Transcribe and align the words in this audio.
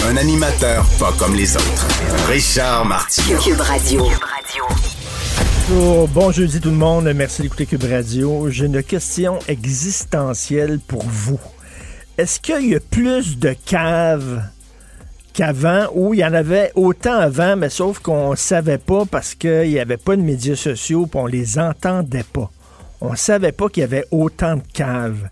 Un 0.00 0.16
animateur 0.16 0.84
pas 0.98 1.12
comme 1.18 1.34
les 1.34 1.56
autres. 1.56 1.88
Richard 2.28 2.84
Martineau. 2.84 3.38
Cube 3.38 3.60
Radio. 3.60 4.06
Oh, 5.72 6.08
bon 6.12 6.32
jeudi 6.32 6.60
tout 6.60 6.70
le 6.70 6.76
monde, 6.76 7.10
merci 7.14 7.42
d'écouter 7.42 7.66
Cube 7.66 7.84
Radio. 7.84 8.50
J'ai 8.50 8.66
une 8.66 8.82
question 8.82 9.38
existentielle 9.46 10.80
pour 10.80 11.04
vous. 11.04 11.38
Est-ce 12.18 12.40
qu'il 12.40 12.70
y 12.70 12.74
a 12.74 12.80
plus 12.80 13.38
de 13.38 13.54
caves 13.64 14.42
qu'avant 15.32 15.86
ou 15.94 16.14
il 16.14 16.20
y 16.20 16.24
en 16.24 16.34
avait 16.34 16.72
autant 16.74 17.18
avant, 17.18 17.56
mais 17.56 17.70
sauf 17.70 18.00
qu'on 18.00 18.32
ne 18.32 18.36
savait 18.36 18.78
pas 18.78 19.04
parce 19.04 19.34
qu'il 19.34 19.68
n'y 19.68 19.78
avait 19.78 19.96
pas 19.96 20.16
de 20.16 20.22
médias 20.22 20.56
sociaux 20.56 21.06
et 21.06 21.16
on 21.16 21.26
les 21.26 21.58
entendait 21.58 22.24
pas? 22.24 22.50
On 23.00 23.14
savait 23.16 23.52
pas 23.52 23.68
qu'il 23.68 23.82
y 23.82 23.84
avait 23.84 24.06
autant 24.10 24.56
de 24.56 24.62
caves. 24.72 25.28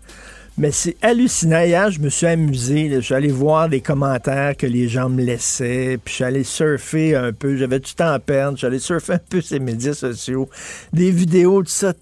Mais 0.57 0.71
c'est 0.71 0.97
hallucinant. 1.01 1.61
Hier, 1.61 1.89
je 1.91 1.99
me 1.99 2.09
suis 2.09 2.27
amusé. 2.27 2.89
Je 2.93 2.99
suis 2.99 3.13
allé 3.13 3.29
voir 3.29 3.69
des 3.69 3.81
commentaires 3.81 4.55
que 4.57 4.67
les 4.67 4.87
gens 4.87 5.09
me 5.09 5.23
laissaient. 5.23 5.97
Puis 6.03 6.15
je 6.19 6.43
surfer 6.43 7.15
un 7.15 7.31
peu. 7.31 7.55
J'avais 7.55 7.79
du 7.79 7.93
temps 7.93 8.11
à 8.11 8.19
perdre. 8.19 8.57
Je 8.57 8.59
suis 8.59 8.67
allé 8.67 8.79
surfer 8.79 9.13
un 9.13 9.19
peu 9.29 9.41
ces 9.41 9.59
médias 9.59 9.93
sociaux. 9.93 10.49
Des 10.93 11.11
vidéos 11.11 11.63
de 11.63 11.69
ça. 11.69 11.93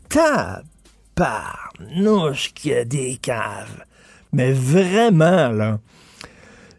Tabarnouche 1.16 2.54
qu'il 2.54 2.72
y 2.72 2.76
a 2.76 2.86
des 2.86 3.18
caves. 3.22 3.84
Mais 4.34 4.52
vraiment, 4.52 5.50
là. 5.50 5.80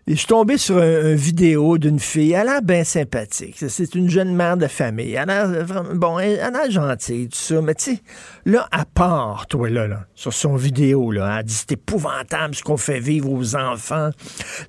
Et 0.07 0.13
je 0.15 0.19
suis 0.19 0.27
tombé 0.27 0.57
sur 0.59 0.79
un, 0.79 0.81
un 1.13 1.15
vidéo 1.15 1.79
d'une 1.79 2.01
fille. 2.01 2.33
Elle 2.33 2.49
a 2.49 2.53
l'air 2.55 2.63
bien 2.63 2.85
sympathique. 2.85 3.57
C'est- 3.69 3.95
une 3.95 4.09
jeune 4.11 4.35
mère 4.35 4.57
de 4.57 4.67
famille. 4.67 5.13
Elle 5.13 5.31
a 5.31 5.47
l'air 5.47 5.85
bon, 5.95 6.19
elle 6.19 6.41
a 6.41 6.51
l'air 6.51 6.71
gentille, 6.71 7.29
tout 7.29 7.39
ça. 7.39 7.61
Mais 7.61 7.75
tu 7.75 7.95
sais, 7.97 8.03
là, 8.47 8.67
à 8.73 8.85
part, 8.85 9.47
toi, 9.47 9.69
là, 9.71 9.87
là, 9.87 10.07
sur 10.15 10.33
son 10.33 10.57
vidéo, 10.57 11.11
là, 11.13 11.37
elle 11.39 11.45
dit 11.45 11.55
c'est 11.55 11.73
épouvantable 11.73 12.55
ce 12.55 12.63
qu'on 12.63 12.77
fait 12.77 12.99
vivre 13.01 13.31
aux 13.31 13.55
enfants. 13.57 14.11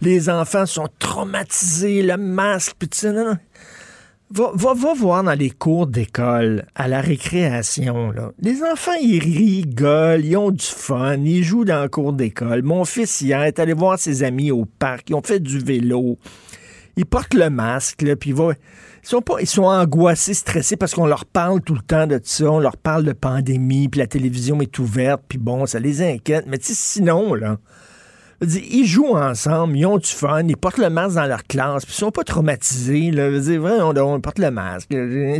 Les 0.01 0.29
enfants 0.29 0.65
sont 0.65 0.88
traumatisés, 0.99 2.01
le 2.03 2.17
masque, 2.17 2.73
puis 2.77 2.89
tu 2.89 2.99
sais, 2.99 3.11
non. 3.13 3.38
Va, 4.33 4.73
voir 4.95 5.23
dans 5.23 5.33
les 5.33 5.49
cours 5.49 5.87
d'école, 5.87 6.65
à 6.75 6.87
la 6.87 7.01
récréation. 7.01 8.13
Les 8.39 8.63
enfants, 8.63 8.93
ils 9.01 9.19
rigolent, 9.19 10.23
ils 10.23 10.38
ont 10.38 10.51
du 10.51 10.65
fun, 10.65 11.17
ils 11.17 11.43
jouent 11.43 11.65
dans 11.65 11.83
le 11.83 11.89
cours 11.89 12.13
d'école. 12.13 12.61
Mon 12.63 12.85
fils, 12.85 13.19
hier, 13.21 13.41
est 13.43 13.59
allé 13.59 13.73
voir 13.73 13.99
ses 13.99 14.23
amis 14.23 14.51
au 14.51 14.65
parc, 14.65 15.09
ils 15.09 15.15
ont 15.15 15.21
fait 15.21 15.41
du 15.41 15.59
vélo. 15.59 16.17
Ils 16.95 17.05
portent 17.05 17.33
le 17.33 17.49
masque, 17.49 18.03
là, 18.03 18.15
puis 18.15 18.31
ils. 18.31 18.55
Ils 19.03 19.07
sont, 19.07 19.21
pas, 19.21 19.41
ils 19.41 19.47
sont 19.47 19.63
angoissés, 19.63 20.35
stressés 20.35 20.77
parce 20.77 20.93
qu'on 20.93 21.07
leur 21.07 21.25
parle 21.25 21.61
tout 21.61 21.73
le 21.73 21.81
temps 21.81 22.05
de 22.05 22.19
ça. 22.23 22.51
On 22.51 22.59
leur 22.59 22.77
parle 22.77 23.03
de 23.03 23.13
pandémie, 23.13 23.89
puis 23.89 23.99
la 23.99 24.05
télévision 24.05 24.61
est 24.61 24.77
ouverte, 24.77 25.23
puis 25.27 25.39
bon, 25.39 25.66
ça 25.66 25.79
les 25.79 26.03
inquiète. 26.03 26.45
Mais 26.47 26.59
sinon, 26.61 27.33
là, 27.33 27.57
dire, 28.45 28.64
ils 28.70 28.86
jouent 28.86 29.16
ensemble, 29.16 29.78
ils 29.78 29.86
ont 29.86 29.97
du 29.97 30.08
fun, 30.09 30.44
ils 30.47 30.58
portent 30.58 30.78
le 30.78 30.89
masque 30.89 31.16
dans 31.16 31.25
leur 31.25 31.44
classe, 31.44 31.86
puis 31.86 31.94
ils 31.95 32.00
sont 32.00 32.11
pas 32.11 32.23
traumatisés. 32.23 33.11
Là. 33.11 33.30
Dire, 33.39 33.64
on, 33.64 33.95
on 33.95 34.20
porte 34.22 34.39
le 34.39 34.52
masque, 34.52 34.89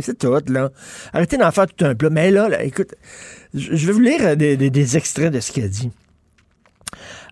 c'est 0.02 0.18
tout. 0.18 0.36
là. 0.48 0.70
Arrêtez 1.12 1.36
d'en 1.36 1.50
faire 1.50 1.66
tout 1.66 1.84
un 1.84 1.94
plat. 1.94 2.10
Mais 2.10 2.30
là, 2.30 2.62
écoute, 2.62 2.94
je 3.54 3.86
vais 3.86 3.92
vous 3.92 4.00
lire 4.00 4.20
euh, 4.22 4.34
des, 4.34 4.56
des- 4.56 4.70
des 4.70 4.96
extraits 4.96 5.32
de 5.32 5.40
ce 5.40 5.52
qu'il 5.52 5.64
a 5.64 5.68
dit. 5.68 5.90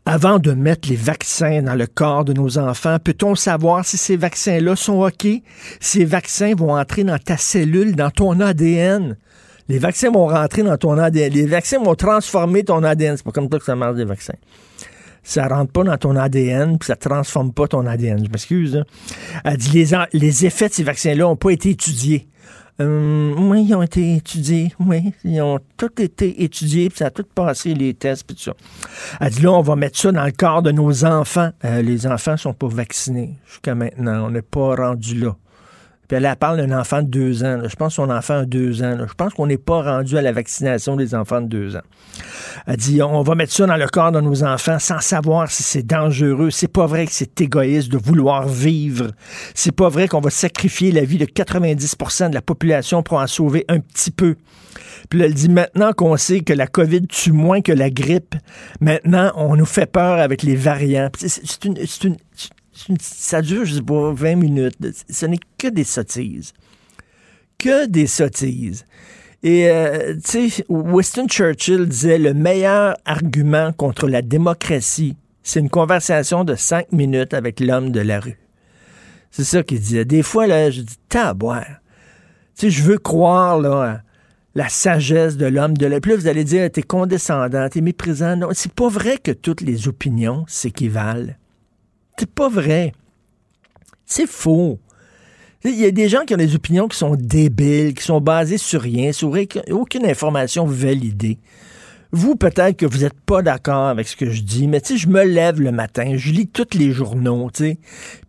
Avant 0.07 0.39
de 0.39 0.53
mettre 0.53 0.89
les 0.89 0.97
vaccins 0.97 1.63
dans 1.63 1.75
le 1.75 1.87
corps 1.87 2.25
de 2.25 2.33
nos 2.33 2.59
enfants, 2.59 2.97
peut-on 3.03 3.35
savoir 3.35 3.85
si 3.85 3.97
ces 3.99 4.17
vaccins-là 4.17 4.75
sont 4.75 5.03
OK? 5.07 5.27
Ces 5.79 6.05
vaccins 6.05 6.55
vont 6.55 6.75
entrer 6.77 7.05
dans 7.05 7.19
ta 7.19 7.37
cellule, 7.37 7.95
dans 7.95 8.11
ton 8.11 8.41
ADN. 8.41 9.17
Les 9.69 9.79
vaccins 9.79 10.11
vont 10.11 10.27
rentrer 10.27 10.63
dans 10.63 10.77
ton 10.79 10.97
ADN. 10.99 11.33
Les 11.33 11.47
vaccins 11.47 11.79
vont 11.79 11.95
transformer 11.95 12.65
ton 12.65 12.83
ADN. 12.83 13.17
C'est 13.19 13.25
pas 13.25 13.31
comme 13.31 13.49
ça 13.53 13.59
que 13.59 13.65
ça 13.65 13.77
marche, 13.77 13.97
les 13.99 14.05
vaccins 14.07 14.35
ça 15.23 15.47
rentre 15.49 15.73
pas 15.73 15.85
dans 15.85 15.97
ton 15.97 16.17
ADN, 16.17 16.79
puis 16.79 16.87
ça 16.87 16.97
transforme 16.97 17.53
pas 17.53 17.69
ton 17.69 17.87
ADN. 17.87 18.25
Je 18.25 18.31
m'excuse. 18.31 18.85
Elle 19.45 19.57
dit 19.57 19.71
les, 19.71 19.97
les 20.13 20.47
effets 20.47 20.69
de 20.69 20.75
ces 20.75 20.83
vaccins-là 20.83 21.25
n'ont 21.25 21.37
pas 21.37 21.51
été 21.51 21.71
étudiés. 21.71 22.29
Hum, 22.81 23.51
oui, 23.51 23.67
ils 23.69 23.75
ont 23.75 23.83
été 23.83 24.17
étudiés. 24.17 24.73
Oui, 24.81 25.13
ils 25.25 25.43
ont 25.43 25.59
tout 25.77 26.01
été 26.01 26.43
étudiés, 26.43 26.89
puis 26.89 26.99
ça 26.99 27.07
a 27.07 27.11
tout 27.11 27.27
passé 27.35 27.75
les 27.75 27.93
tests, 27.93 28.25
puis 28.27 28.35
tout 28.35 28.43
ça. 28.43 28.55
Elle 29.21 29.31
dit 29.31 29.43
là, 29.43 29.53
on 29.53 29.61
va 29.61 29.77
mettre 29.77 29.99
ça 29.99 30.11
dans 30.13 30.25
le 30.25 30.33
corps 30.33 30.63
de 30.63 30.71
nos 30.71 31.05
enfants. 31.05 31.51
Euh, 31.65 31.83
les 31.83 32.07
enfants 32.07 32.39
sont 32.39 32.55
pas 32.55 32.69
vaccinés 32.69 33.37
jusqu'à 33.47 33.75
maintenant. 33.75 34.27
On 34.27 34.31
n'est 34.31 34.41
pas 34.41 34.75
rendu 34.77 35.19
là. 35.19 35.37
Puis 36.11 36.17
elle, 36.17 36.37
parle 36.41 36.57
d'un 36.57 36.77
enfant 36.77 37.03
de 37.03 37.07
deux 37.07 37.45
ans. 37.45 37.61
Je 37.69 37.77
pense 37.77 37.95
son 37.95 38.11
enfant 38.11 38.39
a 38.39 38.45
deux 38.45 38.83
ans. 38.83 38.97
Je 39.09 39.15
pense 39.15 39.33
qu'on 39.33 39.47
n'est 39.47 39.59
pas 39.59 39.81
rendu 39.81 40.19
à 40.19 40.23
la 40.23 40.33
vaccination 40.33 40.97
des 40.97 41.15
enfants 41.15 41.41
de 41.41 41.47
deux 41.47 41.77
ans. 41.77 41.83
Elle 42.67 42.79
dit 42.79 43.01
on 43.01 43.23
va 43.23 43.37
mettre 43.37 43.53
ça 43.53 43.65
dans 43.65 43.77
le 43.77 43.87
corps 43.87 44.11
de 44.11 44.21
nos 44.21 44.43
enfants 44.43 44.81
sans 44.81 44.99
savoir 44.99 45.49
si 45.53 45.63
c'est 45.63 45.85
dangereux. 45.87 46.51
C'est 46.51 46.67
pas 46.67 46.87
vrai 46.87 47.07
que 47.07 47.13
c'est 47.13 47.41
égoïste 47.41 47.93
de 47.93 47.97
vouloir 47.97 48.49
vivre. 48.49 49.13
C'est 49.55 49.71
pas 49.71 49.89
vrai 49.89 50.09
qu'on 50.09 50.21
va 50.21 50.31
sacrifier 50.31 50.91
la 50.91 51.05
vie 51.05 51.17
de 51.19 51.27
90% 51.27 52.31
de 52.31 52.35
la 52.35 52.43
population 52.43 53.05
pour 53.05 53.19
en 53.19 53.29
sauver 53.29 53.65
un 53.69 53.79
petit 53.79 54.11
peu. 54.11 54.35
Puis 55.11 55.23
elle 55.23 55.33
dit 55.35 55.49
maintenant 55.49 55.93
qu'on 55.93 56.17
sait 56.17 56.41
que 56.41 56.53
la 56.53 56.67
COVID 56.67 57.07
tue 57.07 57.31
moins 57.31 57.61
que 57.61 57.71
la 57.71 57.89
grippe, 57.89 58.35
maintenant 58.81 59.31
on 59.37 59.55
nous 59.55 59.65
fait 59.65 59.87
peur 59.87 60.19
avec 60.19 60.43
les 60.43 60.57
variants. 60.57 61.09
C'est 61.15 61.65
une- 61.65 62.17
ça 63.01 63.43
dure, 63.43 63.65
je 63.65 63.77
sais 63.77 63.83
pas, 63.83 64.13
20 64.13 64.37
minutes. 64.37 64.77
Ce 65.09 65.27
n'est 65.27 65.41
que 65.59 65.69
des 65.69 65.85
sottises. 65.85 66.53
Que 67.59 67.87
des 67.87 68.07
sottises. 68.07 68.85
Et, 69.43 69.71
euh, 69.71 70.15
tu 70.17 70.51
sais, 70.51 70.65
Winston 70.69 71.27
Churchill 71.27 71.87
disait 71.87 72.19
le 72.19 72.35
meilleur 72.35 72.97
argument 73.07 73.73
contre 73.73 74.07
la 74.07 74.21
démocratie, 74.21 75.17
c'est 75.43 75.61
une 75.61 75.71
conversation 75.71 76.45
de 76.45 76.55
cinq 76.55 76.93
minutes 76.93 77.33
avec 77.33 77.61
l'homme 77.61 77.91
de 77.91 78.01
la 78.01 78.21
rue. 78.21 78.39
C'est 79.31 79.45
ça 79.45 79.63
qu'il 79.63 79.81
disait. 79.81 80.05
Des 80.05 80.23
fois, 80.23 80.47
là, 80.47 80.71
je 80.71 80.83
dis, 80.83 80.97
taboire. 81.09 81.81
Tu 82.57 82.67
sais, 82.67 82.71
je 82.71 82.83
veux 82.83 82.99
croire, 82.99 83.65
à 83.65 84.03
la 84.55 84.69
sagesse 84.69 85.37
de 85.37 85.47
l'homme 85.47 85.77
de 85.77 85.87
la 85.87 85.97
rue. 85.97 86.01
Puis 86.01 86.11
là, 86.11 86.17
vous 86.19 86.27
allez 86.27 86.45
dire, 86.45 86.71
t'es 86.71 86.83
condescendant, 86.83 87.69
t'es 87.69 87.81
méprisant. 87.81 88.37
Non, 88.37 88.49
c'est 88.53 88.73
pas 88.73 88.89
vrai 88.89 89.17
que 89.17 89.31
toutes 89.31 89.63
les 89.63 89.89
opinions 89.89 90.45
s'équivalent. 90.49 91.35
C'est 92.19 92.31
pas 92.31 92.49
vrai. 92.49 92.93
C'est 94.07 94.29
faux. 94.29 94.79
Il 95.65 95.79
y 95.79 95.85
a 95.85 95.91
des 95.91 96.09
gens 96.09 96.25
qui 96.25 96.35
ont 96.35 96.39
des 96.39 96.55
opinions 96.55 96.89
qui 96.89 96.97
sont 96.97 97.17
débiles, 97.17 97.95
qui 97.95 98.03
sont 98.03 98.21
basées 98.21 98.59
sur 98.59 98.81
rien, 98.81 99.13
sur 99.13 99.37
aucune 99.71 100.07
information 100.07 100.65
validée. 100.65 101.39
Vous, 102.13 102.35
peut-être 102.35 102.77
que 102.77 102.87
vous 102.87 102.99
n'êtes 102.99 103.19
pas 103.21 103.41
d'accord 103.41 103.87
avec 103.87 104.09
ce 104.09 104.17
que 104.17 104.31
je 104.31 104.43
dis, 104.43 104.67
mais 104.67 104.81
tu 104.81 104.99
je 104.99 105.09
me 105.09 105.23
lève 105.23 105.61
le 105.61 105.71
matin, 105.71 106.15
je 106.17 106.33
lis 106.33 106.49
tous 106.49 106.77
les 106.77 106.91
journaux, 106.91 107.51
tu 107.55 107.65
sais, 107.65 107.79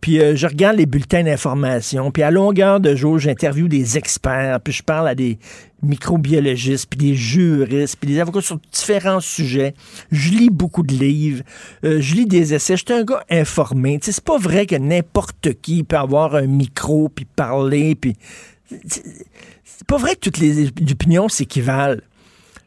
puis 0.00 0.20
euh, 0.20 0.36
je 0.36 0.46
regarde 0.46 0.76
les 0.76 0.86
bulletins 0.86 1.24
d'information, 1.24 2.12
puis 2.12 2.22
à 2.22 2.30
longueur 2.30 2.78
de 2.78 2.94
jour, 2.94 3.18
j'interviewe 3.18 3.68
des 3.68 3.98
experts, 3.98 4.60
puis 4.60 4.72
je 4.72 4.84
parle 4.84 5.08
à 5.08 5.14
des 5.16 5.38
microbiologistes, 5.82 6.86
puis 6.88 6.98
des 6.98 7.14
juristes, 7.16 7.96
puis 8.00 8.08
des 8.08 8.20
avocats 8.20 8.40
sur 8.40 8.60
différents 8.72 9.20
sujets. 9.20 9.74
Je 10.12 10.30
lis 10.30 10.50
beaucoup 10.50 10.84
de 10.84 10.94
livres, 10.94 11.42
euh, 11.84 12.00
je 12.00 12.14
lis 12.14 12.26
des 12.26 12.54
essais. 12.54 12.76
Je 12.76 12.84
suis 12.86 12.94
un 12.94 13.02
gars 13.02 13.24
informé. 13.30 13.98
Tu 13.98 14.06
sais, 14.06 14.12
c'est 14.12 14.24
pas 14.24 14.38
vrai 14.38 14.66
que 14.66 14.76
n'importe 14.76 15.60
qui 15.60 15.82
peut 15.82 15.96
avoir 15.96 16.36
un 16.36 16.46
micro, 16.46 17.08
puis 17.08 17.24
parler, 17.24 17.94
puis... 17.96 18.14
C'est 18.84 19.86
pas 19.86 19.98
vrai 19.98 20.14
que 20.14 20.20
toutes 20.20 20.38
les 20.38 20.68
opinions 20.68 21.28
s'équivalent. 21.28 22.00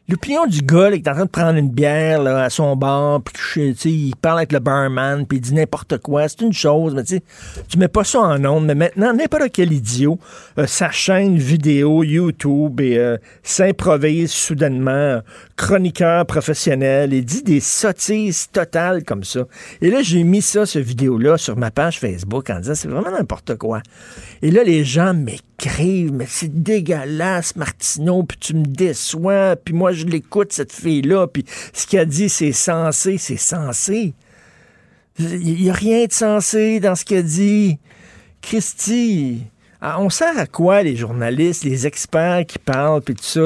L'opinion 0.08 0.46
du 0.46 0.60
gars 0.60 0.88
là, 0.90 0.96
qui 0.96 1.02
est 1.02 1.08
en 1.08 1.14
train 1.14 1.24
de 1.24 1.30
prendre 1.30 1.58
une 1.58 1.68
bière 1.68 2.22
là, 2.22 2.44
à 2.44 2.50
son 2.50 2.76
bar, 2.76 3.20
puis 3.22 3.72
il 3.84 4.14
parle 4.14 4.38
avec 4.38 4.52
le 4.52 4.60
barman, 4.60 5.26
puis 5.26 5.38
il 5.38 5.40
dit 5.40 5.52
n'importe 5.52 5.98
quoi, 5.98 6.28
c'est 6.28 6.42
une 6.42 6.52
chose, 6.52 6.94
mais 6.94 7.02
tu 7.02 7.20
tu 7.68 7.76
mets 7.76 7.88
pas 7.88 8.04
ça 8.04 8.20
en 8.20 8.44
ondes. 8.44 8.66
Mais 8.66 8.76
maintenant, 8.76 9.12
n'importe 9.12 9.50
quel 9.52 9.72
idiot, 9.72 10.20
euh, 10.58 10.66
sa 10.68 10.92
chaîne 10.92 11.36
vidéo 11.38 12.04
YouTube 12.04 12.80
et 12.80 12.98
euh, 12.98 13.16
s'improvise 13.42 14.30
soudainement 14.30 15.22
chroniqueur 15.56 16.26
professionnel 16.26 17.14
et 17.14 17.22
dit 17.22 17.42
des 17.42 17.60
sottises 17.60 18.48
totales 18.52 19.04
comme 19.04 19.24
ça. 19.24 19.46
Et 19.80 19.90
là, 19.90 20.02
j'ai 20.02 20.22
mis 20.22 20.42
ça, 20.42 20.66
ce 20.66 20.78
vidéo-là, 20.78 21.38
sur 21.38 21.56
ma 21.56 21.70
page 21.70 21.98
Facebook 21.98 22.50
en 22.50 22.60
disant 22.60 22.74
c'est 22.74 22.88
vraiment 22.88 23.10
n'importe 23.10 23.56
quoi. 23.56 23.80
Et 24.42 24.50
là, 24.50 24.62
les 24.64 24.84
gens 24.84 25.14
m'écrivent, 25.14 26.12
mais 26.12 26.26
c'est 26.28 26.62
dégueulasse, 26.62 27.56
Martineau, 27.56 28.22
puis 28.22 28.38
tu 28.38 28.54
me 28.54 28.66
déçois, 28.66 29.56
puis 29.56 29.74
moi, 29.74 29.92
je 29.92 30.04
l'écoute, 30.04 30.52
cette 30.52 30.72
fille-là, 30.72 31.26
puis 31.26 31.44
ce 31.72 31.86
qu'elle 31.86 32.08
dit, 32.08 32.28
c'est 32.28 32.52
censé, 32.52 33.16
c'est 33.16 33.38
censé. 33.38 34.14
Il 35.18 35.62
n'y 35.62 35.70
a 35.70 35.72
rien 35.72 36.04
de 36.04 36.12
sensé 36.12 36.80
dans 36.80 36.94
ce 36.94 37.04
qu'elle 37.06 37.24
dit. 37.24 37.78
Christy, 38.42 39.44
on 39.82 40.10
sert 40.10 40.38
à 40.38 40.46
quoi 40.46 40.82
les 40.82 40.96
journalistes, 40.96 41.64
les 41.64 41.86
experts 41.86 42.46
qui 42.46 42.58
parlent, 42.58 43.02
puis 43.02 43.14
tout 43.14 43.22
ça? 43.22 43.42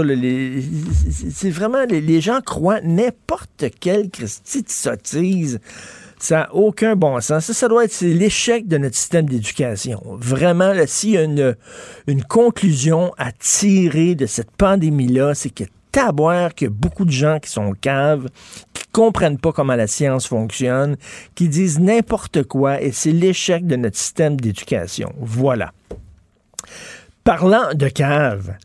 c'est 1.30 1.50
vraiment, 1.50 1.84
les, 1.88 2.20
gens 2.20 2.40
croient 2.40 2.80
n'importe 2.82 3.64
quelle 3.80 4.10
Christy 4.10 4.62
de 4.62 4.70
sottise. 4.70 5.60
Ça 6.18 6.36
n'a 6.36 6.54
aucun 6.54 6.96
bon 6.96 7.18
sens. 7.20 7.46
Ça, 7.46 7.54
ça 7.54 7.68
doit 7.68 7.84
être 7.84 7.98
l'échec 8.02 8.68
de 8.68 8.76
notre 8.76 8.94
système 8.94 9.26
d'éducation. 9.26 10.02
Vraiment, 10.18 10.74
s'il 10.86 11.10
y 11.10 11.18
a 11.18 11.22
une, 11.22 11.54
conclusion 12.28 13.12
à 13.16 13.32
tirer 13.32 14.14
de 14.14 14.26
cette 14.26 14.50
pandémie-là, 14.50 15.34
c'est 15.34 15.50
que 15.50 15.64
taboire 15.92 16.54
qu'il 16.54 16.68
y 16.68 16.70
beaucoup 16.70 17.04
de 17.04 17.10
gens 17.10 17.38
qui 17.40 17.50
sont 17.50 17.72
caves, 17.72 18.28
qui 18.74 18.84
comprennent 18.92 19.38
pas 19.38 19.52
comment 19.52 19.74
la 19.74 19.86
science 19.86 20.26
fonctionne, 20.26 20.96
qui 21.34 21.48
disent 21.48 21.80
n'importe 21.80 22.44
quoi, 22.44 22.80
et 22.80 22.92
c'est 22.92 23.12
l'échec 23.12 23.66
de 23.66 23.76
notre 23.76 23.96
système 23.96 24.38
d'éducation. 24.38 25.12
Voilà. 25.18 25.72
Parlant 27.30 27.74
de 27.74 27.86
cave, 27.86 28.56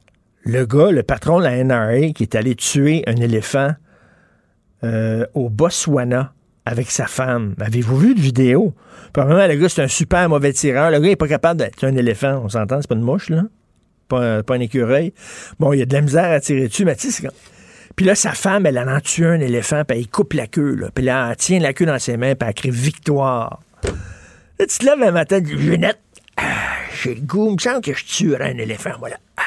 le 0.44 0.66
gars, 0.66 0.90
le 0.90 1.04
patron 1.04 1.38
de 1.38 1.44
la 1.44 1.64
NRA, 1.64 2.14
qui 2.14 2.24
est 2.24 2.34
allé 2.34 2.56
tuer 2.56 3.04
un 3.06 3.16
éléphant 3.16 3.76
euh, 4.84 5.28
au 5.36 5.52
Botswana 5.52 6.34
avec 6.66 6.90
sa 6.90 7.06
femme. 7.06 7.54
Avez-vous 7.60 7.96
vu 7.96 8.16
de 8.16 8.20
vidéo? 8.20 8.74
Probablement, 9.14 9.46
le 9.46 9.54
gars, 9.54 9.70
c'est 9.70 9.84
un 9.84 9.88
super 9.88 10.28
mauvais 10.30 10.52
tireur. 10.52 10.90
Le 10.90 11.00
gars 11.00 11.10
n'est 11.10 11.16
pas 11.16 11.28
capable 11.28 11.60
d'être 11.60 11.84
un 11.84 11.96
éléphant. 11.96 12.42
On 12.44 12.50
s'entend, 12.50 12.82
c'est 12.82 12.88
pas 12.88 12.96
une 12.96 13.02
mouche, 13.02 13.30
là? 13.30 13.44
Pas, 14.08 14.42
pas 14.42 14.56
un 14.56 14.62
écureuil. 14.62 15.14
Bon, 15.60 15.72
il 15.72 15.78
y 15.78 15.84
a 15.84 15.86
de 15.86 15.94
la 15.94 16.02
misère 16.02 16.32
à 16.32 16.40
tirer 16.40 16.68
dessus, 16.68 16.86
mais 16.86 16.96
tu 16.96 17.12
sais. 17.12 17.30
Puis 17.96 18.04
là, 18.08 18.16
sa 18.16 18.32
femme, 18.32 18.66
elle 18.66 18.80
en 18.80 18.88
a 18.88 19.00
tué 19.00 19.28
un 19.28 19.42
éléphant, 19.42 19.84
puis 19.88 20.00
elle 20.00 20.08
coupe 20.08 20.34
la 20.34 20.48
queue, 20.48 20.74
là. 20.74 20.90
Puis 20.92 21.06
là, 21.06 21.28
elle 21.30 21.36
tient 21.36 21.60
la 21.60 21.74
queue 21.74 21.86
dans 21.86 22.00
ses 22.00 22.18
mains, 22.18 22.34
puis 22.34 22.50
elle 22.50 22.56
crie 22.56 22.72
victoire. 22.72 23.62
Là, 23.84 24.66
tu 24.68 24.80
te 24.80 24.86
lèves 24.86 25.04
un 25.04 25.12
matin, 25.12 25.40
dis, 25.40 25.54
j'ai 26.96 27.16
le 27.16 27.22
goût, 27.22 27.50
il 27.50 27.54
me 27.56 27.60
semble 27.60 27.82
que 27.82 27.94
je 27.94 28.06
tuerais 28.06 28.52
un 28.52 28.58
éléphant, 28.58 28.94
voilà. 29.00 29.18
Ah. 29.38 29.44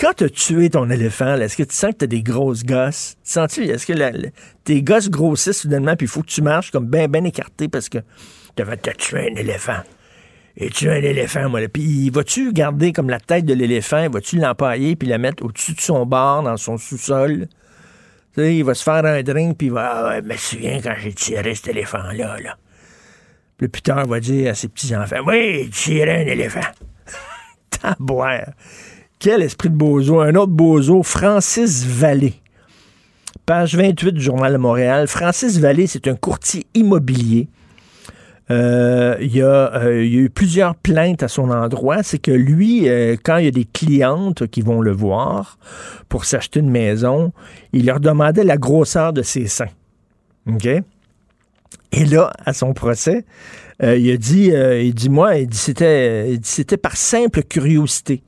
Quand 0.00 0.14
tu 0.14 0.24
as 0.24 0.30
tué 0.30 0.70
ton 0.70 0.88
éléphant, 0.88 1.36
est-ce 1.36 1.58
que 1.58 1.62
tu 1.62 1.74
sens 1.74 1.92
que 1.92 1.98
tu 1.98 2.04
as 2.04 2.08
des 2.08 2.22
grosses 2.22 2.64
gosses? 2.64 3.16
Sens-tu, 3.22 3.64
est-ce 3.64 3.84
que 3.84 4.30
tes 4.64 4.82
gosses 4.82 5.10
grossissent 5.10 5.60
soudainement, 5.60 5.94
puis 5.94 6.06
il 6.06 6.08
faut 6.08 6.22
que 6.22 6.30
tu 6.30 6.40
marches 6.40 6.70
comme 6.70 6.86
bien, 6.86 7.06
bien 7.06 7.22
écarté 7.24 7.68
parce 7.68 7.90
que 7.90 7.98
tu 8.56 8.62
vas 8.62 8.78
te 8.78 8.90
tuer 8.96 9.30
un 9.30 9.36
éléphant? 9.36 9.80
Et 10.56 10.70
tuer 10.70 10.90
un 10.90 11.02
éléphant, 11.02 11.50
moi. 11.50 11.60
Puis 11.68 12.08
vas-tu 12.08 12.52
garder 12.54 12.92
comme 12.92 13.10
la 13.10 13.20
tête 13.20 13.44
de 13.44 13.52
l'éléphant, 13.52 14.08
vas-tu 14.08 14.38
l'empailler 14.38 14.96
puis 14.96 15.06
la 15.06 15.18
mettre 15.18 15.44
au-dessus 15.44 15.74
de 15.74 15.80
son 15.82 16.06
bar, 16.06 16.42
dans 16.42 16.56
son 16.56 16.78
sous-sol? 16.78 17.46
Tu 18.34 18.40
sais, 18.40 18.56
il 18.56 18.64
va 18.64 18.72
se 18.72 18.82
faire 18.82 19.04
un 19.04 19.22
drink, 19.22 19.58
puis 19.58 19.66
il 19.66 19.72
va, 19.74 20.12
ah, 20.12 20.20
me 20.22 20.36
souviens 20.36 20.80
quand 20.82 20.94
j'ai 20.98 21.12
tiré 21.12 21.54
cet 21.54 21.68
éléphant-là, 21.68 22.38
là. 22.40 22.56
Le 23.60 23.68
putain 23.68 24.04
va 24.04 24.20
dire 24.20 24.50
à 24.50 24.54
ses 24.54 24.68
petits-enfants 24.68 25.20
Oui, 25.26 25.68
tirer 25.70 26.22
un 26.22 26.26
éléphant. 26.26 26.60
Taboire. 27.70 28.52
Quel 29.18 29.42
esprit 29.42 29.68
de 29.68 29.76
bozo. 29.76 30.20
Un 30.20 30.34
autre 30.34 30.52
bozo, 30.52 31.02
Francis 31.02 31.84
Vallée. 31.84 32.34
Page 33.44 33.74
28 33.74 34.12
du 34.12 34.20
Journal 34.20 34.54
de 34.54 34.58
Montréal. 34.58 35.06
Francis 35.08 35.58
Vallée, 35.58 35.86
c'est 35.86 36.08
un 36.08 36.16
courtier 36.16 36.66
immobilier. 36.72 37.48
Euh, 38.50 39.16
il, 39.20 39.36
y 39.36 39.42
a, 39.42 39.74
euh, 39.76 40.04
il, 40.04 40.12
y 40.12 40.16
a, 40.16 40.20
eu 40.22 40.30
plusieurs 40.30 40.74
plaintes 40.74 41.22
à 41.22 41.28
son 41.28 41.50
endroit. 41.50 42.02
C'est 42.02 42.18
que 42.18 42.30
lui, 42.30 42.88
euh, 42.88 43.16
quand 43.22 43.36
il 43.36 43.44
y 43.44 43.48
a 43.48 43.52
des 43.52 43.66
clientes 43.66 44.46
qui 44.46 44.62
vont 44.62 44.80
le 44.80 44.92
voir 44.92 45.58
pour 46.08 46.24
s'acheter 46.24 46.60
une 46.60 46.70
maison, 46.70 47.32
il 47.72 47.84
leur 47.84 48.00
demandait 48.00 48.42
la 48.42 48.56
grosseur 48.56 49.12
de 49.12 49.22
ses 49.22 49.46
seins. 49.46 49.68
OK? 50.46 50.66
Et 51.92 52.04
là, 52.04 52.32
à 52.44 52.52
son 52.52 52.72
procès, 52.72 53.24
euh, 53.82 53.96
il 53.96 54.10
a 54.10 54.16
dit, 54.16 54.52
euh, 54.52 54.80
il 54.80 54.94
dit 54.94 55.08
moi, 55.08 55.36
il 55.36 55.48
dit 55.48 55.56
c'était, 55.56 56.38
c'était 56.42 56.76
par 56.76 56.96
simple 56.96 57.42
curiosité, 57.42 58.22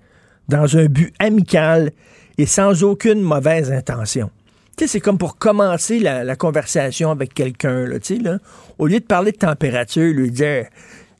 dans 0.48 0.76
un 0.76 0.86
but 0.86 1.14
amical 1.18 1.92
et 2.38 2.46
sans 2.46 2.82
aucune 2.82 3.20
mauvaise 3.20 3.70
intention. 3.70 4.30
Tu 4.76 4.84
sais, 4.84 4.92
c'est 4.92 5.00
comme 5.00 5.18
pour 5.18 5.36
commencer 5.36 5.98
la, 5.98 6.34
conversation 6.36 7.10
avec 7.10 7.34
quelqu'un, 7.34 7.86
là, 7.86 7.98
tu 7.98 8.16
sais, 8.16 8.22
là. 8.22 8.38
Au 8.78 8.86
lieu 8.86 9.00
de 9.00 9.04
parler 9.04 9.32
de 9.32 9.36
température, 9.36 10.12
lui 10.14 10.30
dire, 10.30 10.66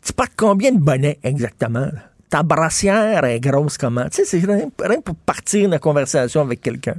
tu 0.02 0.12
portes 0.12 0.32
combien 0.36 0.72
de 0.72 0.80
bonnets 0.80 1.18
exactement? 1.22 1.90
Ta 2.30 2.42
brassière 2.42 3.24
est 3.24 3.40
grosse 3.40 3.76
comment? 3.76 4.04
Tu 4.04 4.24
sais, 4.24 4.40
c'est 4.40 4.44
rien, 4.44 4.70
pour 5.04 5.14
partir 5.14 5.68
la 5.68 5.78
conversation 5.78 6.40
avec 6.40 6.62
quelqu'un. 6.62 6.96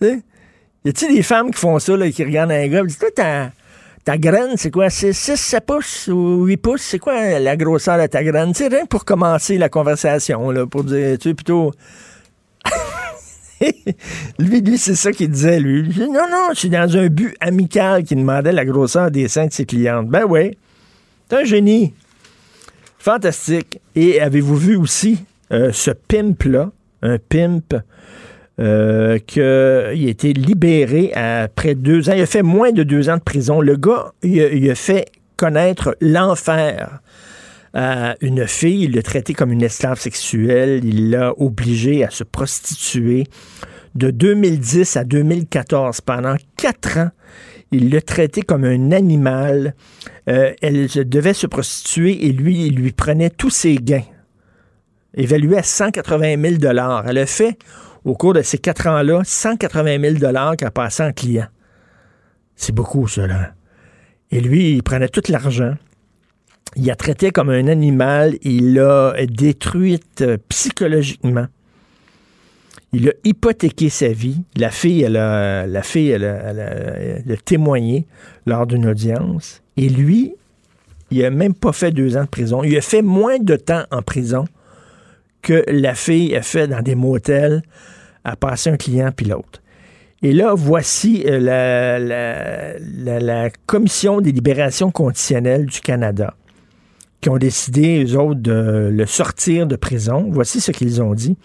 Tu 0.00 0.08
sais? 0.08 0.22
Y 0.86 0.88
a-tu 0.88 1.14
des 1.14 1.22
femmes 1.22 1.50
qui 1.50 1.60
font 1.60 1.78
ça, 1.78 1.96
là, 1.96 2.10
qui 2.10 2.24
regardent 2.24 2.52
un 2.52 2.66
gars, 2.68 2.82
disent, 2.84 2.98
toi, 2.98 3.08
t'as 3.14 3.50
ta 4.06 4.16
graine, 4.18 4.52
c'est 4.54 4.70
quoi? 4.70 4.88
C'est 4.88 5.12
6, 5.12 5.36
7 5.36 5.66
pouces 5.66 6.06
ou 6.06 6.44
8 6.44 6.56
pouces? 6.58 6.82
C'est 6.82 7.00
quoi 7.00 7.40
la 7.40 7.56
grosseur 7.56 8.00
de 8.00 8.06
ta 8.06 8.22
graine? 8.22 8.54
C'est 8.54 8.68
rien 8.68 8.86
pour 8.86 9.04
commencer 9.04 9.58
la 9.58 9.68
conversation, 9.68 10.52
là, 10.52 10.64
pour 10.64 10.84
dire, 10.84 11.18
tu 11.18 11.30
sais, 11.30 11.34
plutôt... 11.34 11.72
lui, 14.38 14.60
lui, 14.60 14.78
c'est 14.78 14.94
ça 14.94 15.10
qu'il 15.10 15.28
disait, 15.28 15.58
lui. 15.58 15.92
non, 15.98 16.28
non, 16.30 16.50
je 16.52 16.58
suis 16.60 16.70
dans 16.70 16.96
un 16.96 17.08
but 17.08 17.36
amical 17.40 18.04
qui 18.04 18.14
demandait 18.14 18.52
la 18.52 18.64
grosseur 18.64 19.10
des 19.10 19.26
seins 19.26 19.48
de 19.48 19.52
ses 19.52 19.66
clientes. 19.66 20.06
Ben 20.06 20.22
oui, 20.24 20.56
c'est 21.28 21.38
un 21.38 21.44
génie. 21.44 21.92
Fantastique. 23.00 23.80
Et 23.96 24.20
avez-vous 24.20 24.56
vu 24.56 24.76
aussi 24.76 25.24
euh, 25.50 25.72
ce 25.72 25.90
pimp-là, 25.90 26.70
un 27.02 27.18
pimp 27.18 27.74
euh, 28.58 29.18
qu'il 29.18 29.42
a 29.42 29.92
été 29.92 30.32
libéré 30.32 31.12
après 31.12 31.74
deux 31.74 32.08
ans. 32.08 32.14
Il 32.14 32.22
a 32.22 32.26
fait 32.26 32.42
moins 32.42 32.72
de 32.72 32.84
deux 32.84 33.10
ans 33.10 33.16
de 33.16 33.22
prison. 33.22 33.60
Le 33.60 33.76
gars, 33.76 34.12
il 34.22 34.70
a, 34.70 34.74
fait 34.74 35.06
connaître 35.36 35.94
l'enfer 36.00 37.00
à 37.74 38.16
une 38.22 38.46
fille. 38.46 38.84
Il 38.84 38.94
l'a 38.94 39.02
traité 39.02 39.34
comme 39.34 39.52
une 39.52 39.62
esclave 39.62 40.00
sexuelle. 40.00 40.80
Il 40.84 41.10
l'a 41.10 41.34
obligé 41.38 42.02
à 42.02 42.08
se 42.08 42.24
prostituer. 42.24 43.24
De 43.94 44.10
2010 44.10 44.96
à 44.96 45.04
2014, 45.04 46.00
pendant 46.00 46.36
quatre 46.56 46.98
ans, 46.98 47.10
il 47.72 47.90
l'a 47.90 48.00
traité 48.00 48.40
comme 48.40 48.64
un 48.64 48.90
animal. 48.92 49.74
Euh, 50.30 50.54
elle 50.62 50.86
devait 51.08 51.34
se 51.34 51.46
prostituer 51.46 52.26
et 52.26 52.32
lui, 52.32 52.66
il 52.66 52.76
lui 52.76 52.92
prenait 52.92 53.30
tous 53.30 53.50
ses 53.50 53.76
gains, 53.76 54.04
évalués 55.14 55.58
à 55.58 55.62
180 55.62 56.58
000 56.58 56.74
Elle 57.06 57.18
a 57.18 57.26
fait 57.26 57.58
au 58.06 58.14
cours 58.14 58.34
de 58.34 58.42
ces 58.42 58.58
quatre 58.58 58.86
ans-là, 58.86 59.22
180 59.24 60.00
000 60.00 60.54
qu'il 60.56 60.66
a 60.66 60.70
passé 60.70 61.02
en 61.02 61.12
client. 61.12 61.48
C'est 62.54 62.72
beaucoup, 62.72 63.08
cela. 63.08 63.52
Et 64.30 64.40
lui, 64.40 64.74
il 64.74 64.82
prenait 64.84 65.08
tout 65.08 65.22
l'argent. 65.28 65.74
Il 66.76 66.88
a 66.88 66.94
traité 66.94 67.32
comme 67.32 67.50
un 67.50 67.66
animal. 67.66 68.36
Il 68.42 68.74
l'a 68.74 69.14
détruite 69.26 70.22
euh, 70.22 70.36
psychologiquement. 70.48 71.46
Il 72.92 73.08
a 73.08 73.12
hypothéqué 73.24 73.88
sa 73.88 74.08
vie. 74.08 74.40
La 74.56 74.70
fille, 74.70 75.02
elle 75.02 75.16
a, 75.16 75.66
la 75.66 77.36
témoigné 77.44 78.06
lors 78.46 78.68
d'une 78.68 78.86
audience. 78.86 79.62
Et 79.76 79.88
lui, 79.88 80.32
il 81.10 81.22
n'a 81.22 81.30
même 81.30 81.54
pas 81.54 81.72
fait 81.72 81.90
deux 81.90 82.16
ans 82.16 82.24
de 82.24 82.28
prison. 82.28 82.62
Il 82.62 82.76
a 82.76 82.80
fait 82.80 83.02
moins 83.02 83.38
de 83.40 83.56
temps 83.56 83.84
en 83.90 84.02
prison 84.02 84.44
que 85.42 85.64
la 85.66 85.96
fille 85.96 86.36
a 86.36 86.42
fait 86.42 86.68
dans 86.68 86.82
des 86.82 86.94
motels 86.94 87.62
à 88.26 88.36
passer 88.36 88.70
un 88.70 88.76
client 88.76 89.10
puis 89.14 89.26
l'autre. 89.26 89.62
Et 90.22 90.32
là, 90.32 90.54
voici 90.54 91.24
euh, 91.26 91.38
la, 91.38 93.20
la, 93.20 93.50
Commission 93.66 94.20
des 94.20 94.32
libérations 94.32 94.90
conditionnelles 94.90 95.66
du 95.66 95.80
Canada 95.80 96.34
qui 97.20 97.28
ont 97.28 97.36
décidé, 97.38 98.04
eux 98.04 98.18
autres, 98.18 98.40
de 98.40 98.90
le 98.92 99.06
sortir 99.06 99.66
de 99.66 99.76
prison. 99.76 100.28
Voici 100.30 100.60
ce 100.60 100.72
qu'ils 100.72 101.02
ont 101.02 101.14
dit. 101.14 101.36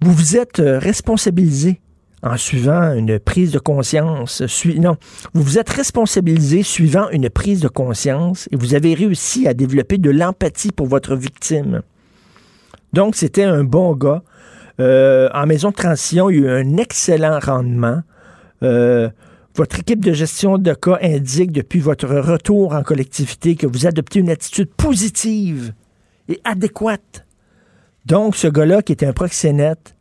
Vous 0.00 0.12
vous 0.12 0.36
êtes 0.36 0.60
euh, 0.60 0.78
responsabilisé 0.78 1.80
en 2.22 2.36
suivant 2.36 2.92
une 2.92 3.18
prise 3.18 3.50
de 3.50 3.58
conscience. 3.58 4.42
non, 4.78 4.96
vous 5.34 5.42
vous 5.42 5.58
êtes 5.58 5.70
responsabilisé 5.70 6.62
suivant 6.62 7.08
une 7.10 7.28
prise 7.28 7.60
de 7.60 7.68
conscience 7.68 8.48
et 8.52 8.56
vous 8.56 8.74
avez 8.74 8.94
réussi 8.94 9.48
à 9.48 9.54
développer 9.54 9.98
de 9.98 10.10
l'empathie 10.10 10.72
pour 10.72 10.86
votre 10.86 11.16
victime. 11.16 11.82
Donc, 12.92 13.16
c'était 13.16 13.42
un 13.42 13.64
bon 13.64 13.94
gars 13.94 14.22
euh, 14.80 15.28
en 15.32 15.46
maison 15.46 15.70
de 15.70 15.74
transition, 15.74 16.30
il 16.30 16.36
y 16.36 16.38
a 16.40 16.42
eu 16.42 16.50
un 16.50 16.76
excellent 16.76 17.38
rendement. 17.38 18.02
Euh, 18.62 19.08
votre 19.54 19.78
équipe 19.78 20.04
de 20.04 20.12
gestion 20.12 20.58
de 20.58 20.74
cas 20.74 20.98
indique 21.00 21.52
depuis 21.52 21.78
votre 21.78 22.08
retour 22.08 22.74
en 22.74 22.82
collectivité 22.82 23.54
que 23.54 23.66
vous 23.66 23.86
adoptez 23.86 24.18
une 24.18 24.30
attitude 24.30 24.68
positive 24.76 25.72
et 26.28 26.40
adéquate. 26.44 27.24
Donc, 28.06 28.34
ce 28.34 28.48
gars-là, 28.48 28.82
qui 28.82 28.92
était 28.92 29.06
un 29.06 29.12
proxénète, 29.12 29.94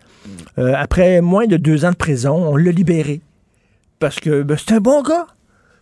euh, 0.57 0.73
après 0.75 1.21
moins 1.21 1.45
de 1.45 1.57
deux 1.57 1.85
ans 1.85 1.91
de 1.91 1.95
prison, 1.95 2.33
on 2.33 2.55
l'a 2.55 2.71
libéré. 2.71 3.21
Parce 3.99 4.19
que 4.19 4.41
ben, 4.41 4.57
c'est 4.57 4.73
un 4.73 4.79
bon 4.79 5.03
gars. 5.03 5.27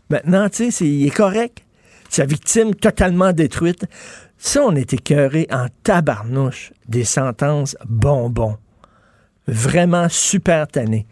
Maintenant, 0.09 0.49
tu 0.49 0.69
sais, 0.69 0.85
il 0.85 1.07
est 1.07 1.15
correct. 1.15 1.63
Sa 2.09 2.25
victime 2.25 2.75
totalement 2.75 3.31
détruite. 3.31 3.85
Ça, 4.37 4.63
on 4.63 4.75
était 4.75 4.97
écœuré 4.97 5.47
en 5.49 5.67
tabarnouche 5.83 6.73
des 6.89 7.05
sentences 7.05 7.77
bonbons 7.87 8.57
vraiment 9.51 10.07
super 10.09 10.67
tanné. 10.67 11.05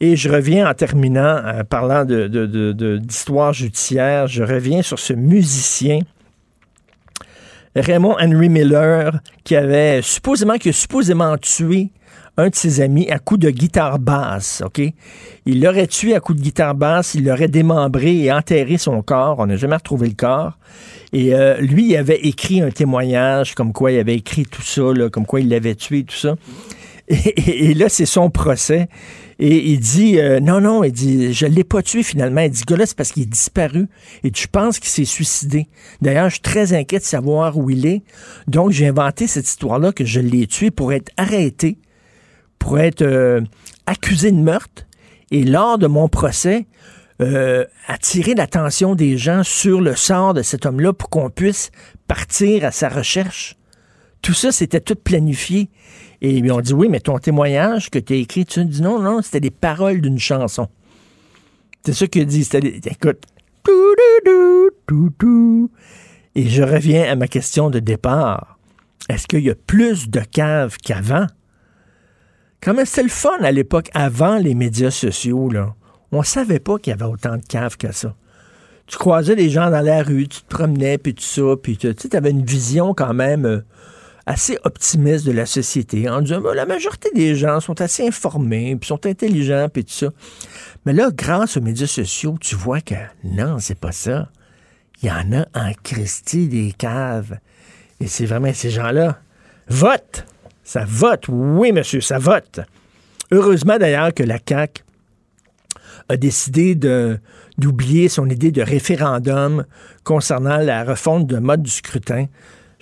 Et 0.00 0.16
je 0.16 0.28
reviens 0.28 0.68
en 0.68 0.74
terminant, 0.74 1.38
en 1.38 1.60
euh, 1.60 1.64
parlant 1.64 2.04
d'histoire 2.04 3.52
de, 3.52 3.56
judiciaire, 3.56 4.26
je 4.26 4.42
reviens 4.42 4.82
sur 4.82 4.98
ce 4.98 5.14
musicien 5.14 6.00
Raymond 7.76 8.16
Henry 8.20 8.48
Miller, 8.48 9.18
qui 9.42 9.56
avait 9.56 10.00
supposément, 10.02 10.58
qui 10.58 10.68
a 10.68 10.72
supposément 10.72 11.36
tué 11.38 11.90
un 12.36 12.48
de 12.48 12.54
ses 12.54 12.80
amis 12.80 13.08
à 13.10 13.18
coup 13.18 13.36
de 13.36 13.50
guitare 13.50 13.98
basse, 13.98 14.62
OK? 14.64 14.80
Il 15.46 15.62
l'aurait 15.62 15.86
tué 15.86 16.14
à 16.14 16.20
coup 16.20 16.34
de 16.34 16.40
guitare 16.40 16.74
basse, 16.74 17.14
il 17.14 17.24
l'aurait 17.24 17.48
démembré 17.48 18.16
et 18.16 18.32
enterré 18.32 18.76
son 18.76 19.02
corps. 19.02 19.36
On 19.38 19.46
n'a 19.46 19.56
jamais 19.56 19.76
retrouvé 19.76 20.08
le 20.08 20.14
corps. 20.14 20.58
Et 21.12 21.34
euh, 21.34 21.56
lui, 21.58 21.90
il 21.90 21.96
avait 21.96 22.20
écrit 22.20 22.60
un 22.60 22.70
témoignage 22.70 23.54
comme 23.54 23.72
quoi 23.72 23.92
il 23.92 23.98
avait 24.00 24.16
écrit 24.16 24.44
tout 24.44 24.62
ça, 24.62 24.82
comme 25.12 25.26
quoi 25.26 25.40
il 25.40 25.48
l'avait 25.48 25.76
tué, 25.76 26.04
tout 26.04 26.16
ça. 26.16 26.34
Et, 27.08 27.74
là, 27.74 27.88
c'est 27.88 28.06
son 28.06 28.30
procès. 28.30 28.88
Et 29.38 29.72
il 29.72 29.80
dit, 29.80 30.18
euh, 30.18 30.40
non, 30.40 30.60
non, 30.60 30.84
il 30.84 30.92
dit, 30.92 31.32
je 31.32 31.46
ne 31.46 31.50
l'ai 31.50 31.64
pas 31.64 31.82
tué 31.82 32.02
finalement. 32.02 32.40
Il 32.40 32.50
dit, 32.50 32.62
gars-là, 32.66 32.86
c'est 32.86 32.96
parce 32.96 33.12
qu'il 33.12 33.24
est 33.24 33.26
disparu. 33.26 33.88
Et 34.22 34.30
tu 34.30 34.48
penses 34.48 34.78
qu'il 34.78 34.88
s'est 34.88 35.04
suicidé. 35.04 35.66
D'ailleurs, 36.00 36.28
je 36.28 36.34
suis 36.34 36.42
très 36.42 36.72
inquiet 36.72 36.98
de 36.98 37.04
savoir 37.04 37.58
où 37.58 37.68
il 37.68 37.84
est. 37.86 38.02
Donc, 38.46 38.70
j'ai 38.70 38.86
inventé 38.86 39.26
cette 39.26 39.46
histoire-là 39.46 39.92
que 39.92 40.04
je 40.04 40.20
l'ai 40.20 40.46
tué 40.46 40.70
pour 40.70 40.92
être 40.92 41.10
arrêté, 41.16 41.78
pour 42.58 42.78
être 42.78 43.02
euh, 43.02 43.40
accusé 43.86 44.30
de 44.30 44.38
meurtre. 44.38 44.86
Et 45.30 45.44
lors 45.44 45.78
de 45.78 45.88
mon 45.88 46.08
procès, 46.08 46.66
euh, 47.22 47.64
attirer 47.86 48.34
l'attention 48.34 48.94
des 48.94 49.16
gens 49.16 49.42
sur 49.44 49.80
le 49.80 49.94
sort 49.94 50.34
de 50.34 50.42
cet 50.42 50.66
homme-là 50.66 50.92
pour 50.92 51.10
qu'on 51.10 51.30
puisse 51.30 51.70
partir 52.08 52.64
à 52.64 52.70
sa 52.70 52.88
recherche. 52.88 53.56
Tout 54.20 54.32
ça, 54.32 54.50
c'était 54.52 54.80
tout 54.80 54.96
planifié. 54.96 55.68
Et 56.24 56.38
ils 56.38 56.50
ont 56.50 56.62
dit 56.62 56.72
oui, 56.72 56.88
mais 56.88 57.00
ton 57.00 57.18
témoignage 57.18 57.90
que 57.90 57.98
tu 57.98 58.14
as 58.14 58.16
écrit, 58.16 58.46
tu 58.46 58.64
dis 58.64 58.80
non, 58.80 58.98
non, 58.98 59.20
c'était 59.20 59.40
des 59.40 59.50
paroles 59.50 60.00
d'une 60.00 60.18
chanson. 60.18 60.68
C'est 61.84 61.92
ça 61.92 62.06
qu'il 62.06 62.24
dit. 62.24 62.44
C'était 62.44 62.80
écoute. 62.90 63.26
Et 66.34 66.48
je 66.48 66.62
reviens 66.62 67.12
à 67.12 67.14
ma 67.14 67.28
question 67.28 67.68
de 67.68 67.78
départ. 67.78 68.58
Est-ce 69.10 69.26
qu'il 69.26 69.40
y 69.40 69.50
a 69.50 69.54
plus 69.54 70.08
de 70.08 70.20
caves 70.20 70.78
qu'avant? 70.78 71.26
Même, 72.66 72.86
c'était 72.86 73.02
le 73.02 73.10
fun 73.10 73.42
à 73.42 73.52
l'époque, 73.52 73.90
avant 73.92 74.38
les 74.38 74.54
médias 74.54 74.90
sociaux, 74.90 75.50
là. 75.50 75.74
On 76.10 76.22
savait 76.22 76.58
pas 76.58 76.78
qu'il 76.78 76.92
y 76.92 76.94
avait 76.94 77.04
autant 77.04 77.36
de 77.36 77.44
caves 77.44 77.76
que 77.76 77.92
ça. 77.92 78.14
Tu 78.86 78.96
croisais 78.96 79.36
des 79.36 79.50
gens 79.50 79.70
dans 79.70 79.84
la 79.84 80.02
rue, 80.02 80.26
tu 80.26 80.40
te 80.40 80.48
promenais, 80.48 80.96
puis 80.96 81.14
tout 81.14 81.22
ça, 81.22 81.54
puis 81.62 81.76
tu 81.76 81.94
avais 82.14 82.30
une 82.30 82.46
vision 82.46 82.94
quand 82.94 83.12
même 83.12 83.44
euh, 83.44 83.60
assez 84.26 84.58
optimiste 84.64 85.26
de 85.26 85.32
la 85.32 85.46
société 85.46 86.08
en 86.08 86.22
disant 86.22 86.40
la 86.40 86.66
majorité 86.66 87.10
des 87.14 87.34
gens 87.34 87.60
sont 87.60 87.80
assez 87.80 88.06
informés, 88.06 88.76
puis 88.76 88.88
sont 88.88 89.06
intelligents, 89.06 89.68
puis 89.72 89.84
tout 89.84 89.92
ça. 89.92 90.08
Mais 90.86 90.92
là, 90.92 91.10
grâce 91.12 91.56
aux 91.56 91.60
médias 91.60 91.86
sociaux, 91.86 92.36
tu 92.40 92.54
vois 92.54 92.80
que 92.80 92.94
non, 93.22 93.58
c'est 93.58 93.78
pas 93.78 93.92
ça. 93.92 94.28
Il 95.02 95.08
y 95.08 95.12
en 95.12 95.32
a 95.32 95.46
en 95.54 95.72
Christie 95.82 96.48
des 96.48 96.72
caves. 96.72 97.38
Et 98.00 98.06
c'est 98.06 98.26
vraiment 98.26 98.52
ces 98.52 98.70
gens-là. 98.70 99.18
Vote! 99.68 100.26
Ça 100.62 100.84
vote! 100.86 101.26
Oui, 101.28 101.72
monsieur, 101.72 102.00
ça 102.00 102.18
vote! 102.18 102.60
Heureusement 103.30 103.78
d'ailleurs 103.78 104.14
que 104.14 104.22
la 104.22 104.38
CAQ 104.46 104.82
a 106.08 106.16
décidé 106.16 106.74
d'oublier 106.74 108.08
son 108.08 108.28
idée 108.28 108.50
de 108.50 108.62
référendum 108.62 109.64
concernant 110.04 110.58
la 110.58 110.84
refonte 110.84 111.26
de 111.26 111.38
mode 111.38 111.62
du 111.62 111.70
scrutin. 111.70 112.26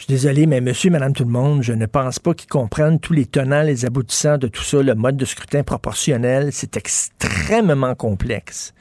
Je 0.02 0.06
suis 0.06 0.14
désolé, 0.14 0.46
mais 0.46 0.60
monsieur, 0.60 0.90
madame, 0.90 1.12
tout 1.12 1.22
le 1.22 1.30
monde, 1.30 1.62
je 1.62 1.72
ne 1.72 1.86
pense 1.86 2.18
pas 2.18 2.34
qu'ils 2.34 2.48
comprennent 2.48 2.98
tous 2.98 3.12
les 3.12 3.24
tenants, 3.24 3.62
les 3.62 3.84
aboutissants 3.84 4.36
de 4.36 4.48
tout 4.48 4.64
ça. 4.64 4.82
Le 4.82 4.96
mode 4.96 5.16
de 5.16 5.24
scrutin 5.24 5.62
proportionnel, 5.62 6.48
c'est 6.50 6.76
extrêmement 6.76 7.94
complexe. 7.94 8.74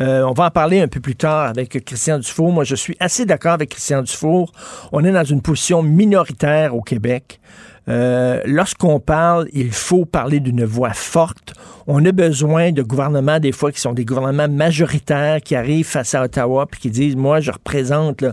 Euh, 0.00 0.22
on 0.22 0.32
va 0.32 0.46
en 0.46 0.50
parler 0.50 0.80
un 0.80 0.88
peu 0.88 0.98
plus 0.98 1.14
tard 1.14 1.46
avec 1.46 1.84
Christian 1.84 2.18
Dufour. 2.18 2.50
Moi, 2.50 2.64
je 2.64 2.74
suis 2.74 2.96
assez 2.98 3.24
d'accord 3.24 3.52
avec 3.52 3.68
Christian 3.68 4.02
Dufour. 4.02 4.50
On 4.90 5.04
est 5.04 5.12
dans 5.12 5.22
une 5.22 5.42
position 5.42 5.80
minoritaire 5.80 6.74
au 6.74 6.82
Québec. 6.82 7.38
Euh, 7.88 8.40
lorsqu'on 8.46 8.98
parle, 8.98 9.48
il 9.52 9.70
faut 9.70 10.04
parler 10.04 10.40
d'une 10.40 10.64
voix 10.64 10.94
forte. 10.94 11.54
On 11.86 12.04
a 12.06 12.12
besoin 12.12 12.72
de 12.72 12.82
gouvernements, 12.82 13.40
des 13.40 13.52
fois, 13.52 13.72
qui 13.72 13.80
sont 13.80 13.92
des 13.92 14.06
gouvernements 14.06 14.48
majoritaires, 14.48 15.40
qui 15.42 15.54
arrivent 15.54 15.86
face 15.86 16.14
à 16.14 16.22
Ottawa, 16.22 16.66
puis 16.70 16.80
qui 16.80 16.90
disent, 16.90 17.16
moi, 17.16 17.40
je 17.40 17.50
représente, 17.50 18.24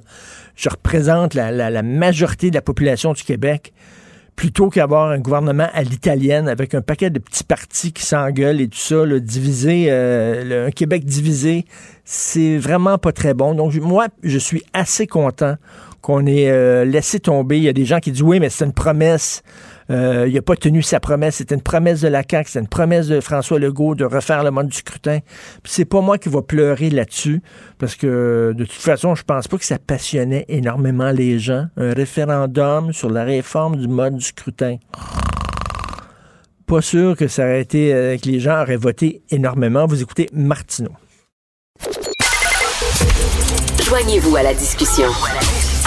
je 0.55 0.69
représente 0.69 1.33
la, 1.33 1.81
majorité 1.81 2.49
de 2.49 2.55
la 2.55 2.61
population 2.61 3.13
du 3.13 3.23
Québec 3.23 3.73
plutôt 4.37 4.69
qu'avoir 4.69 5.11
un 5.11 5.19
gouvernement 5.19 5.67
à 5.73 5.83
l'italienne 5.83 6.47
avec 6.47 6.73
un 6.73 6.81
paquet 6.81 7.09
de 7.09 7.19
petits 7.19 7.43
partis 7.43 7.91
qui 7.91 8.03
s'engueulent 8.03 8.61
et 8.61 8.69
tout 8.69 8.77
ça, 8.77 9.05
divisé, 9.19 9.87
euh, 9.89 10.67
un 10.67 10.71
Québec 10.71 11.05
divisé, 11.05 11.65
c'est 12.05 12.57
vraiment 12.57 12.97
pas 12.97 13.11
très 13.11 13.33
bon. 13.33 13.53
Donc 13.53 13.75
moi, 13.75 14.07
je 14.23 14.39
suis 14.39 14.63
assez 14.73 15.05
content 15.05 15.57
qu'on 16.01 16.25
ait 16.25 16.49
euh, 16.49 16.83
laissé 16.85 17.19
tomber. 17.19 17.57
Il 17.57 17.63
y 17.63 17.69
a 17.69 17.73
des 17.73 17.85
gens 17.85 17.99
qui 17.99 18.11
disent 18.11 18.23
oui, 18.23 18.39
mais 18.39 18.49
c'est 18.49 18.65
une 18.65 18.73
promesse. 18.73 19.43
Euh, 19.89 20.25
il 20.27 20.33
n'a 20.33 20.41
pas 20.41 20.55
tenu 20.55 20.81
sa 20.81 20.99
promesse. 20.99 21.35
C'était 21.35 21.55
une 21.55 21.61
promesse 21.61 22.01
de 22.01 22.07
la 22.07 22.23
CAQ, 22.29 22.47
c'était 22.47 22.59
une 22.59 22.67
promesse 22.67 23.07
de 23.07 23.19
François 23.19 23.59
Legault 23.59 23.95
de 23.95 24.05
refaire 24.05 24.43
le 24.43 24.51
mode 24.51 24.67
du 24.67 24.77
scrutin. 24.77 25.19
Puis 25.63 25.73
c'est 25.73 25.85
pas 25.85 26.01
moi 26.01 26.17
qui 26.17 26.29
va 26.29 26.41
pleurer 26.41 26.89
là-dessus, 26.89 27.41
parce 27.77 27.95
que 27.95 28.53
de 28.55 28.63
toute 28.63 28.73
façon, 28.73 29.15
je 29.15 29.23
pense 29.23 29.47
pas 29.47 29.57
que 29.57 29.65
ça 29.65 29.77
passionnait 29.79 30.45
énormément 30.47 31.11
les 31.11 31.39
gens. 31.39 31.65
Un 31.77 31.93
référendum 31.93 32.93
sur 32.93 33.09
la 33.09 33.23
réforme 33.23 33.75
du 33.77 33.87
mode 33.87 34.15
du 34.15 34.25
scrutin. 34.25 34.77
Pas 36.65 36.81
sûr 36.81 37.17
que 37.17 37.27
ça 37.27 37.43
aurait 37.43 37.61
été 37.61 37.93
euh, 37.93 38.17
que 38.17 38.29
les 38.29 38.39
gens 38.39 38.61
auraient 38.61 38.77
voté 38.77 39.23
énormément. 39.29 39.85
Vous 39.87 40.01
écoutez 40.01 40.29
Martineau. 40.31 40.93
Joignez-vous 43.83 44.37
à 44.37 44.43
la 44.43 44.53
discussion. 44.53 45.07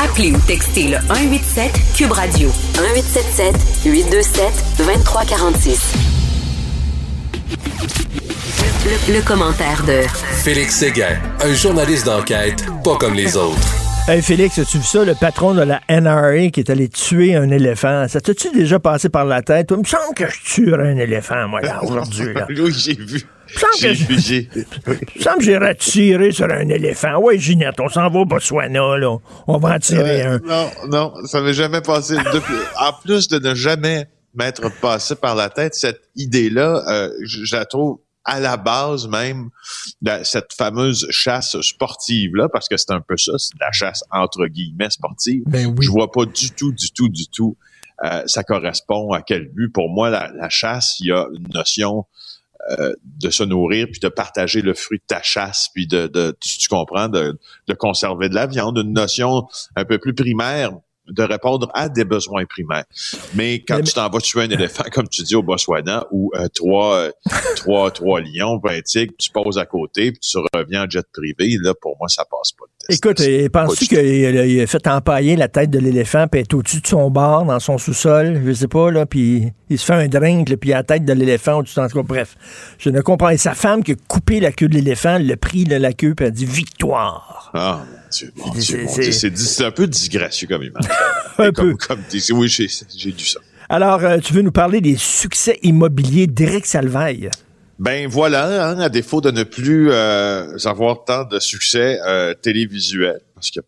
Appelez 0.03 0.33
ou 0.33 0.39
textez 0.47 0.89
le 0.89 0.97
187 1.07 1.71
Cube 1.97 2.13
Radio 2.13 2.49
1877 2.81 3.55
827 3.87 4.77
2346. 4.79 5.95
Le, 8.85 9.15
le, 9.15 9.23
commentaire 9.23 9.83
de 9.85 10.03
Félix 10.43 10.77
Séguin, 10.77 11.17
un 11.41 11.55
journaliste 11.55 12.07
d'enquête 12.07 12.65
pas 12.83 12.97
comme 12.97 13.15
les 13.15 13.37
autres. 13.37 13.57
Hey 14.09 14.21
Félix, 14.21 14.59
as-tu 14.59 14.79
vu 14.79 14.85
ça, 14.85 15.05
le 15.05 15.15
patron 15.15 15.55
de 15.55 15.63
la 15.63 15.81
NRA 15.89 16.49
qui 16.51 16.61
est 16.61 16.71
allé 16.71 16.89
tuer 16.89 17.37
un 17.37 17.49
éléphant? 17.51 18.07
Ça 18.09 18.21
t'as-tu 18.21 18.51
déjà 18.53 18.79
passé 18.79 19.09
par 19.09 19.25
la 19.25 19.43
tête? 19.43 19.69
Il 19.71 19.79
me 19.79 19.85
semble 19.85 20.15
que 20.15 20.27
je 20.29 20.43
tuerais 20.43 20.91
un 20.91 20.97
éléphant, 20.97 21.49
moi, 21.49 21.61
là, 21.63 21.83
aujourd'hui. 21.83 22.35
oui, 22.51 22.73
j'ai 22.77 22.95
vu. 22.95 23.23
J'ai 23.79 23.95
j'ai 23.95 24.49
semble 25.21 25.39
que 25.39 25.45
j'irais 25.45 25.75
tirer 25.75 26.33
sur 26.33 26.47
un 26.47 26.69
éléphant. 26.69 27.19
Ouais, 27.19 27.39
Ginette, 27.39 27.81
on 27.81 27.89
s'en 27.89 28.09
va 28.09 28.21
au 28.21 28.25
Botswana, 28.25 28.97
là. 28.97 29.17
On 29.47 29.59
va 29.59 29.75
en 29.75 29.79
tirer 29.79 30.23
un. 30.23 30.39
Non, 30.39 30.71
non, 30.89 31.15
ça 31.27 31.41
m'est 31.41 31.55
jamais 31.55 31.81
passé. 31.81 32.17
en 32.17 32.93
plus 33.03 33.29
de 33.29 33.39
ne 33.39 33.55
jamais 33.55 34.09
m'être 34.35 34.69
passé 34.81 35.15
par 35.15 35.35
la 35.35 35.49
tête, 35.49 35.75
cette 35.75 36.03
idée-là, 36.17 36.83
euh, 36.89 37.11
je, 37.25 37.55
la 37.55 37.65
trouve 37.65 38.01
à 38.25 38.41
la 38.41 38.57
base 38.57 39.07
même 39.07 39.51
de 40.03 40.11
cette 40.25 40.53
fameuse 40.53 41.07
chasse 41.11 41.61
sportive-là, 41.61 42.49
parce 42.53 42.69
que 42.69 42.77
c'est 42.77 42.91
un 42.91 43.01
peu 43.01 43.17
ça, 43.17 43.33
c'est 43.39 43.59
la 43.61 43.71
chasse 43.71 44.03
entre 44.11 44.47
guillemets 44.47 44.91
sportive. 44.91 45.43
Ben 45.47 45.67
oui. 45.67 45.85
Je 45.85 45.91
vois 45.91 46.11
pas 46.11 46.25
du 46.25 46.51
tout, 46.51 46.73
du 46.73 46.91
tout, 46.91 47.09
du 47.09 47.29
tout 47.29 47.57
euh, 48.05 48.23
ça 48.27 48.43
correspond 48.43 49.13
à 49.13 49.23
quel 49.23 49.49
but. 49.49 49.71
Pour 49.73 49.89
moi, 49.89 50.11
la, 50.11 50.31
la 50.35 50.49
chasse, 50.49 50.97
il 51.01 51.07
y 51.09 51.13
a 51.13 51.27
une 51.35 51.49
notion 51.53 52.07
euh, 52.71 52.93
de 53.21 53.31
se 53.31 53.43
nourrir, 53.43 53.87
puis 53.91 54.01
de 54.01 54.09
partager 54.09 54.63
le 54.63 54.75
fruit 54.75 54.99
de 54.99 55.05
ta 55.07 55.23
chasse, 55.23 55.69
puis 55.75 55.87
de, 55.87 56.07
de 56.07 56.37
tu, 56.41 56.69
comprends, 56.69 57.09
de, 57.09 57.39
de 57.69 57.75
conserver 57.75 58.29
de 58.29 58.35
la 58.35 58.47
viande, 58.47 58.79
une 58.79 58.93
notion 58.93 59.47
un 59.77 59.85
peu 59.85 59.99
plus 59.99 60.15
primaire 60.15 60.73
de 61.09 61.23
répondre 61.23 61.71
à 61.75 61.89
des 61.89 62.05
besoins 62.05 62.47
primaires. 62.47 62.85
Mais 63.35 63.63
quand 63.63 63.83
tu 63.83 63.93
t'en 63.93 64.09
vas 64.09 64.21
tuer 64.21 64.43
un 64.43 64.51
éléphant, 64.51 64.85
comme 64.93 65.09
tu 65.09 65.23
dis 65.23 65.35
au 65.35 65.43
Botswana, 65.43 66.07
ou 66.11 66.31
euh, 66.35 66.49
trois, 66.55 66.97
euh, 66.97 67.11
trois, 67.57 67.91
trois 67.91 68.21
lions, 68.21 68.61
un 68.65 68.81
tigre, 68.81 69.13
tu 69.19 69.31
poses 69.31 69.59
à 69.59 69.67
côté, 69.67 70.13
puis 70.13 70.21
tu 70.21 70.39
reviens 70.55 70.85
en 70.85 70.91
jet 70.91 71.07
privé, 71.13 71.59
là, 71.61 71.75
pour 71.75 71.97
moi, 71.99 72.09
ça 72.09 72.25
passe 72.25 72.53
pas. 72.53 72.65
Écoute, 72.91 73.23
penses-tu 73.53 73.87
qu'il 73.87 74.61
a 74.61 74.67
fait 74.67 74.87
empailler 74.87 75.37
la 75.37 75.49
tête 75.49 75.71
de 75.71 75.79
l'éléphant, 75.79 76.27
puis 76.31 76.41
être 76.41 76.53
au-dessus 76.55 76.81
de 76.81 76.87
son 76.87 77.11
bar, 77.11 77.45
dans 77.45 77.59
son 77.61 77.79
sous-sol, 77.79 78.43
je 78.45 78.53
sais 78.53 78.69
pas, 78.69 78.91
là, 78.91 79.07
puis 79.07 79.53
il 79.71 79.79
se 79.79 79.87
fait 79.87 79.95
un 79.95 80.09
drink, 80.09 80.55
puis 80.57 80.71
la 80.71 80.83
tête 80.83 81.05
de 81.05 81.13
l'éléphant 81.13 81.59
au-dessus 81.59 81.81
de 81.81 82.03
Bref, 82.03 82.37
je 82.79 82.91
ne 82.91 83.01
comprends. 83.01 83.31
Et 83.31 83.39
sa 83.39 83.55
femme 83.55 83.83
qui 83.83 83.93
a 83.93 83.95
coupé 84.07 84.41
la 84.41 84.53
queue 84.53 84.69
de 84.69 84.75
l'éléphant, 84.75 85.19
le 85.19 85.37
prix 85.37 85.65
de 85.65 85.77
la 85.77 85.93
queue, 85.93 86.15
puis 86.15 86.27
a 86.27 86.31
dit 86.31 86.45
victoire. 86.45 87.51
Ah, 87.55 87.85
c'est 88.11 89.65
un 89.65 89.71
peu 89.71 89.87
disgracieux 89.87 90.47
comme 90.47 90.63
image. 90.63 90.85
un 91.39 91.53
peu. 91.53 91.75
oui, 92.33 92.49
j'ai 92.49 93.13
dû 93.13 93.25
ça. 93.25 93.41
Alors, 93.69 94.05
euh, 94.05 94.19
tu 94.19 94.35
veux 94.35 94.43
nous 94.43 94.53
parler 94.53 94.81
des 94.81 94.97
succès 94.97 95.59
immobiliers 95.63 96.27
d'Éric 96.27 96.67
Salvaille? 96.67 97.31
Ben 97.79 98.07
voilà, 98.09 98.69
hein, 98.69 98.79
à 98.79 98.89
défaut 98.89 99.21
de 99.21 99.31
ne 99.31 99.43
plus 99.43 99.91
euh, 99.91 100.57
avoir 100.65 101.05
tant 101.05 101.25
de 101.25 101.41
succès 101.41 101.99
euh, 102.07 102.35
télévisuel, 102.35 103.21
parce 103.35 103.51
qu'il 103.51 103.63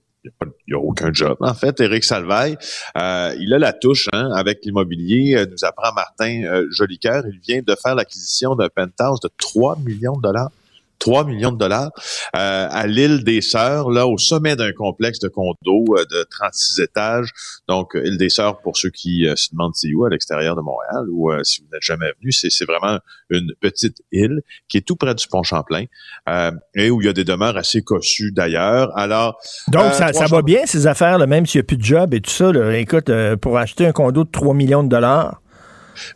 n'y 0.68 0.74
a, 0.74 0.78
aucun 0.78 1.12
job. 1.12 1.36
En 1.40 1.54
fait, 1.54 1.80
Éric 1.80 2.04
Salvaille, 2.04 2.56
il 2.94 3.52
a 3.54 3.58
la 3.58 3.72
touche 3.72 4.08
hein, 4.12 4.30
avec 4.34 4.64
l'immobilier, 4.64 5.44
nous 5.50 5.64
apprend 5.64 5.92
Martin 5.92 6.64
Jolicoeur. 6.70 7.24
Il 7.26 7.40
vient 7.40 7.62
de 7.66 7.74
faire 7.80 7.94
l'acquisition 7.94 8.54
d'un 8.54 8.68
penthouse 8.68 9.20
de 9.20 9.30
3 9.38 9.78
millions 9.84 10.16
de 10.16 10.22
dollars 10.22 10.50
3 10.98 11.24
millions 11.24 11.52
de 11.52 11.58
dollars 11.58 11.90
euh, 12.36 12.68
à 12.70 12.86
l'île 12.86 13.24
des 13.24 13.40
Sœurs, 13.40 13.90
là, 13.90 14.06
au 14.06 14.18
sommet 14.18 14.56
d'un 14.56 14.72
complexe 14.72 15.18
de 15.18 15.28
condos 15.28 15.84
euh, 15.96 16.04
de 16.04 16.26
36 16.30 16.80
étages. 16.80 17.30
Donc, 17.68 17.94
euh, 17.94 18.04
île 18.04 18.18
des 18.18 18.28
Sœurs, 18.28 18.60
pour 18.60 18.76
ceux 18.76 18.90
qui 18.90 19.26
se 19.36 19.50
demandent 19.52 19.74
c'est 19.74 19.92
où, 19.92 20.04
à 20.04 20.10
l'extérieur 20.10 20.56
de 20.56 20.60
Montréal, 20.60 21.04
ou 21.10 21.30
si 21.42 21.60
vous 21.60 21.68
n'êtes 21.72 21.82
jamais 21.82 22.12
venu, 22.20 22.32
c'est 22.32 22.64
vraiment 22.64 22.98
une 23.30 23.52
petite 23.60 23.98
île 24.12 24.40
qui 24.68 24.78
est 24.78 24.86
tout 24.86 24.96
près 24.96 25.14
du 25.14 25.26
pont 25.28 25.42
Champlain 25.42 25.84
et 26.74 26.90
où 26.90 27.00
il 27.00 27.06
y 27.06 27.08
a 27.08 27.12
des 27.12 27.24
demeures 27.24 27.56
assez 27.56 27.82
cossues 27.82 28.32
d'ailleurs. 28.32 28.96
Alors, 28.96 29.38
donc 29.68 29.92
ça, 29.92 30.12
ça 30.12 30.26
va 30.26 30.42
bien 30.42 30.66
ces 30.66 30.86
affaires, 30.86 31.18
là, 31.18 31.26
même 31.26 31.46
s'il 31.46 31.60
n'y 31.60 31.64
a 31.64 31.66
plus 31.66 31.76
de 31.76 31.84
job 31.84 32.14
et 32.14 32.20
tout 32.20 32.30
ça. 32.30 32.52
Là. 32.52 32.76
Écoute, 32.78 33.10
pour 33.40 33.58
acheter 33.58 33.86
un 33.86 33.92
condo 33.92 34.24
de 34.24 34.30
3 34.30 34.54
millions 34.54 34.82
de 34.82 34.88
dollars. 34.88 35.40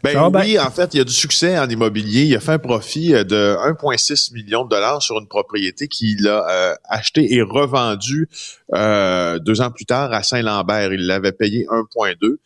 Ben, 0.03 0.31
oui, 0.35 0.59
en 0.59 0.71
fait, 0.71 0.95
il 0.95 0.99
y 0.99 1.01
a 1.01 1.05
du 1.05 1.13
succès 1.13 1.59
en 1.59 1.69
immobilier. 1.69 2.25
Il 2.25 2.37
a 2.37 2.41
fait 2.41 2.53
un 2.53 2.59
profit 2.59 3.15
euh, 3.15 3.25
de 3.25 3.57
1,6 3.57 4.33
million 4.33 4.65
de 4.65 4.71
dollars 4.71 5.03
sur 5.03 5.19
une 5.19 5.29
propriété 5.29 5.89
qu'il 5.89 6.29
a 6.29 6.49
euh, 6.49 6.75
achetée 6.89 7.35
et 7.35 7.43
revendue 7.43 8.29
euh, 8.75 9.39
deux 9.39 9.61
ans 9.61 9.71
plus 9.71 9.87
tard 9.87 10.13
à 10.13 10.23
Saint-Lambert. 10.23 10.93
Il 10.93 11.07
l'avait 11.07 11.33
payé 11.33 11.67
1,2 11.71 12.37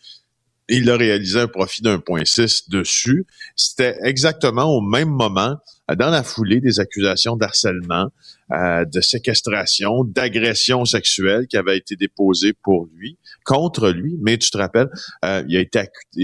il 0.68 0.90
a 0.90 0.96
réalisé 0.96 1.40
un 1.40 1.46
profit 1.46 1.82
d'1,6 1.82 2.70
dessus. 2.70 3.26
C'était 3.54 3.96
exactement 4.02 4.64
au 4.64 4.80
même 4.80 5.10
moment, 5.10 5.56
dans 5.94 6.08
la 6.08 6.22
foulée 6.22 6.60
des 6.60 6.80
accusations 6.80 7.36
d'harcèlement, 7.36 8.08
euh, 8.52 8.84
de 8.84 9.00
séquestration, 9.00 10.04
d'agression 10.04 10.84
sexuelle 10.84 11.46
qui 11.46 11.56
avaient 11.56 11.78
été 11.78 11.96
déposées 11.96 12.52
pour 12.52 12.88
lui, 12.94 13.18
contre 13.44 13.90
lui. 13.90 14.18
Mais 14.20 14.36
tu 14.36 14.50
te 14.50 14.58
rappelles, 14.58 14.90
euh, 15.24 15.42
il 15.48 15.56
a 15.56 15.60
été 15.60 15.78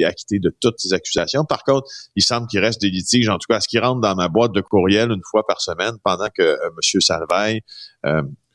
acquitté, 0.05 0.39
de 0.39 0.55
toutes 0.61 0.79
ces 0.79 0.93
accusations. 0.93 1.45
Par 1.45 1.65
contre, 1.65 1.89
il 2.17 2.23
semble 2.23 2.47
qu'il 2.47 2.61
reste 2.61 2.81
des 2.81 2.91
litiges, 2.91 3.29
en 3.29 3.39
tout 3.39 3.47
cas, 3.49 3.61
ce 3.61 3.69
qui 3.69 3.79
rentre 3.79 4.01
dans 4.01 4.15
ma 4.15 4.29
boîte 4.29 4.53
de 4.53 4.61
courriel 4.61 5.11
une 5.11 5.23
fois 5.31 5.47
par 5.47 5.61
semaine 5.61 5.95
pendant 6.05 6.29
que 6.29 6.43
euh, 6.43 6.57
M. 6.67 7.01
Salveille 7.01 7.61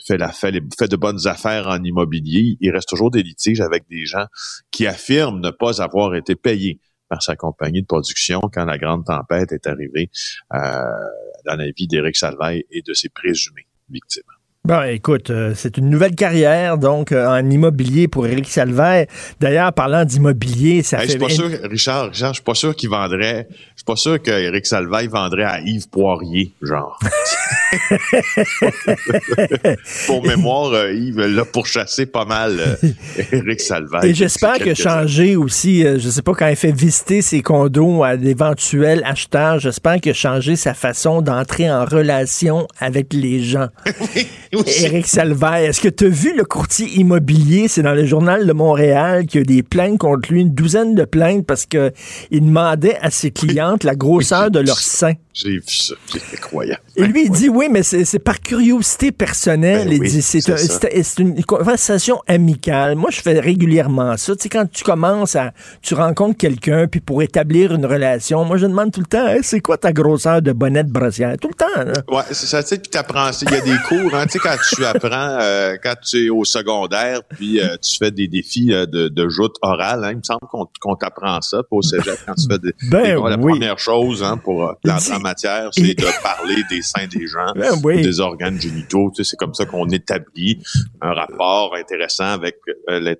fait, 0.05 0.17
la, 0.17 0.31
fait 0.31 0.51
de 0.51 0.95
bonnes 0.95 1.27
affaires 1.27 1.67
en 1.67 1.83
immobilier. 1.83 2.57
Il 2.61 2.71
reste 2.71 2.89
toujours 2.89 3.11
des 3.11 3.23
litiges 3.23 3.61
avec 3.61 3.87
des 3.89 4.05
gens 4.05 4.25
qui 4.71 4.87
affirment 4.87 5.39
ne 5.39 5.51
pas 5.51 5.81
avoir 5.81 6.15
été 6.15 6.35
payés 6.35 6.79
par 7.09 7.21
sa 7.21 7.35
compagnie 7.35 7.81
de 7.81 7.87
production 7.87 8.41
quand 8.51 8.65
la 8.65 8.77
grande 8.77 9.05
tempête 9.05 9.51
est 9.51 9.67
arrivée 9.67 10.09
euh, 10.53 10.57
dans 11.45 11.55
la 11.55 11.71
vie 11.71 11.87
d'Éric 11.87 12.15
Salvaille 12.15 12.65
et 12.71 12.81
de 12.81 12.93
ses 12.93 13.09
présumées 13.09 13.67
victimes. 13.89 14.23
Bon, 14.65 14.81
écoute, 14.81 15.29
euh, 15.29 15.53
c'est 15.55 15.77
une 15.77 15.91
nouvelle 15.91 16.15
carrière, 16.15 16.79
donc, 16.79 17.11
euh, 17.11 17.27
en 17.27 17.47
immobilier 17.51 18.07
pour 18.07 18.25
Éric 18.25 18.47
Salvaire. 18.47 19.05
D'ailleurs, 19.39 19.71
parlant 19.71 20.03
d'immobilier, 20.03 20.81
ça 20.81 20.97
fait... 20.97 21.05
Je 21.05 21.09
suis 21.11 21.19
pas 21.19 21.29
sûr, 21.29 21.49
Richard, 21.69 22.09
Richard, 22.09 22.29
je 22.29 22.37
suis 22.37 22.43
pas 22.43 22.55
sûr 22.55 22.75
qu'il 22.75 22.89
vendrait... 22.89 23.47
Je 23.51 23.55
suis 23.75 23.85
pas 23.85 23.95
sûr 23.95 24.19
qu'Éric 24.19 24.65
Salvaire 24.65 25.07
vendrait 25.07 25.43
à 25.43 25.61
Yves 25.61 25.87
Poirier, 25.89 26.51
genre. 26.63 26.99
pour 30.07 30.25
mémoire, 30.25 30.73
euh, 30.73 30.93
Yves 30.93 31.19
l'a 31.19 31.45
pourchassé 31.45 32.07
pas 32.07 32.25
mal, 32.25 32.79
Éric 33.31 33.61
Salvaire. 33.61 34.03
Et 34.03 34.15
j'espère 34.15 34.57
que 34.57 34.73
changer 34.73 35.35
aussi, 35.35 35.83
je 35.83 36.09
sais 36.09 36.23
pas, 36.23 36.33
quand 36.33 36.47
il 36.47 36.55
fait 36.55 36.71
visiter 36.71 37.21
ses 37.21 37.43
condos 37.43 38.03
à 38.03 38.17
d'éventuels 38.17 39.03
acheteurs, 39.05 39.59
j'espère 39.59 40.01
que 40.01 40.11
changer 40.11 40.55
sa 40.55 40.73
façon 40.73 41.21
d'entrer 41.21 41.69
en 41.69 41.85
relation 41.85 42.67
avec 42.79 43.13
les 43.13 43.43
gens. 43.43 43.67
Éric 44.83 45.07
Salvaire, 45.07 45.55
est-ce 45.55 45.81
que 45.81 45.89
tu 45.89 46.05
as 46.05 46.09
vu 46.09 46.35
le 46.35 46.43
courtier 46.43 46.87
immobilier? 46.95 47.67
C'est 47.67 47.81
dans 47.81 47.93
le 47.93 48.05
journal 48.05 48.45
de 48.45 48.53
Montréal 48.53 49.25
qu'il 49.25 49.41
y 49.41 49.43
a 49.43 49.45
des 49.45 49.63
plaintes 49.63 49.97
contre 49.97 50.31
lui, 50.31 50.41
une 50.41 50.53
douzaine 50.53 50.95
de 50.95 51.05
plaintes 51.05 51.45
parce 51.45 51.65
qu'il 51.65 51.91
demandait 52.31 52.97
à 53.01 53.11
ses 53.11 53.31
clientes 53.31 53.83
la 53.83 53.95
grosseur 53.95 54.51
de 54.51 54.59
leur 54.59 54.79
sein. 54.79 55.13
J'ai 55.33 55.57
vu 55.57 55.63
ça, 55.67 55.95
c'est 56.07 56.37
incroyable. 56.37 56.81
Et 56.95 57.03
lui, 57.03 57.25
il 57.25 57.31
dit 57.31 57.49
oui, 57.49 57.67
mais 57.69 57.83
c'est 57.83 58.19
par 58.19 58.39
curiosité 58.39 59.11
personnelle. 59.11 59.89
Ben 59.89 59.99
il 60.01 60.09
dit 60.09 60.21
c'est 60.21 61.19
une 61.19 61.43
conversation 61.43 62.21
amicale. 62.25 62.95
Moi, 62.95 63.09
je 63.11 63.19
fais 63.19 63.37
régulièrement 63.37 64.15
ça. 64.15 64.33
Tu 64.37 64.43
sais, 64.43 64.49
quand 64.49 64.65
tu 64.71 64.85
commences 64.85 65.35
à, 65.35 65.51
tu 65.81 65.93
rencontres 65.93 66.37
quelqu'un, 66.37 66.87
puis 66.87 67.01
pour 67.01 67.21
établir 67.21 67.73
une 67.75 67.85
relation, 67.85 68.45
moi, 68.45 68.55
je 68.55 68.65
demande 68.65 68.93
tout 68.93 69.01
le 69.01 69.07
temps, 69.07 69.27
c'est 69.41 69.59
quoi 69.59 69.77
ta 69.77 69.91
grosseur 69.91 70.41
de 70.41 70.53
bonnet 70.53 70.85
de 70.85 70.91
brossière? 70.91 71.35
Tout 71.41 71.49
le 71.49 71.53
temps. 71.53 71.83
Là. 71.83 71.93
Ouais, 72.07 72.23
c'est 72.31 72.47
ça. 72.47 72.63
Tu 72.63 72.69
sais, 72.69 72.77
puis 72.77 72.89
t'apprends. 72.89 73.31
Il 73.41 73.51
y 73.51 73.55
a 73.55 73.61
des 73.61 73.77
cours, 73.89 74.15
hein, 74.15 74.25
tu 74.27 74.33
sais, 74.33 74.39
quand 74.45 74.57
tu 74.75 74.85
apprends, 74.85 75.37
euh, 75.41 75.75
quand 75.81 75.95
tu 76.03 76.25
es 76.25 76.29
au 76.29 76.43
secondaire, 76.45 77.21
puis 77.23 77.59
euh, 77.59 77.77
tu 77.81 77.97
fais 77.97 78.11
des 78.11 78.27
défis 78.27 78.73
euh, 78.73 78.85
de, 78.85 79.07
de 79.07 79.29
joute 79.29 79.55
orale, 79.61 80.03
hein, 80.03 80.11
il 80.11 80.17
me 80.17 80.23
semble 80.23 80.41
qu'on 80.79 80.95
t'apprend 80.95 81.41
ça, 81.41 81.61
au 81.71 81.81
cégep, 81.81 82.17
quand 82.25 82.35
tu 82.35 82.47
fais 82.49 82.59
des, 82.59 82.73
ben, 82.89 83.23
la 83.27 83.37
première 83.37 83.79
chose 83.79 84.23
hein, 84.23 84.37
pour 84.37 84.75
matière, 85.21 85.69
c'est 85.71 85.95
de 85.95 86.21
parler 86.21 86.61
des 86.69 86.81
seins 86.81 87.07
des 87.07 87.27
gens, 87.27 87.53
ben 87.55 88.01
des 88.01 88.19
organes 88.19 88.59
génitaux. 88.59 89.11
Tu 89.15 89.23
sais, 89.23 89.31
c'est 89.31 89.37
comme 89.37 89.53
ça 89.53 89.65
qu'on 89.65 89.87
établit 89.89 90.61
un 91.01 91.13
rapport 91.13 91.75
intéressant 91.75 92.25
avec 92.25 92.57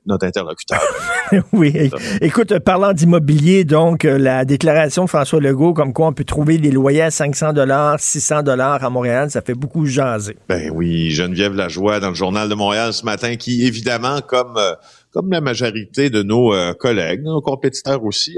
notre 0.05 0.25
interlocuteur. 0.25 0.81
oui. 1.53 1.89
Écoute, 2.21 2.59
parlant 2.59 2.93
d'immobilier, 2.93 3.63
donc, 3.63 4.03
la 4.03 4.45
déclaration 4.45 5.05
de 5.05 5.09
François 5.09 5.39
Legault, 5.39 5.73
comme 5.73 5.93
quoi 5.93 6.07
on 6.07 6.13
peut 6.13 6.23
trouver 6.23 6.57
des 6.57 6.71
loyers 6.71 7.03
à 7.03 7.11
500 7.11 7.53
dollars, 7.53 7.99
600 7.99 8.43
dollars 8.43 8.83
à 8.83 8.89
Montréal, 8.89 9.31
ça 9.31 9.41
fait 9.41 9.55
beaucoup 9.55 9.85
jaser. 9.85 10.37
Ben 10.47 10.69
oui, 10.73 11.14
Geneviève 11.15 11.55
Lajoie 11.55 11.99
dans 11.99 12.09
le 12.09 12.15
journal 12.15 12.47
de 12.49 12.55
Montréal 12.55 12.93
ce 12.93 13.03
matin, 13.05 13.35
qui 13.35 13.65
évidemment, 13.65 14.21
comme 14.21 14.57
euh, 14.57 14.73
comme 15.11 15.31
la 15.31 15.41
majorité 15.41 16.09
de 16.09 16.21
nos 16.21 16.53
collègues, 16.75 17.23
nos 17.23 17.41
compétiteurs 17.41 18.03
aussi, 18.03 18.37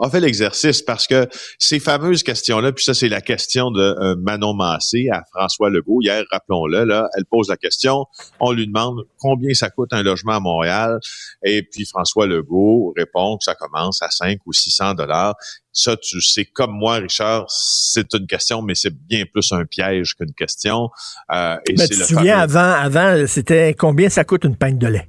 a 0.00 0.10
fait 0.10 0.20
l'exercice 0.20 0.82
parce 0.82 1.06
que 1.06 1.28
ces 1.58 1.80
fameuses 1.80 2.22
questions-là, 2.22 2.72
puis 2.72 2.84
ça, 2.84 2.94
c'est 2.94 3.08
la 3.08 3.20
question 3.20 3.70
de 3.70 3.80
euh, 3.80 4.16
Manon 4.16 4.54
Massé 4.54 5.08
à 5.12 5.22
François 5.32 5.70
Legault. 5.70 6.00
Hier, 6.02 6.24
rappelons-le, 6.30 6.84
là, 6.84 7.08
elle 7.16 7.24
pose 7.24 7.48
la 7.48 7.56
question. 7.56 8.06
On 8.40 8.52
lui 8.52 8.66
demande 8.66 9.04
combien 9.18 9.52
ça 9.54 9.70
coûte 9.70 9.92
un 9.92 10.02
logement 10.02 10.32
à 10.32 10.40
Montréal. 10.40 10.98
Et 11.44 11.62
puis 11.62 11.86
François 11.86 12.26
Legault 12.26 12.92
répond 12.96 13.36
que 13.38 13.44
ça 13.44 13.54
commence 13.54 14.02
à 14.02 14.10
5 14.10 14.38
ou 14.46 14.52
600 14.52 14.94
dollars. 14.94 15.34
Ça, 15.72 15.96
tu 15.96 16.20
sais, 16.20 16.44
comme 16.44 16.72
moi, 16.72 16.96
Richard, 16.96 17.46
c'est 17.48 18.12
une 18.14 18.26
question, 18.26 18.62
mais 18.62 18.74
c'est 18.74 18.94
bien 18.94 19.24
plus 19.30 19.52
un 19.52 19.64
piège 19.64 20.14
qu'une 20.14 20.32
question. 20.32 20.90
Euh, 21.32 21.56
et 21.68 21.74
mais 21.78 21.86
tu 21.86 21.98
te 21.98 22.04
souviens, 22.04 22.38
avant, 22.38 22.72
avant, 22.72 23.26
c'était 23.26 23.74
combien 23.74 24.08
ça 24.08 24.24
coûte 24.24 24.44
une 24.44 24.56
pinte 24.56 24.78
de 24.78 24.88
lait? 24.88 25.08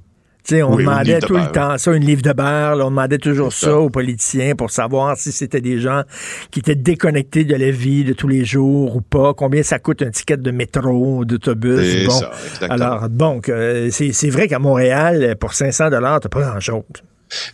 On 0.52 0.76
demandait 0.76 1.20
tout 1.20 1.36
le 1.36 1.50
temps 1.52 1.78
ça, 1.78 1.92
une 1.92 2.04
livre 2.04 2.22
de 2.22 2.32
beurre. 2.32 2.78
on 2.84 2.90
demandait 2.90 3.18
toujours 3.18 3.52
ça, 3.52 3.78
aux 3.78 3.90
politiciens 3.90 4.54
pour 4.54 4.70
savoir 4.70 5.16
si 5.16 5.32
c'était 5.32 5.60
des 5.60 5.78
gens 5.78 6.02
qui 6.50 6.60
étaient 6.60 6.74
déconnectés 6.74 7.44
de 7.44 7.54
la 7.54 7.70
vie 7.70 8.04
de 8.04 8.12
tous 8.12 8.28
les 8.28 8.44
jours 8.44 8.96
ou 8.96 9.00
pas. 9.00 9.34
Combien 9.34 9.62
ça 9.62 9.78
coûte 9.78 10.02
un 10.02 10.10
ticket 10.10 10.36
de 10.36 10.50
métro, 10.50 11.24
d'autobus. 11.24 12.06
Bon. 12.06 12.20
Alors, 12.68 13.08
donc, 13.08 13.50
c'est 13.90 14.30
vrai 14.30 14.48
qu'à 14.48 14.58
Montréal, 14.58 15.36
pour 15.38 15.54
500 15.54 15.90
dollars, 15.90 16.20
t'as 16.20 16.28
pas 16.28 16.42
grand-chose. 16.42 16.82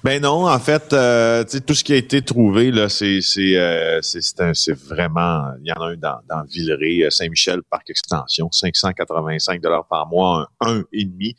Ben 0.05 0.23
non, 0.23 0.49
en 0.49 0.59
fait, 0.59 0.93
euh, 0.93 1.45
tout 1.67 1.75
ce 1.75 1.85
qui 1.85 1.93
a 1.93 1.97
été 1.97 2.23
trouvé 2.23 2.71
là, 2.71 2.89
c'est 2.89 3.21
c'est 3.21 3.57
euh, 3.57 4.01
vraiment. 4.87 5.51
Il 5.63 5.69
y 5.69 5.73
en 5.73 5.83
a 5.83 5.87
un 5.89 5.97
dans, 5.97 6.19
dans 6.29 6.45
Villeray, 6.45 7.05
euh, 7.05 7.11
Saint-Michel, 7.11 7.61
parc 7.71 7.91
extension, 7.91 8.51
585 8.51 9.61
dollars 9.61 9.87
par 9.89 10.07
mois, 10.07 10.49
un, 10.61 10.79
un 10.79 10.85
et 10.93 11.05
demi. 11.05 11.37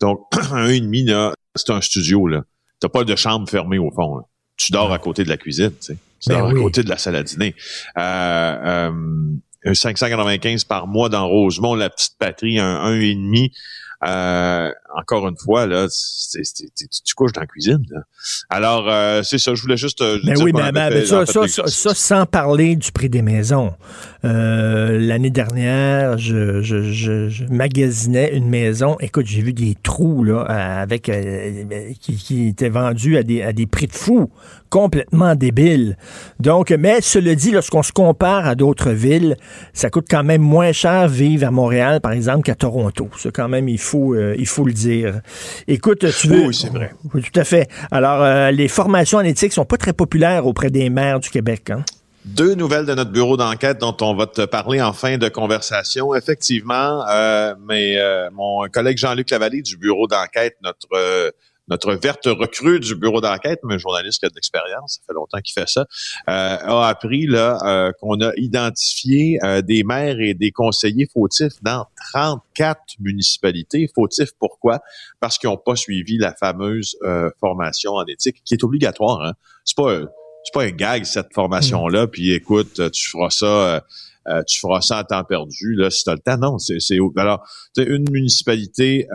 Donc 0.00 0.26
un 0.52 0.68
et 0.68 0.80
demi 0.80 1.04
là, 1.04 1.32
c'est 1.54 1.70
un 1.70 1.80
studio 1.80 2.26
là. 2.26 2.42
T'as 2.80 2.88
pas 2.88 3.04
de 3.04 3.16
chambre 3.16 3.48
fermée 3.48 3.78
au 3.78 3.90
fond. 3.90 4.22
Tu 4.56 4.72
dors 4.72 4.92
à 4.92 4.98
côté 4.98 5.24
de 5.24 5.28
la 5.28 5.36
cuisine, 5.36 5.70
tu 5.70 5.94
sais. 5.94 5.96
Tu 6.20 6.28
ben 6.28 6.38
dors 6.38 6.48
à 6.48 6.54
côté 6.54 6.82
de 6.82 6.88
la 6.88 6.98
salle 6.98 7.16
à 7.16 7.22
dîner. 7.22 7.54
Euh, 7.98 8.90
euh, 9.66 9.74
595 9.74 10.64
par 10.64 10.86
mois 10.86 11.08
dans 11.08 11.26
Rosemont, 11.28 11.74
la 11.74 11.90
petite 11.90 12.16
patrie, 12.18 12.58
un, 12.58 12.76
un 12.80 13.00
et 13.00 13.14
demi. 13.14 13.52
Euh, 14.06 14.72
encore 14.96 15.28
une 15.28 15.36
fois, 15.36 15.66
là, 15.66 15.86
tu 15.88 17.14
couches 17.14 17.32
dans 17.32 17.40
la 17.40 17.46
cuisine. 17.46 17.84
Alors, 18.48 18.88
euh, 18.88 19.22
c'est 19.22 19.38
ça, 19.38 19.54
je 19.54 19.62
voulais 19.62 19.76
juste 19.76 20.00
euh, 20.00 20.18
ben 20.24 20.36
oui, 20.42 20.52
mais, 20.54 20.72
ben, 20.72 21.06
ça, 21.06 21.26
ça, 21.26 21.46
ça, 21.46 21.94
sans 21.94 22.26
parler 22.26 22.76
du 22.76 22.92
prix 22.92 23.08
des 23.08 23.22
maisons. 23.22 23.74
L'année 24.22 25.30
dernière, 25.30 26.18
je, 26.18 26.60
je, 26.60 26.82
je, 26.82 27.44
magasinais 27.44 28.36
une 28.36 28.48
maison. 28.48 28.96
Écoute, 29.00 29.26
j'ai 29.26 29.40
vu 29.40 29.52
des 29.52 29.74
trous 29.82 30.24
là, 30.24 30.42
avec 30.42 31.10
qui, 32.00 32.16
qui 32.16 32.48
étaient 32.48 32.68
vendus 32.68 33.16
à 33.16 33.22
des, 33.22 33.42
à 33.42 33.52
des 33.52 33.66
prix 33.66 33.86
de 33.86 33.92
fou 33.92 34.30
complètement 34.70 35.34
débile. 35.34 35.96
Donc, 36.38 36.70
mais 36.70 37.00
cela 37.00 37.34
dit, 37.34 37.50
lorsqu'on 37.50 37.82
se 37.82 37.92
compare 37.92 38.46
à 38.46 38.54
d'autres 38.54 38.92
villes, 38.92 39.36
ça 39.74 39.90
coûte 39.90 40.06
quand 40.08 40.24
même 40.24 40.40
moins 40.40 40.72
cher 40.72 41.08
vivre 41.08 41.46
à 41.46 41.50
Montréal, 41.50 42.00
par 42.00 42.12
exemple, 42.12 42.42
qu'à 42.42 42.54
Toronto. 42.54 43.08
C'est 43.18 43.32
quand 43.32 43.48
même, 43.48 43.68
il 43.68 43.80
faut, 43.80 44.14
euh, 44.14 44.34
il 44.38 44.46
faut 44.46 44.64
le 44.64 44.72
dire. 44.72 44.79
Écoute, 45.68 46.06
tu 46.18 46.28
veux... 46.28 46.46
Oui, 46.46 46.54
c'est 46.54 46.70
vrai. 46.70 46.92
Oui, 47.14 47.22
tout 47.22 47.38
à 47.38 47.44
fait. 47.44 47.68
Alors, 47.90 48.22
euh, 48.22 48.50
les 48.50 48.68
formations 48.68 49.18
en 49.18 49.22
éthique 49.22 49.52
sont 49.52 49.64
pas 49.64 49.76
très 49.76 49.92
populaires 49.92 50.46
auprès 50.46 50.70
des 50.70 50.90
maires 50.90 51.20
du 51.20 51.30
Québec. 51.30 51.70
Hein? 51.70 51.84
Deux 52.24 52.54
nouvelles 52.54 52.86
de 52.86 52.94
notre 52.94 53.10
bureau 53.10 53.36
d'enquête 53.36 53.78
dont 53.78 53.96
on 54.00 54.14
va 54.14 54.26
te 54.26 54.44
parler 54.44 54.82
en 54.82 54.92
fin 54.92 55.16
de 55.16 55.28
conversation. 55.28 56.14
Effectivement, 56.14 57.04
euh, 57.08 57.54
mais 57.66 57.96
mon 58.32 58.66
collègue 58.68 58.98
Jean-Luc 58.98 59.30
Lavallée 59.30 59.62
du 59.62 59.76
bureau 59.76 60.06
d'enquête, 60.06 60.56
notre 60.62 61.32
notre 61.70 61.94
verte 61.94 62.26
recrue 62.26 62.80
du 62.80 62.96
bureau 62.96 63.20
d'enquête, 63.20 63.60
mais 63.62 63.74
un 63.74 63.78
journaliste 63.78 64.18
qui 64.18 64.26
a 64.26 64.28
de 64.28 64.34
l'expérience, 64.34 64.96
ça 64.96 65.06
fait 65.06 65.14
longtemps 65.14 65.38
qu'il 65.38 65.54
fait 65.54 65.68
ça, 65.68 65.86
euh, 66.28 66.56
a 66.58 66.88
appris 66.88 67.26
là 67.26 67.58
euh, 67.64 67.92
qu'on 68.00 68.20
a 68.20 68.32
identifié 68.36 69.38
euh, 69.44 69.62
des 69.62 69.84
maires 69.84 70.20
et 70.20 70.34
des 70.34 70.50
conseillers 70.50 71.08
fautifs 71.12 71.62
dans 71.62 71.86
34 72.12 72.80
municipalités. 72.98 73.88
Fautifs 73.94 74.32
pourquoi? 74.38 74.80
Parce 75.20 75.38
qu'ils 75.38 75.48
n'ont 75.48 75.56
pas 75.56 75.76
suivi 75.76 76.18
la 76.18 76.34
fameuse 76.34 76.96
formation 77.38 77.92
en 77.92 78.04
éthique 78.06 78.42
qui 78.44 78.54
est 78.54 78.64
obligatoire. 78.64 79.22
Hein? 79.22 79.32
C'est 79.64 79.76
pas 79.76 80.00
c'est 80.44 80.54
pas 80.54 80.64
un 80.64 80.70
gag 80.70 81.04
cette 81.04 81.32
formation 81.34 81.86
là. 81.86 82.06
Puis 82.06 82.32
écoute, 82.32 82.90
tu 82.90 83.10
feras 83.10 83.30
ça. 83.30 83.84
tu 84.46 84.58
feras 84.58 84.80
ça 84.80 85.00
en 85.00 85.04
temps 85.04 85.24
perdu 85.24 85.74
là 85.74 85.90
si 85.90 86.04
tu 86.04 86.10
as 86.10 86.14
le 86.14 86.20
temps. 86.20 86.38
Non, 86.38 86.58
c'est 86.58 86.78
alors 87.16 87.46
une 87.76 88.10
municipalité 88.10 89.06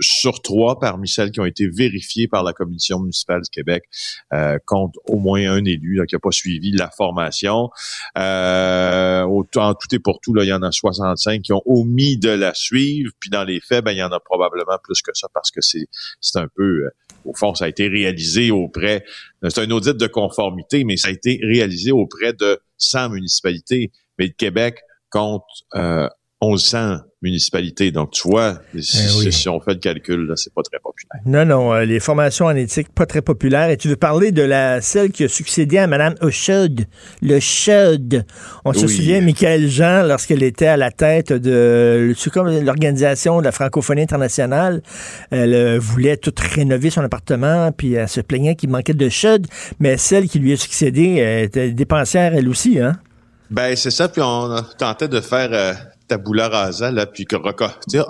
sur 0.00 0.42
trois 0.42 0.78
parmi 0.78 1.08
celles 1.08 1.30
qui 1.30 1.40
ont 1.40 1.44
été 1.44 1.68
vérifiées 1.68 2.28
par 2.28 2.42
la 2.42 2.52
Commission 2.52 3.00
municipale 3.00 3.42
du 3.42 3.50
Québec 3.50 3.84
euh, 4.32 4.58
compte 4.66 4.94
au 5.06 5.18
moins 5.18 5.50
un 5.50 5.64
élu 5.64 6.00
qui 6.08 6.14
n'a 6.14 6.18
pas 6.18 6.30
suivi 6.30 6.72
la 6.72 6.90
formation. 6.90 7.70
Euh, 8.18 9.22
en 9.56 9.74
tout 9.74 9.94
et 9.94 9.98
pour 9.98 10.20
tout, 10.20 10.34
là, 10.34 10.44
il 10.44 10.48
y 10.48 10.52
en 10.52 10.62
a 10.62 10.72
65 10.72 11.42
qui 11.42 11.52
ont 11.52 11.62
omis 11.66 12.16
de 12.18 12.30
la 12.30 12.54
suivre. 12.54 13.12
Puis 13.20 13.30
dans 13.30 13.44
les 13.44 13.60
faits, 13.60 13.84
ben, 13.84 13.92
il 13.92 13.98
y 13.98 14.02
en 14.02 14.12
a 14.12 14.20
probablement 14.20 14.78
plus 14.82 15.02
que 15.02 15.10
ça 15.14 15.28
parce 15.32 15.50
que 15.50 15.60
c'est 15.60 15.86
c'est 16.20 16.38
un 16.38 16.48
peu 16.54 16.84
euh, 16.84 16.90
au 17.24 17.34
fond, 17.34 17.54
ça 17.54 17.66
a 17.66 17.68
été 17.68 17.88
réalisé 17.88 18.50
auprès, 18.50 19.04
c'est 19.42 19.60
un 19.60 19.70
audit 19.70 19.94
de 19.94 20.06
conformité, 20.06 20.84
mais 20.84 20.96
ça 20.96 21.08
a 21.08 21.10
été 21.10 21.38
réalisé 21.42 21.92
auprès 21.92 22.32
de 22.32 22.60
100 22.78 23.10
municipalités. 23.10 23.92
Mais 24.18 24.26
le 24.26 24.32
Québec 24.32 24.80
compte 25.10 25.44
euh, 25.74 26.08
1100 26.42 26.98
municipalités. 27.22 27.92
Donc, 27.92 28.12
tu 28.12 28.28
vois, 28.28 28.60
eh 28.74 28.80
si, 28.80 29.48
on 29.48 29.60
fait 29.60 29.74
le 29.74 29.78
calcul, 29.78 30.32
c'est 30.36 30.52
pas 30.54 30.62
très 30.62 30.78
populaire. 30.78 31.20
Non, 31.26 31.44
non, 31.44 31.74
euh, 31.74 31.84
les 31.84 32.00
formations 32.00 32.46
en 32.46 32.56
éthique, 32.56 32.88
pas 32.94 33.04
très 33.04 33.20
populaires. 33.20 33.68
Et 33.68 33.76
tu 33.76 33.88
veux 33.88 33.96
parler 33.96 34.32
de 34.32 34.42
la 34.42 34.80
celle 34.80 35.10
qui 35.10 35.24
a 35.24 35.28
succédé 35.28 35.78
à 35.78 35.86
Mme 35.86 36.14
Oshud, 36.22 36.86
le 37.20 37.38
Chud. 37.40 38.24
On 38.64 38.72
se 38.72 38.86
souvient, 38.86 39.20
Michael 39.20 39.68
Jean, 39.68 40.02
lorsqu'elle 40.02 40.42
était 40.42 40.66
à 40.66 40.76
la 40.76 40.90
tête 40.90 41.32
de 41.32 42.14
l'organisation 42.64 43.40
de 43.40 43.44
la 43.44 43.52
francophonie 43.52 44.02
internationale, 44.02 44.82
elle 45.30 45.54
euh, 45.54 45.78
voulait 45.78 46.16
tout 46.16 46.32
rénover 46.38 46.90
son 46.90 47.02
appartement, 47.02 47.70
puis 47.72 47.94
elle 47.94 48.08
se 48.08 48.20
plaignait 48.20 48.54
qu'il 48.54 48.70
manquait 48.70 48.94
de 48.94 49.08
Chud, 49.08 49.46
mais 49.78 49.96
celle 49.98 50.28
qui 50.28 50.38
lui 50.38 50.52
a 50.52 50.56
succédé 50.56 51.16
elle 51.16 51.44
était 51.44 51.70
dépensière 51.70 52.34
elle 52.34 52.48
aussi, 52.48 52.78
hein? 52.78 52.98
Ben 53.50 53.74
c'est 53.74 53.90
ça, 53.90 54.08
puis 54.08 54.22
on 54.24 54.62
tentait 54.78 55.08
de 55.08 55.20
faire 55.20 55.50
euh, 55.52 55.72
tabula 56.10 56.48
rasa, 56.48 56.90
là, 56.90 57.06
puis 57.06 57.24
que, 57.24 57.36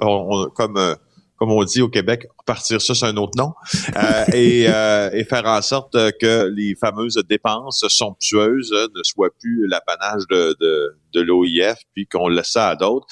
on, 0.01 0.49
comme, 0.51 0.77
euh, 0.79 0.95
comme 1.37 1.51
on 1.51 1.63
dit 1.65 1.83
au 1.83 1.89
Québec, 1.89 2.27
partir 2.47 2.81
ça, 2.81 2.95
c'est 2.95 3.07
un 3.07 3.17
autre 3.17 3.37
nom, 3.37 3.53
euh, 3.97 4.25
et, 4.33 4.67
euh, 4.69 5.11
et, 5.13 5.25
faire 5.25 5.45
en 5.47 5.61
sorte 5.61 5.93
que 6.19 6.49
les 6.55 6.75
fameuses 6.75 7.21
dépenses 7.29 7.85
somptueuses 7.89 8.73
ne 8.73 9.03
soient 9.03 9.31
plus 9.39 9.67
l'apanage 9.69 10.23
de, 10.31 10.57
de, 10.61 10.97
de 11.13 11.21
l'OIF, 11.21 11.79
puis 11.95 12.07
qu'on 12.07 12.29
laisse 12.29 12.53
ça 12.53 12.69
à 12.69 12.77
d'autres. 12.77 13.07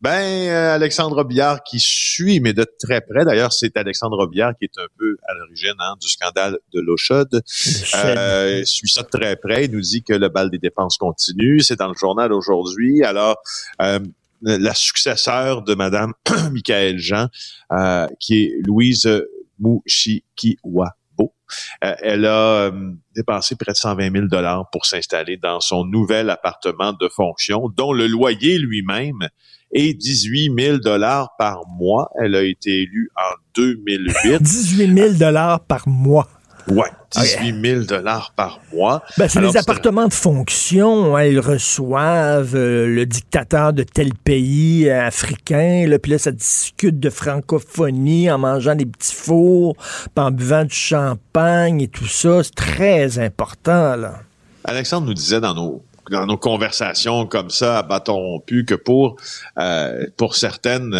Ben, 0.00 0.48
Alexandre 0.48 1.24
Biard 1.24 1.62
qui 1.62 1.78
suit, 1.78 2.40
mais 2.40 2.54
de 2.54 2.64
très 2.82 3.02
près. 3.02 3.26
D'ailleurs, 3.26 3.52
c'est 3.52 3.76
Alexandre 3.76 4.26
Biard 4.26 4.54
qui 4.58 4.64
est 4.64 4.78
un 4.78 4.86
peu 4.98 5.18
à 5.28 5.34
l'origine 5.34 5.74
hein, 5.78 5.94
du 6.00 6.08
scandale 6.08 6.56
de 6.72 6.80
l'eau 6.80 6.96
chaude. 6.96 7.42
Euh, 8.06 8.64
suit 8.64 8.88
ça 8.88 9.02
de 9.02 9.08
très 9.08 9.36
près. 9.36 9.66
Il 9.66 9.72
nous 9.72 9.82
dit 9.82 10.02
que 10.02 10.14
le 10.14 10.30
bal 10.30 10.50
des 10.50 10.58
dépenses 10.58 10.96
continue. 10.96 11.60
C'est 11.60 11.76
dans 11.76 11.88
le 11.88 11.94
journal 11.94 12.32
aujourd'hui. 12.32 13.04
Alors, 13.04 13.42
euh, 13.82 13.98
la 14.42 14.74
successeur 14.74 15.62
de 15.62 15.74
Madame 15.74 16.12
Michael 16.52 16.98
Jean, 16.98 17.28
euh, 17.72 18.06
qui 18.18 18.44
est 18.44 18.52
Louise 18.66 19.08
Mouchikiwabo. 19.58 21.34
Euh, 21.84 21.94
elle 22.00 22.26
a 22.26 22.68
euh, 22.70 22.92
dépensé 23.14 23.56
près 23.56 23.72
de 23.72 23.76
120 23.76 24.12
000 24.12 24.26
dollars 24.26 24.68
pour 24.70 24.86
s'installer 24.86 25.36
dans 25.36 25.60
son 25.60 25.84
nouvel 25.84 26.30
appartement 26.30 26.92
de 26.92 27.08
fonction, 27.08 27.68
dont 27.76 27.92
le 27.92 28.06
loyer 28.06 28.58
lui-même 28.58 29.28
est 29.72 29.94
18 29.94 30.52
000 30.58 30.78
dollars 30.78 31.34
par 31.38 31.66
mois. 31.68 32.10
Elle 32.20 32.34
a 32.34 32.42
été 32.42 32.82
élue 32.82 33.10
en 33.16 33.34
2008. 33.54 34.42
18 34.42 34.94
000 34.94 35.14
dollars 35.14 35.60
par 35.60 35.86
mois. 35.88 36.28
Ouais, 36.68 36.88
18 37.12 37.66
000 37.66 37.84
dollars 37.84 38.32
par 38.36 38.60
mois. 38.72 39.02
Ben, 39.18 39.28
c'est 39.28 39.40
des 39.40 39.56
appartements 39.56 40.08
de 40.08 40.12
fonction. 40.12 41.16
Hein, 41.16 41.24
ils 41.24 41.40
reçoivent 41.40 42.54
euh, 42.54 42.86
le 42.86 43.06
dictateur 43.06 43.72
de 43.72 43.82
tel 43.82 44.14
pays 44.14 44.88
euh, 44.88 45.06
africain. 45.06 45.86
Là, 45.86 45.98
puis 45.98 46.12
là, 46.12 46.18
ça 46.18 46.32
discute 46.32 47.00
de 47.00 47.10
francophonie 47.10 48.30
en 48.30 48.38
mangeant 48.38 48.74
des 48.74 48.86
petits 48.86 49.14
fours, 49.14 49.76
en 50.16 50.30
buvant 50.30 50.64
du 50.64 50.74
champagne 50.74 51.80
et 51.80 51.88
tout 51.88 52.06
ça. 52.06 52.42
C'est 52.42 52.54
très 52.54 53.18
important. 53.18 53.96
Là. 53.96 54.20
Alexandre 54.64 55.06
nous 55.06 55.14
disait 55.14 55.40
dans 55.40 55.54
nos 55.54 55.82
dans 56.10 56.26
nos 56.26 56.36
conversations 56.36 57.26
comme 57.26 57.50
ça 57.50 57.78
à 57.78 57.82
bâton 57.82 58.14
rompu 58.14 58.64
que 58.64 58.74
pour 58.74 59.16
euh, 59.58 60.06
pour 60.16 60.34
certaines 60.34 60.92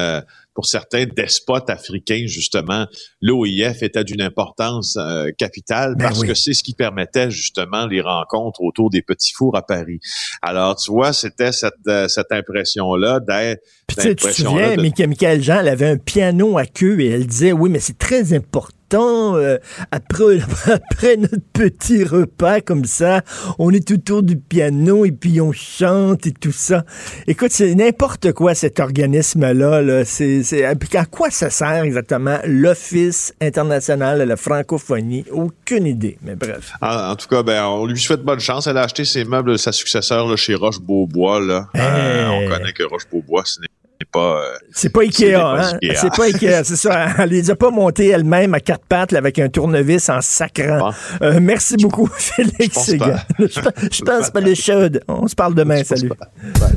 pour 0.55 0.67
certains 0.67 1.05
despotes 1.07 1.71
africains, 1.71 2.25
justement, 2.27 2.87
l'OIF 3.21 3.83
était 3.83 4.05
d'une 4.05 4.23
importance 4.23 4.97
euh, 4.99 5.31
capitale 5.39 5.95
ben 5.97 6.07
parce 6.07 6.23
que 6.23 6.35
c'est 6.35 6.55
ce 6.55 6.63
qui 6.63 6.75
permettait 6.75 7.31
justement 7.31 7.87
les 7.87 8.01
rencontres 8.01 8.61
autour 8.63 8.91
des 8.91 9.03
petits 9.03 9.33
fours 9.33 9.57
à 9.57 9.63
Paris. 9.63 10.01
Alors, 10.43 10.77
tu 10.77 10.91
vois, 10.91 11.13
c'était 11.13 11.53
cette, 11.53 11.75
euh, 11.89 12.09
cette 12.09 12.33
impression-là 12.33 13.21
d'être... 13.21 13.63
Tu 13.89 14.17
te 14.17 14.29
souviens, 14.31 14.77
de... 14.77 14.83
Michael 15.07 15.43
Jean, 15.43 15.61
elle 15.61 15.69
avait 15.69 15.89
un 15.89 15.99
piano 15.99 16.59
à 16.59 16.67
queue 16.67 17.01
et 17.01 17.09
elle 17.09 17.27
disait, 17.27 17.53
oui, 17.53 17.71
mais 17.71 17.81
c'est 17.81 17.99
très 17.99 18.33
important 18.33 18.80
euh, 18.99 19.59
après, 19.91 20.41
après 20.67 21.17
notre 21.17 21.43
petit 21.53 22.05
repas 22.05 22.61
comme 22.61 22.85
ça, 22.85 23.23
on 23.59 23.71
est 23.71 23.91
autour 23.91 24.23
du 24.23 24.37
piano 24.37 25.05
et 25.05 25.13
puis 25.13 25.41
on 25.41 25.53
chante 25.53 26.27
et 26.27 26.33
tout 26.33 26.53
ça. 26.53 26.85
Écoute, 27.27 27.53
c'est 27.53 27.75
n'importe 27.75 28.33
quoi 28.33 28.55
cet 28.55 28.81
organisme-là. 28.81 29.83
Là. 29.83 30.05
C'est, 30.05 30.65
à 30.65 31.05
quoi 31.05 31.31
ça 31.31 31.51
sert 31.51 31.85
exactement? 31.85 32.39
l'Office 32.45 33.35
international 33.41 34.19
de 34.19 34.25
la 34.25 34.37
francophonie? 34.37 35.25
Aucune 35.31 35.87
idée, 35.87 36.19
mais 36.23 36.35
bref. 36.35 36.73
En, 36.81 37.15
tout 37.17 37.29
cas, 37.29 37.43
ben, 37.43 37.65
on 37.65 37.87
lui 37.87 37.99
souhaite 37.99 38.23
bonne 38.23 38.41
chance. 38.41 38.67
Elle 38.67 38.79
a 38.79 38.83
acheté 38.83 39.05
ses 39.05 39.25
meubles 39.25 39.53
de 39.53 39.57
sa 39.57 39.73
successeur 39.73 40.27
là, 40.27 40.37
chez 40.37 40.55
Roche-Beaubois. 40.55 41.41
Là. 41.41 41.69
Euh, 41.77 42.29
on 42.29 42.49
connaît 42.49 42.73
que 42.73 42.83
Roche-Beaubois, 42.83 43.45
ce 43.45 43.61
n'est 43.61 43.69
pas. 44.05 44.41
Euh, 44.41 44.55
c'est 44.73 44.91
pas 44.91 45.03
Ikea, 45.03 45.35
hein? 45.35 45.79
C'est 45.95 46.15
pas 46.15 46.25
Ikea, 46.25 46.65
c'est 46.65 46.77
ça. 46.77 47.09
Elle 47.19 47.31
les 47.31 47.51
a 47.51 47.57
pas 47.57 47.71
montées 47.71 48.09
elle-même 48.09 48.55
à 48.55 48.61
quatre 48.61 48.85
pattes 48.87 49.13
avec 49.13 49.39
un 49.39 49.49
tournevis 49.49 50.09
en 50.09 50.21
sacrant. 50.21 50.93
Euh, 51.23 51.39
merci 51.41 51.77
beaucoup, 51.77 52.09
Félix 52.13 52.91
Je 53.39 54.03
pense 54.03 54.31
pas, 54.31 54.41
les 54.41 54.55
chaudes. 54.55 55.03
On 55.09 55.27
se 55.27 55.35
parle 55.35 55.55
demain. 55.55 55.83
Salut. 55.85 56.11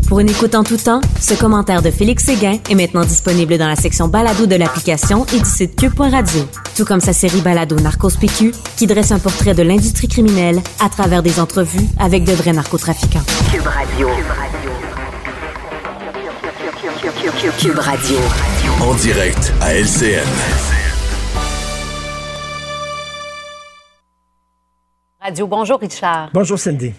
Pour 0.08 0.20
une 0.20 0.30
écoute 0.30 0.56
en 0.56 0.64
tout 0.64 0.78
temps, 0.78 1.02
ce 1.20 1.34
commentaire 1.34 1.82
de 1.82 1.92
Félix 1.92 2.26
Séguin 2.26 2.58
est 2.70 2.76
maintenant 2.76 3.06
disponible 3.06 3.58
dans 3.58 3.68
la 3.68 3.76
section 3.76 4.08
balado 4.08 4.46
de 4.46 4.56
l'application 4.56 5.26
et 5.34 5.40
du 5.40 5.50
site 5.50 5.76
cube.radio. 5.80 6.46
Tout 6.76 6.86
comme 6.86 7.02
sa 7.02 7.14
série 7.14 7.42
balado 7.42 7.76
Narcos 7.78 8.18
PQ, 8.20 8.52
qui 8.78 8.88
dresse 8.88 9.12
un 9.12 9.20
portrait 9.20 9.54
de 9.54 9.64
l'industrie 9.64 10.08
criminelle 10.08 10.62
à 10.80 10.90
travers 10.90 11.24
des 11.24 11.40
entrevues 11.40 11.88
avec 12.00 12.24
de 12.24 12.34
vrais 12.34 12.54
narcotrafiquants. 12.54 13.24
Cube 13.52 13.66
Radio. 13.66 14.08
Cube 14.08 14.26
Radio. 14.28 14.83
Cube 17.40 17.80
Radio. 17.80 18.18
En 18.82 18.94
direct 18.96 19.54
à 19.60 19.74
LCN. 19.74 20.24
Radio. 25.20 25.48
Bonjour, 25.48 25.80
Richard. 25.80 26.30
Bonjour, 26.34 26.60
Cindy. 26.60 26.94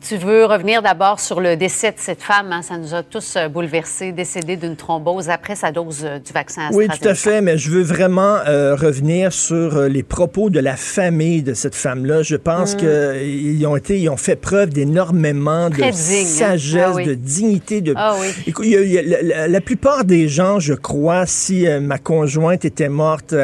Tu 0.00 0.16
veux 0.16 0.44
revenir 0.44 0.80
d'abord 0.80 1.18
sur 1.18 1.40
le 1.40 1.56
décès 1.56 1.90
de 1.90 1.98
cette 1.98 2.22
femme. 2.22 2.52
Hein? 2.52 2.62
Ça 2.62 2.78
nous 2.78 2.94
a 2.94 3.02
tous 3.02 3.34
euh, 3.36 3.48
bouleversés, 3.48 4.12
décédée 4.12 4.56
d'une 4.56 4.76
thrombose 4.76 5.28
après 5.28 5.56
sa 5.56 5.72
dose 5.72 6.04
euh, 6.04 6.18
du 6.20 6.32
vaccin 6.32 6.68
Oui, 6.72 6.86
tout 6.86 7.08
à 7.08 7.14
fait, 7.14 7.40
mais 7.40 7.58
je 7.58 7.70
veux 7.70 7.82
vraiment 7.82 8.36
euh, 8.46 8.76
revenir 8.76 9.32
sur 9.32 9.82
les 9.82 10.04
propos 10.04 10.50
de 10.50 10.60
la 10.60 10.76
famille 10.76 11.42
de 11.42 11.52
cette 11.52 11.74
femme-là. 11.74 12.22
Je 12.22 12.36
pense 12.36 12.74
mm. 12.74 12.78
qu'ils 12.78 13.66
ont 13.66 13.76
été, 13.76 13.98
ils 13.98 14.08
ont 14.08 14.16
fait 14.16 14.36
preuve 14.36 14.70
d'énormément 14.70 15.68
de 15.68 15.82
hein? 15.82 15.92
sagesse, 15.92 16.76
ah 16.96 17.02
de 17.02 17.14
dignité. 17.14 17.80
De... 17.80 17.92
Ah, 17.96 18.14
oui. 18.20 18.28
Écoute, 18.46 18.66
la, 18.68 19.60
plupart 19.60 20.04
des 20.04 20.28
gens, 20.28 20.60
je 20.60 20.74
crois, 20.74 21.26
si 21.26 21.66
ma 21.80 21.98
conjointe 21.98 22.64
était 22.64 22.88
morte 22.88 23.34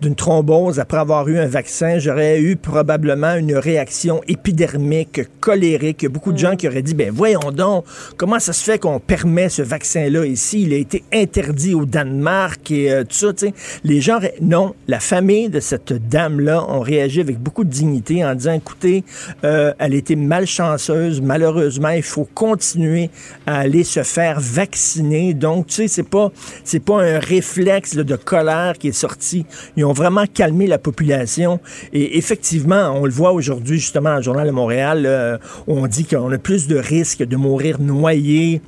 d'une 0.00 0.14
thrombose 0.14 0.80
après 0.80 0.98
avoir 0.98 1.28
eu 1.28 1.38
un 1.38 1.46
vaccin, 1.46 1.98
j'aurais 1.98 2.40
eu 2.40 2.56
probablement 2.56 3.34
une 3.34 3.54
réaction 3.54 4.22
épidermique, 4.26 5.20
colérique 5.40 5.89
il 5.98 6.04
y 6.04 6.06
a 6.06 6.10
beaucoup 6.10 6.32
de 6.32 6.38
gens 6.38 6.56
qui 6.56 6.68
auraient 6.68 6.82
dit, 6.82 6.94
ben 6.94 7.10
voyons 7.12 7.50
donc, 7.52 7.84
comment 8.16 8.38
ça 8.38 8.52
se 8.52 8.64
fait 8.64 8.78
qu'on 8.78 9.00
permet 9.00 9.48
ce 9.48 9.62
vaccin-là 9.62 10.26
ici? 10.26 10.62
Il 10.62 10.72
a 10.72 10.76
été 10.76 11.04
interdit 11.12 11.74
au 11.74 11.84
Danemark 11.84 12.70
et 12.70 12.92
euh, 12.92 13.04
tout 13.04 13.14
ça, 13.14 13.32
tu 13.32 13.46
sais. 13.46 13.54
Les 13.84 14.00
gens, 14.00 14.18
non, 14.40 14.74
la 14.88 15.00
famille 15.00 15.48
de 15.48 15.60
cette 15.60 15.92
dame-là 16.08 16.64
ont 16.68 16.80
réagi 16.80 17.20
avec 17.20 17.38
beaucoup 17.38 17.64
de 17.64 17.70
dignité 17.70 18.24
en 18.24 18.34
disant, 18.34 18.52
écoutez, 18.52 19.04
euh, 19.44 19.72
elle 19.78 19.94
était 19.94 20.16
malchanceuse, 20.16 21.20
malheureusement, 21.20 21.90
il 21.90 22.02
faut 22.02 22.28
continuer 22.34 23.10
à 23.46 23.58
aller 23.60 23.84
se 23.84 24.02
faire 24.02 24.40
vacciner. 24.40 25.34
Donc, 25.34 25.68
tu 25.68 25.74
sais, 25.74 25.88
c'est 25.88 26.08
pas, 26.08 26.30
c'est 26.64 26.80
pas 26.80 27.02
un 27.02 27.18
réflexe 27.18 27.96
de 27.96 28.16
colère 28.16 28.74
qui 28.78 28.88
est 28.88 28.92
sorti. 28.92 29.46
Ils 29.76 29.84
ont 29.84 29.92
vraiment 29.92 30.24
calmé 30.26 30.66
la 30.66 30.78
population. 30.78 31.60
Et 31.92 32.18
effectivement, 32.18 32.92
on 32.94 33.04
le 33.04 33.12
voit 33.12 33.32
aujourd'hui, 33.32 33.78
justement, 33.78 34.10
dans 34.10 34.16
le 34.16 34.22
Journal 34.22 34.46
de 34.46 34.52
Montréal, 34.52 35.04
euh, 35.06 35.38
on 35.66 35.79
dit 35.86 36.04
qu'on 36.04 36.30
a 36.32 36.38
plus 36.38 36.66
de 36.66 36.76
risques 36.76 37.22
de 37.22 37.36
mourir 37.36 37.80
noyé 37.80 38.60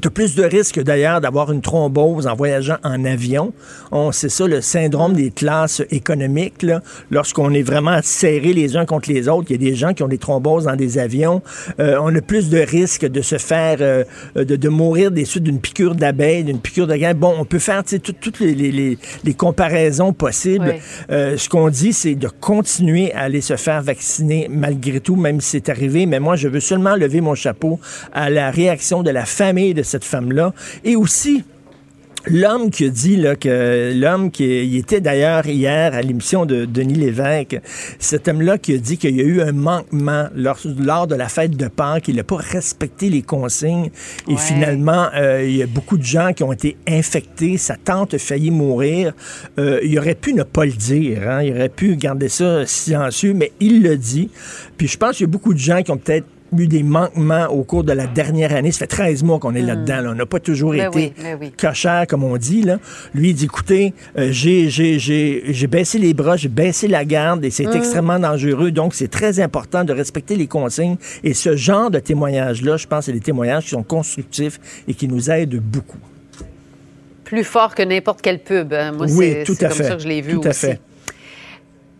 tu 0.00 0.08
as 0.08 0.10
plus 0.10 0.34
de 0.34 0.42
risques 0.42 0.80
d'ailleurs 0.80 1.20
d'avoir 1.20 1.50
une 1.50 1.62
thrombose 1.62 2.26
en 2.26 2.34
voyageant 2.34 2.76
en 2.84 3.04
avion. 3.04 3.52
On 3.92 4.12
c'est 4.12 4.28
ça 4.28 4.46
le 4.46 4.60
syndrome 4.60 5.14
des 5.14 5.30
classes 5.30 5.82
économiques. 5.90 6.64
Lorsqu'on 7.10 7.52
est 7.54 7.62
vraiment 7.62 7.98
serré 8.02 8.52
les 8.52 8.76
uns 8.76 8.84
contre 8.84 9.10
les 9.10 9.28
autres, 9.28 9.46
il 9.50 9.52
y 9.52 9.66
a 9.66 9.70
des 9.70 9.74
gens 9.74 9.94
qui 9.94 10.02
ont 10.02 10.08
des 10.08 10.18
thromboses 10.18 10.64
dans 10.64 10.76
des 10.76 10.98
avions. 10.98 11.42
Euh, 11.80 11.98
on 12.00 12.14
a 12.14 12.20
plus 12.20 12.50
de 12.50 12.58
risques 12.58 13.06
de 13.06 13.22
se 13.22 13.38
faire, 13.38 13.78
euh, 13.80 14.04
de, 14.34 14.56
de, 14.56 14.68
mourir 14.68 15.10
des 15.10 15.24
suites 15.24 15.44
d'une 15.44 15.60
piqûre 15.60 15.94
d'abeille, 15.94 16.44
d'une 16.44 16.60
piqûre 16.60 16.86
de 16.86 16.96
grain. 16.96 17.14
Bon, 17.14 17.34
on 17.38 17.44
peut 17.44 17.58
faire 17.58 17.82
toutes 17.84 18.40
les, 18.40 18.54
les, 18.54 18.98
les, 19.24 19.34
comparaisons 19.34 20.12
possibles. 20.12 20.74
Euh, 21.10 21.36
ce 21.36 21.48
qu'on 21.48 21.68
dit, 21.68 21.92
c'est 21.92 22.14
de 22.14 22.28
continuer 22.28 23.12
à 23.14 23.20
aller 23.22 23.40
se 23.40 23.56
faire 23.56 23.82
vacciner 23.82 24.48
malgré 24.50 25.00
tout, 25.00 25.16
même 25.16 25.40
si 25.40 25.50
c'est 25.50 25.68
arrivé. 25.68 26.06
Mais 26.06 26.20
moi, 26.20 26.36
je 26.36 26.48
veux 26.48 26.60
seulement 26.60 26.96
lever 26.96 27.20
mon 27.20 27.34
chapeau 27.34 27.80
à 28.12 28.28
la 28.28 28.50
réaction 28.50 29.02
de 29.02 29.10
la 29.10 29.24
famille 29.24 29.74
de 29.74 29.82
cette 29.86 30.04
femme-là. 30.04 30.52
Et 30.84 30.96
aussi, 30.96 31.44
L'homme 32.28 32.70
qui 32.70 32.86
a 32.86 32.88
dit 32.88 33.16
là, 33.16 33.36
que 33.36 33.92
l'homme 33.94 34.32
qui 34.32 34.76
était 34.76 35.00
d'ailleurs 35.00 35.46
hier 35.46 35.94
à 35.94 36.02
l'émission 36.02 36.44
de 36.44 36.64
Denis 36.64 36.94
Lévesque, 36.94 37.60
cet 38.00 38.26
homme-là 38.26 38.58
qui 38.58 38.74
a 38.74 38.78
dit 38.78 38.98
qu'il 38.98 39.14
y 39.14 39.20
a 39.20 39.24
eu 39.24 39.40
un 39.42 39.52
manquement 39.52 40.26
lors, 40.34 40.58
lors 40.76 41.06
de 41.06 41.14
la 41.14 41.28
fête 41.28 41.56
de 41.56 41.68
Pâques, 41.68 42.04
qu'il 42.04 42.16
n'a 42.16 42.24
pas 42.24 42.36
respecté 42.36 43.10
les 43.10 43.22
consignes 43.22 43.90
et 44.28 44.36
finalement 44.36 45.06
euh, 45.14 45.44
il 45.46 45.56
y 45.56 45.62
a 45.62 45.68
beaucoup 45.68 45.96
de 45.96 46.02
gens 46.02 46.32
qui 46.32 46.42
ont 46.42 46.52
été 46.52 46.76
infectés, 46.88 47.58
sa 47.58 47.76
tante 47.76 48.14
a 48.14 48.18
failli 48.18 48.50
mourir. 48.50 49.12
Euh, 49.60 49.78
il 49.84 49.96
aurait 49.96 50.16
pu 50.16 50.34
ne 50.34 50.42
pas 50.42 50.64
le 50.64 50.72
dire, 50.72 51.28
hein, 51.28 51.42
il 51.44 51.52
aurait 51.52 51.68
pu 51.68 51.94
garder 51.94 52.28
ça 52.28 52.66
silencieux, 52.66 53.34
mais 53.34 53.52
il 53.60 53.84
le 53.84 53.96
dit. 53.96 54.30
Puis 54.76 54.88
je 54.88 54.96
pense 54.96 55.18
qu'il 55.18 55.26
y 55.26 55.30
a 55.30 55.30
beaucoup 55.30 55.54
de 55.54 55.60
gens 55.60 55.80
qui 55.84 55.92
ont 55.92 55.96
peut-être 55.96 56.26
eu 56.56 56.66
des 56.66 56.82
manquements 56.82 57.46
au 57.46 57.62
cours 57.64 57.84
de 57.84 57.92
la 57.92 58.06
dernière 58.06 58.54
année. 58.54 58.72
Ça 58.72 58.80
fait 58.80 58.86
13 58.86 59.22
mois 59.22 59.38
qu'on 59.38 59.54
est 59.54 59.62
hmm. 59.62 59.66
là-dedans. 59.66 60.10
On 60.12 60.14
n'a 60.14 60.26
pas 60.26 60.40
toujours 60.40 60.72
ben 60.72 60.88
été 60.88 61.12
oui, 61.18 61.52
ben 61.62 62.06
comme 62.06 62.24
on 62.24 62.36
dit. 62.36 62.62
Là. 62.62 62.78
Lui, 63.14 63.30
il 63.30 63.34
dit, 63.34 63.44
écoutez, 63.44 63.94
euh, 64.18 64.28
j'ai 64.30 65.66
baissé 65.66 65.98
les 65.98 66.14
bras, 66.14 66.36
j'ai 66.36 66.48
baissé 66.48 66.88
la 66.88 67.04
garde 67.04 67.44
et 67.44 67.50
c'est 67.50 67.66
hmm. 67.66 67.76
extrêmement 67.76 68.18
dangereux. 68.18 68.70
Donc, 68.70 68.94
c'est 68.94 69.08
très 69.08 69.40
important 69.40 69.84
de 69.84 69.92
respecter 69.92 70.36
les 70.36 70.46
consignes. 70.46 70.96
Et 71.24 71.34
ce 71.34 71.56
genre 71.56 71.90
de 71.90 71.98
témoignages-là, 71.98 72.76
je 72.76 72.86
pense, 72.86 73.06
c'est 73.06 73.12
des 73.12 73.20
témoignages 73.20 73.64
qui 73.64 73.70
sont 73.70 73.82
constructifs 73.82 74.60
et 74.88 74.94
qui 74.94 75.08
nous 75.08 75.30
aident 75.30 75.60
beaucoup. 75.60 75.98
Plus 77.24 77.44
fort 77.44 77.74
que 77.74 77.82
n'importe 77.82 78.22
quel 78.22 78.38
pub. 78.38 78.72
Hein. 78.72 78.92
Moi, 78.92 79.06
oui, 79.10 79.42
tout 79.44 79.56
à 79.60 79.68
comme 79.68 79.78
fait. 79.78 79.84
ça 79.84 79.96
que 79.96 80.02
je 80.02 80.08
l'ai 80.08 80.20
vu 80.20 80.34
tout 80.34 80.46
aussi. 80.46 80.66
À 80.66 80.70
fait. 80.70 80.80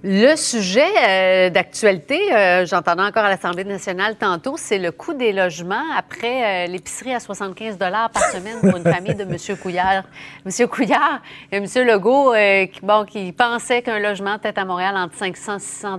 Le 0.05 0.37
sujet 0.37 0.85
euh, 1.09 1.49
d'actualité, 1.49 2.21
euh, 2.31 2.67
j'entendais 2.67 3.03
encore 3.03 3.25
à 3.25 3.31
l'Assemblée 3.31 3.65
nationale 3.65 4.15
tantôt, 4.17 4.57
c'est 4.59 4.77
le 4.79 4.93
coût 4.93 5.15
des 5.15 5.33
logements 5.33 5.83
après 5.97 6.67
euh, 6.67 6.71
l'épicerie 6.71 7.15
à 7.15 7.19
75 7.19 7.79
par 7.79 8.11
semaine 8.31 8.61
pour 8.61 8.77
une 8.77 8.85
famille 8.85 9.15
de 9.15 9.23
M. 9.23 9.57
Couillard. 9.63 10.05
M. 10.45 10.69
Couillard 10.69 11.23
et 11.51 11.57
M. 11.57 11.65
Legault, 11.87 12.35
qui, 12.73 12.81
bon, 12.83 13.05
qui 13.07 13.33
pensait 13.33 13.81
qu'un 13.81 13.99
logement 13.99 14.39
peut-être 14.39 14.59
à 14.59 14.67
Montréal 14.67 14.95
entre 14.99 15.17
500 15.17 15.57
et 15.57 15.61
600 15.61 15.99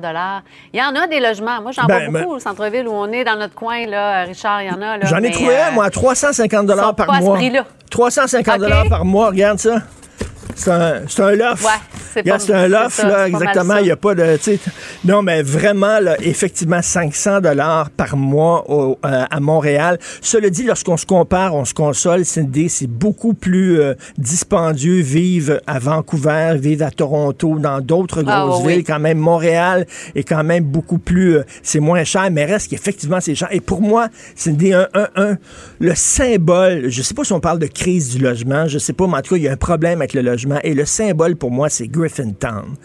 Il 0.74 0.80
y 0.80 0.84
en 0.84 0.96
a 0.96 1.08
des 1.08 1.20
logements. 1.20 1.60
Moi, 1.64 1.72
j'en 1.72 1.86
Ben, 1.86 2.12
vois 2.12 2.22
beaucoup 2.22 2.36
au 2.36 2.40
centre-ville 2.40 2.88
où 2.88 2.94
on 2.94 3.12
est 3.12 3.24
dans 3.24 3.36
notre 3.36 3.56
coin, 3.56 3.88
là. 3.88 4.26
Richard, 4.26 4.62
il 4.62 4.68
y 4.68 4.72
en 4.72 4.82
a. 4.82 5.04
J'en 5.06 5.24
ai 5.24 5.32
trouvé 5.32 5.58
un, 5.58 5.72
moi, 5.72 5.86
à 5.86 5.90
350 5.90 6.70
sont 6.70 6.94
par 6.94 7.08
pas 7.08 7.16
à 7.16 7.20
ce 7.20 7.26
mois. 7.26 7.36
prix-là. 7.36 7.66
350 7.90 8.62
OK. 8.62 8.90
par 8.90 9.06
mois, 9.06 9.28
regarde 9.30 9.58
ça. 9.58 9.82
C'est 10.58 10.72
un, 10.72 11.02
c'est 11.08 11.22
un 11.22 11.32
loft. 11.34 11.63
Ouais, 11.63 11.70
c'est 12.13 12.24
un 12.32 12.39
ça, 12.89 13.08
là, 13.08 13.28
exactement. 13.28 13.78
Il 13.78 13.84
n'y 13.84 13.91
a 13.91 13.96
pas 13.96 14.15
de. 14.15 14.38
Non, 15.06 15.22
mais 15.22 15.43
vraiment, 15.43 16.00
là, 16.00 16.15
effectivement, 16.20 16.82
500 16.82 17.41
dollars 17.41 17.91
par 17.91 18.17
mois 18.17 18.65
au- 18.72 18.98
euh, 19.06 19.24
à 19.30 19.39
Montréal. 19.39 20.00
Cela 20.22 20.50
dit, 20.50 20.63
lorsqu'on 20.63 20.98
se 20.98 21.06
compare, 21.06 21.54
on 21.54 21.63
se 21.63 21.76
console, 21.76 22.26
c'est 22.26 22.50
des- 22.50 22.70
c'est 22.70 22.88
beaucoup 22.88 23.36
plus 23.36 23.80
euh, 23.80 23.93
dispendieux 24.17 25.00
vivre 25.02 25.60
à 25.67 25.78
Vancouver, 25.78 26.56
vivre 26.60 26.86
à 26.88 26.91
Toronto, 26.91 27.60
dans 27.60 27.80
d'autres 27.80 28.24
Ah, 28.28 28.46
grosses 28.48 28.63
oui, 28.65 28.74
villes. 28.78 28.84
Quand 28.84 29.00
même, 29.00 29.20
Montréal 29.20 29.86
est 30.15 30.24
quand 30.24 30.43
même 30.43 30.63
beaucoup 30.63 30.98
plus. 30.98 31.38
euh, 31.38 31.43
c'est 31.62 31.80
moins 31.80 32.04
cher, 32.04 32.30
mais 32.32 32.46
reste 32.46 32.72
qu'effectivement, 32.72 33.20
c'est 33.22 33.36
cher. 33.36 33.48
Et 33.52 33.60
pour 33.62 33.82
moi, 33.82 34.08
c'est 34.36 34.58
des 34.58 34.74
un, 34.74 34.88
un, 34.96 35.08
un, 35.17 35.38
le 35.80 35.93
symbole. 35.93 36.86
Je 36.89 37.02
sais 37.04 37.13
pas 37.13 37.24
si 37.24 37.34
on 37.34 37.39
parle 37.39 37.60
de 37.60 37.67
crise 37.67 38.10
du 38.15 38.24
logement, 38.24 38.67
je 38.67 38.80
sais 38.80 38.93
pas, 38.93 39.06
mais 39.06 39.17
en 39.17 39.22
tout 39.22 39.36
cas, 39.36 39.38
il 39.38 39.43
y 39.43 39.48
a 39.48 39.52
un 39.52 39.56
problème 39.58 40.00
avec 40.02 40.13
le 40.13 40.22
logement. 40.22 40.47
Et 40.64 40.74
le 40.74 40.86
symbole 40.86 41.36
pour 41.36 41.52
moi, 41.52 41.70
c'est 41.70 41.88
Griffintown. 41.88 42.76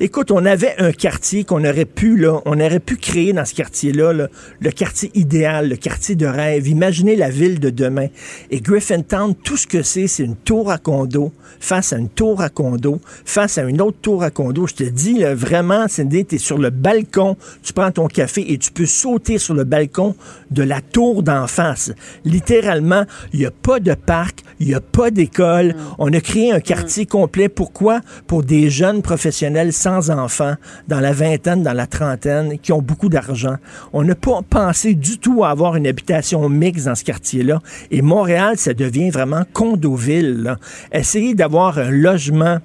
Écoute, 0.00 0.30
on 0.30 0.44
avait 0.44 0.74
un 0.78 0.92
quartier 0.92 1.44
qu'on 1.44 1.64
aurait 1.64 1.84
pu, 1.84 2.16
là, 2.16 2.40
on 2.44 2.60
aurait 2.60 2.80
pu 2.80 2.96
créer 2.96 3.32
dans 3.32 3.44
ce 3.44 3.54
quartier-là, 3.54 4.12
là, 4.12 4.28
le 4.60 4.70
quartier 4.70 5.10
idéal, 5.14 5.68
le 5.68 5.76
quartier 5.76 6.14
de 6.14 6.26
rêve. 6.26 6.68
Imaginez 6.68 7.16
la 7.16 7.30
ville 7.30 7.60
de 7.60 7.70
demain. 7.70 8.08
Et 8.50 8.60
Griffintown, 8.60 9.34
tout 9.34 9.56
ce 9.56 9.66
que 9.66 9.82
c'est, 9.82 10.06
c'est 10.06 10.24
une 10.24 10.36
tour 10.36 10.70
à 10.70 10.78
condo 10.78 11.32
face 11.60 11.92
à 11.92 11.98
une 11.98 12.08
tour 12.08 12.40
à 12.40 12.48
condo, 12.48 13.00
face 13.24 13.56
à 13.56 13.62
une 13.62 13.80
autre 13.80 13.98
tour 14.02 14.22
à 14.22 14.30
condo. 14.30 14.66
Je 14.66 14.74
te 14.74 14.84
dis, 14.84 15.18
là, 15.18 15.34
vraiment, 15.34 15.86
Cindy, 15.88 16.26
tu 16.26 16.34
es 16.34 16.38
sur 16.38 16.58
le 16.58 16.70
balcon, 16.70 17.36
tu 17.62 17.72
prends 17.72 17.92
ton 17.92 18.08
café 18.08 18.52
et 18.52 18.58
tu 18.58 18.72
peux 18.72 18.86
sauter 18.86 19.38
sur 19.38 19.54
le 19.54 19.64
balcon 19.64 20.16
de 20.50 20.62
la 20.62 20.80
tour 20.80 21.22
d'en 21.22 21.46
face. 21.46 21.92
Littéralement, 22.24 23.04
il 23.32 23.40
n'y 23.40 23.46
a 23.46 23.50
pas 23.50 23.78
de 23.78 23.94
parc, 23.94 24.40
il 24.58 24.68
n'y 24.68 24.74
a 24.74 24.80
pas 24.80 25.10
d'école. 25.10 25.76
On 25.98 26.12
a 26.12 26.20
créé 26.20 26.52
un 26.52 26.60
quartier 26.60 27.06
complet. 27.12 27.50
Pourquoi? 27.50 28.00
Pour 28.26 28.42
des 28.42 28.70
jeunes 28.70 29.02
professionnels 29.02 29.72
sans 29.74 30.10
enfants, 30.10 30.54
dans 30.88 30.98
la 31.00 31.12
vingtaine, 31.12 31.62
dans 31.62 31.74
la 31.74 31.86
trentaine, 31.86 32.58
qui 32.58 32.72
ont 32.72 32.80
beaucoup 32.80 33.10
d'argent. 33.10 33.56
On 33.92 34.02
n'a 34.02 34.14
pas 34.14 34.40
pensé 34.48 34.94
du 34.94 35.18
tout 35.18 35.44
à 35.44 35.50
avoir 35.50 35.76
une 35.76 35.86
habitation 35.86 36.48
mixte 36.48 36.86
dans 36.86 36.94
ce 36.94 37.04
quartier-là. 37.04 37.60
Et 37.90 38.00
Montréal, 38.00 38.56
ça 38.56 38.72
devient 38.72 39.10
vraiment 39.10 39.42
condoville. 39.52 40.42
là. 40.42 40.56
Essayez 40.90 41.34
d'avoir 41.34 41.78
un 41.78 41.90
logement 41.90 42.58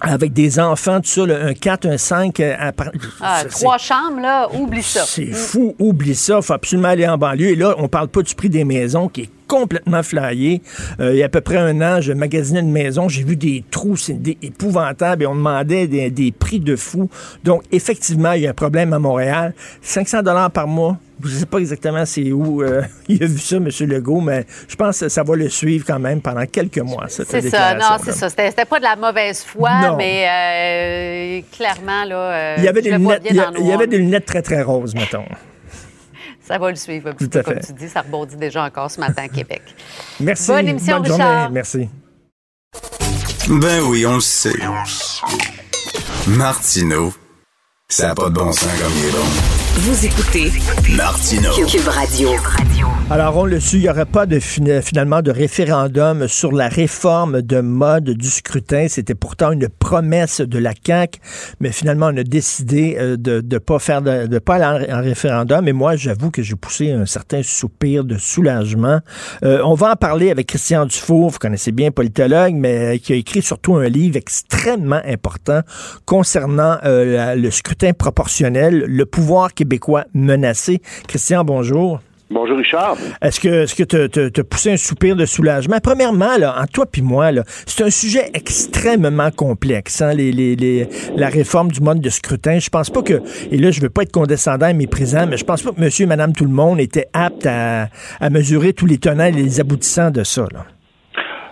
avec 0.00 0.32
des 0.32 0.60
enfants, 0.60 1.00
tout 1.00 1.08
ça, 1.08 1.26
là, 1.26 1.44
un 1.46 1.54
4, 1.54 1.86
un 1.86 1.98
5. 1.98 2.40
euh, 2.40 2.54
à 2.58 2.72
Ah, 3.20 3.42
trois 3.50 3.78
chambres, 3.78 4.20
là, 4.20 4.48
oublie 4.54 4.82
ça. 4.82 5.02
c'est 5.06 5.26
fou, 5.32 5.74
oublie 5.78 6.14
ça, 6.14 6.40
faut 6.42 6.52
absolument 6.52 6.88
aller 6.88 7.06
en 7.08 7.18
banlieue. 7.18 7.48
Et 7.50 7.56
là, 7.56 7.74
on 7.78 7.88
parle 7.88 8.08
pas 8.08 8.22
du 8.22 8.34
prix 8.34 8.48
des 8.48 8.64
maisons 8.64 9.08
qui 9.08 9.22
est 9.22 9.30
complètement 9.48 10.02
flyé. 10.04 10.62
Euh, 11.00 11.12
il 11.14 11.18
y 11.18 11.22
a 11.24 11.26
à 11.26 11.28
peu 11.28 11.40
près 11.40 11.56
un 11.56 11.80
an, 11.80 12.00
je 12.00 12.12
magasinais 12.12 12.60
une 12.60 12.70
maison, 12.70 13.08
j'ai 13.08 13.24
vu 13.24 13.34
des 13.34 13.64
trous, 13.70 13.96
c'est 13.96 14.12
des- 14.22 14.38
épouvantable 14.42 15.24
et 15.24 15.26
on 15.26 15.34
demandait 15.34 15.88
des, 15.88 16.10
des 16.10 16.30
prix 16.30 16.60
de 16.60 16.76
fou. 16.76 17.10
Donc, 17.42 17.62
effectivement, 17.72 18.32
il 18.32 18.42
y 18.42 18.46
a 18.46 18.50
un 18.50 18.54
problème 18.54 18.92
à 18.92 18.98
Montréal. 19.00 19.54
500 19.82 20.22
dollars 20.22 20.50
par 20.52 20.68
mois. 20.68 20.96
Je 21.24 21.30
sais 21.30 21.46
pas 21.46 21.58
exactement 21.58 22.04
c'est 22.06 22.30
où 22.30 22.62
euh, 22.62 22.82
il 23.08 23.20
a 23.20 23.26
vu 23.26 23.38
ça, 23.38 23.56
M. 23.56 23.68
Legault, 23.88 24.20
mais 24.20 24.46
je 24.68 24.76
pense 24.76 25.00
que 25.00 25.08
ça 25.08 25.24
va 25.24 25.34
le 25.34 25.48
suivre 25.48 25.84
quand 25.84 25.98
même 25.98 26.20
pendant 26.20 26.46
quelques 26.46 26.78
mois, 26.78 27.06
cette 27.08 27.28
C'est 27.28 27.40
ça, 27.50 27.74
non, 27.74 27.96
c'est 28.04 28.12
ça. 28.12 28.28
C'était 28.28 28.52
pas 28.64 28.78
de 28.78 28.84
la 28.84 28.94
mauvaise 28.94 29.42
foi, 29.42 29.70
Non. 29.82 29.96
mais 29.96 30.26
euh, 30.28 31.40
clairement, 31.56 32.04
là. 32.04 32.56
Il 32.58 32.62
y 32.64 32.68
avait 32.68 32.82
des 32.82 32.92
lunettes, 32.92 33.22
il 33.28 33.34
y, 33.34 33.40
a- 33.40 33.46
dans 33.46 33.50
le 33.50 33.60
il 33.60 33.66
y 33.66 33.72
avait 33.72 33.86
des 33.88 33.98
lunettes 33.98 34.26
très, 34.26 34.42
très 34.42 34.62
roses, 34.62 34.94
mettons. 34.94 35.24
Ça 36.48 36.58
va 36.58 36.70
le 36.70 36.76
suivre 36.76 37.10
un 37.10 37.12
petit 37.12 37.24
Tout 37.24 37.30
peu, 37.30 37.38
à 37.40 37.42
comme 37.44 37.54
fait. 37.60 37.66
tu 37.66 37.72
dis. 37.74 37.88
Ça 37.88 38.00
rebondit 38.00 38.36
déjà 38.36 38.64
encore 38.64 38.90
ce 38.90 38.98
matin 38.98 39.24
à 39.24 39.28
Québec. 39.28 39.62
Merci. 40.20 40.46
Bonne 40.50 40.68
émission, 40.68 40.96
Bonne 41.00 41.06
journée. 41.08 41.24
Richard. 41.24 41.50
Merci. 41.50 41.88
Ben 43.48 43.82
oui, 43.84 44.06
on 44.06 44.14
le 44.16 44.20
sait. 44.20 44.54
Martineau, 46.26 47.12
ça 47.88 48.08
n'a 48.08 48.14
pas 48.14 48.28
de 48.30 48.34
bon 48.34 48.52
sens 48.52 48.68
comme 48.80 48.92
il 48.98 49.04
est 49.06 49.12
bon. 49.12 49.57
Vous 49.80 50.06
écoutez 50.06 50.50
Martineau, 50.96 51.52
Cube 51.52 51.86
Radio. 51.86 52.30
Alors, 53.10 53.36
on 53.36 53.44
le 53.44 53.60
su, 53.60 53.76
il 53.76 53.82
n'y 53.82 53.88
aurait 53.88 54.06
pas 54.06 54.26
de, 54.26 54.40
finalement 54.40 55.22
de 55.22 55.30
référendum 55.30 56.26
sur 56.26 56.50
la 56.50 56.68
réforme 56.68 57.42
de 57.42 57.60
mode 57.60 58.10
du 58.10 58.28
scrutin. 58.28 58.86
C'était 58.88 59.14
pourtant 59.14 59.52
une 59.52 59.68
promesse 59.68 60.40
de 60.40 60.58
la 60.58 60.72
CAQ, 60.84 61.20
mais 61.60 61.70
finalement, 61.70 62.10
on 62.12 62.16
a 62.16 62.24
décidé 62.24 62.96
euh, 62.98 63.16
de 63.16 63.40
ne 63.40 63.58
pas 63.58 63.78
faire 63.78 64.02
de, 64.02 64.26
de 64.26 64.38
pas 64.40 64.56
aller 64.56 64.92
en, 64.92 65.00
référendum. 65.00 65.68
Et 65.68 65.72
moi, 65.72 65.94
j'avoue 65.94 66.32
que 66.32 66.42
j'ai 66.42 66.56
poussé 66.56 66.90
un 66.90 67.06
certain 67.06 67.42
soupir 67.44 68.02
de 68.02 68.18
soulagement. 68.18 68.98
Euh, 69.44 69.62
on 69.64 69.74
va 69.74 69.92
en 69.92 69.96
parler 69.96 70.32
avec 70.32 70.48
Christian 70.48 70.84
Dufour, 70.84 71.30
vous 71.30 71.38
connaissez 71.38 71.70
bien, 71.70 71.92
politologue, 71.92 72.54
mais 72.54 72.96
euh, 72.96 72.98
qui 72.98 73.12
a 73.12 73.16
écrit 73.16 73.42
surtout 73.42 73.76
un 73.76 73.88
livre 73.88 74.16
extrêmement 74.16 75.00
important 75.06 75.60
concernant 76.04 76.78
le 76.84 77.50
scrutin 77.50 77.92
proportionnel, 77.92 78.84
le 78.86 79.06
pouvoir 79.06 79.54
québécois 79.54 79.67
menacé. 80.14 80.80
Christian, 81.06 81.44
bonjour. 81.44 82.00
Bonjour 82.30 82.58
Richard. 82.58 82.98
Est-ce 83.22 83.40
que 83.40 83.62
est-ce 83.62 83.74
que 83.74 83.84
tu 83.84 84.40
as 84.40 84.44
poussé 84.44 84.72
un 84.72 84.76
soupir 84.76 85.16
de 85.16 85.24
soulagement? 85.24 85.78
Premièrement, 85.82 86.36
là, 86.36 86.60
en 86.60 86.66
toi 86.66 86.84
puis 86.84 87.00
moi, 87.00 87.30
c'est 87.64 87.82
un 87.82 87.88
sujet 87.88 88.30
extrêmement 88.34 89.30
complexe, 89.30 90.02
hein, 90.02 90.12
les, 90.12 90.30
les, 90.30 90.54
les, 90.54 90.88
la 91.16 91.30
réforme 91.30 91.70
du 91.72 91.80
mode 91.80 92.00
de 92.02 92.10
scrutin. 92.10 92.58
Je 92.58 92.68
pense 92.68 92.90
pas 92.90 93.00
que, 93.02 93.22
et 93.50 93.56
là, 93.56 93.70
je 93.70 93.80
veux 93.80 93.88
pas 93.88 94.02
être 94.02 94.12
condescendant 94.12 94.68
et 94.68 94.74
méprisant, 94.74 95.26
mais 95.26 95.38
je 95.38 95.44
pense 95.44 95.62
pas 95.62 95.72
que 95.72 95.80
monsieur 95.80 96.04
et 96.04 96.06
madame 96.06 96.34
tout 96.34 96.44
le 96.44 96.50
monde 96.50 96.80
était 96.80 97.08
apte 97.14 97.46
à, 97.46 97.88
à 98.20 98.28
mesurer 98.28 98.74
tous 98.74 98.84
les 98.84 98.98
tenants 98.98 99.24
et 99.24 99.32
les 99.32 99.58
aboutissants 99.60 100.10
de 100.10 100.22
ça. 100.22 100.46
Là. 100.52 100.66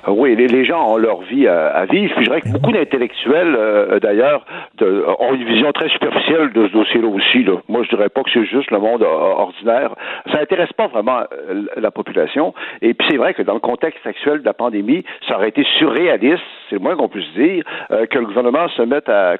Euh, 0.07 0.13
oui, 0.13 0.37
les, 0.37 0.65
gens 0.65 0.93
ont 0.93 0.97
leur 0.97 1.21
vie 1.23 1.47
à, 1.47 1.85
vivre. 1.87 2.15
Puis 2.15 2.25
je 2.25 2.31
dirais 2.31 2.41
que 2.41 2.49
beaucoup 2.49 2.73
d'intellectuels, 2.73 3.55
euh, 3.57 4.01
d'ailleurs, 4.01 4.45
ont 4.81 5.35
une 5.35 5.45
vision 5.45 5.73
très 5.73 5.89
superficielle 5.89 6.53
de 6.53 6.69
ce 6.69 6.73
dossier-là 6.73 7.09
aussi. 7.09 7.45
Là. 7.45 7.55
Moi, 7.69 7.83
je 7.85 7.91
dirais 7.91 8.09
pas 8.09 8.23
que 8.23 8.31
c'est 8.33 8.45
juste 8.47 8.71
le 8.71 8.79
monde 8.79 9.03
ordinaire. 9.03 9.95
Ça 10.33 10.41
intéresse 10.41 10.73
pas 10.73 10.87
vraiment 10.87 11.21
euh, 11.21 11.65
la 11.77 11.91
population. 11.91 12.55
Et 12.83 12.95
puis 12.95 13.07
c'est 13.11 13.17
vrai 13.17 13.35
que 13.35 13.43
dans 13.43 13.55
le 13.55 13.61
contexte 13.61 14.07
actuel 14.07 14.41
de 14.41 14.45
la 14.45 14.55
pandémie, 14.55 15.05
ça 15.29 15.37
aurait 15.37 15.49
été 15.49 15.65
surréaliste, 15.79 16.43
c'est 16.69 16.77
le 16.77 16.81
moins 16.81 16.97
qu'on 16.97 17.09
puisse 17.09 17.33
dire, 17.35 17.65
que 18.11 18.19
le 18.19 18.27
gouvernement 18.27 18.69
se 18.69 18.83
mette 18.83 19.09
à, 19.09 19.37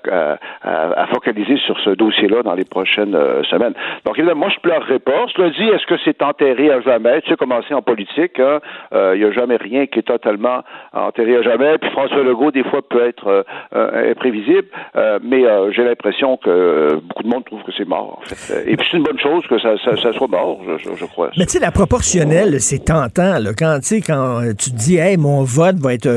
focaliser 1.13 1.57
sur 1.59 1.79
ce 1.81 1.91
dossier-là 1.91 2.43
dans 2.43 2.55
les 2.55 2.65
prochaines 2.65 3.17
semaines. 3.45 3.75
Donc 4.05 4.19
moi, 4.19 4.49
je 4.49 4.61
pleurerai 4.61 4.99
pas. 4.99 5.27
Cela 5.35 5.51
dit, 5.51 5.65
est-ce 5.65 5.87
que 5.87 5.97
c'est 6.05 6.23
enterré 6.23 6.71
à 6.71 6.81
jamais? 6.81 7.21
Tu 7.23 7.31
sais, 7.31 7.37
commencer 7.37 7.75
en 7.75 7.83
politique, 7.83 8.39
hein, 8.39 8.61
il 8.93 9.19
n'y 9.19 9.25
a 9.25 9.33
jamais 9.33 9.57
rien 9.57 9.87
qui 9.87 9.99
est 9.99 10.03
totalement 10.03 10.56
enterré 10.93 11.37
à 11.37 11.43
jamais. 11.43 11.79
Puis 11.79 11.91
François 11.91 12.23
Legault, 12.23 12.51
des 12.51 12.65
fois, 12.65 12.83
peut 12.89 13.07
être 13.07 13.27
euh, 13.27 13.43
euh, 13.75 14.13
imprévisible, 14.13 14.69
euh, 14.97 15.19
mais 15.23 15.43
j'ai 15.73 15.85
l'impression 15.85 16.37
que 16.37 16.95
beaucoup 17.03 17.23
de 17.23 17.29
monde 17.29 17.45
trouve 17.45 17.63
que 17.63 17.73
c'est 17.77 17.87
mort. 17.87 18.23
Et 18.67 18.77
puis 18.77 18.87
c'est 18.91 18.97
une 18.97 19.03
bonne 19.03 19.19
chose 19.19 19.45
que 19.49 19.59
ça, 19.59 19.77
soit 20.13 20.29
mort, 20.29 20.61
je, 20.79 21.05
crois. 21.07 21.31
Mais 21.39 21.47
tu 21.47 21.53
sais, 21.53 21.59
la 21.59 21.71
proportionnelle, 21.71 22.61
c'est 22.61 22.85
tentant, 22.85 23.37
quand, 23.57 23.79
tu 23.81 24.01
te 24.01 24.77
dis, 24.77 24.97
hey, 24.97 25.17
mon 25.17 25.43
vote 25.43 25.77
va 25.77 25.95
être, 25.95 26.09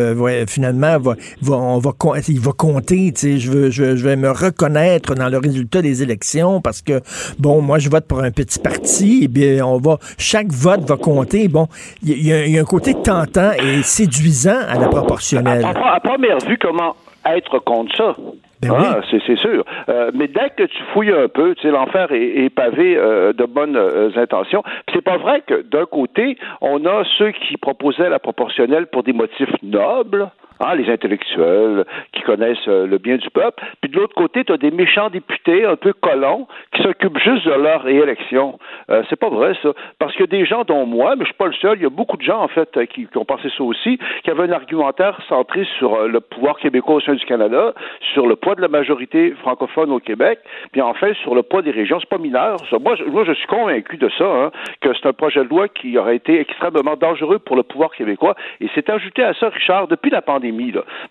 finalement, 0.48 0.98
va, 1.00 1.16
va, 1.42 1.80
il 2.28 2.40
va 2.40 2.52
compter, 2.52 3.14
je, 3.16 3.52
veux, 3.52 3.70
je, 3.70 4.06
vais 4.06 4.16
me 4.16 4.30
reconnaître 4.30 5.16
dans 5.16 5.30
le 5.30 5.38
résultat 5.38 5.82
des 5.82 6.04
élections 6.04 6.62
parce 6.62 6.82
que, 6.82 7.02
bon, 7.40 7.62
moi, 7.62 7.80
je 7.80 7.90
vote 7.90 8.08
pour 8.08 8.20
un 8.20 8.32
petit 8.32 8.60
parti, 8.60 9.24
et 9.24 9.28
bien, 9.28 9.66
on 9.66 9.78
va, 9.78 9.98
chaque 10.18 10.52
vote 10.52 10.82
va 10.82 10.98
compter. 10.98 11.48
Bon, 11.48 11.68
il 12.04 12.18
y, 12.18 12.30
y, 12.30 12.58
a 12.58 12.62
un 12.62 12.66
côté 12.66 12.94
tentant 12.94 13.52
et 13.54 13.84
séduisant 13.84 14.29
à 14.48 14.80
la 14.80 14.88
proportionnelle. 14.88 15.66
À, 15.66 16.00
première 16.00 16.40
vue, 16.40 16.58
comment 16.58 16.96
être 17.26 17.60
contre 17.60 17.96
ça? 17.96 18.16
Ben 18.62 18.74
ah, 18.78 19.00
c'est 19.10 19.38
sûr. 19.38 19.64
Euh, 19.88 20.12
mais 20.14 20.28
dès 20.28 20.50
que 20.50 20.64
tu 20.64 20.84
fouilles 20.92 21.14
un 21.14 21.30
peu, 21.30 21.56
tu 21.56 21.62
sais, 21.62 21.72
l'enfer 21.72 22.12
est, 22.12 22.50
pavé 22.50 22.98
euh, 22.98 23.32
de 23.32 23.46
bonnes 23.46 23.78
euh, 23.78 24.10
intentions. 24.18 24.64
C'est 24.94 25.02
pas 25.02 25.18
vrai 25.18 25.42
que 25.48 25.62
d'un 25.62 25.86
côté, 25.86 26.38
on 26.60 26.86
a 26.86 27.04
ceux 27.18 27.32
qui 27.32 27.56
proposaient 27.56 28.10
la 28.10 28.20
proportionnelle 28.20 28.88
pour 28.88 29.04
des 29.04 29.14
motifs 29.14 29.54
nobles, 29.64 30.30
hein, 30.60 30.76
les 30.76 30.90
intellectuels 30.90 31.86
qui 32.14 32.22
connaissent 32.22 32.68
euh, 32.68 32.88
le 32.88 32.98
bien 32.98 33.18
du 33.18 33.30
peuple. 33.30 33.64
Puis 33.82 33.92
de 33.92 33.98
l'autre 33.98 34.16
côté, 34.16 34.44
tu 34.44 34.54
as 34.54 34.58
des 34.58 34.72
méchants 34.72 35.10
députés 35.10 35.66
un 35.66 35.76
peu 35.76 35.94
colons 35.94 36.48
qui 36.74 36.84
s'occupent 36.84 37.20
juste 37.20 37.46
de 37.46 37.52
leur 37.52 37.84
réélection. 37.84 38.60
Euh, 38.90 39.04
c'est 39.10 39.20
pas 39.20 39.30
vrai, 39.30 39.54
ça. 39.62 39.70
Parce 40.00 40.16
que 40.16 40.24
des 40.24 40.46
gens, 40.46 40.64
dont 40.64 40.86
moi, 40.86 41.16
mais 41.16 41.24
je 41.24 41.30
suis 41.30 41.38
pas 41.38 41.48
le 41.48 41.54
seul, 41.54 41.78
il 41.78 41.84
y 41.84 41.86
a 41.86 41.90
beaucoup 41.90 42.18
de 42.18 42.22
gens, 42.22 42.42
en 42.42 42.48
fait, 42.48 42.76
euh, 42.78 42.86
qui, 42.86 43.08
ont 43.16 43.26
pensé 43.26 43.50
ça 43.58 43.64
aussi, 43.64 44.00
qui 44.24 44.32
avaient 44.32 44.44
un 44.44 44.52
argumentaire 44.52 45.20
centré 45.28 45.66
sur 45.78 45.96
euh, 45.96 46.08
le 46.08 46.20
pouvoir 46.20 46.58
québécois 46.58 46.96
au 46.96 47.02
sein 47.02 47.14
du 47.14 47.26
Canada, 47.26 47.74
sur 48.14 48.28
le 48.28 48.36
poids 48.36 48.56
de 48.56 48.62
la 48.62 48.68
majorité 48.68 49.32
francophone 49.42 49.92
au 49.92 50.00
Québec, 50.00 50.40
puis 50.72 50.82
en 50.82 50.94
fait, 50.94 51.14
sur 51.16 51.36
le 51.36 51.44
poids 51.44 51.62
des 51.62 51.72
régions. 51.72 52.00
C'est 52.00 52.10
pas 52.10 52.18
mineur, 52.18 52.58
ça. 52.70 52.78
Moi, 52.80 52.96
je, 52.96 53.04
moi, 53.06 53.24
je 53.26 53.34
suis 53.34 53.48
convaincu 53.48 53.98
de 53.98 54.10
ça, 54.18 54.26
hein, 54.26 54.52
que 54.82 54.90
c'est 54.94 55.08
un 55.08 55.14
projet 55.14 55.44
de 55.44 55.50
loi 55.50 55.68
qui 55.68 55.98
aurait 55.98 56.16
été 56.16 56.40
extrêmement 56.40 56.96
dangereux 56.96 57.40
pour 57.40 57.56
le 57.56 57.64
pouvoir 57.64 57.92
québécois. 57.92 58.36
Et 58.62 58.68
c'est 58.76 58.90
ajouté 58.90 59.24
à 59.24 59.34
ça, 59.34 59.50
Richard, 59.50 59.88
depuis 59.88 60.10
la 60.10 60.22
pandémie 60.22 60.49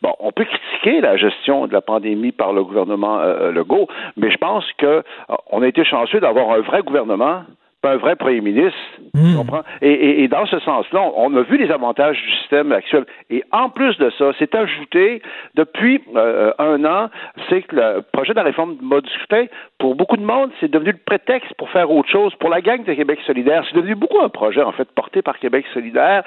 Bon, 0.02 0.14
on 0.20 0.32
peut 0.32 0.44
critiquer 0.44 1.00
la 1.00 1.16
gestion 1.16 1.66
de 1.66 1.72
la 1.72 1.80
pandémie 1.80 2.32
par 2.32 2.52
le 2.52 2.62
gouvernement 2.64 3.18
euh, 3.20 3.52
Legault, 3.52 3.88
mais 4.16 4.30
je 4.30 4.38
pense 4.38 4.64
qu'on 4.78 4.86
euh, 4.86 5.60
a 5.60 5.66
été 5.66 5.84
chanceux 5.84 6.20
d'avoir 6.20 6.50
un 6.50 6.60
vrai 6.60 6.82
gouvernement 6.82 7.42
un 7.84 7.96
vrai 7.96 8.16
premier 8.16 8.40
ministre. 8.40 8.78
Hmm. 9.14 9.36
comprends? 9.36 9.62
Et, 9.82 10.26
dans 10.28 10.46
ce 10.46 10.58
sens-là, 10.60 11.00
on, 11.14 11.34
a 11.36 11.42
vu 11.42 11.56
les 11.56 11.70
avantages 11.70 12.20
du 12.20 12.30
système 12.38 12.72
actuel. 12.72 13.04
Et 13.30 13.44
en 13.52 13.70
plus 13.70 13.96
de 13.98 14.10
ça, 14.18 14.32
c'est 14.38 14.54
ajouté 14.54 15.22
depuis 15.54 16.00
euh, 16.16 16.52
un 16.58 16.84
an, 16.84 17.08
c'est 17.48 17.62
que 17.62 17.76
le 17.76 18.02
projet 18.12 18.32
de 18.32 18.36
la 18.36 18.42
réforme 18.42 18.76
du 18.76 18.84
mode 18.84 19.06
scrutin, 19.08 19.46
pour 19.78 19.94
beaucoup 19.94 20.16
de 20.16 20.24
monde, 20.24 20.50
c'est 20.60 20.70
devenu 20.70 20.92
le 20.92 20.98
prétexte 21.04 21.54
pour 21.54 21.70
faire 21.70 21.90
autre 21.90 22.08
chose. 22.08 22.34
Pour 22.36 22.50
la 22.50 22.60
gang 22.60 22.84
de 22.84 22.94
Québec 22.94 23.20
solidaire, 23.26 23.64
c'est 23.68 23.76
devenu 23.76 23.94
beaucoup 23.94 24.20
un 24.20 24.28
projet, 24.28 24.62
en 24.62 24.72
fait, 24.72 24.90
porté 24.92 25.22
par 25.22 25.38
Québec 25.38 25.64
solidaire, 25.72 26.24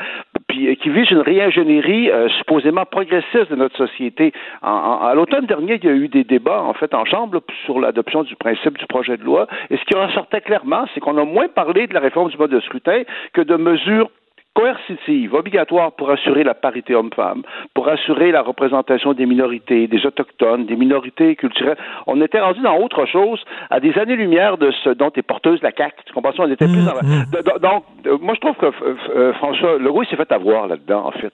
puis 0.48 0.68
euh, 0.68 0.76
qui 0.76 0.90
vise 0.90 1.10
une 1.12 1.20
réingénierie 1.20 2.10
euh, 2.10 2.30
supposément 2.30 2.86
progressiste 2.86 3.50
de 3.50 3.56
notre 3.56 3.76
société. 3.76 4.32
à 4.62 5.12
l'automne 5.16 5.46
dernier, 5.46 5.80
il 5.82 5.86
y 5.86 5.92
a 5.92 5.96
eu 5.96 6.08
des 6.08 6.24
débats, 6.24 6.62
en 6.62 6.74
fait, 6.74 6.94
en 6.94 7.06
Chambre 7.06 7.42
sur 7.66 7.80
l'adoption 7.80 8.24
du 8.24 8.36
principe 8.36 8.78
du 8.78 8.86
projet 8.86 9.18
de 9.18 9.24
loi. 9.24 9.48
Et 9.70 9.78
ce 9.78 9.84
qui 9.86 9.96
ressortait 9.96 10.42
clairement, 10.42 10.86
c'est 10.94 11.00
qu'on 11.00 11.18
a 11.18 11.26
moins 11.26 11.41
parler 11.48 11.88
de 11.88 11.94
la 11.94 12.00
réforme 12.00 12.30
du 12.30 12.38
mode 12.38 12.52
de 12.52 12.60
scrutin 12.60 13.04
que 13.34 13.42
de 13.42 13.56
mesures 13.56 14.10
coercitive, 14.54 15.34
obligatoire 15.34 15.94
pour 15.94 16.12
assurer 16.12 16.44
la 16.44 16.54
parité 16.54 16.94
homme-femme, 16.94 17.44
pour 17.74 17.88
assurer 17.88 18.32
la 18.32 18.42
représentation 18.42 19.14
des 19.14 19.26
minorités, 19.26 19.88
des 19.88 20.06
autochtones, 20.06 20.66
des 20.66 20.76
minorités 20.76 21.36
culturelles. 21.36 21.78
On 22.08 22.22
était 22.22 22.40
rendu 22.40 22.62
dans 22.62 22.78
autre 22.78 23.06
chose, 23.06 23.42
à 23.70 23.80
des 23.80 23.98
années-lumière 23.98 24.58
de 24.58 24.72
ce 24.84 24.90
dont 24.90 25.12
est 25.16 25.22
porteuse 25.22 25.62
la 25.62 25.72
CAQ. 25.72 25.96
Tu 26.06 26.14
comprends 26.14 26.32
On 26.40 26.52
était 26.52 26.68
plus 26.68 26.84
dans 26.86 26.94
mmh, 27.02 27.26
mmh. 27.32 27.60
Donc, 27.62 27.84
euh, 28.06 28.18
moi, 28.20 28.34
je 28.36 28.40
trouve 28.42 28.56
que 28.56 28.66
euh, 28.66 28.96
euh, 29.16 29.34
François 29.34 29.78
Legault, 29.78 30.04
s'est 30.06 30.16
fait 30.16 30.32
avoir 30.32 30.68
là-dedans, 30.68 31.06
en 31.06 31.12
fait. 31.12 31.34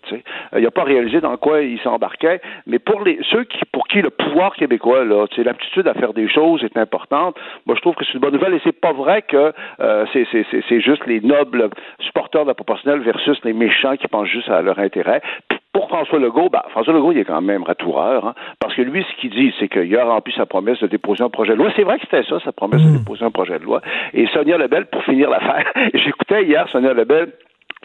Il 0.55 0.61
n'a 0.61 0.71
pas 0.71 0.83
réalisé 0.83 1.21
dans 1.21 1.35
quoi 1.37 1.61
il 1.61 1.79
s'embarquait, 1.79 2.41
mais 2.65 2.79
pour 2.79 3.03
les 3.03 3.19
ceux 3.31 3.43
qui, 3.45 3.59
pour 3.71 3.87
qui 3.87 4.01
le 4.01 4.09
pouvoir 4.09 4.55
québécois, 4.55 5.05
là, 5.05 5.25
l'aptitude 5.37 5.87
à 5.87 5.93
faire 5.93 6.13
des 6.13 6.27
choses 6.27 6.63
est 6.63 6.77
importante, 6.77 7.35
moi, 7.65 7.75
je 7.75 7.81
trouve 7.81 7.95
que 7.95 8.05
c'est 8.05 8.13
une 8.13 8.19
bonne 8.19 8.33
nouvelle 8.33 8.53
et 8.53 8.61
c'est 8.63 8.79
pas 8.79 8.93
vrai 8.93 9.21
que 9.23 9.53
c'est 10.13 10.81
juste 10.81 11.05
les 11.07 11.21
nobles 11.21 11.69
supporters 11.99 12.43
de 12.43 12.47
la 12.47 12.53
proportionnelle 12.53 13.01
versus 13.07 13.39
les 13.45 13.53
méchants 13.53 13.95
qui 13.95 14.07
pensent 14.07 14.27
juste 14.27 14.49
à 14.49 14.61
leur 14.61 14.77
intérêt. 14.79 15.21
pour 15.71 15.87
François 15.87 16.19
Legault, 16.19 16.49
ben, 16.49 16.63
François 16.71 16.93
Legault, 16.93 17.11
il 17.13 17.19
est 17.19 17.25
quand 17.25 17.41
même 17.41 17.63
ratoureur, 17.63 18.25
hein, 18.25 18.33
parce 18.59 18.73
que 18.75 18.81
lui, 18.81 19.05
ce 19.09 19.21
qu'il 19.21 19.29
dit, 19.29 19.53
c'est 19.59 19.69
qu'il 19.69 19.95
a 19.95 20.03
rempli 20.03 20.33
sa 20.33 20.45
promesse 20.45 20.79
de 20.79 20.87
déposer 20.87 21.23
un 21.23 21.29
projet 21.29 21.53
de 21.53 21.59
loi. 21.59 21.71
C'est 21.75 21.83
vrai 21.83 21.97
que 21.99 22.05
c'était 22.09 22.27
ça, 22.27 22.39
sa 22.43 22.51
promesse 22.51 22.81
de 22.81 22.89
mmh. 22.89 22.97
déposer 22.97 23.23
un 23.23 23.31
projet 23.31 23.59
de 23.59 23.63
loi. 23.63 23.81
Et 24.13 24.27
Sonia 24.27 24.57
Lebel, 24.57 24.87
pour 24.87 25.03
finir 25.03 25.29
l'affaire, 25.29 25.71
j'écoutais 25.93 26.43
hier 26.43 26.67
Sonia 26.69 26.93
Lebel 26.93 27.31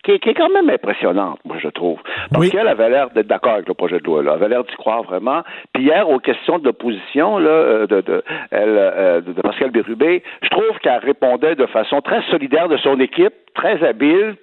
qui 0.03 0.11
est, 0.11 0.35
quand 0.35 0.49
même 0.49 0.69
impressionnante, 0.69 1.39
moi, 1.45 1.59
je 1.63 1.69
trouve. 1.69 2.01
Parce 2.33 2.49
qu'elle 2.49 2.67
avait 2.67 2.91
l'air 2.91 3.11
d'être 3.11 3.29
d'accord 3.29 3.53
avec 3.53 3.69
le 3.69 3.75
projet 3.75 4.01
de 4.01 4.05
loi, 4.05 4.23
là. 4.23 4.33
Elle 4.33 4.43
avait 4.43 4.49
l'air 4.49 4.65
d'y 4.65 4.75
croire 4.75 5.05
vraiment. 5.05 5.43
Puis 5.73 5.85
hier, 5.85 6.09
aux 6.09 6.19
questions 6.19 6.59
d'opposition, 6.59 7.39
là, 7.39 7.51
euh, 7.51 7.87
de, 7.87 8.01
de, 8.01 8.25
elle, 8.51 8.77
euh, 8.77 9.21
de 9.21 9.41
Pascal 9.41 9.71
Bérubé, 9.71 10.25
je 10.43 10.49
trouve 10.49 10.77
qu'elle 10.83 10.99
répondait 10.99 11.55
de 11.55 11.67
façon 11.67 12.01
très 12.01 12.21
solidaire 12.31 12.69
de 12.69 12.79
son 12.79 12.99
équipe, 12.99 13.35
très 13.55 13.87
habile, 13.87 14.35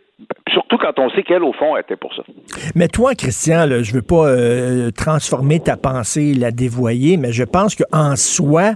Surtout 0.52 0.78
quand 0.78 0.98
on 0.98 1.10
sait 1.12 1.24
qu'elle, 1.24 1.44
au 1.44 1.54
fond, 1.54 1.78
était 1.78 1.96
pour 1.96 2.14
ça. 2.14 2.24
Mais 2.76 2.88
toi, 2.88 3.14
Christian, 3.16 3.66
là, 3.66 3.84
je 3.84 3.94
veux 3.94 4.02
pas 4.02 4.28
euh, 4.28 4.92
transformer 4.92 5.60
ta 5.60 5.78
pensée, 5.78 6.34
la 6.34 6.52
dévoyer, 6.52 7.18
mais 7.18 7.32
je 7.32 7.44
pense 7.44 7.76
qu'en 7.76 8.16
soi, 8.16 8.74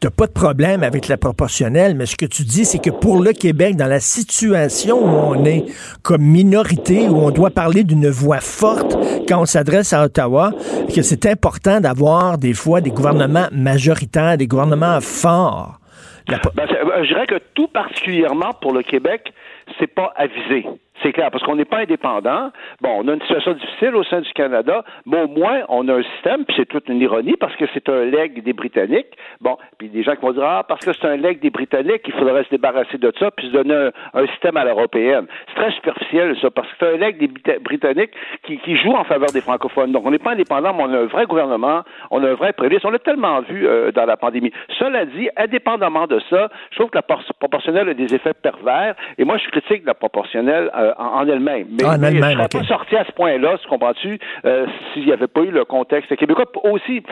tu 0.00 0.06
n'as 0.06 0.10
pas 0.10 0.26
de 0.26 0.32
problème 0.32 0.82
avec 0.82 1.08
la 1.08 1.16
proportionnelle. 1.16 1.94
Mais 1.94 2.06
ce 2.06 2.16
que 2.16 2.26
tu 2.26 2.42
dis, 2.42 2.64
c'est 2.64 2.80
que 2.80 2.90
pour 2.90 3.22
le 3.22 3.32
Québec, 3.32 3.76
dans 3.76 3.86
la 3.86 4.00
situation 4.00 4.96
où 4.98 5.08
on 5.08 5.44
est 5.44 5.66
comme 6.02 6.22
minorité, 6.22 7.08
où 7.08 7.18
on 7.18 7.30
doit 7.30 7.50
parler 7.50 7.84
d'une 7.84 8.08
voix 8.08 8.40
forte 8.40 8.96
quand 9.28 9.42
on 9.42 9.46
s'adresse 9.46 9.92
à 9.92 10.04
Ottawa, 10.04 10.52
que 10.94 11.02
c'est 11.02 11.26
important 11.26 11.80
d'avoir 11.80 12.38
des 12.38 12.54
fois 12.54 12.80
des 12.80 12.90
gouvernements 12.90 13.48
majoritaires, 13.52 14.38
des 14.38 14.46
gouvernements 14.46 15.00
forts. 15.00 15.80
Ben, 16.28 16.38
je 17.02 17.08
dirais 17.08 17.26
que 17.26 17.40
tout 17.54 17.68
particulièrement 17.68 18.52
pour 18.60 18.72
le 18.72 18.82
Québec, 18.82 19.32
c'est 19.78 19.94
pas 19.94 20.12
avisé. 20.16 20.66
C'est 21.02 21.12
clair, 21.12 21.30
parce 21.30 21.42
qu'on 21.44 21.56
n'est 21.56 21.64
pas 21.64 21.78
indépendant. 21.78 22.50
Bon, 22.80 23.00
on 23.02 23.08
a 23.08 23.14
une 23.14 23.20
situation 23.22 23.52
difficile 23.52 23.94
au 23.96 24.04
sein 24.04 24.20
du 24.20 24.32
Canada, 24.32 24.84
mais 25.06 25.22
au 25.22 25.28
moins, 25.28 25.62
on 25.68 25.88
a 25.88 25.94
un 25.94 26.02
système, 26.02 26.44
puis 26.44 26.54
c'est 26.58 26.66
toute 26.66 26.88
une 26.88 27.00
ironie, 27.00 27.36
parce 27.40 27.56
que 27.56 27.64
c'est 27.72 27.88
un 27.88 28.04
leg 28.04 28.42
des 28.42 28.52
Britanniques. 28.52 29.16
Bon, 29.40 29.56
puis 29.78 29.88
des 29.88 30.02
gens 30.02 30.14
qui 30.14 30.22
vont 30.22 30.32
dire, 30.32 30.44
ah, 30.44 30.64
parce 30.66 30.84
que 30.84 30.92
c'est 30.92 31.06
un 31.06 31.16
leg 31.16 31.40
des 31.40 31.50
Britanniques, 31.50 32.02
il 32.06 32.12
faudrait 32.12 32.44
se 32.44 32.50
débarrasser 32.50 32.98
de 32.98 33.12
ça, 33.18 33.30
puis 33.30 33.46
se 33.46 33.52
donner 33.52 33.90
un, 34.14 34.26
système 34.26 34.56
à 34.56 34.64
l'européenne. 34.64 35.26
C'est 35.48 35.60
très 35.60 35.72
superficiel, 35.72 36.36
ça, 36.40 36.50
parce 36.50 36.68
que 36.68 36.74
c'est 36.80 36.94
un 36.94 36.96
leg 36.98 37.18
des 37.18 37.58
Britanniques 37.58 38.12
qui, 38.44 38.76
joue 38.76 38.92
en 38.92 39.04
faveur 39.04 39.30
des 39.32 39.40
francophones. 39.40 39.92
Donc, 39.92 40.06
on 40.06 40.10
n'est 40.10 40.18
pas 40.18 40.32
indépendant, 40.32 40.72
mais 40.74 40.84
on 40.84 40.92
a 40.94 40.98
un 40.98 41.06
vrai 41.06 41.26
gouvernement, 41.26 41.82
on 42.10 42.22
a 42.22 42.30
un 42.30 42.34
vrai 42.34 42.52
prélis. 42.52 42.78
On 42.84 42.90
l'a 42.90 42.98
tellement 42.98 43.40
vu 43.40 43.66
euh, 43.66 43.90
dans 43.92 44.06
la 44.06 44.16
pandémie. 44.16 44.52
Cela 44.78 45.04
dit, 45.06 45.28
indépendamment 45.36 46.06
de 46.06 46.20
ça, 46.30 46.48
je 46.70 46.76
trouve 46.76 46.90
que 46.90 46.98
la 46.98 47.02
proportionnelle 47.02 47.88
a 47.88 47.94
des 47.94 48.14
effets 48.14 48.34
pervers, 48.34 48.94
et 49.18 49.24
moi, 49.24 49.38
je 49.38 49.48
critique 49.48 49.84
la 49.84 49.94
proportionnelle 49.94 50.70
euh, 50.76 50.89
en, 50.98 51.26
elle-même. 51.26 51.68
Mais, 51.70 51.84
ah, 51.86 51.96
elle 52.02 52.14
ne 52.14 52.20
serait 52.20 52.48
pas 52.48 52.64
sorti 52.64 52.96
à 52.96 53.04
ce 53.04 53.12
point-là, 53.12 53.58
tu 53.58 53.68
comprends-tu, 53.68 54.18
euh, 54.44 54.66
s'il 54.92 55.06
n'y 55.06 55.12
avait 55.12 55.26
pas 55.26 55.42
eu 55.42 55.50
le 55.50 55.64
contexte 55.64 56.14
québécois. 56.16 56.46
Aussi, 56.64 57.02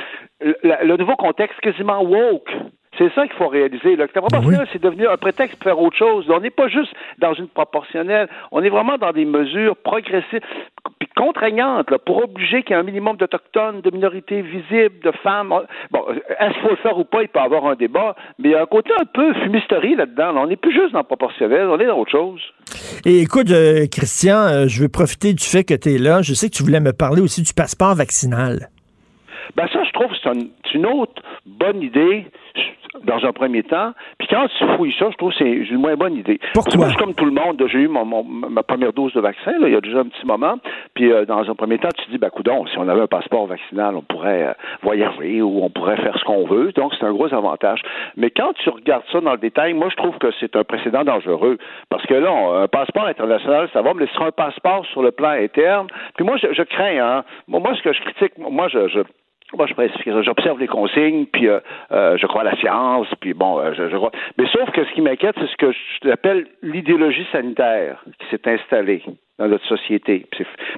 le 0.40 0.96
nouveau 0.96 1.16
contexte 1.16 1.60
quasiment 1.60 2.02
woke 2.02 2.50
c'est 2.98 3.12
ça 3.14 3.26
qu'il 3.26 3.36
faut 3.36 3.48
réaliser. 3.48 3.96
La 3.96 4.08
proportionnelle, 4.08 4.66
c'est 4.72 4.82
devenu 4.82 5.06
un 5.06 5.16
prétexte 5.16 5.56
pour 5.56 5.64
faire 5.64 5.80
autre 5.80 5.96
chose. 5.96 6.28
On 6.28 6.40
n'est 6.40 6.50
pas 6.50 6.68
juste 6.68 6.92
dans 7.18 7.32
une 7.32 7.48
proportionnelle, 7.48 8.28
on 8.50 8.62
est 8.62 8.68
vraiment 8.68 8.98
dans 8.98 9.12
des 9.12 9.24
mesures 9.24 9.76
progressives 9.76 10.40
puis 11.18 11.24
contraignantes 11.24 11.96
pour 12.04 12.22
obliger 12.22 12.62
qu'il 12.62 12.74
y 12.74 12.78
ait 12.78 12.80
un 12.80 12.84
minimum 12.84 13.16
d'Autochtones, 13.16 13.80
de 13.80 13.90
minorités 13.90 14.42
visibles, 14.42 15.00
de 15.02 15.12
femmes. 15.22 15.52
Bon, 15.90 16.04
est-ce 16.10 16.52
qu'il 16.54 16.62
faut 16.62 16.70
le 16.70 16.76
faire 16.76 16.98
ou 16.98 17.04
pas? 17.04 17.22
Il 17.22 17.28
peut 17.28 17.40
y 17.40 17.42
avoir 17.42 17.66
un 17.66 17.74
débat, 17.74 18.14
mais 18.38 18.50
il 18.50 18.52
y 18.52 18.54
a 18.54 18.62
un 18.62 18.66
côté 18.66 18.90
un 18.98 19.04
peu 19.04 19.34
fumisterie 19.34 19.96
là-dedans. 19.96 20.34
On 20.36 20.46
n'est 20.46 20.56
plus 20.56 20.72
juste 20.72 20.92
dans 20.92 21.00
le 21.00 21.04
proportionnel, 21.04 21.68
on 21.68 21.78
est 21.78 21.86
dans 21.86 21.98
autre 21.98 22.10
chose. 22.10 22.40
Et 23.04 23.20
écoute, 23.20 23.50
euh, 23.50 23.86
Christian, 23.90 24.38
euh, 24.38 24.66
je 24.66 24.82
veux 24.82 24.88
profiter 24.88 25.32
du 25.32 25.44
fait 25.44 25.64
que 25.64 25.74
tu 25.74 25.94
es 25.94 25.98
là. 25.98 26.22
Je 26.22 26.34
sais 26.34 26.48
que 26.48 26.54
tu 26.54 26.62
voulais 26.62 26.80
me 26.80 26.92
parler 26.92 27.20
aussi 27.20 27.42
du 27.42 27.52
passeport 27.52 27.94
vaccinal. 27.94 28.68
Ben 29.56 29.66
ça, 29.72 29.82
je 29.82 29.90
trouve 29.92 30.08
que 30.08 30.16
c'est 30.22 30.74
une 30.74 30.86
autre 30.86 31.22
bonne 31.46 31.82
idée 31.82 32.26
dans 33.04 33.24
un 33.24 33.32
premier 33.32 33.62
temps. 33.62 33.92
Puis 34.18 34.28
quand 34.28 34.46
tu 34.58 34.64
fouilles 34.76 34.94
ça, 34.98 35.06
je 35.10 35.16
trouve 35.16 35.30
que 35.30 35.38
c'est 35.38 35.50
une 35.50 35.78
moins 35.78 35.96
bonne 35.96 36.14
idée. 36.14 36.40
Pourquoi? 36.54 36.76
Moi, 36.76 36.88
comme 36.98 37.14
tout 37.14 37.24
le 37.24 37.32
monde, 37.32 37.62
j'ai 37.70 37.78
eu 37.78 37.88
mon, 37.88 38.04
ma 38.24 38.62
première 38.62 38.92
dose 38.92 39.12
de 39.12 39.20
vaccin 39.20 39.52
là, 39.58 39.68
il 39.68 39.72
y 39.72 39.76
a 39.76 39.80
déjà 39.80 40.00
un 40.00 40.06
petit 40.06 40.26
moment. 40.26 40.56
Puis 40.94 41.12
euh, 41.12 41.24
dans 41.24 41.48
un 41.48 41.54
premier 41.54 41.78
temps, 41.78 41.88
tu 41.96 42.04
te 42.06 42.10
dis, 42.10 42.18
ben 42.18 42.30
coudon, 42.30 42.66
si 42.66 42.78
on 42.78 42.88
avait 42.88 43.02
un 43.02 43.06
passeport 43.06 43.46
vaccinal, 43.46 43.96
on 43.96 44.02
pourrait 44.02 44.48
euh, 44.48 44.52
voyager 44.82 45.42
ou 45.42 45.62
on 45.62 45.70
pourrait 45.70 45.96
faire 45.96 46.18
ce 46.18 46.24
qu'on 46.24 46.46
veut. 46.46 46.72
Donc 46.72 46.92
c'est 46.98 47.04
un 47.04 47.12
gros 47.12 47.32
avantage. 47.32 47.82
Mais 48.16 48.30
quand 48.30 48.52
tu 48.54 48.68
regardes 48.70 49.04
ça 49.12 49.20
dans 49.20 49.32
le 49.32 49.38
détail, 49.38 49.74
moi 49.74 49.88
je 49.90 49.96
trouve 49.96 50.16
que 50.18 50.28
c'est 50.40 50.56
un 50.56 50.64
précédent 50.64 51.04
dangereux. 51.04 51.58
Parce 51.88 52.04
que 52.06 52.14
là, 52.14 52.30
un 52.62 52.68
passeport 52.68 53.06
international, 53.06 53.68
ça 53.72 53.82
va, 53.82 53.94
mais 53.94 54.06
ce 54.06 54.14
sera 54.14 54.26
un 54.26 54.32
passeport 54.32 54.84
sur 54.86 55.02
le 55.02 55.10
plan 55.10 55.30
interne. 55.30 55.88
Puis 56.16 56.24
moi, 56.24 56.36
je, 56.36 56.62
crains, 56.62 56.98
hein. 56.98 57.24
Moi, 57.46 57.60
ce 57.76 57.82
que 57.82 57.92
je 57.92 58.00
critique, 58.00 58.38
moi, 58.38 58.68
je, 58.68 58.88
je 58.88 59.00
moi, 59.56 59.66
je 59.66 60.22
j'observe 60.22 60.58
les 60.58 60.66
consignes, 60.66 61.26
puis 61.26 61.48
euh, 61.48 61.60
euh, 61.90 62.16
je 62.18 62.26
crois 62.26 62.42
à 62.42 62.44
la 62.44 62.56
science, 62.56 63.08
puis 63.20 63.32
bon, 63.32 63.58
euh, 63.58 63.72
je, 63.74 63.88
je, 63.88 63.96
crois. 63.96 64.12
Mais 64.36 64.46
sauf 64.48 64.70
que 64.70 64.84
ce 64.84 64.92
qui 64.92 65.00
m'inquiète, 65.00 65.36
c'est 65.38 65.46
ce 65.46 65.56
que 65.56 65.72
j'appelle 66.02 66.46
l'idéologie 66.62 67.26
sanitaire 67.32 68.04
qui 68.18 68.26
s'est 68.30 68.48
installée 68.48 69.02
dans 69.38 69.48
notre 69.48 69.66
société. 69.66 70.26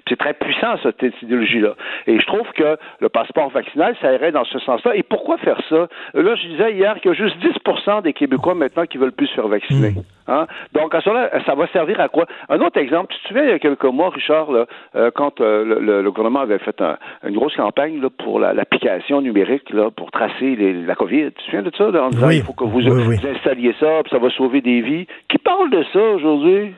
C'est 0.09 0.17
très 0.17 0.35
puissant, 0.35 0.77
cette 0.83 1.03
idéologie-là. 1.23 1.75
Et 2.07 2.19
je 2.19 2.27
trouve 2.27 2.47
que 2.55 2.77
le 3.01 3.09
passeport 3.09 3.51
vaccinal, 3.51 3.97
ça 4.01 4.13
irait 4.13 4.33
dans 4.33 4.45
ce 4.45 4.59
sens-là. 4.59 4.97
Et 4.97 5.03
pourquoi 5.03 5.39
faire 5.39 5.61
ça? 5.69 5.89
Là, 6.15 6.35
je 6.35 6.49
disais 6.49 6.73
hier 6.75 7.01
qu'il 7.01 7.11
y 7.11 7.15
a 7.15 7.17
juste 7.17 7.37
10% 7.39 8.03
des 8.03 8.13
Québécois 8.13 8.55
maintenant 8.55 8.85
qui 8.85 8.99
veulent 8.99 9.13
plus 9.13 9.29
se 9.29 9.35
faire 9.35 9.49
vacciner. 9.49 9.91
Hmm. 9.91 10.03
Hein? 10.29 10.47
Donc, 10.75 10.95
à 10.95 11.01
cela, 11.01 11.31
ça 11.45 11.55
va 11.55 11.67
servir 11.69 12.01
à 12.01 12.09
quoi? 12.09 12.27
Un 12.49 12.61
autre 12.61 12.79
exemple, 12.79 13.13
tu 13.15 13.23
te 13.23 13.29
souviens, 13.29 13.45
il 13.45 13.51
y 13.51 13.53
a 13.53 13.59
quelques 13.59 13.85
mois, 13.85 14.11
Richard, 14.11 14.53
là, 14.53 14.67
euh, 14.95 15.11
quand 15.15 15.41
euh, 15.41 16.03
le, 16.03 16.11
gouvernement 16.11 16.41
avait 16.41 16.59
fait 16.59 16.83
une 17.27 17.35
grosse 17.35 17.57
campagne 17.57 18.01
là, 18.01 18.09
pour 18.11 18.39
l'application 18.39 19.21
numérique 19.21 19.71
là, 19.71 19.91
pour 19.91 20.11
tracer 20.11 20.57
la 20.57 20.95
COVID. 20.95 21.27
Tu 21.27 21.33
te 21.33 21.43
souviens 21.43 21.63
de 21.63 21.73
ça? 21.77 21.89
en 22.03 22.11
disant, 22.11 22.31
il 22.31 22.43
faut 22.43 22.53
que 22.53 22.65
vous, 22.65 22.81
vous 22.81 23.27
installiez 23.27 23.75
ça, 23.81 24.03
puis 24.03 24.11
ça 24.11 24.19
va 24.19 24.31
sauver 24.31 24.61
des 24.61 24.81
vies. 24.81 25.07
Qui 25.29 25.39
parle 25.39 25.71
de 25.71 25.85
ça 25.93 26.01
aujourd'hui? 26.01 26.75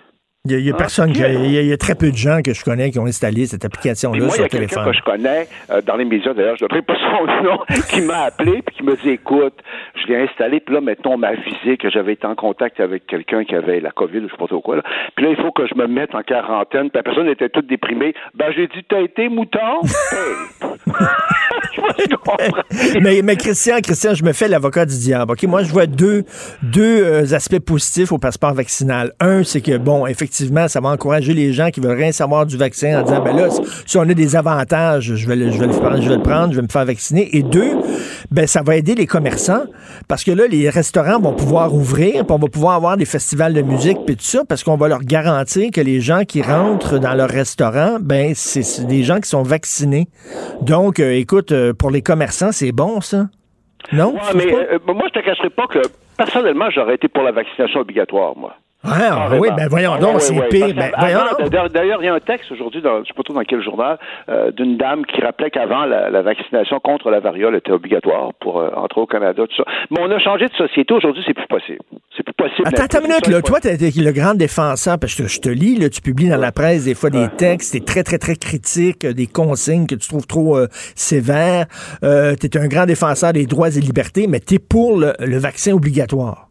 Il 0.48 0.58
y 0.58 0.72
a, 0.72 0.74
personne, 0.74 1.12
il 1.14 1.52
y, 1.52 1.72
a, 1.72 1.76
très 1.76 1.94
peu 1.94 2.10
de 2.10 2.16
gens 2.16 2.40
que 2.44 2.52
je 2.52 2.64
connais 2.64 2.90
qui 2.90 2.98
ont 2.98 3.06
installé 3.06 3.46
cette 3.46 3.64
application-là 3.64 4.28
sur 4.28 4.48
téléphone. 4.48 4.58
Il 4.58 4.60
y 4.60 4.64
a 4.64 4.68
quelqu'un 4.74 4.90
que 4.90 4.96
je 4.96 5.02
connais, 5.04 5.48
euh, 5.70 5.82
dans 5.82 5.94
les 5.94 6.04
médias 6.04 6.34
d'ailleurs, 6.34 6.56
je 6.56 6.64
ne 6.64 6.80
pas 6.80 6.94
son 6.96 7.26
nom, 7.44 7.58
qui 7.88 8.00
m'a 8.00 8.22
appelé 8.22 8.60
puis 8.60 8.74
qui 8.74 8.82
me 8.82 8.96
dit, 8.96 9.10
écoute, 9.10 9.54
je 9.94 10.12
l'ai 10.12 10.22
installé, 10.22 10.58
puis 10.58 10.74
là, 10.74 10.80
mettons, 10.80 11.12
on 11.12 11.18
m'a 11.18 11.28
avisé 11.28 11.76
que 11.76 11.88
j'avais 11.90 12.14
été 12.14 12.26
en 12.26 12.34
contact 12.34 12.80
avec 12.80 13.06
quelqu'un 13.06 13.44
qui 13.44 13.54
avait 13.54 13.78
la 13.78 13.92
COVID, 13.92 14.18
ou 14.18 14.26
je 14.26 14.32
sais 14.32 14.36
pas 14.36 14.48
trop 14.48 14.60
quoi, 14.60 14.74
là. 14.74 14.82
Puis 15.14 15.24
là, 15.24 15.30
il 15.30 15.36
faut 15.36 15.52
que 15.52 15.64
je 15.68 15.76
me 15.76 15.86
mette 15.86 16.12
en 16.12 16.22
quarantaine, 16.22 16.90
puis 16.90 16.96
la 16.98 17.04
personne 17.04 17.28
était 17.28 17.48
toute 17.48 17.68
déprimée. 17.68 18.12
Ben, 18.34 18.50
j'ai 18.56 18.66
dit, 18.66 18.82
t'as 18.88 19.00
été 19.00 19.28
mouton? 19.28 19.82
mais, 23.00 23.22
mais 23.22 23.36
Christian, 23.36 23.76
Christian, 23.80 24.14
je 24.14 24.24
me 24.24 24.32
fais 24.32 24.48
l'avocat 24.48 24.86
du 24.86 24.98
diable. 24.98 25.30
OK, 25.30 25.44
moi, 25.44 25.62
je 25.62 25.70
vois 25.70 25.86
deux, 25.86 26.24
deux 26.62 27.04
euh, 27.04 27.32
aspects 27.32 27.60
positifs 27.60 28.10
au 28.10 28.18
passeport 28.18 28.54
vaccinal. 28.54 29.12
Un, 29.20 29.44
c'est 29.44 29.60
que, 29.60 29.76
bon, 29.76 30.04
effectivement, 30.06 30.31
effectivement, 30.32 30.66
ça 30.66 30.80
va 30.80 30.88
encourager 30.88 31.34
les 31.34 31.52
gens 31.52 31.68
qui 31.70 31.80
veulent 31.80 31.98
rien 31.98 32.10
savoir 32.10 32.46
du 32.46 32.56
vaccin 32.56 32.98
en 32.98 33.02
disant, 33.02 33.22
ben 33.22 33.36
là, 33.36 33.48
si 33.84 33.98
on 33.98 34.02
a 34.02 34.14
des 34.14 34.34
avantages, 34.34 35.14
je 35.14 35.28
vais 35.28 35.36
le, 35.36 35.50
je 35.50 35.58
vais 35.58 35.66
le, 35.66 35.72
je 35.72 36.08
vais 36.08 36.16
le 36.16 36.22
prendre, 36.22 36.52
je 36.52 36.56
vais 36.56 36.62
me 36.62 36.68
faire 36.68 36.86
vacciner. 36.86 37.36
Et 37.36 37.42
deux, 37.42 37.72
ben 38.30 38.46
ça 38.46 38.62
va 38.62 38.76
aider 38.76 38.94
les 38.94 39.06
commerçants 39.06 39.64
parce 40.08 40.24
que 40.24 40.30
là, 40.30 40.46
les 40.46 40.70
restaurants 40.70 41.20
vont 41.20 41.34
pouvoir 41.34 41.74
ouvrir, 41.74 42.24
puis 42.24 42.34
on 42.34 42.38
va 42.38 42.48
pouvoir 42.48 42.76
avoir 42.76 42.96
des 42.96 43.04
festivals 43.04 43.52
de 43.52 43.60
musique, 43.60 43.98
puis 44.06 44.16
tout 44.16 44.24
ça, 44.24 44.42
parce 44.48 44.64
qu'on 44.64 44.76
va 44.76 44.88
leur 44.88 45.00
garantir 45.00 45.70
que 45.70 45.82
les 45.82 46.00
gens 46.00 46.24
qui 46.24 46.40
rentrent 46.40 46.98
dans 46.98 47.12
leur 47.12 47.28
restaurant, 47.28 47.98
ben 48.00 48.32
c'est 48.34 48.86
des 48.86 49.02
gens 49.02 49.20
qui 49.20 49.28
sont 49.28 49.42
vaccinés. 49.42 50.06
Donc, 50.62 50.98
euh, 50.98 51.12
écoute, 51.12 51.52
euh, 51.52 51.74
pour 51.74 51.90
les 51.90 52.00
commerçants, 52.00 52.52
c'est 52.52 52.72
bon, 52.72 53.02
ça? 53.02 53.26
Non? 53.92 54.14
mais 54.34 54.54
euh, 54.54 54.78
moi, 54.86 55.08
je 55.12 55.20
te 55.20 55.24
cacherai 55.24 55.50
pas 55.50 55.66
que 55.66 55.80
personnellement, 56.16 56.70
j'aurais 56.70 56.94
été 56.94 57.08
pour 57.08 57.22
la 57.22 57.32
vaccination 57.32 57.80
obligatoire, 57.80 58.34
moi. 58.34 58.56
Ah, 58.84 59.28
oui, 59.38 59.48
ben 59.56 59.68
voyons 59.68 59.96
donc, 59.98 60.20
c'est 60.20 60.34
pire. 60.48 60.74
Ben, 60.74 60.90
D'ailleurs, 60.98 62.02
il 62.02 62.06
y 62.06 62.08
a 62.08 62.14
un 62.14 62.20
texte 62.20 62.50
aujourd'hui, 62.50 62.80
je 62.82 62.88
ne 62.88 63.04
sais 63.04 63.12
pas 63.14 63.22
trop 63.22 63.34
dans 63.34 63.44
quel 63.44 63.62
journal, 63.62 63.98
euh, 64.28 64.50
d'une 64.50 64.76
dame 64.76 65.06
qui 65.06 65.20
rappelait 65.20 65.50
qu'avant, 65.50 65.84
la, 65.84 66.22
vaccination 66.22 66.80
contre 66.80 67.10
la 67.10 67.20
variole 67.20 67.54
était 67.54 67.70
obligatoire 67.70 68.30
pour 68.40 68.60
euh, 68.60 68.70
entrer 68.74 69.00
au 69.00 69.06
Canada, 69.06 69.44
tout 69.46 69.56
ça. 69.56 69.64
Mais 69.90 70.00
on 70.00 70.10
a 70.10 70.18
changé 70.18 70.48
de 70.48 70.54
société. 70.54 70.92
Aujourd'hui, 70.94 71.22
c'est 71.26 71.34
plus 71.34 71.46
possible. 71.46 71.78
C'est 72.16 72.24
plus 72.24 72.34
possible. 72.34 72.66
Attends, 72.66 72.84
attends 72.84 73.00
une 73.00 73.08
minute, 73.08 73.28
là. 73.28 73.40
Toi, 73.42 73.60
tu 73.60 73.68
es 73.68 73.76
le 73.76 74.12
grand 74.12 74.34
défenseur, 74.34 74.98
parce 74.98 75.14
que 75.14 75.28
je 75.28 75.40
te 75.40 75.48
lis, 75.48 75.76
là, 75.78 75.88
tu 75.88 76.00
publies 76.00 76.28
dans 76.28 76.40
la 76.40 76.52
presse 76.52 76.84
des 76.84 76.94
fois 76.94 77.10
des 77.10 77.28
textes, 77.36 77.74
tu 77.74 77.84
très, 77.84 78.02
très, 78.02 78.18
très 78.18 78.36
critique, 78.36 79.04
euh, 79.04 79.12
des 79.12 79.26
consignes 79.26 79.86
que 79.86 79.94
tu 79.94 80.08
trouves 80.08 80.26
trop 80.26 80.58
sévères. 80.94 81.66
tu 82.00 82.06
es 82.46 82.56
un 82.56 82.66
grand 82.66 82.86
défenseur 82.86 83.32
des 83.32 83.46
droits 83.46 83.68
et 83.68 83.80
libertés, 83.80 84.26
mais 84.26 84.40
tu 84.40 84.54
es 84.54 84.58
pour 84.58 84.98
le 84.98 85.38
vaccin 85.38 85.72
obligatoire. 85.72 86.48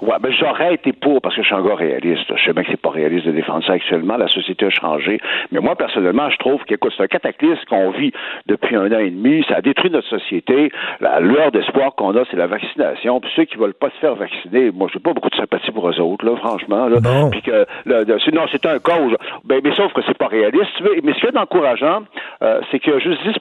Ouais, 0.00 0.14
ben 0.20 0.30
j'aurais 0.30 0.74
été 0.74 0.92
pour 0.92 1.20
parce 1.20 1.34
que 1.34 1.42
je 1.42 1.46
suis 1.46 1.54
encore 1.56 1.78
réaliste. 1.78 2.24
Je 2.36 2.44
sais 2.44 2.52
bien 2.52 2.62
que 2.62 2.70
c'est 2.70 2.80
pas 2.80 2.90
réaliste 2.90 3.26
de 3.26 3.32
défendre 3.32 3.64
ça 3.66 3.72
actuellement. 3.72 4.16
La 4.16 4.28
société 4.28 4.66
a 4.66 4.70
changé. 4.70 5.20
Mais 5.50 5.58
moi, 5.58 5.74
personnellement, 5.74 6.30
je 6.30 6.36
trouve 6.36 6.62
que 6.64 6.74
c'est 6.96 7.02
un 7.02 7.08
cataclysme 7.08 7.64
qu'on 7.68 7.90
vit 7.90 8.12
depuis 8.46 8.76
un 8.76 8.92
an 8.92 8.98
et 8.98 9.10
demi. 9.10 9.44
Ça 9.48 9.56
a 9.56 9.60
détruit 9.60 9.90
notre 9.90 10.08
société. 10.08 10.70
La 11.00 11.18
lueur 11.18 11.50
d'espoir 11.50 11.96
qu'on 11.96 12.16
a, 12.16 12.22
c'est 12.30 12.36
la 12.36 12.46
vaccination. 12.46 13.20
Puis 13.20 13.30
ceux 13.34 13.44
qui 13.44 13.56
veulent 13.56 13.74
pas 13.74 13.90
se 13.90 13.96
faire 13.96 14.14
vacciner, 14.14 14.70
moi, 14.70 14.88
j'ai 14.92 15.00
pas 15.00 15.12
beaucoup 15.12 15.30
de 15.30 15.36
sympathie 15.36 15.72
pour 15.72 15.88
eux 15.88 16.00
autres, 16.00 16.24
là, 16.24 16.36
franchement. 16.36 16.88
Là. 16.88 16.98
Puis 17.32 17.42
que, 17.42 17.66
non, 17.86 18.46
c'est 18.52 18.66
un 18.66 18.78
cause. 18.78 19.16
Ben, 19.44 19.60
mais 19.64 19.74
sauf 19.74 19.92
que 19.92 20.02
c'est 20.06 20.16
pas 20.16 20.28
réaliste. 20.28 20.70
Mais 21.02 21.12
ce 21.14 21.18
qui 21.18 21.26
est 21.26 21.36
encourageant, 21.36 22.02
euh, 22.42 22.60
c'est 22.70 22.78
qu'il 22.78 22.92
y 22.92 22.96
a 22.96 23.00
juste 23.00 23.20
10 23.24 23.34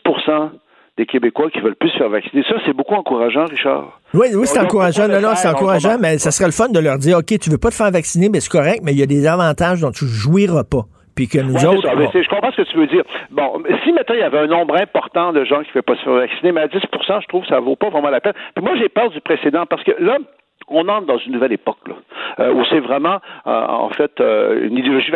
des 0.97 1.05
Québécois 1.05 1.49
qui 1.51 1.59
veulent 1.59 1.75
plus 1.75 1.89
se 1.89 1.97
faire 1.97 2.09
vacciner. 2.09 2.43
Ça, 2.49 2.55
c'est 2.65 2.73
beaucoup 2.73 2.95
encourageant, 2.95 3.45
Richard. 3.45 3.99
Oui, 4.13 4.27
oui, 4.33 4.47
c'est 4.47 4.59
encourageant. 4.59 5.07
Non, 5.07 5.21
non, 5.21 5.35
c'est 5.35 5.47
encourageant, 5.47 5.97
mais 5.99 6.17
ça 6.17 6.31
serait 6.31 6.47
le 6.47 6.51
fun 6.51 6.69
de 6.69 6.79
leur 6.79 6.97
dire, 6.97 7.19
OK, 7.19 7.37
tu 7.39 7.49
veux 7.49 7.59
pas 7.59 7.69
te 7.69 7.75
faire 7.75 7.91
vacciner, 7.91 8.29
mais 8.29 8.39
c'est 8.39 8.51
correct, 8.51 8.81
mais 8.83 8.93
il 8.93 8.99
y 8.99 9.03
a 9.03 9.05
des 9.05 9.27
avantages 9.27 9.81
dont 9.81 9.91
tu 9.91 10.05
jouiras 10.05 10.63
pas. 10.63 10.85
Puis 11.15 11.27
que 11.27 11.39
nous 11.39 11.65
autres. 11.65 11.81
je 11.81 12.29
comprends 12.29 12.51
ce 12.51 12.61
que 12.61 12.69
tu 12.69 12.77
veux 12.77 12.85
dire. 12.85 13.03
Bon, 13.31 13.63
si 13.83 13.91
maintenant 13.91 14.13
il 14.13 14.19
y 14.19 14.23
avait 14.23 14.37
un 14.37 14.47
nombre 14.47 14.79
important 14.79 15.33
de 15.33 15.43
gens 15.45 15.63
qui 15.63 15.69
ne 15.69 15.73
veulent 15.73 15.83
pas 15.83 15.95
se 15.95 16.03
faire 16.03 16.13
vacciner, 16.13 16.51
mais 16.51 16.61
à 16.61 16.67
10 16.67 16.77
je 16.79 17.27
trouve 17.27 17.41
que 17.41 17.47
ça 17.47 17.59
vaut 17.59 17.75
pas 17.75 17.89
vraiment 17.89 18.09
la 18.09 18.21
peine. 18.21 18.33
Puis 18.55 18.63
moi, 18.63 18.75
j'ai 18.77 18.87
peur 18.87 19.09
du 19.09 19.19
précédent 19.21 19.65
parce 19.65 19.83
que 19.83 19.93
là, 19.99 20.19
on 20.67 20.87
entre 20.87 21.07
dans 21.07 21.17
une 21.17 21.31
nouvelle 21.33 21.53
époque 21.53 21.79
là, 21.87 21.95
euh, 22.39 22.53
où 22.53 22.63
c'est 22.65 22.79
vraiment 22.79 23.19
euh, 23.47 23.65
en 23.67 23.89
fait 23.89 24.11
euh, 24.19 24.67
une 24.67 24.77
idéologie 24.77 25.11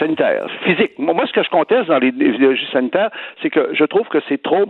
sanitaire, 0.00 0.48
physique. 0.64 0.98
Moi, 0.98 1.24
ce 1.26 1.32
que 1.32 1.44
je 1.44 1.50
conteste 1.50 1.86
dans 1.88 1.98
l'idéologie 1.98 2.66
sanitaire, 2.72 3.10
c'est 3.42 3.50
que 3.50 3.70
je 3.72 3.84
trouve 3.84 4.08
que 4.08 4.18
c'est 4.28 4.42
trop 4.42 4.64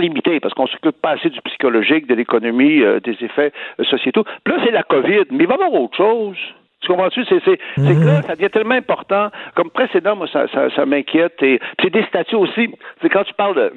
limité 0.00 0.40
parce 0.40 0.54
qu'on 0.54 0.66
s'occupe 0.66 1.00
pas 1.00 1.10
assez 1.10 1.30
du 1.30 1.40
psychologique, 1.42 2.06
de 2.06 2.14
l'économie, 2.14 2.82
euh, 2.82 3.00
des 3.00 3.16
effets 3.20 3.52
euh, 3.80 3.84
sociétaux. 3.84 4.24
Puis 4.44 4.54
là, 4.54 4.60
c'est 4.64 4.72
la 4.72 4.82
COVID, 4.82 5.24
mais 5.30 5.44
il 5.44 5.46
va 5.46 5.54
y 5.54 5.62
avoir 5.62 5.74
autre 5.74 5.96
chose. 5.96 6.36
Tu 6.84 6.88
comprends-tu? 6.88 7.24
C'est, 7.24 7.40
c'est, 7.44 7.58
c'est 7.76 7.94
que 7.94 8.04
là, 8.04 8.18
mhm. 8.18 8.22
ça 8.24 8.34
devient 8.34 8.50
tellement 8.50 8.74
important. 8.74 9.30
Comme 9.54 9.70
précédent, 9.70 10.16
moi, 10.16 10.26
ça, 10.30 10.46
ça, 10.48 10.68
ça 10.68 10.84
m'inquiète. 10.84 11.42
Et 11.42 11.58
c'est 11.80 11.88
des 11.88 12.02
statuts 12.04 12.36
aussi. 12.36 12.68
C'est 13.00 13.08
quand 13.08 13.24
tu 13.24 13.32
parles 13.32 13.54
de. 13.54 13.72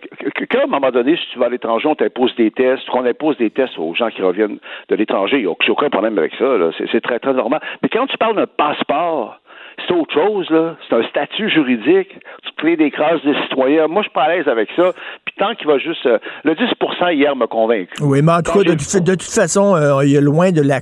Qu'à 0.45 0.63
un 0.63 0.67
moment 0.67 0.91
donné, 0.91 1.15
si 1.15 1.23
tu 1.31 1.39
vas 1.39 1.45
à 1.45 1.49
l'étranger, 1.49 1.87
on 1.87 1.95
t'impose 1.95 2.35
des 2.35 2.51
tests, 2.51 2.85
qu'on 2.89 3.05
impose 3.05 3.37
des 3.37 3.49
tests 3.49 3.79
aux 3.79 3.93
gens 3.95 4.09
qui 4.09 4.21
reviennent 4.21 4.59
de 4.89 4.95
l'étranger, 4.95 5.37
il 5.37 5.43
n'y 5.43 5.47
a 5.47 5.51
aucun 5.51 5.89
problème 5.89 6.17
avec 6.17 6.33
ça. 6.35 6.57
Là. 6.57 6.71
C'est, 6.77 6.89
c'est 6.91 7.01
très, 7.01 7.19
très 7.19 7.33
normal. 7.33 7.61
Mais 7.81 7.87
quand 7.87 8.07
tu 8.07 8.17
parles 8.17 8.35
d'un 8.35 8.45
passeport, 8.45 9.39
c'est 9.85 9.93
autre 9.93 10.13
chose, 10.13 10.49
là. 10.49 10.75
C'est 10.87 10.95
un 10.95 11.03
statut 11.07 11.49
juridique. 11.49 12.09
Tu 12.43 12.51
crées 12.57 12.75
des 12.77 12.89
classes 12.91 13.21
de 13.23 13.33
citoyens. 13.43 13.87
Moi, 13.87 14.01
je 14.01 14.07
suis 14.07 14.13
pas 14.13 14.23
à 14.23 14.35
l'aise 14.35 14.47
avec 14.47 14.69
ça. 14.75 14.91
Puis 15.25 15.35
tant 15.37 15.53
qu'il 15.55 15.67
va 15.67 15.77
juste... 15.77 16.05
euh, 16.05 16.17
le 16.43 16.53
10% 16.55 17.13
hier 17.13 17.35
m'a 17.35 17.47
convaincu. 17.47 17.91
Oui, 18.01 18.21
mais 18.23 18.31
en 18.31 18.41
tout 18.41 18.51
cas, 18.53 18.59
de, 18.63 18.69
j'ai- 18.69 18.75
toute- 18.99 19.03
de 19.03 19.11
toute 19.15 19.23
façon, 19.33 19.75
euh, 19.75 20.03
il 20.05 20.15
est 20.15 20.21
loin 20.21 20.51
de 20.51 20.61
la 20.61 20.81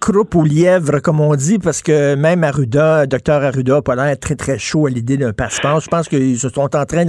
croupe 0.00 0.34
aux 0.34 0.44
lièvres, 0.44 1.00
comme 1.00 1.20
on 1.20 1.34
dit, 1.34 1.58
parce 1.58 1.82
que 1.82 2.14
même 2.14 2.44
Arruda, 2.44 3.06
docteur 3.06 3.42
Arruda, 3.42 3.76
a 3.76 3.82
pas 3.82 3.94
l'air 3.96 4.18
très, 4.18 4.34
très 4.34 4.58
chaud 4.58 4.86
à 4.86 4.90
l'idée 4.90 5.16
d'un 5.16 5.32
passeport. 5.32 5.80
Je 5.80 5.88
pense 5.88 6.08
qu'ils 6.08 6.36
se 6.38 6.48
sont 6.48 6.76
en 6.76 6.84
train 6.84 7.04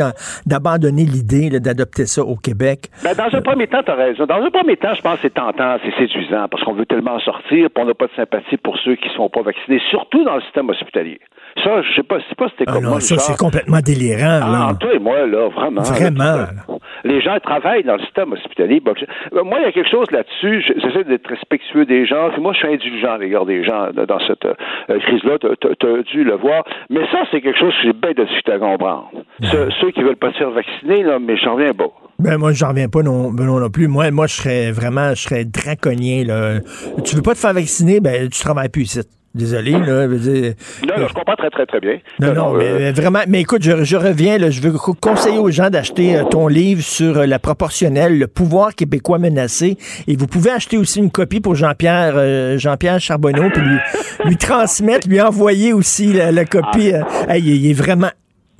d'abandonner 0.46 1.04
l'idée 1.06 1.50
d'adopter 1.60 2.06
ça 2.06 2.24
au 2.24 2.36
Québec. 2.36 2.90
Ben, 3.04 3.14
dans 3.14 3.36
un 3.36 3.42
premier 3.42 3.68
temps, 3.68 3.84
tu. 3.84 4.26
Dans 4.26 4.42
un 4.42 4.52
premier 4.52 4.78
temps, 4.78 4.94
je 4.94 5.02
pense 5.02 5.16
que 5.16 5.22
c'est 5.24 5.34
tentant, 5.34 5.78
c'est 5.84 5.96
séduisant, 5.98 6.48
parce 6.50 6.64
qu'on 6.64 6.74
veut 6.74 6.86
tellement 6.86 7.16
en 7.16 7.20
sortir, 7.20 7.70
puis 7.70 7.84
on 7.84 7.86
n'a 7.86 7.94
pas 7.94 8.08
de 8.08 8.16
sympathie 8.16 8.58
pour 8.58 8.78
ceux 8.80 8.96
qui 8.96 9.10
ne 9.10 9.14
sont 9.14 9.30
pas 9.30 9.42
vaccinés, 9.42 9.82
surtout 9.90 10.24
dans 10.24 10.36
le 10.36 10.42
système 10.42 10.70
hospitalier. 10.70 11.20
Ça, 11.64 11.82
je 11.82 11.96
sais 11.96 12.04
pas, 12.04 12.18
sais 12.30 12.36
pas 12.36 12.48
si 12.50 12.54
c'était 12.60 12.66
Ah 12.68 12.74
comme 12.74 12.84
non, 12.84 12.90
moi, 12.92 13.00
ça, 13.02 13.18
c'est 13.18 13.38
complètement 13.38 13.80
délirant. 13.80 14.40
Ah, 14.44 14.52
là. 14.72 14.74
toi 14.80 14.94
et 14.94 15.00
moi, 15.00 15.26
là, 15.26 15.48
vraiment. 15.50 15.82
Vraiment, 15.84 16.24
là, 16.24 16.50
là. 16.54 16.76
Les 17.06 17.22
gens 17.22 17.38
travaillent 17.42 17.84
dans 17.84 17.96
le 17.96 18.02
système 18.04 18.34
hospitalier. 18.34 18.82
Euh, 18.86 19.44
moi, 19.44 19.60
il 19.60 19.66
y 19.66 19.66
a 19.68 19.72
quelque 19.72 19.90
chose 19.90 20.10
là-dessus. 20.12 20.62
je- 20.68 20.80
J'essaie 20.82 21.04
d'être 21.06 21.28
respectueux 21.30 21.86
des 21.86 22.06
gens. 22.06 22.30
Puis 22.34 22.42
moi, 22.42 22.52
je 22.54 22.60
suis 22.60 22.68
indulgent 22.68 23.12
à 23.14 23.18
l'égard 23.18 23.46
des 23.46 23.64
gens 23.64 23.88
là, 23.96 24.06
dans 24.06 24.20
cette 24.28 24.44
euh, 24.46 24.54
crise-là. 25.00 25.38
Tu 25.40 25.48
as 25.88 26.04
dû 26.04 26.24
le 26.24 26.36
voir. 26.36 26.64
Mais 26.90 27.02
ça, 27.12 27.20
c'est 27.32 27.42
quelque 27.42 27.58
chose 27.60 27.74
que 27.82 27.88
j'ai 27.88 27.94
bien 27.94 28.12
de 28.12 28.24
difficulté 28.24 28.52
à 28.52 28.60
comprendre. 28.60 29.10
Ceux, 29.44 29.70
ceux 29.82 29.92
qui 29.92 30.02
veulent 30.04 30.16
pas 30.18 30.32
se 30.34 30.38
faire 30.40 30.52
vacciner, 30.52 31.04
là, 31.04 31.20
mais 31.20 31.38
j'en 31.38 31.56
reviens 31.56 31.74
pas. 31.74 31.88
Ben 32.20 32.38
moi, 32.38 32.52
j'en 32.54 32.70
reviens 32.70 32.88
pas 32.90 33.02
non, 33.02 33.32
ben 33.32 33.46
non, 33.46 33.60
non 33.60 33.70
plus. 33.70 33.88
Moi, 33.88 34.10
moi, 34.12 34.28
je 34.28 34.34
serais 34.36 34.72
vraiment, 34.72 35.10
je 35.10 35.22
serais 35.22 35.46
draconien. 35.46 36.24
Là. 36.26 36.60
Tu 37.04 37.16
veux 37.16 37.22
pas 37.22 37.34
te 37.34 37.40
faire 37.40 37.54
vacciner, 37.54 38.00
ben 38.00 38.30
tu 38.30 38.40
travailles 38.42 38.70
plus 38.70 38.84
ici. 38.84 39.02
Désolé, 39.36 39.72
là. 39.72 40.04
je 40.04 40.08
veux 40.08 40.18
dire- 40.18 40.54
Non, 40.88 40.94
non, 41.02 41.08
je 41.10 41.14
comprends 41.14 41.36
très, 41.36 41.50
très, 41.50 41.66
très 41.66 41.80
bien. 41.80 41.98
Non, 42.20 42.34
non, 42.34 42.54
mais 42.54 42.66
euh, 42.66 42.92
vraiment, 42.96 43.20
mais 43.28 43.42
écoute, 43.42 43.62
je, 43.64 43.84
je 43.84 43.98
reviens, 43.98 44.38
là, 44.38 44.50
je 44.50 44.62
veux 44.62 44.72
co- 44.72 44.94
conseiller 44.94 45.38
aux 45.38 45.52
gens 45.52 45.70
d'acheter 45.70 46.16
euh, 46.18 46.24
ton 46.24 46.48
livre 46.48 46.82
sur 46.82 47.18
euh, 47.18 47.26
la 47.26 47.38
proportionnelle, 47.38 48.18
le 48.18 48.28
pouvoir 48.28 48.74
québécois 48.76 49.20
menacé. 49.20 49.78
Et 50.08 50.16
vous 50.16 50.28
pouvez 50.28 50.52
acheter 50.52 50.78
aussi 50.78 51.00
une 51.00 51.12
copie 51.12 51.42
pour 51.42 51.54
Jean-Pierre 51.56 52.14
euh, 52.16 52.58
Jean-Pierre 52.58 53.00
Charbonneau, 53.00 53.50
puis 53.54 53.62
lui, 53.62 53.78
lui 54.26 54.38
transmettre, 54.38 55.08
lui 55.10 55.20
envoyer 55.22 55.74
aussi 55.74 56.14
la, 56.14 56.32
la 56.32 56.46
copie. 56.46 56.94
euh, 56.94 57.02
hey, 57.30 57.44
il, 57.44 57.70
est 57.70 57.74
vraiment 57.74 58.10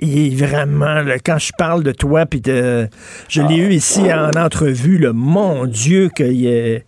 il 0.02 0.26
est 0.34 0.36
vraiment, 0.46 1.00
là, 1.00 1.14
quand 1.24 1.38
je 1.38 1.52
parle 1.56 1.82
de 1.82 1.90
toi, 1.92 2.26
puis 2.26 2.42
de, 2.42 2.86
je 3.30 3.40
l'ai 3.40 3.56
eu 3.56 3.70
ici 3.70 4.12
en 4.12 4.28
entrevue, 4.38 4.98
là, 4.98 5.12
mon 5.14 5.64
Dieu, 5.64 6.10
qu'il 6.14 6.46
est, 6.46 6.84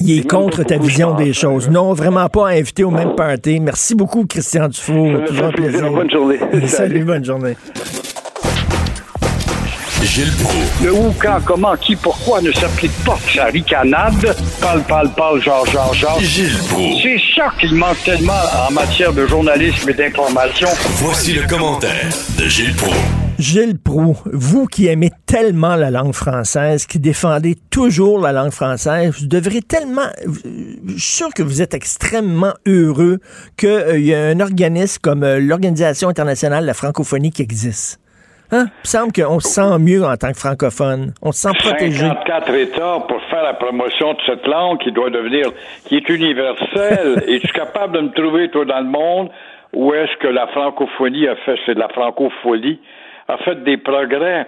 il 0.00 0.20
est 0.20 0.28
contre 0.28 0.62
ta 0.64 0.78
vision 0.78 1.14
des 1.14 1.32
choses. 1.32 1.68
Non, 1.68 1.92
vraiment 1.92 2.28
pas 2.28 2.48
invité 2.48 2.84
au 2.84 2.90
même 2.90 3.14
party. 3.14 3.60
Merci 3.60 3.94
beaucoup, 3.94 4.24
Christian. 4.26 4.68
Ça 4.72 4.92
Toujours 4.92 5.46
un 5.46 5.50
plaisir. 5.50 5.52
plaisir. 5.52 5.92
Bonne 5.92 6.10
journée. 6.10 6.38
Salut, 6.52 6.68
Salut. 6.68 7.04
bonne 7.04 7.24
journée. 7.24 7.56
Gilles 10.04 10.32
Proulx. 10.32 10.84
Le 10.84 10.92
où, 10.92 11.14
quand, 11.20 11.38
comment, 11.44 11.76
qui, 11.76 11.96
pourquoi 11.96 12.40
ne 12.42 12.50
s'applique 12.52 12.92
pas 13.04 13.18
sa 13.34 13.44
ricanade? 13.46 14.36
Parle, 14.60 14.82
parle, 14.82 15.10
parle, 15.14 15.42
genre, 15.42 15.66
genre, 15.66 15.94
genre. 15.94 16.20
Gilles 16.20 16.58
Proulx. 16.68 17.02
C'est 17.02 17.20
ça 17.36 17.52
qu'il 17.60 17.74
manque 17.74 18.02
tellement 18.04 18.32
en 18.68 18.72
matière 18.72 19.12
de 19.12 19.26
journalisme 19.26 19.88
et 19.90 19.94
d'information. 19.94 20.68
Voici 20.96 21.32
le 21.34 21.46
commentaire 21.46 22.08
de 22.38 22.48
Gilles 22.48 22.74
Proulx. 22.74 22.96
Gilles 23.38 23.78
Proux, 23.78 24.16
vous 24.32 24.66
qui 24.66 24.86
aimez 24.86 25.10
tellement 25.26 25.74
la 25.74 25.90
langue 25.90 26.12
française, 26.12 26.86
qui 26.86 27.00
défendez 27.00 27.56
toujours 27.70 28.20
la 28.20 28.30
langue 28.32 28.52
française, 28.52 29.14
vous 29.18 29.26
devrez 29.26 29.62
tellement... 29.62 30.08
Je 30.24 30.92
suis 30.92 31.00
sûr 31.00 31.34
que 31.34 31.42
vous 31.42 31.62
êtes 31.62 31.74
extrêmement 31.74 32.54
heureux 32.66 33.18
qu'il 33.56 34.04
y 34.04 34.14
a 34.14 34.26
un 34.26 34.38
organisme 34.38 34.98
comme 35.02 35.24
euh, 35.24 35.40
l'Organisation 35.40 36.08
internationale 36.08 36.62
de 36.62 36.66
la 36.66 36.74
francophonie 36.74 37.30
qui 37.30 37.42
existe. 37.42 37.98
Hein? 38.52 38.66
Il 38.66 38.82
me 38.82 38.86
semble 38.86 39.12
qu'on 39.12 39.40
se 39.40 39.48
sent 39.48 39.78
mieux 39.80 40.04
en 40.04 40.14
tant 40.16 40.30
que 40.32 40.38
francophone. 40.38 41.12
On 41.22 41.32
se 41.32 41.40
sent 41.48 41.54
protégé. 41.58 42.06
54 42.06 42.54
États 42.54 42.98
pour 43.08 43.20
faire 43.30 43.42
la 43.42 43.54
promotion 43.54 44.12
de 44.12 44.18
cette 44.26 44.46
langue 44.46 44.78
qui 44.78 44.92
doit 44.92 45.08
devenir, 45.10 45.46
qui 45.86 45.96
est 45.96 46.08
universelle. 46.08 47.24
Es-tu 47.28 47.48
capable 47.52 47.94
de 47.96 48.00
me 48.02 48.12
trouver, 48.12 48.50
toi, 48.50 48.64
dans 48.66 48.80
le 48.80 48.86
monde, 48.90 49.30
où 49.72 49.94
est-ce 49.94 50.14
que 50.18 50.28
la 50.28 50.46
francophonie 50.48 51.26
a 51.28 51.36
fait, 51.36 51.56
c'est 51.64 51.74
de 51.74 51.80
la 51.80 51.88
francophonie, 51.88 52.78
a 53.28 53.38
fait 53.38 53.64
des 53.64 53.78
progrès? 53.78 54.46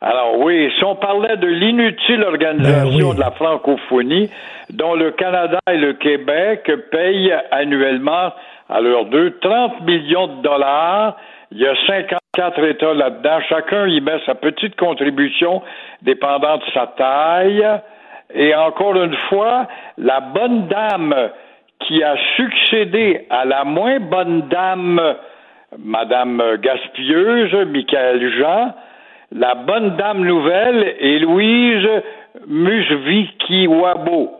Alors 0.00 0.38
oui, 0.38 0.70
si 0.78 0.84
on 0.84 0.94
parlait 0.96 1.36
de 1.36 1.46
l'inutile 1.46 2.22
organisation 2.22 3.00
Ben 3.00 3.08
oui. 3.10 3.14
de 3.16 3.20
la 3.20 3.32
francophonie, 3.32 4.30
dont 4.70 4.94
le 4.94 5.10
Canada 5.10 5.58
et 5.70 5.76
le 5.76 5.92
Québec 5.94 6.70
payent 6.90 7.34
annuellement 7.50 8.32
à 8.70 8.80
leurs 8.80 9.06
deux 9.06 9.36
30 9.40 9.82
millions 9.82 10.28
de 10.28 10.42
dollars, 10.42 11.16
il 11.52 11.58
y 11.58 11.66
a 11.66 11.74
54 11.86 12.64
États 12.64 12.94
là-dedans. 12.94 13.40
Chacun 13.48 13.86
y 13.88 14.00
met 14.00 14.20
sa 14.24 14.34
petite 14.34 14.76
contribution 14.76 15.62
dépendant 16.02 16.58
de 16.58 16.64
sa 16.72 16.86
taille. 16.96 17.66
Et 18.32 18.54
encore 18.54 18.94
une 19.02 19.16
fois, 19.28 19.66
la 19.98 20.20
bonne 20.20 20.68
dame 20.68 21.14
qui 21.80 22.02
a 22.04 22.14
succédé 22.36 23.26
à 23.30 23.44
la 23.44 23.64
moins 23.64 23.98
bonne 23.98 24.42
dame, 24.42 25.16
Madame 25.78 26.42
Gaspilleuse, 26.60 27.66
Michael 27.66 28.30
Jean, 28.38 28.74
la 29.32 29.54
bonne 29.54 29.96
dame 29.96 30.24
nouvelle 30.24 30.94
est 31.00 31.18
Louise 31.18 31.88
Musvikiwabo. 32.46 34.36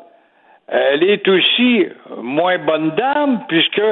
Elle 0.68 1.02
est 1.02 1.26
aussi 1.26 1.86
moins 2.22 2.58
bonne 2.58 2.90
dame 2.90 3.40
puisque 3.48 3.82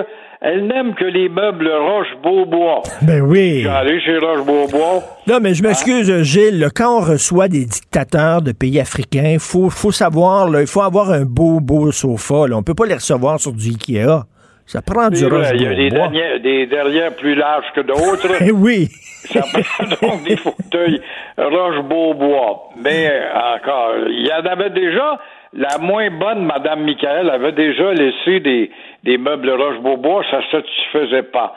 elle 0.41 0.67
n'aime 0.69 0.95
que 0.95 1.05
les 1.05 1.29
meubles 1.29 1.69
Roche-Beaubois. 1.69 2.83
Ben 3.03 3.23
oui. 3.23 3.67
Allé 3.67 4.01
chez 4.01 4.19
Roche-Beaubois. 4.19 5.03
Non, 5.27 5.39
mais 5.41 5.55
je 5.55 5.63
m'excuse, 5.63 6.23
Gilles. 6.23 6.69
quand 6.75 6.99
on 6.99 7.01
reçoit 7.01 7.49
des 7.49 7.65
dictateurs 7.65 8.43
de 8.43 8.53
pays 8.53 8.79
africains, 8.79 9.33
il 9.33 9.41
faut, 9.41 9.69
faut 9.69 9.91
savoir, 9.91 10.49
il 10.61 10.67
faut 10.67 10.83
avoir 10.83 11.11
un 11.11 11.25
beau, 11.25 11.61
beau 11.61 11.91
sofa. 11.91 12.47
Là. 12.47 12.57
On 12.57 12.63
peut 12.63 12.75
pas 12.75 12.87
les 12.87 12.95
recevoir 12.95 13.41
sur 13.41 13.53
du 13.53 13.71
Ikea. 13.71 14.25
Ça 14.67 14.83
prend 14.83 15.09
du 15.09 15.25
roche 15.25 15.47
Il 15.55 15.63
y 15.63 15.67
a 15.67 16.09
des, 16.09 16.39
des 16.41 16.67
derrières 16.67 17.17
plus 17.17 17.35
larges 17.35 17.73
que 17.75 17.81
d'autres. 17.81 18.29
Eh 18.41 18.53
oui. 18.53 18.89
Ça 19.33 19.41
prend 19.41 20.09
donc 20.09 20.25
des 20.25 20.37
fauteuils 20.37 21.01
Roche-Beaubois. 21.37 22.71
Mais 22.77 23.11
encore, 23.57 23.95
il 24.09 24.27
y 24.27 24.33
en 24.33 24.47
avait 24.47 24.71
déjà. 24.71 25.19
La 25.55 25.79
moins 25.79 26.11
bonne, 26.11 26.45
Madame 26.45 26.85
Michael, 26.85 27.31
avait 27.31 27.53
déjà 27.53 27.93
laissé 27.95 28.41
des, 28.41 28.71
des 29.05 29.19
meubles 29.19 29.51
Roche-Beaubois. 29.51 30.25
Ça 30.31 30.39
ne 30.39 30.61
satisfaisait 30.61 31.23
pas. 31.25 31.55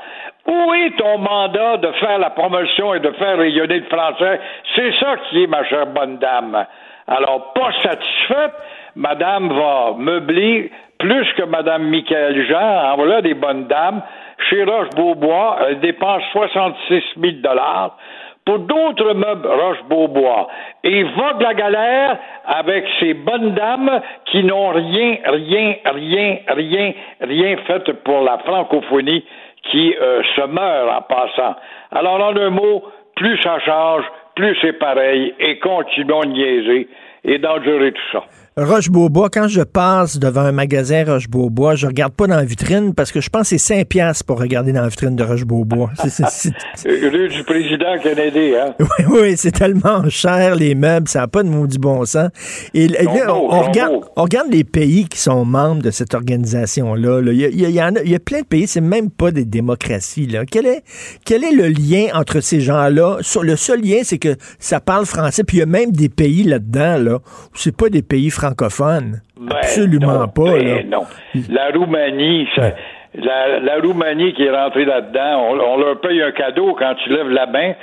Où 0.48 0.74
est 0.74 0.98
ton 0.98 1.18
mandat 1.20 1.78
de 1.78 1.92
faire 1.94 2.18
la 2.18 2.32
promotion 2.32 2.94
et 2.94 3.00
de 3.00 3.12
faire 3.12 3.38
rayonner 3.38 3.80
le 3.80 3.86
français? 3.86 4.40
C'est 4.76 4.94
ça 5.00 5.16
qui 5.30 5.44
est, 5.44 5.48
ma 5.48 5.64
chère 5.66 5.88
bonne 5.88 6.18
dame. 6.18 6.66
Alors, 7.08 7.54
pas 7.54 7.72
satisfaite, 7.84 8.54
Madame 8.96 9.50
va 9.50 9.94
meubler 9.98 10.72
plus 10.98 11.28
que 11.34 11.44
Madame 11.44 11.84
Michael 11.90 12.46
Jean. 12.48 12.92
En 12.92 12.96
voilà 12.96 13.22
des 13.22 13.34
bonnes 13.34 13.66
dames. 13.66 14.02
Chez 14.50 14.64
Roche-Beaubois, 14.64 15.60
elle 15.68 15.80
dépense 15.80 16.24
66 16.32 17.04
000 17.20 17.34
dollars 17.44 17.98
pour 18.46 18.60
d'autres 18.60 19.14
meubles 19.14 19.48
Roche-Beaubois. 19.48 20.48
Et 20.84 21.04
vogue 21.04 21.42
la 21.42 21.54
galère 21.54 22.18
avec 22.46 22.86
ces 23.00 23.14
bonnes 23.14 23.54
dames 23.54 24.02
qui 24.26 24.44
n'ont 24.44 24.70
rien, 24.70 25.18
rien, 25.26 25.76
rien, 25.86 26.38
rien, 26.48 26.94
rien 27.22 27.58
fait 27.68 27.92
pour 28.04 28.22
la 28.22 28.40
francophonie 28.40 29.24
qui 29.64 29.96
euh, 29.96 30.24
se 30.36 30.42
meurt 30.48 30.90
en 30.90 31.02
passant. 31.02 31.56
Alors, 31.92 32.20
en 32.20 32.36
un 32.36 32.50
mot, 32.50 32.84
plus 33.16 33.40
ça 33.42 33.60
change, 33.60 34.04
plus 34.36 34.58
c'est 34.62 34.74
pareil, 34.74 35.36
et 35.40 35.60
continuons 35.60 36.22
de 36.22 36.28
niaiser 36.28 36.88
et 37.24 37.38
d'endurer 37.38 37.92
tout 37.92 38.12
ça. 38.12 38.24
Roche-Beaubois, 38.58 39.30
quand 39.30 39.48
je 39.48 39.62
passe 39.62 40.20
devant 40.20 40.42
un 40.42 40.52
magasin 40.52 41.06
Roche-Beaubois, 41.06 41.76
je 41.76 41.88
regarde 41.88 42.12
pas 42.12 42.28
dans 42.28 42.36
la 42.36 42.44
vitrine 42.44 42.94
parce 42.94 43.10
que 43.14 43.22
je 43.22 43.30
pense 43.30 43.44
que 43.44 43.48
c'est 43.58 43.58
5 43.58 43.88
piastres 43.88 44.26
pour 44.26 44.40
regarder 44.42 44.74
dans 44.74 44.82
la 44.82 44.90
vitrine 44.90 45.16
de 45.16 45.24
Roche-Beaubois. 45.24 45.90
C'est- 46.10 46.52
Euh, 46.86 47.10
Rue 47.10 47.30
du 47.30 47.44
président 47.46 47.98
Kennedy, 48.04 48.54
hein? 48.58 48.76
Oui, 48.80 49.06
oui, 49.22 49.34
c'est 49.38 49.52
tellement 49.52 50.08
cher, 50.10 50.56
les 50.56 50.76
meubles, 50.76 51.08
ça 51.08 51.20
n'a 51.20 51.28
pas 51.30 51.44
de 51.44 51.48
maudit 51.48 51.78
bon 51.78 52.04
sens. 52.04 52.30
Et 52.74 52.90
là, 52.90 53.00
on, 53.34 53.62
regarde, 53.62 53.94
on 54.18 54.24
regarde 54.24 54.52
les 54.52 54.66
pays 54.66 55.06
qui 55.06 55.18
sont 55.20 55.46
membres 55.46 55.82
de 55.82 55.92
cette 55.92 56.14
organisation-là. 56.14 57.22
là. 57.22 57.32
Il, 57.32 57.40
y 57.40 57.46
a, 57.46 57.50
il 57.50 58.02
il 58.06 58.12
y 58.12 58.20
plein 58.20 58.42
de 58.42 58.46
pays, 58.46 58.68
c'est 58.68 58.82
même 58.82 59.10
pas 59.12 59.32
des 59.32 59.46
démocraties. 59.46 60.28
Là. 60.28 60.46
Quel, 60.46 60.66
est, 60.66 60.84
quel 61.24 61.46
est 61.46 61.54
le 61.56 61.70
lien 61.70 62.08
entre 62.16 62.42
ces 62.42 62.60
gens-là? 62.60 63.20
Le 63.42 63.56
seul 63.56 63.82
lien, 63.82 64.00
c'est 64.04 64.18
que 64.20 64.36
ça 64.60 64.82
parle 64.82 65.06
français, 65.06 65.46
puis 65.46 65.58
il 65.58 65.60
y 65.62 65.64
a 65.64 65.68
même 65.68 65.92
des 65.92 66.10
pays 66.10 66.44
là-dedans, 66.44 66.98
là, 66.98 67.16
où 67.16 67.56
c'est 67.56 67.76
pas 67.76 67.88
des 67.90 68.02
pays 68.02 68.30
francophones. 68.42 69.22
Ben, 69.40 69.56
Absolument 69.58 70.20
non, 70.20 70.28
pas. 70.28 70.52
ben 70.60 70.68
là. 70.68 70.84
non. 70.84 71.04
La 71.50 71.70
Roumanie, 71.70 72.48
ça- 72.56 72.74
la, 73.16 73.60
la 73.60 73.76
Roumanie 73.82 74.34
qui 74.34 74.44
est 74.44 74.52
rentrée 74.56 74.86
là-dedans, 74.86 75.48
on, 75.50 75.60
on 75.60 75.78
leur 75.78 76.00
paye 76.02 76.22
un 76.22 76.32
cadeau 76.32 76.76
quand 76.78 76.96
tu 77.04 77.10
lèves 77.10 77.30
la 77.30 77.46
main 77.46 77.74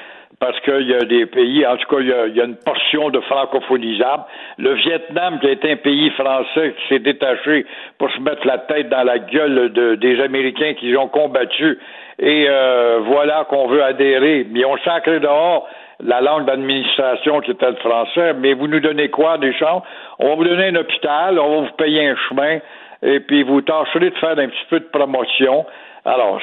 parce 0.40 0.58
qu'il 0.60 0.86
y 0.88 0.94
a 0.94 1.00
des 1.00 1.26
pays, 1.26 1.66
en 1.66 1.76
tout 1.76 1.88
cas, 1.96 2.00
il 2.00 2.36
y 2.36 2.40
a, 2.40 2.44
une 2.44 2.54
portion 2.54 3.10
de 3.10 3.18
francophonisable. 3.22 4.22
Le 4.58 4.72
Vietnam, 4.74 5.40
qui 5.40 5.48
est 5.48 5.64
un 5.64 5.74
pays 5.76 6.10
français 6.10 6.74
qui 6.78 6.88
s'est 6.94 7.00
détaché 7.00 7.66
pour 7.98 8.08
se 8.12 8.20
mettre 8.20 8.46
la 8.46 8.58
tête 8.58 8.88
dans 8.88 9.02
la 9.02 9.18
gueule 9.18 9.72
des 9.98 10.20
Américains 10.20 10.74
qui 10.74 10.96
ont 10.96 11.08
combattu, 11.08 11.78
et 12.20 12.46
euh, 12.48 13.00
voilà 13.04 13.46
qu'on 13.50 13.66
veut 13.66 13.82
adhérer. 13.82 14.46
Mais 14.52 14.64
on 14.64 14.76
sacré 14.78 15.18
dehors 15.18 15.68
la 16.00 16.20
langue 16.20 16.46
d'administration 16.46 17.40
qui 17.40 17.50
était 17.50 17.70
le 17.70 17.76
français, 17.76 18.34
mais 18.34 18.54
vous 18.54 18.68
nous 18.68 18.80
donnez 18.80 19.08
quoi 19.08 19.38
des 19.38 19.52
champs? 19.54 19.82
On 20.18 20.28
va 20.28 20.34
vous 20.36 20.44
donner 20.44 20.68
un 20.68 20.76
hôpital, 20.76 21.38
on 21.38 21.48
va 21.48 21.66
vous 21.68 21.76
payer 21.76 22.08
un 22.08 22.16
chemin, 22.28 22.58
et 23.02 23.20
puis 23.20 23.42
vous 23.42 23.60
tâcherez 23.60 24.10
de 24.10 24.16
faire 24.16 24.38
un 24.38 24.48
petit 24.48 24.66
peu 24.70 24.80
de 24.80 24.86
promotion. 24.86 25.66
Alors, 26.04 26.40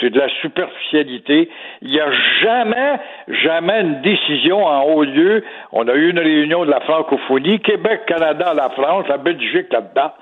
c'est 0.00 0.10
de 0.10 0.18
la 0.18 0.28
superficialité. 0.40 1.48
Il 1.82 1.90
n'y 1.90 2.00
a 2.00 2.10
jamais, 2.42 2.98
jamais 3.28 3.82
une 3.82 4.00
décision 4.00 4.66
en 4.66 4.82
haut 4.82 5.04
lieu. 5.04 5.44
On 5.70 5.86
a 5.86 5.94
eu 5.94 6.10
une 6.10 6.18
réunion 6.18 6.64
de 6.64 6.70
la 6.70 6.80
francophonie, 6.80 7.60
Québec, 7.60 8.00
Canada, 8.06 8.52
la 8.54 8.70
France, 8.70 9.06
la 9.08 9.18
Belgique 9.18 9.72
là-dedans. 9.72 10.12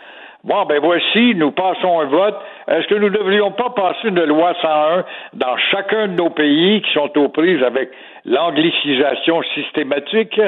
Bon, 0.45 0.65
ben 0.67 0.81
voici, 0.81 1.35
nous 1.35 1.51
passons 1.51 2.01
un 2.01 2.05
vote. 2.05 2.37
Est-ce 2.69 2.87
que 2.89 2.95
nous 2.95 3.09
ne 3.09 3.17
devrions 3.17 3.51
pas 3.53 3.71
passer 3.71 4.09
une 4.09 4.23
loi 4.25 4.55
101 4.61 5.05
dans 5.35 5.57
chacun 5.71 6.09
de 6.09 6.15
nos 6.15 6.31
pays 6.31 6.83
qui 6.83 6.93
sont 6.93 7.11
aux 7.19 7.29
prises 7.29 7.63
avec 7.63 7.91
l'anglicisation 8.29 9.43
systématique? 9.55 10.41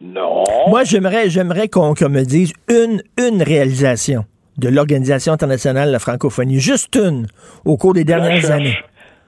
Non. 0.00 0.44
Moi, 0.68 0.84
j'aimerais, 0.84 1.28
j'aimerais 1.28 1.68
qu'on 1.68 1.90
me 1.90 2.22
dise 2.24 2.52
une, 2.68 3.02
une 3.18 3.42
réalisation 3.42 4.24
de 4.58 4.68
l'Organisation 4.68 5.32
internationale 5.32 5.88
de 5.88 5.92
la 5.92 5.98
francophonie, 5.98 6.58
juste 6.58 6.94
une, 6.96 7.26
au 7.64 7.76
cours 7.76 7.94
des 7.94 8.04
dernières 8.04 8.50
années. 8.50 8.76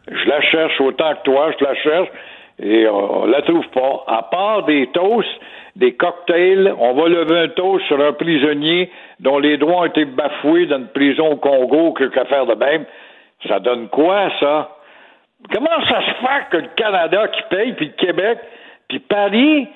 Je 0.08 0.28
la 0.28 0.40
cherche 0.42 0.80
autant 0.80 1.14
que 1.14 1.22
toi, 1.24 1.52
je 1.58 1.64
la 1.64 1.74
cherche, 1.76 2.08
et 2.58 2.88
on, 2.88 3.26
la 3.26 3.42
trouve 3.42 3.66
pas. 3.72 4.04
À 4.08 4.22
part 4.24 4.64
des 4.64 4.88
toasts, 4.92 5.28
des 5.76 5.94
cocktails, 5.94 6.74
on 6.78 6.94
va 6.94 7.08
lever 7.08 7.38
un 7.38 7.48
toast 7.48 7.84
sur 7.86 8.00
un 8.00 8.12
prisonnier 8.12 8.90
dont 9.20 9.38
les 9.38 9.56
droits 9.56 9.82
ont 9.82 9.86
été 9.86 10.04
bafoués 10.04 10.66
dans 10.66 10.78
une 10.78 10.88
prison 10.88 11.32
au 11.32 11.36
Congo, 11.36 11.92
que 11.92 12.04
qu'à 12.04 12.24
faire 12.24 12.46
de 12.46 12.54
même. 12.54 12.84
Ça 13.46 13.60
donne 13.60 13.88
quoi, 13.88 14.30
ça? 14.40 14.79
Comment 15.52 15.86
ça 15.88 16.00
se 16.02 16.12
fait 16.20 16.50
que 16.50 16.56
le 16.58 16.68
Canada 16.76 17.28
qui 17.28 17.42
paye, 17.50 17.72
puis 17.72 17.86
le 17.86 17.92
Québec, 17.92 18.38
puis 18.88 18.98
Paris, 19.00 19.68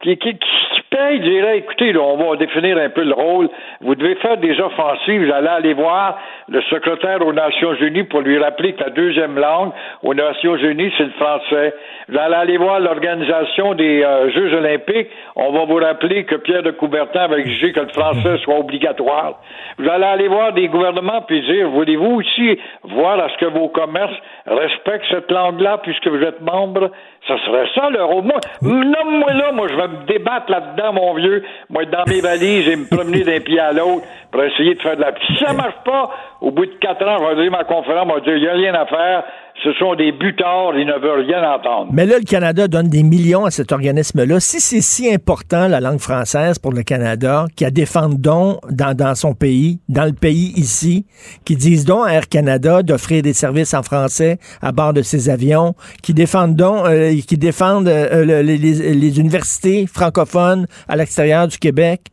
qui, 0.00 0.16
qui, 0.18 0.38
qui 0.38 0.48
paye 0.92 1.20
dirait, 1.20 1.58
écoutez, 1.58 1.92
là, 1.92 2.00
on 2.00 2.16
va 2.16 2.36
définir 2.36 2.76
un 2.78 2.90
peu 2.90 3.02
le 3.02 3.14
rôle. 3.14 3.48
Vous 3.80 3.94
devez 3.94 4.14
faire 4.16 4.36
des 4.36 4.60
offensives. 4.60 5.24
Vous 5.26 5.32
allez 5.32 5.48
aller 5.48 5.74
voir 5.74 6.18
le 6.48 6.60
secrétaire 6.62 7.26
aux 7.26 7.32
Nations 7.32 7.74
Unies 7.74 8.04
pour 8.04 8.20
lui 8.20 8.38
rappeler 8.38 8.74
que 8.74 8.84
la 8.84 8.90
deuxième 8.90 9.38
langue 9.38 9.72
aux 10.02 10.14
Nations 10.14 10.56
Unies, 10.56 10.92
c'est 10.96 11.04
le 11.04 11.10
français. 11.12 11.74
Vous 12.08 12.18
allez 12.18 12.34
aller 12.34 12.56
voir 12.56 12.80
l'organisation 12.80 13.74
des 13.74 14.02
euh, 14.02 14.30
Jeux 14.30 14.54
olympiques. 14.54 15.08
On 15.36 15.52
va 15.52 15.64
vous 15.64 15.76
rappeler 15.76 16.24
que 16.24 16.36
Pierre 16.36 16.62
de 16.62 16.70
Coubertin 16.72 17.20
avait 17.20 17.40
exigé 17.40 17.72
que 17.72 17.80
le 17.80 17.88
français 17.88 18.38
soit 18.44 18.58
obligatoire. 18.58 19.40
Vous 19.78 19.88
allez 19.88 20.04
aller 20.04 20.28
voir 20.28 20.52
des 20.52 20.68
gouvernements 20.68 21.22
puis 21.22 21.40
dire, 21.42 21.68
voulez-vous 21.70 22.20
aussi 22.20 22.58
voir 22.84 23.18
à 23.18 23.28
ce 23.30 23.36
que 23.38 23.46
vos 23.46 23.68
commerces 23.68 24.14
respectent 24.46 25.06
cette 25.10 25.30
langue-là 25.30 25.78
puisque 25.82 26.06
vous 26.06 26.22
êtes 26.22 26.40
membre? 26.40 26.90
Ça 27.26 27.38
serait 27.46 27.68
ça, 27.74 27.88
le 27.88 28.02
rôle. 28.02 28.24
Moi, 28.24 28.40
nomme-moi 28.62 29.32
là, 29.32 29.52
moi, 29.52 29.68
je 29.68 29.76
vais 29.76 29.88
me 29.88 30.06
débattre 30.06 30.50
là-dedans, 30.50 30.81
mon 30.90 31.14
vieux. 31.14 31.44
Moi, 31.70 31.84
dans 31.84 32.04
mes 32.08 32.20
valises 32.20 32.66
et 32.66 32.76
me 32.76 32.86
promener 32.86 33.22
d'un 33.22 33.40
pied 33.40 33.60
à 33.60 33.72
l'autre 33.72 34.04
pour 34.30 34.42
essayer 34.42 34.74
de 34.74 34.82
faire 34.82 34.96
de 34.96 35.02
la... 35.02 35.12
Si 35.26 35.36
ça 35.36 35.52
marche 35.52 35.76
pas, 35.84 36.10
au 36.40 36.50
bout 36.50 36.66
de 36.66 36.74
quatre 36.80 37.06
ans, 37.06 37.18
je 37.20 37.36
vais 37.36 37.42
dire 37.42 37.52
ma 37.52 37.64
conférence, 37.64 38.08
je 38.24 38.30
vais 38.30 38.40
dire, 38.40 38.54
il 38.54 38.60
n'y 38.60 38.66
a 38.66 38.70
rien 38.70 38.74
à 38.74 38.86
faire 38.86 39.22
ce 39.62 39.72
sont 39.74 39.94
des 39.94 40.12
butards, 40.12 40.76
ils 40.76 40.86
ne 40.86 40.98
veulent 40.98 41.24
rien 41.26 41.54
entendre. 41.54 41.90
Mais 41.92 42.06
là, 42.06 42.18
le 42.18 42.24
Canada 42.24 42.68
donne 42.68 42.88
des 42.88 43.02
millions 43.02 43.44
à 43.44 43.50
cet 43.50 43.70
organisme-là. 43.70 44.40
Si 44.40 44.60
c'est 44.60 44.80
si 44.80 45.12
important, 45.12 45.68
la 45.68 45.80
langue 45.80 46.00
française, 46.00 46.58
pour 46.58 46.72
le 46.72 46.82
Canada, 46.82 47.46
qui 47.54 47.64
a 47.64 47.70
défendre 47.70 48.16
donc 48.18 48.58
dans, 48.70 49.14
son 49.14 49.34
pays, 49.34 49.80
dans 49.88 50.04
le 50.04 50.12
pays 50.12 50.52
ici, 50.56 51.06
qui 51.44 51.56
disent 51.56 51.84
donc 51.84 52.06
à 52.06 52.14
Air 52.14 52.28
Canada 52.28 52.82
d'offrir 52.82 53.22
des 53.22 53.34
services 53.34 53.74
en 53.74 53.82
français 53.82 54.38
à 54.62 54.72
bord 54.72 54.94
de 54.94 55.02
ses 55.02 55.28
avions, 55.28 55.74
qui 56.02 56.14
défendent 56.14 56.56
donc, 56.56 56.86
euh, 56.86 57.12
défendent 57.32 57.88
euh, 57.88 58.42
les 58.42 59.20
universités 59.20 59.86
francophones 59.86 60.66
à 60.88 60.96
l'extérieur 60.96 61.46
du 61.46 61.58
Québec, 61.58 62.12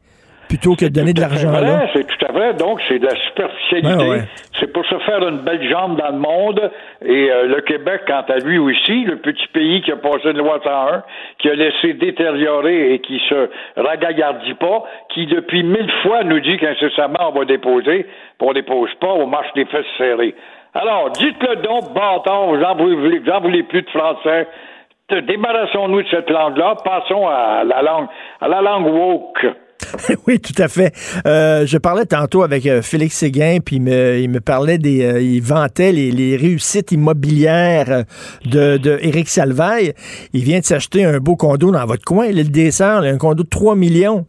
plutôt 0.50 0.76
que 0.76 0.86
de 0.86 0.89
donner 0.89 1.14
de 1.14 1.22
l'argent 1.22 1.52
là. 1.52 1.88
C'est 1.93 2.06
tout 2.06 2.26
à 2.26 2.34
fait. 2.34 2.54
Donc, 2.58 2.82
c'est 2.88 2.97
de 3.00 3.06
la 3.06 3.16
superficialité. 3.28 4.28
C'est 4.60 4.74
pour 4.74 4.84
se 4.86 4.97
faire 5.00 5.26
une 5.26 5.39
belle 5.39 5.70
jambe 5.70 5.97
dans 5.97 6.10
le 6.10 6.18
monde. 6.18 6.72
Et 7.06 7.32
euh, 7.32 7.45
le 7.45 7.62
Québec, 7.62 8.02
quant 8.08 8.26
à 8.28 8.38
lui 8.39 8.58
aussi, 8.58 9.06
le 9.06 9.18
petit 9.18 9.47
pays 9.54 9.82
qui 9.82 9.91
a 9.91 9.95
passé 9.95 10.32
une 10.32 10.39
loi 10.39 10.60
101, 10.64 11.04
qui 11.38 11.50
a 11.50 11.54
laissé 11.54 11.93
détériorer 11.93 12.93
et 12.93 13.00
qui 13.00 13.22
se 13.30 13.50
ragaillardit 13.78 14.56
pas, 14.56 14.84
qui 15.14 15.28
depuis 15.28 15.64
mille 15.64 15.91
fois 16.02 16.24
nous 16.24 16.39
dit 16.39 16.58
qu'incessamment 16.58 17.30
on 17.30 17.39
va 17.39 17.45
déposer, 17.45 18.08
on 18.41 18.52
dépose 18.54 18.93
pas, 19.00 19.14
on 19.14 19.28
marche 19.28 19.54
des 19.54 19.66
fesses 19.66 19.86
serrées. 19.97 20.34
Alors, 20.74 21.12
dites-le 21.12 21.58
donc, 21.58 21.93
bâtard, 21.93 22.47
vous 22.47 22.58
n'en 22.58 22.76
voulez, 22.76 23.20
voulez 23.20 23.64
plus 23.64 23.82
de 23.84 23.89
français. 23.89 24.47
Débarrassons-nous 25.10 26.04
de 26.04 26.08
cette 26.10 26.30
langue-là, 26.30 26.76
passons 26.84 27.28
à 27.28 27.64
la 27.64 27.82
langue, 27.82 28.08
à 28.41 28.47
la 28.47 28.62
langue 28.62 28.88
woke. 28.88 29.47
oui, 30.27 30.39
tout 30.39 30.59
à 30.61 30.67
fait. 30.67 30.93
Euh, 31.25 31.65
je 31.65 31.77
parlais 31.77 32.05
tantôt 32.05 32.43
avec 32.43 32.65
euh, 32.65 32.81
Félix 32.81 33.15
Séguin, 33.15 33.57
puis 33.65 33.77
il 33.77 33.81
me, 33.81 34.39
parlait 34.39 34.77
des, 34.77 35.03
euh, 35.03 35.21
il 35.21 35.41
vantait 35.41 35.91
les, 35.91 36.11
les, 36.11 36.35
réussites 36.37 36.91
immobilières 36.91 38.03
de, 38.45 38.77
de 38.77 38.97
Éric 39.01 39.27
Salvaille. 39.27 39.93
Il 40.33 40.43
vient 40.43 40.59
de 40.59 40.65
s'acheter 40.65 41.05
un 41.05 41.17
beau 41.17 41.35
condo 41.35 41.71
dans 41.71 41.85
votre 41.85 42.03
coin, 42.03 42.27
l'île 42.27 42.51
des 42.51 42.71
Sœurs, 42.71 43.03
un 43.03 43.17
condo 43.17 43.43
de 43.43 43.49
3 43.49 43.75
millions. 43.75 44.25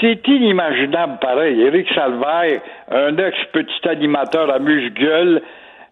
C'est 0.00 0.26
inimaginable, 0.28 1.18
pareil. 1.20 1.60
Éric 1.62 1.88
Salvaille, 1.94 2.60
un 2.90 3.16
ex-petit 3.16 3.88
animateur 3.88 4.52
à 4.52 4.58
muse-gueule, 4.58 5.40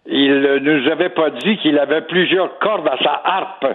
il 0.07 0.41
ne 0.41 0.59
nous 0.59 0.91
avait 0.91 1.09
pas 1.09 1.31
dit 1.31 1.57
qu'il 1.57 1.79
avait 1.79 2.01
plusieurs 2.01 2.59
cordes 2.59 2.87
à 2.87 2.97
sa 3.03 3.21
harpe. 3.23 3.65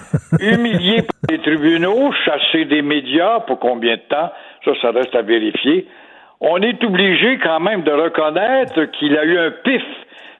Humilié 0.40 1.02
par 1.02 1.30
les 1.30 1.38
tribunaux, 1.38 2.12
chassé 2.24 2.64
des 2.66 2.82
médias, 2.82 3.40
pour 3.40 3.58
combien 3.58 3.96
de 3.96 4.02
temps? 4.08 4.30
Ça, 4.64 4.72
ça 4.82 4.90
reste 4.90 5.14
à 5.14 5.22
vérifier. 5.22 5.86
On 6.40 6.60
est 6.60 6.82
obligé 6.84 7.38
quand 7.38 7.60
même 7.60 7.82
de 7.82 7.90
reconnaître 7.90 8.84
qu'il 8.92 9.16
a 9.16 9.24
eu 9.24 9.38
un 9.38 9.50
pif 9.50 9.82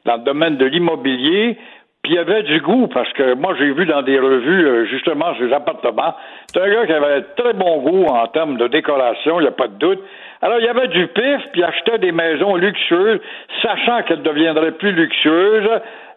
dans 0.05 0.17
le 0.17 0.23
domaine 0.23 0.57
de 0.57 0.67
l'immobilier, 0.67 1.59
puis 2.03 2.13
il 2.13 2.19
avait 2.19 2.43
du 2.45 2.61
goût, 2.61 2.87
parce 2.87 3.13
que 3.15 3.35
moi, 3.35 3.55
j'ai 3.59 3.73
vu 3.73 3.85
dans 3.87 4.03
des 4.03 4.19
revues, 4.19 4.67
euh, 4.67 4.85
justement, 4.87 5.35
ses 5.39 5.53
appartements, 5.53 6.15
c'est 6.47 6.61
un 6.61 6.71
gars 6.71 6.87
qui 6.87 6.93
avait 6.93 7.23
très 7.37 7.53
bon 7.55 7.83
goût 7.83 8.05
en 8.07 8.27
termes 8.29 8.57
de 8.57 8.69
décoration, 8.69 9.41
il 9.41 9.43
n'y 9.43 9.49
a 9.49 9.53
pas 9.53 9.69
de 9.69 9.79
doute. 9.79 10.01
Alors, 10.41 10.59
il 10.61 10.67
y 10.67 10.69
avait 10.69 10.89
du 10.89 11.07
pif, 11.09 11.41
puis 11.53 11.61
il 11.61 11.65
achetait 11.65 11.99
des 11.99 12.13
maisons 12.13 12.55
luxueuses, 12.55 13.21
sachant 13.63 14.03
qu'elles 14.03 14.23
deviendraient 14.23 14.73
plus 14.73 14.93
luxueuses. 14.93 15.69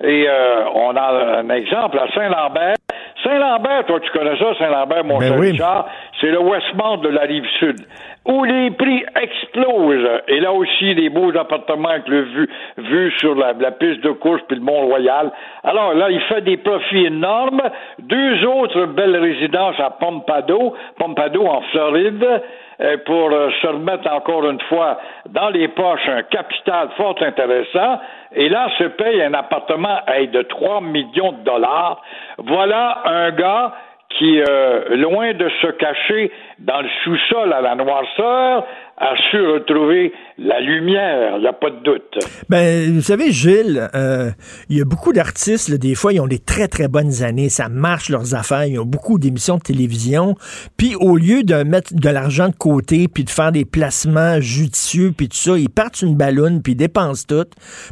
Et 0.04 0.28
euh, 0.28 0.64
on 0.74 0.96
a 0.96 1.40
un 1.40 1.50
exemple 1.50 2.00
à 2.00 2.08
Saint-Lambert. 2.14 2.76
Saint-Lambert, 3.24 3.86
toi, 3.86 4.00
tu 4.00 4.12
connais 4.12 4.38
ça, 4.38 4.56
Saint-Lambert, 4.58 5.04
mon 5.04 5.20
ben 5.20 5.28
cher 5.28 5.40
Richard, 5.40 5.90
c'est 6.20 6.32
le 6.32 6.40
Westmont 6.40 6.98
de 6.98 7.10
la 7.10 7.22
rive 7.22 7.46
sud, 7.60 7.78
où 8.26 8.44
les 8.44 8.72
prix 8.72 9.04
explosent. 9.22 10.22
Et 10.28 10.40
là 10.40 10.54
aussi, 10.54 10.96
des 10.96 11.10
beaux 11.10 11.36
appartements 11.38 11.90
avec 11.90 12.08
le 12.08 12.22
vue, 12.24 12.50
vue 12.78 13.12
sur 13.20 13.36
la, 13.36 13.54
piste 13.72 14.02
de 14.02 14.12
course 14.12 14.42
puis 14.48 14.58
le 14.58 14.64
Mont-Royal. 14.64 15.32
Alors 15.64 15.94
là, 15.94 16.10
il 16.10 16.22
fait 16.22 16.42
des 16.42 16.58
profits 16.58 17.06
énormes. 17.06 17.62
Deux 18.00 18.46
autres 18.46 18.86
belles 18.86 19.18
résidences 19.18 19.80
à 19.80 19.92
Pompado, 19.92 20.74
Pompado 20.98 21.46
en 21.46 21.62
Floride. 21.72 22.42
Euh, 22.82 22.98
pour 23.06 23.32
euh, 23.32 23.52
se 23.62 23.68
remettre 23.68 24.12
encore 24.12 24.50
une 24.50 24.60
fois 24.62 25.00
dans 25.30 25.50
les 25.50 25.68
poches 25.68 26.08
un 26.08 26.24
capital 26.24 26.90
fort 26.98 27.16
intéressant, 27.22 28.00
et 28.34 28.50
là 28.50 28.70
se 28.80 28.86
paye 28.86 29.22
un 29.22 29.36
appartement 29.36 30.00
de 30.08 30.42
3 30.42 30.82
millions 30.82 31.34
de 31.34 31.44
dollars. 31.44 32.02
Voilà 32.40 33.04
un 33.06 33.32
gars 33.32 33.74
qui, 34.18 34.42
euh, 34.42 34.96
loin 34.96 35.34
de 35.34 35.48
se 35.62 35.68
cacher 35.68 36.32
dans 36.58 36.82
le 36.82 36.90
sous-sol 37.04 37.54
à 37.54 37.62
la 37.62 37.76
noirceur, 37.76 38.66
a 38.98 39.16
su 39.30 39.46
retrouver 39.46 40.12
la 40.44 40.60
lumière, 40.60 41.36
il 41.38 41.42
n'y 41.42 41.48
a 41.48 41.54
pas 41.54 41.70
de 41.70 41.84
doute. 41.84 42.18
Ben, 42.50 42.94
vous 42.94 43.02
savez, 43.02 43.32
Gilles, 43.32 43.90
euh, 43.94 44.32
il 44.70 44.78
y 44.78 44.82
a 44.82 44.86
beaucoup 44.86 45.14
d'artistes, 45.14 45.72
des 45.72 45.94
fois, 45.94 46.14
ils 46.14 46.20
ont 46.20 46.28
des 46.28 46.40
très, 46.40 46.68
très 46.68 46.88
bonnes 46.88 47.22
années, 47.24 47.50
ça 47.50 47.70
marche 47.70 48.10
leurs 48.10 48.34
affaires, 48.34 48.66
ils 48.66 48.80
ont 48.80 48.86
beaucoup 48.86 49.20
d'émissions 49.20 49.58
de 49.58 49.62
télévision, 49.62 50.36
puis 50.78 50.96
au 50.96 51.16
lieu 51.16 51.44
de 51.44 51.64
mettre 51.64 51.94
de 51.94 52.10
l'argent 52.10 52.50
de 52.50 52.56
côté, 52.56 53.08
puis 53.08 53.24
de 53.24 53.30
faire 53.30 53.52
des 53.52 53.66
placements 53.66 54.42
judicieux, 54.42 55.14
puis 55.16 55.30
tout 55.30 55.38
ça, 55.38 55.58
ils 55.58 55.70
partent 55.70 56.02
une 56.02 56.16
ballonne, 56.16 56.62
puis 56.62 56.74
ils 56.74 56.78
dépensent 56.78 57.26
tout. 57.28 57.48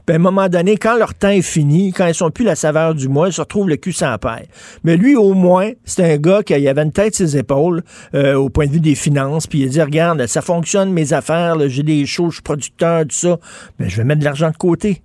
Puis 0.06 0.14
à 0.14 0.16
un 0.16 0.20
moment 0.20 0.50
donné, 0.50 0.78
quand 0.78 0.98
leur 0.98 1.14
temps 1.14 1.30
est 1.30 1.42
fini, 1.44 1.94
quand 1.94 2.08
ils 2.08 2.16
sont 2.16 2.32
plus 2.32 2.46
la 2.46 2.56
saveur 2.56 2.96
du 2.96 3.08
mois, 3.08 3.28
ils 3.28 3.34
se 3.34 3.42
retrouvent 3.42 3.70
le 3.70 3.78
cul 3.78 3.94
sans 3.94 4.18
paire. 4.18 4.46
Mais 4.84 4.98
lui, 4.98 5.16
au 5.16 5.34
moins, 5.34 5.72
c'est 5.86 6.14
un 6.14 6.18
gars 6.18 6.42
qui 6.42 6.54
avait 6.54 6.82
une 6.82 6.92
tête 6.92 7.14
ses 7.14 7.38
épaules, 7.38 7.84
euh, 8.16 8.34
au 8.36 8.50
point 8.50 8.66
de 8.66 8.72
vue 8.72 8.80
des 8.80 8.96
finances, 8.96 9.46
puis 9.46 9.60
il 9.60 9.66
a 9.66 9.70
dit, 9.70 9.82
regarde, 9.82 10.26
ça 10.26 10.42
fonctionne, 10.42 10.92
mes 10.92 11.14
affaires, 11.14 11.56
j'ai 11.68 11.84
des 11.84 12.06
je 12.06 12.39
suis 12.40 12.44
producteur, 12.44 13.02
tout 13.04 13.08
ça, 13.12 13.38
mais 13.80 13.90
je 13.90 13.98
vais 13.98 14.04
mettre 14.04 14.20
de 14.20 14.26
l'argent 14.26 14.50
de 14.50 14.58
côté. 14.58 15.02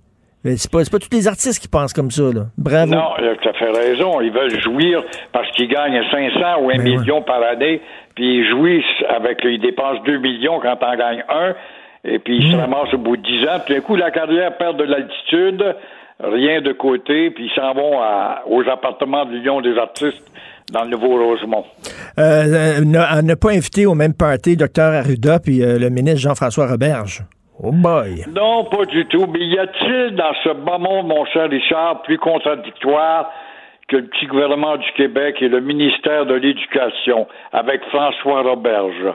C'est 0.57 0.69
pas, 0.71 0.77
pas 0.91 0.99
tous 0.99 1.09
les 1.11 1.27
artistes 1.27 1.59
qui 1.59 1.67
pensent 1.67 1.91
comme 1.93 2.11
ça, 2.11 2.21
là. 2.31 2.41
Bravo. 2.55 2.93
Non, 2.93 3.09
tu 3.17 3.49
as 3.49 3.53
fait 3.53 3.71
raison. 3.71 4.21
Ils 4.21 4.31
veulent 4.31 4.59
jouir 4.61 5.03
parce 5.31 5.49
qu'ils 5.51 5.67
gagnent 5.67 5.99
500 6.11 6.61
ou 6.61 6.69
1 6.69 6.75
Ben 6.77 6.83
million 6.83 7.23
par 7.23 7.41
année, 7.41 7.81
puis 8.13 8.37
ils 8.41 8.49
jouissent 8.51 9.03
avec, 9.09 9.39
ils 9.43 9.59
dépensent 9.59 10.03
2 10.05 10.19
millions 10.19 10.59
quand 10.59 10.75
t'en 10.75 10.95
gagnes 10.95 11.23
un, 11.29 11.55
et 12.03 12.19
puis 12.19 12.37
Mm. 12.37 12.41
ils 12.43 12.51
se 12.51 12.57
ramassent 12.57 12.93
au 12.93 12.99
bout 12.99 13.17
de 13.17 13.23
10 13.23 13.43
ans. 13.47 13.59
Tout 13.65 13.73
d'un 13.73 13.81
coup, 13.81 13.95
la 13.95 14.11
carrière 14.11 14.55
perd 14.57 14.77
de 14.77 14.83
l'altitude, 14.83 15.75
rien 16.19 16.61
de 16.61 16.71
côté, 16.71 17.29
puis 17.31 17.45
ils 17.45 17.51
s'en 17.59 17.73
vont 17.73 17.99
à- 18.01 18.41
aux 18.47 18.67
appartements 18.69 19.25
de 19.25 19.31
l'Union 19.31 19.61
des 19.61 19.77
artistes 19.77 20.23
dans 20.71 20.83
le 20.83 20.89
Nouveau-Rosemont. 20.89 21.65
Euh, 22.17 22.21
euh, 22.21 22.81
ne- 22.85 22.97
à 22.99 23.21
ne 23.21 23.35
pas 23.35 23.51
inviter 23.51 23.85
au 23.85 23.93
même 23.93 24.13
party 24.13 24.55
Dr 24.57 24.81
Arruda 24.81 25.39
puis 25.39 25.61
euh, 25.63 25.77
le 25.77 25.89
ministre 25.89 26.21
Jean-François 26.21 26.67
Roberge. 26.67 27.21
Oh 27.61 27.71
boy. 27.71 28.25
Non, 28.33 28.65
pas 28.65 28.85
du 28.85 29.05
tout. 29.05 29.27
Mais 29.31 29.45
y 29.45 29.57
a-t-il 29.57 30.15
dans 30.15 30.33
ce 30.43 30.49
bas 30.49 30.77
monde, 30.77 31.07
mon 31.07 31.23
cher 31.25 31.49
Richard, 31.49 32.01
plus 32.01 32.17
contradictoire 32.17 33.31
que 33.87 33.97
le 33.97 34.07
petit 34.07 34.25
gouvernement 34.25 34.75
du 34.77 34.91
Québec 34.97 35.37
et 35.41 35.47
le 35.47 35.61
ministère 35.61 36.25
de 36.25 36.33
l'Éducation 36.33 37.27
avec 37.53 37.81
François 37.91 38.41
Roberge? 38.41 39.13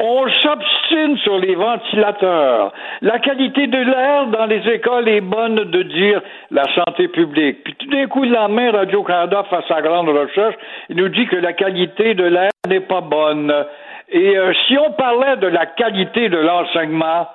On 0.00 0.28
s'obstine 0.28 1.16
sur 1.18 1.38
les 1.38 1.56
ventilateurs. 1.56 2.72
La 3.02 3.18
qualité 3.18 3.66
de 3.66 3.78
l'air 3.78 4.26
dans 4.28 4.46
les 4.46 4.66
écoles 4.68 5.08
est 5.08 5.20
bonne 5.20 5.56
de 5.56 5.82
dire 5.82 6.20
la 6.52 6.62
santé 6.74 7.08
publique. 7.08 7.64
Puis 7.64 7.74
tout 7.74 7.90
d'un 7.90 8.06
coup, 8.06 8.22
le 8.22 8.30
lendemain, 8.30 8.70
Radio-Canada 8.70 9.44
fait 9.50 9.64
sa 9.66 9.82
grande 9.82 10.08
recherche. 10.08 10.54
Il 10.88 10.96
nous 10.96 11.08
dit 11.08 11.26
que 11.26 11.36
la 11.36 11.52
qualité 11.52 12.14
de 12.14 12.24
l'air 12.24 12.50
n'est 12.68 12.80
pas 12.80 13.00
bonne. 13.00 13.52
Et 14.10 14.38
euh, 14.38 14.52
si 14.66 14.78
on 14.78 14.92
parlait 14.92 15.36
de 15.36 15.48
la 15.48 15.66
qualité 15.66 16.28
de 16.28 16.38
l'enseignement, 16.38 17.26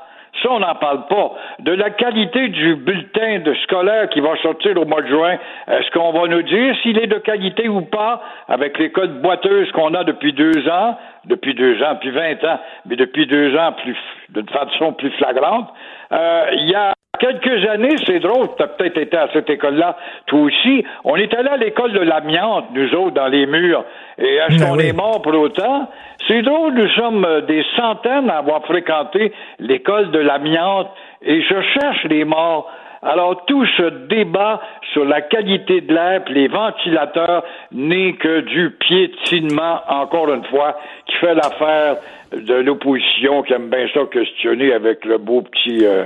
ça, 0.42 0.52
on 0.52 0.60
n'en 0.60 0.76
parle 0.76 1.06
pas. 1.08 1.32
De 1.60 1.72
la 1.74 1.92
qualité 1.92 2.48
du 2.50 2.76
bulletin 2.76 3.40
de 3.40 3.54
scolaire 3.64 4.10
qui 4.10 4.20
va 4.20 4.36
sortir 4.42 4.80
au 4.80 4.86
mois 4.86 5.02
de 5.02 5.08
juin, 5.08 5.38
est-ce 5.68 5.92
qu'on 5.92 6.12
va 6.12 6.28
nous 6.28 6.42
dire 6.42 6.76
s'il 6.82 6.98
est 6.98 7.08
de 7.08 7.20
qualité 7.20 7.70
ou 7.70 7.82
pas 7.82 8.22
avec 8.48 8.78
les 8.80 8.92
codes 8.92 9.22
boiteuses 9.22 9.72
qu'on 9.72 9.94
a 9.94 10.04
depuis 10.04 10.34
deux 10.34 10.68
ans, 10.68 10.98
depuis 11.26 11.54
deux 11.54 11.82
ans, 11.84 11.94
depuis 11.94 12.12
20 12.12 12.44
ans, 12.46 12.60
mais 12.86 12.96
depuis 12.96 13.28
deux 13.28 13.56
ans 13.58 13.74
plus, 13.74 13.98
d'une 14.30 14.50
façon 14.50 14.94
plus 14.94 15.12
flagrante? 15.12 15.70
Euh, 16.12 16.46
Il 16.54 16.70
y 16.70 16.76
a 16.76 16.94
quelques 17.20 17.68
années, 17.70 17.96
c'est 18.06 18.20
drôle, 18.20 18.48
tu 18.58 18.64
as 18.64 18.68
peut-être 18.68 18.98
été 18.98 19.18
à 19.18 19.30
cette 19.34 19.50
école-là, 19.50 19.98
toi 20.26 20.42
aussi, 20.42 20.84
on 21.04 21.16
est 21.16 21.34
allé 21.34 21.50
à 21.50 21.58
l'école 21.58 21.94
de 21.94 22.00
l'amiante, 22.00 22.66
nous 22.74 22.94
autres, 22.96 23.14
dans 23.14 23.28
les 23.28 23.46
murs, 23.46 23.86
et 24.18 24.36
est-ce 24.36 24.60
Ben 24.60 24.68
qu'on 24.68 24.78
oui. 24.78 24.88
est 24.88 24.94
mort 24.94 25.22
pour 25.22 25.34
autant? 25.34 25.90
C'est 26.28 26.42
drôle, 26.42 26.74
nous 26.74 26.90
sommes 26.90 27.26
euh, 27.26 27.42
des 27.42 27.64
centaines 27.76 28.30
à 28.30 28.38
avoir 28.38 28.64
fréquenté 28.66 29.34
l'école 29.60 30.12
de 30.12 30.20
l'amiante, 30.20 30.90
et 31.22 31.42
je 31.42 31.62
cherche 31.80 32.04
les 32.06 32.26
morts. 32.26 32.70
Alors, 33.06 33.46
tout 33.46 33.66
ce 33.78 34.08
débat 34.08 34.62
sur 34.94 35.04
la 35.04 35.22
qualité 35.22 35.82
de 35.82 35.94
l'air, 35.94 36.22
les 36.30 36.48
ventilateurs, 36.48 37.44
n'est 37.74 38.14
que 38.14 38.42
du 38.42 38.72
piétinement, 38.72 39.82
encore 39.90 40.34
une 40.34 40.46
fois, 40.46 40.78
qui 41.06 41.16
fait 41.18 41.36
l'affaire 41.36 41.98
de 42.32 42.56
l'opposition 42.56 43.44
qui 43.44 43.54
aime 43.54 43.70
bien 43.70 43.88
ça 43.94 44.02
questionner 44.12 44.74
avec 44.74 45.04
le 45.06 45.18
beau 45.18 45.42
petit... 45.42 45.86
euh, 45.86 46.06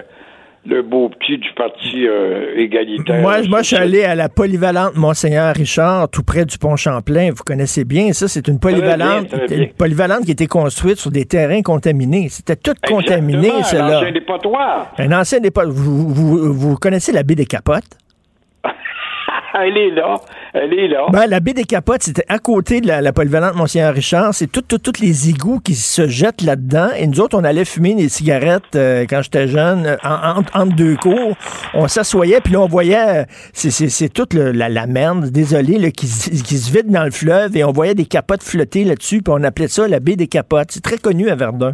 le 0.68 0.82
beau 0.82 1.10
petit 1.10 1.38
du 1.38 1.50
parti 1.56 2.06
euh, 2.08 2.56
égalitaire. 2.58 3.22
Moi, 3.22 3.42
moi, 3.48 3.62
je 3.62 3.68
suis 3.68 3.76
allé 3.78 4.04
à 4.04 4.16
la 4.16 4.28
polyvalente 4.30 4.96
Monseigneur 4.96 5.56
Richard, 5.56 6.10
tout 6.10 6.24
près 6.24 6.46
du 6.46 6.58
pont 6.58 6.76
Champlain. 6.76 7.30
Vous 7.34 7.44
connaissez 7.46 7.86
bien 7.86 8.12
ça. 8.14 8.28
C'est 8.28 8.48
une 8.48 8.60
polyvalente, 8.60 9.30
bien, 9.30 9.38
très 9.38 9.48
bien. 9.48 9.58
une 9.66 9.74
polyvalente 9.74 10.26
qui 10.26 10.32
était 10.32 10.48
construite 10.48 10.98
sur 10.98 11.12
des 11.12 11.26
terrains 11.26 11.62
contaminés. 11.62 12.28
C'était 12.30 12.56
tout 12.58 12.74
contaminé, 12.86 13.48
Exactement, 13.48 13.64
cela. 13.88 13.94
l'ancien 13.94 14.12
dépotoir. 14.12 14.94
Un 14.98 15.12
ancien 15.14 15.40
dépôt. 15.40 15.62
Vous, 15.68 16.10
vous, 16.10 16.54
vous 16.54 16.76
connaissez 16.76 17.12
la 17.12 17.24
baie 17.24 17.36
des 17.36 17.46
Capotes? 17.46 17.98
Elle 19.60 19.78
est 19.78 19.92
là. 19.92 20.16
Elle 20.54 20.74
est 20.74 20.88
là. 20.88 21.06
Ben, 21.12 21.26
la 21.28 21.40
baie 21.40 21.54
des 21.54 21.64
Capotes, 21.64 22.04
c'était 22.04 22.26
à 22.30 22.40
côté 22.40 22.82
de 22.82 22.88
la, 22.88 23.02
la 23.02 23.12
polyvalente 23.14 23.56
Monseigneur 23.56 23.94
Richard. 23.94 24.34
C'est 24.34 24.48
tous 24.52 24.62
tout, 24.62 24.78
toutes 24.78 25.00
les 25.00 25.30
égouts 25.30 25.60
qui 25.60 25.76
se 25.76 26.08
jettent 26.08 26.42
là-dedans. 26.42 26.90
Et 26.98 27.08
nous 27.08 27.20
autres, 27.20 27.38
on 27.38 27.44
allait 27.44 27.66
fumer 27.66 27.96
des 27.96 28.10
cigarettes 28.10 28.76
euh, 28.76 29.06
quand 29.10 29.22
j'étais 29.22 29.48
jeune, 29.48 29.98
en- 30.04 30.40
en- 30.40 30.62
entre 30.62 30.76
deux 30.76 30.96
cours. 30.96 31.36
On 31.74 31.88
s'assoyait, 31.88 32.42
puis 32.42 32.54
là, 32.54 32.62
on 32.62 32.68
voyait, 32.68 33.22
euh, 33.22 33.24
c'est- 33.54 33.72
c'est 33.72 33.90
c'est 33.90 34.10
toute 34.10 34.34
la, 34.34 34.70
la 34.70 34.88
merde, 34.88 35.30
désolé, 35.32 35.78
là, 35.80 35.92
qui, 35.92 36.08
qui 36.08 36.58
se 36.58 36.72
vide 36.72 36.92
dans 36.92 37.04
le 37.04 37.12
fleuve. 37.12 37.56
Et 37.58 37.64
on 37.64 37.72
voyait 37.72 37.96
des 37.96 38.06
capotes 38.06 38.44
flotter 38.44 38.84
là-dessus, 38.84 39.22
puis 39.22 39.34
on 39.36 39.44
appelait 39.44 39.68
ça 39.68 39.88
la 39.88 40.00
baie 40.00 40.16
des 40.16 40.28
Capotes. 40.28 40.70
C'est 40.72 40.84
très 40.84 40.98
connu 40.98 41.30
à 41.30 41.36
Verdun. 41.36 41.74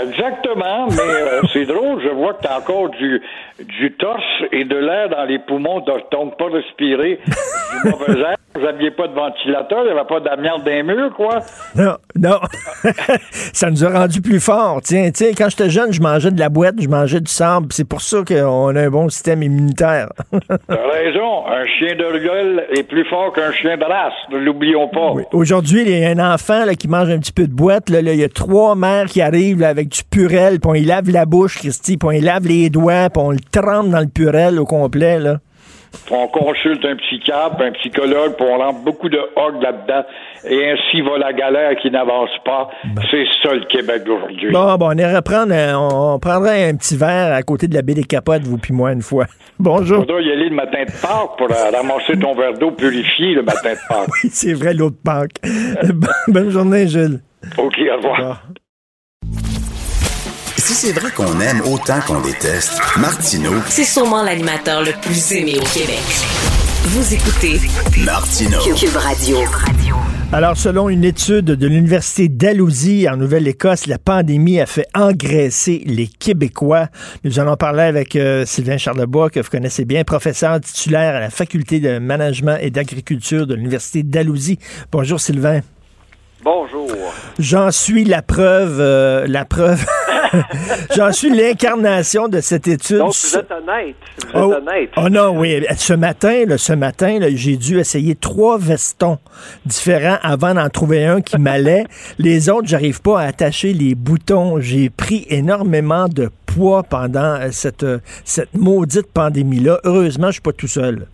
Exactement, 0.00 0.86
mais 0.88 1.00
euh, 1.00 1.42
c'est 1.52 1.66
drôle, 1.66 2.02
je 2.02 2.08
vois 2.08 2.34
que 2.34 2.42
tu 2.42 2.48
as 2.48 2.58
encore 2.58 2.88
du, 2.90 3.20
du 3.60 3.92
torse 3.92 4.42
et 4.50 4.64
de 4.64 4.76
l'air 4.76 5.10
dans 5.10 5.24
les 5.24 5.38
poumons, 5.38 5.80
donc 5.80 6.38
pas 6.38 6.48
respirer 6.50 7.20
du 7.26 7.90
mauvais 7.90 8.20
air. 8.20 8.36
Vous 8.54 8.60
n'aviez 8.60 8.90
pas 8.90 9.08
de 9.08 9.14
ventilateur, 9.14 9.80
il 9.84 9.92
n'y 9.92 9.98
avait 9.98 10.06
pas 10.06 10.20
d'amiante 10.20 10.64
d'un 10.64 10.82
mur, 10.82 11.10
quoi. 11.16 11.40
Non, 11.74 11.96
non. 12.18 12.38
ça 13.30 13.70
nous 13.70 13.82
a 13.82 13.90
rendu 13.90 14.20
plus 14.20 14.40
forts. 14.40 14.80
Tiens, 14.82 15.10
sais, 15.14 15.32
quand 15.32 15.48
j'étais 15.48 15.70
jeune, 15.70 15.92
je 15.92 16.02
mangeais 16.02 16.30
de 16.30 16.38
la 16.38 16.50
boîte, 16.50 16.74
je 16.78 16.88
mangeais 16.88 17.20
du 17.20 17.30
sable. 17.30 17.68
C'est 17.70 17.88
pour 17.88 18.02
ça 18.02 18.18
qu'on 18.26 18.76
a 18.76 18.80
un 18.80 18.90
bon 18.90 19.08
système 19.08 19.42
immunitaire. 19.42 20.08
T'as 20.68 20.88
raison, 20.92 21.46
un 21.46 21.64
chien 21.78 21.94
de 21.94 22.18
gueule 22.18 22.66
est 22.76 22.82
plus 22.82 23.06
fort 23.06 23.32
qu'un 23.32 23.52
chien 23.52 23.78
de 23.78 23.84
race, 23.84 24.12
ne 24.30 24.38
l'oublions 24.38 24.88
pas. 24.88 25.14
Aujourd'hui, 25.32 25.82
il 25.86 25.98
y 25.98 26.04
a 26.04 26.10
un 26.10 26.34
enfant 26.34 26.66
là, 26.66 26.74
qui 26.74 26.88
mange 26.88 27.08
un 27.08 27.18
petit 27.18 27.32
peu 27.32 27.46
de 27.46 27.54
boîte. 27.54 27.88
Là, 27.88 28.02
là, 28.02 28.12
il 28.12 28.20
y 28.20 28.24
a 28.24 28.28
trois 28.28 28.74
mères 28.74 29.06
qui 29.06 29.22
arrivent 29.22 29.60
là, 29.60 29.68
avec 29.68 29.88
du 29.88 30.02
purel, 30.04 30.60
puis 30.60 30.70
on 30.70 30.74
y 30.74 30.84
lave 30.84 31.10
la 31.10 31.24
bouche, 31.24 31.56
Christy, 31.56 31.96
puis 31.96 32.06
on 32.06 32.12
y 32.12 32.20
lave 32.20 32.46
les 32.46 32.68
doigts, 32.68 33.08
puis 33.08 33.22
on 33.22 33.30
le 33.30 33.40
trempe 33.50 33.88
dans 33.88 34.00
le 34.00 34.08
purel 34.08 34.58
au 34.58 34.66
complet. 34.66 35.18
Là. 35.18 35.38
On 36.10 36.26
consulte 36.28 36.84
un 36.84 36.96
psychiatre, 36.96 37.60
un 37.60 37.72
psychologue, 37.72 38.34
puis 38.36 38.46
on 38.48 38.58
rentre 38.58 38.80
beaucoup 38.80 39.08
de 39.08 39.18
hog 39.36 39.62
là-dedans, 39.62 40.04
et 40.48 40.70
ainsi 40.70 41.00
va 41.02 41.18
la 41.18 41.32
galère 41.32 41.76
qui 41.76 41.90
n'avance 41.90 42.30
pas. 42.44 42.70
C'est 43.10 43.24
ça 43.42 43.52
le 43.54 43.64
Québec 43.66 44.04
d'aujourd'hui. 44.04 44.50
Bon, 44.52 44.74
bon, 44.76 44.88
on 44.92 44.98
irait 44.98 45.22
prendre, 45.22 45.52
un- 45.52 45.76
on, 45.78 46.14
on 46.14 46.18
prendrait 46.18 46.68
un 46.68 46.76
petit 46.76 46.96
verre 46.96 47.32
à 47.34 47.42
côté 47.42 47.68
de 47.68 47.74
la 47.74 47.82
baie 47.82 47.94
des 47.94 48.04
Capotes, 48.04 48.42
vous 48.42 48.58
puis 48.58 48.72
moi, 48.72 48.92
une 48.92 49.02
fois. 49.02 49.26
Bonjour. 49.58 49.98
Faudra 50.00 50.20
y 50.20 50.32
aller 50.32 50.48
le 50.48 50.54
matin 50.56 50.82
de 50.84 50.90
Pâques 50.90 51.36
pour 51.38 51.50
euh, 51.50 51.70
ramasser 51.76 52.18
ton 52.18 52.34
verre 52.34 52.54
d'eau 52.54 52.70
purifié 52.72 53.34
le 53.34 53.42
matin 53.42 53.72
de 53.72 53.78
Pâques. 53.88 54.08
C'est 54.30 54.54
vrai, 54.54 54.74
l'autre 54.74 54.96
Pâques. 55.04 55.36
Bonne 56.28 56.50
journée, 56.50 56.88
Gilles. 56.88 57.20
OK, 57.58 57.74
au 57.92 57.96
revoir. 57.96 58.42
Si 60.64 60.74
c'est 60.74 60.92
vrai 60.92 61.10
qu'on 61.10 61.40
aime 61.40 61.60
autant 61.62 62.00
qu'on 62.06 62.20
déteste, 62.20 62.78
Martineau, 62.96 63.54
C'est 63.66 63.82
sûrement 63.82 64.22
l'animateur 64.22 64.84
le 64.84 64.92
plus 65.02 65.32
aimé 65.32 65.56
au 65.56 65.64
Québec. 65.64 65.98
Vous 66.84 67.12
écoutez 67.12 67.60
Martineau. 68.04 68.60
Cube 68.76 68.94
Radio. 68.94 69.38
Alors, 70.32 70.56
selon 70.56 70.88
une 70.88 71.02
étude 71.02 71.46
de 71.46 71.66
l'Université 71.66 72.28
d'Alousie 72.28 73.08
en 73.10 73.16
Nouvelle-Écosse, 73.16 73.88
la 73.88 73.98
pandémie 73.98 74.60
a 74.60 74.66
fait 74.66 74.86
engraisser 74.94 75.82
les 75.84 76.06
Québécois. 76.06 76.86
Nous 77.24 77.40
allons 77.40 77.56
parler 77.56 77.82
avec 77.82 78.14
euh, 78.14 78.46
Sylvain 78.46 78.78
Charlebois, 78.78 79.30
que 79.30 79.40
vous 79.40 79.50
connaissez 79.50 79.84
bien, 79.84 80.04
professeur 80.04 80.60
titulaire 80.60 81.16
à 81.16 81.20
la 81.20 81.30
Faculté 81.30 81.80
de 81.80 81.98
Management 81.98 82.58
et 82.60 82.70
d'Agriculture 82.70 83.48
de 83.48 83.56
l'Université 83.56 84.04
d'Alousie. 84.04 84.60
Bonjour, 84.92 85.18
Sylvain. 85.18 85.62
Bonjour. 86.44 86.88
J'en 87.38 87.70
suis 87.70 88.04
la 88.04 88.20
preuve, 88.20 88.78
euh, 88.80 89.26
la 89.28 89.44
preuve. 89.44 89.84
J'en 90.96 91.12
suis 91.12 91.30
l'incarnation 91.30 92.26
de 92.26 92.40
cette 92.40 92.66
étude. 92.66 92.98
Donc, 92.98 93.12
vous 93.14 93.36
êtes 93.36 93.50
honnête. 93.52 93.96
Vous 94.18 94.28
êtes 94.28 94.34
Oh, 94.34 94.54
honnête. 94.54 94.90
oh 94.96 95.08
non, 95.08 95.38
oui. 95.38 95.64
Ce 95.76 95.92
matin, 95.92 96.44
là, 96.46 96.58
ce 96.58 96.72
matin, 96.72 97.20
j'ai 97.34 97.56
dû 97.56 97.78
essayer 97.78 98.14
trois 98.16 98.58
vestons 98.58 99.18
différents 99.66 100.18
avant 100.22 100.54
d'en 100.54 100.68
trouver 100.68 101.04
un 101.04 101.20
qui 101.20 101.38
m'allait. 101.38 101.84
Les 102.18 102.48
autres, 102.48 102.66
j'arrive 102.66 103.00
pas 103.02 103.20
à 103.20 103.26
attacher 103.26 103.72
les 103.72 103.94
boutons. 103.94 104.58
J'ai 104.60 104.90
pris 104.90 105.26
énormément 105.28 106.08
de 106.08 106.30
poids 106.46 106.82
pendant 106.82 107.36
euh, 107.40 107.48
cette, 107.52 107.84
euh, 107.84 107.98
cette 108.24 108.54
maudite 108.54 109.12
pandémie-là. 109.12 109.78
Heureusement, 109.84 110.28
je 110.28 110.32
suis 110.32 110.40
pas 110.42 110.52
tout 110.52 110.66
seul. 110.68 111.06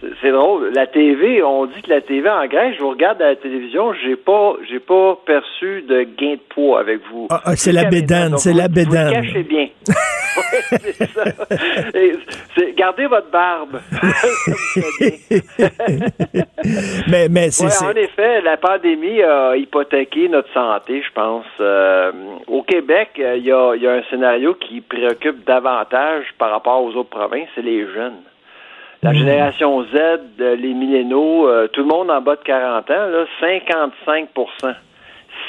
C'est- 0.00 0.30
drôle. 0.30 0.70
La 0.74 0.86
TV, 0.86 1.42
on 1.42 1.66
dit 1.66 1.82
que 1.82 1.90
la 1.90 2.00
TV 2.00 2.28
engraisse. 2.28 2.74
Je 2.76 2.80
vous 2.80 2.90
regarde 2.90 3.20
à 3.20 3.28
la 3.28 3.36
télévision, 3.36 3.92
j'ai 3.94 4.16
pas, 4.16 4.54
j'ai 4.68 4.80
pas 4.80 5.18
perçu 5.26 5.82
de 5.82 6.02
gain 6.02 6.34
de 6.34 6.40
poids 6.48 6.80
avec 6.80 7.00
vous. 7.10 7.26
Ah, 7.30 7.40
ah, 7.44 7.56
c'est 7.56 7.72
la 7.72 7.84
bédane, 7.84 8.38
c'est 8.38 8.54
la 8.54 8.68
bédane. 8.68 9.12
Cachez 9.12 9.42
bien. 9.42 9.68
Ouais, 10.36 10.78
c'est 10.92 11.10
ça. 11.10 11.24
Et 11.96 12.12
gardez 12.76 13.08
votre 13.08 13.28
barbe. 13.32 13.80
mais 17.08 17.28
mais 17.28 17.50
c'est. 17.50 17.64
Ouais, 17.64 17.90
en 17.90 17.96
effet, 17.96 18.40
la 18.42 18.56
pandémie 18.56 19.20
a 19.22 19.56
hypothéqué 19.56 20.28
notre 20.28 20.52
santé, 20.52 21.02
je 21.02 21.12
pense. 21.12 21.44
Euh, 21.60 22.12
au 22.46 22.62
Québec, 22.62 23.08
euh, 23.18 23.36
il 23.38 23.44
y, 23.44 23.50
a, 23.52 23.74
il 23.74 23.82
y 23.82 23.88
a 23.88 23.94
un 23.94 24.02
scénario 24.08 24.54
qui 24.54 24.80
préoccupe 24.80 25.44
davantage 25.44 26.26
par 26.38 26.50
rapport 26.50 26.80
aux 26.84 26.94
autres 26.94 27.10
provinces, 27.10 27.48
c'est 27.56 27.62
les 27.62 27.84
jeunes. 27.92 28.20
La 29.02 29.14
génération 29.14 29.82
Z, 29.84 29.96
euh, 30.40 30.56
les 30.56 30.74
millénaux, 30.74 31.48
euh, 31.48 31.68
tout 31.68 31.80
le 31.80 31.86
monde 31.86 32.10
en 32.10 32.20
bas 32.20 32.36
de 32.36 32.42
40 32.42 32.90
ans, 32.90 33.06
là, 33.06 33.24
55% 33.40 34.74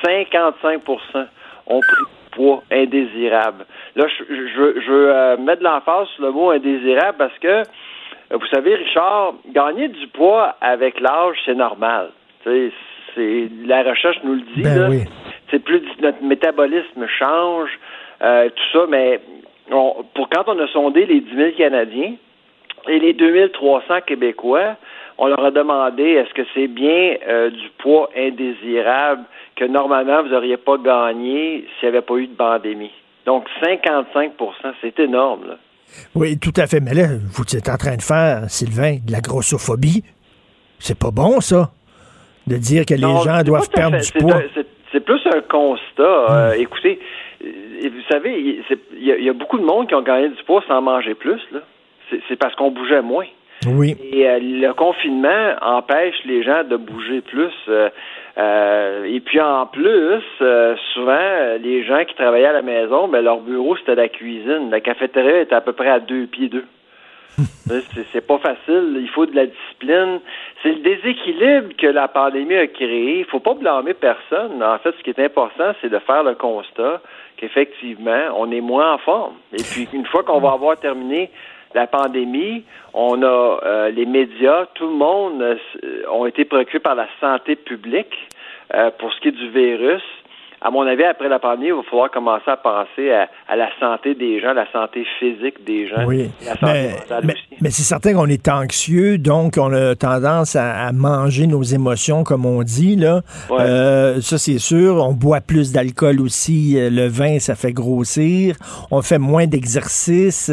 55% 0.06 1.28
ont 1.68 1.80
pris 1.80 2.04
poids 2.32 2.64
indésirable. 2.72 3.66
Là, 3.95 4.06
je, 4.08 4.24
je, 4.34 4.80
je 4.80 4.91
veux 4.91 5.14
euh, 5.14 5.38
mettre 5.38 5.60
de 5.60 5.66
l'emphase 5.66 6.08
sur 6.16 6.24
le 6.24 6.32
mot 6.32 6.52
indésirable 6.52 7.18
parce 7.18 7.38
que, 7.39 7.64
vous 8.32 8.47
savez, 8.47 8.76
Richard, 8.76 9.34
gagner 9.49 9.89
du 9.89 10.08
poids 10.08 10.56
avec 10.62 10.99
l'âge, 11.02 11.36
c'est 11.45 11.56
normal. 11.56 12.12
C'est 12.45 12.72
la 13.66 13.84
recherche 13.84 14.18
nous 14.24 14.36
le 14.36 14.41
dit. 14.56 14.62
Ben 14.64 14.89
oui. 14.89 15.04
C'est 15.49 15.60
plus 15.60 15.82
notre 16.02 16.24
métabolisme 16.24 17.06
change, 17.20 17.70
euh, 18.22 18.47
tout 18.47 18.80
ça, 18.80 18.86
mais 18.88 19.20
pour 19.70 20.30
quand 20.30 20.43
on 20.47 20.58
a 20.60 20.68
sondé 20.70 21.06
les 21.06 21.20
10 21.20 21.36
000 21.36 21.52
Canadiens 21.58 22.14
et 22.88 23.00
les 23.00 23.14
2300 23.14 24.02
Québécois, 24.06 24.76
on 25.18 25.28
leur 25.28 25.44
a 25.44 25.52
demandé 25.52 26.04
est-ce 26.04 26.34
que 26.34 26.48
c'est 26.54 26.68
bien 26.68 27.16
euh, 27.28 27.50
du 27.50 27.70
poids 27.78 28.10
indésirable 28.18 29.24
que 29.56 29.66
normalement 29.66 30.24
vous 30.24 30.30
n'auriez 30.30 30.58
pas 30.58 30.78
gagné 30.78 31.66
s'il 31.80 31.90
n'y 31.90 31.96
avait 31.96 32.06
pas 32.06 32.16
eu 32.16 32.28
de 32.28 32.36
pandémie? 32.36 32.92
Donc 33.26 33.46
55% 33.62 34.32
c'est 34.82 35.00
énorme. 35.00 35.48
Là. 35.48 35.58
Oui, 36.16 36.38
tout 36.40 36.54
à 36.58 36.68
fait. 36.68 36.80
Mais 36.80 36.94
là, 36.94 37.08
vous 37.22 37.44
êtes 37.56 37.70
en 37.70 37.78
train 37.78 37.96
de 37.96 38.02
faire, 38.02 38.50
Sylvain, 38.50 38.98
de 39.06 39.12
la 39.12 39.22
grossophobie. 39.22 40.04
C'est 40.80 40.98
pas 40.98 41.12
bon, 41.12 41.40
ça, 41.42 41.70
de 42.48 42.58
dire 42.58 42.86
que 42.86 42.96
les 42.96 43.02
gens 43.02 43.44
doivent 43.44 43.70
perdre 43.70 44.00
du 44.00 44.12
poids. 44.20 44.42
C'est 44.92 45.00
plus 45.06 45.22
un 45.28 45.42
constat. 45.42 46.02
Euh, 46.02 46.56
hmm. 46.56 46.62
écoutez, 46.62 47.00
vous 47.42 48.04
savez, 48.10 48.64
il 48.98 49.06
y, 49.06 49.30
a 49.30 49.34
beaucoup 49.34 49.58
de 49.58 49.64
monde 49.64 49.88
qui 49.88 49.96
ont 49.96 50.02
gagné 50.02 50.30
du 50.30 50.44
poids 50.44 50.64
sans 50.68 50.82
manger 50.82 51.16
plus. 51.16 51.42
C'est 52.28 52.36
parce 52.36 52.55
qu'on 52.55 52.72
bougeait 52.72 53.01
moins. 53.01 53.28
Oui. 53.68 53.95
Et 54.12 54.28
euh, 54.28 54.39
le 54.41 54.74
confinement 54.74 55.55
empêche 55.62 56.16
les 56.26 56.43
gens 56.43 56.64
de 56.64 56.78
bouger 56.78 57.22
plus. 57.22 57.53
Euh, 57.68 57.89
euh, 58.38 59.03
et 59.05 59.20
puis 59.20 59.39
en 59.39 59.68
plus, 59.68 60.24
souvent, 60.93 61.57
les 61.62 61.84
gens 61.84 62.03
qui 62.05 62.16
travaillaient 62.16 62.47
à 62.47 62.53
la 62.53 62.62
maison, 62.62 63.07
ben, 63.07 63.22
leur 63.22 63.41
bureau, 63.41 63.76
c'était 63.78 63.95
la 63.95 64.09
cuisine. 64.09 64.70
La 64.72 64.80
cafétéria 64.80 65.41
était 65.41 65.55
à 65.55 65.62
peu 65.62 65.74
près 65.74 65.89
à 65.89 65.99
deux 65.99 66.26
pieds 66.26 66.49
d'eux. 66.49 66.66
c'est 68.12 68.26
pas 68.26 68.39
facile. 68.39 68.97
Il 68.99 69.09
faut 69.09 69.26
de 69.26 69.36
la 69.36 69.45
discipline. 69.45 70.20
C'est 70.64 70.74
le 70.74 70.80
déséquilibre 70.80 71.76
que 71.78 71.88
la 71.88 72.07
pandémie 72.07 72.55
a 72.55 72.68
créé. 72.68 73.20
Il 73.20 73.26
faut 73.26 73.39
pas 73.39 73.53
blâmer 73.53 73.93
personne. 73.93 74.64
En 74.64 74.78
fait, 74.80 74.93
ce 74.97 75.03
qui 75.03 75.12
est 75.12 75.24
important, 75.24 75.74
c'est 75.82 75.89
de 75.89 75.99
faire 75.99 76.24
le 76.24 76.36
constat 76.36 77.01
qu'effectivement, 77.38 78.36
on 78.38 78.51
est 78.51 78.62
moins 78.62 78.93
en 78.93 78.97
forme. 78.97 79.34
Et 79.53 79.64
puis, 79.64 79.88
une 79.93 80.05
fois 80.05 80.24
qu'on 80.24 80.39
va 80.39 80.51
avoir 80.51 80.80
terminé 80.80 81.30
la 81.74 81.88
pandémie, 81.88 82.63
on 82.93 83.22
a 83.24 83.59
euh, 83.63 83.89
les 83.89 84.05
médias, 84.05 84.65
tout 84.74 84.88
le 84.88 84.93
monde 84.93 85.41
euh, 85.41 85.57
ont 86.11 86.26
été 86.26 86.45
préoccupés 86.45 86.80
par 86.80 86.95
la 86.95 87.07
santé 87.19 87.55
publique 87.55 88.30
euh, 88.74 88.91
pour 88.97 89.13
ce 89.13 89.19
qui 89.22 89.30
est 89.30 89.32
du 89.32 89.49
virus 89.49 90.03
à 90.64 90.70
mon 90.70 90.86
avis, 90.86 91.03
après 91.03 91.28
la 91.28 91.39
pandémie, 91.39 91.70
il 91.70 91.74
va 91.74 91.82
falloir 91.89 92.12
commencer 92.12 92.51
à 92.51 92.57
penser 92.57 93.12
à, 93.12 93.55
la 93.55 93.68
santé 93.80 94.14
des 94.14 94.39
gens, 94.39 94.53
la 94.53 94.72
santé 94.72 95.03
physique 95.18 95.66
des 95.66 95.88
gens. 95.88 96.05
Oui, 96.05 96.30
mais, 96.62 96.93
mais, 97.59 97.72
c'est 97.72 97.82
certain 97.82 98.14
qu'on 98.14 98.28
est 98.28 98.47
anxieux, 98.47 99.18
donc 99.18 99.57
on 99.57 99.74
a 99.74 99.95
tendance 99.95 100.55
à, 100.55 100.91
manger 100.91 101.47
nos 101.47 101.64
émotions, 101.64 102.24
comme 102.24 102.45
on 102.45 102.62
dit. 102.62 102.95
Là. 102.95 103.22
Euh, 103.49 104.22
ça, 104.22 104.38
c'est 104.38 104.59
sûr. 104.59 104.97
On 104.97 105.14
boit 105.14 105.41
plus 105.41 105.72
d'alcool 105.72 106.22
aussi. 106.22 106.78
Euh, 106.78 106.91
le 106.91 107.07
vin, 107.07 107.39
ça 107.39 107.55
fait 107.55 107.74
grossir. 107.74 108.55
On 108.91 109.01
fait 109.01 109.18
moins 109.18 109.47
d'exercice. 109.47 110.51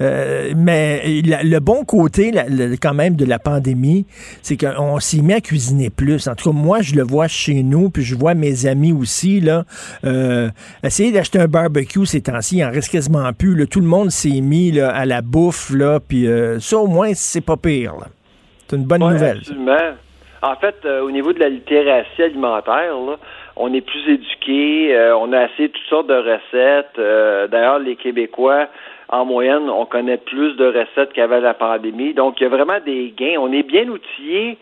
Euh, 0.00 0.52
mais 0.56 1.02
le 1.22 1.58
bon 1.58 1.84
côté, 1.84 2.32
quand 2.80 2.94
même, 2.94 3.14
de 3.14 3.26
la 3.26 3.38
pandémie, 3.38 4.06
c'est 4.40 4.56
qu'on 4.56 5.00
s'y 5.00 5.20
met 5.22 5.34
à 5.34 5.40
cuisiner 5.42 5.90
plus. 5.90 6.28
En 6.28 6.34
tout 6.34 6.50
cas, 6.50 6.56
moi, 6.56 6.80
je 6.80 6.94
le 6.94 7.02
vois 7.02 7.28
chez 7.28 7.62
nous, 7.62 7.90
puis 7.90 8.02
je 8.02 8.14
vois 8.14 8.32
mes 8.32 8.64
amis 8.66 8.92
aussi. 8.92 9.40
Là, 9.40 9.49
euh, 10.04 10.48
essayer 10.82 11.12
d'acheter 11.12 11.38
un 11.38 11.46
barbecue 11.46 12.06
ces 12.06 12.22
temps-ci, 12.22 12.58
il 12.58 12.64
en 12.64 12.70
reste 12.70 12.90
quasiment 12.90 13.32
plus. 13.32 13.66
Tout 13.68 13.80
le 13.80 13.86
monde 13.86 14.10
s'est 14.10 14.40
mis 14.40 14.78
à 14.80 15.04
la 15.06 15.22
bouffe, 15.22 15.70
là, 15.70 15.98
puis 16.00 16.26
euh, 16.26 16.58
ça, 16.58 16.78
au 16.78 16.86
moins, 16.86 17.10
c'est 17.14 17.44
pas 17.44 17.56
pire. 17.56 17.94
C'est 18.66 18.76
une 18.76 18.84
bonne 18.84 19.00
nouvelle. 19.00 19.38
Absolument. 19.38 19.94
En 20.42 20.56
fait, 20.56 20.76
euh, 20.84 21.02
au 21.02 21.10
niveau 21.10 21.32
de 21.32 21.40
la 21.40 21.48
littératie 21.48 22.22
alimentaire, 22.22 22.94
on 23.56 23.74
est 23.74 23.82
plus 23.82 24.08
éduqué, 24.08 24.96
on 25.16 25.32
a 25.32 25.40
assez 25.40 25.68
toutes 25.68 25.88
sortes 25.88 26.06
de 26.06 26.14
recettes. 26.14 27.50
D'ailleurs, 27.50 27.78
les 27.78 27.96
Québécois, 27.96 28.68
en 29.10 29.26
moyenne, 29.26 29.68
on 29.68 29.84
connaît 29.84 30.16
plus 30.16 30.54
de 30.56 30.66
recettes 30.66 31.12
qu'avant 31.12 31.40
la 31.40 31.52
pandémie. 31.52 32.14
Donc, 32.14 32.40
il 32.40 32.44
y 32.44 32.46
a 32.46 32.48
vraiment 32.48 32.80
des 32.84 33.12
gains. 33.14 33.36
On 33.38 33.52
est 33.52 33.64
bien 33.64 33.86
outillé 33.88 34.56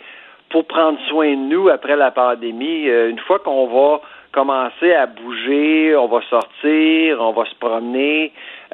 pour 0.50 0.66
prendre 0.66 0.98
soin 1.08 1.30
de 1.30 1.48
nous 1.48 1.68
après 1.68 1.96
la 1.96 2.10
pandémie. 2.10 2.84
une 2.86 3.18
fois 3.20 3.38
qu'on 3.38 3.66
va 3.66 4.00
commencer 4.32 4.92
à 4.92 5.06
bouger, 5.06 5.96
on 5.96 6.06
va 6.06 6.20
sortir, 6.28 7.20
on 7.20 7.32
va 7.32 7.44
se 7.44 7.54
promener. 7.56 8.32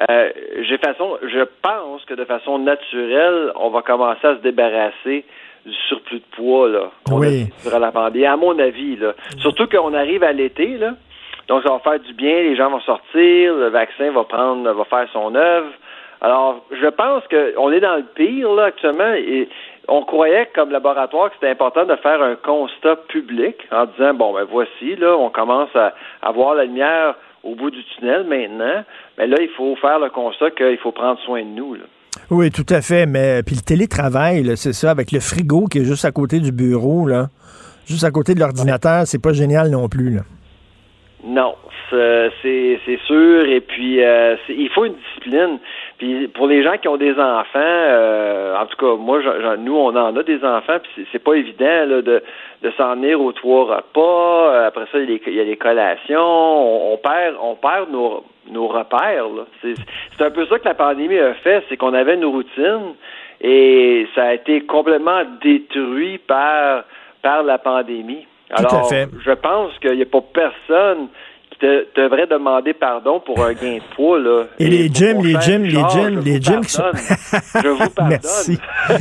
Euh, 0.09 0.29
j'ai 0.61 0.77
façon, 0.77 1.17
je 1.21 1.43
pense 1.61 2.03
que 2.05 2.13
de 2.13 2.25
façon 2.25 2.59
naturelle, 2.59 3.51
on 3.55 3.69
va 3.69 3.81
commencer 3.81 4.25
à 4.27 4.35
se 4.35 4.41
débarrasser 4.41 5.25
du 5.65 5.73
surplus 5.87 6.19
de 6.19 6.35
poids 6.35 6.69
là 6.69 6.91
qu'on 7.07 7.19
oui. 7.19 7.47
a 7.71 7.79
la 7.79 7.91
pandémie. 7.91 8.25
À 8.25 8.37
mon 8.37 8.57
avis, 8.59 8.97
là, 8.97 9.13
surtout 9.39 9.67
qu'on 9.67 9.93
arrive 9.93 10.23
à 10.23 10.31
l'été 10.31 10.77
là, 10.77 10.93
donc 11.47 11.63
ça 11.63 11.71
va 11.71 11.79
faire 11.79 11.99
du 11.99 12.13
bien. 12.13 12.41
Les 12.41 12.55
gens 12.55 12.69
vont 12.69 12.81
sortir, 12.81 13.55
le 13.55 13.69
vaccin 13.69 14.11
va 14.11 14.23
prendre, 14.23 14.71
va 14.71 14.83
faire 14.85 15.07
son 15.13 15.35
œuvre. 15.35 15.71
Alors, 16.21 16.65
je 16.71 16.87
pense 16.87 17.23
qu'on 17.27 17.71
est 17.71 17.79
dans 17.79 17.97
le 17.97 18.05
pire 18.15 18.51
là 18.53 18.65
actuellement 18.65 19.13
et 19.13 19.47
on 19.87 20.03
croyait 20.03 20.49
comme 20.55 20.71
laboratoire 20.71 21.29
que 21.29 21.35
c'était 21.35 21.51
important 21.51 21.85
de 21.85 21.95
faire 21.97 22.21
un 22.21 22.35
constat 22.35 22.95
public 23.07 23.55
en 23.71 23.85
disant 23.85 24.13
bon 24.13 24.33
ben 24.33 24.45
voici 24.49 24.95
là 24.97 25.15
on 25.17 25.29
commence 25.29 25.73
à, 25.75 25.93
avoir 26.21 26.55
la 26.55 26.65
lumière 26.65 27.15
au 27.43 27.55
bout 27.55 27.71
du 27.71 27.83
tunnel 27.95 28.25
maintenant 28.25 28.83
mais 29.17 29.27
là 29.27 29.37
il 29.39 29.49
faut 29.49 29.75
faire 29.77 29.99
le 29.99 30.09
constat 30.09 30.51
qu'il 30.51 30.77
faut 30.77 30.91
prendre 30.91 31.19
soin 31.21 31.41
de 31.41 31.49
nous 31.49 31.77
Oui, 32.29 32.51
tout 32.51 32.65
à 32.69 32.81
fait. 32.81 33.05
Mais 33.05 33.43
puis 33.43 33.55
le 33.55 33.61
télétravail, 33.61 34.57
c'est 34.57 34.73
ça, 34.73 34.91
avec 34.91 35.11
le 35.11 35.19
frigo 35.19 35.67
qui 35.67 35.79
est 35.79 35.85
juste 35.85 36.05
à 36.05 36.11
côté 36.11 36.39
du 36.39 36.51
bureau, 36.51 37.07
là, 37.07 37.27
juste 37.85 38.03
à 38.03 38.11
côté 38.11 38.33
de 38.33 38.39
l'ordinateur, 38.39 39.05
c'est 39.05 39.21
pas 39.21 39.33
génial 39.33 39.69
non 39.69 39.87
plus. 39.89 40.11
Là. 40.15 40.21
Non, 41.23 41.55
c'est 41.89 42.99
sûr. 43.05 43.45
Et 43.45 43.61
puis, 43.61 44.03
euh, 44.03 44.35
il 44.49 44.69
faut 44.69 44.85
une 44.85 44.95
discipline. 44.95 45.59
Puis 45.97 46.27
pour 46.29 46.47
les 46.47 46.63
gens 46.63 46.77
qui 46.77 46.87
ont 46.87 46.97
des 46.97 47.13
enfants, 47.13 47.55
euh, 47.55 48.55
en 48.57 48.65
tout 48.65 48.77
cas, 48.77 48.95
moi, 48.97 49.19
nous, 49.57 49.75
on 49.75 49.95
en 49.95 50.15
a 50.15 50.23
des 50.23 50.43
enfants, 50.43 50.77
puis 50.83 51.07
c'est 51.11 51.23
pas 51.23 51.35
évident 51.35 51.85
là, 51.87 52.01
de, 52.01 52.21
de 52.63 52.71
s'en 52.77 52.95
venir 52.95 53.21
aux 53.21 53.31
trois 53.31 53.77
repas. 53.77 54.65
Après 54.65 54.85
ça, 54.91 54.99
il 54.99 55.09
y 55.09 55.39
a 55.39 55.43
les, 55.43 55.57
collations. 55.57 56.93
On, 56.93 56.97
perd, 56.97 57.35
on 57.41 57.55
perd 57.55 57.89
nos, 57.91 58.23
nos 58.51 58.67
repères. 58.67 59.25
C'est 59.61 60.23
un 60.23 60.31
peu 60.31 60.45
ça 60.47 60.59
que 60.59 60.65
la 60.65 60.73
pandémie 60.73 61.17
a 61.17 61.33
fait, 61.35 61.63
c'est 61.69 61.77
qu'on 61.77 61.93
avait 61.93 62.17
nos 62.17 62.31
routines 62.31 62.95
et 63.41 64.07
ça 64.15 64.25
a 64.25 64.33
été 64.33 64.61
complètement 64.61 65.23
détruit 65.41 66.17
par 66.19 66.83
par 67.25 67.41
la 67.41 67.57
pandémie. 67.57 68.27
Alors, 68.51 68.87
je 68.91 69.31
pense 69.31 69.77
qu'il 69.79 69.95
n'y 69.95 70.03
a 70.03 70.05
pas 70.05 70.21
personne 70.21 71.07
qui 71.59 71.65
devrait 71.95 72.27
demander 72.27 72.73
pardon 72.73 73.19
pour 73.19 73.43
un 73.43 73.53
gain 73.53 73.77
de 73.77 73.95
poids. 73.95 74.19
Là. 74.19 74.45
Et, 74.59 74.67
les 74.67 74.89
gyms, 74.89 75.21
les 75.21 75.39
gyms, 75.41 75.63
les 75.63 75.83
gyms, 75.89 76.19
les 76.19 76.41
gyms 76.41 76.61
qui 76.61 76.71
sont... 76.71 76.83
je 76.93 77.67
vous 77.67 77.89
pardonne. 77.95 78.19
Merci. 78.21 78.59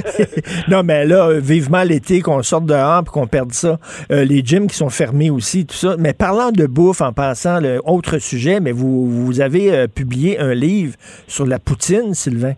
non, 0.69 0.83
mais 0.83 1.05
là, 1.05 1.31
vivement 1.39 1.83
l'été, 1.83 2.21
qu'on 2.21 2.43
sorte 2.43 2.67
dehors 2.67 3.03
et 3.03 3.11
qu'on 3.11 3.27
perde 3.27 3.53
ça. 3.53 3.79
Euh, 4.11 4.25
les 4.25 4.43
gyms 4.45 4.67
qui 4.67 4.77
sont 4.77 4.91
fermés 4.91 5.31
aussi, 5.31 5.67
tout 5.67 5.77
ça. 5.77 5.97
Mais 5.99 6.13
parlant 6.13 6.51
de 6.51 6.67
bouffe, 6.67 7.01
en 7.01 7.13
passant, 7.13 7.61
le 7.61 7.81
autre 7.85 8.19
sujet, 8.19 8.61
mais 8.61 8.73
vous, 8.73 9.09
vous 9.09 9.41
avez 9.41 9.73
euh, 9.73 9.87
publié 9.87 10.39
un 10.39 10.55
livre 10.55 10.95
sur 11.27 11.47
la 11.47 11.59
poutine, 11.59 12.15
Sylvain 12.15 12.55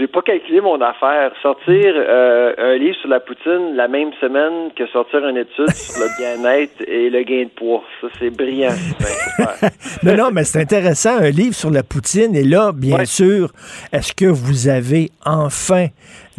j'ai 0.00 0.06
pas 0.06 0.22
calculé 0.22 0.62
mon 0.62 0.80
affaire. 0.80 1.30
Sortir 1.42 1.92
euh, 1.94 2.54
un 2.56 2.76
livre 2.76 2.96
sur 2.96 3.08
la 3.08 3.20
poutine 3.20 3.74
la 3.76 3.86
même 3.86 4.10
semaine 4.18 4.70
que 4.74 4.86
sortir 4.86 5.26
une 5.28 5.36
étude 5.36 5.70
sur 5.70 6.02
le 6.02 6.08
bien-être 6.18 6.82
et 6.88 7.10
le 7.10 7.22
gain 7.22 7.44
de 7.44 7.50
poids. 7.50 7.84
Ça, 8.00 8.06
c'est 8.18 8.30
brillant. 8.30 8.72
non, 10.02 10.16
non, 10.16 10.30
mais 10.32 10.44
c'est 10.44 10.62
intéressant, 10.62 11.18
un 11.18 11.28
livre 11.28 11.54
sur 11.54 11.70
la 11.70 11.82
poutine. 11.82 12.34
Et 12.34 12.44
là, 12.44 12.72
bien 12.72 13.04
sûr, 13.04 13.50
est-ce 13.92 14.14
que 14.14 14.24
vous 14.24 14.68
avez 14.68 15.10
enfin 15.26 15.88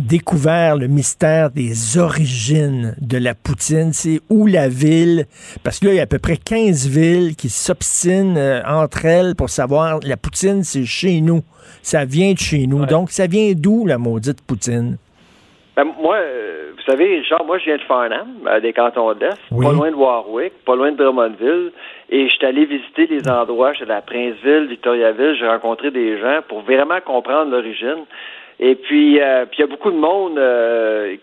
découvert 0.02 0.76
le 0.76 0.88
mystère 0.88 1.52
des 1.52 1.97
origines 1.97 2.95
de 2.99 3.18
la 3.18 3.34
poutine. 3.34 3.93
C'est 3.93 4.20
où 4.30 4.47
la 4.47 4.68
ville, 4.68 5.26
parce 5.64 5.80
que 5.80 5.86
là, 5.86 5.91
il 5.93 5.97
y 5.97 5.99
a 5.99 6.04
à 6.04 6.08
peu 6.08 6.20
près 6.20 6.38
15 6.38 6.88
villes 6.88 7.36
qui 7.36 7.49
s'obstinent 7.49 8.38
euh, 8.38 8.62
entre 8.68 9.06
elles 9.06 9.36
pour 9.36 9.49
savoir, 9.49 9.99
la 10.04 10.18
poutine, 10.18 10.64
c'est 10.64 10.86
chez 10.86 11.22
nous. 11.22 11.41
Ça 11.82 12.06
vient 12.06 12.34
de 12.34 12.39
chez 12.39 12.68
nous. 12.68 12.86
Donc, 12.86 13.12
ça 13.12 13.28
vient 13.28 13.54
d'où, 13.56 13.86
la 13.86 13.97
maudite 13.97 14.45
poutine? 14.45 14.97
Ben, 15.76 15.86
moi, 16.02 16.16
euh, 16.18 16.72
vous 16.76 16.91
savez, 16.91 17.20
Richard, 17.20 17.45
moi, 17.45 17.58
je 17.60 17.66
viens 17.66 17.78
de 17.78 17.84
Farnham, 17.84 18.28
euh, 18.47 18.60
des 18.60 18.74
cantons 18.74 19.14
d'Est, 19.14 19.38
pas 19.49 19.72
loin 19.72 19.89
de 19.91 19.95
Warwick, 19.95 20.54
pas 20.66 20.76
loin 20.76 20.91
de 20.91 20.97
Drummondville, 20.97 21.72
et 22.10 22.28
je 22.28 22.36
suis 22.36 22.45
allé 22.45 22.66
visiter 22.66 23.08
les 23.08 23.28
endroits 23.30 23.74
chez 23.74 23.86
la 23.86 24.02
Princeville, 24.02 24.68
Victoriaville, 24.68 25.36
j'ai 25.39 25.47
rencontré 25.47 25.91
des 25.91 26.20
gens 26.20 26.41
pour 26.47 26.62
vraiment 26.62 26.99
comprendre 27.06 27.52
l'origine. 27.52 28.06
Et 28.62 28.76
puis, 28.76 29.20
euh, 29.20 29.45
puis 29.45 29.57
il 29.57 29.62
y 29.62 29.64
a 29.64 29.68
beaucoup 29.68 29.91
de 29.91 29.97
monde 29.97 30.39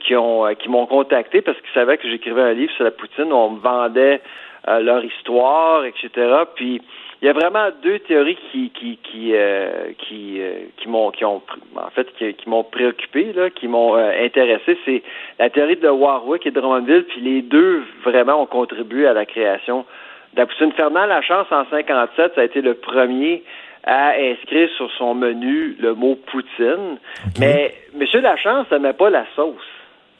qui 0.01 0.17
ont 0.17 0.55
qui 0.57 0.69
m'ont 0.69 0.87
contacté 0.87 1.41
parce 1.41 1.59
qu'ils 1.61 1.73
savaient 1.73 1.97
que 1.97 2.09
j'écrivais 2.09 2.43
un 2.43 2.53
livre 2.53 2.73
sur 2.73 2.85
la 2.85 2.91
poutine. 2.91 3.33
On 3.33 3.51
me 3.51 3.61
vendait 3.61 4.21
leur 4.67 5.03
histoire, 5.03 5.85
etc. 5.87 6.11
Puis 6.55 6.83
il 7.21 7.27
y 7.27 7.29
a 7.29 7.33
vraiment 7.33 7.69
deux 7.83 7.99
théories 8.01 8.39
qui 8.53 8.71
qui 8.71 8.97
qui 8.99 9.35
euh, 9.35 9.91
qui, 9.99 10.41
euh, 10.41 10.61
qui 10.77 10.89
m'ont 10.89 11.11
qui 11.11 11.25
ont 11.25 11.43
en 11.77 11.91
fait 11.91 12.07
qui, 12.17 12.49
m'ont 12.49 12.63
préoccupé 12.63 13.33
là, 13.33 13.51
qui 13.51 13.67
m'ont 13.67 13.97
euh, 13.97 14.13
intéressé, 14.25 14.79
c'est 14.85 15.03
la 15.39 15.51
théorie 15.51 15.77
de 15.77 15.89
Warwick 15.89 16.47
et 16.47 16.51
de 16.51 16.61
Drummondville, 16.61 17.05
puis 17.05 17.21
les 17.21 17.43
deux 17.43 17.83
vraiment 18.05 18.43
ont 18.43 18.47
contribué 18.47 19.07
à 19.07 19.15
la 19.15 19.27
création 19.27 19.85
de 20.35 20.39
la 20.39 20.47
poutine. 20.47 20.71
Fernand 20.73 21.07
Lachance 21.07 21.49
en 21.51 21.65
57, 21.69 22.33
ça 22.37 22.41
a 22.41 22.45
été 22.45 22.61
le 22.61 22.75
premier 22.75 23.43
à 23.89 24.13
inscrire 24.21 24.69
sur 24.77 24.91
son 24.99 25.15
menu 25.15 25.75
le 25.81 25.95
mot 25.95 26.15
poutine, 26.31 26.99
mais 27.41 27.75
Monsieur 27.95 28.21
Lachance 28.21 28.71
n'aimait 28.71 28.93
pas 28.93 29.09
la 29.09 29.25
sauce. 29.35 29.57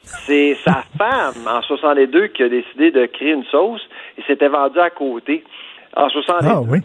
C'est 0.01 0.55
sa 0.55 0.83
femme 0.97 1.47
en 1.47 1.61
62 1.61 2.27
qui 2.27 2.41
a 2.41 2.49
décidé 2.49 2.89
de 2.89 3.05
créer 3.05 3.31
une 3.31 3.45
sauce 3.45 3.87
et 4.17 4.23
s'était 4.23 4.47
vendue 4.47 4.79
à 4.79 4.89
côté. 4.89 5.43
En 5.95 6.09
64. 6.09 6.51
Ah, 6.51 6.61
oui. 6.67 6.79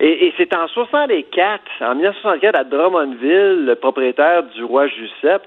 Et, 0.00 0.32
c'est 0.38 0.54
en 0.54 0.66
64, 0.66 1.60
en 1.82 1.94
1964, 1.94 2.56
à 2.56 2.64
Drummondville, 2.64 3.66
le 3.66 3.74
propriétaire 3.74 4.44
du 4.44 4.64
roi 4.64 4.86
Giuseppe, 4.88 5.42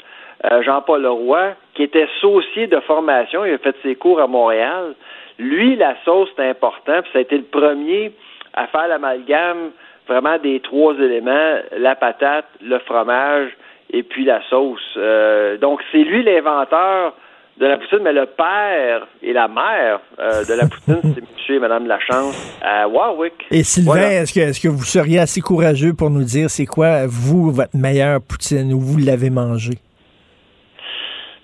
euh, 0.45 0.61
Jean-Paul 0.61 1.01
Leroy, 1.01 1.55
qui 1.73 1.81
était 1.81 2.07
saucier 2.21 2.67
de 2.67 2.79
formation, 2.81 3.45
il 3.45 3.53
a 3.55 3.57
fait 3.57 3.75
ses 3.81 3.95
cours 3.95 4.21
à 4.21 4.27
Montréal. 4.27 4.93
Lui, 5.39 5.75
la 5.75 5.95
sauce, 6.05 6.29
c'est 6.35 6.47
important, 6.47 7.01
puis 7.01 7.11
ça 7.13 7.17
a 7.17 7.21
été 7.23 7.35
le 7.35 7.45
premier 7.45 8.11
à 8.53 8.67
faire 8.67 8.87
l'amalgame 8.87 9.71
vraiment 10.07 10.37
des 10.37 10.59
trois 10.59 10.93
éléments, 10.95 11.57
la 11.77 11.95
patate, 11.95 12.45
le 12.61 12.79
fromage 12.79 13.51
et 13.91 14.03
puis 14.03 14.25
la 14.25 14.41
sauce. 14.49 14.79
Euh, 14.97 15.57
donc, 15.57 15.81
c'est 15.91 16.03
lui 16.03 16.23
l'inventeur 16.23 17.13
de 17.57 17.65
la 17.67 17.77
poutine, 17.77 17.99
mais 18.01 18.13
le 18.13 18.25
père 18.25 19.07
et 19.21 19.31
la 19.31 19.47
mère 19.47 19.99
euh, 20.19 20.43
de 20.43 20.53
la 20.53 20.67
poutine, 20.67 20.99
c'est 21.15 21.21
monsieur 21.21 21.55
et 21.55 21.59
madame 21.59 21.85
Lachance 21.85 22.57
à 22.63 22.87
Warwick. 22.87 23.33
Et 23.51 23.63
Sylvain, 23.63 24.09
est-ce 24.09 24.33
que, 24.33 24.39
est 24.39 24.61
que 24.61 24.67
vous 24.67 24.83
seriez 24.83 25.19
assez 25.19 25.41
courageux 25.41 25.93
pour 25.93 26.09
nous 26.09 26.23
dire 26.23 26.49
c'est 26.49 26.65
quoi, 26.65 27.05
vous, 27.05 27.51
votre 27.51 27.75
meilleure 27.75 28.19
poutine, 28.21 28.73
où 28.73 28.79
vous 28.79 28.97
l'avez 28.97 29.29
mangée? 29.29 29.77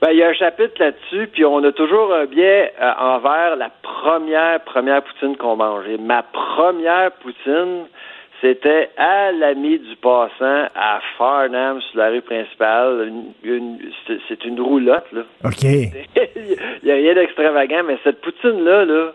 Ben, 0.02 0.12
il 0.12 0.18
y 0.18 0.24
a 0.24 0.30
un 0.30 0.34
chapitre 0.34 0.76
là-dessus, 0.80 1.28
puis 1.28 1.44
on 1.44 1.62
a 1.62 1.74
toujours 1.74 2.14
un 2.14 2.26
biais 2.26 2.74
euh, 2.82 2.92
envers 3.00 3.58
la 3.58 3.70
première, 3.84 4.62
première 4.62 5.04
poutine 5.04 5.36
qu'on 5.36 5.58
mangeait. 5.58 5.98
Ma 5.98 6.24
première 6.24 7.12
poutine, 7.12 7.86
c'était 8.42 8.90
à 8.98 9.32
l'ami 9.32 9.80
du 9.80 9.96
passant 9.98 10.68
à 10.76 11.00
Farnham 11.18 11.82
sur 11.82 11.98
la 12.00 12.10
rue 12.10 12.22
principale. 12.22 13.12
c'est 14.28 14.46
une 14.46 14.62
roulotte, 14.62 15.12
là. 15.12 15.22
OK. 15.44 15.64
Il 15.64 16.58
n'y 16.84 16.92
a 16.92 16.96
rien 16.96 17.14
d'extravagant, 17.16 17.84
mais 17.86 17.98
cette 18.04 18.22
poutine-là, 18.22 18.86
là. 18.86 19.14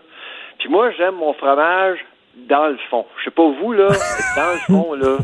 Puis 0.59 0.69
moi, 0.69 0.91
j'aime 0.91 1.15
mon 1.15 1.33
fromage 1.33 1.99
dans 2.35 2.67
le 2.67 2.77
fond. 2.89 3.05
Je 3.19 3.25
sais 3.25 3.31
pas 3.31 3.47
vous, 3.47 3.73
là, 3.73 3.87
dans 4.35 4.51
le 4.51 4.59
fond, 4.67 4.93
là. 4.93 5.17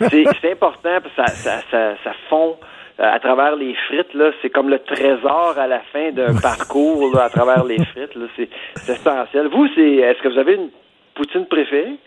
C'est 0.10 0.52
important 0.52 0.98
parce 1.02 1.30
que 1.30 1.36
ça, 1.36 1.60
ça, 1.70 1.94
ça, 2.02 2.12
fond 2.28 2.56
euh, 2.98 3.04
à 3.04 3.18
travers 3.20 3.56
les 3.56 3.74
frites, 3.86 4.12
là, 4.14 4.30
c'est 4.42 4.50
comme 4.50 4.68
le 4.68 4.78
trésor 4.80 5.54
à 5.58 5.66
la 5.66 5.80
fin 5.92 6.10
d'un 6.10 6.34
parcours 6.42 7.18
à 7.18 7.30
travers 7.30 7.64
les 7.64 7.82
frites. 7.84 8.14
Là, 8.14 8.26
c'est, 8.36 8.48
essentiel. 8.92 9.48
Vous, 9.48 9.68
c'est 9.74 9.94
est-ce 9.96 10.20
que 10.22 10.28
vous 10.28 10.38
avez 10.38 10.54
une 10.54 10.70
poutine 11.14 11.46
préférée? 11.46 11.98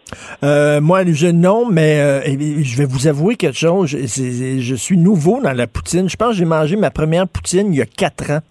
Euh, 0.43 0.81
moi, 0.81 1.03
je, 1.05 1.27
non, 1.27 1.69
mais 1.69 1.99
euh, 1.99 2.61
je 2.63 2.77
vais 2.77 2.85
vous 2.85 3.07
avouer 3.07 3.35
quelque 3.35 3.57
chose. 3.57 3.89
Je, 3.89 4.59
je, 4.59 4.75
suis 4.75 4.97
nouveau 4.97 5.41
dans 5.41 5.53
la 5.53 5.67
poutine. 5.67 6.09
Je 6.09 6.15
pense 6.15 6.31
que 6.31 6.35
j'ai 6.37 6.45
mangé 6.45 6.75
ma 6.75 6.91
première 6.91 7.27
poutine 7.27 7.73
il 7.73 7.77
y 7.77 7.81
a 7.81 7.85
quatre 7.85 8.31
ans. 8.31 8.41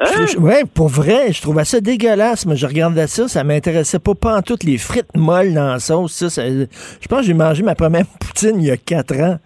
Hein? 0.00 0.24
Oui, 0.38 0.54
pour 0.72 0.88
vrai, 0.88 1.32
je 1.32 1.42
trouvais 1.42 1.64
ça 1.64 1.80
dégueulasse, 1.80 2.46
mais 2.46 2.56
je 2.56 2.66
regardais 2.66 3.06
ça, 3.06 3.28
ça 3.28 3.44
m'intéressait 3.44 3.98
pas, 3.98 4.14
pas 4.14 4.38
en 4.38 4.42
toutes 4.42 4.64
les 4.64 4.78
frites 4.78 5.14
molles 5.14 5.52
dans 5.52 5.72
la 5.72 5.78
sauce. 5.78 6.28
Ça, 6.28 6.48
je 6.48 7.08
pense 7.08 7.20
que 7.20 7.26
j'ai 7.26 7.34
mangé 7.34 7.62
ma 7.62 7.74
première 7.74 8.06
poutine 8.20 8.60
il 8.60 8.66
y 8.66 8.70
a 8.70 8.78
quatre 8.78 9.16
ans. 9.20 9.38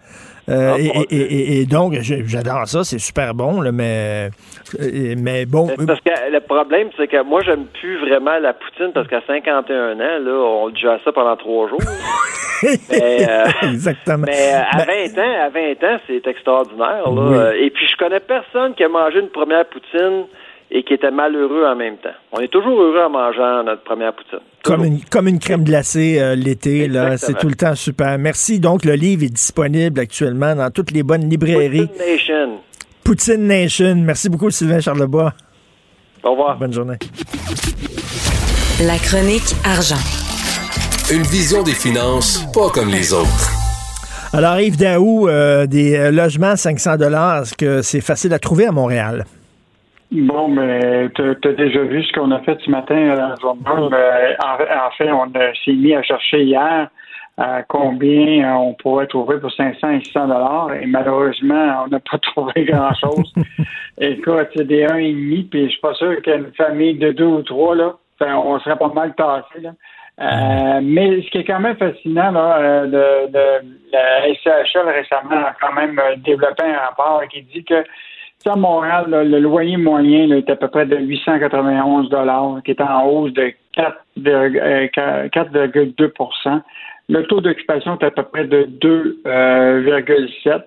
Euh, 0.47 0.77
ah, 0.77 1.01
et, 1.09 1.65
donc, 1.65 1.95
j'adore 2.01 2.67
ça, 2.67 2.83
c'est 2.83 2.99
super 2.99 3.33
bon, 3.33 3.61
là, 3.61 3.71
mais, 3.71 4.29
euh, 4.79 5.15
mais 5.17 5.45
bon. 5.45 5.67
Parce 5.87 6.01
que 6.01 6.31
le 6.31 6.39
problème, 6.39 6.89
c'est 6.97 7.07
que 7.07 7.23
moi, 7.23 7.41
j'aime 7.43 7.65
plus 7.65 7.97
vraiment 7.97 8.37
la 8.37 8.53
poutine 8.53 8.91
parce 8.93 9.07
qu'à 9.07 9.21
51 9.25 9.93
ans, 9.93 9.97
là, 9.99 10.31
on 10.31 10.69
déjà 10.69 10.99
ça 11.03 11.11
pendant 11.11 11.35
trois 11.35 11.67
jours. 11.69 11.81
mais, 12.89 13.27
euh, 13.27 13.45
Exactement. 13.63 14.25
Mais 14.27 14.51
à 14.53 14.77
20 14.77 14.85
ben 15.15 15.19
ans, 15.19 15.45
à 15.45 15.49
20 15.49 15.83
ans, 15.83 15.99
c'est 16.07 16.27
extraordinaire. 16.27 17.09
Là. 17.09 17.55
Et 17.55 17.71
puis, 17.71 17.87
je 17.87 17.97
connais 17.97 18.19
personne 18.19 18.75
qui 18.75 18.83
a 18.83 18.89
mangé 18.89 19.19
une 19.19 19.29
première 19.29 19.65
poutine 19.65 20.25
et 20.71 20.83
qui 20.83 20.93
était 20.93 21.11
malheureux 21.11 21.65
en 21.65 21.75
même 21.75 21.97
temps. 21.97 22.09
On 22.31 22.39
est 22.39 22.47
toujours 22.47 22.81
heureux 22.81 23.03
en 23.05 23.09
mangeant 23.09 23.63
notre 23.63 23.83
première 23.83 24.13
poutine. 24.13 24.39
Comme 24.63 24.83
une, 24.83 24.99
comme 25.05 25.27
une 25.27 25.39
crème 25.39 25.63
glacée 25.63 26.19
euh, 26.19 26.35
l'été, 26.35 26.87
là, 26.87 27.17
c'est 27.17 27.37
tout 27.37 27.47
le 27.47 27.55
temps 27.55 27.75
super. 27.75 28.17
Merci. 28.17 28.59
Donc, 28.59 28.83
le 28.83 28.93
livre 28.93 29.23
est 29.23 29.33
disponible 29.33 29.99
actuellement 29.99 30.55
dans 30.55 30.71
toutes 30.71 30.91
les 30.91 31.03
bonnes 31.03 31.29
librairies. 31.29 31.87
Poutine 31.87 32.07
Nation. 32.07 32.59
Poutine 33.03 33.47
Nation. 33.47 33.95
Merci 33.97 34.29
beaucoup, 34.29 34.49
Sylvain 34.49 34.79
Charlebois. 34.79 35.33
Au 36.23 36.31
revoir. 36.31 36.57
Bonne 36.57 36.73
journée. 36.73 36.97
La 38.81 38.97
chronique 38.97 39.55
argent. 39.63 40.01
Une 41.13 41.21
vision 41.21 41.61
des 41.61 41.75
finances 41.75 42.43
pas 42.51 42.69
comme 42.71 42.89
les 42.89 43.13
autres. 43.13 43.51
Alors, 44.33 44.59
Yves 44.59 44.77
Daou, 44.77 45.29
euh, 45.29 45.67
des 45.67 45.95
euh, 45.95 46.11
logements 46.11 46.49
à 46.49 46.57
500 46.57 46.97
est-ce 46.99 47.53
que 47.53 47.81
c'est 47.83 48.01
facile 48.01 48.33
à 48.33 48.39
trouver 48.39 48.65
à 48.65 48.71
Montréal? 48.71 49.25
Bon, 50.11 50.47
mais 50.47 51.09
tu 51.15 51.21
as 51.21 51.53
déjà 51.53 51.81
vu 51.81 52.03
ce 52.03 52.13
qu'on 52.13 52.31
a 52.31 52.39
fait 52.39 52.57
ce 52.63 52.69
matin 52.69 53.09
à 53.11 53.15
la 53.15 53.35
journée. 53.41 53.61
En, 53.67 54.91
fait, 54.97 55.11
on 55.11 55.31
s'est 55.65 55.73
mis 55.73 55.93
à 55.93 56.03
chercher 56.03 56.43
hier 56.43 56.89
à 57.37 57.63
combien 57.63 58.55
on 58.55 58.73
pourrait 58.75 59.07
trouver 59.07 59.39
pour 59.39 59.51
500 59.51 59.89
et 59.89 60.03
600 60.05 60.27
dollars 60.27 60.73
et 60.73 60.85
malheureusement, 60.85 61.83
on 61.83 61.87
n'a 61.87 61.99
pas 61.99 62.17
trouvé 62.21 62.65
grand-chose. 62.65 63.33
Écoute, 63.99 64.47
c'est 64.55 64.67
des 64.67 64.85
1,5 64.85 65.49
puis 65.49 65.65
je 65.65 65.71
suis 65.71 65.81
pas 65.81 65.93
sûr 65.95 66.21
qu'une 66.21 66.53
famille 66.53 66.97
de 66.97 67.11
deux 67.11 67.25
ou 67.25 67.41
trois, 67.41 67.75
là, 67.75 67.95
on 68.21 68.59
serait 68.59 68.77
pas 68.77 68.91
mal 68.93 69.13
tassé, 69.15 69.61
là. 69.61 69.71
Euh, 70.17 70.79
mais 70.81 71.21
ce 71.23 71.29
qui 71.29 71.39
est 71.39 71.43
quand 71.43 71.59
même 71.59 71.75
fascinant, 71.75 72.31
là, 72.31 72.57
euh, 72.57 72.85
de, 72.85 73.31
de, 73.33 73.67
la 73.91 74.33
SCHL 74.33 74.87
récemment 74.87 75.45
a 75.45 75.53
quand 75.59 75.73
même 75.73 75.99
développé 76.23 76.63
un 76.63 76.77
rapport 76.77 77.21
qui 77.29 77.41
dit 77.41 77.65
que 77.65 77.83
à 78.47 78.55
Montréal, 78.55 79.05
le 79.09 79.39
loyer 79.39 79.75
moyen 79.77 80.29
est 80.31 80.49
à 80.49 80.55
peu 80.55 80.67
près 80.67 80.85
de 80.85 80.97
891 80.97 82.09
qui 82.63 82.71
est 82.71 82.81
en 82.81 83.05
hausse 83.05 83.33
de 83.33 83.53
4,2% 83.75 86.47
euh, 86.47 86.59
Le 87.09 87.23
taux 87.23 87.41
d'occupation 87.41 87.99
est 87.99 88.05
à 88.05 88.11
peu 88.11 88.23
près 88.23 88.45
de 88.45 88.69
2,7 88.81 89.27
euh, 89.27 90.59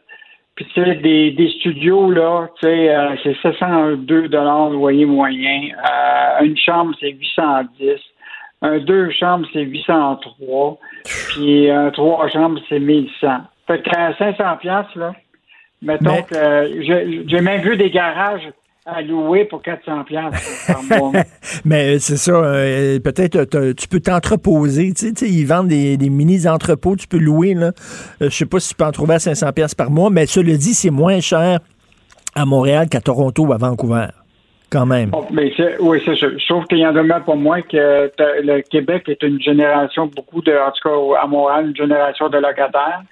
Puis 0.57 0.67
c'est 0.75 0.97
des, 0.97 1.31
des 1.31 1.49
studios, 1.61 2.11
là, 2.11 2.49
euh, 2.65 3.17
c'est 3.23 3.37
702 3.43 4.23
le 4.23 4.73
loyer 4.73 5.07
moyen. 5.07 5.69
une 6.43 6.57
chambre, 6.57 6.97
c'est 7.01 7.13
810. 7.13 8.01
Un 8.61 8.79
deux 8.79 9.09
chambres, 9.11 9.47
c'est 9.53 9.63
803. 9.63 10.79
Puis 11.05 11.71
un 11.71 11.91
trois 11.91 12.29
chambres, 12.29 12.61
c'est 12.69 12.81
1100. 12.81 13.29
Fait 13.69 13.81
qu'à 13.83 14.17
500 14.17 14.57
pièces 14.57 14.97
là, 14.97 15.13
Mettons 15.83 16.23
que 16.23 16.83
j'ai 17.27 17.41
même 17.41 17.63
vu 17.63 17.77
des 17.77 17.91
garages 17.91 18.49
à 18.89 19.03
louer 19.03 19.45
pour 19.45 19.61
400 19.63 20.05
Mais 21.65 21.99
c'est 21.99 22.17
ça, 22.17 22.33
euh, 22.33 22.99
peut-être 23.01 23.45
tu 23.75 23.87
peux 23.87 24.01
t'entreposer, 24.01 24.93
tu 24.95 25.13
sais, 25.15 25.29
ils 25.29 25.45
vendent 25.45 25.69
des, 25.69 25.99
mini-entrepôts, 25.99 26.97
tu 26.97 27.07
peux 27.07 27.19
louer, 27.19 27.55
là. 27.55 27.73
Euh, 28.23 28.31
je 28.31 28.31
sais 28.31 28.47
pas 28.47 28.61
si 28.61 28.71
tu 28.71 28.75
peux 28.77 28.85
en 28.85 28.93
trouver 28.93 29.15
à 29.15 29.19
500 29.19 29.51
par 29.77 29.91
mois, 29.91 30.09
mais 30.11 30.27
cela 30.27 30.57
dit, 30.57 30.73
c'est 30.73 30.91
moins 30.91 31.21
cher 31.21 31.61
à 32.35 32.47
Montréal 32.47 32.89
qu'à 32.89 33.01
Toronto 33.01 33.45
ou 33.45 33.53
à 33.53 33.59
Vancouver, 33.59 34.07
quand 34.71 34.87
même. 34.87 35.11
Oh, 35.13 35.27
mais 35.31 35.53
oui, 35.81 36.01
c'est. 36.05 36.17
Je 36.17 36.49
trouve 36.49 36.65
qu'il 36.65 36.79
y 36.79 36.87
en 36.87 36.97
a 36.97 37.21
pour 37.21 37.37
moi 37.37 37.61
que 37.61 38.11
le 38.43 38.63
Québec 38.63 39.05
est 39.09 39.23
une 39.23 39.41
génération, 39.41 40.07
beaucoup 40.07 40.41
de, 40.41 40.53
en 40.53 40.71
tout 40.71 40.89
cas 40.89 41.23
à 41.23 41.27
Montréal, 41.27 41.69
une 41.69 41.77
génération 41.77 42.31
de 42.31 42.39
locataires. 42.39 43.03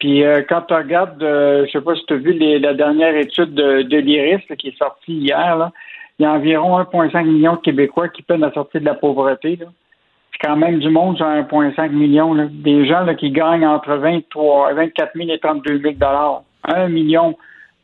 Puis 0.00 0.24
euh, 0.24 0.42
quand 0.48 0.62
tu 0.62 0.74
regardes, 0.74 1.22
euh, 1.22 1.66
je 1.66 1.72
sais 1.72 1.80
pas 1.80 1.94
si 1.94 2.04
tu 2.06 2.14
as 2.14 2.16
vu 2.16 2.32
la 2.58 2.74
dernière 2.74 3.14
étude 3.14 3.54
de, 3.54 3.82
de 3.82 3.96
l'IRIS 3.98 4.42
qui 4.58 4.68
est 4.68 4.78
sortie 4.78 5.12
hier, 5.12 5.56
là, 5.56 5.70
il 6.18 6.24
y 6.24 6.26
a 6.26 6.32
environ 6.32 6.80
1,5 6.80 7.24
million 7.24 7.54
de 7.54 7.60
Québécois 7.60 8.08
qui 8.08 8.22
peinent 8.22 8.44
à 8.44 8.52
sortir 8.52 8.80
de 8.80 8.86
la 8.86 8.94
pauvreté. 8.94 9.56
Là. 9.56 9.66
Puis 10.30 10.40
quand 10.42 10.56
même 10.56 10.78
du 10.78 10.88
monde 10.88 11.16
sur 11.16 11.26
1,5 11.26 11.90
million. 11.90 12.34
Là, 12.34 12.46
des 12.50 12.86
gens 12.86 13.04
là, 13.04 13.14
qui 13.14 13.30
gagnent 13.30 13.66
entre 13.66 13.94
23, 13.94 14.74
24 14.74 15.12
000 15.14 15.30
et 15.30 15.38
32 15.38 15.78
000 15.78 15.94
dollars. 15.94 16.42
1 16.64 16.88
million 16.88 17.36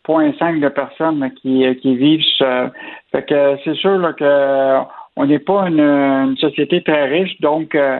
point 0.02 0.28
de 0.28 0.68
personnes 0.68 1.30
qui, 1.42 1.64
qui 1.82 1.96
vivent. 1.96 2.24
Euh, 2.40 2.68
fait 3.12 3.24
que 3.24 3.56
c'est 3.64 3.74
sûr 3.74 3.98
là, 3.98 4.12
que 4.12 4.86
on 5.16 5.26
n'est 5.26 5.38
pas 5.38 5.68
une, 5.68 5.80
une, 5.80 6.36
société 6.36 6.82
très 6.82 7.06
riche, 7.06 7.40
donc 7.40 7.74
euh, 7.74 7.98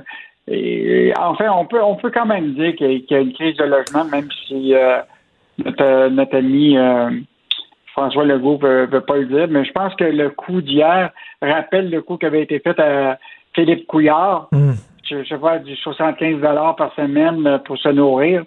et, 0.49 1.12
enfin, 1.18 1.51
on 1.51 1.64
peut, 1.64 1.82
on 1.82 1.97
peut 1.97 2.11
quand 2.11 2.26
même 2.26 2.55
dire 2.55 2.74
qu'il 2.76 3.05
y, 3.09 3.14
a 3.14 3.20
une 3.20 3.32
crise 3.32 3.57
de 3.57 3.64
logement, 3.64 4.05
même 4.05 4.28
si 4.47 4.74
euh, 4.74 5.01
notre, 5.59 6.36
ami 6.36 6.76
euh, 6.76 7.11
François 7.92 8.24
Legault 8.24 8.59
ne 8.62 8.86
veut, 8.86 9.01
pas 9.01 9.16
le 9.16 9.26
dire. 9.26 9.49
Mais 9.49 9.64
je 9.64 9.72
pense 9.72 9.94
que 9.97 10.05
le 10.05 10.30
coup 10.30 10.61
d'hier 10.61 11.11
rappelle 11.42 11.90
le 11.90 12.03
coup 12.03 12.16
qui 12.16 12.26
avait 12.26 12.42
été 12.42 12.61
fait 12.61 12.78
à 12.78 13.18
Philippe 13.55 13.86
Couillard, 13.86 14.49
Hmm. 14.53 14.74
je, 15.09 15.24
je 15.24 15.36
pas, 15.36 15.59
du 15.59 15.74
75 15.76 16.40
par 16.76 16.94
semaine 16.94 17.47
euh, 17.47 17.59
pour 17.59 17.78
se 17.78 17.88
nourrir. 17.88 18.44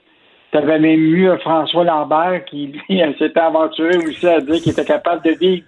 Tu 0.52 0.58
avais 0.58 0.80
même 0.80 1.00
eu 1.00 1.30
euh, 1.30 1.38
François 1.40 1.84
Lambert 1.84 2.46
qui, 2.46 2.68
lui, 2.68 3.02
euh, 3.02 3.14
s'était 3.20 3.40
aventuré 3.40 3.98
aussi 3.98 4.28
à 4.28 4.40
dire 4.40 4.62
qu'il 4.62 4.72
était 4.72 4.86
capable 4.86 5.24
de 5.24 5.32
vivre 5.32 5.66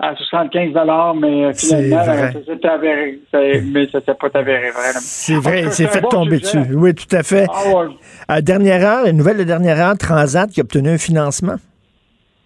à 0.00 0.16
75 0.16 0.72
mais 1.16 1.44
euh, 1.44 1.52
finalement, 1.52 2.04
vrai. 2.04 2.32
ça 2.32 2.44
s'est 2.44 2.66
avéré. 2.66 3.18
Mais 3.64 3.86
ça 3.88 4.00
s'est 4.00 4.14
pas 4.14 4.28
avéré 4.34 4.70
vrai. 4.70 4.92
C'est 4.94 5.34
vrai, 5.34 5.70
c'est 5.70 5.88
fait 5.88 6.00
bon 6.00 6.08
tomber 6.08 6.38
sujet. 6.38 6.60
dessus. 6.60 6.74
Oui, 6.74 6.94
tout 6.94 7.14
à 7.14 7.22
fait. 7.22 7.46
Ah 7.50 7.68
ouais. 7.68 7.86
À 8.26 8.40
dernière 8.40 8.82
heure, 8.82 9.06
une 9.06 9.18
nouvelle 9.18 9.36
de 9.36 9.44
dernière 9.44 9.78
heure, 9.78 9.98
Transat 9.98 10.50
qui 10.50 10.60
a 10.60 10.62
obtenu 10.62 10.88
un 10.90 10.98
financement. 10.98 11.56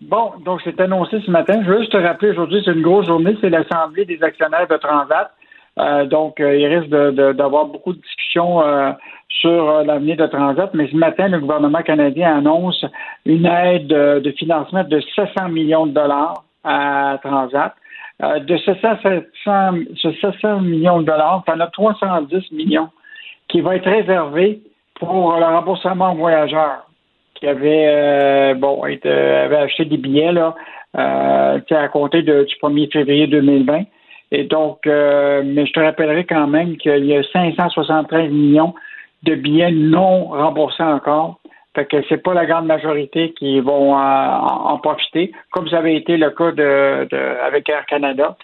Bon, 0.03 0.33
donc 0.45 0.61
c'est 0.65 0.79
annoncé 0.81 1.21
ce 1.25 1.31
matin. 1.31 1.63
Je 1.65 1.71
veux 1.71 1.79
juste 1.81 1.93
te 1.93 1.97
rappeler, 1.97 2.31
aujourd'hui, 2.31 2.61
c'est 2.65 2.73
une 2.73 2.83
grosse 2.83 3.07
journée, 3.07 3.37
c'est 3.41 3.51
l'Assemblée 3.51 4.05
des 4.05 4.23
actionnaires 4.23 4.67
de 4.69 4.77
Transat. 4.77 5.31
Euh, 5.79 6.05
donc, 6.07 6.41
euh, 6.41 6.57
il 6.57 6.67
risque 6.67 6.91
d'avoir 6.91 7.67
beaucoup 7.67 7.93
de 7.93 8.01
discussions 8.01 8.63
euh, 8.63 8.91
sur 9.29 9.85
l'avenir 9.85 10.17
de 10.17 10.27
Transat. 10.27 10.71
Mais 10.75 10.89
ce 10.91 10.97
matin, 10.97 11.29
le 11.29 11.39
gouvernement 11.39 11.83
canadien 11.83 12.37
annonce 12.37 12.85
une 13.25 13.47
aide 13.47 13.87
de 13.87 14.31
financement 14.33 14.85
de 14.85 15.01
700 15.15 15.49
millions 15.49 15.87
de 15.87 15.93
dollars 15.93 16.45
à 16.65 17.19
Transat. 17.23 17.75
Euh, 18.23 18.39
de 18.41 18.57
ce 18.57 18.75
700, 18.75 19.75
ce 19.97 20.13
700 20.21 20.61
millions 20.61 21.01
de 21.01 21.07
dollars, 21.07 21.43
tu 21.47 21.53
en 21.53 21.61
as 21.61 21.67
310 21.69 22.53
millions 22.53 22.89
qui 23.49 23.61
va 23.61 23.77
être 23.77 23.91
réservé 23.91 24.61
pour 24.95 25.37
le 25.37 25.45
remboursement 25.45 26.13
aux 26.13 26.17
voyageurs 26.17 26.87
qui 27.35 27.47
avaient 27.47 27.87
euh, 27.89 28.55
bon 28.55 28.83
avaient 28.83 29.57
acheté 29.57 29.85
des 29.85 29.97
billets 29.97 30.33
là, 30.33 30.55
euh, 30.97 31.61
à 31.71 31.89
compter 31.89 32.23
du 32.23 32.33
1er 32.33 32.93
février 32.93 33.27
2020. 33.27 33.83
Et 34.31 34.45
donc, 34.45 34.87
euh, 34.87 35.43
mais 35.45 35.67
je 35.67 35.73
te 35.73 35.81
rappellerai 35.81 36.25
quand 36.25 36.47
même 36.47 36.77
qu'il 36.77 37.05
y 37.05 37.17
a 37.17 37.23
573 37.33 38.31
millions 38.31 38.75
de 39.23 39.35
billets 39.35 39.71
non 39.71 40.27
remboursés 40.27 40.83
encore. 40.83 41.39
Fait 41.75 41.87
que 41.87 41.97
c'est 42.09 42.23
pas 42.23 42.35
la 42.35 42.47
grande 42.47 42.67
majorité 42.67 43.33
qui 43.33 43.59
vont 43.61 43.95
euh, 43.95 44.01
en, 44.01 44.71
en 44.73 44.79
profiter, 44.79 45.33
comme 45.51 45.69
ça 45.69 45.79
avait 45.79 45.97
été 45.97 46.17
le 46.17 46.31
cas 46.31 46.53
de, 46.53 47.09
de- 47.11 47.45
avec 47.45 47.69
Air 47.69 47.85
Canada. 47.87 48.37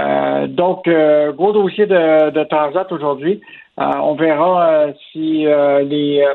Euh, 0.00 0.46
donc, 0.46 0.86
euh, 0.88 1.32
gros 1.32 1.52
dossier 1.52 1.86
de, 1.86 2.30
de 2.30 2.44
Transat 2.44 2.90
aujourd'hui. 2.92 3.40
Euh, 3.80 3.84
on 4.02 4.14
verra 4.14 4.68
euh, 4.68 4.92
si 5.12 5.46
euh, 5.46 5.80
les, 5.82 6.26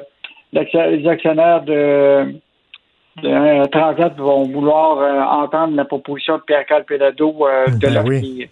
les 0.54 1.08
actionnaires 1.08 1.62
de, 1.64 2.34
de 3.22 3.66
Transat 3.68 4.16
vont 4.18 4.44
vouloir 4.46 5.44
entendre 5.44 5.76
la 5.76 5.86
proposition 5.86 6.38
de 6.38 6.42
Pierre-Carl 6.44 6.84
Pelado 6.84 7.36
euh, 7.48 7.66
de 7.68 7.80
Ben 7.88 7.94
leur 7.94 8.06
oui. 8.06 8.48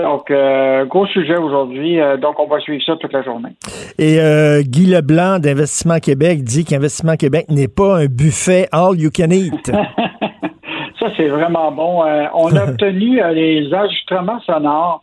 Donc, 0.00 0.30
euh, 0.30 0.84
gros 0.86 1.06
sujet 1.06 1.36
aujourd'hui. 1.36 2.00
Euh, 2.00 2.16
donc, 2.16 2.38
on 2.38 2.46
va 2.46 2.58
suivre 2.60 2.82
ça 2.84 2.96
toute 2.96 3.12
la 3.12 3.22
journée. 3.22 3.50
Et 3.98 4.18
euh, 4.20 4.62
Guy 4.62 4.86
Leblanc 4.86 5.38
d'Investissement 5.38 5.98
Québec 5.98 6.42
dit 6.42 6.64
qu'Investissement 6.64 7.16
Québec 7.16 7.46
n'est 7.50 7.68
pas 7.68 7.98
un 7.98 8.06
buffet 8.06 8.66
all 8.72 8.98
you 8.98 9.10
can 9.14 9.30
eat. 9.30 9.66
Ça, 11.00 11.06
c'est 11.16 11.28
vraiment 11.28 11.70
bon. 11.72 12.02
On 12.34 12.54
a 12.56 12.64
obtenu 12.70 13.20
les 13.34 13.72
enregistrements 13.74 14.40
sonores 14.40 15.02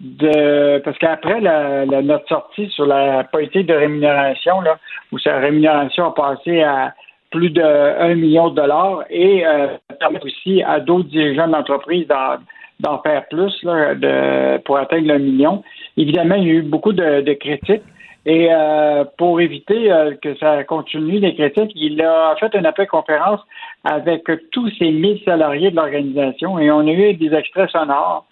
de 0.00 0.78
parce 0.84 0.98
qu'après 0.98 1.40
la, 1.40 1.84
la- 1.86 2.02
notre 2.02 2.28
sortie 2.28 2.68
sur 2.70 2.84
la 2.86 3.24
politique 3.24 3.66
de 3.66 3.74
rémunération, 3.74 4.60
là, 4.60 4.78
où 5.12 5.18
sa 5.18 5.38
rémunération 5.38 6.06
a 6.06 6.14
passé 6.14 6.62
à 6.62 6.92
plus 7.30 7.50
de 7.50 7.62
1 7.62 8.14
million 8.16 8.50
de 8.50 8.56
dollars 8.56 9.04
et 9.10 9.44
ça 9.88 9.96
permet 9.98 10.20
aussi 10.22 10.62
à 10.62 10.80
d'autres 10.80 11.08
dirigeants 11.08 11.48
d'entreprise 11.48 12.06
d'en, 12.08 12.36
d'en 12.80 12.98
faire 13.02 13.26
plus 13.28 13.52
là, 13.62 13.94
de, 13.94 14.58
pour 14.58 14.78
atteindre 14.78 15.08
le 15.08 15.18
million. 15.18 15.62
Évidemment, 15.96 16.34
il 16.34 16.44
y 16.46 16.50
a 16.50 16.54
eu 16.54 16.62
beaucoup 16.62 16.92
de, 16.92 17.20
de 17.22 17.32
critiques. 17.34 17.82
Et 18.28 18.48
euh, 18.50 19.04
pour 19.18 19.40
éviter 19.40 19.92
euh, 19.92 20.14
que 20.20 20.36
ça 20.38 20.64
continue 20.64 21.20
les 21.20 21.34
critiques, 21.34 21.70
il 21.76 22.02
a 22.02 22.34
fait 22.40 22.54
un 22.56 22.64
appel 22.64 22.88
conférence 22.88 23.40
avec 23.84 24.24
tous 24.50 24.68
ces 24.78 24.90
1000 24.90 25.22
salariés 25.24 25.70
de 25.70 25.76
l'organisation 25.76 26.58
et 26.58 26.70
on 26.72 26.80
a 26.80 26.90
eu 26.90 27.14
des 27.14 27.32
extraits 27.32 27.70
sonores 27.70 28.26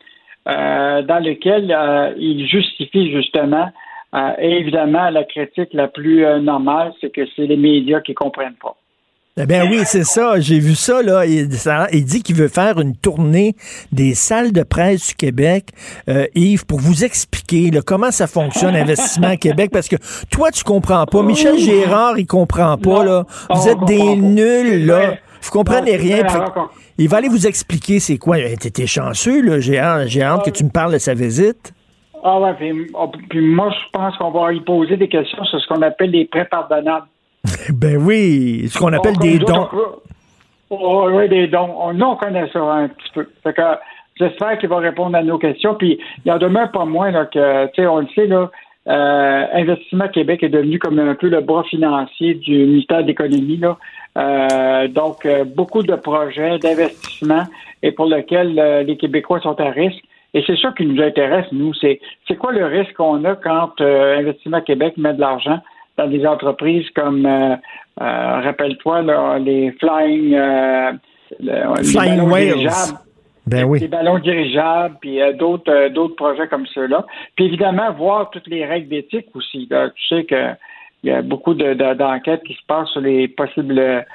euh, 0.47 1.01
dans 1.03 1.21
lesquels 1.21 1.73
euh, 1.73 2.13
il 2.19 2.47
justifie 2.47 3.11
justement, 3.11 3.71
euh, 4.15 4.33
et 4.39 4.59
évidemment, 4.59 5.09
la 5.09 5.25
critique 5.25 5.73
la 5.73 5.89
plus 5.89 6.23
normale, 6.43 6.93
c'est 7.01 7.11
que 7.11 7.23
c'est 7.35 7.47
les 7.47 7.57
médias 7.57 8.03
qui 8.03 8.13
comprennent 8.13 8.57
pas. 8.61 8.77
Eh 9.37 9.47
bien 9.47 9.69
oui, 9.69 9.81
c'est 9.85 10.05
ça. 10.05 10.39
J'ai 10.39 10.61
vu 10.61 10.77
ça, 10.77 11.03
là. 11.03 11.27
Il, 11.27 11.53
ça- 11.55 11.89
il 11.93 12.05
dit 12.05 12.23
qu'il 12.23 12.37
veut 12.37 12.47
faire 12.47 12.79
une 12.81 12.95
tournée 12.97 13.57
des 13.91 14.15
salles 14.15 14.53
de 14.53 14.63
presse 14.63 15.09
du 15.09 15.15
Québec, 15.17 15.71
euh, 16.09 16.27
Yves, 16.37 16.65
pour 16.67 16.79
vous 16.79 17.03
expliquer 17.05 17.73
là, 17.73 17.81
comment 17.85 18.13
ça 18.13 18.29
fonctionne, 18.29 18.77
Investissement 18.77 19.35
Québec, 19.37 19.71
parce 19.73 19.89
que 19.89 19.97
toi, 20.31 20.53
tu 20.53 20.63
comprends 20.63 21.05
pas. 21.07 21.23
Michel 21.23 21.59
Gérard, 21.59 22.17
il 22.17 22.27
comprend 22.27 22.77
pas, 22.79 23.05
là. 23.05 23.25
Vous 23.51 23.63
on 23.63 23.67
êtes 23.67 23.85
des 23.87 23.97
comprend 23.99 24.15
pas. 24.15 24.21
nuls, 24.23 24.87
là. 24.87 25.15
Vous 25.43 25.51
comprenez 25.51 25.97
rien. 25.97 26.23
il 26.97 27.09
va 27.09 27.17
aller 27.17 27.29
vous 27.29 27.49
expliquer 27.49 27.99
c'est 27.99 28.19
quoi. 28.19 28.39
Eh, 28.39 28.57
T'étais 28.57 28.87
chanceux, 28.87 29.43
là. 29.43 29.59
J'ai 29.59 29.79
hâte, 29.81 30.45
que 30.45 30.51
tu 30.51 30.63
me 30.63 30.71
parles 30.71 30.93
de 30.93 30.99
sa 30.99 31.15
visite. 31.15 31.73
Ah 32.23 32.39
ouais, 32.41 32.55
puis, 32.55 32.87
oh, 32.95 33.11
puis 33.29 33.41
moi, 33.45 33.69
je 33.71 33.91
pense 33.93 34.17
qu'on 34.17 34.31
va 34.31 34.53
y 34.53 34.61
poser 34.61 34.97
des 34.97 35.09
questions 35.09 35.45
sur 35.45 35.61
ce 35.61 35.67
qu'on 35.67 35.83
appelle 35.83 36.11
les 36.13 36.25
prêts 36.25 36.47
pardonnables. 36.49 37.07
Ben 37.73 37.97
oui, 37.97 38.69
ce 38.69 38.79
qu'on 38.79 38.93
appelle 38.93 39.17
des 39.19 39.39
dons. 39.39 39.69
oh, 40.71 41.09
oui, 41.13 41.29
des 41.29 41.47
dons. 41.49 41.71
On, 41.79 41.93
nous, 41.93 42.07
on 42.07 42.17
connaît 42.17 42.49
ça 42.53 42.61
un 42.61 42.89
petit 42.89 43.11
peu. 43.15 43.29
Fait 43.43 43.53
que 43.53 43.63
j'espère 44.19 44.59
qu'il 44.59 44.69
va 44.69 44.79
répondre 44.79 45.17
à 45.17 45.23
nos 45.23 45.39
questions. 45.39 45.75
Puis 45.75 45.99
il 46.25 46.33
en 46.33 46.39
demeure 46.39 46.71
pas 46.71 46.85
moins 46.85 47.11
là, 47.11 47.27
que, 47.27 47.67
tu 47.67 47.83
sais, 47.83 47.87
on 47.87 48.01
le 48.01 48.09
sait, 48.15 48.27
là, 48.27 48.51
euh, 48.87 49.47
Investissement 49.55 50.09
Québec 50.09 50.43
est 50.43 50.51
devenu 50.51 50.79
comme 50.79 50.99
un 50.99 51.15
peu 51.15 51.29
le 51.29 51.41
bras 51.41 51.65
financier 51.65 52.35
du 52.35 52.53
ministère 52.53 53.03
de 53.03 53.09
l'Économie. 53.09 53.57
Là. 53.57 53.79
Euh, 54.17 54.89
donc, 54.89 55.25
euh, 55.25 55.45
beaucoup 55.45 55.83
de 55.83 55.95
projets 55.95 56.59
d'investissement 56.59 57.45
et 57.83 57.93
pour 57.93 58.07
lesquels 58.07 58.85
les 58.87 58.97
Québécois 58.97 59.41
sont 59.41 59.59
à 59.61 59.71
risque. 59.71 60.03
Et 60.35 60.43
c'est 60.47 60.59
ça 60.59 60.73
qui 60.77 60.85
nous 60.85 61.01
intéresse, 61.01 61.47
nous. 61.53 61.73
C'est, 61.75 62.01
c'est 62.27 62.37
quoi 62.37 62.53
le 62.53 62.65
risque 62.67 62.95
qu'on 62.95 63.25
a 63.25 63.37
quand 63.37 63.81
Investissement 63.81 64.61
Québec 64.63 64.95
met 64.97 65.15
de 65.15 65.21
l'argent 65.21 65.61
dans 65.97 66.07
des 66.09 66.27
entreprises 66.27 66.89
comme, 66.91 67.25
euh, 67.27 67.55
euh, 68.01 68.41
rappelle-toi, 68.41 69.03
là, 69.03 69.39
les 69.39 69.71
Flying, 69.73 70.35
euh, 70.35 70.93
le- 71.41 71.79
les 71.79 71.85
Flying 71.85 72.17
ballons 72.17 72.31
Whales. 72.31 72.45
dirigeables. 72.47 72.99
Ben 73.47 73.65
oui. 73.65 73.79
Des 73.81 73.89
ballons 73.89 74.19
dirigeables, 74.19 74.97
puis 75.01 75.19
d'autres 75.39 75.89
d'autres 75.89 76.17
projets 76.17 76.49
comme 76.49 76.67
ceux-là. 76.67 77.05
Puis 77.37 77.45
évidemment, 77.45 77.93
voir 77.93 78.31
toutes 78.31 78.47
les 78.47 78.65
règles 78.65 78.89
d'éthique 78.89 79.27
aussi. 79.35 79.69
là. 79.71 79.91
Tu 79.91 80.07
sais 80.17 80.25
que 80.25 80.53
il 81.03 81.11
y 81.11 81.13
a 81.13 81.21
beaucoup 81.21 81.53
de- 81.53 81.75
de- 81.75 81.93
d'enquêtes 81.95 82.43
qui 82.45 82.55
se 82.55 82.65
passent 82.67 82.89
sur 82.89 83.03
les 83.03 83.29
possibles 83.29 84.07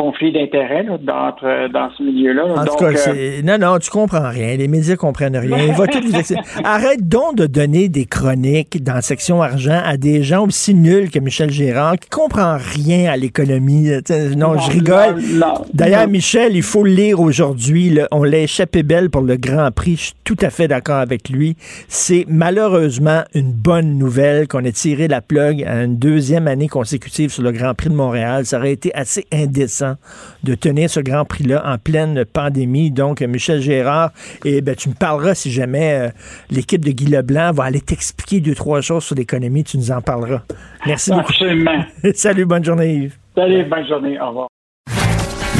conflits 0.00 0.32
d'intérêts 0.32 0.86
dans, 1.02 1.34
euh, 1.42 1.68
dans 1.68 1.90
ce 1.96 2.02
milieu-là. 2.02 2.44
En 2.46 2.64
Donc, 2.64 2.78
tout 2.78 2.84
cas, 2.86 3.08
euh, 3.08 3.42
non, 3.44 3.58
non, 3.58 3.78
tu 3.78 3.90
comprends 3.90 4.30
rien. 4.30 4.56
Les 4.56 4.66
médias 4.66 4.96
comprennent 4.96 5.36
rien. 5.36 5.58
Il 5.68 5.74
va 5.74 5.86
tout 5.86 6.00
vous 6.02 6.14
expliquer. 6.16 6.40
Arrête 6.64 7.06
donc 7.06 7.36
de 7.36 7.46
donner 7.46 7.90
des 7.90 8.06
chroniques 8.06 8.82
dans 8.82 8.94
la 8.94 9.02
section 9.02 9.42
argent 9.42 9.78
à 9.84 9.98
des 9.98 10.22
gens 10.22 10.46
aussi 10.46 10.74
nuls 10.74 11.10
que 11.10 11.18
Michel 11.18 11.50
Gérard 11.50 11.96
qui 11.98 12.08
comprend 12.08 12.56
rien 12.56 13.10
à 13.12 13.16
l'économie. 13.18 13.90
Sais, 14.06 14.30
Non, 14.36 14.56
je 14.58 14.70
rigole. 14.70 15.16
non, 15.34 15.46
non. 15.48 15.54
D'ailleurs, 15.74 16.08
Michel, 16.08 16.56
il 16.56 16.62
faut 16.62 16.82
le 16.82 16.92
lire 16.92 17.20
aujourd'hui. 17.20 17.98
On 18.10 18.22
l'a 18.24 18.38
échappé 18.38 18.82
belle 18.82 19.10
pour 19.10 19.20
le 19.20 19.36
Grand 19.36 19.70
Prix. 19.70 19.96
Je 19.96 20.02
suis 20.04 20.14
tout 20.24 20.36
à 20.40 20.48
fait 20.48 20.66
d'accord 20.66 20.96
avec 20.96 21.28
lui. 21.28 21.56
C'est 21.88 22.24
malheureusement 22.26 23.22
une 23.34 23.52
bonne 23.52 23.98
nouvelle 23.98 24.48
qu'on 24.48 24.64
ait 24.64 24.72
tiré 24.72 25.08
la 25.08 25.20
plug 25.20 25.62
à 25.64 25.82
une 25.84 25.98
deuxième 25.98 26.48
année 26.48 26.68
consécutive 26.68 27.30
sur 27.30 27.42
le 27.42 27.52
Grand 27.52 27.74
Prix 27.74 27.90
de 27.90 27.94
Montréal. 27.94 28.46
Ça 28.46 28.56
aurait 28.56 28.72
été 28.72 28.94
assez 28.94 29.26
indécent 29.30 29.89
de 30.44 30.54
tenir 30.54 30.90
ce 30.90 31.00
Grand 31.00 31.24
Prix-là 31.24 31.62
en 31.64 31.78
pleine 31.78 32.24
pandémie. 32.24 32.90
Donc, 32.90 33.20
Michel 33.20 33.60
Gérard, 33.60 34.12
et 34.44 34.60
ben, 34.60 34.74
tu 34.74 34.88
me 34.88 34.94
parleras 34.94 35.34
si 35.34 35.50
jamais 35.50 35.92
euh, 35.92 36.08
l'équipe 36.50 36.84
de 36.84 36.90
Guy 36.90 37.06
Leblanc 37.06 37.52
va 37.52 37.64
aller 37.64 37.80
t'expliquer 37.80 38.40
deux, 38.40 38.54
trois 38.54 38.80
choses 38.80 39.04
sur 39.04 39.14
l'économie. 39.14 39.64
Tu 39.64 39.78
nous 39.78 39.90
en 39.90 40.00
parleras. 40.00 40.42
Merci 40.86 41.10
beaucoup. 41.10 41.32
Absolument. 41.32 41.84
Salut, 42.14 42.44
bonne 42.44 42.64
journée, 42.64 42.94
Yves. 42.94 43.16
Salut, 43.34 43.64
bonne 43.64 43.86
journée. 43.86 44.18
Au 44.20 44.28
revoir. 44.28 44.48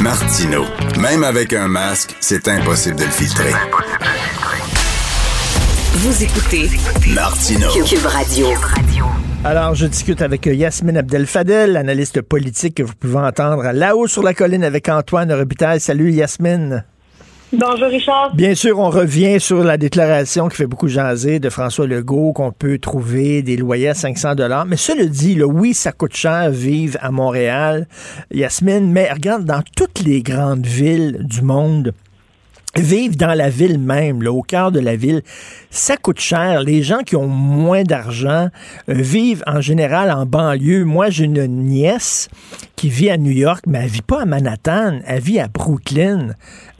Martino. 0.01 0.65
Même 0.99 1.23
avec 1.23 1.53
un 1.53 1.67
masque, 1.67 2.15
c'est 2.19 2.47
impossible 2.47 2.95
de 2.95 3.03
le 3.03 3.11
filtrer. 3.11 3.51
Vous 5.93 6.23
écoutez 6.23 6.69
Martino. 7.13 7.67
Cube 7.85 8.05
Radio. 8.05 8.47
Alors, 9.43 9.73
je 9.73 9.87
discute 9.87 10.21
avec 10.21 10.45
Yasmine 10.45 10.97
Abdel-Fadel, 10.97 11.75
analyste 11.75 12.21
politique 12.21 12.75
que 12.75 12.83
vous 12.83 12.93
pouvez 12.93 13.17
entendre 13.17 13.65
à 13.65 13.73
là-haut 13.73 14.05
sur 14.05 14.21
la 14.21 14.35
colline 14.35 14.63
avec 14.63 14.87
Antoine 14.87 15.33
Robitaille. 15.33 15.79
Salut 15.79 16.11
Yasmine. 16.11 16.83
Bonjour 17.51 17.87
Richard. 17.87 18.35
Bien 18.35 18.53
sûr, 18.53 18.77
on 18.77 18.91
revient 18.91 19.39
sur 19.39 19.63
la 19.63 19.77
déclaration 19.77 20.47
qui 20.47 20.57
fait 20.57 20.67
beaucoup 20.67 20.87
jaser 20.87 21.39
de 21.39 21.49
François 21.49 21.87
Legault 21.87 22.33
qu'on 22.33 22.51
peut 22.51 22.77
trouver 22.77 23.41
des 23.41 23.57
loyers 23.57 23.89
à 23.89 23.93
500 23.95 24.35
dollars. 24.35 24.67
Mais 24.67 24.77
cela 24.77 25.05
dit, 25.05 25.33
là, 25.33 25.47
oui, 25.47 25.73
ça 25.73 25.91
coûte 25.91 26.15
cher 26.15 26.51
vivre 26.51 26.99
à 27.01 27.09
Montréal, 27.09 27.87
Yasmine, 28.29 28.91
mais 28.91 29.11
regarde, 29.11 29.43
dans 29.43 29.63
toutes 29.75 30.01
les 30.01 30.21
grandes 30.21 30.67
villes 30.67 31.17
du 31.21 31.41
monde, 31.41 31.93
vivre 32.77 33.15
dans 33.15 33.33
la 33.33 33.49
ville 33.49 33.79
même, 33.79 34.21
là, 34.21 34.31
au 34.31 34.41
cœur 34.41 34.71
de 34.71 34.79
la 34.79 34.95
ville, 34.95 35.21
ça 35.69 35.97
coûte 35.97 36.19
cher. 36.19 36.61
Les 36.61 36.83
gens 36.83 36.99
qui 36.99 37.15
ont 37.15 37.27
moins 37.27 37.83
d'argent 37.83 38.49
euh, 38.89 38.93
vivent 38.93 39.43
en 39.47 39.61
général 39.61 40.11
en 40.11 40.25
banlieue. 40.25 40.85
Moi, 40.85 41.09
j'ai 41.09 41.25
une 41.25 41.45
nièce 41.45 42.29
qui 42.75 42.89
vit 42.89 43.09
à 43.09 43.17
New 43.17 43.31
York, 43.31 43.65
mais 43.67 43.79
elle 43.83 43.89
vit 43.89 44.01
pas 44.01 44.21
à 44.21 44.25
Manhattan, 44.25 44.99
elle 45.05 45.21
vit 45.21 45.39
à 45.39 45.47
Brooklyn, 45.47 46.29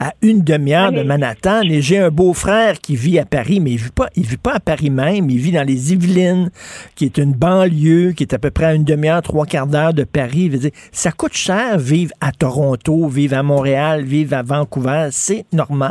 à 0.00 0.14
une 0.20 0.40
demi-heure 0.40 0.90
de 0.90 1.02
Manhattan. 1.02 1.62
Et 1.62 1.80
j'ai 1.80 1.98
un 1.98 2.10
beau-frère 2.10 2.78
qui 2.80 2.96
vit 2.96 3.18
à 3.18 3.24
Paris, 3.24 3.60
mais 3.60 3.72
il 3.72 3.76
vit 3.76 3.90
pas, 3.90 4.08
il 4.16 4.26
vit 4.26 4.36
pas 4.36 4.54
à 4.54 4.60
Paris 4.60 4.90
même, 4.90 5.30
il 5.30 5.38
vit 5.38 5.52
dans 5.52 5.66
les 5.66 5.92
Yvelines, 5.92 6.50
qui 6.96 7.04
est 7.04 7.18
une 7.18 7.34
banlieue, 7.34 8.12
qui 8.12 8.24
est 8.24 8.34
à 8.34 8.38
peu 8.38 8.50
près 8.50 8.64
à 8.64 8.74
une 8.74 8.84
demi-heure, 8.84 9.22
trois 9.22 9.46
quarts 9.46 9.68
d'heure 9.68 9.94
de 9.94 10.04
Paris. 10.04 10.46
Je 10.46 10.52
veux 10.52 10.58
dire, 10.58 10.70
ça 10.90 11.12
coûte 11.12 11.34
cher 11.34 11.78
vivre 11.78 12.12
à 12.20 12.32
Toronto, 12.32 13.06
vivre 13.08 13.36
à 13.36 13.42
Montréal, 13.42 14.02
vivre 14.02 14.34
à 14.34 14.42
Vancouver. 14.42 15.08
C'est 15.12 15.44
normal. 15.52 15.81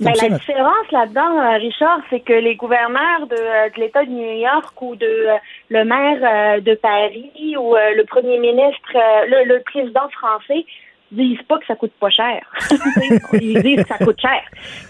Ben, 0.00 0.12
la 0.22 0.28
différence 0.28 0.90
là-dedans, 0.92 1.40
euh, 1.40 1.58
Richard, 1.58 2.00
c'est 2.08 2.20
que 2.20 2.32
les 2.32 2.54
gouverneurs 2.54 3.26
de, 3.26 3.34
euh, 3.34 3.68
de 3.74 3.80
l'État 3.80 4.04
de 4.04 4.10
New 4.10 4.38
York 4.38 4.80
ou 4.80 4.94
de 4.94 5.06
euh, 5.06 5.36
le 5.70 5.84
maire 5.84 6.62
de 6.62 6.74
Paris 6.74 7.56
ou 7.58 7.74
le 7.74 8.04
premier 8.04 8.38
ministre, 8.38 8.92
le, 8.94 9.58
président 9.64 10.08
français 10.10 10.64
disent 11.10 11.42
pas 11.48 11.58
que 11.58 11.66
ça 11.66 11.74
coûte 11.74 11.92
pas 11.98 12.10
cher. 12.10 12.46
Ils 13.32 13.62
disent 13.62 13.82
que 13.82 13.88
ça 13.88 13.98
coûte 13.98 14.20
cher. 14.20 14.42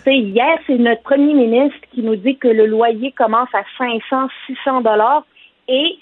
hier, 0.06 0.58
c'est 0.66 0.76
notre 0.76 1.02
premier 1.02 1.32
ministre 1.32 1.78
qui 1.92 2.02
nous 2.02 2.16
dit 2.16 2.36
que 2.36 2.48
le 2.48 2.66
loyer 2.66 3.12
commence 3.12 3.48
à 3.54 3.62
500, 3.78 4.28
600 4.46 4.80
dollars 4.82 5.24
et, 5.68 5.98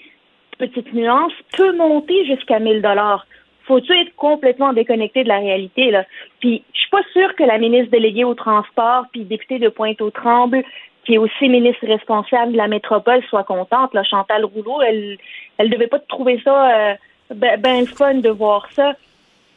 petite 0.57 0.91
nuance, 0.93 1.33
peut 1.55 1.75
monter 1.77 2.25
jusqu'à 2.25 2.59
1000 2.59 2.81
dollars 2.81 3.25
faut-tu 3.67 3.91
être 3.93 4.15
complètement 4.15 4.73
déconnecté 4.73 5.23
de 5.23 5.27
la 5.27 5.39
réalité, 5.39 5.91
là? 5.91 6.05
Puis, 6.39 6.63
je 6.73 6.79
suis 6.79 6.89
pas 6.89 7.03
sûre 7.11 7.35
que 7.35 7.43
la 7.43 7.57
ministre 7.57 7.91
déléguée 7.91 8.23
au 8.23 8.33
transport, 8.33 9.05
puis 9.11 9.25
députée 9.25 9.59
de 9.59 9.69
Pointe-aux-Trembles, 9.69 10.63
qui 11.05 11.15
est 11.15 11.17
aussi 11.17 11.49
ministre 11.49 11.85
responsable 11.85 12.53
de 12.53 12.57
la 12.57 12.67
métropole, 12.67 13.23
soit 13.29 13.43
contente. 13.43 13.93
Là, 13.93 14.03
Chantal 14.03 14.45
Rouleau, 14.45 14.81
elle, 14.81 15.17
elle 15.57 15.69
devait 15.69 15.87
pas 15.87 15.99
trouver 15.99 16.39
ça 16.43 16.91
euh, 16.91 16.93
ben, 17.33 17.59
ben 17.59 17.85
fun 17.87 18.15
de 18.15 18.29
voir 18.29 18.67
ça. 18.71 18.93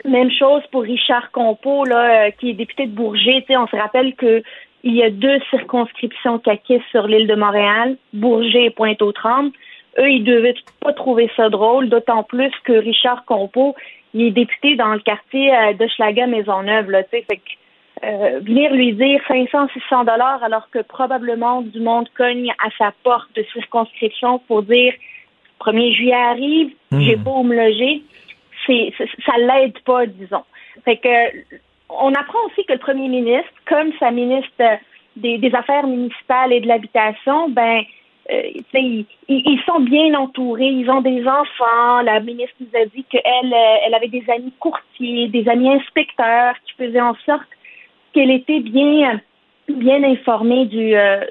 Même 0.05 0.31
chose 0.31 0.62
pour 0.70 0.82
Richard 0.82 1.31
Compeau, 1.32 1.85
là, 1.85 2.27
euh, 2.27 2.31
qui 2.31 2.51
est 2.51 2.55
député 2.55 2.87
de 2.87 2.93
Bourget. 2.93 3.45
on 3.51 3.66
se 3.66 3.77
rappelle 3.77 4.15
que 4.15 4.43
il 4.82 4.95
y 4.95 5.03
a 5.03 5.11
deux 5.11 5.39
circonscriptions 5.51 6.39
caquistes 6.39 6.87
sur 6.91 7.07
l'île 7.07 7.27
de 7.27 7.35
Montréal, 7.35 7.97
Bourget 8.15 8.66
et 8.66 8.70
Pointe-aux-Trembles. 8.70 9.51
Eux, 9.99 10.11
ils 10.11 10.24
devaient 10.24 10.55
pas 10.81 10.93
trouver 10.93 11.31
ça 11.37 11.51
drôle, 11.51 11.89
d'autant 11.89 12.23
plus 12.23 12.53
que 12.65 12.73
Richard 12.73 13.24
Compeau, 13.24 13.74
il 14.15 14.27
est 14.27 14.31
député 14.31 14.77
dans 14.77 14.93
le 14.93 15.01
quartier 15.01 15.55
euh, 15.55 15.73
de 15.74 15.87
Schlager 15.89 16.27
Maisonneuve, 16.27 16.91
là, 16.91 17.03
tu 17.05 17.11
sais, 17.11 17.23
fait 17.28 17.37
que 17.37 17.51
euh, 18.03 18.41
venir 18.41 18.73
lui 18.73 18.95
dire 18.95 19.20
500, 19.28 19.69
600 19.74 20.05
dollars 20.05 20.43
alors 20.43 20.70
que 20.70 20.78
probablement 20.78 21.61
du 21.61 21.81
monde 21.81 22.09
cogne 22.16 22.51
à 22.65 22.70
sa 22.78 22.93
porte 23.03 23.28
de 23.37 23.45
circonscription 23.53 24.39
pour 24.41 24.62
dire 24.62 24.95
1er 25.61 25.95
juillet 25.95 26.15
arrive, 26.15 26.73
hmm. 26.91 27.01
j'ai 27.01 27.16
où 27.16 27.43
me 27.43 27.55
loger, 27.55 28.03
c'est, 28.66 28.93
ça 29.27 29.37
l'aide 29.37 29.78
pas, 29.81 30.07
disons. 30.07 30.45
Fait 30.85 30.97
que 30.97 31.59
on 31.91 32.15
apprend 32.15 32.39
aussi 32.47 32.65
que 32.65 32.73
le 32.73 32.78
premier 32.78 33.09
ministre, 33.09 33.51
comme 33.66 33.93
sa 33.99 34.11
ministre 34.11 34.78
des, 35.16 35.39
des 35.39 35.55
Affaires 35.55 35.87
municipales 35.87 36.53
et 36.53 36.61
de 36.61 36.69
l'habitation, 36.69 37.51
ben 37.51 37.82
euh, 38.31 38.43
ils, 39.29 39.61
sont 39.67 39.81
bien 39.81 40.15
entourés, 40.15 40.69
ils 40.69 40.89
ont 40.91 41.01
des 41.01 41.27
enfants. 41.27 42.03
La 42.03 42.21
ministre 42.21 42.55
nous 42.61 42.81
a 42.81 42.85
dit 42.87 43.05
qu'elle 43.05 43.53
euh, 43.53 43.77
elle 43.87 43.95
avait 43.95 44.09
des 44.09 44.25
amis 44.29 44.53
courtiers, 44.59 45.29
des 45.29 45.49
amis 45.49 45.71
inspecteurs 45.71 46.55
qui 46.65 46.75
faisaient 46.75 47.01
en 47.01 47.17
sorte 47.27 47.49
qu'elle 48.13 48.31
était 48.31 48.61
bien 48.61 49.21
bien 49.69 50.03
informée 50.03 50.67
du 50.67 50.95
euh, 50.95 51.25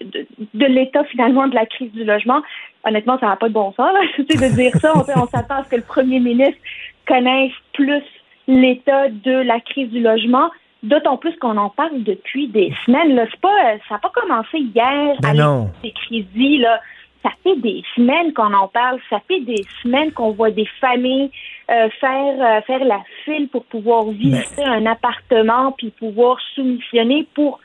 de, 0.54 0.66
l'état 0.66 1.04
finalement 1.06 1.48
de 1.48 1.56
la 1.56 1.66
crise 1.66 1.92
du 1.92 2.04
logement. 2.04 2.42
Honnêtement, 2.84 3.20
ça 3.20 3.28
n'a 3.28 3.36
pas 3.36 3.50
de 3.50 3.54
bon 3.54 3.74
sens 3.74 3.92
de 4.18 4.56
dire 4.56 4.76
ça. 4.78 4.94
On 4.96 5.28
s'attend 5.28 5.56
à 5.56 5.64
ce 5.66 5.70
que 5.70 5.76
le 5.76 5.82
premier 5.84 6.20
ministre 6.20 6.60
connaisse 7.08 7.52
plus 7.74 8.04
l'état 8.48 9.10
de 9.10 9.32
la 9.32 9.60
crise 9.60 9.90
du 9.90 10.02
logement. 10.02 10.50
D'autant 10.82 11.18
plus 11.18 11.36
qu'on 11.38 11.58
en 11.58 11.70
parle 11.70 12.04
depuis 12.04 12.48
des 12.48 12.74
semaines. 12.86 13.16
Là. 13.16 13.26
Pas, 13.42 13.78
ça 13.88 13.96
n'a 13.96 14.00
pas 14.00 14.12
commencé 14.14 14.60
hier 14.60 15.16
ben 15.22 15.70
ces 15.82 15.92
crises 15.92 16.60
là. 16.60 16.80
Ça 17.22 17.32
fait 17.44 17.58
des 17.58 17.84
semaines 17.96 18.34
qu'on 18.34 18.54
en 18.54 18.70
parle. 18.70 19.00
Ça 19.10 19.20
fait 19.28 19.42
des 19.42 19.66
semaines 19.84 20.14
qu'on 20.14 20.32
voit 20.32 20.52
des 20.52 20.68
familles 20.80 21.32
euh, 21.70 21.90
faire 22.00 22.36
euh, 22.42 22.62
faire 22.62 22.84
la 22.86 23.02
file 23.26 23.50
pour 23.50 23.66
pouvoir 23.66 24.06
visiter 24.06 24.64
un 24.64 24.86
appartement 24.86 25.74
puis 25.74 25.92
pouvoir 25.92 26.38
soumissionner 26.56 27.28
pour 27.34 27.60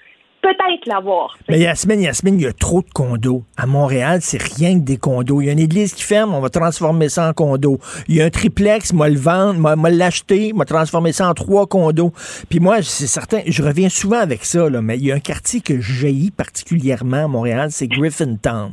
peut-être 0.44 0.86
l'avoir. 0.86 1.38
Mais 1.48 1.58
Yasmine, 1.58 2.02
Yasmine, 2.02 2.38
il 2.38 2.42
y 2.42 2.46
a 2.46 2.52
trop 2.52 2.82
de 2.82 2.90
condos. 2.92 3.44
À 3.56 3.66
Montréal, 3.66 4.18
c'est 4.20 4.42
rien 4.42 4.78
que 4.78 4.84
des 4.84 4.98
condos. 4.98 5.40
Il 5.40 5.46
y 5.46 5.48
a 5.48 5.52
une 5.52 5.58
église 5.58 5.94
qui 5.94 6.02
ferme, 6.02 6.34
on 6.34 6.40
va 6.40 6.50
transformer 6.50 7.08
ça 7.08 7.30
en 7.30 7.32
condo. 7.32 7.80
Il 8.08 8.16
y 8.16 8.20
a 8.20 8.26
un 8.26 8.30
triplex, 8.30 8.92
moi 8.92 9.08
le 9.08 9.18
vendre, 9.18 9.58
moi, 9.58 9.90
l'acheter, 9.90 10.52
moi 10.52 10.66
transformer 10.66 11.12
ça 11.12 11.30
en 11.30 11.34
trois 11.34 11.66
condos. 11.66 12.12
Puis 12.50 12.60
moi, 12.60 12.82
c'est 12.82 13.06
certain, 13.06 13.40
je 13.46 13.62
reviens 13.62 13.88
souvent 13.88 14.18
avec 14.18 14.44
ça, 14.44 14.68
là, 14.68 14.82
mais 14.82 14.98
il 14.98 15.06
y 15.06 15.12
a 15.12 15.14
un 15.14 15.20
quartier 15.20 15.62
que 15.62 15.80
j'ai 15.80 16.30
particulièrement 16.36 17.24
à 17.24 17.28
Montréal, 17.28 17.68
c'est 17.70 17.88
Griffintown. 17.88 18.72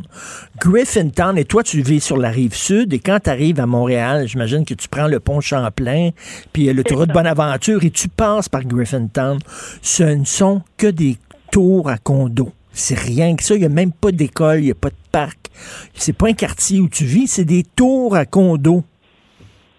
Griffintown, 0.59 1.37
et 1.37 1.45
toi, 1.45 1.63
tu 1.63 1.81
vis 1.81 2.01
sur 2.01 2.17
la 2.17 2.31
rive 2.31 2.53
sud, 2.53 2.93
et 2.93 2.99
quand 2.99 3.19
tu 3.23 3.29
arrives 3.29 3.61
à 3.61 3.65
Montréal, 3.65 4.27
j'imagine 4.27 4.65
que 4.65 4.73
tu 4.73 4.89
prends 4.89 5.07
le 5.07 5.21
pont 5.21 5.39
Champlain, 5.39 6.09
puis 6.51 6.71
l'autoroute 6.73 7.13
Bonaventure, 7.13 7.83
et 7.85 7.91
tu 7.91 8.09
passes 8.09 8.49
par 8.49 8.65
Griffintown. 8.65 9.39
Ce 9.81 10.03
ne 10.03 10.25
sont 10.25 10.61
que 10.77 10.87
des 10.87 11.17
tour 11.51 11.89
à 11.89 11.97
condo. 11.97 12.49
C'est 12.71 12.97
rien 12.97 13.35
que 13.35 13.43
ça. 13.43 13.55
Il 13.55 13.59
n'y 13.59 13.65
a 13.65 13.69
même 13.69 13.91
pas 13.91 14.11
d'école, 14.11 14.59
il 14.59 14.65
n'y 14.65 14.71
a 14.71 14.75
pas 14.75 14.89
de 14.89 14.95
parc. 15.11 15.37
C'est 15.93 16.17
pas 16.17 16.27
un 16.27 16.33
quartier 16.33 16.79
où 16.79 16.87
tu 16.87 17.03
vis, 17.03 17.27
c'est 17.27 17.45
des 17.45 17.63
tours 17.63 18.15
à 18.15 18.25
condo. 18.25 18.83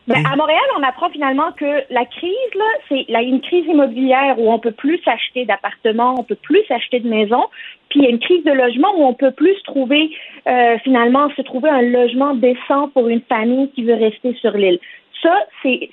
Mais 0.08 0.16
à 0.16 0.36
Montréal, 0.36 0.60
on 0.78 0.82
apprend 0.82 1.10
finalement 1.10 1.52
que 1.52 1.84
la 1.90 2.04
crise, 2.04 2.54
là, 2.56 2.64
c'est 2.88 3.06
une 3.08 3.40
crise 3.40 3.64
immobilière 3.66 4.38
où 4.38 4.52
on 4.52 4.58
peut 4.58 4.72
plus 4.72 5.00
s'acheter 5.04 5.44
d'appartements, 5.44 6.16
on 6.18 6.24
peut 6.24 6.38
plus 6.42 6.62
s'acheter 6.66 6.98
de 7.00 7.08
maisons. 7.08 7.46
Puis 7.88 8.00
il 8.00 8.04
y 8.04 8.06
a 8.06 8.10
une 8.10 8.18
crise 8.18 8.42
de 8.44 8.50
logement 8.50 8.88
où 8.96 9.04
on 9.04 9.14
peut 9.14 9.30
plus 9.30 9.54
trouver, 9.62 10.10
euh, 10.48 10.76
finalement, 10.82 11.30
se 11.36 11.42
trouver 11.42 11.70
un 11.70 11.82
logement 11.82 12.34
décent 12.34 12.88
pour 12.88 13.08
une 13.08 13.22
famille 13.22 13.70
qui 13.70 13.84
veut 13.84 13.94
rester 13.94 14.34
sur 14.40 14.52
l'île. 14.52 14.80
Ça, 15.22 15.38
c'est, 15.62 15.88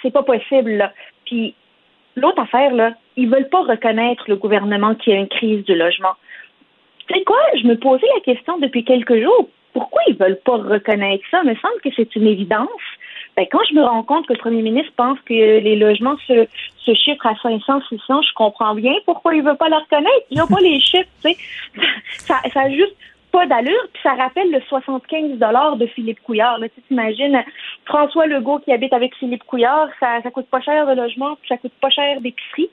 c'est 0.00 0.12
pas 0.12 0.22
possible. 0.22 0.70
Là. 0.70 0.92
Puis 1.24 1.54
l'autre 2.14 2.40
affaire, 2.40 2.72
là, 2.72 2.94
ils 3.20 3.28
veulent 3.28 3.48
pas 3.48 3.62
reconnaître 3.62 4.24
le 4.28 4.36
gouvernement 4.36 4.94
qui 4.94 5.12
a 5.12 5.16
une 5.16 5.28
crise 5.28 5.64
du 5.64 5.74
logement. 5.74 6.14
Sais 7.12 7.22
quoi? 7.24 7.40
Je 7.60 7.66
me 7.66 7.76
posais 7.76 8.06
la 8.14 8.20
question 8.20 8.58
depuis 8.58 8.84
quelques 8.84 9.20
jours. 9.20 9.48
Pourquoi 9.72 10.00
ils 10.08 10.16
veulent 10.16 10.40
pas 10.44 10.56
reconnaître 10.56 11.24
ça? 11.30 11.40
Il 11.44 11.50
me 11.50 11.54
semble 11.56 11.80
que 11.84 11.90
c'est 11.94 12.16
une 12.16 12.26
évidence. 12.26 12.68
Ben, 13.36 13.46
quand 13.50 13.60
je 13.68 13.74
me 13.74 13.82
rends 13.82 14.02
compte 14.02 14.26
que 14.26 14.32
le 14.32 14.38
premier 14.38 14.62
ministre 14.62 14.92
pense 14.96 15.18
que 15.20 15.34
les 15.34 15.76
logements 15.76 16.16
se, 16.26 16.46
chiffrent 16.94 17.26
à 17.26 17.36
500, 17.42 17.80
600, 17.88 18.22
je 18.22 18.34
comprends 18.34 18.74
bien 18.74 18.94
pourquoi 19.04 19.34
il 19.34 19.42
veut 19.42 19.54
pas 19.54 19.68
le 19.68 19.76
reconnaître. 19.76 20.26
Il 20.30 20.40
a 20.40 20.46
pas 20.46 20.60
les 20.60 20.80
chiffres. 20.80 21.08
Ça, 22.18 22.36
ça 22.52 22.62
a 22.62 22.70
juste 22.70 22.96
pas 23.30 23.46
d'allure, 23.46 23.86
puis 23.92 24.02
ça 24.02 24.14
rappelle 24.14 24.50
le 24.50 24.60
75 24.60 25.38
de 25.78 25.86
Philippe 25.86 26.20
Couillard. 26.22 26.58
Tu 26.74 26.82
t'imagines 26.88 27.42
François 27.84 28.26
Legault 28.26 28.58
qui 28.58 28.72
habite 28.72 28.92
avec 28.92 29.14
Philippe 29.16 29.44
Couillard, 29.44 29.88
ça, 30.00 30.20
ça 30.22 30.30
coûte 30.30 30.48
pas 30.50 30.60
cher 30.60 30.86
de 30.86 30.94
logement, 30.94 31.36
puis 31.36 31.48
ça 31.48 31.56
coûte 31.56 31.72
pas 31.80 31.90
cher 31.90 32.20
d'épicerie. 32.20 32.70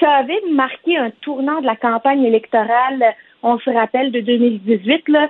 Ça 0.00 0.10
avait 0.10 0.40
marqué 0.50 0.96
un 0.96 1.10
tournant 1.22 1.60
de 1.60 1.66
la 1.66 1.76
campagne 1.76 2.24
électorale, 2.24 3.14
on 3.42 3.58
se 3.58 3.70
rappelle, 3.70 4.12
de 4.12 4.20
2018, 4.20 5.08
là, 5.08 5.28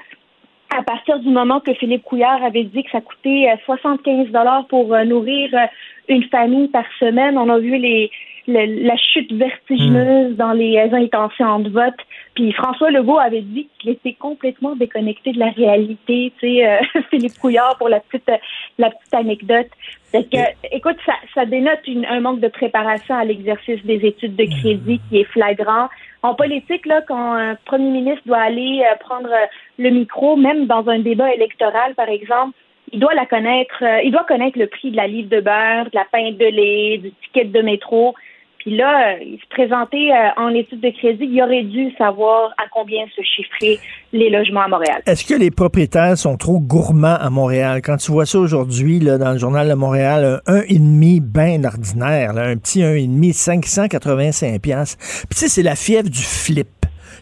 à 0.77 0.83
partir 0.83 1.19
du 1.21 1.31
moment 1.31 1.61
que 1.61 1.73
Philippe 1.75 2.05
Couillard 2.05 2.43
avait 2.43 2.65
dit 2.65 2.83
que 2.83 2.91
ça 2.91 3.01
coûtait 3.01 3.47
75 3.65 4.29
dollars 4.29 4.67
pour 4.67 4.95
euh, 4.95 5.05
nourrir 5.05 5.51
euh, 5.55 5.67
une 6.09 6.25
famille 6.25 6.69
par 6.69 6.85
semaine, 6.99 7.39
on 7.39 7.49
a 7.49 7.59
vu 7.59 7.77
les, 7.77 8.11
la 8.49 8.97
chute 8.97 9.31
vertigineuse 9.33 10.33
hmm. 10.33 10.37
dans 10.37 10.53
les 10.53 10.79
intentions 10.93 11.61
de 11.61 11.69
vote. 11.69 11.95
Puis 12.35 12.53
François 12.53 12.91
Legault 12.91 13.19
avait 13.19 13.43
dit 13.43 13.69
qu'il 13.79 13.91
était 13.91 14.15
complètement 14.15 14.75
déconnecté 14.75 15.33
de 15.33 15.39
la 15.39 15.51
réalité. 15.51 16.33
Tu 16.41 16.47
sais, 16.47 16.67
euh, 16.67 17.01
Philippe 17.11 17.39
Couillard 17.39 17.77
pour 17.77 17.89
la 17.89 18.01
petite 18.01 18.31
la 18.79 18.91
petite 18.91 19.15
anecdote. 19.15 19.69
que, 20.13 20.75
écoute, 20.75 20.97
ça, 21.05 21.13
ça 21.35 21.45
dénote 21.45 21.81
un 22.09 22.21
manque 22.21 22.41
de 22.41 22.49
préparation 22.49 23.15
à 23.15 23.25
l'exercice 23.25 23.85
des 23.85 24.07
études 24.07 24.37
de 24.37 24.45
crédit 24.45 24.95
hmm. 24.95 25.09
qui 25.09 25.21
est 25.21 25.25
flagrant. 25.25 25.89
En 26.23 26.35
politique, 26.35 26.87
là, 26.87 27.03
quand 27.07 27.35
un 27.35 27.55
premier 27.67 27.91
ministre 27.91 28.23
doit 28.27 28.41
aller 28.41 28.83
euh, 28.83 28.97
prendre 28.99 29.31
euh, 29.31 29.47
le 29.79 29.91
micro, 29.91 30.37
même 30.37 30.67
dans 30.67 30.89
un 30.89 31.01
débat 31.01 31.33
électoral, 31.35 31.95
par 31.95 32.09
exemple, 32.09 32.57
il 32.93 33.01
doit 33.01 33.13
la 33.13 33.27
connaître, 33.27 33.85
il 34.03 34.11
doit 34.11 34.25
connaître 34.25 34.59
le 34.59 34.67
prix 34.67 34.91
de 34.91 34.97
la 34.97 35.07
livre 35.07 35.29
de 35.29 35.41
beurre, 35.43 35.85
de 35.85 35.95
la 35.95 36.07
pinte 36.11 36.39
de 36.39 36.47
lait, 36.47 36.97
du 36.97 37.13
ticket 37.23 37.45
de 37.45 37.61
métro 37.61 38.15
Puis 38.59 38.77
là, 38.77 39.15
euh, 39.15 39.23
il 39.23 39.39
se 39.39 39.49
présentait 39.51 40.11
euh, 40.11 40.43
en 40.43 40.49
études 40.49 40.81
de 40.81 40.91
crédit, 40.91 41.25
il 41.25 41.43
aurait 41.43 41.63
dû 41.63 41.95
savoir 41.97 42.51
à 42.59 42.69
combien 42.73 43.05
se 43.15 43.23
chiffraient 43.23 43.79
les 44.13 44.31
logements 44.31 44.63
à 44.63 44.69
Montréal. 44.69 45.03
Est-ce 45.07 45.25
que 45.25 45.39
les 45.39 45.51
propriétaires 45.51 46.19
sont 46.19 46.37
trop 46.37 46.59
gourmands 46.59 47.17
à 47.21 47.31
Montréal? 47.31 47.81
Quand 47.83 47.97
tu 47.97 48.11
vois 48.11 48.27
ça 48.27 48.39
aujourd'hui 48.39 48.99
dans 48.99 49.33
le 49.33 49.39
journal 49.39 49.69
de 49.69 49.75
Montréal, 49.75 50.41
un 50.47 50.61
1,5 50.61 51.21
bien 51.21 51.65
ordinaire, 51.65 52.33
là, 52.33 52.47
un 52.47 52.57
petit 52.57 52.81
1,5, 52.81 53.65
585 53.65 54.61
pièces. 54.61 54.97
Puis 54.97 55.29
tu 55.31 55.37
sais, 55.37 55.49
c'est 55.49 55.63
la 55.63 55.77
fièvre 55.77 56.09
du 56.09 56.23
flip. 56.23 56.69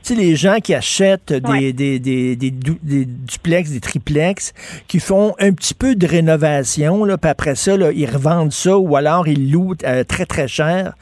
Tu 0.07 0.15
sais, 0.15 0.20
les 0.20 0.37
gens 0.37 0.59
qui 0.62 0.73
achètent 0.73 1.33
des, 1.33 1.73
des, 1.73 1.99
des, 1.99 2.37
des, 2.37 2.51
duplex, 2.53 3.73
des 3.73 3.81
triplex, 3.81 4.53
qui 4.87 5.01
font 5.01 5.35
un 5.41 5.53
petit 5.53 5.74
peu 5.74 5.97
de 5.97 6.07
rénovation, 6.07 7.05
là, 7.05 7.19
puis 7.19 7.28
après 7.28 7.57
ça, 7.57 7.77
là, 7.77 7.91
ils 7.93 8.07
revendent 8.07 8.53
ça 8.53 8.78
ou 8.78 8.95
alors 8.95 9.27
ils 9.27 9.51
louent 9.51 9.74
euh, 9.85 10.05
très, 10.05 10.24
très 10.24 10.47
cher. 10.47 10.93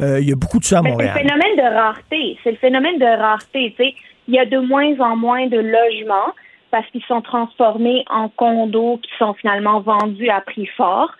Euh, 0.00 0.20
il 0.20 0.28
y 0.28 0.32
a 0.32 0.36
beaucoup 0.36 0.60
de 0.60 0.64
ça 0.64 0.78
à 0.78 0.82
Montréal. 0.82 1.10
C'est 1.16 1.24
le 1.24 1.28
phénomène 1.28 1.56
de 1.56 1.74
rareté. 1.74 2.38
C'est 2.44 2.50
le 2.52 2.56
phénomène 2.58 2.98
de 3.00 3.20
rareté. 3.20 3.74
Tu 3.76 3.84
sais, 3.84 3.94
il 4.28 4.34
y 4.34 4.38
a 4.38 4.46
de 4.46 4.58
moins 4.58 4.94
en 5.00 5.16
moins 5.16 5.48
de 5.48 5.58
logements 5.58 6.32
parce 6.70 6.86
qu'ils 6.92 7.02
sont 7.08 7.20
transformés 7.20 8.04
en 8.08 8.28
condos 8.28 8.98
qui 9.02 9.10
sont 9.18 9.34
finalement 9.34 9.80
vendus 9.80 10.30
à 10.30 10.40
prix 10.40 10.66
fort 10.76 11.10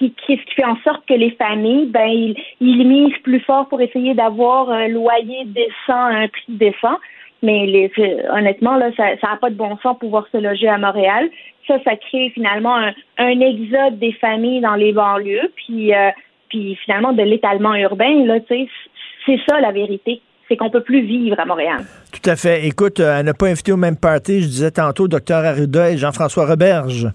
ce 0.00 0.06
qui, 0.06 0.36
fait 0.36 0.64
en 0.64 0.76
sorte 0.84 1.06
que 1.06 1.14
les 1.14 1.30
familles, 1.32 1.86
ben, 1.86 2.08
ils, 2.08 2.36
ils 2.60 2.86
misent 2.86 3.18
plus 3.22 3.40
fort 3.40 3.68
pour 3.68 3.80
essayer 3.80 4.14
d'avoir 4.14 4.70
un 4.70 4.88
loyer 4.88 5.44
décent 5.46 5.70
un 5.88 6.28
prix 6.28 6.44
décent. 6.48 6.98
Mais 7.42 7.66
les, 7.66 7.92
honnêtement, 8.32 8.76
là, 8.76 8.90
ça 8.96 9.14
n'a 9.22 9.36
pas 9.36 9.50
de 9.50 9.54
bon 9.54 9.76
sens 9.82 9.98
pouvoir 9.98 10.26
se 10.32 10.38
loger 10.38 10.68
à 10.68 10.78
Montréal. 10.78 11.28
Ça, 11.66 11.76
ça 11.84 11.96
crée 11.96 12.30
finalement 12.30 12.74
un, 13.18 13.40
exode 13.40 13.98
des 13.98 14.12
familles 14.12 14.62
dans 14.62 14.74
les 14.74 14.92
banlieues, 14.92 15.52
puis, 15.56 15.94
euh, 15.94 16.10
puis 16.48 16.76
finalement 16.84 17.12
de 17.12 17.22
l'étalement 17.22 17.74
urbain. 17.74 18.24
Là, 18.24 18.38
c'est 18.48 19.40
ça 19.46 19.60
la 19.60 19.72
vérité 19.72 20.20
c'est 20.48 20.56
qu'on 20.56 20.68
peut 20.68 20.82
plus 20.82 21.00
vivre 21.00 21.38
à 21.40 21.46
Montréal. 21.46 21.84
Tout 22.12 22.28
à 22.28 22.36
fait. 22.36 22.66
Écoute, 22.66 23.00
à 23.00 23.22
ne 23.22 23.32
pas 23.32 23.46
inviter 23.46 23.72
au 23.72 23.78
même 23.78 23.96
party, 23.96 24.42
je 24.42 24.46
disais 24.46 24.70
tantôt, 24.70 25.08
docteur 25.08 25.44
Arruda 25.44 25.90
et 25.90 25.96
Jean-François 25.96 26.46
Roberge. 26.46 27.08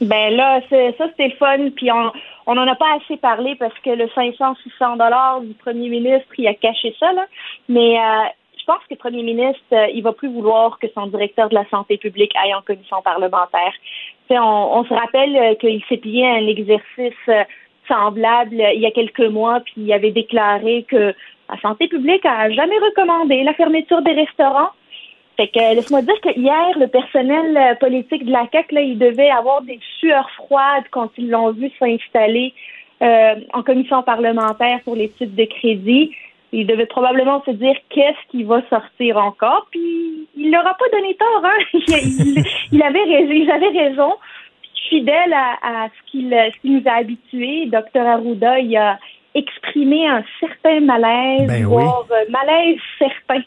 Ben 0.00 0.34
là, 0.34 0.60
ça, 0.70 1.08
c'était 1.08 1.28
le 1.28 1.36
fun. 1.36 1.70
Puis 1.76 1.90
on 1.90 2.12
on 2.48 2.54
n'en 2.54 2.66
a 2.66 2.74
pas 2.74 2.96
assez 2.96 3.18
parlé 3.18 3.56
parce 3.56 3.78
que 3.80 3.90
le 3.90 4.06
500-600 4.06 4.96
dollars 4.96 5.42
du 5.42 5.52
premier 5.52 5.90
ministre, 5.90 6.28
il 6.38 6.48
a 6.48 6.54
caché 6.54 6.96
ça. 6.98 7.12
Là. 7.12 7.26
Mais 7.68 7.98
euh, 7.98 8.24
je 8.58 8.64
pense 8.64 8.78
que 8.78 8.92
le 8.92 8.96
premier 8.96 9.22
ministre, 9.22 9.60
euh, 9.74 9.86
il 9.92 10.02
va 10.02 10.12
plus 10.14 10.32
vouloir 10.32 10.78
que 10.78 10.86
son 10.94 11.08
directeur 11.08 11.50
de 11.50 11.54
la 11.54 11.68
santé 11.68 11.98
publique 11.98 12.32
aille 12.42 12.54
en 12.54 12.62
commission 12.62 13.02
parlementaire. 13.02 13.74
On, 14.30 14.82
se 14.88 14.94
rappelle 14.94 15.36
euh, 15.36 15.54
qu'il 15.56 15.84
s'est 15.90 15.98
plié 15.98 16.26
à 16.26 16.36
un 16.36 16.46
exercice 16.46 17.46
semblable 17.86 18.54
il 18.54 18.80
y 18.80 18.86
a 18.86 18.92
quelques 18.92 19.28
mois, 19.28 19.60
puis 19.60 19.74
il 19.76 19.92
avait 19.92 20.10
déclaré 20.10 20.86
que 20.88 21.14
la 21.50 21.60
santé 21.60 21.86
publique 21.86 22.24
a 22.24 22.50
jamais 22.50 22.78
recommandé 22.78 23.42
la 23.42 23.52
fermeture 23.52 24.00
des 24.00 24.12
restaurants. 24.12 24.70
Fait 25.38 25.46
que 25.46 25.74
laisse-moi 25.76 26.02
dire 26.02 26.20
que 26.20 26.36
hier, 26.36 26.76
le 26.76 26.88
personnel 26.88 27.56
euh, 27.56 27.74
politique 27.76 28.26
de 28.26 28.32
la 28.32 28.48
CAC, 28.48 28.72
là, 28.72 28.80
il 28.80 28.98
devait 28.98 29.30
avoir 29.30 29.62
des 29.62 29.78
sueurs 30.00 30.28
froides 30.32 30.86
quand 30.90 31.10
ils 31.16 31.30
l'ont 31.30 31.52
vu 31.52 31.70
s'installer 31.78 32.52
euh, 33.02 33.36
en 33.52 33.62
commission 33.62 34.02
parlementaire 34.02 34.80
pour 34.84 34.96
l'étude 34.96 35.36
de 35.36 35.44
crédit. 35.44 36.10
Il 36.50 36.66
devait 36.66 36.86
probablement 36.86 37.40
se 37.46 37.52
dire 37.52 37.76
qu'est-ce 37.88 38.30
qui 38.32 38.42
va 38.42 38.62
sortir 38.68 39.16
encore, 39.18 39.68
puis 39.70 40.26
il 40.36 40.50
leur 40.50 40.66
a 40.66 40.74
pas 40.74 40.88
donné 40.92 41.14
tort, 41.14 41.44
hein. 41.44 41.58
il, 42.72 42.82
avait 42.82 43.04
raison, 43.04 43.32
ils 43.32 43.50
avaient 43.50 43.78
raison. 43.78 44.14
Fidèle 44.88 45.34
à, 45.34 45.88
ce 45.88 46.10
qu'il 46.10 46.30
nous 46.64 46.82
a 46.86 46.92
habitués, 46.94 47.66
Dr 47.66 48.00
Arruda, 48.00 48.58
il 48.58 48.76
a 48.76 48.98
exprimé 49.36 50.08
un 50.08 50.24
certain 50.40 50.80
malaise, 50.80 51.46
ben 51.46 51.64
voire 51.64 52.06
euh, 52.10 52.24
malaise 52.28 52.78
certain 52.98 53.42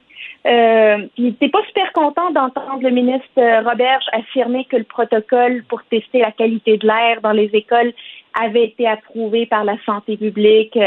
euh, 0.45 0.97
il 1.17 1.25
n'était 1.25 1.49
pas 1.49 1.63
super 1.67 1.91
content 1.93 2.31
d'entendre 2.31 2.81
le 2.81 2.89
ministre 2.89 3.27
euh, 3.37 3.61
Roberge 3.61 4.05
affirmer 4.11 4.65
que 4.65 4.77
le 4.77 4.83
protocole 4.83 5.63
pour 5.69 5.83
tester 5.83 6.19
la 6.19 6.31
qualité 6.31 6.77
de 6.77 6.87
l'air 6.87 7.21
dans 7.21 7.31
les 7.31 7.49
écoles 7.53 7.93
avait 8.41 8.65
été 8.65 8.87
approuvé 8.87 9.45
par 9.45 9.63
la 9.63 9.75
santé 9.85 10.17
publique. 10.17 10.77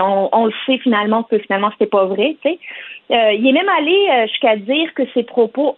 On, 0.00 0.46
le 0.46 0.52
sait 0.66 0.78
finalement 0.78 1.22
que 1.22 1.38
finalement 1.38 1.70
c'était 1.72 1.90
pas 1.90 2.06
vrai. 2.06 2.36
Tu 2.42 2.50
sais. 2.50 2.58
Euh, 3.10 3.32
il 3.32 3.46
est 3.46 3.52
même 3.52 3.68
allé 3.70 4.26
jusqu'à 4.28 4.56
dire 4.56 4.92
que 4.94 5.02
ses 5.14 5.22
propos, 5.22 5.76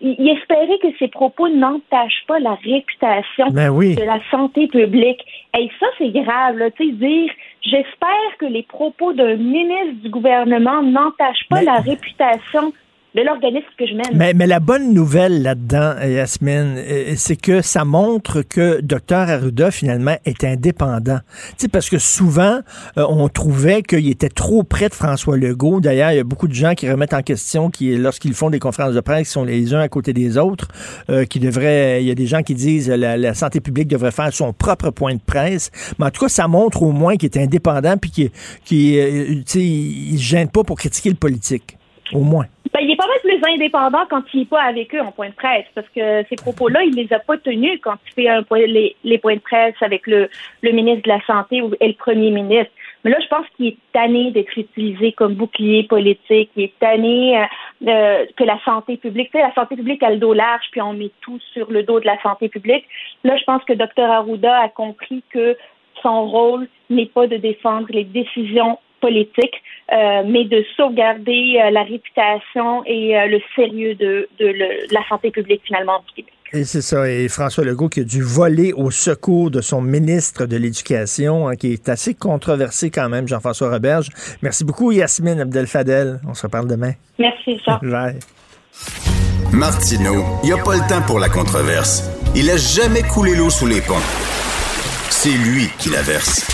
il 0.00 0.28
espérait 0.28 0.78
que 0.82 0.88
ses 0.98 1.06
propos 1.06 1.48
n'entachent 1.48 2.24
pas 2.26 2.40
la 2.40 2.54
réputation 2.54 3.50
ben 3.50 3.72
de 3.72 4.02
la 4.02 4.18
santé 4.30 4.66
publique. 4.66 5.24
Et 5.56 5.70
ça 5.78 5.86
c'est 5.98 6.10
grave, 6.10 6.58
là, 6.58 6.70
tu 6.72 6.84
sais, 6.84 6.92
dire 6.92 7.30
J'espère 7.62 8.36
que 8.38 8.44
les 8.44 8.62
propos 8.62 9.12
d'un 9.14 9.36
ministre 9.36 10.02
du 10.02 10.10
gouvernement 10.10 10.82
n'entachent 10.82 11.48
pas 11.48 11.62
la 11.62 11.76
réputation 11.76 12.72
de 13.14 13.22
l'organisme 13.22 13.66
que 13.78 13.86
je 13.86 13.94
mène. 13.94 14.16
Mais, 14.16 14.34
mais 14.34 14.46
la 14.46 14.60
bonne 14.60 14.92
nouvelle 14.92 15.42
là-dedans, 15.42 15.94
Yasmine, 16.02 16.76
euh, 16.76 17.12
c'est 17.16 17.40
que 17.40 17.62
ça 17.62 17.84
montre 17.84 18.42
que 18.42 18.80
Dr 18.80 19.14
Arruda, 19.14 19.70
finalement, 19.70 20.16
est 20.24 20.42
indépendant. 20.42 21.20
Tu 21.50 21.54
sais, 21.58 21.68
parce 21.68 21.88
que 21.88 21.98
souvent, 21.98 22.60
euh, 22.98 23.06
on 23.08 23.28
trouvait 23.28 23.82
qu'il 23.82 24.08
était 24.08 24.28
trop 24.28 24.64
près 24.64 24.88
de 24.88 24.94
François 24.94 25.36
Legault. 25.36 25.80
D'ailleurs, 25.80 26.10
il 26.10 26.16
y 26.16 26.20
a 26.20 26.24
beaucoup 26.24 26.48
de 26.48 26.54
gens 26.54 26.74
qui 26.74 26.90
remettent 26.90 27.14
en 27.14 27.22
question, 27.22 27.70
qui, 27.70 27.96
lorsqu'ils 27.96 28.34
font 28.34 28.50
des 28.50 28.58
conférences 28.58 28.94
de 28.94 29.00
presse, 29.00 29.28
qui 29.28 29.32
sont 29.32 29.44
les 29.44 29.74
uns 29.74 29.80
à 29.80 29.88
côté 29.88 30.12
des 30.12 30.36
autres, 30.36 30.68
euh, 31.08 31.24
qui 31.24 31.38
devraient, 31.38 32.02
il 32.02 32.08
y 32.08 32.10
a 32.10 32.16
des 32.16 32.26
gens 32.26 32.42
qui 32.42 32.54
disent 32.54 32.88
la, 32.88 33.16
la 33.16 33.34
santé 33.34 33.60
publique 33.60 33.88
devrait 33.88 34.10
faire 34.10 34.32
son 34.32 34.52
propre 34.52 34.90
point 34.90 35.14
de 35.14 35.20
presse. 35.24 35.70
Mais 35.98 36.06
en 36.06 36.10
tout 36.10 36.22
cas, 36.22 36.28
ça 36.28 36.48
montre 36.48 36.82
au 36.82 36.90
moins 36.90 37.16
qu'il 37.16 37.30
est 37.32 37.38
indépendant 37.38 37.96
puis 37.96 38.10
qu'il, 38.10 38.30
tu 38.64 39.42
sais, 39.46 39.60
il, 39.60 40.18
gêne 40.18 40.48
pas 40.48 40.64
pour 40.64 40.76
critiquer 40.76 41.10
le 41.10 41.16
politique. 41.16 41.76
Au 42.12 42.20
moins. 42.20 42.46
Ben, 42.74 42.80
il 42.80 42.90
est 42.90 42.96
pas 42.96 43.06
mal 43.06 43.20
plus 43.22 43.40
indépendant 43.54 44.04
quand 44.10 44.22
il 44.34 44.40
n'est 44.40 44.46
pas 44.46 44.62
avec 44.62 44.92
eux 44.96 45.00
en 45.00 45.12
point 45.12 45.28
de 45.28 45.34
presse, 45.34 45.64
parce 45.76 45.88
que 45.90 46.24
ces 46.28 46.34
propos-là, 46.34 46.82
il 46.82 46.96
les 46.96 47.12
a 47.12 47.20
pas 47.20 47.38
tenus 47.38 47.78
quand 47.80 47.94
il 48.04 48.12
fait 48.14 48.96
les, 49.04 49.18
points 49.18 49.36
de 49.36 49.40
presse 49.40 49.76
avec 49.80 50.08
le, 50.08 50.28
ministre 50.64 51.02
de 51.04 51.08
la 51.08 51.24
Santé 51.24 51.62
et 51.78 51.86
le 51.86 51.94
premier 51.94 52.32
ministre. 52.32 52.72
Mais 53.04 53.12
là, 53.12 53.18
je 53.22 53.28
pense 53.28 53.46
qu'il 53.56 53.66
est 53.68 53.76
tanné 53.92 54.32
d'être 54.32 54.58
utilisé 54.58 55.12
comme 55.12 55.34
bouclier 55.34 55.84
politique. 55.84 56.50
Il 56.56 56.64
est 56.64 56.78
tanné 56.80 57.38
euh, 57.86 58.24
que 58.36 58.42
la 58.42 58.58
santé 58.64 58.96
publique, 58.96 59.30
tu 59.30 59.38
sais, 59.38 59.44
la 59.44 59.54
santé 59.54 59.76
publique 59.76 60.02
a 60.02 60.10
le 60.10 60.16
dos 60.16 60.32
large, 60.32 60.64
puis 60.72 60.82
on 60.82 60.94
met 60.94 61.12
tout 61.20 61.38
sur 61.52 61.70
le 61.70 61.84
dos 61.84 62.00
de 62.00 62.06
la 62.06 62.20
santé 62.22 62.48
publique. 62.48 62.86
Là, 63.22 63.36
je 63.36 63.44
pense 63.44 63.62
que 63.62 63.74
Dr 63.74 64.10
Arruda 64.10 64.62
a 64.62 64.68
compris 64.68 65.22
que 65.30 65.56
son 66.02 66.26
rôle 66.26 66.66
n'est 66.90 67.06
pas 67.06 67.28
de 67.28 67.36
défendre 67.36 67.86
les 67.90 68.02
décisions 68.02 68.78
politique, 69.04 69.62
euh, 69.92 70.22
mais 70.26 70.44
de 70.44 70.64
sauvegarder 70.76 71.60
euh, 71.62 71.70
la 71.70 71.82
réputation 71.82 72.82
et 72.86 73.18
euh, 73.18 73.26
le 73.26 73.40
sérieux 73.54 73.94
de, 73.94 74.28
la 74.90 75.00
santé 75.08 75.30
publique 75.30 75.60
finalement 75.64 76.02
du 76.08 76.14
Québec. 76.14 76.32
Et 76.54 76.64
c'est 76.64 76.80
ça. 76.80 77.10
Et 77.10 77.28
François 77.28 77.64
Legault 77.64 77.90
qui 77.90 78.00
a 78.00 78.04
dû 78.04 78.22
voler 78.22 78.72
au 78.72 78.90
secours 78.90 79.50
de 79.50 79.60
son 79.60 79.82
ministre 79.82 80.46
de 80.46 80.56
l'Éducation, 80.56 81.48
hein, 81.48 81.56
qui 81.56 81.72
est 81.72 81.88
assez 81.90 82.14
controversé 82.14 82.90
quand 82.90 83.10
même, 83.10 83.28
Jean-François 83.28 83.70
Roberge. 83.70 84.08
Merci 84.40 84.64
beaucoup, 84.64 84.90
Yasmine 84.90 85.40
Abdel-Fadel. 85.40 86.20
On 86.26 86.32
se 86.32 86.46
reparle 86.46 86.66
demain. 86.66 86.92
Merci, 87.18 87.60
Jean. 87.66 87.78
Bye. 87.82 88.18
Martineau, 89.52 90.24
il 90.42 90.46
n'y 90.46 90.52
a 90.52 90.62
pas 90.62 90.76
le 90.76 90.88
temps 90.88 91.02
pour 91.06 91.20
la 91.20 91.28
controverse. 91.28 92.10
Il 92.34 92.48
a 92.50 92.56
jamais 92.56 93.02
coulé 93.02 93.34
l'eau 93.36 93.50
sous 93.50 93.66
les 93.66 93.82
ponts. 93.82 93.94
C'est 95.10 95.28
lui 95.28 95.68
qui 95.78 95.90
la 95.90 96.02
verse. 96.02 96.53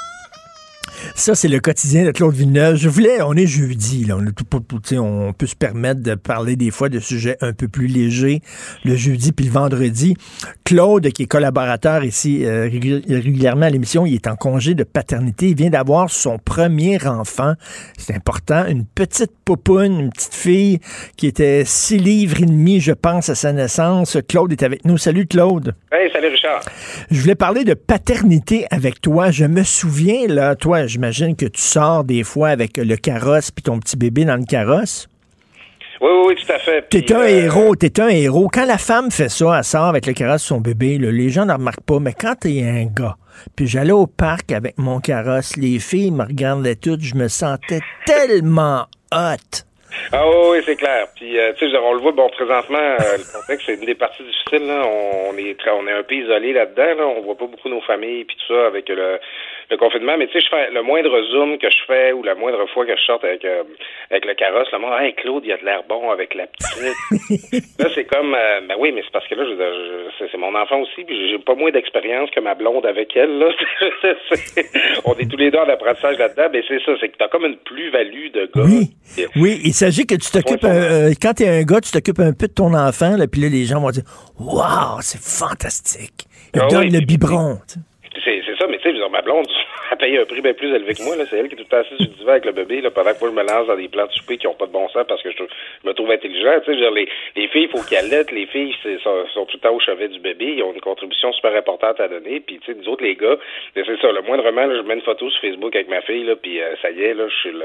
Ça, 1.15 1.35
c'est 1.35 1.47
le 1.47 1.59
quotidien 1.59 2.05
de 2.05 2.11
Claude 2.11 2.33
Villeneuve. 2.33 2.77
Je 2.77 2.89
voulais, 2.89 3.21
on 3.21 3.33
est 3.33 3.45
jeudi, 3.45 4.05
là, 4.05 4.17
on, 4.17 4.25
est 4.25 4.97
on 4.97 5.33
peut 5.33 5.45
se 5.45 5.55
permettre 5.55 6.01
de 6.01 6.15
parler 6.15 6.55
des 6.55 6.71
fois 6.71 6.89
de 6.89 6.99
sujets 6.99 7.37
un 7.41 7.53
peu 7.53 7.67
plus 7.67 7.87
légers 7.87 8.41
le 8.85 8.95
jeudi 8.95 9.31
puis 9.31 9.45
le 9.45 9.51
vendredi. 9.51 10.15
Claude, 10.63 11.09
qui 11.09 11.23
est 11.23 11.27
collaborateur 11.27 12.03
ici 12.03 12.45
euh, 12.45 12.63
régulièrement 12.63 13.65
à 13.65 13.69
l'émission, 13.69 14.05
il 14.05 14.15
est 14.15 14.27
en 14.27 14.35
congé 14.35 14.73
de 14.73 14.83
paternité. 14.83 15.49
Il 15.49 15.55
vient 15.55 15.69
d'avoir 15.69 16.09
son 16.09 16.37
premier 16.37 17.05
enfant. 17.05 17.53
C'est 17.97 18.15
important. 18.15 18.65
Une 18.67 18.85
petite 18.85 19.31
popoune, 19.45 19.99
une 19.99 20.09
petite 20.11 20.33
fille 20.33 20.79
qui 21.17 21.27
était 21.27 21.63
six 21.65 21.97
livres 21.97 22.41
et 22.41 22.45
demi, 22.45 22.79
je 22.79 22.93
pense, 22.93 23.29
à 23.29 23.35
sa 23.35 23.51
naissance. 23.51 24.17
Claude 24.27 24.51
est 24.51 24.63
avec 24.63 24.85
nous. 24.85 24.97
Salut, 24.97 25.27
Claude. 25.27 25.75
Hey, 25.91 26.09
salut, 26.11 26.29
Richard. 26.29 26.61
Je 27.09 27.19
voulais 27.21 27.35
parler 27.35 27.63
de 27.63 27.73
paternité 27.73 28.65
avec 28.71 29.01
toi. 29.01 29.29
Je 29.29 29.45
me 29.45 29.63
souviens, 29.63 30.27
là, 30.27 30.55
toi, 30.55 30.87
j'imagine 31.01 31.35
que 31.35 31.45
tu 31.45 31.61
sors 31.61 32.03
des 32.03 32.23
fois 32.23 32.49
avec 32.49 32.77
le 32.77 32.95
carrosse 32.95 33.49
puis 33.49 33.63
ton 33.63 33.79
petit 33.79 33.97
bébé 33.97 34.23
dans 34.23 34.35
le 34.35 34.45
carrosse? 34.45 35.07
Oui, 35.99 36.09
oui, 36.27 36.35
tout 36.35 36.51
à 36.51 36.59
fait. 36.59 36.87
T'es 36.89 37.11
un 37.11 37.21
euh, 37.21 37.45
héros, 37.45 37.75
t'es 37.75 37.99
un 37.99 38.07
héros. 38.07 38.49
Quand 38.53 38.65
la 38.65 38.77
femme 38.77 39.09
fait 39.09 39.29
ça, 39.29 39.57
elle 39.57 39.63
sort 39.63 39.85
avec 39.85 40.05
le 40.05 40.13
carrosse 40.13 40.43
de 40.43 40.47
son 40.47 40.61
bébé, 40.61 40.99
les 40.99 41.29
gens 41.29 41.45
ne 41.45 41.53
remarquent 41.53 41.85
pas, 41.85 41.99
mais 41.99 42.13
quand 42.13 42.35
t'es 42.35 42.61
un 42.61 42.85
gars, 42.85 43.15
puis 43.55 43.65
j'allais 43.65 43.91
au 43.91 44.05
parc 44.05 44.51
avec 44.51 44.77
mon 44.77 44.99
carrosse, 44.99 45.57
les 45.57 45.79
filles 45.79 46.11
me 46.11 46.23
regardaient 46.23 46.75
toutes, 46.75 47.01
je 47.01 47.15
me 47.15 47.27
sentais 47.27 47.79
tellement 48.05 48.85
hot. 49.11 49.65
Ah 50.11 50.27
oui, 50.27 50.35
oui, 50.51 50.57
c'est 50.65 50.75
clair. 50.75 51.07
Puis, 51.15 51.37
euh, 51.37 51.51
tu 51.57 51.69
sais, 51.69 51.77
on 51.77 51.93
le 51.93 51.99
voit, 51.99 52.13
bon, 52.13 52.29
présentement, 52.29 52.77
euh, 52.77 53.17
le 53.17 53.39
contexte, 53.39 53.65
c'est 53.65 53.73
une 53.73 53.85
des 53.85 53.95
parties 53.95 54.23
difficiles. 54.23 54.67
Là. 54.67 54.85
On, 54.85 55.37
est 55.37 55.59
très- 55.59 55.71
on 55.71 55.85
est 55.87 55.91
un 55.91 56.03
peu 56.03 56.15
isolé 56.15 56.53
là-dedans. 56.53 56.95
Là. 56.97 57.07
On 57.17 57.21
voit 57.21 57.37
pas 57.37 57.47
beaucoup 57.47 57.69
nos 57.69 57.81
familles 57.81 58.23
puis 58.23 58.37
tout 58.37 58.53
ça 58.53 58.67
avec 58.67 58.87
le, 58.87 59.19
le 59.71 59.77
confinement. 59.77 60.17
Mais 60.17 60.27
tu 60.27 60.33
sais, 60.33 60.41
je 60.45 60.49
fais 60.49 60.69
le 60.71 60.83
moindre 60.83 61.09
zoom 61.31 61.57
que 61.57 61.69
je 61.69 61.77
fais 61.87 62.11
ou 62.11 62.21
la 62.23 62.35
moindre 62.35 62.65
fois 62.73 62.85
que 62.85 62.95
je 62.95 63.01
sorte 63.01 63.23
avec, 63.23 63.43
euh, 63.45 63.63
avec 64.11 64.25
le 64.25 64.33
carrosse, 64.35 64.67
le 64.71 64.79
monde, 64.79 64.93
hey, 64.99 65.13
Claude, 65.15 65.43
il 65.45 65.51
a 65.53 65.57
de 65.57 65.65
l'air 65.65 65.83
bon 65.87 66.11
avec 66.11 66.35
la 66.35 66.45
petite. 66.47 67.79
là, 67.79 67.87
c'est 67.95 68.05
comme, 68.05 68.35
euh, 68.35 68.61
ben 68.67 68.75
oui, 68.77 68.91
mais 68.93 69.01
c'est 69.03 69.11
parce 69.11 69.27
que 69.27 69.35
là, 69.35 69.43
je, 69.45 70.25
c'est, 70.31 70.37
mon 70.37 70.53
enfant 70.55 70.79
aussi, 70.81 71.03
puis 71.05 71.29
j'ai 71.29 71.39
pas 71.39 71.55
moins 71.55 71.71
d'expérience 71.71 72.29
que 72.31 72.39
ma 72.39 72.53
blonde 72.55 72.85
avec 72.85 73.15
elle. 73.15 73.37
Là. 73.39 73.49
On 75.05 75.13
est 75.15 75.29
tous 75.29 75.37
les 75.37 75.51
deux 75.51 75.59
en 75.59 75.69
apprentissage 75.69 76.17
là-dedans. 76.17 76.49
Mais 76.51 76.63
c'est 76.67 76.79
ça, 76.83 76.91
c'est 76.99 77.09
que 77.09 77.17
t'as 77.17 77.27
comme 77.29 77.45
une 77.45 77.57
plus-value 77.57 78.31
de 78.33 78.49
gars. 78.53 78.63
Oui. 78.65 78.91
Oui, 79.35 79.59
il 79.63 79.73
s'agit 79.73 80.05
que 80.05 80.15
tu 80.15 80.31
t'occupes, 80.31 80.63
un- 80.63 81.09
euh, 81.09 81.13
quand 81.21 81.33
tu 81.33 81.43
es 81.43 81.47
un 81.49 81.63
gars, 81.63 81.79
tu 81.81 81.91
t'occupes 81.91 82.19
un 82.19 82.33
peu 82.33 82.47
de 82.47 82.53
ton 82.53 82.73
enfant, 82.73 83.15
là, 83.17 83.25
puis 83.31 83.41
là, 83.41 83.49
les 83.49 83.65
gens 83.65 83.79
vont 83.79 83.91
dire 83.91 84.03
Waouh, 84.39 84.99
c'est 85.01 85.21
fantastique. 85.21 86.25
Il 86.53 86.61
Ah 86.61 86.67
donne 86.67 86.79
oui, 86.85 86.89
le 86.91 86.99
biberon. 87.05 87.57
C'est, 88.23 88.41
c'est 88.45 88.57
ça, 88.57 88.67
mais 88.69 88.77
tu 88.79 88.91
sais, 88.91 89.09
ma 89.09 89.21
blonde, 89.21 89.47
elle 90.01 90.09
paye 90.09 90.17
un 90.17 90.25
prix 90.25 90.41
bien 90.41 90.53
plus 90.53 90.73
élevé 90.75 90.93
que 90.93 91.03
moi. 91.03 91.15
C'est 91.29 91.37
elle 91.37 91.47
qui 91.47 91.53
est 91.53 91.57
tout 91.57 91.63
le 91.63 91.69
temps 91.69 91.77
assise 91.85 91.99
le 91.99 92.13
divan 92.17 92.31
avec 92.31 92.45
le 92.45 92.51
bébé, 92.51 92.81
là, 92.81 92.89
pendant 92.91 93.13
que 93.13 93.19
moi, 93.21 93.29
je 93.29 93.35
me 93.35 93.43
lance 93.43 93.67
dans 93.67 93.75
des 93.75 93.87
plans 93.87 94.05
de 94.07 94.11
souper 94.11 94.37
qui 94.37 94.47
n'ont 94.47 94.53
pas 94.55 94.65
de 94.65 94.71
bon 94.71 94.87
sens 94.89 95.05
parce 95.07 95.21
que 95.21 95.31
je, 95.31 95.37
je 95.37 95.87
me 95.87 95.93
trouve 95.93 96.11
intelligent. 96.11 96.59
Tu 96.65 96.73
sais, 96.73 96.89
les, 96.91 97.07
les 97.35 97.47
filles, 97.49 97.63
il 97.63 97.69
faut 97.69 97.83
qu'elles 97.87 98.05
allaitent. 98.05 98.31
Les 98.31 98.47
filles 98.47 98.73
sont, 99.03 99.45
tout 99.45 99.57
le 99.57 99.59
temps 99.59 99.75
au 99.75 99.79
chevet 99.79 100.07
du 100.09 100.19
bébé. 100.19 100.55
Ils 100.57 100.63
ont 100.63 100.73
une 100.73 100.81
contribution 100.81 101.31
super 101.33 101.55
importante 101.55 101.99
à 101.99 102.07
donner. 102.07 102.39
Puis, 102.39 102.59
tu 102.59 102.71
sais, 102.71 102.77
nous 102.77 102.87
autres, 102.89 103.03
les 103.03 103.15
gars, 103.15 103.37
c'est 103.73 103.85
ça. 103.85 104.11
Le 104.11 104.21
moindrement, 104.21 104.65
là, 104.65 104.75
je 104.77 104.87
mets 104.87 104.95
une 104.95 105.01
photo 105.01 105.29
sur 105.29 105.41
Facebook 105.41 105.75
avec 105.75 105.89
ma 105.89 106.01
fille, 106.01 106.23
là, 106.25 106.35
puis 106.35 106.61
euh, 106.61 106.75
ça 106.81 106.91
y 106.91 107.01
est, 107.03 107.13
là, 107.13 107.27
je 107.27 107.35
suis 107.35 107.51
le, 107.51 107.59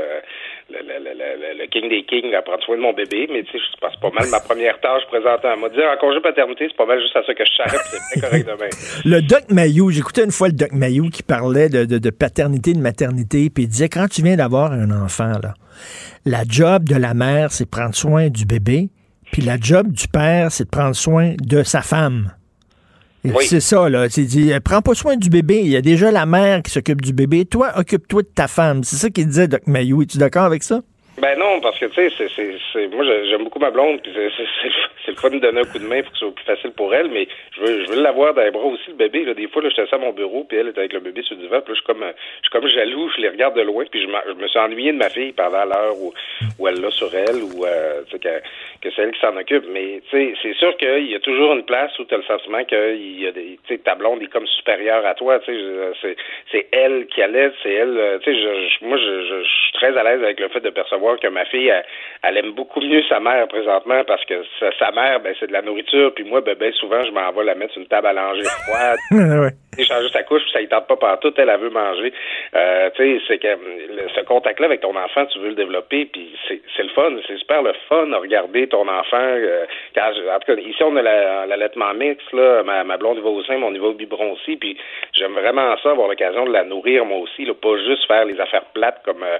le, 0.70 0.78
le, 0.98 1.58
le, 1.58 1.66
king 1.66 1.88
des 1.88 2.02
kings 2.04 2.34
à 2.34 2.42
prendre 2.42 2.62
soin 2.64 2.76
de 2.76 2.82
mon 2.82 2.92
bébé. 2.92 3.28
Mais, 3.30 3.42
tu 3.44 3.52
sais, 3.52 3.58
je 3.58 3.80
passe 3.80 3.96
pas 3.96 4.10
mal 4.10 4.28
ma 4.30 4.40
première 4.40 4.80
tâche 4.80 5.04
présentement. 5.08 5.50
Elle 5.54 5.60
m'a 5.60 5.68
dit, 5.68 5.80
en 5.82 5.96
congé 5.98 6.20
paternité, 6.20 6.66
c'est 6.68 6.76
pas 6.76 6.86
mal 6.86 7.00
juste 7.00 7.16
à 7.16 7.22
ça 7.24 7.34
que 7.34 7.44
je 7.44 7.52
s'arrête. 7.54 7.80
C'est 8.12 8.20
correct 8.20 8.46
demain. 8.46 8.68
Le 9.04 9.20
Doc 9.20 9.44
Mayou, 9.50 9.90
j'écoutais 9.90 10.24
une 10.24 10.32
fois 10.32 10.48
le 10.48 10.54
Doc 10.54 10.72
Mayou 10.72 11.08
qui 11.10 11.22
parlait 11.22 11.68
de, 11.68 11.84
de- 11.84 11.98
de 11.98 12.10
paternité, 12.26 12.72
de 12.72 12.80
maternité, 12.80 13.50
puis 13.50 13.64
il 13.64 13.68
disait 13.68 13.88
quand 13.88 14.08
tu 14.08 14.20
viens 14.20 14.34
d'avoir 14.34 14.72
un 14.72 14.90
enfant, 14.90 15.38
là, 15.40 15.54
la 16.24 16.42
job 16.42 16.88
de 16.88 16.96
la 16.96 17.14
mère, 17.14 17.52
c'est 17.52 17.66
de 17.66 17.68
prendre 17.68 17.94
soin 17.94 18.30
du 18.30 18.44
bébé, 18.44 18.90
puis 19.30 19.42
la 19.42 19.56
job 19.60 19.92
du 19.92 20.08
père, 20.08 20.50
c'est 20.50 20.64
de 20.64 20.68
prendre 20.68 20.96
soin 20.96 21.34
de 21.40 21.62
sa 21.62 21.82
femme. 21.82 22.32
Et 23.22 23.30
Oui. 23.30 23.44
C'est 23.46 23.60
ça, 23.60 23.88
là. 23.88 24.08
C'est 24.08 24.24
dit, 24.24 24.52
euh, 24.52 24.58
prends 24.58 24.82
pas 24.82 24.94
soin 24.94 25.16
du 25.16 25.30
bébé. 25.30 25.60
Il 25.62 25.68
y 25.68 25.76
a 25.76 25.82
déjà 25.82 26.10
la 26.10 26.26
mère 26.26 26.62
qui 26.62 26.72
s'occupe 26.72 27.00
du 27.00 27.12
bébé. 27.12 27.44
Toi, 27.44 27.72
occupe-toi 27.76 28.22
de 28.22 28.28
ta 28.28 28.48
femme. 28.48 28.82
C'est 28.82 28.96
ça 28.96 29.08
qu'il 29.08 29.28
disait, 29.28 29.46
Doc 29.46 29.66
Mayou. 29.68 30.02
Es-tu 30.02 30.18
d'accord 30.18 30.44
avec 30.44 30.64
ça? 30.64 30.82
Ben 31.18 31.38
non, 31.38 31.60
parce 31.60 31.78
que 31.78 31.86
tu 31.86 32.10
sais, 32.10 32.28
c'est, 32.72 32.88
moi 32.88 33.02
j'ai- 33.04 33.26
j'aime 33.30 33.44
beaucoup 33.44 33.58
ma 33.58 33.70
blonde, 33.70 34.02
puis 34.02 34.12
c'est, 34.14 35.10
le 35.10 35.16
fun 35.16 35.30
de 35.30 35.38
donner 35.38 35.60
un 35.60 35.64
coup 35.64 35.78
de 35.78 35.86
main 35.86 36.02
pour 36.02 36.12
que 36.12 36.18
ce 36.18 36.24
soit 36.26 36.34
plus 36.34 36.44
facile 36.44 36.72
pour 36.72 36.94
elle, 36.94 37.08
mais 37.08 37.26
je 37.54 37.60
veux, 37.62 37.84
je 37.84 37.90
veux 37.90 38.02
l'avoir 38.02 38.34
dans 38.34 38.42
les 38.42 38.50
bras 38.50 38.64
aussi, 38.64 38.88
le 38.88 38.94
bébé. 38.96 39.24
Là. 39.24 39.32
Des 39.32 39.48
fois, 39.48 39.62
là, 39.62 39.70
j'étais 39.70 39.94
à 39.94 39.98
mon 39.98 40.12
bureau, 40.12 40.44
puis 40.44 40.58
elle 40.58 40.68
était 40.68 40.80
avec 40.80 40.92
le 40.92 41.00
bébé 41.00 41.22
sur 41.22 41.36
le 41.36 41.42
divan, 41.42 41.60
puis 41.62 41.72
là, 41.72 41.74
je 41.74 41.80
suis 41.80 41.84
comme, 41.86 42.02
euh, 42.02 42.12
je 42.42 42.48
suis 42.48 42.50
comme 42.50 42.68
jaloux, 42.68 43.08
je 43.16 43.22
les 43.22 43.28
regarde 43.30 43.56
de 43.56 43.62
loin, 43.62 43.84
puis 43.90 44.02
je, 44.02 44.06
je 44.28 44.32
me 44.34 44.46
suis 44.48 44.58
ennuyé 44.58 44.92
de 44.92 44.98
ma 44.98 45.08
fille 45.08 45.32
pendant 45.32 45.64
l'heure 45.64 45.96
où, 45.98 46.12
où 46.58 46.68
elle 46.68 46.80
l'a 46.82 46.90
sur 46.90 47.08
elle, 47.14 47.36
ou 47.42 47.64
euh, 47.64 48.02
que, 48.12 48.18
que 48.18 48.90
c'est 48.94 49.02
elle 49.02 49.12
qui 49.12 49.20
s'en 49.20 49.36
occupe. 49.36 49.64
Mais 49.72 50.02
tu 50.10 50.16
sais, 50.18 50.34
c'est 50.42 50.54
sûr 50.56 50.76
qu'il 50.76 51.06
y 51.10 51.14
a 51.14 51.20
toujours 51.20 51.54
une 51.54 51.64
place 51.64 51.98
où 51.98 52.04
tu 52.04 52.12
as 52.14 52.18
le 52.18 52.24
sentiment 52.24 52.62
que 52.64 52.94
y 52.96 53.26
a 53.26 53.32
des, 53.32 53.58
ta 53.84 53.94
blonde 53.94 54.22
est 54.22 54.26
comme 54.30 54.46
supérieure 54.48 55.06
à 55.06 55.14
toi. 55.14 55.38
Tu 55.38 55.46
sais, 55.46 55.58
je- 55.58 55.92
c'est, 56.02 56.16
c'est 56.52 56.66
elle 56.72 57.06
qui 57.06 57.22
allait, 57.22 57.52
c'est 57.62 57.72
elle. 57.72 57.96
euh, 57.96 58.18
Tu 58.18 58.34
sais, 58.34 58.38
je, 58.38 58.68
je- 58.80 58.84
moi, 58.84 58.98
je, 58.98 59.22
je, 59.22 59.42
je 59.44 59.48
suis 59.48 59.72
très 59.74 59.96
à 59.96 60.02
l'aise 60.02 60.22
avec 60.22 60.40
le 60.40 60.48
fait 60.48 60.60
de 60.60 60.70
percevoir 60.70 61.05
que 61.14 61.28
ma 61.28 61.44
fille, 61.44 61.68
elle, 61.68 61.84
elle 62.24 62.36
aime 62.38 62.52
beaucoup 62.52 62.80
mieux 62.80 63.02
sa 63.08 63.20
mère 63.20 63.46
présentement 63.48 64.02
parce 64.04 64.24
que 64.24 64.34
sa, 64.58 64.72
sa 64.78 64.90
mère, 64.90 65.20
ben, 65.20 65.34
c'est 65.38 65.46
de 65.46 65.52
la 65.52 65.62
nourriture, 65.62 66.12
puis 66.14 66.24
moi, 66.24 66.40
ben, 66.40 66.56
ben, 66.58 66.72
souvent, 66.72 67.02
je 67.04 67.10
m'en 67.12 67.30
vais 67.32 67.44
la 67.44 67.54
mettre 67.54 67.72
sur 67.74 67.82
une 67.82 67.88
table 67.88 68.08
à 68.08 68.12
langer 68.12 68.42
froide. 68.66 68.98
ouais. 69.12 69.50
Changé 69.84 70.08
sa 70.08 70.22
couche, 70.22 70.42
puis 70.42 70.52
ça 70.52 70.60
ne 70.62 70.66
tente 70.66 70.86
pas 70.86 70.96
partout, 70.96 71.32
elle, 71.36 71.50
elle 71.50 71.60
veut 71.60 71.68
manger. 71.70 72.10
Euh, 72.54 72.88
tu 72.96 73.18
sais, 73.18 73.24
c'est 73.28 73.38
que 73.38 73.46
le- 73.48 74.08
ce 74.14 74.20
contact-là 74.22 74.66
avec 74.66 74.80
ton 74.80 74.96
enfant, 74.96 75.26
tu 75.26 75.38
veux 75.38 75.50
le 75.50 75.54
développer, 75.54 76.06
puis 76.06 76.34
c'est 76.48 76.62
c'est 76.74 76.82
le 76.82 76.88
fun, 76.90 77.10
c'est 77.26 77.36
super 77.36 77.62
le 77.62 77.74
fun 77.88 78.06
de 78.06 78.14
regarder 78.16 78.66
ton 78.68 78.88
enfant. 78.88 79.16
euh, 79.20 79.66
quand 79.94 80.10
je- 80.16 80.28
en 80.34 80.38
tout 80.40 80.54
cas, 80.54 80.60
ici, 80.62 80.82
on 80.82 80.96
a 80.96 81.02
la- 81.02 81.44
l'allaitement 81.46 81.92
mixte, 81.92 82.32
là, 82.32 82.62
ma, 82.62 82.84
ma 82.84 82.96
blonde 82.96 83.18
va 83.18 83.28
au 83.28 83.42
sein, 83.44 83.58
mais 83.58 83.66
on 83.66 83.74
y 83.74 83.78
va 83.78 83.88
au 83.88 83.92
biberon 83.92 84.32
aussi, 84.32 84.56
puis 84.56 84.78
j'aime 85.12 85.32
vraiment 85.34 85.76
ça, 85.82 85.90
avoir 85.90 86.08
l'occasion 86.08 86.46
de 86.46 86.52
la 86.52 86.64
nourrir 86.64 87.04
moi 87.04 87.18
aussi, 87.18 87.44
là, 87.44 87.52
pas 87.54 87.76
juste 87.76 88.06
faire 88.06 88.24
les 88.24 88.40
affaires 88.40 88.64
plates 88.72 89.02
comme... 89.04 89.22
euh, 89.22 89.36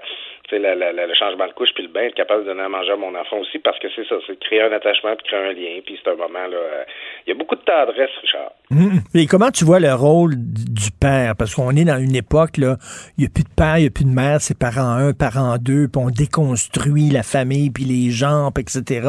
la- 0.53 0.77
la- 0.77 0.93
la- 0.93 1.07
le 1.09 1.15
changement 1.15 1.49
de 1.49 1.53
couche 1.57 1.71
puis 1.75 1.83
le 1.83 1.89
bain, 1.89 2.03
être 2.03 2.15
capable 2.15 2.45
de 2.45 2.49
donner 2.51 2.63
à 2.63 2.69
manger 2.69 2.93
à 2.93 2.97
mon 2.97 3.15
enfant 3.19 3.39
aussi, 3.39 3.59
parce 3.59 3.79
que 3.79 3.89
c'est 3.95 4.07
ça, 4.07 4.17
c'est 4.27 4.39
créer 4.39 4.63
un 4.63 4.73
attachement 4.73 5.17
puis 5.17 5.27
créer 5.27 5.41
un 5.41 5.53
lien, 5.53 5.81
puis 5.85 5.99
c'est 6.03 6.11
un 6.11 6.15
moment, 6.15 6.47
là, 6.47 6.57
euh, 6.57 6.85
il 7.27 7.31
y 7.31 7.33
a 7.33 7.35
beaucoup 7.35 7.57
de 7.57 7.63
tendresse, 7.63 8.11
Richard. 8.23 8.53
Mhm. 8.71 9.01
Et 9.15 9.27
comment 9.27 9.51
tu 9.51 9.65
vois 9.65 9.81
le 9.81 9.93
rôle 9.93 10.35
du 10.37 10.91
père? 11.01 11.35
Parce 11.37 11.55
qu'on 11.55 11.71
est 11.71 11.85
dans 11.85 11.99
une 11.99 12.15
époque, 12.15 12.59
là, 12.59 12.77
il 13.17 13.23
n'y 13.23 13.27
a 13.27 13.31
plus 13.31 13.45
de 13.45 13.55
père, 13.57 13.79
il 13.79 13.83
n'y 13.83 13.87
a 13.89 13.91
plus 13.91 14.05
de 14.05 14.15
mère, 14.15 14.41
c'est 14.41 14.59
parent 14.59 14.93
un, 14.93 15.13
parent 15.13 15.57
deux, 15.59 15.89
puis 15.89 16.03
on 16.05 16.11
déconstruit 16.11 17.11
la 17.11 17.23
famille, 17.23 17.71
puis 17.71 17.85
les 17.85 18.11
gens, 18.11 18.51
etc. 18.57 19.09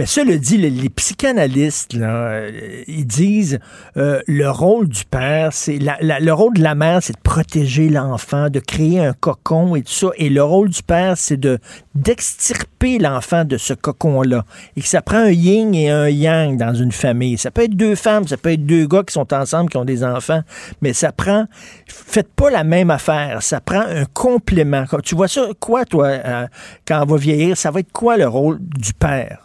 Mais 0.00 0.06
cela 0.06 0.34
dit, 0.38 0.56
le- 0.56 0.68
les 0.68 0.88
psychanalystes, 0.88 1.92
là, 1.92 2.08
euh, 2.30 2.82
ils 2.86 3.06
disent 3.06 3.58
euh, 3.98 4.22
le 4.26 4.48
rôle 4.48 4.88
du 4.88 5.04
père, 5.04 5.52
c'est 5.52 5.78
le 5.78 6.30
rôle 6.32 6.54
de 6.54 6.62
la 6.62 6.74
mère, 6.74 7.02
c'est 7.02 7.12
de 7.12 7.20
protéger 7.22 7.90
l'enfant, 7.90 8.48
de 8.48 8.60
créer 8.60 9.04
un 9.04 9.12
cocon 9.12 9.76
et 9.76 9.82
tout 9.82 9.92
ça. 9.92 10.06
Et 10.16 10.30
le 10.30 10.42
rôle 10.42 10.70
du 10.70 10.82
père, 10.82 11.18
c'est 11.18 11.36
de 11.36 11.58
d'extirper 11.94 12.98
l'enfant 12.98 13.44
de 13.44 13.58
ce 13.58 13.74
cocon-là. 13.74 14.46
Et 14.74 14.80
que 14.80 14.88
ça 14.88 15.02
prend 15.02 15.18
un 15.18 15.30
yin 15.32 15.74
et 15.74 15.90
un 15.90 16.08
yang 16.08 16.56
dans 16.56 16.72
une 16.72 16.92
famille. 16.92 17.36
Ça 17.36 17.50
peut 17.50 17.64
être 17.64 17.76
deux 17.76 17.94
femmes, 17.94 18.26
ça 18.26 18.38
peut 18.38 18.52
être 18.52 18.64
deux 18.64 18.86
gars 18.86 19.02
qui 19.06 19.12
sont 19.12 19.34
ensemble, 19.34 19.68
qui 19.68 19.76
ont 19.76 19.84
des 19.84 20.02
enfants, 20.02 20.40
mais 20.80 20.94
ça 20.94 21.12
prend. 21.12 21.44
Faites 21.86 22.32
pas 22.32 22.48
la 22.48 22.64
même 22.64 22.90
affaire. 22.90 23.42
Ça 23.42 23.60
prend 23.60 23.80
un 23.82 24.06
complément. 24.14 24.84
Tu 25.04 25.14
vois 25.14 25.28
ça, 25.28 25.42
quoi, 25.60 25.84
toi, 25.84 26.06
euh, 26.06 26.46
quand 26.88 27.02
on 27.02 27.06
va 27.06 27.16
vieillir, 27.18 27.54
ça 27.58 27.70
va 27.70 27.80
être 27.80 27.92
quoi 27.92 28.16
le 28.16 28.26
rôle 28.26 28.58
du 28.60 28.94
père? 28.94 29.44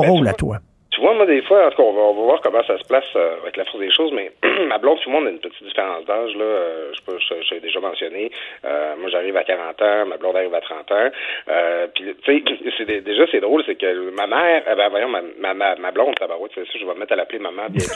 Ben, 0.00 0.08
rôle 0.08 0.24
tu 0.24 0.28
à 0.28 0.30
vois, 0.30 0.34
toi. 0.34 0.56
Tu 0.90 1.00
vois, 1.00 1.14
moi, 1.14 1.26
des 1.26 1.42
fois, 1.42 1.66
en 1.66 1.70
tout 1.70 1.76
cas, 1.76 1.82
on 1.82 1.92
va, 1.92 2.00
on 2.00 2.14
va 2.14 2.22
voir 2.22 2.40
comment 2.42 2.62
ça 2.64 2.78
se 2.78 2.84
place 2.84 3.04
euh, 3.16 3.36
avec 3.42 3.56
la 3.56 3.64
force 3.64 3.78
des 3.78 3.90
choses, 3.90 4.12
mais 4.12 4.32
ma 4.68 4.78
blonde, 4.78 4.98
tout 5.02 5.10
le 5.10 5.16
monde 5.16 5.26
a 5.26 5.30
une 5.30 5.38
petite 5.38 5.62
différence 5.64 6.04
d'âge, 6.06 6.34
là. 6.36 6.44
Euh, 6.44 6.92
je 6.94 7.12
je, 7.18 7.34
je 7.48 7.54
l'ai 7.54 7.60
déjà 7.60 7.80
mentionné. 7.80 8.30
Euh, 8.64 8.94
moi, 8.98 9.10
j'arrive 9.10 9.36
à 9.36 9.44
40 9.44 9.82
ans, 9.82 10.06
ma 10.06 10.16
blonde 10.16 10.36
arrive 10.36 10.54
à 10.54 10.60
30 10.60 10.92
ans. 10.92 11.10
Euh, 11.48 11.86
puis, 11.94 12.14
tu 12.24 12.44
sais, 12.44 13.00
déjà, 13.00 13.24
c'est 13.30 13.40
drôle, 13.40 13.62
c'est 13.66 13.76
que 13.76 14.10
ma 14.16 14.26
mère, 14.26 14.62
eh 14.70 14.74
ben, 14.74 14.88
voyons, 14.90 15.08
ma, 15.08 15.54
ma, 15.54 15.74
ma, 15.76 15.90
blonde, 15.90 16.14
tabarouette, 16.18 16.52
c'est 16.54 16.64
ça, 16.64 16.78
je 16.80 16.86
vais 16.86 16.94
me 16.94 17.00
mettre 17.00 17.12
à 17.12 17.16
l'appeler 17.16 17.38
maman 17.38 17.62
bientôt. 17.68 17.92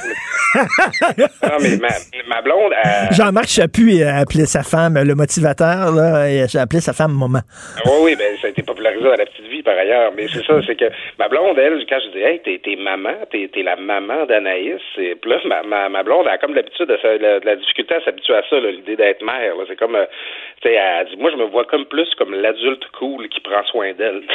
non, 1.19 1.57
mais 1.61 1.77
ma, 1.79 1.89
ma 2.29 2.43
blonde, 2.43 2.73
elle, 2.83 3.15
Jean-Marc 3.15 3.49
Chaput 3.49 4.03
a 4.03 4.19
appelé 4.19 4.47
sa 4.47 4.63
femme, 4.63 4.99
le 5.03 5.15
motivateur, 5.15 5.93
là, 5.93 6.29
il 6.31 6.43
a 6.57 6.61
appelé 6.63 6.81
sa 6.81 6.93
femme 6.93 7.13
maman. 7.13 7.41
Oui, 7.85 7.93
oui, 8.03 8.17
ben 8.17 8.37
ça 8.41 8.49
a 8.49 8.51
été 8.51 8.63
popularisé 8.63 9.05
dans 9.05 9.11
la 9.11 9.27
petite 9.27 9.47
vie 9.47 9.63
par 9.63 9.77
ailleurs. 9.77 10.13
Mais 10.17 10.27
c'est 10.33 10.45
ça, 10.45 10.55
c'est 10.67 10.77
que 10.77 10.87
ma 11.19 11.29
blonde, 11.29 11.59
elle, 11.59 11.85
quand 11.89 11.99
je 12.01 12.11
dis 12.11 12.23
Hey, 12.23 12.41
t'es, 12.41 12.77
maman, 12.77 13.15
t'es, 13.31 13.49
la 13.63 13.77
maman 13.77 14.27
d'Anaïs, 14.27 14.81
et 14.99 15.17
là, 15.25 15.37
ma, 15.45 15.63
ma, 15.63 15.89
ma 15.89 16.03
blonde 16.03 16.27
elle 16.31 16.39
comme 16.47 16.55
l'habitude 16.55 16.87
de, 16.87 17.45
la 17.45 17.57
difficulté 17.57 17.95
à 17.97 18.01
s'habituer 18.03 18.35
à 18.35 18.43
ça, 18.49 18.61
l'idée 18.61 18.95
d'être 18.95 19.23
mère. 19.23 19.55
C'est 19.67 19.77
comme 19.77 19.97
euh, 19.97 20.07
tu 20.63 20.69
sais, 20.69 21.17
Moi 21.19 21.31
je 21.33 21.37
me 21.37 21.45
vois 21.45 21.65
comme 21.65 21.87
plus 21.87 22.09
comme 22.15 22.35
l'adulte 22.35 22.87
cool 22.99 23.29
qui 23.29 23.41
prend 23.41 23.65
soin 23.65 23.93
d'elle. 23.95 24.23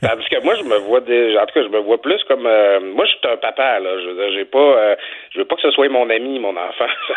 Tandis 0.00 0.28
que 0.30 0.42
moi, 0.42 0.54
je 0.54 0.64
me 0.64 0.78
vois 0.86 1.00
déjà 1.00 1.42
en 1.42 1.46
tout 1.46 1.54
cas, 1.54 1.62
je 1.62 1.68
me 1.68 1.80
vois 1.80 2.00
plus 2.00 2.22
comme 2.24 2.46
euh, 2.46 2.80
moi 2.80 3.04
je 3.04 3.10
suis 3.10 3.20
un 3.24 3.36
papa, 3.36 3.80
là. 3.80 3.90
Je 3.98 4.32
j'ai 4.34 4.44
pas 4.46 4.58
euh, 4.58 4.96
je 5.32 5.38
veux 5.40 5.44
pas 5.44 5.56
que 5.56 5.62
ce 5.62 5.70
soit 5.72 5.88
mon 5.90 6.08
ami, 6.08 6.38
mon 6.38 6.56
enfant. 6.56 6.88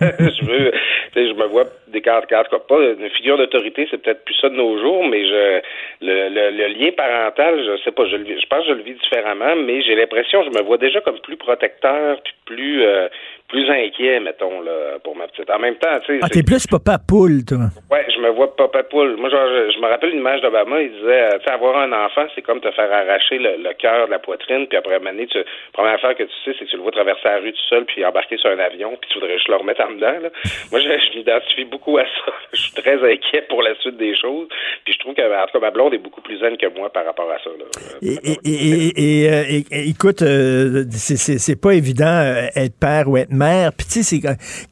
je 0.00 0.44
veux 0.44 0.72
je 1.14 1.34
me 1.34 1.46
vois 1.46 1.64
des 1.88 2.00
cartes, 2.00 2.28
tout 2.28 2.34
cas, 2.34 2.58
pas 2.58 2.82
une 2.82 3.10
figure 3.10 3.36
d'autorité, 3.36 3.86
c'est 3.90 4.02
peut-être 4.02 4.24
plus 4.24 4.34
ça 4.34 4.48
de 4.48 4.54
nos 4.54 4.78
jours, 4.78 5.04
mais 5.04 5.26
je 5.26 5.60
le, 6.02 6.68
lien 6.68 6.90
parental, 6.92 7.62
je 7.64 7.82
sais 7.82 7.92
pas, 7.92 8.06
je 8.06 8.16
je 8.16 8.46
pense 8.46 8.60
que 8.60 8.68
je 8.68 8.74
le 8.74 8.82
vis 8.82 8.94
différemment, 8.94 9.56
mais 9.56 9.82
j'ai 9.82 9.94
l'impression, 9.94 10.42
je 10.44 10.50
me 10.50 10.62
vois 10.62 10.78
déjà 10.78 11.00
comme 11.00 11.18
plus 11.20 11.36
protecteur, 11.36 12.18
plus 12.50 12.82
euh, 12.82 13.08
plus 13.50 13.68
inquiet, 13.68 14.20
mettons, 14.20 14.60
là, 14.62 14.98
pour 15.02 15.16
ma 15.16 15.26
petite. 15.28 15.50
En 15.50 15.58
même 15.58 15.74
temps, 15.76 15.98
tu 16.06 16.14
sais. 16.14 16.20
Ah, 16.22 16.28
t'es 16.28 16.42
plus 16.42 16.66
papa 16.66 16.98
poule, 16.98 17.44
toi. 17.44 17.68
Ouais, 17.90 18.06
je 18.14 18.20
me 18.20 18.30
vois 18.30 18.54
papa 18.56 18.82
poule. 18.84 19.16
Moi, 19.16 19.28
genre, 19.28 19.46
je, 19.48 19.72
je 19.74 19.78
me 19.80 19.86
rappelle 19.88 20.10
une 20.10 20.18
image 20.20 20.40
d'Obama. 20.40 20.80
Il 20.82 20.90
disait, 20.92 21.22
euh, 21.34 21.38
tu 21.38 21.44
sais, 21.44 21.50
avoir 21.50 21.76
un 21.78 21.92
enfant, 21.92 22.26
c'est 22.34 22.42
comme 22.42 22.60
te 22.60 22.70
faire 22.70 22.92
arracher 22.92 23.38
le, 23.38 23.62
le 23.62 23.72
cœur 23.74 24.06
de 24.06 24.12
la 24.12 24.18
poitrine, 24.20 24.66
puis 24.68 24.78
après, 24.78 24.98
maner, 25.00 25.26
tu, 25.26 25.38
première 25.72 25.94
affaire 25.94 26.14
que 26.16 26.22
tu 26.22 26.30
sais, 26.44 26.54
c'est 26.58 26.64
que 26.64 26.70
tu 26.70 26.76
le 26.76 26.82
vois 26.82 26.92
traverser 26.92 27.20
la 27.24 27.38
rue 27.38 27.52
tout 27.52 27.66
seul, 27.68 27.84
puis 27.86 28.04
embarquer 28.04 28.36
sur 28.38 28.50
un 28.50 28.58
avion, 28.58 28.96
puis 29.00 29.10
tu 29.10 29.18
voudrais 29.18 29.34
juste 29.34 29.48
le 29.48 29.56
remettre 29.56 29.82
en 29.82 29.92
dedans. 29.92 30.18
Là. 30.22 30.30
Moi, 30.70 30.80
je, 30.80 30.86
je 30.88 31.18
m'identifie 31.18 31.64
beaucoup 31.64 31.98
à 31.98 32.04
ça. 32.04 32.32
Je 32.52 32.60
suis 32.62 32.72
très 32.74 32.94
inquiet 33.12 33.42
pour 33.48 33.62
la 33.62 33.74
suite 33.76 33.96
des 33.96 34.14
choses, 34.16 34.48
puis 34.84 34.92
je 34.92 34.98
trouve 34.98 35.14
que, 35.14 35.22
en 35.22 35.46
tout 35.46 35.52
cas, 35.52 35.60
ma 35.60 35.70
blonde 35.70 35.94
est 35.94 35.98
beaucoup 35.98 36.20
plus 36.20 36.38
zen 36.38 36.56
que 36.56 36.66
moi 36.76 36.90
par 36.92 37.04
rapport 37.04 37.30
à 37.30 37.38
ça. 37.38 37.50
Là. 37.50 37.64
Et, 38.02 38.14
et- 38.32 38.38
et- 38.44 39.24
et, 39.24 39.30
euh, 39.30 39.42
et- 39.48 39.64
et- 39.70 39.88
écoute, 39.88 40.22
euh, 40.22 40.84
c'est 40.90 41.60
pas 41.60 41.72
évident 41.74 42.06
euh, 42.06 42.46
être 42.56 42.78
père 42.80 43.08
ou 43.08 43.16
être 43.16 43.30
mère. 43.30 43.39
Puis 43.76 43.86
tu 43.86 44.02
sais, 44.02 44.20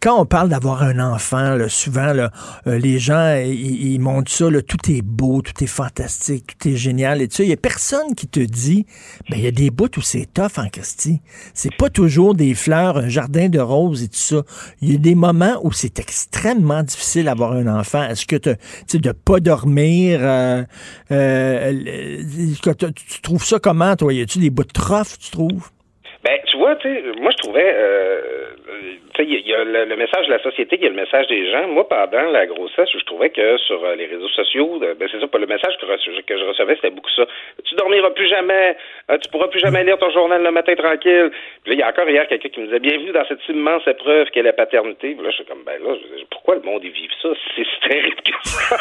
quand 0.01 0.21
on 0.21 0.27
parle 0.27 0.49
d'avoir 0.49 0.83
un 0.83 0.99
enfant, 0.99 1.55
là, 1.55 1.69
souvent 1.69 2.13
euh, 2.15 2.29
les 2.67 2.99
gens 2.99 3.35
ils, 3.37 3.99
montrent 3.99 4.31
ça, 4.31 4.47
tout 4.67 4.91
est 4.91 5.03
beau, 5.03 5.43
tout 5.43 5.65
est 5.65 5.69
fantastique, 5.69 6.59
tout 6.59 6.69
est 6.69 6.77
génial. 6.77 7.23
Et 7.23 7.29
tu 7.29 7.37
sais, 7.37 7.45
il 7.45 7.49
n'y 7.49 7.53
a 7.53 7.57
personne 7.57 8.15
qui 8.15 8.27
te 8.27 8.41
dit, 8.41 8.87
ben, 9.31 9.37
il 9.39 9.45
y 9.45 9.47
a 9.47 9.51
des 9.51 9.71
bouts 9.71 9.89
où 9.97 10.01
c'est 10.01 10.27
tough 10.33 10.59
en 10.59 10.69
Christie. 10.69 11.21
C'est 11.55 11.75
pas 11.75 11.91
toujours 11.91 12.35
des 12.35 12.55
fleurs, 12.55 12.99
un 12.99 13.09
jardin 13.09 13.49
de 13.49 13.59
roses 13.59 14.03
et 14.03 14.09
tout 14.09 14.17
ça. 14.17 14.43
Il 14.81 14.93
y 14.93 14.95
a 14.95 14.99
des 14.99 15.15
moments 15.15 15.59
où 15.63 15.73
c'est 15.73 15.99
extrêmement 15.99 16.83
difficile 16.83 17.25
d'avoir 17.25 17.53
un 17.53 17.67
enfant. 17.67 18.03
Est-ce 18.03 18.27
que 18.27 18.37
tu 18.37 18.51
sais, 18.87 18.99
de 18.99 19.13
pas 19.13 19.41
dormir, 19.41 20.21
euh, 20.23 20.65
euh, 21.11 22.23
tu 22.95 23.21
trouves 23.23 23.45
ça 23.45 23.59
comment, 23.59 23.97
toi? 23.97 24.13
Y 24.13 24.23
a-tu 24.23 24.39
des 24.39 24.51
bouts 24.51 24.65
de 24.65 24.73
trough, 24.73 25.17
tu 25.19 25.31
trouves? 25.31 25.71
Ben, 26.25 26.39
tu 26.47 26.57
vois, 26.57 26.77
tu 26.77 26.89
sais, 26.89 27.03
moi, 27.21 27.31
je 27.31 27.37
trouvais, 27.37 27.73
euh, 27.75 28.51
il 29.25 29.47
y 29.47 29.55
a- 29.55 29.65
le, 29.65 29.97
message 29.97 30.27
de 30.27 30.33
la 30.33 30.43
société, 30.43 30.77
il 30.77 30.83
y 30.83 30.87
a 30.87 30.91
le 30.91 30.97
message 30.97 31.27
des 31.27 31.51
gens. 31.51 31.67
Moi, 31.69 31.89
pendant 31.89 32.31
la 32.31 32.47
grossesse, 32.47 32.89
je 32.93 33.05
trouvais 33.05 33.31
que 33.31 33.57
sur 33.59 33.85
euh, 33.85 33.95
les 33.95 34.07
réseaux 34.07 34.29
sociaux, 34.29 34.79
euh, 34.83 34.95
ben, 34.95 35.09
c'est 35.11 35.21
ça, 35.21 35.27
le 35.39 35.47
message 35.47 35.77
que, 35.79 35.87
je 36.39 36.45
recevais, 36.45 36.77
c'était 36.77 36.91
beaucoup 36.91 37.11
ça. 37.11 37.27
Tu 37.65 37.75
dormiras 37.75 38.11
plus 38.11 38.29
jamais, 38.29 38.77
euh, 39.11 39.19
tu 39.19 39.29
pourras 39.31 39.49
plus 39.49 39.61
jamais 39.61 39.85
lire 39.85 39.99
ton 39.99 40.11
journal 40.11 40.43
le 40.43 40.51
matin 40.51 40.75
tranquille. 40.75 41.31
Puis 41.63 41.71
là, 41.71 41.75
il 41.75 41.79
y 41.79 41.83
a 41.83 41.89
encore 41.89 42.09
hier 42.09 42.27
quelqu'un 42.29 42.49
qui 42.49 42.61
me 42.61 42.67
disait, 42.67 42.81
bienvenue 42.81 43.13
dans 43.13 43.25
cette 43.27 43.47
immense 43.49 43.87
épreuve 43.87 44.29
qu'est 44.31 44.43
la 44.43 44.53
paternité. 44.53 45.15
Là, 45.15 45.31
je 45.31 45.37
suis 45.37 45.45
comme, 45.45 45.65
ben 45.65 45.83
là, 45.83 45.95
pourquoi 46.31 46.57
le 46.57 46.63
monde 46.63 46.85
y 46.85 46.91
vive 46.91 47.11
ça? 47.23 47.29
Si 47.55 47.67
c'est 47.83 47.89
terrible 47.89 48.23
que 48.23 48.33
ça? 48.43 48.77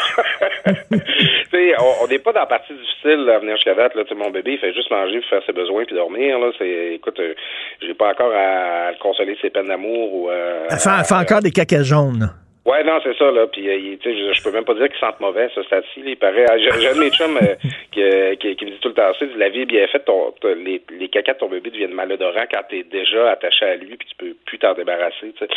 on 2.02 2.06
n'est 2.06 2.18
pas 2.18 2.32
dans 2.32 2.40
la 2.40 2.46
partie 2.46 2.72
difficile 2.72 3.28
à 3.30 3.38
venir 3.38 3.56
jusqu'à 3.56 3.74
date. 3.74 3.94
Là, 3.94 4.04
mon 4.16 4.30
bébé, 4.30 4.52
il 4.52 4.58
fait 4.58 4.72
juste 4.72 4.90
manger, 4.90 5.20
faire 5.22 5.42
ses 5.44 5.52
besoins 5.52 5.84
puis 5.84 5.94
dormir. 5.94 6.38
Là, 6.38 6.50
c'est, 6.58 6.94
écoute, 6.94 7.18
euh, 7.20 7.34
j'ai 7.80 7.94
pas 7.94 8.10
encore 8.10 8.32
à, 8.32 8.88
à 8.88 8.92
le 8.92 8.98
consoler 8.98 9.34
de 9.34 9.40
ses 9.40 9.50
peines 9.50 9.68
d'amour 9.68 10.14
ou. 10.14 10.27
Euh, 10.28 10.66
Elle 10.70 10.78
fait, 10.78 11.14
encore 11.14 11.40
des 11.40 11.50
caca 11.50 11.82
jaunes. 11.82 12.30
Ouais, 12.68 12.84
non, 12.84 12.98
c'est 13.02 13.16
ça, 13.16 13.30
là. 13.30 13.46
Puis, 13.46 13.68
euh, 13.68 13.74
il- 13.76 13.98
tu 13.98 14.10
sais, 14.12 14.18
je, 14.18 14.32
je 14.34 14.42
peux 14.42 14.52
même 14.52 14.64
pas 14.64 14.74
dire 14.74 14.88
qu'il 14.88 14.98
sente 14.98 15.18
mauvais, 15.20 15.48
ce 15.54 15.62
stade-ci. 15.62 16.02
Il 16.04 16.16
paraît. 16.16 16.44
J'ai 16.58 16.88
un 16.88 16.94
de 16.94 17.00
mes 17.00 17.10
chums 17.10 17.36
euh, 17.38 17.54
qui, 17.92 18.02
euh, 18.02 18.34
qui, 18.36 18.54
qui 18.56 18.64
me 18.66 18.70
dit 18.72 18.78
tout 18.80 18.88
le 18.88 18.94
temps 18.94 19.12
ça. 19.18 19.24
il 19.24 19.28
dit, 19.32 19.38
La 19.38 19.48
vie 19.48 19.62
est 19.62 19.66
bien 19.66 19.86
faite. 19.88 20.04
Ton, 20.04 20.32
ton- 20.40 20.54
les, 20.54 20.82
les 20.98 21.08
cacas 21.08 21.32
de 21.34 21.38
ton 21.38 21.48
bébé 21.48 21.70
deviennent 21.70 21.92
malodorants 21.94 22.46
quand 22.50 22.60
t'es 22.68 22.82
déjà 22.84 23.30
attaché 23.30 23.64
à 23.64 23.76
lui, 23.76 23.96
puis 23.96 24.08
tu 24.08 24.16
peux 24.16 24.34
plus 24.44 24.58
t'en 24.58 24.74
débarrasser, 24.74 25.32
tu 25.38 25.46
sais. 25.46 25.48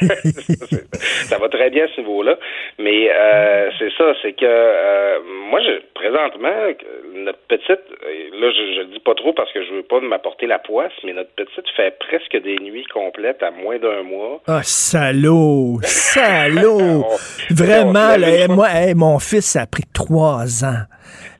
ça 1.28 1.38
va 1.38 1.48
très 1.48 1.70
bien 1.70 1.84
à 1.84 1.88
ce 1.94 2.00
niveau-là. 2.00 2.38
Mais 2.78 3.10
euh, 3.14 3.70
c'est 3.78 3.92
ça, 3.96 4.14
c'est 4.22 4.32
que 4.32 4.44
euh, 4.46 5.18
moi, 5.50 5.60
je, 5.60 5.80
présentement, 5.94 6.54
notre 7.14 7.38
petite, 7.48 7.68
là, 7.68 8.50
je, 8.50 8.74
je 8.74 8.80
le 8.80 8.86
dis 8.86 9.00
pas 9.00 9.14
trop 9.14 9.32
parce 9.32 9.52
que 9.52 9.62
je 9.64 9.72
veux 9.74 9.82
pas 9.82 10.00
m'apporter 10.00 10.46
la 10.46 10.58
poisse, 10.58 10.92
mais 11.04 11.12
notre 11.12 11.30
petite 11.34 11.68
fait 11.76 11.98
presque 11.98 12.36
des 12.42 12.56
nuits 12.58 12.86
complètes 12.92 13.42
à 13.42 13.50
moins 13.50 13.78
d'un 13.78 14.02
mois. 14.02 14.40
Ah, 14.46 14.62
salaud! 14.62 15.78
Salaud! 15.98 17.04
On- 17.50 17.54
Vraiment, 17.54 18.16
là, 18.16 18.30
hey, 18.30 18.48
moi, 18.48 18.68
hey, 18.72 18.94
mon 18.94 19.18
fils, 19.18 19.46
ça 19.46 19.62
a 19.62 19.66
pris 19.66 19.84
trois 19.92 20.64
ans. 20.64 20.82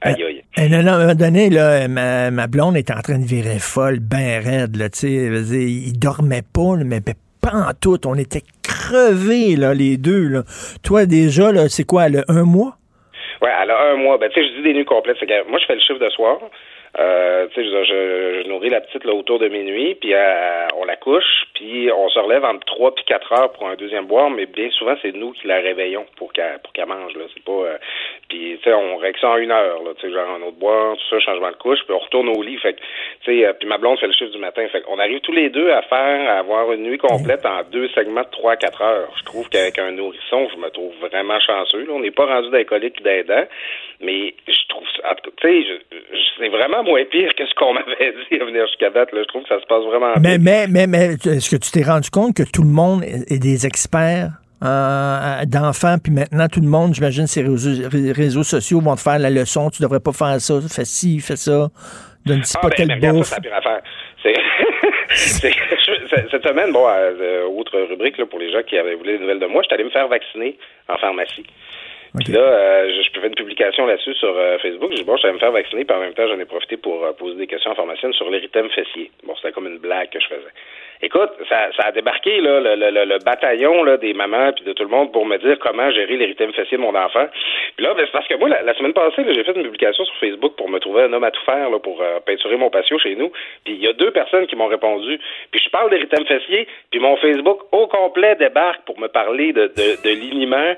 Aïe, 0.00 0.22
aïe. 0.56 0.68
Non, 0.70 0.82
non, 0.82 0.92
à 0.92 0.94
un 0.94 0.98
moment 1.00 1.14
donné, 1.14 1.50
là, 1.50 1.86
ma, 1.88 2.30
ma 2.30 2.46
blonde 2.46 2.76
était 2.76 2.92
en 2.94 3.00
train 3.00 3.18
de 3.18 3.24
virer 3.26 3.58
folle, 3.58 3.98
ben 4.00 4.42
raide, 4.42 4.76
là, 4.76 4.88
tu 4.88 4.98
sais, 5.00 5.10
il 5.10 5.98
dormait 5.98 6.42
pas, 6.42 6.76
mais 6.84 7.00
pas 7.00 7.52
en 7.52 7.72
tout, 7.80 7.98
on 8.06 8.14
était 8.14 8.42
crevés, 8.62 9.56
là, 9.56 9.74
les 9.74 9.96
deux, 9.96 10.26
là. 10.28 10.42
Toi, 10.82 11.06
déjà, 11.06 11.52
là, 11.52 11.68
c'est 11.68 11.84
quoi, 11.84 12.08
le 12.08 12.24
un 12.28 12.42
mois? 12.44 12.76
Ouais, 13.42 13.50
elle 13.62 13.70
a 13.70 13.92
un 13.92 13.96
mois. 13.96 14.18
Ben, 14.18 14.28
tu 14.34 14.40
sais, 14.40 14.48
je 14.48 14.56
dis 14.56 14.62
des 14.64 14.74
nuits 14.74 14.84
complètes. 14.84 15.16
Moi, 15.48 15.58
je 15.60 15.66
fais 15.66 15.74
le 15.74 15.80
chiffre 15.80 16.00
de 16.04 16.10
soir. 16.10 16.38
Euh, 16.98 17.46
je, 17.54 17.62
je, 17.62 18.42
je 18.42 18.48
nourris 18.48 18.70
la 18.70 18.80
petite 18.80 19.04
là, 19.04 19.12
autour 19.14 19.38
de 19.38 19.48
minuit, 19.48 19.94
puis 19.94 20.14
euh, 20.14 20.66
on 20.76 20.84
la 20.84 20.96
couche, 20.96 21.46
puis 21.54 21.90
on 21.92 22.08
se 22.08 22.18
relève 22.18 22.44
entre 22.44 22.64
3 22.66 22.94
puis 22.94 23.04
4 23.04 23.32
heures 23.32 23.52
pour 23.52 23.68
un 23.68 23.76
deuxième 23.76 24.06
boire, 24.06 24.30
mais 24.30 24.46
bien 24.46 24.68
souvent, 24.70 24.96
c'est 25.00 25.14
nous 25.14 25.32
qui 25.32 25.46
la 25.46 25.60
réveillons 25.60 26.06
pour 26.16 26.32
qu'elle 26.32 26.58
pour 26.62 26.72
qu'elle 26.72 26.86
mange. 26.86 27.14
Là. 27.14 27.24
C'est 27.32 27.44
pas. 27.44 27.52
euh, 27.52 27.78
puis, 28.28 28.58
tu 28.62 28.64
sais, 28.64 28.74
on 28.74 28.96
règle 28.98 29.18
ça 29.18 29.30
en 29.30 29.36
une 29.38 29.50
heure, 29.50 29.82
là, 29.82 29.92
tu 29.98 30.06
sais, 30.06 30.12
genre 30.12 30.28
un 30.30 30.42
autre 30.42 30.58
boire, 30.58 30.96
tout 30.96 31.02
ça, 31.08 31.18
changement 31.18 31.50
de 31.50 31.56
couche, 31.56 31.78
puis 31.86 31.94
on 31.94 31.98
retourne 31.98 32.28
au 32.28 32.42
lit. 32.42 32.58
Fait 32.58 32.74
que, 32.74 32.80
tu 33.24 33.32
sais, 33.32 33.46
euh, 33.46 33.54
puis 33.54 33.66
ma 33.66 33.78
blonde 33.78 33.98
fait 33.98 34.06
le 34.06 34.12
chiffre 34.12 34.32
du 34.32 34.38
matin. 34.38 34.66
Fait 34.70 34.82
qu'on 34.82 34.98
arrive 34.98 35.20
tous 35.20 35.32
les 35.32 35.48
deux 35.48 35.70
à 35.70 35.80
faire, 35.82 36.30
à 36.30 36.38
avoir 36.38 36.70
une 36.72 36.82
nuit 36.82 36.98
complète 36.98 37.46
en 37.46 37.62
deux 37.70 37.88
segments 37.88 38.22
de 38.22 38.30
3 38.30 38.52
à 38.52 38.56
4 38.56 38.82
heures. 38.82 39.12
Je 39.18 39.24
trouve 39.24 39.48
qu'avec 39.48 39.78
un 39.78 39.92
nourrisson, 39.92 40.48
je 40.54 40.56
me 40.58 40.68
trouve 40.68 40.92
vraiment 41.00 41.40
chanceux. 41.40 41.86
Là. 41.86 41.92
On 41.94 42.00
n'est 42.00 42.10
pas 42.10 42.26
rendu 42.26 42.50
d'alcoolique 42.50 43.02
d'aidant, 43.02 43.44
mais 44.02 44.34
je 44.46 44.68
trouve 44.68 44.86
ça, 44.96 45.10
en 45.10 45.14
tu 45.14 45.64
sais, 45.64 45.80
c'est 46.38 46.48
vraiment 46.48 46.84
moins 46.84 47.04
pire 47.06 47.34
que 47.34 47.46
ce 47.46 47.54
qu'on 47.54 47.72
m'avait 47.74 48.12
dit 48.30 48.40
à 48.40 48.44
venir 48.44 48.66
jusqu'à 48.66 48.90
date. 48.90 49.12
Là. 49.12 49.22
Je 49.22 49.28
trouve 49.28 49.44
que 49.44 49.48
ça 49.48 49.60
se 49.60 49.66
passe 49.66 49.84
vraiment 49.84 50.12
bien. 50.18 50.36
Mais, 50.36 50.38
mais, 50.38 50.66
mais, 50.68 50.86
mais, 50.86 51.14
est-ce 51.14 51.50
que 51.50 51.56
tu 51.56 51.70
t'es 51.70 51.82
rendu 51.82 52.10
compte 52.10 52.36
que 52.36 52.42
tout 52.42 52.62
le 52.62 52.68
monde 52.68 53.02
est 53.04 53.42
des 53.42 53.66
experts? 53.66 54.32
Euh, 54.64 55.44
d'enfants, 55.46 55.96
puis 56.02 56.12
maintenant, 56.12 56.48
tout 56.48 56.60
le 56.60 56.66
monde, 56.68 56.94
j'imagine, 56.94 57.26
ces 57.26 57.42
réseaux, 57.42 57.88
ré- 57.88 58.12
réseaux 58.12 58.42
sociaux 58.42 58.80
vont 58.80 58.94
te 58.96 59.00
faire 59.00 59.18
la 59.18 59.30
leçon, 59.30 59.70
tu 59.70 59.82
devrais 59.82 60.00
pas 60.00 60.12
faire 60.12 60.40
ça, 60.40 60.54
fais 60.68 60.84
ci, 60.84 61.20
fais 61.20 61.36
ça, 61.36 61.68
donne-tu 62.26 62.52
Ah, 62.56 62.60
pas 62.60 62.68
ben, 62.76 62.92
regarde, 62.92 63.16
bouffe. 63.18 63.26
ça, 63.28 63.38
c'est 65.14 65.52
cette 66.30 66.46
semaine, 66.46 66.72
bon, 66.72 66.86
euh, 66.88 67.44
autre 67.46 67.78
rubrique 67.88 68.18
là, 68.18 68.26
pour 68.26 68.38
les 68.38 68.50
gens 68.52 68.62
qui 68.66 68.76
avaient 68.76 68.94
voulu 68.94 69.12
des 69.12 69.18
nouvelles 69.20 69.40
de 69.40 69.46
moi, 69.46 69.62
je 69.62 69.68
suis 69.68 69.74
allé 69.74 69.84
me 69.84 69.90
faire 69.90 70.08
vacciner 70.08 70.58
en 70.88 70.96
pharmacie. 70.98 71.44
Puis 72.24 72.32
là, 72.32 72.40
euh, 72.40 72.90
je, 72.96 73.02
je 73.02 73.20
fais 73.20 73.26
une 73.26 73.34
publication 73.34 73.86
là-dessus 73.86 74.14
sur 74.14 74.34
euh, 74.36 74.58
Facebook. 74.58 74.90
Je 74.92 74.96
dis, 74.98 75.04
bon, 75.04 75.16
je 75.16 75.26
vais 75.26 75.32
me 75.32 75.38
faire 75.38 75.52
vacciner, 75.52 75.84
puis 75.84 75.96
en 75.96 76.00
même 76.00 76.14
temps, 76.14 76.26
j'en 76.28 76.38
ai 76.38 76.44
profité 76.44 76.76
pour 76.76 77.04
euh, 77.04 77.12
poser 77.12 77.36
des 77.36 77.46
questions 77.46 77.70
en 77.70 77.74
formation 77.74 78.12
sur 78.12 78.30
l'érythème 78.30 78.68
fessier. 78.70 79.10
Bon, 79.24 79.34
c'était 79.36 79.52
comme 79.52 79.66
une 79.66 79.78
blague 79.78 80.10
que 80.10 80.20
je 80.20 80.26
faisais. 80.26 80.52
Écoute, 81.00 81.30
ça, 81.48 81.68
ça 81.76 81.84
a 81.86 81.92
débarqué 81.92 82.40
là, 82.40 82.58
le, 82.58 82.74
le, 82.74 83.04
le, 83.04 83.18
bataillon 83.24 83.84
là, 83.84 83.96
des 83.98 84.14
mamans 84.14 84.52
puis 84.52 84.64
de 84.64 84.72
tout 84.72 84.82
le 84.82 84.88
monde 84.88 85.12
pour 85.12 85.26
me 85.26 85.38
dire 85.38 85.56
comment 85.60 85.88
gérer 85.92 86.16
l'érythème 86.16 86.52
fessier 86.52 86.76
de 86.76 86.82
mon 86.82 86.94
enfant. 86.94 87.26
Puis 87.76 87.86
là, 87.86 87.94
ben, 87.94 88.04
c'est 88.04 88.10
parce 88.10 88.26
que 88.26 88.34
moi, 88.34 88.48
la, 88.48 88.74
semaine 88.74 88.92
passée, 88.92 89.22
j'ai 89.32 89.44
fait 89.44 89.52
une 89.52 89.62
publication 89.62 90.04
sur 90.04 90.16
Facebook 90.16 90.56
pour 90.56 90.68
me 90.68 90.80
trouver 90.80 91.02
un 91.02 91.12
homme 91.12 91.22
à 91.22 91.30
tout 91.30 91.44
faire 91.44 91.70
là, 91.70 91.78
pour 91.78 92.02
euh, 92.02 92.18
peinturer 92.26 92.56
mon 92.56 92.68
patio 92.68 92.98
chez 92.98 93.14
nous. 93.14 93.30
Puis 93.64 93.74
il 93.74 93.80
y 93.80 93.86
a 93.86 93.92
deux 93.92 94.10
personnes 94.10 94.48
qui 94.48 94.56
m'ont 94.56 94.66
répondu. 94.66 95.20
Puis 95.52 95.60
je 95.64 95.70
parle 95.70 95.88
d'érythème 95.90 96.26
fessier, 96.26 96.66
puis 96.90 96.98
mon 96.98 97.16
Facebook 97.18 97.60
au 97.70 97.86
complet 97.86 98.34
débarque 98.34 98.84
pour 98.84 98.98
me 98.98 99.06
parler 99.06 99.52
de, 99.52 99.68
de, 99.68 100.02
de 100.02 100.10
liniment, 100.10 100.74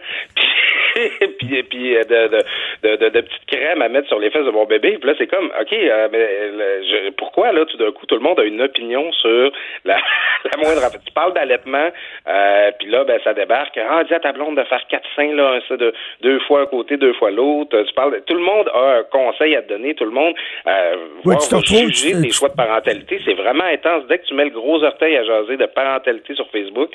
puis, 1.38 1.62
puis 1.64 1.96
euh, 1.96 2.02
de, 2.04 2.88
de, 2.96 3.08
de, 3.08 3.20
petites 3.20 3.46
crèmes 3.46 3.82
à 3.82 3.88
mettre 3.88 4.08
sur 4.08 4.18
les 4.18 4.30
fesses 4.30 4.44
de 4.44 4.50
mon 4.50 4.64
bébé. 4.64 4.98
Puis 4.98 5.08
là, 5.08 5.14
c'est 5.18 5.26
comme, 5.26 5.46
OK, 5.60 5.72
euh, 5.72 6.08
mais 6.12 6.18
le- 6.18 6.82
je- 6.84 7.10
pourquoi 7.12 7.52
là, 7.52 7.64
tout 7.64 7.76
d'un 7.76 7.92
coup, 7.92 8.06
tout 8.06 8.14
le 8.16 8.20
monde 8.20 8.38
a 8.40 8.44
une 8.44 8.60
opinion 8.62 9.10
sur 9.12 9.52
la, 9.84 9.96
la 10.44 10.56
moindre. 10.62 10.80
Tu 11.04 11.12
parles 11.12 11.32
d'allaitement, 11.34 11.88
euh, 12.28 12.70
puis 12.78 12.88
là, 12.88 13.04
ben, 13.04 13.20
ça 13.24 13.34
débarque. 13.34 13.78
Ah, 13.78 14.02
dis 14.04 14.14
à 14.14 14.20
ta 14.20 14.32
blonde 14.32 14.56
de 14.56 14.64
faire 14.64 14.82
quatre 14.88 15.08
seins, 15.16 15.34
là, 15.34 15.60
ça 15.68 15.76
de 15.76 15.92
deux 16.22 16.38
fois 16.40 16.62
un 16.62 16.66
côté, 16.66 16.96
deux 16.96 17.12
fois 17.14 17.30
l'autre. 17.30 17.80
Tu 17.82 17.94
parles, 17.94 18.20
tout 18.26 18.34
le 18.34 18.40
monde 18.42 18.68
a 18.74 18.98
un 18.98 19.02
conseil 19.04 19.56
à 19.56 19.62
te 19.62 19.68
donner, 19.68 19.94
tout 19.94 20.04
le 20.04 20.10
monde 20.10 20.34
euh, 20.66 20.96
Ouais, 21.24 21.34
retrouves, 21.36 21.88
juger 21.92 22.20
tes 22.20 22.30
choix 22.30 22.48
de 22.48 22.54
parentalité. 22.56 23.20
C'est 23.24 23.34
vraiment 23.34 23.64
intense. 23.64 24.06
Dès 24.08 24.18
que 24.18 24.26
tu 24.26 24.34
mets 24.34 24.44
le 24.44 24.50
gros 24.50 24.82
orteil 24.82 25.16
à 25.16 25.24
jaser 25.24 25.56
de 25.56 25.66
parentalité 25.66 26.34
sur 26.34 26.48
Facebook, 26.50 26.90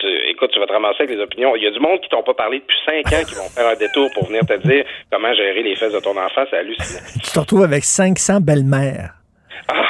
tu, 0.00 0.06
écoute, 0.30 0.50
tu 0.52 0.60
vas 0.60 0.66
te 0.66 0.72
ramasser 0.72 1.02
avec 1.02 1.16
les 1.16 1.22
opinions. 1.22 1.56
Il 1.56 1.62
y 1.64 1.66
a 1.66 1.70
du 1.70 1.80
monde 1.80 2.00
qui 2.00 2.08
t'ont 2.08 2.22
pas 2.22 2.34
parlé 2.34 2.58
depuis 2.60 2.76
cinq 2.86 3.06
ans 3.12 3.17
qui 3.24 3.34
vont 3.34 3.48
faire 3.48 3.68
un 3.68 3.76
détour 3.76 4.10
pour 4.14 4.26
venir 4.26 4.44
te 4.46 4.56
dire 4.66 4.84
comment 5.10 5.32
gérer 5.34 5.62
les 5.62 5.76
fesses 5.76 5.92
de 5.92 6.00
ton 6.00 6.10
enfant. 6.10 6.44
C'est 6.50 6.58
hallucinant. 6.58 7.00
Tu 7.22 7.30
te 7.30 7.38
retrouves 7.38 7.64
avec 7.64 7.84
500 7.84 8.40
belles-mères. 8.40 9.14
Ah, 9.68 9.84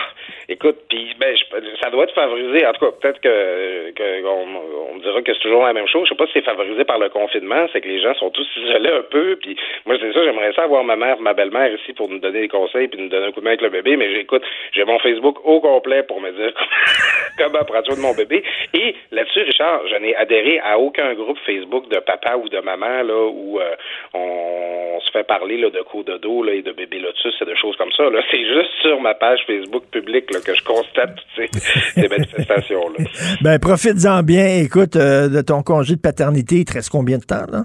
écoute, 0.49 0.77
puis 0.89 1.15
ben, 1.21 1.37
je- 1.37 1.77
ça 1.83 1.91
doit 1.91 2.05
être 2.05 2.15
favorisé. 2.15 2.67
En 2.67 2.73
tout 2.73 2.87
cas, 2.87 2.93
peut-être 3.01 3.21
que, 3.21 3.91
que 3.93 4.25
on, 4.25 4.47
on 4.91 4.95
me 4.95 5.01
dira 5.01 5.21
que 5.23 5.33
c'est 5.35 5.41
toujours 5.41 5.65
la 5.65 5.73
même 5.73 5.87
chose. 5.89 6.05
Je 6.05 6.11
sais 6.11 6.17
pas 6.17 6.27
si 6.27 6.33
c'est 6.35 6.45
favorisé 6.45 6.85
par 6.85 6.99
le 6.99 7.09
confinement, 7.11 7.67
c'est 7.73 7.81
que 7.81 7.89
les 7.89 8.01
gens 8.01 8.15
sont 8.15 8.31
tous 8.31 8.47
isolés 8.57 8.91
un 8.91 9.03
peu. 9.03 9.37
Puis 9.37 9.57
moi, 9.87 9.97
c'est 10.01 10.13
ça, 10.13 10.25
j'aimerais 10.25 10.53
ça 10.55 10.63
avoir 10.65 10.85
ma 10.85 10.97
mère, 10.97 11.19
ma 11.21 11.35
belle-mère 11.35 11.73
ici 11.75 11.93
pour 11.93 12.09
nous 12.09 12.19
donner 12.19 12.41
des 12.41 12.49
conseils 12.49 12.89
puis 12.89 13.01
nous 13.01 13.09
donner 13.09 13.27
un 13.27 13.33
coup 13.33 13.41
de 13.41 13.45
main 13.45 13.51
avec 13.51 13.63
le 13.63 13.71
bébé. 13.71 13.97
Mais 13.97 14.11
j'écoute, 14.15 14.43
j'ai 14.73 14.85
mon 14.85 14.99
Facebook 15.01 15.39
au 15.45 15.61
complet 15.61 16.03
pour 16.03 16.21
me 16.21 16.31
dire 16.33 16.53
comment 17.39 17.65
prendre 17.65 17.87
soin 17.87 17.97
de 17.97 18.01
mon 18.01 18.15
bébé. 18.15 18.43
Et 18.75 18.95
là-dessus, 19.13 19.41
Richard, 19.43 19.87
je 19.89 19.97
n'ai 19.97 20.15
adhéré 20.17 20.61
à 20.61 20.79
aucun 20.79 21.15
groupe 21.15 21.39
Facebook 21.47 21.89
de 21.89 21.99
papa 22.01 22.37
ou 22.37 22.49
de 22.49 22.59
maman 22.61 23.03
là 23.03 23.27
où 23.31 23.61
euh, 23.61 23.75
on 24.15 25.01
se 25.01 25.11
fait 25.11 25.25
parler 25.25 25.57
là, 25.59 25.71
de 25.71 25.81
coups 25.83 26.07
de 26.07 26.17
dos 26.19 26.43
là, 26.43 26.53
et 26.55 26.63
de 26.63 26.73
bébé 26.73 26.99
lotus 26.99 27.35
et 27.41 27.45
de 27.45 27.55
choses 27.55 27.77
comme 27.77 27.93
ça. 27.93 28.09
Là. 28.11 28.21
C'est 28.31 28.45
juste 28.45 28.71
sur 28.83 29.01
ma 29.01 29.15
page 29.15 29.41
Facebook 29.47 29.85
publique 29.93 30.33
là, 30.33 30.38
que 30.45 30.55
je 30.55 30.63
constate 30.65 31.17
toutes 31.17 31.51
ces, 31.53 31.71
ces 31.95 32.09
manifestations-là. 32.09 33.05
Ben, 33.41 33.59
profites-en 33.59 34.23
bien. 34.23 34.47
Écoute, 34.59 34.97
euh, 34.97 35.29
de 35.29 35.41
ton 35.41 35.63
congé 35.63 35.97
de 35.97 36.01
paternité, 36.01 36.61
il 36.61 36.65
te 36.65 36.75
reste 36.75 36.91
combien 36.91 37.19
de 37.19 37.25
temps, 37.25 37.47
là? 37.51 37.65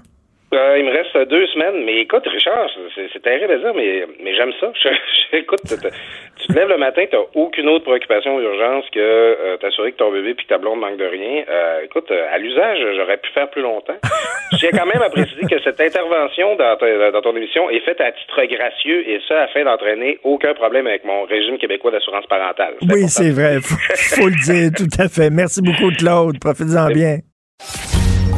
Euh, 0.54 0.78
il 0.78 0.84
me 0.84 0.90
reste 0.92 1.28
deux 1.28 1.46
semaines, 1.48 1.84
mais 1.84 1.98
écoute, 2.02 2.22
Richard, 2.26 2.68
c'est 2.94 3.22
terrible 3.22 3.52
à 3.52 3.58
dire, 3.58 3.74
mais, 3.74 4.06
mais 4.22 4.34
j'aime 4.34 4.52
ça. 4.60 4.72
Je, 4.82 4.88
je- 4.88 5.36
écoute, 5.38 5.60
tu 5.68 5.76
te 5.76 5.88
tu 6.46 6.52
lèves 6.52 6.68
le 6.68 6.76
matin, 6.76 7.04
t'as 7.10 7.18
aucune 7.34 7.68
autre 7.68 7.84
préoccupation 7.84 8.36
ou 8.36 8.40
urgence 8.40 8.84
que 8.92 8.98
euh, 9.00 9.56
t'assurer 9.56 9.92
que 9.92 9.96
ton 9.96 10.10
bébé 10.12 10.34
puis 10.34 10.44
que 10.46 10.50
ta 10.50 10.58
blonde 10.58 10.80
manque 10.80 10.96
de 10.96 11.04
rien. 11.04 11.44
Euh, 11.48 11.80
écoute, 11.84 12.10
à 12.10 12.38
l'usage, 12.38 12.78
j'aurais 12.96 13.16
pu 13.18 13.30
faire 13.32 13.48
plus 13.50 13.62
longtemps. 13.62 13.96
Tiens 14.58 14.70
quand 14.72 14.86
même 14.86 15.02
à 15.02 15.10
préciser 15.10 15.42
que 15.50 15.60
cette 15.62 15.80
intervention 15.80 16.54
dans, 16.56 16.76
ta- 16.76 17.10
dans 17.10 17.22
ton 17.22 17.34
émission 17.36 17.68
est 17.70 17.80
faite 17.80 18.00
à 18.00 18.12
titre 18.12 18.44
gracieux 18.44 19.08
et 19.08 19.20
ça 19.28 19.42
afin 19.42 19.64
d'entraîner 19.64 20.18
aucun 20.24 20.54
problème 20.54 20.86
avec 20.86 21.04
mon 21.04 21.22
régime 21.24 21.58
québécois 21.58 21.90
d'assurance 21.90 22.26
parentale. 22.26 22.74
Oui, 22.82 23.08
c'est 23.08 23.30
vrai. 23.30 23.56
Faut, 23.62 24.20
faut 24.22 24.28
le 24.28 24.44
dire, 24.44 24.70
tout 24.76 24.90
à 25.02 25.08
fait. 25.08 25.30
Merci 25.30 25.62
beaucoup, 25.62 25.90
Claude. 25.96 26.38
Profites-en 26.40 26.88
bien. 26.92 27.18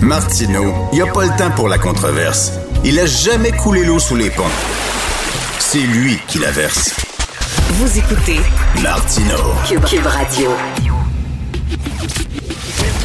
Martino, 0.00 0.74
il 0.92 0.96
n'y 0.96 1.08
a 1.08 1.12
pas 1.12 1.24
le 1.24 1.36
temps 1.36 1.50
pour 1.50 1.68
la 1.68 1.78
controverse. 1.78 2.52
Il 2.84 2.98
a 2.98 3.06
jamais 3.06 3.50
coulé 3.50 3.84
l'eau 3.84 3.98
sous 3.98 4.16
les 4.16 4.30
ponts. 4.30 4.44
C'est 5.58 5.78
lui 5.78 6.18
qui 6.28 6.38
la 6.38 6.50
verse. 6.50 6.94
Vous 7.70 7.98
écoutez 7.98 8.38
Martino. 8.82 9.36
Cube, 9.66 10.06
Radio. 10.06 10.50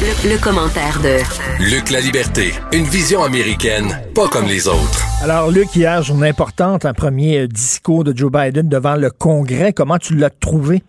Le, 0.00 0.30
le 0.30 0.38
commentaire 0.38 1.00
de 1.02 1.18
Luc 1.64 1.90
La 1.90 2.00
Liberté, 2.00 2.54
une 2.72 2.84
vision 2.84 3.22
américaine, 3.22 4.00
pas 4.14 4.28
comme 4.28 4.46
les 4.46 4.66
autres. 4.68 5.02
Alors, 5.22 5.50
Luc, 5.50 5.74
hier, 5.76 6.02
journée 6.02 6.28
importante, 6.28 6.84
un 6.84 6.94
premier 6.94 7.46
discours 7.48 8.04
de 8.04 8.16
Joe 8.16 8.30
Biden 8.30 8.68
devant 8.68 8.96
le 8.96 9.10
Congrès. 9.10 9.72
Comment 9.72 9.98
tu 9.98 10.14
l'as 10.14 10.30
trouvé? 10.30 10.82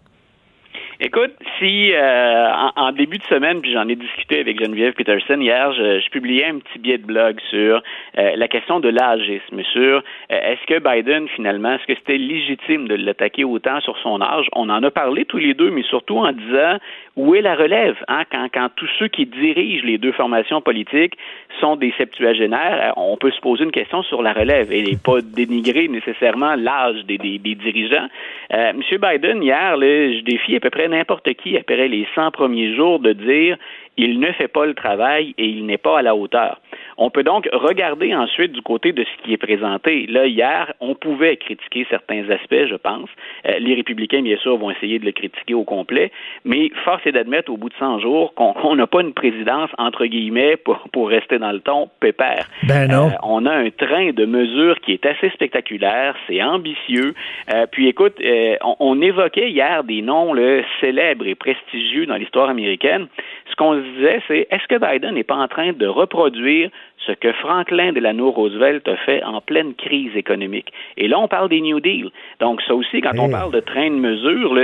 Écoute, 0.99 1.33
si 1.57 1.91
euh, 1.93 2.51
en, 2.75 2.91
début 2.91 3.17
de 3.17 3.23
semaine, 3.23 3.61
puis 3.61 3.71
j'en 3.71 3.87
ai 3.87 3.95
discuté 3.95 4.39
avec 4.39 4.59
Geneviève 4.61 4.93
Peterson 4.93 5.39
hier, 5.39 5.73
je, 5.73 5.99
je 5.99 6.09
publiais 6.09 6.45
un 6.45 6.59
petit 6.59 6.77
billet 6.77 6.99
de 6.99 7.05
blog 7.05 7.39
sur 7.49 7.81
euh, 8.17 8.35
la 8.35 8.47
question 8.47 8.79
de 8.79 8.89
l'âgisme, 8.89 9.63
sur 9.71 9.97
euh, 9.97 10.01
est-ce 10.29 10.63
que 10.67 10.79
Biden 10.79 11.27
finalement, 11.29 11.73
est-ce 11.73 11.87
que 11.87 11.95
c'était 11.95 12.17
légitime 12.17 12.87
de 12.87 12.95
l'attaquer 12.95 13.43
autant 13.43 13.81
sur 13.81 13.97
son 13.99 14.21
âge? 14.21 14.47
On 14.53 14.69
en 14.69 14.83
a 14.83 14.91
parlé 14.91 15.25
tous 15.25 15.39
les 15.39 15.55
deux, 15.55 15.71
mais 15.71 15.83
surtout 15.83 16.17
en 16.17 16.31
disant 16.31 16.77
où 17.15 17.33
est 17.33 17.41
la 17.41 17.55
relève 17.55 17.97
hein? 18.07 18.23
quand, 18.31 18.47
quand 18.53 18.69
tous 18.75 18.89
ceux 18.99 19.07
qui 19.07 19.25
dirigent 19.25 19.85
les 19.85 19.97
deux 19.97 20.11
formations 20.11 20.61
politiques 20.61 21.17
sont 21.59 21.75
des 21.75 21.93
septuagénaires, 21.97 22.93
on 22.97 23.17
peut 23.17 23.31
se 23.31 23.39
poser 23.41 23.63
une 23.63 23.71
question 23.71 24.03
sur 24.03 24.21
la 24.21 24.33
relève 24.33 24.71
et 24.71 24.97
pas 25.03 25.21
dénigrer 25.21 25.87
nécessairement 25.87 26.55
l'âge 26.55 27.05
des, 27.05 27.17
dirigeants. 27.17 28.07
Euh, 28.53 28.73
Monsieur 28.73 28.97
Biden 28.97 29.41
hier, 29.41 29.75
je 29.79 30.23
défie 30.23 30.55
à 30.55 30.59
peu 30.59 30.69
près 30.69 30.87
n'importe 30.87 31.33
qui 31.33 31.57
après 31.57 31.87
les 31.87 32.07
100 32.15 32.31
premiers 32.31 32.75
jours 32.75 32.99
de 32.99 33.13
dire 33.13 33.57
il 33.97 34.19
ne 34.19 34.31
fait 34.31 34.47
pas 34.47 34.65
le 34.65 34.73
travail 34.73 35.33
et 35.37 35.45
il 35.45 35.65
n'est 35.65 35.77
pas 35.77 35.99
à 35.99 36.01
la 36.01 36.15
hauteur. 36.15 36.59
On 36.97 37.09
peut 37.09 37.23
donc 37.23 37.47
regarder 37.51 38.13
ensuite 38.15 38.51
du 38.51 38.61
côté 38.61 38.91
de 38.91 39.03
ce 39.03 39.23
qui 39.23 39.33
est 39.33 39.37
présenté. 39.37 40.05
Là, 40.07 40.25
hier, 40.25 40.73
on 40.79 40.95
pouvait 40.95 41.37
critiquer 41.37 41.85
certains 41.89 42.29
aspects, 42.29 42.65
je 42.69 42.75
pense. 42.75 43.09
Euh, 43.47 43.59
les 43.59 43.75
républicains, 43.75 44.21
bien 44.21 44.37
sûr, 44.37 44.57
vont 44.57 44.71
essayer 44.71 44.99
de 44.99 45.05
le 45.05 45.11
critiquer 45.11 45.53
au 45.53 45.63
complet, 45.63 46.11
mais 46.45 46.69
force 46.83 47.05
est 47.05 47.11
d'admettre 47.11 47.51
au 47.51 47.57
bout 47.57 47.69
de 47.69 47.75
100 47.75 47.99
jours 47.99 48.33
qu'on 48.35 48.75
n'a 48.75 48.87
pas 48.87 49.01
une 49.01 49.13
présidence, 49.13 49.69
entre 49.77 50.05
guillemets, 50.05 50.57
pour, 50.57 50.79
pour 50.91 51.09
rester 51.09 51.39
dans 51.39 51.51
le 51.51 51.59
ton, 51.59 51.89
pépère. 51.99 52.47
Ben 52.63 52.87
non. 52.87 53.07
Euh, 53.07 53.17
on 53.23 53.45
a 53.45 53.53
un 53.53 53.69
train 53.69 54.11
de 54.11 54.25
mesures 54.25 54.79
qui 54.81 54.93
est 54.93 55.05
assez 55.05 55.29
spectaculaire, 55.29 56.15
c'est 56.27 56.41
ambitieux. 56.41 57.13
Euh, 57.53 57.65
puis 57.71 57.87
écoute, 57.87 58.15
on, 58.61 58.75
on, 58.79 59.01
évoquait 59.01 59.49
hier 59.49 59.83
des 59.83 60.01
noms 60.01 60.33
là, 60.33 60.61
célèbres 60.79 61.27
et 61.27 61.35
prestigieux 61.35 62.05
dans 62.05 62.15
l'histoire 62.15 62.49
américaine. 62.49 63.07
Ce 63.49 63.55
qu'on 63.55 63.75
disait, 63.75 64.21
c'est 64.27 64.47
est-ce 64.49 64.67
que 64.67 64.77
Biden 64.77 65.15
n'est 65.15 65.23
pas 65.23 65.35
en 65.35 65.47
train 65.47 65.73
de 65.73 65.87
reproduire 65.87 66.69
ce 67.05 67.11
que 67.11 67.31
Franklin 67.33 67.93
Delano 67.93 68.31
Roosevelt 68.31 68.87
a 68.87 68.95
fait 68.97 69.23
en 69.23 69.41
pleine 69.41 69.73
crise 69.73 70.15
économique. 70.15 70.71
Et 70.97 71.07
là, 71.07 71.19
on 71.19 71.27
parle 71.27 71.49
des 71.49 71.61
New 71.61 71.79
Deal. 71.79 72.09
Donc, 72.39 72.61
ça 72.61 72.73
aussi, 72.73 73.01
quand 73.01 73.17
on 73.17 73.29
parle 73.29 73.51
de 73.51 73.59
train 73.59 73.89
de 73.89 73.95
mesure, 73.95 74.57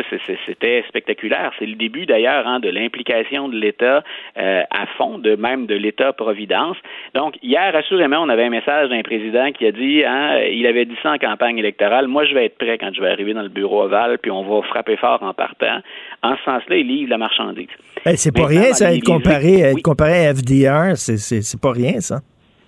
c'était 0.46 0.84
spectaculaire. 0.88 1.52
C'est 1.60 1.66
le 1.66 1.76
début, 1.76 2.06
d'ailleurs, 2.06 2.48
hein, 2.48 2.60
de 2.60 2.70
l'implication 2.70 3.48
de 3.48 3.56
l'État 3.56 4.04
euh, 4.38 4.62
à 4.70 4.86
fond, 4.98 5.18
de 5.18 5.36
même 5.36 5.66
de 5.66 5.76
l'État-providence. 5.76 6.78
Donc, 7.14 7.36
hier, 7.42 7.76
assurément, 7.76 8.20
on 8.22 8.30
avait 8.30 8.46
un 8.46 8.50
message 8.50 8.90
d'un 8.90 9.02
président 9.02 9.52
qui 9.52 9.66
a 9.66 9.72
dit, 9.72 10.04
hein, 10.06 10.40
il 10.52 10.66
avait 10.68 10.86
dit 10.86 10.96
ça 11.04 11.12
en 11.12 11.18
campagne 11.18 11.58
électorale, 11.58 12.08
moi, 12.08 12.26
je 12.26 12.34
vais 12.34 12.46
être 12.46 12.58
prêt 12.58 12.78
quand 12.78 12.94
je 12.94 13.02
vais 13.02 13.10
arriver 13.10 13.34
dans 13.34 13.44
le 13.44 13.50
bureau 13.50 13.84
ovale, 13.84 14.18
puis 14.20 14.32
on 14.32 14.44
va 14.44 14.62
frapper 14.68 14.98
fort 14.98 15.22
en 15.22 15.34
partant. 15.34 15.80
En 16.24 16.36
ce 16.38 16.44
sens-là, 16.44 16.78
il 16.78 16.88
livre 16.88 17.10
la 17.10 17.18
marchandise. 17.18 17.68
Hey, 18.06 18.18
c'est 18.18 18.32
pas 18.32 18.46
rien, 18.46 18.74
ça, 18.74 18.94
être 18.94 19.04
comparé, 19.04 19.60
être 19.60 19.82
comparé 19.82 20.28
à 20.28 20.34
FDR, 20.34 20.96
c'est 20.96 21.62
pas 21.62 21.72
rien, 21.72 22.00
ça. 22.00 22.20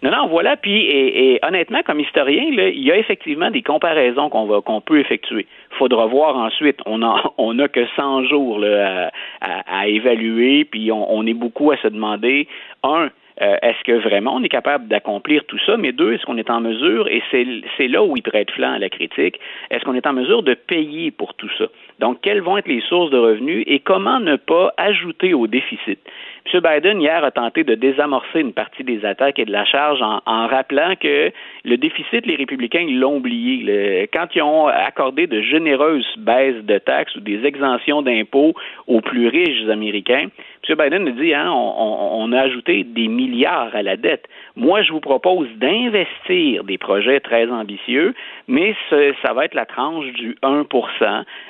Non, 0.04 0.10
non, 0.10 0.28
voilà. 0.28 0.58
Puis, 0.58 0.82
et, 0.82 1.34
et 1.34 1.40
honnêtement, 1.46 1.82
comme 1.86 2.00
historien, 2.00 2.50
là, 2.56 2.70
il 2.70 2.84
y 2.84 2.92
a 2.92 2.98
effectivement 2.98 3.52
des 3.52 3.62
comparaisons 3.62 4.30
qu'on 4.30 4.46
va 4.46 4.62
qu'on 4.62 4.82
peut 4.82 5.00
effectuer. 5.00 5.46
Il 5.72 5.78
faudra 5.78 6.08
voir 6.08 6.36
ensuite. 6.38 6.80
On 6.86 7.04
a 7.04 7.32
on 7.38 7.58
a 7.60 7.68
que 7.68 7.86
100 7.96 8.26
jours 8.26 8.60
là, 8.60 9.12
à, 9.42 9.82
à, 9.82 9.88
évaluer, 9.88 10.66
puis 10.66 10.92
on, 10.92 11.14
on 11.14 11.26
est 11.28 11.34
beaucoup 11.34 11.72
à 11.72 11.78
se 11.78 11.88
demander 11.88 12.48
un 12.84 13.10
euh, 13.42 13.56
est-ce 13.62 13.84
que 13.84 13.94
vraiment 13.94 14.36
on 14.36 14.44
est 14.44 14.50
capable 14.50 14.88
d'accomplir 14.88 15.44
tout 15.46 15.58
ça? 15.66 15.78
Mais 15.78 15.92
deux, 15.92 16.14
est-ce 16.14 16.26
qu'on 16.26 16.38
est 16.38 16.50
en 16.50 16.62
mesure, 16.62 17.08
et 17.08 17.24
c'est 17.32 17.88
là 17.88 18.04
où 18.04 18.16
il 18.16 18.22
prête 18.22 18.52
flanc 18.52 18.74
à 18.74 18.80
la 18.80 18.90
critique, 18.90 19.40
est-ce 19.70 19.84
qu'on 19.84 19.96
est 19.96 20.06
en 20.06 20.14
mesure 20.14 20.44
de 20.44 20.54
payer 20.54 21.12
pour 21.12 21.34
tout 21.36 21.50
ça? 21.58 21.66
Donc, 22.00 22.20
quelles 22.22 22.42
vont 22.42 22.58
être 22.58 22.68
les 22.68 22.82
sources 22.82 23.10
de 23.10 23.18
revenus 23.18 23.64
et 23.68 23.80
comment 23.80 24.20
ne 24.20 24.36
pas 24.36 24.74
ajouter 24.78 25.34
au 25.34 25.48
déficit? 25.48 26.00
M. 26.46 26.60
Biden, 26.60 27.00
hier, 27.00 27.24
a 27.24 27.32
tenté 27.32 27.64
de 27.64 27.76
désamorcer 27.76 28.40
une 28.40 28.54
partie 28.54 28.84
des 28.84 29.06
attaques 29.06 29.40
et 29.40 29.46
de 29.46 29.52
la 29.52 29.64
charge 29.66 30.02
en, 30.02 30.48
rappelant 30.48 30.96
que 31.00 31.32
le 31.64 31.78
déficit, 31.78 32.26
les 32.26 32.36
républicains, 32.36 32.86
ils 32.88 33.00
l'ont 33.00 33.18
oublié. 33.18 34.10
Quand 34.12 34.28
ils 34.36 34.42
ont 34.42 34.68
accordé 34.68 35.28
de 35.28 35.42
généreuses 35.42 36.08
baisses 36.18 36.64
de 36.64 36.78
taxes 36.80 37.16
ou 37.16 37.22
des 37.22 37.46
exemptions 37.46 38.02
d'impôts 38.02 38.54
aux 38.88 39.02
plus 39.02 39.28
riches 39.28 39.70
américains, 39.70 40.28
M. 40.68 40.76
Biden 40.78 41.08
a 41.08 41.12
dit, 41.12 41.34
hein, 41.34 41.52
on, 41.52 42.32
a 42.34 42.42
ajouté 42.42 42.84
des 42.84 43.08
milliards 43.08 43.76
à 43.76 43.82
la 43.82 43.98
dette. 43.98 44.28
Moi, 44.56 44.84
je 44.84 44.92
vous 44.92 45.00
propose 45.00 45.48
d'investir 45.58 46.64
des 46.64 46.78
projets 46.78 47.20
très 47.20 47.50
ambitieux, 47.50 48.14
mais 48.48 48.76
ça 48.90 49.34
va 49.34 49.46
être 49.46 49.56
la 49.56 49.66
tranche 49.66 50.12
du 50.14 50.36
1 50.42 50.66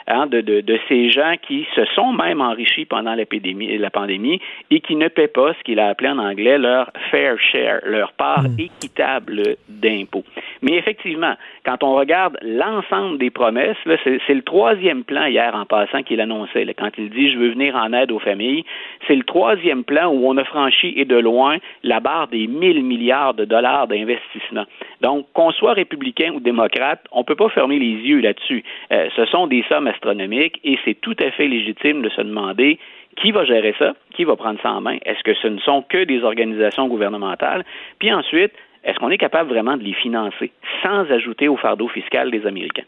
hein, 0.08 0.28
de, 0.28 0.80
ces 0.88 1.10
gens 1.10 1.36
qui 1.42 1.66
se 1.76 1.86
sont 1.96 2.14
même 2.14 2.42
enrichis 2.42 2.86
pendant 2.86 3.14
l'épidémie, 3.14 3.78
la 3.78 3.90
pandémie 3.90 4.40
et 4.70 4.81
qui 4.82 4.96
ne 4.96 5.08
paient 5.08 5.28
pas 5.28 5.54
ce 5.54 5.64
qu'il 5.64 5.80
a 5.80 5.88
appelé 5.88 6.10
en 6.10 6.18
anglais 6.18 6.58
leur 6.58 6.92
fair 7.10 7.38
share, 7.40 7.80
leur 7.86 8.12
part 8.14 8.44
mmh. 8.44 8.60
équitable 8.60 9.56
d'impôts. 9.70 10.24
Mais 10.62 10.74
effectivement, 10.74 11.36
quand 11.66 11.84
on 11.84 11.96
regarde 11.96 12.38
l'ensemble 12.42 13.18
des 13.18 13.30
promesses, 13.30 13.78
c'est 14.04 14.34
le 14.34 14.42
troisième 14.42 15.04
plan 15.04 15.26
hier 15.26 15.56
en 15.56 15.66
passant 15.66 16.04
qu'il 16.04 16.22
annonçait. 16.22 16.66
Là, 16.66 16.74
quand 16.78 16.92
il 16.98 17.10
dit 17.10 17.32
je 17.32 17.38
veux 17.38 17.50
venir 17.50 17.76
en 17.76 17.94
aide 17.94 18.12
aux 18.12 18.20
familles, 18.20 18.64
c'est 19.08 19.16
le 19.16 19.24
troisième 19.24 19.84
plan 19.84 20.08
où 20.08 20.28
on 20.28 20.38
a 20.38 20.44
franchi 20.44 20.94
et 20.98 21.06
de 21.06 21.18
loin 21.18 21.58
la 21.84 22.00
barre 22.00 22.28
des 22.28 22.48
1000 22.48 22.84
milliards 22.84 23.34
de 23.34 23.46
dollars 23.46 23.88
d'investissement. 23.88 24.66
Donc, 25.02 25.28
qu'on 25.34 25.52
soit 25.52 25.74
républicain 25.74 26.32
ou 26.34 26.40
démocrate, 26.40 27.04
on 27.12 27.20
ne 27.20 27.26
peut 27.26 27.36
pas 27.36 27.50
fermer 27.50 27.80
les 27.80 27.94
yeux 28.08 28.20
là-dessus. 28.20 28.64
Euh, 28.92 29.10
ce 29.16 29.26
sont 29.26 29.48
des 29.48 29.64
sommes 29.70 29.88
astronomiques 29.88 30.60
et 30.64 30.78
c'est 30.86 31.00
tout 31.00 31.16
à 31.24 31.32
fait 31.32 31.48
légitime 31.48 32.02
de 32.02 32.10
se 32.10 32.22
demander 32.22 32.80
qui 33.18 33.32
va 33.32 33.46
gérer 33.46 33.76
ça, 33.78 33.94
qui 34.16 34.24
va 34.24 34.36
prendre 34.36 34.60
ça 34.62 34.72
en 34.72 34.82
main? 34.82 34.98
Est-ce 35.06 35.24
que 35.24 35.34
ce 35.34 35.48
ne 35.48 35.60
sont 35.60 35.84
que 35.88 36.04
des 36.04 36.24
organisations 36.24 36.88
gouvernementales? 36.88 37.64
Puis 38.00 38.12
ensuite, 38.12 38.52
est-ce 38.84 38.98
qu'on 39.00 39.10
est 39.10 39.18
capable 39.18 39.50
vraiment 39.50 39.78
de 39.78 39.84
les 39.84 39.94
financer 39.94 40.52
sans 40.82 41.10
ajouter 41.12 41.48
au 41.48 41.58
fardeau 41.58 41.88
fiscal 41.88 42.32
des 42.32 42.46
Américains? 42.46 42.86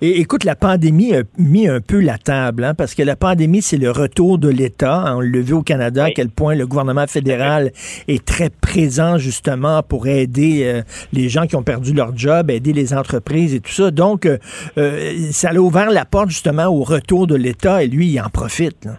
Et 0.00 0.20
écoute, 0.20 0.44
la 0.44 0.54
pandémie 0.54 1.14
a 1.14 1.22
mis 1.38 1.68
un 1.68 1.80
peu 1.80 2.00
la 2.00 2.18
table, 2.18 2.64
hein, 2.64 2.74
parce 2.74 2.94
que 2.94 3.02
la 3.02 3.16
pandémie, 3.16 3.62
c'est 3.62 3.76
le 3.76 3.90
retour 3.90 4.38
de 4.38 4.48
l'État. 4.48 5.16
On 5.16 5.20
le 5.20 5.40
vu 5.40 5.54
au 5.54 5.62
Canada, 5.62 6.04
oui. 6.04 6.10
à 6.10 6.14
quel 6.14 6.28
point 6.28 6.54
le 6.54 6.66
gouvernement 6.66 7.06
fédéral 7.06 7.72
est 8.08 8.24
très 8.24 8.50
présent 8.50 9.18
justement 9.18 9.82
pour 9.82 10.06
aider 10.06 10.62
euh, 10.64 10.82
les 11.12 11.28
gens 11.28 11.46
qui 11.46 11.56
ont 11.56 11.62
perdu 11.62 11.94
leur 11.94 12.16
job, 12.16 12.50
aider 12.50 12.72
les 12.72 12.94
entreprises 12.94 13.54
et 13.54 13.60
tout 13.60 13.72
ça. 13.72 13.90
Donc, 13.90 14.26
euh, 14.26 14.38
euh, 14.78 15.14
ça 15.32 15.50
a 15.50 15.54
ouvert 15.54 15.90
la 15.90 16.04
porte 16.04 16.30
justement 16.30 16.66
au 16.66 16.82
retour 16.82 17.26
de 17.26 17.34
l'État 17.34 17.82
et 17.82 17.88
lui, 17.88 18.06
il 18.06 18.20
en 18.20 18.28
profite. 18.28 18.84
Là. 18.84 18.92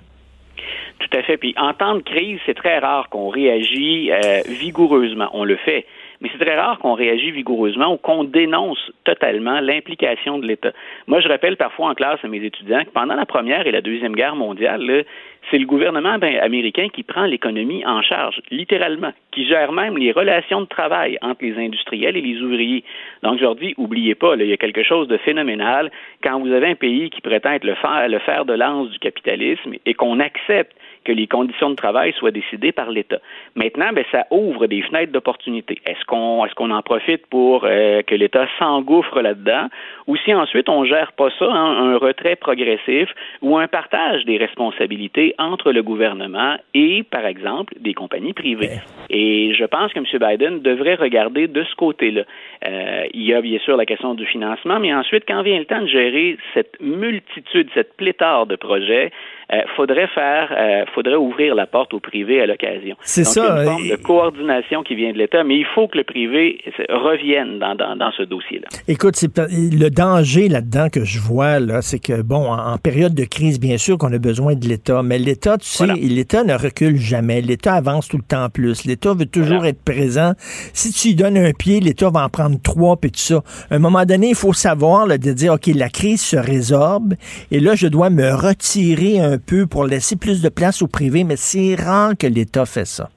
Tout 1.10 1.18
à 1.18 1.24
fait. 1.24 1.38
Puis 1.38 1.54
en 1.58 1.74
temps 1.74 1.96
de 1.96 2.02
crise, 2.02 2.40
c'est 2.46 2.56
très 2.56 2.80
rare 2.80 3.10
qu'on 3.10 3.30
réagit 3.30 4.12
euh, 4.12 4.42
vigoureusement. 4.48 5.30
On 5.34 5.44
le 5.44 5.56
fait 5.56 5.86
mais 6.22 6.30
c'est 6.32 6.44
très 6.44 6.56
rare 6.56 6.80
qu'on 6.80 6.94
réagit 6.94 7.32
vigoureusement 7.32 7.94
ou 7.94 7.98
qu'on 7.98 8.24
dénonce 8.24 8.92
totalement 9.04 9.60
l'implication 9.60 10.40
de 10.40 10.48
l'État. 10.48 10.72
Moi, 11.06 11.20
je 11.22 11.28
rappelle 11.28 11.58
parfois 11.58 11.90
en 11.90 11.94
classe 11.94 12.20
à 12.24 12.28
mes 12.28 12.44
étudiants 12.44 12.84
que 12.84 12.90
pendant 12.90 13.16
la 13.16 13.26
Première 13.26 13.68
et 13.68 13.72
la 13.72 13.82
Deuxième 13.82 14.16
Guerre 14.16 14.36
mondiale, 14.36 15.06
c'est 15.50 15.58
le 15.58 15.66
gouvernement 15.66 16.18
ben, 16.18 16.38
américain 16.40 16.88
qui 16.90 17.04
prend 17.04 17.26
l'économie 17.26 17.86
en 17.86 18.02
charge, 18.02 18.42
littéralement, 18.52 19.14
qui 19.32 19.46
gère 19.48 19.72
même 19.72 19.98
les 19.98 20.12
relations 20.12 20.62
de 20.62 20.66
travail 20.66 21.18
entre 21.22 21.46
les 21.46 21.58
industriels 21.58 22.18
et 22.18 22.22
les 22.22 22.42
ouvriers. 22.42 22.84
Donc, 23.24 23.38
je 23.38 23.44
leur 23.44 23.56
dis, 23.56 23.74
oubliez 23.78 24.16
pas, 24.16 24.36
là, 24.36 24.44
il 24.44 24.50
y 24.50 24.54
a 24.54 24.58
quelque 24.58 24.84
chose 24.84 25.08
de 25.08 25.18
phénoménal 25.18 25.92
quand 26.24 26.40
vous 26.40 26.52
avez 26.52 26.68
un 26.68 26.76
pays 26.76 27.10
qui 27.10 27.22
prétend 27.22 27.52
être 27.52 27.64
le 27.64 27.76
fer, 27.76 28.10
le 28.10 28.20
fer 28.20 28.46
de 28.46 28.54
lance 28.54 28.90
du 28.90 29.00
capitalisme 29.00 29.76
et 29.86 29.94
qu'on 29.94 30.20
accepte 30.20 30.76
que 31.08 31.14
les 31.14 31.26
conditions 31.26 31.70
de 31.70 31.76
travail 31.76 32.12
soient 32.20 32.32
décidées 32.32 32.74
par 32.74 32.92
l'État. 32.92 33.20
Maintenant, 33.56 33.92
ben, 33.94 34.04
ça 34.12 34.26
ouvre 34.30 34.68
des 34.68 34.82
fenêtres 34.82 35.14
d'opportunité. 35.14 35.80
Est-ce 35.86 36.04
qu'on 36.06 36.46
est-ce 36.46 36.54
qu'on 36.54 36.70
en 36.72 36.82
profite 36.82 37.26
pour 37.28 37.64
euh, 37.64 38.02
que 38.02 38.14
l'État 38.14 38.46
s'engouffre 38.60 39.22
là-dedans, 39.22 39.68
ou 40.08 40.18
si 40.18 40.34
ensuite 40.34 40.68
on 40.68 40.84
gère 40.84 41.14
pas 41.14 41.30
ça, 41.40 41.46
hein, 41.46 41.94
un 41.94 41.98
retrait 41.98 42.36
progressif 42.36 43.08
ou 43.42 43.58
un 43.58 43.68
partage 43.68 44.26
des 44.26 44.38
responsabilités 44.38 45.34
entre 45.38 45.72
le 45.72 45.82
gouvernement 45.82 46.58
et, 46.74 47.04
par 47.04 47.26
exemple, 47.26 47.74
des 47.80 47.94
compagnies 47.94 48.34
privées. 48.34 48.82
Et 49.10 49.54
je 49.54 49.64
pense 49.64 49.94
que 49.94 50.00
M. 50.00 50.06
Biden 50.06 50.60
devrait 50.60 50.96
regarder 50.96 51.48
de 51.48 51.64
ce 51.64 51.76
côté-là. 51.76 52.24
Euh, 52.66 53.04
il 53.14 53.24
y 53.24 53.34
a 53.34 53.40
bien 53.42 53.60
sûr 53.60 53.78
la 53.78 53.86
question 53.86 54.14
du 54.14 54.26
financement, 54.26 54.80
mais 54.80 54.94
ensuite, 54.94 55.24
quand 55.26 55.42
vient 55.44 55.60
le 55.60 55.66
temps 55.66 55.82
de 55.82 55.88
gérer 55.88 56.38
cette 56.54 56.82
multitude, 56.82 57.70
cette 57.74 57.96
pléthore 57.96 58.46
de 58.48 58.58
projets, 58.58 59.12
euh, 59.54 59.62
faudrait 59.78 60.08
faire, 60.08 60.54
euh, 60.58 60.84
faudrait 60.94 61.16
ouvrir 61.16 61.56
la 61.56 61.66
porte 61.68 61.94
au 61.94 62.02
privé 62.02 62.42
à 62.42 62.46
l'occasion. 62.46 62.98
C'est 63.02 63.24
ça. 63.24 63.42
Il 63.42 63.46
y 63.46 63.50
a 63.50 63.62
une 63.62 63.70
forme 63.70 63.88
de 63.90 63.96
coordination 63.96 64.84
qui 64.84 64.96
vient 64.96 65.14
de 65.14 65.18
l'État, 65.18 65.44
mais 65.46 65.56
il 65.56 65.66
faut 65.74 65.88
que 65.88 65.98
le 65.98 66.04
privé 66.04 66.60
revienne 66.90 67.58
dans, 67.60 67.74
dans, 67.76 67.96
dans 67.96 68.12
ce 68.12 68.24
dossier-là. 68.24 68.68
Écoute, 68.90 69.16
c'est 69.16 69.32
le 69.38 69.90
danger 69.90 70.50
là-dedans 70.50 70.90
que 70.90 71.06
je 71.06 71.20
vois, 71.20 71.60
là, 71.60 71.82
c'est 71.82 72.00
que, 72.00 72.22
bon, 72.22 72.52
en, 72.52 72.78
période 72.78 73.16
de 73.16 73.24
crise, 73.24 73.58
bien 73.60 73.78
sûr 73.78 73.98
qu'on 73.98 74.12
a 74.12 74.18
besoin 74.18 74.56
de 74.56 74.68
l'État, 74.68 75.02
mais 75.02 75.18
l'État, 75.18 75.58
tu 75.58 75.68
sais, 75.68 75.86
l'État 75.86 76.44
ne 76.44 76.54
recule 76.54 76.98
jamais. 76.98 77.42
L'État 77.42 77.76
avance 77.76 78.10
tout 78.10 78.18
le 78.18 78.24
temps 78.24 78.50
plus. 78.50 78.86
L'État 78.86 79.14
veut 79.14 79.26
toujours 79.26 79.66
être 79.66 79.82
présent. 79.82 80.34
Si 80.74 80.92
tu 80.92 81.10
lui 81.10 81.16
donnes 81.16 81.38
un 81.38 81.52
pied, 81.54 81.80
l'État 81.80 82.10
va 82.10 82.26
en 82.26 82.30
prendre 82.30 82.62
trois, 82.62 82.98
puis 82.98 83.12
tout 83.12 83.20
ça. 83.20 83.44
À 83.72 83.76
un 83.76 83.80
moment 83.80 84.04
donné, 84.04 84.30
il 84.30 84.36
faut 84.36 84.54
savoir, 84.54 85.08
là, 85.08 85.18
de 85.18 85.32
dire, 85.32 85.54
OK, 85.54 85.68
la 85.68 85.90
crise 85.90 86.22
se 86.22 86.38
résorbe, 86.38 87.14
et 87.52 87.62
là, 87.62 87.76
je 87.76 87.88
dois 87.88 88.10
me 88.10 88.34
retirer 88.34 89.20
un 89.20 89.37
peu 89.38 89.68
pour 89.68 89.86
laisser 89.86 90.16
plus 90.16 90.42
de 90.42 90.50
place 90.50 90.82
au 90.82 90.88
privé, 90.88 91.24
mais 91.24 91.38
c'est 91.38 91.76
rare 91.76 92.14
que 92.18 92.28
l'État 92.28 92.66
fait 92.66 92.86
ça. 92.86 93.10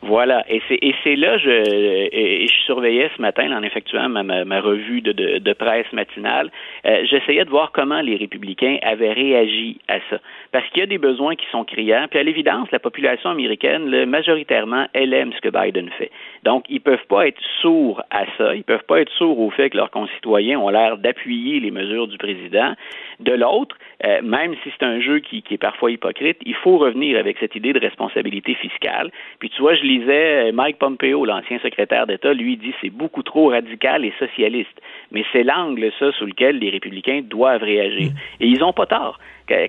Voilà, 0.00 0.44
et 0.48 0.62
c'est 0.68 0.78
et 0.80 0.94
c'est 1.02 1.16
là 1.16 1.38
je 1.38 1.50
et, 1.50 2.46
je 2.46 2.52
surveillais 2.64 3.10
ce 3.16 3.20
matin 3.20 3.50
en 3.50 3.64
effectuant 3.64 4.08
ma, 4.08 4.22
ma, 4.22 4.60
revue 4.60 5.00
de, 5.00 5.10
de, 5.10 5.38
de, 5.38 5.52
presse 5.52 5.92
matinale, 5.92 6.52
euh, 6.86 7.04
j'essayais 7.04 7.44
de 7.44 7.50
voir 7.50 7.72
comment 7.72 8.00
les 8.00 8.14
républicains 8.14 8.78
avaient 8.82 9.12
réagi 9.12 9.78
à 9.88 9.98
ça, 10.08 10.18
parce 10.52 10.68
qu'il 10.68 10.80
y 10.80 10.82
a 10.84 10.86
des 10.86 10.98
besoins 10.98 11.34
qui 11.34 11.46
sont 11.50 11.64
criants. 11.64 12.06
Puis 12.08 12.20
à 12.20 12.22
l'évidence, 12.22 12.70
la 12.70 12.78
population 12.78 13.30
américaine, 13.30 13.90
là, 13.90 14.06
majoritairement, 14.06 14.86
elle 14.92 15.12
aime 15.12 15.32
ce 15.32 15.40
que 15.40 15.48
Biden 15.48 15.90
fait. 15.98 16.12
Donc 16.44 16.64
ils 16.68 16.80
peuvent 16.80 17.06
pas 17.08 17.26
être 17.26 17.40
sourds 17.60 18.00
à 18.10 18.24
ça, 18.36 18.54
ils 18.54 18.62
peuvent 18.62 18.86
pas 18.86 19.00
être 19.00 19.12
sourds 19.12 19.40
au 19.40 19.50
fait 19.50 19.70
que 19.70 19.76
leurs 19.76 19.90
concitoyens 19.90 20.60
ont 20.60 20.68
l'air 20.68 20.98
d'appuyer 20.98 21.58
les 21.58 21.72
mesures 21.72 22.06
du 22.06 22.18
président. 22.18 22.74
De 23.18 23.32
l'autre, 23.32 23.76
euh, 24.04 24.22
même 24.22 24.54
si 24.62 24.70
c'est 24.78 24.86
un 24.86 25.00
jeu 25.00 25.18
qui, 25.18 25.42
qui, 25.42 25.54
est 25.54 25.58
parfois 25.58 25.90
hypocrite, 25.90 26.38
il 26.46 26.54
faut 26.54 26.78
revenir 26.78 27.18
avec 27.18 27.36
cette 27.38 27.56
idée 27.56 27.72
de 27.72 27.80
responsabilité 27.80 28.54
fiscale. 28.54 29.10
Puis 29.40 29.50
tu 29.50 29.60
vois, 29.60 29.74
je 29.74 29.87
lisais 29.88 30.48
euh, 30.48 30.52
Mike 30.52 30.78
Pompeo, 30.78 31.24
l'ancien 31.24 31.58
secrétaire 31.60 32.06
d'État, 32.06 32.32
lui 32.34 32.56
dit 32.56 32.74
c'est 32.80 32.90
beaucoup 32.90 33.22
trop 33.22 33.48
radical 33.50 34.04
et 34.04 34.12
socialiste. 34.18 34.80
Mais 35.10 35.24
c'est 35.32 35.42
l'angle, 35.42 35.90
ça, 35.98 36.12
sous 36.12 36.26
lequel 36.26 36.58
les 36.58 36.70
républicains 36.70 37.22
doivent 37.22 37.62
réagir. 37.62 38.10
Et 38.40 38.46
ils 38.46 38.58
n'ont 38.58 38.72
pas 38.72 38.86
tort 38.86 39.18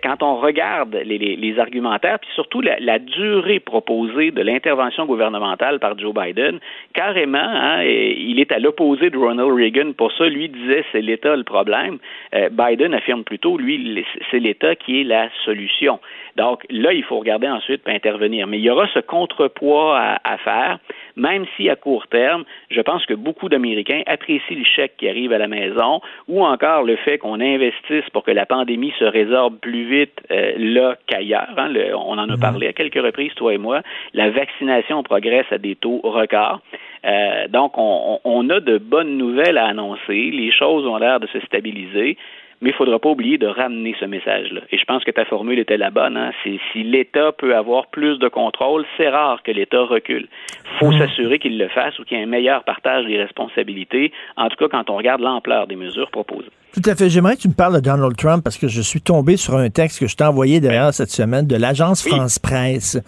quand 0.04 0.24
on 0.24 0.36
regarde 0.38 0.96
les, 1.06 1.18
les, 1.18 1.60
argumentaires, 1.60 2.20
puis 2.20 2.30
surtout 2.36 2.62
la, 2.62 3.00
durée 3.00 3.60
proposée 3.60 4.32
de 4.32 4.42
l'intervention 4.42 5.06
gouvernementale 5.06 5.80
par 5.80 5.98
Joe 5.98 6.14
Biden, 6.14 6.60
carrément, 6.94 7.38
hein, 7.38 7.84
il 7.84 8.40
est 8.40 8.52
à 8.52 8.60
l'opposé 8.60 9.10
de 9.10 9.18
Ronald 9.18 9.52
Reagan. 9.52 9.94
Pour 9.94 10.12
ça, 10.12 10.26
lui 10.26 10.50
disait 10.50 10.84
c'est 10.92 11.02
l'État 11.02 11.36
le 11.36 11.44
problème. 11.44 11.98
Euh, 12.36 12.50
Biden 12.50 12.94
affirme 12.94 13.24
plutôt, 13.24 13.58
lui, 13.58 14.06
c'est 14.32 14.40
l'État 14.40 14.76
qui 14.76 15.02
est 15.02 15.04
la 15.04 15.30
solution. 15.46 16.00
Donc 16.36 16.66
là, 16.70 16.94
il 16.94 17.04
faut 17.04 17.20
regarder 17.20 17.48
ensuite 17.48 17.84
pour 17.84 17.94
intervenir. 17.94 18.48
Mais 18.48 18.58
il 18.60 18.64
y 18.64 18.70
aura 18.70 18.88
ce 18.94 19.00
contrepoids 19.00 19.98
à, 19.98 20.20
à 20.24 20.38
faire, 20.38 20.80
même 21.20 21.46
si 21.56 21.70
à 21.70 21.76
court 21.76 22.08
terme, 22.08 22.44
je 22.72 22.82
pense 22.82 23.06
que 23.06 23.14
beaucoup 23.14 23.50
d'Américains 23.50 24.02
apprécient 24.08 24.58
le 24.58 24.64
chèque 24.64 24.94
qui 24.98 25.08
arrive 25.08 25.34
à 25.34 25.38
la 25.38 25.48
maison 25.48 26.02
ou 26.28 26.44
encore 26.44 26.84
le 26.84 26.96
fait 26.96 27.18
qu'on 27.18 27.40
investisse 27.40 28.10
pour 28.12 28.24
que 28.24 28.32
la 28.32 28.46
pandémie 28.46 28.94
se 28.98 29.06
résorbe 29.06 29.58
plus 29.60 29.84
vite 29.84 30.22
euh, 30.32 30.54
là 30.58 30.96
qu'ailleurs. 31.06 31.50
Hein. 31.58 31.72
on 31.96 32.18
en 32.18 32.30
a 32.30 32.36
mhm. 32.36 32.40
parlé 32.40 32.68
à 32.68 32.74
quelques 32.74 33.04
reprises, 33.04 33.34
toi 33.36 33.54
et 33.54 33.58
moi. 33.58 33.82
La 34.14 34.30
vaccination 34.30 35.04
progresse 35.04 35.46
à 35.52 35.58
des 35.58 35.76
taux 35.76 36.02
records. 36.04 36.62
Euh, 37.06 37.48
donc, 37.48 37.78
on, 37.78 38.20
on, 38.24 38.50
a 38.50 38.60
de 38.60 38.78
bonnes 38.78 39.18
nouvelles 39.18 39.58
à 39.58 39.68
annoncer. 39.68 40.32
Les 40.32 40.52
choses 40.52 40.86
ont 40.86 40.98
l'air 40.98 41.20
de 41.20 41.28
se 41.28 41.40
stabiliser 41.42 42.18
mais 42.62 42.70
il 42.70 42.74
ne 42.74 42.78
faudra 42.78 43.00
pas 43.00 43.10
oublier 43.10 43.38
de 43.38 43.48
ramener 43.48 43.96
ce 44.00 44.06
message-là. 44.06 44.62
Et 44.72 44.78
je 44.78 44.86
pense 44.86 45.04
que 45.04 45.12
ta 45.12 45.26
formule 45.26 45.60
était 45.60 45.78
la 45.78 45.92
bonne. 45.92 46.18
Hein? 46.18 46.32
Si 46.44 46.84
l'État 46.84 47.32
peut 47.32 47.56
avoir 47.56 47.88
plus 47.88 48.20
de 48.20 48.28
contrôle, 48.28 48.86
c'est 48.98 49.10
rare 49.10 49.42
que 49.44 49.52
l'État 49.52 49.84
recule. 49.84 50.28
Il 50.66 50.78
faut 50.80 50.92
mmh. 50.92 51.00
s'assurer 51.00 51.40
qu'il 51.40 51.58
le 51.58 51.68
fasse 51.70 51.98
ou 52.00 52.04
qu'il 52.04 52.18
y 52.18 52.20
ait 52.20 52.24
un 52.24 52.28
meilleur 52.28 52.64
partage 52.64 53.06
des 53.06 53.18
responsabilités, 53.18 54.12
en 54.36 54.50
tout 54.50 54.58
cas 54.58 54.68
quand 54.68 54.90
on 54.90 54.98
regarde 54.98 55.22
l'ampleur 55.22 55.68
des 55.68 55.76
mesures 55.76 56.12
proposées. 56.12 56.50
Tout 56.72 56.84
à 56.86 56.94
fait. 56.94 57.10
J'aimerais 57.10 57.36
que 57.36 57.42
tu 57.42 57.48
me 57.48 57.54
parles 57.54 57.74
de 57.74 57.80
Donald 57.80 58.16
Trump 58.16 58.44
parce 58.44 58.58
que 58.58 58.68
je 58.68 58.82
suis 58.82 59.02
tombé 59.02 59.38
sur 59.38 59.58
un 59.58 59.72
texte 59.72 59.98
que 60.00 60.06
je 60.06 60.16
t'ai 60.16 60.24
envoyé 60.24 60.60
d'ailleurs 60.60 60.94
cette 60.94 61.10
semaine 61.10 61.48
de 61.48 61.56
l'agence 61.56 62.04
France 62.04 62.38
Presse 62.38 63.00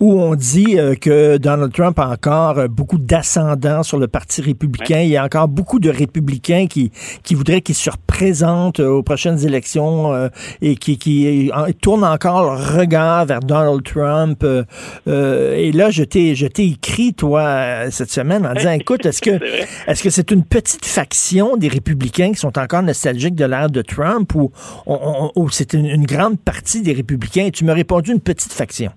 où 0.00 0.18
on 0.18 0.34
dit 0.34 0.78
euh, 0.78 0.94
que 0.94 1.36
Donald 1.36 1.70
Trump 1.70 1.98
a 1.98 2.08
encore 2.08 2.58
euh, 2.58 2.68
beaucoup 2.68 2.96
d'ascendants 2.96 3.82
sur 3.82 3.98
le 3.98 4.08
Parti 4.08 4.40
républicain. 4.40 5.00
Il 5.00 5.10
y 5.10 5.18
a 5.18 5.24
encore 5.24 5.48
beaucoup 5.48 5.80
de 5.80 5.90
républicains 5.90 6.66
qui, 6.66 6.92
qui 7.22 7.34
voudraient 7.34 7.60
qu'il 7.60 7.74
se 7.74 7.90
représente 7.90 8.80
aux 8.80 9.02
prochaines 9.02 9.44
élections 9.44 10.14
euh, 10.14 10.28
et 10.62 10.76
qui, 10.76 10.96
qui 10.96 11.52
tournent 11.82 12.04
encore 12.04 12.42
leur 12.42 12.74
regard 12.74 13.26
vers 13.26 13.40
Donald 13.40 13.82
Trump. 13.82 14.42
et 15.06 15.72
là, 15.72 15.90
je 15.90 16.04
t'ai, 16.04 16.34
je 16.34 16.46
t'ai 16.46 16.68
écrit, 16.68 17.12
toi, 17.12 17.90
cette 17.90 18.10
semaine 18.10 18.46
en 18.46 18.54
disant, 18.54 18.72
écoute, 18.72 19.04
est-ce 19.04 19.20
que, 19.20 19.38
est-ce 19.86 20.02
que 20.02 20.08
c'est 20.08 20.30
une 20.30 20.42
petite 20.44 20.86
faction 20.86 21.58
des 21.58 21.68
républicains 21.68 22.32
qui 22.32 22.38
sont 22.38 22.58
encore 22.58 22.82
nostalgiques 22.82 23.09
de 23.12 23.44
l'ère 23.44 23.70
de 23.70 23.82
Trump 23.82 24.34
ou, 24.34 24.50
c'est 25.50 25.72
une, 25.72 26.04
grande 26.04 26.38
partie 26.38 26.82
des 26.82 26.92
républicains? 26.92 27.46
Et 27.46 27.50
tu 27.50 27.64
m'as 27.64 27.74
répondu 27.74 28.12
une 28.12 28.20
petite 28.20 28.52
faction. 28.52 28.92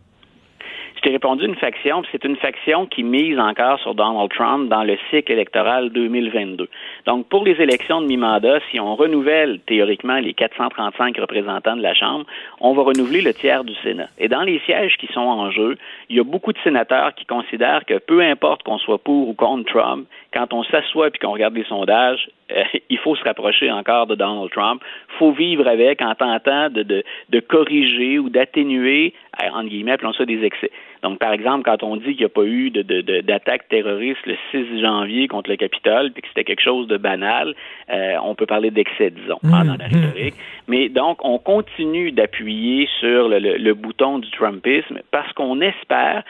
T'ai 1.04 1.10
répondu 1.10 1.46
une 1.46 1.56
faction, 1.56 2.02
c'est 2.14 2.24
une 2.24 2.38
faction 2.38 2.86
qui 2.86 3.04
mise 3.04 3.38
encore 3.38 3.78
sur 3.82 3.94
Donald 3.94 4.32
Trump 4.32 4.70
dans 4.70 4.86
le 4.86 4.98
cycle 5.10 5.34
électoral 5.34 5.90
2022. 5.90 6.70
Donc, 7.06 7.28
pour 7.28 7.44
les 7.44 7.60
élections 7.62 8.00
de 8.00 8.06
mi-mandat, 8.06 8.60
si 8.72 8.80
on 8.80 8.96
renouvelle 8.96 9.60
théoriquement 9.68 10.20
les 10.20 10.34
435 10.34 11.18
représentants 11.18 11.76
de 11.76 11.82
la 11.82 11.94
Chambre, 11.94 12.26
on 12.62 12.72
va 12.74 12.84
renouveler 12.84 13.20
le 13.20 13.34
tiers 13.34 13.66
du 13.66 13.76
Sénat. 13.84 14.08
Et 14.18 14.30
dans 14.30 14.44
les 14.44 14.60
sièges 14.60 14.96
qui 14.96 15.08
sont 15.08 15.20
en 15.20 15.52
jeu, 15.52 15.78
il 16.08 16.16
y 16.16 16.22
a 16.22 16.24
beaucoup 16.24 16.54
de 16.54 16.60
sénateurs 16.64 17.14
qui 17.16 17.26
considèrent 17.26 17.84
que 17.84 17.98
peu 17.98 18.22
importe 18.22 18.64
qu'on 18.64 18.78
soit 18.78 19.04
pour 19.04 19.28
ou 19.28 19.34
contre 19.34 19.70
Trump, 19.74 20.08
quand 20.34 20.54
on 20.54 20.64
s'assoit 20.64 21.10
et 21.10 21.20
qu'on 21.20 21.34
regarde 21.34 21.56
les 21.56 21.66
sondages, 21.66 22.30
euh, 22.56 22.64
il 22.90 22.98
faut 23.00 23.18
se 23.18 23.24
rapprocher 23.26 23.70
encore 23.70 24.08
de 24.08 24.16
Donald 24.16 24.52
Trump. 24.52 24.82
Il 25.10 25.18
faut 25.18 25.32
vivre 25.34 25.68
avec 25.68 26.02
en 26.02 26.16
tentant 26.16 26.70
de, 26.70 26.84
de, 26.84 27.04
de 27.30 27.40
corriger 27.42 28.20
ou 28.20 28.30
d'atténuer, 28.30 29.14
entre 29.52 29.68
guillemets, 29.68 29.92
appelons 29.92 30.14
ça 30.14 30.24
des 30.24 30.46
excès. 30.46 30.72
Donc, 31.04 31.20
par 31.20 31.34
exemple, 31.34 31.64
quand 31.64 31.84
on 31.84 31.98
dit 31.98 32.16
qu'il 32.16 32.20
n'y 32.20 32.26
a 32.26 32.30
pas 32.30 32.46
eu 32.46 32.72
d'attaque 32.72 33.64
de, 33.64 33.76
terroriste 33.76 34.26
le 34.26 34.36
6 34.52 34.82
janvier 34.82 35.28
contre 35.28 35.50
le 35.50 35.58
Capitole, 35.58 36.12
puis 36.12 36.22
que 36.22 36.28
c'était 36.30 36.46
quelque 36.46 36.64
chose 36.64 36.88
de 36.88 36.98
banal, 36.98 37.54
euh, 37.92 38.16
on 38.24 38.36
peut 38.36 38.46
parler 38.46 38.72
d'excès, 38.72 39.10
disons, 39.10 39.38
mmh, 39.44 39.52
dans 39.52 39.78
la 39.78 39.90
mmh. 39.90 39.94
rhétorique. 39.94 40.36
Mais 40.68 40.88
donc, 40.88 41.24
on 41.26 41.38
continue 41.40 42.12
d'appuyer 42.12 42.88
sur 43.00 43.28
le, 43.28 43.40
le, 43.40 43.74
bouton 43.74 44.20
du 44.20 44.30
Trumpisme 44.32 45.00
parce 45.12 45.32
qu'on 45.34 45.60
espère, 45.60 46.24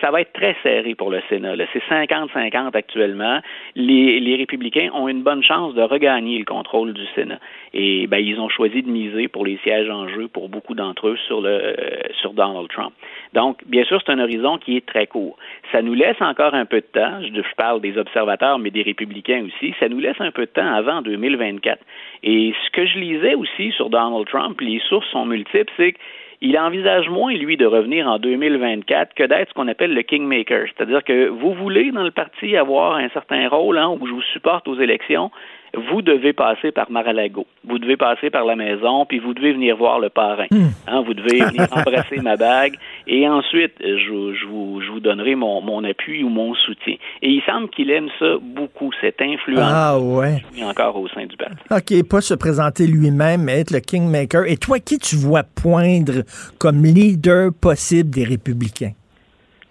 ça 0.00 0.10
va 0.10 0.22
être 0.22 0.32
très 0.32 0.56
serré 0.62 0.94
pour 0.94 1.10
le 1.10 1.20
Sénat. 1.28 1.54
C'est 1.74 1.82
50-50 1.90 2.74
actuellement. 2.74 3.40
Les, 3.74 4.20
les 4.20 4.36
républicains 4.36 4.88
ont 4.94 5.08
une 5.08 5.22
bonne 5.22 5.42
chance 5.42 5.74
de 5.74 5.82
regagner 5.82 6.38
le 6.38 6.46
contrôle 6.46 6.94
du 6.94 7.04
Sénat. 7.14 7.38
Et 7.74 8.06
ben, 8.06 8.18
ils 8.18 8.40
ont 8.40 8.48
choisi 8.48 8.82
de 8.82 8.88
miser 8.88 9.28
pour 9.28 9.44
les 9.44 9.58
sièges 9.58 9.90
en 9.90 10.08
jeu 10.08 10.28
pour 10.28 10.48
beaucoup 10.48 10.74
d'entre 10.74 11.08
eux 11.08 11.18
sur, 11.26 11.42
le, 11.42 11.50
euh, 11.50 11.74
sur 12.20 12.32
Donald 12.32 12.68
Trump. 12.68 12.92
Donc, 13.34 13.58
bien 13.66 13.84
sûr, 13.84 14.00
c'est 14.04 14.12
un 14.12 14.18
horizon 14.18 14.58
qui 14.58 14.76
est 14.76 14.86
très 14.86 15.06
court. 15.06 15.36
Ça 15.72 15.82
nous 15.82 15.94
laisse 15.94 16.20
encore 16.20 16.54
un 16.54 16.64
peu 16.64 16.80
de 16.80 16.86
temps, 16.86 17.20
je, 17.22 17.54
parle 17.56 17.80
des 17.80 17.98
observateurs, 17.98 18.58
mais 18.58 18.70
des 18.70 18.82
républicains 18.82 19.44
aussi, 19.44 19.74
ça 19.80 19.88
nous 19.88 19.98
laisse 19.98 20.20
un 20.20 20.30
peu 20.30 20.42
de 20.42 20.50
temps 20.50 20.72
avant 20.72 21.02
2024. 21.02 21.80
Et 22.22 22.54
ce 22.64 22.70
que 22.70 22.86
je 22.86 22.98
lisais 22.98 23.34
aussi 23.34 23.72
sur 23.72 23.90
Donald 23.90 24.26
Trump, 24.26 24.60
les 24.60 24.80
sources 24.88 25.08
sont 25.10 25.26
multiples, 25.26 25.72
c'est 25.76 25.94
qu'il 26.40 26.58
envisage 26.58 27.08
moins, 27.08 27.34
lui, 27.34 27.56
de 27.56 27.66
revenir 27.66 28.06
en 28.06 28.18
2024 28.18 29.14
que 29.14 29.24
d'être 29.24 29.48
ce 29.48 29.54
qu'on 29.54 29.68
appelle 29.68 29.92
le 29.92 30.02
kingmaker. 30.02 30.66
C'est-à-dire 30.68 31.02
que 31.02 31.28
vous 31.28 31.52
voulez, 31.54 31.90
dans 31.90 32.04
le 32.04 32.10
parti, 32.10 32.56
avoir 32.56 32.96
un 32.96 33.08
certain 33.10 33.48
rôle 33.48 33.78
hein, 33.78 33.88
où 34.00 34.06
je 34.06 34.12
vous 34.12 34.22
supporte 34.22 34.68
aux 34.68 34.78
élections, 34.78 35.30
vous 35.76 36.02
devez 36.02 36.32
passer 36.32 36.72
par 36.72 36.90
Mar-a-Lago. 36.90 37.46
Vous 37.66 37.78
devez 37.78 37.96
passer 37.96 38.30
par 38.30 38.44
la 38.44 38.56
maison, 38.56 39.04
puis 39.06 39.18
vous 39.18 39.34
devez 39.34 39.52
venir 39.52 39.76
voir 39.76 39.98
le 40.00 40.08
parrain. 40.08 40.46
Hmm. 40.50 40.68
Hein, 40.86 41.02
vous 41.02 41.14
devez 41.14 41.40
venir 41.40 41.66
embrasser 41.72 42.16
ma 42.16 42.36
bague, 42.36 42.74
et 43.06 43.28
ensuite, 43.28 43.74
je, 43.80 44.10
vous, 44.46 44.80
je 44.80 44.90
vous, 44.90 45.00
donnerai 45.00 45.34
mon, 45.34 45.60
mon, 45.60 45.84
appui 45.84 46.24
ou 46.24 46.28
mon 46.28 46.54
soutien. 46.54 46.94
Et 47.22 47.28
il 47.30 47.42
semble 47.42 47.68
qu'il 47.70 47.90
aime 47.90 48.08
ça 48.18 48.36
beaucoup, 48.40 48.90
cette 49.00 49.20
influence. 49.20 49.60
Ah 49.62 49.98
ouais. 49.98 50.42
Encore 50.62 50.96
au 50.96 51.08
sein 51.08 51.26
du 51.26 51.36
parti. 51.36 51.56
OK, 51.70 52.08
pas 52.08 52.20
se 52.20 52.34
présenter 52.34 52.86
lui-même, 52.86 53.42
mais 53.44 53.60
être 53.60 53.70
le 53.70 53.80
kingmaker. 53.80 54.44
Et 54.46 54.56
toi, 54.56 54.78
qui 54.78 54.98
tu 54.98 55.16
vois 55.16 55.42
poindre 55.42 56.22
comme 56.58 56.82
leader 56.84 57.50
possible 57.60 58.10
des 58.10 58.24
républicains? 58.24 58.92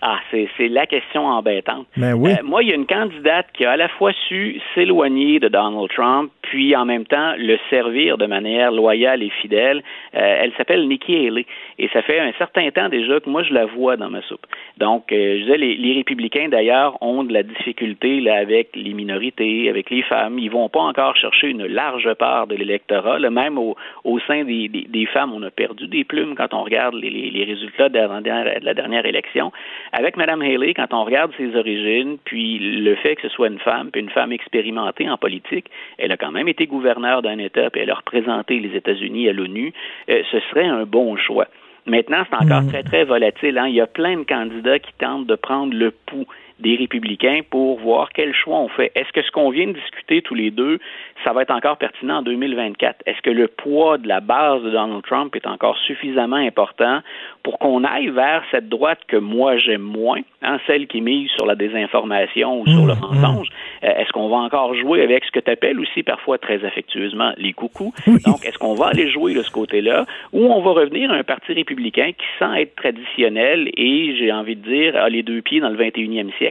Ah, 0.01 0.19
c'est 0.29 0.67
la 0.67 0.85
question 0.85 1.25
embêtante. 1.25 1.87
Ben 1.97 2.13
oui. 2.13 2.31
Euh, 2.31 2.43
moi, 2.43 2.61
il 2.61 2.69
y 2.69 2.71
a 2.71 2.75
une 2.75 2.85
candidate 2.85 3.47
qui 3.53 3.65
a 3.65 3.71
à 3.71 3.77
la 3.77 3.87
fois 3.87 4.11
su 4.27 4.61
s'éloigner 4.75 5.39
de 5.39 5.47
Donald 5.47 5.89
Trump, 5.89 6.31
puis 6.43 6.75
en 6.75 6.85
même 6.85 7.05
temps 7.05 7.33
le 7.35 7.57
servir 7.71 8.19
de 8.19 8.27
manière 8.27 8.71
loyale 8.71 9.23
et 9.23 9.31
fidèle. 9.41 9.81
Euh, 10.15 10.37
elle 10.41 10.53
s'appelle 10.55 10.87
Nikki 10.87 11.15
Haley. 11.15 11.45
Et 11.79 11.89
ça 11.93 12.03
fait 12.03 12.19
un 12.19 12.31
certain 12.37 12.69
temps 12.69 12.89
déjà 12.89 13.19
que 13.19 13.29
moi, 13.29 13.41
je 13.41 13.53
la 13.53 13.65
vois 13.65 13.97
dans 13.97 14.11
ma 14.11 14.21
soupe. 14.21 14.45
Donc, 14.77 15.11
euh, 15.11 15.39
je 15.39 15.43
disais, 15.45 15.57
les, 15.57 15.75
les 15.75 15.93
républicains, 15.93 16.47
d'ailleurs, 16.47 17.01
ont 17.01 17.23
de 17.23 17.33
la 17.33 17.41
difficulté 17.41 18.19
là, 18.21 18.35
avec 18.35 18.75
les 18.75 18.93
minorités, 18.93 19.67
avec 19.67 19.89
les 19.89 20.03
femmes. 20.03 20.37
Ils 20.37 20.51
vont 20.51 20.69
pas 20.69 20.81
encore 20.81 21.15
chercher 21.15 21.47
une 21.47 21.65
large 21.65 22.13
part 22.13 22.45
de 22.45 22.55
l'électorat. 22.55 23.17
Même 23.31 23.57
au, 23.57 23.75
au 24.03 24.19
sein 24.19 24.43
des, 24.43 24.67
des, 24.67 24.85
des, 24.87 25.05
femmes, 25.07 25.33
on 25.33 25.41
a 25.41 25.49
perdu 25.49 25.87
des 25.87 26.03
plumes 26.03 26.35
quand 26.35 26.53
on 26.53 26.63
regarde 26.63 26.93
les, 26.93 27.09
les, 27.09 27.31
les 27.31 27.43
résultats 27.45 27.89
de 27.89 27.97
la, 27.97 28.21
de 28.59 28.65
la 28.65 28.73
dernière 28.75 29.05
élection. 29.05 29.51
Avec 29.91 30.17
Mme 30.17 30.41
Haley, 30.41 30.73
quand 30.73 30.93
on 30.93 31.03
regarde 31.03 31.31
ses 31.37 31.55
origines, 31.55 32.17
puis 32.23 32.59
le 32.59 32.95
fait 32.95 33.15
que 33.15 33.23
ce 33.23 33.29
soit 33.29 33.47
une 33.47 33.59
femme, 33.59 33.89
puis 33.91 34.01
une 34.01 34.09
femme 34.09 34.31
expérimentée 34.31 35.09
en 35.09 35.17
politique, 35.17 35.69
elle 35.97 36.11
a 36.11 36.17
quand 36.17 36.31
même 36.31 36.47
été 36.47 36.67
gouverneure 36.67 37.21
d'un 37.21 37.37
État, 37.37 37.69
puis 37.69 37.81
elle 37.81 37.91
a 37.91 37.95
représenté 37.95 38.59
les 38.59 38.75
États-Unis 38.75 39.29
à 39.29 39.33
l'ONU, 39.33 39.73
euh, 40.09 40.21
ce 40.31 40.39
serait 40.49 40.65
un 40.65 40.85
bon 40.85 41.15
choix. 41.17 41.47
Maintenant, 41.85 42.23
c'est 42.29 42.35
encore 42.35 42.63
Mm. 42.63 42.67
très, 42.67 42.83
très 42.83 43.03
volatile. 43.05 43.57
Hein. 43.57 43.67
Il 43.67 43.75
y 43.75 43.81
a 43.81 43.87
plein 43.87 44.17
de 44.17 44.23
candidats 44.23 44.77
qui 44.77 44.91
tentent 44.99 45.25
de 45.25 45.35
prendre 45.35 45.73
le 45.73 45.91
pouls 45.91 46.27
des 46.59 46.75
républicains 46.75 47.41
pour 47.49 47.79
voir 47.79 48.09
quel 48.13 48.33
choix 48.33 48.57
on 48.57 48.67
fait. 48.67 48.91
Est-ce 48.95 49.11
que 49.11 49.21
ce 49.21 49.31
qu'on 49.31 49.49
vient 49.49 49.67
de 49.67 49.73
discuter 49.73 50.21
tous 50.21 50.35
les 50.35 50.51
deux, 50.51 50.79
ça 51.23 51.33
va 51.33 51.43
être 51.43 51.51
encore 51.51 51.77
pertinent 51.77 52.17
en 52.17 52.21
2024? 52.21 53.03
Est-ce 53.05 53.21
que 53.21 53.29
le 53.29 53.47
poids 53.47 53.97
de 53.97 54.07
la 54.07 54.19
base 54.19 54.63
de 54.63 54.71
Donald 54.71 55.03
Trump 55.03 55.35
est 55.35 55.47
encore 55.47 55.77
suffisamment 55.85 56.37
important 56.37 57.01
pour 57.43 57.59
qu'on 57.59 57.83
aille 57.83 58.09
vers 58.09 58.43
cette 58.51 58.69
droite 58.69 58.99
que 59.07 59.17
moi 59.17 59.57
j'aime 59.57 59.81
moins, 59.81 60.21
hein, 60.41 60.59
celle 60.67 60.87
qui 60.87 61.01
mise 61.01 61.29
sur 61.31 61.45
la 61.45 61.55
désinformation 61.55 62.61
ou 62.61 62.67
sur 62.67 62.85
le 62.85 62.95
mensonge? 62.95 63.49
Euh, 63.83 63.89
est-ce 63.89 64.11
qu'on 64.11 64.29
va 64.29 64.37
encore 64.37 64.73
jouer 64.75 65.01
avec 65.01 65.25
ce 65.25 65.31
que 65.31 65.39
tu 65.39 65.51
appelles 65.51 65.79
aussi 65.79 66.03
parfois 66.03 66.37
très 66.37 66.63
affectueusement 66.65 67.33
les 67.37 67.53
coucous? 67.53 67.93
Donc, 68.25 68.45
est-ce 68.45 68.57
qu'on 68.57 68.75
va 68.75 68.87
aller 68.87 69.09
jouer 69.09 69.33
de 69.33 69.41
ce 69.41 69.51
côté-là 69.51 70.05
ou 70.33 70.45
on 70.45 70.61
va 70.61 70.71
revenir 70.71 71.11
à 71.11 71.15
un 71.15 71.23
parti 71.23 71.53
républicain 71.53 72.11
qui, 72.17 72.25
sans 72.39 72.53
être 72.53 72.75
traditionnel 72.75 73.69
et, 73.77 74.15
j'ai 74.17 74.31
envie 74.31 74.55
de 74.55 74.67
dire, 74.67 74.95
a 74.95 75.09
les 75.09 75.23
deux 75.23 75.41
pieds 75.41 75.59
dans 75.59 75.69
le 75.69 75.77
21e 75.77 76.35
siècle? 76.37 76.46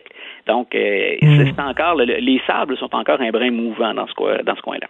Donc, 0.47 0.74
euh, 0.74 1.16
c'est 1.55 1.60
encore, 1.60 1.94
le- 1.97 2.05
les 2.05 2.40
sables 2.47 2.77
sont 2.77 2.94
encore 2.94 3.20
un 3.20 3.31
brin 3.31 3.51
mouvant 3.51 3.94
dans 3.94 4.06
ce, 4.06 4.43
dans 4.43 4.56
ce 4.56 4.62
coin-là. 4.62 4.89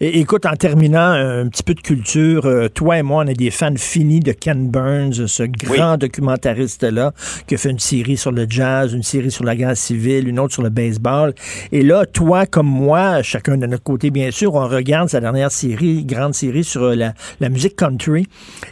Et, 0.00 0.20
écoute, 0.20 0.46
en 0.46 0.56
terminant, 0.56 1.12
un 1.12 1.48
petit 1.48 1.62
peu 1.62 1.74
de 1.74 1.80
culture, 1.80 2.46
euh, 2.46 2.68
toi 2.68 2.98
et 2.98 3.02
moi, 3.02 3.22
on 3.24 3.28
est 3.28 3.34
des 3.34 3.50
fans 3.50 3.74
finis 3.76 4.20
de 4.20 4.32
Ken 4.32 4.68
Burns, 4.68 5.26
ce 5.26 5.42
grand 5.42 5.96
documentariste-là, 5.96 7.12
qui 7.46 7.54
a 7.54 7.58
fait 7.58 7.70
une 7.70 7.78
série 7.78 8.16
sur 8.16 8.32
le 8.32 8.46
jazz, 8.48 8.92
une 8.92 9.02
série 9.02 9.30
sur 9.30 9.44
la 9.44 9.54
guerre 9.56 9.76
civile, 9.76 10.28
une 10.28 10.38
autre 10.38 10.54
sur 10.54 10.62
le 10.62 10.70
baseball. 10.70 11.34
Et 11.72 11.82
là, 11.82 12.06
toi 12.06 12.46
comme 12.46 12.66
moi, 12.66 13.22
chacun 13.22 13.56
de 13.56 13.66
notre 13.66 13.82
côté, 13.82 14.10
bien 14.10 14.30
sûr, 14.30 14.54
on 14.54 14.66
regarde 14.66 15.08
sa 15.08 15.20
dernière 15.20 15.52
série, 15.52 16.04
grande 16.04 16.34
série 16.34 16.64
sur 16.64 16.82
euh, 16.82 16.94
la, 16.94 17.14
la 17.40 17.48
musique 17.48 17.76
country. 17.76 18.26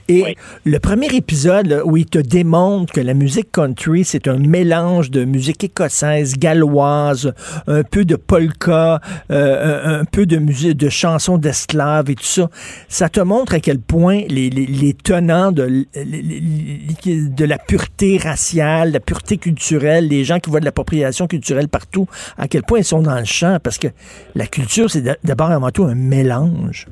Et 0.09 0.37
le 0.65 0.79
premier 0.79 1.15
épisode, 1.15 1.83
où 1.85 1.97
il 1.97 2.07
te 2.07 2.19
démontre 2.19 2.93
que 2.93 3.01
la 3.01 3.15
musique 3.15 3.53
country, 3.53 4.05
c'est 4.05 4.29
un 4.29 4.39
mélange 4.39 5.11
de 5.11 5.25
musique 5.25 5.63
écossaise, 5.65 6.35
galloise, 6.39 7.33
un 7.67 7.83
peu 7.83 8.05
de 8.05 8.17
polka, 8.17 9.01
euh, 9.31 9.99
un, 9.99 10.01
un 10.01 10.05
peu 10.05 10.27
de 10.27 10.39
musique, 10.39 10.78
de 10.79 10.89
chansons 10.89 11.37
d'esclaves 11.37 12.11
et 12.11 12.15
tout 12.15 12.23
ça. 12.23 12.49
Ça 12.89 13.09
te 13.09 13.21
montre 13.21 13.55
à 13.55 13.61
quel 13.61 13.81
point 13.81 14.23
les, 14.29 14.49
les, 14.49 14.67
les 14.67 14.95
tenants 14.95 15.53
de, 15.53 15.85
la 17.45 17.59
pureté 17.59 18.19
raciale, 18.19 18.93
la 18.93 19.01
pureté 19.01 19.37
culturelle, 19.37 20.09
les 20.09 20.25
gens 20.25 20.39
qui 20.39 20.51
voient 20.51 20.61
de 20.61 20.65
l'appropriation 20.65 21.27
culturelle 21.27 21.69
partout, 21.69 22.07
à 22.39 22.49
quel 22.49 22.63
point 22.63 22.79
ils 22.79 22.85
sont 22.85 23.03
dans 23.03 23.19
le 23.19 23.25
champ, 23.25 23.59
parce 23.63 23.79
que 23.79 23.89
la 24.35 24.47
culture, 24.47 24.91
c'est 24.91 25.03
d'abord 25.25 25.51
et 25.51 25.55
avant 25.55 25.71
tout 25.71 25.85
un 25.85 25.95
mélange. 25.95 26.87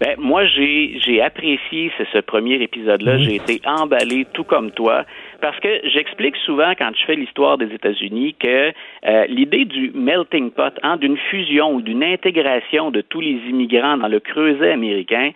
Ben, 0.00 0.16
moi, 0.18 0.44
j'ai, 0.46 0.98
j'ai 1.04 1.22
apprécié 1.22 1.92
ce, 1.96 2.02
ce 2.12 2.18
premier 2.18 2.60
épisode-là. 2.60 3.18
J'ai 3.18 3.36
été 3.36 3.60
emballé 3.64 4.26
tout 4.32 4.42
comme 4.42 4.72
toi. 4.72 5.04
Parce 5.42 5.58
que 5.58 5.80
j'explique 5.88 6.36
souvent 6.36 6.72
quand 6.78 6.92
je 6.96 7.04
fais 7.04 7.16
l'histoire 7.16 7.58
des 7.58 7.74
États-Unis 7.74 8.36
que 8.38 8.72
euh, 9.04 9.26
l'idée 9.26 9.64
du 9.64 9.90
melting 9.92 10.52
pot, 10.52 10.72
hein, 10.84 10.96
d'une 10.98 11.16
fusion 11.16 11.74
ou 11.74 11.82
d'une 11.82 12.04
intégration 12.04 12.92
de 12.92 13.00
tous 13.00 13.20
les 13.20 13.40
immigrants 13.50 13.96
dans 13.96 14.06
le 14.06 14.20
creuset 14.20 14.70
américain, 14.70 15.32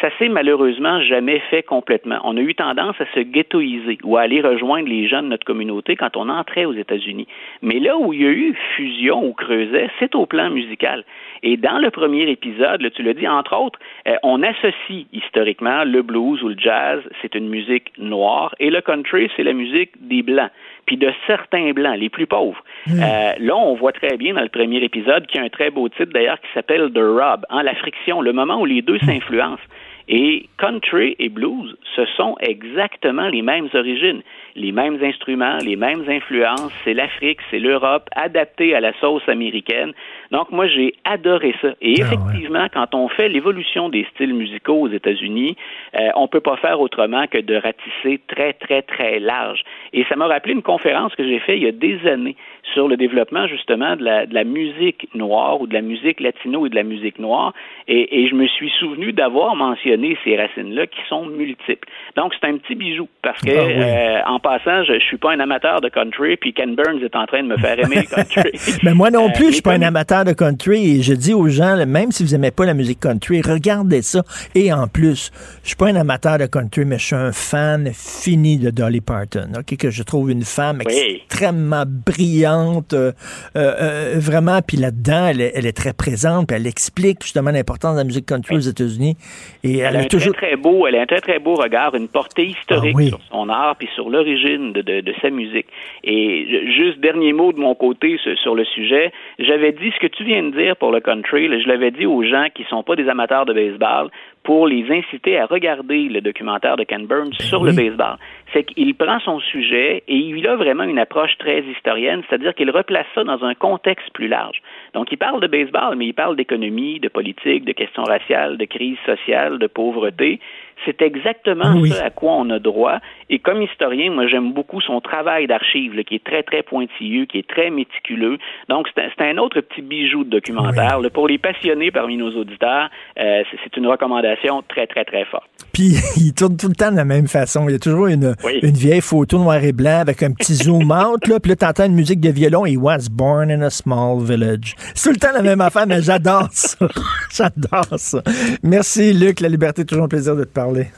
ça 0.00 0.08
s'est 0.18 0.28
malheureusement 0.28 1.02
jamais 1.02 1.40
fait 1.50 1.62
complètement. 1.62 2.18
On 2.24 2.36
a 2.36 2.40
eu 2.40 2.54
tendance 2.54 3.00
à 3.00 3.06
se 3.14 3.20
ghettoiser 3.20 3.98
ou 4.04 4.16
à 4.16 4.22
aller 4.22 4.40
rejoindre 4.40 4.88
les 4.88 5.06
gens 5.08 5.22
de 5.22 5.28
notre 5.28 5.44
communauté 5.44 5.96
quand 5.96 6.16
on 6.16 6.28
entrait 6.28 6.64
aux 6.64 6.72
États-Unis. 6.72 7.26
Mais 7.62 7.80
là 7.80 7.98
où 7.98 8.12
il 8.12 8.22
y 8.22 8.26
a 8.26 8.30
eu 8.30 8.54
fusion 8.76 9.24
ou 9.24 9.32
creuset, 9.32 9.90
c'est 9.98 10.14
au 10.14 10.26
plan 10.26 10.50
musical. 10.50 11.04
Et 11.42 11.56
dans 11.56 11.78
le 11.78 11.90
premier 11.90 12.30
épisode, 12.30 12.82
là, 12.82 12.90
tu 12.90 13.02
l'as 13.02 13.14
dit, 13.14 13.26
entre 13.26 13.56
autres, 13.56 13.78
euh, 14.06 14.16
on 14.22 14.42
associe 14.42 15.06
historiquement 15.12 15.84
le 15.84 16.02
blues 16.02 16.42
ou 16.42 16.48
le 16.48 16.58
jazz, 16.58 17.02
c'est 17.22 17.34
une 17.34 17.48
musique 17.48 17.92
noire, 17.98 18.54
et 18.60 18.70
le 18.70 18.80
country, 18.80 19.30
c'est 19.36 19.42
la 19.42 19.54
musique 19.54 19.92
des 20.00 20.22
blancs, 20.22 20.50
puis 20.86 20.96
de 20.96 21.10
certains 21.26 21.72
blancs, 21.72 21.98
les 21.98 22.10
plus 22.10 22.26
pauvres. 22.26 22.62
Euh, 22.88 23.32
là, 23.38 23.56
on 23.56 23.74
voit 23.74 23.92
très 23.92 24.16
bien 24.16 24.34
dans 24.34 24.42
le 24.42 24.48
premier 24.48 24.82
épisode, 24.82 25.26
qui 25.26 25.38
a 25.38 25.42
un 25.42 25.48
très 25.48 25.70
beau 25.70 25.88
titre 25.88 26.12
d'ailleurs, 26.12 26.40
qui 26.40 26.48
s'appelle 26.54 26.90
The 26.92 26.98
Rub, 26.98 27.44
hein, 27.50 27.62
la 27.62 27.74
friction, 27.74 28.20
le 28.20 28.32
moment 28.32 28.60
où 28.60 28.64
les 28.64 28.82
deux 28.82 28.98
s'influencent. 29.00 29.62
Et 30.08 30.48
country 30.58 31.14
et 31.18 31.28
blues, 31.28 31.76
ce 31.94 32.04
sont 32.16 32.36
exactement 32.40 33.28
les 33.28 33.42
mêmes 33.42 33.68
origines, 33.74 34.22
les 34.56 34.72
mêmes 34.72 34.98
instruments, 35.02 35.58
les 35.64 35.76
mêmes 35.76 36.04
influences. 36.08 36.72
C'est 36.84 36.94
l'Afrique, 36.94 37.38
c'est 37.50 37.58
l'Europe, 37.58 38.08
adapté 38.16 38.74
à 38.74 38.80
la 38.80 38.92
sauce 39.00 39.28
américaine. 39.28 39.92
Donc 40.30 40.50
moi, 40.50 40.66
j'ai 40.68 40.94
adoré 41.04 41.54
ça. 41.60 41.68
Et 41.80 42.00
effectivement, 42.00 42.66
quand 42.72 42.94
on 42.94 43.08
fait 43.08 43.28
l'évolution 43.28 43.88
des 43.88 44.06
styles 44.14 44.34
musicaux 44.34 44.80
aux 44.80 44.88
États-Unis, 44.88 45.56
euh, 45.98 46.08
on 46.16 46.28
peut 46.28 46.40
pas 46.40 46.56
faire 46.56 46.80
autrement 46.80 47.26
que 47.26 47.38
de 47.38 47.54
ratisser 47.54 48.20
très, 48.28 48.52
très, 48.54 48.82
très 48.82 49.18
large. 49.20 49.62
Et 49.92 50.04
ça 50.08 50.16
m'a 50.16 50.26
rappelé 50.26 50.54
une 50.54 50.62
conférence 50.62 51.14
que 51.14 51.24
j'ai 51.24 51.38
faite 51.38 51.56
il 51.56 51.64
y 51.64 51.68
a 51.68 51.72
des 51.72 51.98
années 52.08 52.36
sur 52.74 52.88
le 52.88 52.96
développement 52.96 53.46
justement 53.46 53.96
de 53.96 54.04
la, 54.04 54.26
de 54.26 54.34
la 54.34 54.44
musique 54.44 55.08
noire 55.14 55.60
ou 55.60 55.66
de 55.66 55.74
la 55.74 55.80
musique 55.80 56.20
latino 56.20 56.66
et 56.66 56.68
de 56.68 56.74
la 56.74 56.82
musique 56.82 57.18
noire. 57.18 57.52
Et, 57.88 58.22
et 58.22 58.28
je 58.28 58.34
me 58.34 58.46
suis 58.46 58.70
souvenu 58.78 59.12
d'avoir 59.12 59.56
mentionné 59.56 60.16
ces 60.24 60.36
racines-là 60.36 60.86
qui 60.86 61.00
sont 61.08 61.26
multiples. 61.26 61.88
Donc 62.16 62.32
c'est 62.38 62.46
un 62.48 62.56
petit 62.58 62.74
bijou 62.74 63.08
parce 63.22 63.40
que 63.40 63.50
Ah 63.50 63.64
oui. 63.66 63.74
euh, 63.76 64.20
en 64.26 64.38
passant, 64.40 64.84
je, 64.84 64.94
je 64.98 65.04
suis 65.04 65.16
pas 65.18 65.32
un 65.32 65.40
amateur 65.40 65.80
de 65.80 65.88
country, 65.88 66.36
puis 66.36 66.52
Ken 66.52 66.74
Burns 66.74 67.00
est 67.02 67.14
en 67.14 67.26
train 67.26 67.42
de 67.42 67.48
me 67.48 67.56
faire 67.56 67.78
aimer 67.78 67.96
le 67.96 68.02
country. 68.14 68.50
Mais 68.82 68.94
moi 68.94 69.10
non 69.10 69.28
Euh, 69.28 69.32
plus, 69.32 69.46
je 69.48 69.52
suis 69.54 69.62
pas 69.62 69.72
un 69.74 69.82
amateur 69.82 70.24
de 70.24 70.32
country 70.32 70.98
et 70.98 71.02
je 71.02 71.14
dis 71.14 71.32
aux 71.34 71.48
gens, 71.48 71.76
même 71.86 72.10
si 72.12 72.22
vous 72.24 72.34
aimez 72.34 72.50
pas 72.50 72.64
la 72.66 72.74
musique 72.74 73.00
country, 73.00 73.40
regardez 73.42 74.02
ça. 74.02 74.22
Et 74.54 74.72
en 74.72 74.86
plus, 74.88 75.30
je 75.62 75.68
suis 75.68 75.76
pas 75.76 75.88
un 75.88 75.96
amateur 75.96 76.38
de 76.38 76.46
country, 76.46 76.84
mais 76.84 76.98
je 76.98 77.04
suis 77.06 77.14
un 77.16 77.32
fan 77.32 77.90
fini 77.94 78.58
de 78.58 78.70
Dolly 78.70 79.00
Parton, 79.00 79.52
ok, 79.58 79.76
que 79.76 79.90
je 79.90 80.02
trouve 80.02 80.30
une 80.30 80.42
femme 80.44 80.80
Oui. 80.86 81.22
extrêmement 81.24 81.84
brillante, 81.86 82.92
euh, 82.94 83.12
euh, 83.56 84.14
vraiment. 84.16 84.60
Puis 84.66 84.76
là-dedans, 84.76 85.26
elle, 85.28 85.40
est- 85.40 85.52
elle 85.54 85.66
est 85.66 85.76
très 85.76 85.92
présente, 85.92 86.46
puis 86.48 86.56
elle 86.56 86.66
explique 86.66 87.22
justement 87.22 87.50
l'importance 87.50 87.94
de 87.94 87.98
la 87.98 88.04
musique 88.04 88.26
country 88.26 88.56
aux 88.56 88.60
États-Unis. 88.60 89.16
Et 89.64 89.78
elle, 89.78 89.86
Elle 89.90 89.96
a 89.96 89.98
a 90.00 90.02
un 90.02 90.06
toujours. 90.06 90.34
très, 90.34 90.48
très 90.48 90.56
beau, 90.56 90.86
elle 90.86 90.96
a 90.96 91.02
un 91.02 91.06
très, 91.06 91.20
très 91.20 91.38
beau 91.38 91.54
regard, 91.54 91.94
une 91.94 92.08
portée 92.08 92.46
historique 92.46 92.92
Ah 92.94 92.96
oui. 92.96 93.08
sur 93.08 93.20
son 93.30 93.48
art 93.48 93.76
puis 93.76 93.88
sur 93.94 94.08
l'origine 94.08 94.29
de, 94.36 95.00
de, 95.00 95.14
sa 95.20 95.30
musique. 95.30 95.66
Et 96.04 96.70
juste 96.72 96.98
dernier 97.00 97.32
mot 97.32 97.52
de 97.52 97.58
mon 97.58 97.74
côté 97.74 98.18
sur, 98.42 98.54
le 98.54 98.64
sujet, 98.64 99.12
j'avais 99.38 99.72
dit 99.72 99.90
ce 99.90 100.00
que 100.00 100.06
tu 100.06 100.24
viens 100.24 100.42
de 100.42 100.50
dire 100.50 100.76
pour 100.76 100.92
le 100.92 101.00
country, 101.00 101.46
je 101.60 101.68
l'avais 101.68 101.90
dit 101.90 102.06
aux 102.06 102.22
gens 102.22 102.46
qui 102.54 102.64
sont 102.64 102.82
pas 102.82 102.96
des 102.96 103.08
amateurs 103.08 103.46
de 103.46 103.52
baseball 103.52 104.10
pour 104.42 104.66
les 104.66 104.90
inciter 104.90 105.38
à 105.38 105.46
regarder 105.46 106.08
le 106.08 106.20
documentaire 106.20 106.76
de 106.76 106.84
Ken 106.84 107.06
Burns 107.06 107.34
sur 107.40 107.62
le 107.62 107.72
baseball. 107.72 108.16
C'est 108.52 108.64
qu'il 108.64 108.94
prend 108.94 109.20
son 109.20 109.38
sujet 109.38 110.02
et 110.08 110.16
il 110.16 110.46
a 110.48 110.56
vraiment 110.56 110.84
une 110.84 110.98
approche 110.98 111.36
très 111.38 111.60
historienne, 111.62 112.22
c'est-à-dire 112.28 112.54
qu'il 112.54 112.70
replace 112.70 113.06
ça 113.14 113.22
dans 113.22 113.44
un 113.44 113.54
contexte 113.54 114.10
plus 114.12 114.28
large. 114.28 114.62
Donc, 114.94 115.12
il 115.12 115.18
parle 115.18 115.40
de 115.40 115.46
baseball, 115.46 115.94
mais 115.96 116.06
il 116.06 116.14
parle 116.14 116.36
d'économie, 116.36 117.00
de 117.00 117.08
politique, 117.08 117.64
de 117.64 117.72
questions 117.72 118.02
raciales, 118.02 118.56
de 118.56 118.64
crise 118.64 118.96
sociale, 119.04 119.58
de 119.58 119.66
pauvreté. 119.66 120.40
C'est 120.86 121.02
exactement 121.02 121.74
Oui. 121.76 121.90
ça 121.90 122.06
à 122.06 122.10
quoi 122.10 122.32
on 122.32 122.48
a 122.48 122.58
droit. 122.58 123.00
Et 123.28 123.38
comme 123.38 123.60
historien, 123.60 124.10
moi, 124.10 124.26
j'aime 124.26 124.52
beaucoup 124.54 124.80
son 124.80 125.02
travail 125.02 125.46
d'archive, 125.46 125.94
là, 125.94 126.02
qui 126.02 126.14
est 126.14 126.24
très, 126.24 126.42
très 126.42 126.62
pointilleux, 126.62 127.26
qui 127.26 127.38
est 127.38 127.46
très 127.46 127.68
méticuleux. 127.68 128.38
Donc, 128.70 128.88
c'est 128.96 129.22
un, 129.22 129.36
autre 129.36 129.60
petit 129.60 129.82
bijou 129.82 130.24
de 130.24 130.30
documentaire. 130.30 130.98
là. 131.00 131.10
pour 131.10 131.28
les 131.28 131.36
passionnés 131.36 131.90
parmi 131.90 132.16
nos 132.16 132.30
auditeurs, 132.30 132.88
euh, 133.18 133.42
c'est 133.62 133.76
une 133.76 133.86
recommandation 133.86 134.29
très, 134.68 134.86
très, 134.86 135.04
très 135.04 135.24
forte. 135.30 135.44
Puis 135.72 135.96
il 136.16 136.32
tourne 136.34 136.56
tout 136.56 136.68
le 136.68 136.74
temps 136.74 136.90
de 136.90 136.96
la 136.96 137.04
même 137.04 137.28
façon. 137.28 137.68
Il 137.68 137.72
y 137.72 137.74
a 137.74 137.78
toujours 137.78 138.06
une, 138.08 138.34
Oui. 138.44 138.58
une 138.62 138.74
vieille 138.76 139.00
photo 139.00 139.38
noir 139.38 139.62
et 139.62 139.72
blanc 139.72 140.00
avec 140.00 140.22
un 140.22 140.32
petit 140.32 140.54
zoom 140.54 140.90
out, 140.90 141.26
là, 141.28 141.40
puis 141.40 141.50
là, 141.50 141.56
t'entends 141.56 141.86
une 141.86 141.94
musique 141.94 142.20
de 142.20 142.30
violon. 142.30 142.64
He 142.66 142.76
was 142.76 143.08
born 143.10 143.50
in 143.50 143.62
a 143.62 143.70
small 143.70 144.22
village. 144.22 144.74
C'est 144.94 145.08
tout 145.08 145.14
le 145.14 145.18
temps 145.20 145.32
la 145.34 145.42
même 145.42 145.60
affaire, 145.60 145.86
mais 145.86 146.02
j'adore 146.02 146.48
ça. 146.52 146.76
j'adore 147.34 147.98
ça. 147.98 148.22
Merci, 148.62 149.12
Luc. 149.12 149.40
La 149.40 149.48
liberté, 149.48 149.84
toujours 149.84 150.04
un 150.04 150.08
plaisir 150.08 150.36
de 150.36 150.44
te 150.44 150.52
parler. 150.52 150.88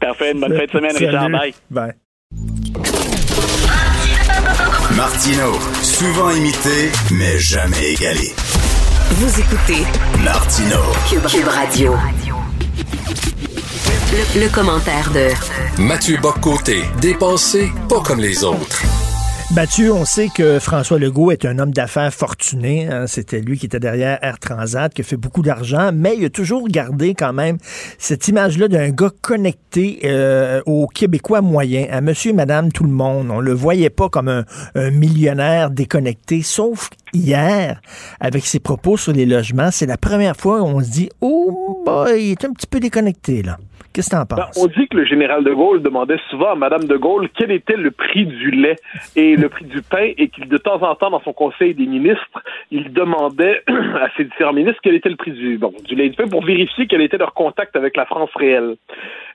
Parfait. 0.00 0.32
Une 0.32 0.40
bonne 0.40 0.56
fin 0.56 0.64
de 0.64 0.70
semaine, 0.70 0.90
Salut. 0.92 1.06
Richard. 1.06 1.30
Bye. 1.30 1.54
Bye. 1.70 1.92
Martino, 4.96 5.52
souvent 5.82 6.30
imité, 6.30 6.90
mais 7.12 7.38
jamais 7.38 7.92
égalé. 7.92 8.32
Vous 9.10 9.40
écoutez 9.40 9.84
Martino. 10.22 10.76
Cube, 11.08 11.46
Radio. 11.48 11.94
Le, 14.10 14.40
le 14.44 14.48
commentaire 14.54 15.10
de 15.12 15.82
Mathieu 15.82 16.16
Boccoté, 16.20 16.82
dépensé 17.00 17.68
pas 17.88 18.00
comme 18.00 18.20
les 18.20 18.42
autres. 18.42 18.82
Mathieu, 19.54 19.92
on 19.92 20.04
sait 20.04 20.28
que 20.28 20.58
François 20.58 20.98
Legault 20.98 21.30
est 21.30 21.46
un 21.46 21.58
homme 21.58 21.72
d'affaires 21.72 22.12
fortuné. 22.12 22.86
hein. 22.90 23.06
C'était 23.06 23.40
lui 23.40 23.58
qui 23.58 23.66
était 23.66 23.80
derrière 23.80 24.18
Air 24.22 24.38
Transat, 24.38 24.92
qui 24.92 25.00
a 25.00 25.04
fait 25.04 25.16
beaucoup 25.16 25.40
d'argent, 25.42 25.90
mais 25.92 26.16
il 26.18 26.24
a 26.26 26.30
toujours 26.30 26.68
gardé 26.68 27.14
quand 27.14 27.32
même 27.32 27.56
cette 27.98 28.28
image-là 28.28 28.68
d'un 28.68 28.90
gars 28.90 29.10
connecté 29.22 30.00
euh, 30.04 30.60
aux 30.66 30.86
Québécois 30.86 31.40
moyens, 31.40 31.88
à 31.90 32.00
monsieur 32.02 32.30
et 32.30 32.34
madame 32.34 32.72
tout 32.72 32.84
le 32.84 32.90
monde. 32.90 33.30
On 33.30 33.40
le 33.40 33.52
voyait 33.54 33.90
pas 33.90 34.08
comme 34.10 34.28
un, 34.28 34.44
un 34.74 34.90
millionnaire 34.90 35.70
déconnecté, 35.70 36.42
sauf 36.42 36.90
hier, 37.14 37.80
avec 38.20 38.44
ses 38.44 38.60
propos 38.60 38.96
sur 38.98 39.12
les 39.12 39.24
logements, 39.26 39.70
c'est 39.70 39.86
la 39.86 39.96
première 39.96 40.36
fois 40.36 40.60
où 40.60 40.66
on 40.66 40.82
se 40.82 40.90
dit, 40.90 41.08
oh 41.22 41.82
boy, 41.86 42.22
il 42.22 42.30
est 42.32 42.44
un 42.44 42.52
petit 42.52 42.66
peu 42.66 42.80
déconnecté, 42.80 43.42
là. 43.42 43.58
Qu'est-ce 43.98 44.10
que 44.10 44.14
t'en 44.14 44.26
penses? 44.26 44.54
Ben, 44.54 44.62
on 44.62 44.66
dit 44.68 44.86
que 44.86 44.96
le 44.96 45.04
général 45.04 45.42
de 45.42 45.52
Gaulle 45.52 45.82
demandait 45.82 46.20
souvent 46.30 46.52
à 46.52 46.54
Madame 46.54 46.84
de 46.84 46.96
Gaulle 46.96 47.28
quel 47.36 47.50
était 47.50 47.76
le 47.76 47.90
prix 47.90 48.26
du 48.26 48.52
lait 48.52 48.76
et 49.16 49.34
le 49.34 49.48
prix 49.48 49.64
du 49.64 49.82
pain 49.82 50.12
et 50.16 50.28
qu'il 50.28 50.46
de 50.46 50.56
temps 50.56 50.80
en 50.84 50.94
temps 50.94 51.10
dans 51.10 51.20
son 51.22 51.32
conseil 51.32 51.74
des 51.74 51.86
ministres, 51.86 52.44
il 52.70 52.92
demandait 52.92 53.60
à 53.66 54.08
ses 54.16 54.22
différents 54.22 54.52
ministres 54.52 54.78
quel 54.84 54.94
était 54.94 55.08
le 55.08 55.16
prix 55.16 55.32
du 55.32 55.58
bon 55.58 55.72
du 55.84 55.96
lait 55.96 56.06
et 56.06 56.10
du 56.10 56.16
pain 56.16 56.28
pour 56.28 56.44
vérifier 56.44 56.86
quel 56.86 57.00
était 57.00 57.18
leur 57.18 57.34
contact 57.34 57.74
avec 57.74 57.96
la 57.96 58.06
France 58.06 58.30
réelle. 58.36 58.76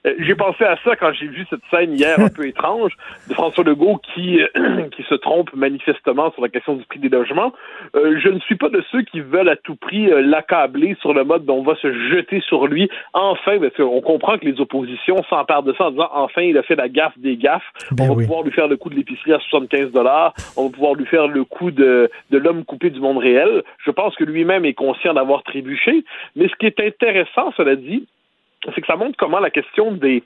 Euh, 0.06 0.14
j'ai 0.20 0.36
pensé 0.36 0.64
à 0.64 0.78
ça 0.84 0.96
quand 0.96 1.14
j'ai 1.14 1.28
vu 1.28 1.46
cette 1.50 1.62
scène 1.72 1.94
hier 1.94 2.20
un 2.20 2.30
peu 2.30 2.48
étrange 2.48 2.94
de 3.28 3.34
François 3.34 3.64
Legault 3.64 4.00
qui 4.14 4.42
euh, 4.42 4.88
qui 4.96 5.04
se 5.04 5.16
trompe 5.16 5.54
manifestement 5.54 6.32
sur 6.32 6.42
la 6.42 6.50
question 6.50 6.76
du 6.76 6.86
prix 6.86 7.00
des 7.00 7.10
logements. 7.10 7.54
Euh, 7.96 8.20
je 8.20 8.30
ne 8.30 8.40
suis 8.40 8.56
pas 8.56 8.70
de 8.70 8.84
ceux 8.92 9.02
qui 9.04 9.22
veulent 9.22 9.50
à 9.50 9.56
tout 9.56 9.76
prix 9.76 10.12
euh, 10.12 10.22
l'accabler 10.22 10.96
sur 11.02 11.14
le 11.14 11.24
mode 11.24 11.46
dont 11.46 11.58
on 11.58 11.64
va 11.64 11.76
se 11.76 11.92
jeter 12.10 12.42
sur 12.42 12.68
lui. 12.68 12.90
Enfin, 13.14 13.60
parce 13.60 13.76
qu'on 13.76 14.02
comprend 14.02 14.38
que 14.38 14.46
les 14.46 14.60
oppositions 14.60 15.24
s'emparent 15.30 15.64
de 15.64 15.74
ça 15.74 15.86
en 15.86 15.92
disant 15.92 16.10
enfin 16.14 16.42
il 16.42 16.58
a 16.58 16.64
fait 16.64 16.76
la 16.76 16.90
gaffe 16.90 17.18
des 17.18 17.38
gaffes. 17.38 17.64
Ben 17.92 18.06
on 18.06 18.08
va 18.10 18.14
oui. 18.16 18.26
pouvoir 18.26 18.44
lui 18.44 18.52
faire 18.52 18.68
le 18.68 18.78
coup 18.78 18.90
de 18.90 18.96
l'épicerie 18.96 19.34
à 19.34 19.40
75 19.40 19.92
dollars. 19.92 20.34
On 20.58 20.66
va 20.66 20.72
pouvoir 20.72 20.94
lui 20.96 21.06
faire 21.06 21.28
le 21.28 21.44
coup 21.44 21.72
de, 21.72 22.10
de 22.32 22.38
l'homme 22.38 22.66
coupé 22.66 22.90
du 22.90 23.00
monde 23.00 23.18
réel. 23.18 23.64
Je 23.86 23.92
pense 23.92 24.16
que 24.16 24.24
lui-même 24.24 24.66
est 24.66 24.74
conscient 24.74 25.14
d'avoir 25.14 25.44
trébuché. 25.44 26.04
Mais 26.36 26.48
ce 26.48 26.56
qui 26.56 26.66
est 26.66 26.80
intéressant, 26.80 27.54
cela 27.58 27.76
dit, 27.76 28.08
c'est 28.74 28.82
que 28.82 28.88
ça 28.88 28.96
montre 28.96 29.18
comment 29.18 29.40
la 29.40 29.50
question 29.50 29.92
des 29.92 30.24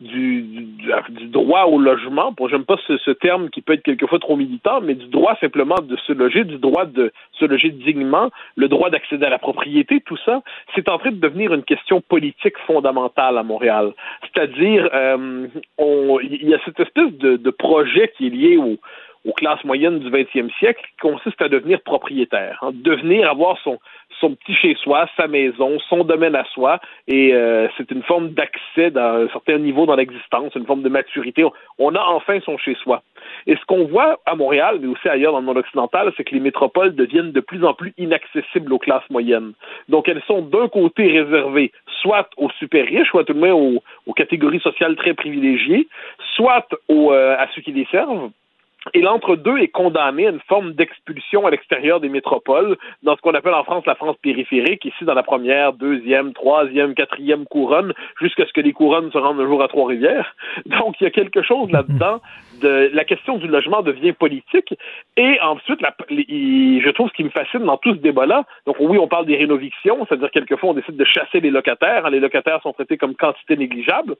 du, 0.00 0.42
du, 0.42 0.92
du 1.10 1.26
droit 1.26 1.64
au 1.64 1.78
logement, 1.78 2.32
pour 2.32 2.48
j'aime 2.48 2.64
pas 2.64 2.76
ce, 2.86 2.96
ce 2.98 3.10
terme 3.10 3.50
qui 3.50 3.60
peut 3.60 3.74
être 3.74 3.82
quelquefois 3.82 4.18
trop 4.18 4.36
militant, 4.36 4.80
mais 4.80 4.94
du 4.94 5.06
droit 5.06 5.36
simplement 5.40 5.76
de 5.82 5.96
se 5.96 6.12
loger, 6.12 6.44
du 6.44 6.58
droit 6.58 6.86
de 6.86 7.12
se 7.32 7.44
loger 7.44 7.70
dignement, 7.70 8.30
le 8.56 8.68
droit 8.68 8.90
d'accéder 8.90 9.26
à 9.26 9.30
la 9.30 9.38
propriété, 9.38 10.00
tout 10.00 10.16
ça, 10.24 10.42
c'est 10.74 10.88
en 10.88 10.98
train 10.98 11.10
de 11.10 11.20
devenir 11.20 11.52
une 11.52 11.64
question 11.64 12.00
politique 12.00 12.58
fondamentale 12.66 13.38
à 13.38 13.42
Montréal. 13.42 13.92
C'est-à-dire, 14.22 14.88
euh, 14.94 15.46
il 16.22 16.48
y 16.48 16.54
a 16.54 16.58
cette 16.64 16.80
espèce 16.80 17.12
de, 17.12 17.36
de 17.36 17.50
projet 17.50 18.12
qui 18.16 18.26
est 18.26 18.30
lié 18.30 18.56
au 18.56 18.78
aux 19.24 19.32
classes 19.32 19.64
moyennes 19.64 19.98
du 19.98 20.10
20e 20.10 20.50
siècle 20.58 20.82
qui 20.82 20.96
consiste 21.08 21.40
à 21.42 21.48
devenir 21.48 21.80
propriétaire, 21.82 22.58
hein, 22.62 22.70
devenir 22.72 23.28
avoir 23.30 23.58
son 23.62 23.78
petit 24.34 24.54
chez 24.54 24.74
soi, 24.74 25.06
sa 25.16 25.26
maison, 25.28 25.78
son 25.88 26.04
domaine 26.04 26.34
à 26.34 26.44
soi, 26.52 26.78
et 27.08 27.34
euh, 27.34 27.68
c'est 27.76 27.90
une 27.90 28.02
forme 28.02 28.30
d'accès 28.30 28.90
dans 28.90 29.24
un 29.24 29.28
certain 29.28 29.58
niveau 29.58 29.86
dans 29.86 29.96
l'existence, 29.96 30.54
une 30.54 30.66
forme 30.66 30.82
de 30.82 30.88
maturité. 30.88 31.44
On, 31.78 31.94
a 31.94 32.00
enfin 32.00 32.38
son 32.40 32.58
chez 32.58 32.74
soi. 32.74 33.02
Et 33.46 33.56
ce 33.56 33.64
qu'on 33.66 33.86
voit 33.86 34.20
à 34.26 34.34
Montréal, 34.34 34.78
mais 34.80 34.88
aussi 34.88 35.08
ailleurs 35.08 35.32
dans 35.32 35.40
le 35.40 35.46
monde 35.46 35.58
occidental, 35.58 36.12
c'est 36.16 36.24
que 36.24 36.34
les 36.34 36.40
métropoles 36.40 36.94
deviennent 36.94 37.32
de 37.32 37.40
plus 37.40 37.64
en 37.64 37.74
plus 37.74 37.94
inaccessibles 37.98 38.72
aux 38.72 38.78
classes 38.78 39.08
moyennes. 39.10 39.52
Donc 39.88 40.08
elles 40.08 40.22
sont 40.26 40.42
d'un 40.42 40.68
côté 40.68 41.06
réservées 41.06 41.72
soit 42.00 42.28
aux 42.36 42.50
super 42.58 42.86
riches, 42.86 43.08
soit 43.08 43.24
tout 43.24 43.34
de 43.34 43.38
même 43.38 43.54
aux, 43.54 43.82
aux 44.06 44.12
catégories 44.12 44.60
sociales 44.60 44.96
très 44.96 45.14
privilégiées, 45.14 45.88
soit 46.34 46.66
aux, 46.88 47.12
euh, 47.12 47.36
à 47.38 47.46
ceux 47.54 47.62
qui 47.62 47.72
les 47.72 47.86
servent. 47.90 48.30
Et 48.94 49.02
l'entre-deux 49.02 49.58
est 49.58 49.68
condamné 49.68 50.26
à 50.26 50.30
une 50.30 50.40
forme 50.40 50.72
d'expulsion 50.72 51.46
à 51.46 51.50
l'extérieur 51.50 52.00
des 52.00 52.08
métropoles, 52.08 52.76
dans 53.02 53.16
ce 53.16 53.20
qu'on 53.20 53.34
appelle 53.34 53.54
en 53.54 53.64
France 53.64 53.84
la 53.86 53.94
France 53.94 54.16
périphérique, 54.22 54.84
ici 54.84 55.04
dans 55.04 55.14
la 55.14 55.22
première, 55.22 55.72
deuxième, 55.74 56.32
troisième, 56.32 56.94
quatrième 56.94 57.44
couronne, 57.44 57.92
jusqu'à 58.20 58.46
ce 58.46 58.52
que 58.52 58.60
les 58.60 58.72
couronnes 58.72 59.12
se 59.12 59.18
rendent 59.18 59.40
un 59.40 59.46
jour 59.46 59.62
à 59.62 59.68
Trois-Rivières. 59.68 60.34
Donc 60.66 61.00
il 61.00 61.04
y 61.04 61.06
a 61.06 61.10
quelque 61.10 61.42
chose 61.42 61.70
là-dedans 61.70 62.20
de 62.60 62.90
la 62.92 63.04
question 63.04 63.38
du 63.38 63.48
logement 63.48 63.82
devient 63.82 64.12
politique. 64.12 64.74
Et 65.16 65.40
ensuite, 65.40 65.80
je 66.10 66.90
trouve 66.90 67.08
ce 67.08 67.14
qui 67.14 67.24
me 67.24 67.30
fascine 67.30 67.64
dans 67.64 67.76
tout 67.78 67.94
ce 67.94 68.00
débat-là, 68.00 68.44
donc 68.66 68.76
oui, 68.80 68.98
on 68.98 69.08
parle 69.08 69.26
des 69.26 69.36
rénovictions, 69.36 70.06
c'est-à-dire 70.06 70.30
quelquefois 70.30 70.70
on 70.70 70.74
décide 70.74 70.96
de 70.96 71.04
chasser 71.04 71.40
les 71.40 71.50
locataires, 71.50 72.06
hein, 72.06 72.10
les 72.10 72.20
locataires 72.20 72.60
sont 72.62 72.72
traités 72.72 72.96
comme 72.96 73.14
quantité 73.14 73.56
négligeable. 73.56 74.16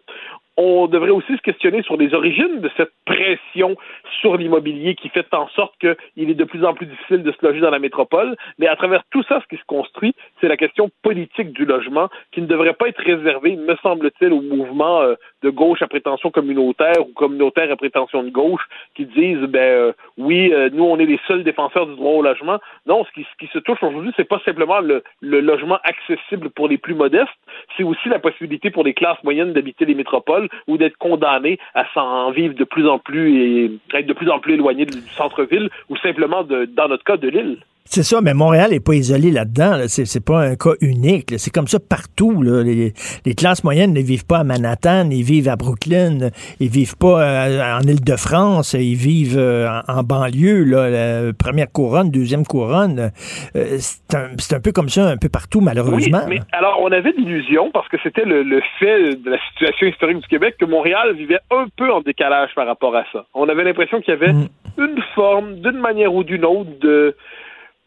On 0.57 0.87
devrait 0.87 1.11
aussi 1.11 1.37
se 1.37 1.43
questionner 1.43 1.83
sur 1.83 1.97
les 1.97 2.13
origines 2.15 2.61
de 2.61 2.71
cette 2.77 2.93
pression 3.05 3.77
sur 4.21 4.37
l'immobilier 4.51 4.95
qui 4.97 5.09
fait 5.09 5.33
en 5.33 5.49
sorte 5.49 5.75
qu'il 5.79 6.31
est 6.31 6.35
de 6.35 6.45
plus 6.45 6.65
en 6.65 6.75
plus 6.75 6.87
difficile 6.87 7.23
de 7.23 7.31
se 7.33 7.47
loger 7.47 7.61
dans 7.61 7.71
la 7.71 7.79
métropole. 7.79 8.37
Mais 8.59 8.67
à 8.67 8.77
travers 8.77 9.03
tout 9.11 9.23
ça, 9.23 9.41
ce 9.41 9.47
qui 9.47 9.61
se 9.61 9.67
construit, 9.67 10.15
c'est 10.41 10.49
la 10.49 10.57
question 10.57 10.91
politique 11.03 11.53
du 11.53 11.65
logement 11.65 12.09
qui 12.33 12.43
ne 12.43 12.47
devrait 12.47 12.75
pas 12.75 12.89
être 12.89 13.03
réservée, 13.03 13.57
me 13.57 13.77
semble-t-il, 13.77 14.33
au 14.33 14.41
mouvement 14.41 15.01
euh, 15.03 15.15
de 15.43 15.51
gauche 15.51 15.83
à 15.83 15.87
prétention 15.87 16.31
communautaire 16.31 17.01
ou 17.01 17.13
communautaire 17.13 17.71
à 17.71 17.77
prétention 17.77 18.23
de 18.23 18.31
gauche 18.31 18.63
qui 18.95 19.07
disent 19.07 19.47
ben 19.49 19.61
euh, 19.61 19.93
oui, 20.19 20.53
euh, 20.53 20.69
nous 20.73 20.85
on 20.85 20.99
est 20.99 21.07
les 21.07 21.21
seuls 21.29 21.45
défenseurs 21.45 21.87
du 21.87 21.95
droit 21.95 22.13
au 22.13 22.23
logement. 22.23 22.59
Non, 22.87 23.05
ce 23.05 23.11
qui, 23.13 23.47
se 23.53 23.59
touche 23.59 23.83
aujourd'hui, 23.83 24.13
c'est 24.17 24.29
pas 24.29 24.41
simplement 24.45 24.81
le, 24.81 25.03
le 25.21 25.41
logement 25.41 25.79
accessible 25.85 26.51
pour 26.51 26.69
les 26.69 26.79
plus 26.79 26.95
modestes, 26.95 27.29
c'est 27.77 27.83
aussi 27.83 28.09
la 28.09 28.19
possibilité 28.19 28.71
pour 28.71 28.85
les 28.85 28.95
classes 28.95 29.23
moyennes 29.25 29.53
d'habiter 29.53 29.85
les 29.85 29.95
métropoles 29.95 30.49
ou 30.67 30.77
d'être 30.77 30.97
condamnées 30.97 31.59
à 31.75 31.85
s'en 31.95 32.31
vivre 32.31 32.55
de 32.55 32.65
plus 32.65 32.89
en 32.89 32.99
plus 32.99 33.37
et 33.37 33.71
être 33.95 34.07
de 34.07 34.13
plus 34.13 34.31
en 34.31 34.39
plus 34.39 34.40
éloignées 34.49 34.87
du 34.87 35.01
centre-ville 35.17 35.69
ou 35.89 35.97
simplement 35.97 36.43
de, 36.43 36.65
dans 36.65 36.89
notre 36.89 37.05
cas 37.05 37.17
de 37.17 37.29
l'île. 37.29 37.59
C'est 37.85 38.05
ça, 38.05 38.21
mais 38.21 38.35
Montréal 38.35 38.71
n'est 38.71 38.79
pas 38.79 38.95
isolé 38.95 39.33
là-dedans. 39.33 39.77
Là. 39.77 39.89
C'est, 39.89 40.05
c'est 40.05 40.25
pas 40.25 40.41
un 40.43 40.55
cas 40.55 40.75
unique. 40.81 41.33
là. 41.33 41.39
C'est 41.39 41.51
comme 41.51 41.67
ça 41.67 41.81
partout. 41.81 42.41
Là. 42.43 42.63
Les, 42.63 42.93
les 43.27 43.35
classes 43.35 43.65
moyennes 43.65 43.93
ne 43.93 44.01
vivent 44.01 44.27
pas 44.27 44.39
à 44.39 44.45
Manhattan, 44.45 45.09
ils 45.11 45.25
vivent 45.25 45.49
à 45.49 45.57
Brooklyn, 45.57 46.31
ils 46.61 46.69
vivent 46.69 46.97
pas 46.97 47.21
euh, 47.21 47.79
en 47.79 47.81
Île-de-France, 47.81 48.75
ils 48.75 48.95
vivent 48.95 49.39
euh, 49.39 49.69
en, 49.89 49.99
en 49.99 50.03
banlieue, 50.05 50.63
la 50.63 51.33
première 51.33 51.71
couronne, 51.73 52.11
deuxième 52.11 52.47
couronne. 52.47 53.11
Euh, 53.57 53.77
c'est, 53.79 54.15
un, 54.15 54.29
c'est 54.39 54.55
un 54.55 54.61
peu 54.61 54.71
comme 54.71 54.89
ça 54.89 55.09
un 55.09 55.17
peu 55.17 55.29
partout, 55.29 55.61
malheureusement. 55.61 56.21
Oui, 56.29 56.37
mais 56.37 56.41
alors 56.53 56.79
on 56.83 56.93
avait 56.93 57.13
l'illusion, 57.19 57.71
parce 57.73 57.89
que 57.89 57.97
c'était 58.05 58.25
le, 58.25 58.45
le 58.45 58.61
fait 58.79 59.17
de 59.17 59.31
la 59.31 59.39
situation 59.51 59.89
historique 59.89 60.19
du 60.19 60.29
Québec, 60.29 60.55
que 60.61 60.65
Montréal 60.65 61.17
vivait 61.17 61.41
un 61.51 61.67
peu 61.77 61.93
en 61.93 62.03
décalage 62.03 62.51
par 62.55 62.69
rapport 62.69 62.95
à 62.95 63.05
ça. 63.13 63.27
On 63.35 63.49
avait 63.49 63.65
l'impression 63.65 64.01
qu'il 64.01 64.15
y 64.15 64.17
avait 64.17 64.31
une 64.79 65.03
forme, 65.17 65.57
d'une 65.57 65.81
manière 65.81 66.15
ou 66.15 66.23
d'une 66.23 66.45
autre, 66.45 66.71
de 66.81 67.17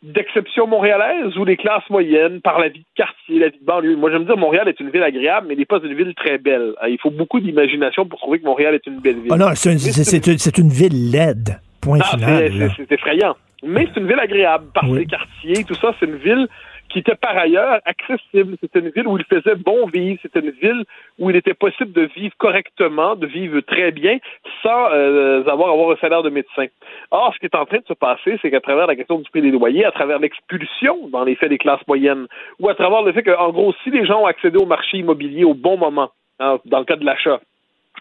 d'exception 0.03 0.67
montréalaise 0.67 1.35
où 1.38 1.45
les 1.45 1.55
classes 1.57 1.89
moyennes, 1.89 2.41
par 2.41 2.59
la 2.59 2.67
vie 2.69 2.80
de 2.80 2.85
quartier, 2.95 3.39
la 3.39 3.49
vie 3.49 3.57
de 3.59 3.65
banlieue. 3.65 3.95
Moi, 3.95 4.11
j'aime 4.11 4.25
dire 4.25 4.38
Montréal 4.38 4.67
est 4.67 4.80
une 4.80 4.89
ville 4.89 5.03
agréable, 5.03 5.47
mais 5.47 5.55
n'est 5.55 5.65
pas 5.65 5.80
une 5.84 5.93
ville 5.95 6.13
très 6.15 6.38
belle. 6.38 6.73
Il 6.89 6.97
faut 7.01 7.09
beaucoup 7.09 7.39
d'imagination 7.39 8.05
pour 8.05 8.19
trouver 8.19 8.39
que 8.39 8.45
Montréal 8.45 8.75
est 8.75 8.85
une 8.85 8.99
belle 8.99 9.15
ville. 9.19 9.31
Ah 9.31 9.38
non, 9.38 9.47
c'est, 9.55 9.69
un- 9.69 9.73
Mais 9.73 9.80
c'est- 9.80 10.03
c'est 10.03 10.23
c'est- 10.23 10.38
c'est 10.39 10.57
une 10.57 10.69
ville 10.69 11.11
laide. 11.11 11.59
Point 11.81 11.99
ah, 12.01 12.17
final. 12.17 12.71
c'est 12.77 12.91
effrayant. 12.91 13.35
Mais 13.65 13.88
c'est 13.93 13.99
une 14.01 14.07
ville 14.07 14.19
agréable 14.19 14.65
par 14.73 14.89
Oui. 14.89 14.99
ses 14.99 15.05
quartiers, 15.05 15.63
tout 15.63 15.75
ça. 15.75 15.93
C'est 15.99 16.05
une 16.05 16.17
ville 16.17 16.47
qui 16.94 16.99
était 16.99 17.15
par 17.15 17.36
ailleurs 17.36 17.82
accessible. 17.86 18.56
C'était 18.61 18.80
une 18.80 18.90
ville 18.90 19.07
où 19.07 19.18
il 19.18 19.26
faisait 19.26 19.56
bon 19.56 19.88
vivre. 19.88 20.20
C'était 20.22 20.41
une 20.41 20.52
ville 20.52 20.86
où 21.18 21.32
il 21.32 21.36
était 21.36 21.56
possible 21.56 21.91
de 21.91 22.03
vivre 22.15 22.36
correctement, 22.38 23.15
de 23.15 23.26
vivre 23.26 23.60
très 23.61 23.91
bien, 23.91 24.20
sans 24.61 24.91
euh, 24.91 25.44
avoir, 25.48 25.72
avoir 25.72 25.91
un 25.91 25.98
salaire 25.98 26.22
de 26.22 26.30
médecin. 26.30 26.68
Or, 27.10 27.34
ce 27.34 27.40
qui 27.40 27.48
est 27.48 27.56
en 27.56 27.65
train 27.65 27.80
de 27.80 27.86
se 27.88 27.94
passer, 27.94 28.38
c'est 28.41 28.52
qu'à 28.52 28.61
travers 28.61 28.86
la 28.86 28.95
question 28.95 29.18
du 29.18 29.30
prix 29.32 29.41
des 29.41 29.49
loyers, 29.49 29.86
à 29.86 29.91
travers 29.91 30.20
l'expulsion, 30.20 31.07
dans 31.07 31.24
les 31.24 31.36
faits, 31.36 31.49
des 31.49 31.57
classes 31.57 31.86
moyennes, 31.88 32.28
ou 32.60 32.70
à 32.70 32.76
travers 32.76 33.02
le 33.02 33.11
fait 33.11 33.24
que, 33.24 33.36
en 33.36 33.49
gros, 33.49 33.74
si 33.84 33.90
les 33.90 34.06
gens 34.06 34.22
ont 34.22 34.28
accédé 34.28 34.57
au 34.57 34.68
marché 34.68 34.98
immobilier 34.98 35.45
au 35.45 35.56
bon 35.56 35.78
moment, 35.78 36.11
hein, 36.40 36.60
dans 36.65 36.80
le 36.80 36.86
cas 36.86 36.95
de 36.95 37.06
l'achat, 37.06 37.40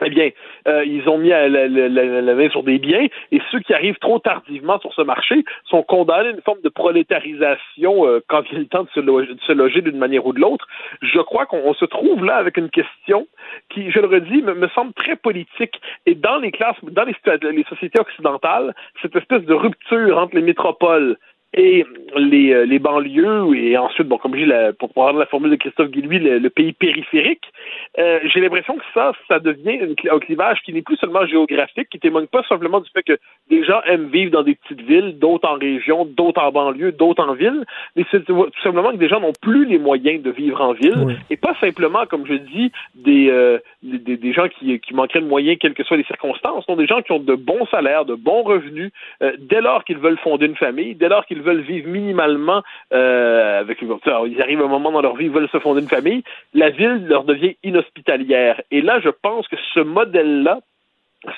eh 0.05 0.11
bien, 0.11 0.31
euh, 0.69 0.85
ils 0.85 1.09
ont 1.09 1.19
mis 1.19 1.29
la, 1.29 2.35
main 2.35 2.49
sur 2.51 2.63
des 2.63 2.79
biens 2.79 3.07
et 3.31 3.41
ceux 3.51 3.61
qui 3.61 3.75
arrivent 3.75 3.99
trop 3.99 4.19
tardivement 4.19 4.81
sur 4.81 4.93
ce 4.95 5.03
marché 5.03 5.45
sont 5.67 5.83
condamnés 5.83 6.29
à 6.29 6.33
une 6.33 6.41
forme 6.41 6.61
de 6.63 6.69
prolétarisation 6.69 8.07
euh, 8.07 8.21
quand 8.27 8.43
vient 8.43 8.59
le 8.59 8.67
temps 8.67 8.85
de 8.85 8.89
se 8.91 9.53
loger, 9.53 9.83
d'une 9.83 9.99
manière 9.99 10.27
ou 10.27 10.33
de 10.33 10.41
l'autre. 10.41 10.67
Je 11.03 11.21
crois 11.21 11.47
qu'on 11.47 11.61
on 11.65 11.75
se 11.75 11.85
trouve 11.85 12.25
là 12.25 12.37
avec 12.37 12.57
une 12.57 12.71
question 12.71 13.27
qui, 13.69 13.91
je 13.91 14.01
le 14.01 14.07
redis, 14.07 14.43
me, 14.43 14.69
semble 14.69 14.93
très 14.95 15.17
politique. 15.17 15.81
Et 16.07 16.15
dans 16.15 16.39
les 16.39 16.53
classes, 16.53 16.77
dans 16.83 17.05
les 17.05 17.65
sociétés 17.69 18.01
occidentales, 18.01 18.75
cette 19.03 19.15
espèce 19.15 19.43
de 19.43 19.55
rupture 19.55 20.19
entre 20.19 20.35
les 20.35 20.43
métropoles 20.43 21.17
et 21.55 21.85
les, 22.17 22.53
euh, 22.53 22.65
les 22.65 22.79
banlieues 22.79 23.55
et 23.57 23.77
ensuite, 23.77 24.09
bon, 24.09 24.17
comme 24.17 24.35
je 24.37 24.45
dis, 24.45 24.77
pour 24.79 24.91
prendre 24.93 25.19
la 25.19 25.27
formule 25.27 25.51
de 25.51 25.57
Christophe 25.57 25.91
Guillouis, 25.91 26.19
le, 26.19 26.51
pays 26.51 26.73
périphérique, 26.73 27.45
euh, 27.99 28.21
j'ai 28.25 28.41
l'impression 28.41 28.77
que 28.77 28.85
ça, 28.95 29.13
ça 29.29 29.39
devient 29.39 29.81
un 30.11 30.19
clivage 30.19 30.61
qui 30.65 30.73
n'est 30.73 30.83
plus 30.83 30.97
seulement 30.97 31.27
géographique, 31.27 31.89
qui 31.91 31.99
témoigne 31.99 32.27
pas 32.27 32.43
simplement 32.49 32.81
du 32.81 32.91
fait 32.91 33.03
que 33.03 33.19
des 33.51 33.65
gens 33.65 33.81
aiment 33.83 34.09
vivre 34.09 34.31
dans 34.31 34.43
des 34.43 34.55
petites 34.55 34.81
villes, 34.81 35.19
d'autres 35.19 35.49
en 35.49 35.55
région, 35.55 36.07
d'autres 36.07 36.43
en 36.43 36.53
banlieue, 36.53 36.93
d'autres 36.93 37.23
en 37.23 37.35
ville, 37.35 37.65
mais 37.97 38.05
c'est 38.11 38.25
tout 38.25 38.51
simplement 38.63 38.93
que 38.93 38.97
des 38.97 39.09
gens 39.09 39.21
n'ont 39.21 39.33
plus 39.41 39.67
les 39.67 39.79
moyens 39.79 40.23
de 40.23 40.31
vivre 40.31 40.61
en 40.61 40.73
ville 40.73 41.19
et 41.29 41.37
pas 41.37 41.55
simplement, 41.61 42.07
comme 42.07 42.27
je 42.27 42.35
dis, 42.35 42.73
des, 42.95 43.29
euh, 43.31 43.59
des, 43.83 44.17
des, 44.17 44.33
gens 44.33 44.49
qui, 44.49 44.81
qui 44.81 44.95
manqueraient 44.95 45.21
de 45.21 45.27
moyens, 45.27 45.59
quelles 45.61 45.75
que 45.75 45.85
soient 45.85 45.99
les 45.99 46.05
circonstances, 46.05 46.65
sont 46.65 46.77
des 46.77 46.87
gens 46.87 47.03
qui 47.03 47.13
ont 47.13 47.19
de 47.19 47.35
bons 47.35 47.67
salaires, 47.67 48.07
de 48.07 48.15
bons 48.15 48.43
revenus, 48.43 48.91
dès 49.39 49.61
lors 49.61 49.85
qu'ils 49.85 49.99
veulent 49.99 50.19
fonder 50.19 50.47
une 50.47 50.57
famille, 50.57 50.95
dès 50.95 51.09
lors 51.09 51.27
qu'ils 51.27 51.42
veulent 51.43 51.61
vivre 51.61 51.89
minimalement 51.89 52.63
euh, 52.93 53.61
avec 53.61 53.83
ils 53.83 54.43
arrivent 54.43 54.61
à 54.61 54.65
un 54.65 54.69
moment 54.69 54.93
dans 54.93 55.03
leur 55.03 55.17
vie, 55.17 55.27
ils 55.27 55.31
veulent 55.31 55.49
se 55.49 55.59
fonder 55.59 55.83
une 55.83 55.89
famille, 55.89 56.23
la 56.55 56.71
ville 56.71 57.07
leur 57.07 57.25
devient 57.25 57.57
inhospitalière. 57.63 58.61
Et 58.71 58.81
là, 58.81 59.01
je 59.01 59.11
pense 59.11 59.49
que 59.49 59.57
ce 59.75 59.81
modèle-là, 59.81 60.61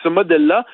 ce 0.02 0.08
modèle-là 0.08 0.64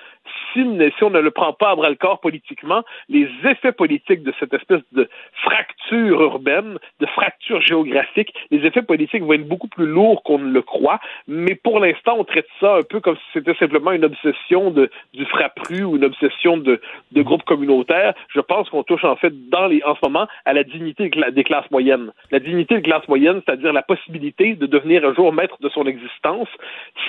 si, 0.52 0.60
on 1.02 1.10
ne 1.10 1.20
le 1.20 1.30
prend 1.30 1.52
pas 1.52 1.70
à 1.70 1.74
bras 1.76 1.90
le 1.90 1.96
corps 1.96 2.20
politiquement, 2.20 2.82
les 3.08 3.28
effets 3.44 3.72
politiques 3.72 4.22
de 4.22 4.32
cette 4.38 4.52
espèce 4.52 4.82
de 4.92 5.08
fracture 5.42 6.20
urbaine, 6.20 6.78
de 7.00 7.06
fracture 7.06 7.60
géographique, 7.60 8.34
les 8.50 8.66
effets 8.66 8.82
politiques 8.82 9.22
vont 9.22 9.34
être 9.34 9.48
beaucoup 9.48 9.68
plus 9.68 9.86
lourds 9.86 10.22
qu'on 10.22 10.38
ne 10.38 10.50
le 10.50 10.62
croit. 10.62 11.00
Mais 11.28 11.54
pour 11.54 11.80
l'instant, 11.80 12.16
on 12.18 12.24
traite 12.24 12.48
ça 12.60 12.76
un 12.76 12.82
peu 12.82 13.00
comme 13.00 13.16
si 13.16 13.22
c'était 13.34 13.54
simplement 13.54 13.92
une 13.92 14.04
obsession 14.04 14.70
du 14.70 15.24
frappru 15.26 15.84
ou 15.84 15.96
une 15.96 16.04
obsession 16.04 16.56
de, 16.56 16.80
de 17.12 17.22
groupes 17.22 17.44
communautaires. 17.44 18.14
Je 18.34 18.40
pense 18.40 18.68
qu'on 18.70 18.82
touche 18.82 19.04
en 19.04 19.16
fait 19.16 19.32
dans 19.50 19.66
les, 19.66 19.82
en 19.84 19.94
ce 19.94 20.00
moment 20.02 20.26
à 20.44 20.52
la 20.52 20.64
dignité 20.64 21.10
des 21.32 21.44
classes 21.44 21.70
moyennes. 21.70 22.12
La 22.30 22.40
dignité 22.40 22.76
des 22.76 22.82
classes 22.82 23.06
moyennes, 23.08 23.40
c'est-à-dire 23.44 23.72
la 23.72 23.82
possibilité 23.82 24.54
de 24.54 24.66
devenir 24.66 25.04
un 25.04 25.14
jour 25.14 25.32
maître 25.32 25.56
de 25.60 25.68
son 25.68 25.86
existence. 25.86 26.48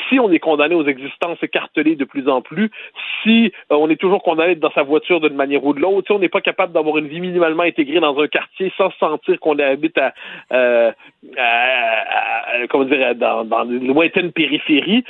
Si 0.09 0.19
on 0.19 0.31
est 0.31 0.39
condamné 0.39 0.75
aux 0.75 0.85
existences 0.85 1.41
écartelées 1.41 1.95
de 1.95 2.05
plus 2.05 2.27
en 2.29 2.41
plus, 2.41 2.71
si 3.23 3.51
euh, 3.71 3.75
on 3.75 3.89
est 3.89 3.95
toujours 3.95 4.23
condamné 4.23 4.55
dans 4.55 4.71
sa 4.71 4.83
voiture 4.83 5.19
d'une 5.19 5.35
manière 5.35 5.63
ou 5.63 5.73
de 5.73 5.79
l'autre, 5.79 6.07
si 6.07 6.11
on 6.11 6.19
n'est 6.19 6.29
pas 6.29 6.41
capable 6.41 6.73
d'avoir 6.73 6.97
une 6.97 7.07
vie 7.07 7.21
minimalement 7.21 7.63
intégrée 7.63 7.99
dans 7.99 8.17
un 8.19 8.27
quartier 8.27 8.71
sans 8.77 8.91
sentir 8.99 9.39
qu'on 9.39 9.57
habite 9.59 9.97
à, 9.97 10.13
euh, 10.51 10.91
comment 12.69 12.85
dire, 12.85 13.15
dans, 13.15 13.69
une 13.69 13.87
lointaine 13.87 14.31
périphérie, 14.31 15.03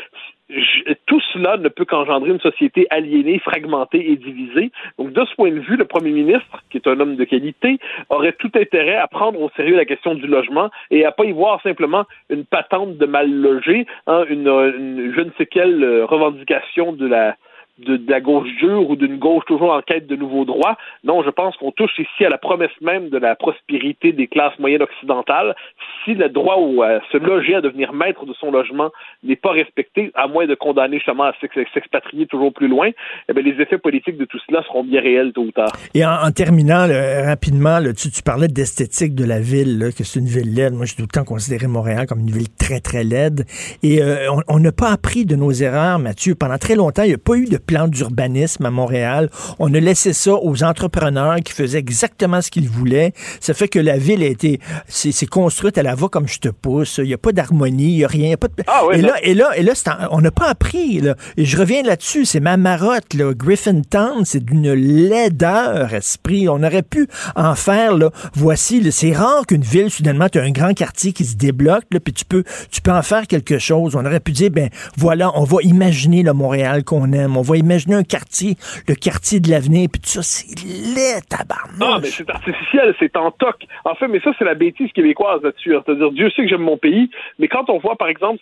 tout 1.05 1.21
cela 1.31 1.55
ne 1.55 1.69
peut 1.69 1.85
qu'engendrer 1.85 2.31
une 2.31 2.39
société 2.41 2.85
aliénée, 2.89 3.39
fragmentée 3.39 4.11
et 4.11 4.17
divisée. 4.17 4.71
Donc, 4.97 5.13
de 5.13 5.25
ce 5.25 5.35
point 5.35 5.49
de 5.49 5.59
vue, 5.59 5.77
le 5.77 5.85
premier 5.85 6.11
ministre, 6.11 6.61
qui 6.69 6.77
est 6.77 6.87
un 6.87 6.99
homme 6.99 7.15
de 7.15 7.23
qualité, 7.23 7.79
aurait 8.09 8.33
tout 8.33 8.51
intérêt 8.55 8.97
à 8.97 9.07
prendre 9.07 9.41
au 9.41 9.49
sérieux 9.55 9.77
la 9.77 9.85
question 9.85 10.13
du 10.13 10.27
logement 10.27 10.69
et 10.89 11.05
à 11.05 11.13
pas 11.13 11.23
y 11.23 11.31
voir 11.31 11.61
simplement 11.61 12.05
une 12.29 12.43
patente 12.43 12.97
de 12.97 13.05
mal 13.05 13.31
logé, 13.31 13.85
hein, 14.07 14.25
une, 14.29 14.47
une, 14.47 15.13
je 15.15 15.21
ne 15.21 15.31
sais 15.37 15.45
quelle 15.45 16.03
revendication 16.03 16.91
de 16.91 17.07
la 17.07 17.37
de, 17.79 17.99
la 18.07 18.19
gauche 18.19 18.49
dure 18.59 18.89
ou 18.89 18.95
d'une 18.95 19.17
gauche 19.17 19.43
toujours 19.45 19.73
en 19.73 19.81
quête 19.81 20.07
de 20.07 20.15
nouveaux 20.15 20.45
droits. 20.45 20.77
Non, 21.03 21.23
je 21.23 21.29
pense 21.29 21.55
qu'on 21.57 21.71
touche 21.71 21.97
ici 21.97 22.25
à 22.25 22.29
la 22.29 22.37
promesse 22.37 22.71
même 22.81 23.09
de 23.09 23.17
la 23.17 23.35
prospérité 23.35 24.11
des 24.11 24.27
classes 24.27 24.57
moyennes 24.59 24.83
occidentales. 24.83 25.55
Si 26.03 26.13
le 26.13 26.29
droit 26.29 26.55
à 26.55 26.89
euh, 26.89 26.99
se 27.11 27.17
loger, 27.17 27.55
à 27.55 27.61
devenir 27.61 27.93
maître 27.93 28.25
de 28.25 28.33
son 28.33 28.51
logement 28.51 28.91
n'est 29.23 29.35
pas 29.35 29.51
respecté, 29.51 30.11
à 30.15 30.27
moins 30.27 30.47
de 30.47 30.55
condamner 30.55 30.97
justement 30.97 31.25
à 31.25 31.33
s'expatrier 31.73 32.27
toujours 32.27 32.53
plus 32.53 32.67
loin, 32.67 32.89
eh 33.29 33.33
bien, 33.33 33.43
les 33.43 33.61
effets 33.61 33.77
politiques 33.77 34.17
de 34.17 34.25
tout 34.25 34.39
cela 34.47 34.63
seront 34.63 34.83
bien 34.83 35.01
réels 35.01 35.33
tôt 35.33 35.43
ou 35.43 35.51
tard. 35.51 35.71
Et 35.93 36.05
en, 36.05 36.31
terminant 36.31 36.87
rapidement, 37.25 37.79
tu, 37.97 38.09
parlais 38.23 38.47
d'esthétique 38.47 39.15
de 39.15 39.25
la 39.25 39.39
ville, 39.39 39.89
que 39.97 40.03
c'est 40.03 40.19
une 40.19 40.27
ville 40.27 40.53
laide. 40.53 40.73
Moi, 40.73 40.85
j'ai 40.85 40.95
tout 40.95 41.03
le 41.03 41.07
temps 41.07 41.23
considéré 41.23 41.67
Montréal 41.67 42.05
comme 42.07 42.19
une 42.19 42.31
ville 42.31 42.49
très, 42.57 42.79
très 42.79 43.03
laide. 43.03 43.45
Et 43.83 44.01
euh, 44.01 44.29
on 44.47 44.59
n'a 44.59 44.71
pas 44.71 44.91
appris 44.91 45.25
de 45.25 45.35
nos 45.35 45.51
erreurs, 45.51 45.99
Mathieu. 45.99 46.35
Pendant 46.35 46.57
très 46.57 46.75
longtemps, 46.75 47.03
il 47.03 47.09
n'y 47.09 47.13
a 47.13 47.17
pas 47.17 47.35
eu 47.35 47.45
de 47.45 47.57
plan 47.71 47.87
d'urbanisme 47.87 48.65
à 48.65 48.69
Montréal. 48.69 49.29
On 49.57 49.73
a 49.73 49.79
laissé 49.79 50.11
ça 50.11 50.33
aux 50.33 50.61
entrepreneurs 50.61 51.37
qui 51.37 51.53
faisaient 51.53 51.79
exactement 51.79 52.41
ce 52.41 52.51
qu'ils 52.51 52.67
voulaient. 52.67 53.13
Ça 53.39 53.53
fait 53.53 53.69
que 53.69 53.79
la 53.79 53.97
ville 53.97 54.21
a 54.23 54.25
été, 54.25 54.59
c'est 54.89 55.25
construite 55.25 55.77
à 55.77 55.83
la 55.83 55.95
va 55.95 56.09
comme 56.09 56.27
je 56.27 56.39
te 56.39 56.49
pousse. 56.49 56.97
Il 56.97 57.05
n'y 57.05 57.13
a 57.13 57.17
pas 57.17 57.31
d'harmonie, 57.31 57.93
il 57.93 57.97
n'y 57.99 58.03
a 58.03 58.09
rien. 58.09 58.35
pas 58.35 58.49
de... 58.49 58.53
Ah 58.67 58.81
et, 58.91 59.01
là, 59.01 59.15
et, 59.23 59.33
là, 59.33 59.51
et 59.55 59.63
là, 59.63 59.71
on 60.11 60.19
n'a 60.19 60.31
pas 60.31 60.49
appris. 60.49 60.99
Là. 60.99 61.15
Et 61.37 61.45
je 61.45 61.57
reviens 61.57 61.81
là-dessus, 61.81 62.25
c'est 62.25 62.41
ma 62.41 62.57
marotte. 62.57 63.13
Là. 63.13 63.33
Griffintown, 63.33 64.25
c'est 64.25 64.43
d'une 64.43 64.73
laideur 64.73 65.93
esprit. 65.93 66.49
On 66.49 66.61
aurait 66.63 66.81
pu 66.81 67.07
en 67.37 67.55
faire, 67.55 67.95
là, 67.95 68.09
voici, 68.33 68.91
c'est 68.91 69.13
rare 69.13 69.45
qu'une 69.47 69.61
ville, 69.61 69.89
soudainement, 69.89 70.27
tu 70.27 70.39
as 70.39 70.43
un 70.43 70.51
grand 70.51 70.73
quartier 70.73 71.13
qui 71.13 71.23
se 71.23 71.37
débloque, 71.37 71.85
puis 72.03 72.13
tu 72.13 72.25
peux, 72.25 72.43
tu 72.69 72.81
peux 72.81 72.91
en 72.91 73.01
faire 73.01 73.27
quelque 73.27 73.59
chose. 73.59 73.95
On 73.95 74.05
aurait 74.05 74.19
pu 74.19 74.33
dire, 74.33 74.49
ben 74.51 74.69
voilà, 74.97 75.31
on 75.35 75.45
va 75.45 75.57
imaginer 75.61 76.21
le 76.21 76.33
Montréal 76.33 76.83
qu'on 76.83 77.13
aime, 77.13 77.37
on 77.37 77.41
va 77.41 77.50
imaginez 77.59 77.95
un 77.95 78.03
quartier, 78.03 78.55
le 78.87 78.95
quartier 78.95 79.39
de 79.39 79.49
l'avenir, 79.49 79.89
puis 79.91 80.01
tout 80.01 80.09
ça, 80.09 80.21
c'est 80.21 80.55
laid, 80.63 81.21
tabarnak. 81.29 81.79
Non, 81.79 81.99
mais 81.99 82.07
c'est 82.07 82.29
artificiel, 82.29 82.95
c'est 82.99 83.15
en 83.17 83.31
toc. 83.31 83.65
En 83.85 83.95
fait, 83.95 84.07
mais 84.07 84.19
ça, 84.21 84.31
c'est 84.37 84.45
la 84.45 84.55
bêtise 84.55 84.91
québécoise 84.93 85.41
là-dessus. 85.43 85.75
Hein. 85.75 85.83
C'est-à-dire, 85.85 86.11
Dieu 86.11 86.29
sait 86.31 86.43
que 86.43 86.49
j'aime 86.49 86.61
mon 86.61 86.77
pays, 86.77 87.09
mais 87.39 87.47
quand 87.47 87.69
on 87.69 87.77
voit, 87.79 87.95
par 87.95 88.07
exemple, 88.07 88.39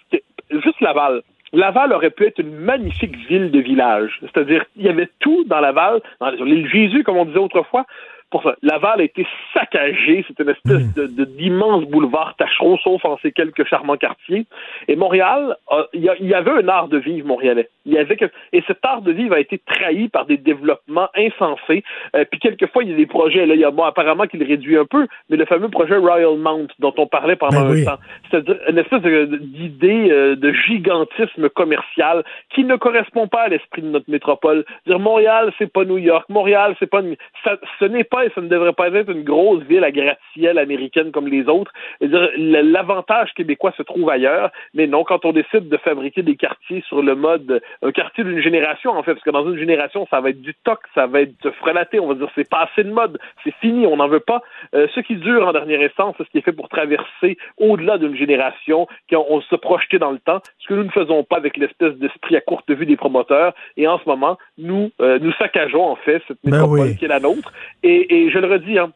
juste 0.52 0.82
Laval, 0.82 1.22
Laval 1.54 1.94
aurait 1.94 2.12
pu 2.12 2.26
être 2.26 2.40
une 2.40 2.56
magnifique 2.56 3.16
ville 3.28 3.52
de 3.52 3.60
village. 3.60 4.20
C'est-à-dire, 4.22 4.66
il 4.76 4.86
y 4.86 4.90
avait 4.90 5.10
tout 5.20 5.46
dans 5.46 5.60
Laval, 5.60 6.02
dans 6.20 6.30
l'île 6.30 6.70
Jésus, 6.70 7.04
comme 7.04 7.18
on 7.18 7.26
disait 7.26 7.40
autrefois, 7.40 7.86
pour 8.30 8.44
ça. 8.44 8.56
Laval 8.62 9.02
a 9.02 9.04
été 9.04 9.26
saccagé. 9.54 10.26
C'est 10.28 10.42
une 10.42 10.50
espèce 10.50 10.84
hmm. 10.96 11.16
de, 11.16 11.26
d'immense 11.26 11.86
boulevard 11.86 12.36
tâcheron, 12.38 12.78
sauf 12.78 13.04
en 13.06 13.18
ces 13.22 13.32
quelques 13.32 13.66
charmants 13.66 13.98
quartiers. 13.98 14.46
Et 14.88 14.96
Montréal, 14.96 15.56
il 15.94 16.04
y, 16.04 16.34
avait 16.34 16.52
un 16.52 16.68
art 16.68 16.88
de 16.88 16.98
vivre 16.98 17.28
montréalais. 17.28 17.70
Il 17.86 17.94
y 17.94 17.98
avait 17.98 18.18
que, 18.18 18.26
et 18.54 18.64
cet 18.68 18.80
art 18.84 19.02
de 19.02 19.12
vivre 19.12 19.36
a 19.36 19.40
été 19.40 19.60
trahi 19.60 20.10
par 20.10 20.26
des 20.26 20.38
développements 20.38 21.10
insensés. 21.16 21.84
Euh, 22.16 22.26
puis 22.30 22.40
quelquefois, 22.40 22.84
il 22.84 22.92
y 22.92 22.94
a 22.94 22.98
des 22.98 23.06
projets, 23.06 23.46
là, 23.46 23.56
il 23.56 23.62
y 23.62 23.66
a 23.66 23.72
bon, 23.72 23.84
apparemment 23.84 24.28
qu'il 24.28 24.44
réduit 24.44 24.78
un 24.78 24.86
peu, 24.86 25.08
mais 25.30 25.38
le 25.38 25.46
fameux 25.46 25.70
projet 25.70 25.98
Royal 25.98 26.38
Mount 26.38 26.68
dont 26.80 26.94
on 26.98 27.08
parlait 27.08 27.36
pendant 27.36 27.66
ben 27.68 27.82
un 27.82 27.86
temps, 27.86 28.02
c'est-à-dire 28.30 28.58
une 28.70 28.78
espèce 28.78 29.02
d'idée 29.02 30.12
euh, 30.12 30.36
de 30.36 30.52
gigantisme 30.52 31.50
commercial 31.50 32.24
qui 32.54 32.64
ne 32.64 32.76
correspond 32.76 33.28
pas 33.28 33.44
à 33.44 33.48
l'esprit 33.48 33.82
de 33.82 33.88
notre 33.88 34.10
métropole. 34.10 34.66
Dire 34.86 35.00
Montréal, 35.00 35.52
c'est 35.58 35.72
pas 35.72 35.86
New 35.86 35.98
York. 35.98 36.26
Montréal, 36.30 36.76
c'est 36.80 36.90
pas, 36.90 37.02
ça, 37.44 37.58
ce 37.80 37.86
n'est 37.86 38.04
pas 38.04 38.19
et 38.26 38.32
ça 38.36 38.42
ne 38.42 38.48
devrait 38.48 38.74
pas 38.74 38.90
être 38.90 39.10
une 39.10 39.24
grosse 39.24 39.64
ville 39.64 39.84
à 39.84 39.92
gratte-ciel 39.92 40.58
américaine 40.58 41.12
comme 41.12 41.28
les 41.28 41.48
autres. 41.48 41.72
L'avantage 42.02 43.34
québécois 43.34 43.74
se 43.78 43.84
trouve 43.84 44.10
ailleurs, 44.10 44.52
mais 44.74 44.88
non, 44.88 45.04
quand 45.04 45.26
on 45.26 45.32
décide 45.32 45.70
de 45.70 45.78
fabriquer 45.78 46.24
des 46.24 46.36
quartiers 46.36 46.84
sur 46.88 47.02
le 47.02 47.16
mode, 47.16 47.62
un 47.82 47.92
quartier 47.92 48.24
d'une 48.24 48.42
génération, 48.42 48.92
en 48.92 49.04
fait, 49.04 49.14
parce 49.14 49.24
que 49.24 49.32
dans 49.32 49.50
une 49.50 49.58
génération, 49.58 50.08
ça 50.10 50.22
va 50.22 50.30
être 50.30 50.42
du 50.42 50.54
toc, 50.64 50.80
ça 50.96 51.08
va 51.08 51.22
être 51.22 51.52
frelaté, 51.60 52.00
on 52.00 52.08
va 52.08 52.16
dire 52.16 52.30
c'est 52.36 52.50
pas 52.50 52.70
assez 52.72 52.84
de 52.84 52.92
mode, 52.92 53.20
c'est 53.44 53.54
fini, 53.56 53.86
on 53.86 53.98
n'en 53.98 54.08
veut 54.08 54.20
pas. 54.20 54.42
Euh, 54.76 54.88
ce 54.94 55.00
qui 55.00 55.16
dure 55.16 55.48
en 55.48 55.54
dernière 55.54 55.82
instance, 55.82 56.16
c'est 56.18 56.26
ce 56.26 56.30
qui 56.30 56.38
est 56.40 56.42
fait 56.42 56.54
pour 56.54 56.70
traverser 56.70 57.38
au-delà 57.58 57.98
d'une 57.98 58.16
génération, 58.16 58.88
qu'on 59.10 59.42
se 59.42 59.56
projeter 59.56 60.00
dans 60.00 60.12
le 60.12 60.20
temps, 60.20 60.42
ce 60.60 60.68
que 60.68 60.74
nous 60.74 60.84
ne 60.84 60.92
faisons 60.92 61.24
pas 61.24 61.38
avec 61.38 61.58
l'espèce 61.58 61.94
d'esprit 61.96 62.36
à 62.36 62.42
courte 62.42 62.70
vue 62.72 62.86
des 62.86 62.98
promoteurs. 62.98 63.54
Et 63.78 63.88
en 63.88 64.00
ce 64.00 64.08
moment, 64.08 64.38
nous, 64.58 64.92
euh, 65.02 65.20
nous 65.20 65.34
saccageons 65.34 65.86
en 65.86 65.96
fait 65.96 66.22
cette 66.28 66.38
ben 66.44 66.52
métropole 66.52 66.96
qui 66.96 67.06
est 67.06 67.10
la 67.10 67.20
nôtre. 67.20 67.52
Et, 67.84 68.09
et 68.10 68.30
je 68.30 68.40
le 68.40 68.48
redis, 68.48 68.78
hein, 68.78 68.92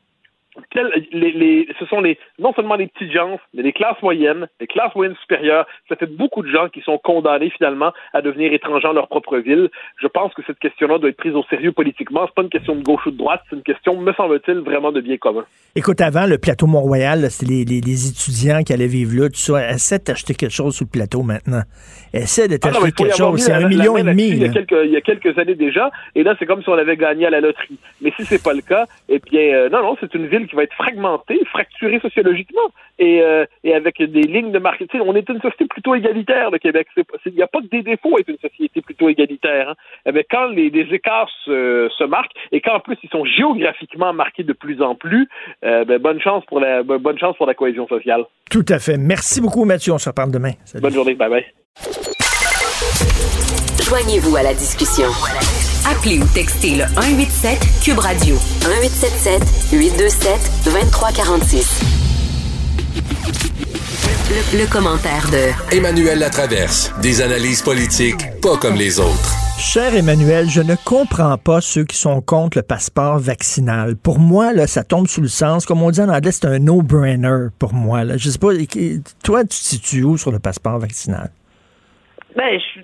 les, 1.11 1.67
ce 1.79 1.85
sont 1.85 2.01
les, 2.01 2.17
non 2.39 2.53
seulement 2.53 2.75
les 2.75 2.87
petites 2.87 3.11
gens, 3.11 3.39
mais 3.53 3.63
les 3.63 3.73
classes 3.73 4.01
moyennes, 4.01 4.47
les 4.59 4.67
classes 4.67 4.93
moyennes 4.95 5.15
supérieures. 5.21 5.65
Ça 5.89 5.95
fait 5.95 6.07
beaucoup 6.07 6.43
de 6.43 6.51
gens 6.51 6.69
qui 6.69 6.81
sont 6.81 6.97
condamnés 6.97 7.49
finalement 7.49 7.91
à 8.13 8.21
devenir 8.21 8.53
étrangers 8.53 8.87
dans 8.87 8.93
leur 8.93 9.07
propre 9.07 9.37
ville. 9.37 9.69
Je 10.01 10.07
pense 10.07 10.33
que 10.33 10.41
cette 10.45 10.59
question-là 10.59 10.99
doit 10.99 11.09
être 11.09 11.17
prise 11.17 11.35
au 11.35 11.43
sérieux 11.49 11.71
politiquement. 11.71 12.25
C'est 12.27 12.35
pas 12.35 12.43
une 12.43 12.49
question 12.49 12.75
de 12.75 12.83
gauche 12.83 13.05
ou 13.05 13.11
de 13.11 13.17
droite, 13.17 13.41
c'est 13.49 13.55
une 13.55 13.63
question, 13.63 13.99
me 13.99 14.13
semble-t-il, 14.13 14.59
vraiment 14.59 14.91
de 14.91 15.01
bien 15.01 15.17
commun. 15.17 15.45
Écoute, 15.75 16.01
avant 16.01 16.27
le 16.27 16.37
plateau 16.37 16.67
Mont-Royal, 16.67 17.31
c'est 17.31 17.47
les, 17.47 17.65
les, 17.65 18.09
étudiants 18.09 18.61
qui 18.63 18.73
allaient 18.73 18.87
vivre 18.87 19.23
là. 19.23 19.29
Tu 19.29 19.39
sais, 19.39 19.53
essaie 19.73 19.99
d'acheter 19.99 20.35
quelque 20.35 20.51
chose 20.51 20.75
sur 20.75 20.85
le 20.85 20.91
plateau 20.91 21.23
maintenant. 21.23 21.61
Essaie 22.13 22.47
de 22.47 22.55
ah 22.55 22.57
t'acheter 22.59 22.91
quelque 22.91 23.15
chose. 23.15 23.41
C'est 23.41 23.53
un 23.53 23.67
million 23.67 23.97
et 23.97 24.03
demi. 24.03 24.27
Il 24.27 24.37
y, 24.37 24.45
a 24.45 24.49
quelques, 24.49 24.75
il 24.85 24.91
y 24.91 24.97
a 24.97 25.01
quelques 25.01 25.37
années 25.37 25.55
déjà, 25.55 25.89
et 26.15 26.23
là 26.23 26.35
c'est 26.37 26.45
comme 26.45 26.61
si 26.61 26.69
on 26.69 26.73
avait 26.73 26.97
gagné 26.97 27.25
à 27.25 27.29
la 27.29 27.41
loterie. 27.41 27.79
Mais 28.01 28.11
si 28.17 28.25
c'est 28.25 28.43
pas 28.43 28.53
le 28.53 28.61
cas, 28.61 28.85
eh 29.09 29.19
bien, 29.19 29.41
euh, 29.41 29.69
non, 29.69 29.81
non, 29.81 29.97
c'est 29.99 30.13
une 30.13 30.27
ville 30.27 30.42
qui 30.47 30.55
va 30.55 30.63
être 30.63 30.73
fragmentée, 30.73 31.39
fracturée 31.45 31.99
sociologiquement, 31.99 32.71
et, 32.99 33.21
euh, 33.21 33.45
et 33.63 33.73
avec 33.73 34.01
des 34.01 34.21
lignes 34.21 34.51
de 34.51 34.59
marketing. 34.59 35.01
On 35.05 35.15
est 35.15 35.27
une 35.29 35.41
société 35.41 35.65
plutôt 35.65 35.95
égalitaire, 35.95 36.51
le 36.51 36.59
Québec. 36.59 36.87
Il 37.25 37.33
n'y 37.33 37.41
a 37.41 37.47
pas 37.47 37.59
que 37.61 37.67
des 37.67 37.81
défauts 37.81 38.17
à 38.17 38.19
être 38.19 38.29
une 38.29 38.37
société 38.37 38.81
plutôt 38.81 39.09
égalitaire. 39.09 39.69
Hein. 39.69 39.75
Eh 40.05 40.11
bien, 40.11 40.23
quand 40.29 40.47
les, 40.47 40.69
les 40.69 40.93
écarts 40.93 41.29
se, 41.45 41.89
se, 41.97 42.03
marquent, 42.03 42.33
et 42.51 42.61
qu'en 42.61 42.79
plus 42.79 42.97
ils 43.03 43.09
sont 43.09 43.25
géographiquement 43.25 44.13
marqués 44.13 44.43
de 44.43 44.53
plus 44.53 44.81
en 44.81 44.95
plus, 44.95 45.27
euh, 45.63 45.85
ben, 45.85 45.99
bonne 45.99 46.21
chance 46.21 46.43
pour 46.45 46.59
la 46.59 46.83
bonne 46.83 47.17
chance 47.17 47.35
pour 47.37 47.45
la 47.45 47.53
cohésion 47.53 47.87
sociale. 47.87 48.25
Tout 48.49 48.65
à 48.69 48.79
fait. 48.79 48.97
Merci 48.97 49.41
beaucoup, 49.41 49.65
Mathieu. 49.65 49.93
On 49.93 49.97
se 49.97 50.09
reparle 50.09 50.31
demain. 50.31 50.51
Bonne 50.81 50.93
journée. 50.93 51.15
Bye 51.15 51.29
bye. 51.29 51.45
Joignez-vous 53.81 54.35
à 54.35 54.43
la 54.43 54.53
discussion. 54.53 55.07
Appelez 55.85 56.19
ou 56.19 56.25
textez 56.33 56.75
le 56.75 56.85
187 56.95 57.59
Cube 57.83 57.99
Radio 57.99 58.35
1877 58.35 59.73
827 59.73 60.63
2346. 60.65 61.81
Le, 64.29 64.59
le 64.59 64.71
commentaire 64.71 65.27
de 65.29 65.75
Emmanuel 65.75 66.19
Latraverse. 66.19 66.93
Des 67.01 67.21
analyses 67.21 67.61
politiques 67.61 68.23
pas 68.41 68.55
comme 68.55 68.75
les 68.75 69.01
autres. 69.01 69.33
Cher 69.59 69.93
Emmanuel, 69.93 70.49
je 70.49 70.61
ne 70.61 70.75
comprends 70.85 71.37
pas 71.37 71.59
ceux 71.59 71.83
qui 71.83 71.97
sont 71.97 72.21
contre 72.21 72.57
le 72.59 72.63
passeport 72.63 73.19
vaccinal. 73.19 73.97
Pour 73.97 74.19
moi, 74.19 74.53
là, 74.53 74.67
ça 74.67 74.85
tombe 74.85 75.07
sous 75.07 75.21
le 75.21 75.27
sens. 75.27 75.65
Comme 75.65 75.81
on 75.81 75.91
dit 75.91 75.99
en 75.99 76.07
anglais, 76.07 76.31
c'est 76.31 76.45
un 76.45 76.59
no-brainer 76.59 77.47
pour 77.59 77.73
moi. 77.73 78.05
Là. 78.05 78.15
Je 78.15 78.29
sais 78.29 78.39
pas, 78.39 78.53
toi, 79.21 79.41
tu 79.41 79.49
te 79.49 79.53
situes 79.53 80.03
où 80.03 80.17
sur 80.17 80.31
le 80.31 80.39
passeport 80.39 80.79
vaccinal? 80.79 81.29
Ben, 82.35 82.57
je, 82.57 82.81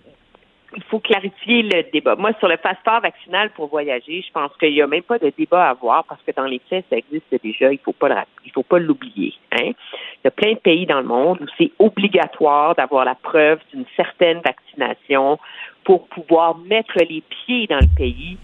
il 0.76 0.84
faut 0.84 1.00
clarifier 1.00 1.64
le 1.64 1.84
débat. 1.91 2.16
Moi, 2.16 2.32
sur 2.40 2.48
le 2.48 2.58
passeport 2.58 3.02
vaccinal 3.02 3.50
pour 3.52 3.68
voyager, 3.68 4.24
je 4.26 4.32
pense 4.32 4.52
qu'il 4.60 4.72
n'y 4.72 4.82
a 4.82 4.88
même 4.88 5.04
pas 5.04 5.18
de 5.18 5.32
débat 5.38 5.68
à 5.68 5.70
avoir 5.72 6.04
parce 6.06 6.22
que 6.22 6.32
dans 6.32 6.46
les 6.46 6.62
faits, 6.70 6.86
ça 6.90 6.98
existe 6.98 7.34
déjà. 7.44 7.72
Il 7.72 7.80
faut 7.80 7.94
pas 7.94 8.10
le, 8.10 8.16
il 8.46 8.52
faut 8.52 8.64
pas 8.64 8.80
l'oublier. 8.80 9.34
Hein? 9.52 9.72
Il 9.72 10.26
y 10.26 10.28
a 10.28 10.32
plein 10.32 10.54
de 10.54 10.60
pays 10.60 10.86
dans 10.86 11.00
le 11.00 11.08
monde 11.08 11.40
où 11.41 11.46
c'est 11.58 11.72
obligatoire 11.80 12.76
d'avoir 12.76 13.06
la 13.06 13.16
preuve 13.16 13.60
d'une 13.74 13.86
certaine 13.96 14.41
vaccination 14.41 15.40
pour 15.84 16.08
pouvoir 16.08 16.58
mettre 16.58 16.98
les 17.00 17.22
pieds 17.22 17.66
dans 17.68 17.80
le 17.80 17.96
pays. 17.98 18.38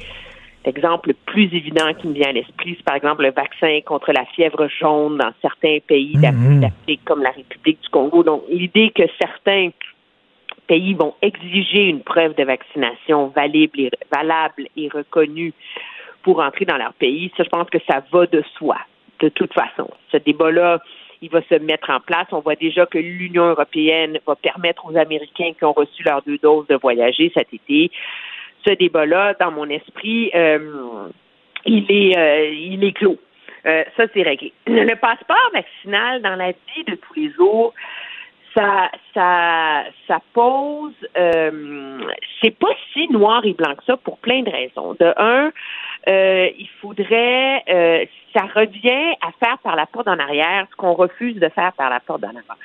L'exemple 0.65 1.09
le 1.09 1.13
plus 1.13 1.53
évident 1.53 1.93
qui 1.93 2.07
me 2.07 2.13
vient 2.13 2.29
à 2.29 2.31
l'esprit, 2.31 2.73
c'est 2.75 2.83
par 2.83 2.95
exemple 2.95 3.21
le 3.21 3.31
vaccin 3.31 3.81
contre 3.85 4.11
la 4.11 4.25
fièvre 4.25 4.67
jaune 4.67 5.19
dans 5.19 5.31
certains 5.39 5.77
pays 5.85 6.17
Mhm. 6.17 6.61
d'Afrique 6.61 7.01
comme 7.05 7.21
la 7.21 7.29
République 7.29 7.83
du 7.83 7.89
Congo. 7.89 8.23
Donc, 8.23 8.41
l'idée 8.49 8.89
que 8.89 9.03
certains 9.21 9.69
pays 10.67 10.93
vont 10.93 11.15
exiger 11.21 11.89
une 11.89 12.01
preuve 12.01 12.35
de 12.35 12.43
vaccination 12.43 13.27
valable 13.27 14.67
et, 14.75 14.89
reconnue 14.89 15.53
pour 16.23 16.39
entrer 16.39 16.65
dans 16.65 16.77
leur 16.77 16.93
pays, 16.93 17.31
ça, 17.37 17.43
je 17.43 17.49
pense 17.49 17.69
que 17.69 17.77
ça 17.87 18.03
va 18.11 18.25
de 18.25 18.43
soi, 18.57 18.77
de 19.19 19.29
toute 19.29 19.53
façon. 19.53 19.89
Ce 20.11 20.17
débat-là, 20.17 20.79
il 21.21 21.29
va 21.29 21.41
se 21.43 21.55
mettre 21.55 21.89
en 21.89 21.99
place. 21.99 22.27
On 22.31 22.39
voit 22.39 22.55
déjà 22.55 22.85
que 22.85 22.97
l'Union 22.97 23.45
européenne 23.49 24.19
va 24.25 24.35
permettre 24.35 24.85
aux 24.85 24.97
Américains 24.97 25.51
qui 25.57 25.63
ont 25.63 25.73
reçu 25.73 26.03
leurs 26.03 26.23
deux 26.23 26.37
doses 26.39 26.67
de 26.67 26.75
voyager 26.75 27.31
cet 27.33 27.53
été. 27.53 27.91
Ce 28.65 28.73
débat-là, 28.73 29.35
dans 29.39 29.51
mon 29.51 29.69
esprit, 29.69 30.31
euh, 30.33 31.07
il 31.65 31.85
est, 31.89 32.17
euh, 32.17 32.49
il 32.49 32.83
est 32.83 32.93
clos. 32.93 33.19
Euh, 33.65 33.83
ça, 33.97 34.05
c'est 34.13 34.21
réglé. 34.21 34.53
Le 34.67 34.95
passeport 34.95 35.49
vaccinal 35.53 36.21
dans 36.21 36.35
la 36.35 36.51
vie 36.51 36.83
de 36.87 36.95
tous 36.95 37.13
les 37.15 37.31
jours, 37.31 37.73
ça, 38.55 38.89
ça, 39.13 39.83
ça 40.07 40.19
pose, 40.33 40.93
euh, 41.17 41.99
c'est 42.41 42.57
pas 42.57 42.73
si 42.93 43.07
noir 43.09 43.45
et 43.45 43.53
blanc 43.53 43.75
que 43.75 43.83
ça 43.85 43.97
pour 43.97 44.17
plein 44.17 44.41
de 44.41 44.49
raisons. 44.49 44.95
De 44.99 45.13
un, 45.17 45.51
euh, 46.07 46.49
il 46.57 46.69
faudrait, 46.81 47.63
euh, 47.69 48.05
ça 48.33 48.45
revient 48.55 49.15
à 49.21 49.31
faire 49.43 49.57
par 49.59 49.75
la 49.75 49.85
porte 49.85 50.07
en 50.07 50.19
arrière 50.19 50.67
ce 50.71 50.75
qu'on 50.75 50.93
refuse 50.93 51.35
de 51.35 51.49
faire 51.49 51.73
par 51.73 51.89
la 51.89 51.99
porte 51.99 52.23
en 52.23 52.29
avant. 52.29 52.59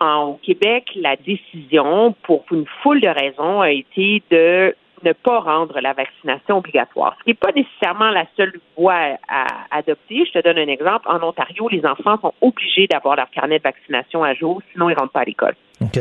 En, 0.00 0.24
au 0.30 0.34
Québec, 0.34 0.90
la 0.96 1.16
décision, 1.16 2.14
pour 2.22 2.44
une 2.50 2.66
foule 2.82 3.00
de 3.00 3.08
raisons, 3.08 3.60
a 3.60 3.70
été 3.70 4.22
de 4.30 4.74
ne 5.04 5.12
pas 5.12 5.40
rendre 5.40 5.80
la 5.80 5.92
vaccination 5.92 6.58
obligatoire, 6.58 7.14
ce 7.18 7.24
qui 7.24 7.30
n'est 7.30 7.34
pas 7.34 7.52
nécessairement 7.52 8.10
la 8.10 8.24
seule 8.36 8.52
voie 8.76 9.16
à 9.28 9.46
adopter. 9.70 10.24
Je 10.26 10.32
te 10.32 10.42
donne 10.42 10.58
un 10.58 10.68
exemple. 10.68 11.08
En 11.08 11.22
Ontario, 11.22 11.68
les 11.68 11.84
enfants 11.86 12.18
sont 12.20 12.34
obligés 12.40 12.86
d'avoir 12.86 13.16
leur 13.16 13.30
carnet 13.30 13.58
de 13.58 13.62
vaccination 13.62 14.22
à 14.24 14.34
jour, 14.34 14.60
sinon 14.72 14.90
ils 14.90 14.94
rentrent 14.98 15.12
pas 15.12 15.20
à 15.20 15.24
l'école. 15.24 15.54
OK. 15.80 15.98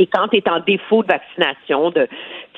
Et 0.00 0.06
quand 0.06 0.28
tu 0.28 0.36
es 0.36 0.48
en 0.48 0.60
défaut 0.60 1.02
de 1.02 1.08
vaccination, 1.08 1.90
de, 1.90 2.06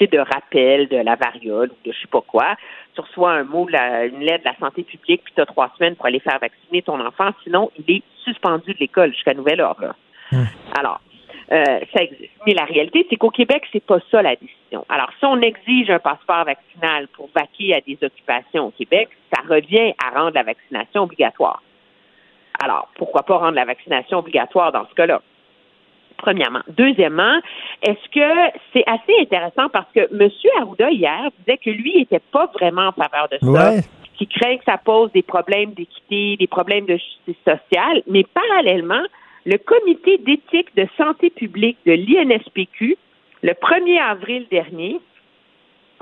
de 0.00 0.18
rappel 0.18 0.88
de 0.88 0.96
la 0.98 1.16
variole 1.16 1.70
ou 1.70 1.88
de 1.88 1.92
je 1.92 1.98
sais 2.00 2.06
pas 2.06 2.20
quoi, 2.20 2.54
tu 2.94 3.00
reçois 3.00 3.32
un 3.32 3.44
mot, 3.44 3.66
la- 3.68 4.04
une 4.04 4.20
lettre 4.20 4.44
de 4.44 4.50
la 4.50 4.56
santé 4.58 4.82
publique, 4.82 5.22
puis 5.24 5.32
tu 5.34 5.40
as 5.40 5.46
trois 5.46 5.72
semaines 5.78 5.96
pour 5.96 6.04
aller 6.06 6.20
faire 6.20 6.38
vacciner 6.38 6.82
ton 6.82 7.00
enfant. 7.00 7.30
Sinon, 7.44 7.70
il 7.78 7.96
est 7.96 8.02
suspendu 8.24 8.74
de 8.74 8.78
l'école 8.78 9.12
jusqu'à 9.14 9.32
nouvel 9.32 9.60
ordre. 9.62 9.94
Alors, 10.78 11.00
euh, 11.52 11.80
ça 11.92 12.02
existe. 12.02 12.30
Mais 12.46 12.54
la 12.54 12.64
réalité, 12.64 13.06
c'est 13.10 13.16
qu'au 13.16 13.30
Québec, 13.30 13.64
c'est 13.72 13.84
pas 13.84 13.98
ça 14.10 14.22
la 14.22 14.36
décision. 14.36 14.84
Alors, 14.88 15.10
si 15.18 15.24
on 15.24 15.40
exige 15.40 15.90
un 15.90 15.98
passeport 15.98 16.44
vaccinal 16.44 17.08
pour 17.08 17.28
vaquer 17.34 17.74
à 17.74 17.80
des 17.80 17.98
occupations 18.02 18.66
au 18.66 18.70
Québec, 18.70 19.08
ça 19.34 19.42
revient 19.48 19.92
à 20.04 20.10
rendre 20.18 20.34
la 20.34 20.44
vaccination 20.44 21.02
obligatoire. 21.02 21.62
Alors, 22.62 22.88
pourquoi 22.96 23.22
pas 23.24 23.38
rendre 23.38 23.54
la 23.56 23.64
vaccination 23.64 24.18
obligatoire 24.18 24.70
dans 24.70 24.86
ce 24.88 24.94
cas-là? 24.94 25.22
Premièrement. 26.18 26.60
Deuxièmement, 26.68 27.40
est-ce 27.82 28.08
que 28.10 28.58
c'est 28.72 28.84
assez 28.86 29.14
intéressant 29.22 29.70
parce 29.70 29.90
que 29.94 30.00
M. 30.12 30.28
Arruda, 30.60 30.90
hier, 30.90 31.30
disait 31.38 31.56
que 31.56 31.70
lui 31.70 31.96
n'était 31.96 32.20
pas 32.30 32.46
vraiment 32.52 32.88
en 32.88 32.92
faveur 32.92 33.28
de 33.30 33.38
ça, 33.40 33.70
Ouais. 33.70 33.80
qui 34.18 34.26
craint 34.26 34.58
que 34.58 34.64
ça 34.64 34.76
pose 34.76 35.10
des 35.12 35.22
problèmes 35.22 35.72
d'équité, 35.72 36.36
des 36.36 36.46
problèmes 36.46 36.84
de 36.84 36.98
justice 36.98 37.42
sociale, 37.44 38.02
mais 38.06 38.22
parallèlement, 38.24 39.02
le 39.46 39.56
comité 39.58 40.18
d'éthique 40.18 40.74
de 40.76 40.86
santé 40.96 41.30
publique 41.30 41.78
de 41.86 41.92
l'INSPQ, 41.92 42.96
le 43.42 43.52
1er 43.52 44.00
avril 44.00 44.46
dernier, 44.50 45.00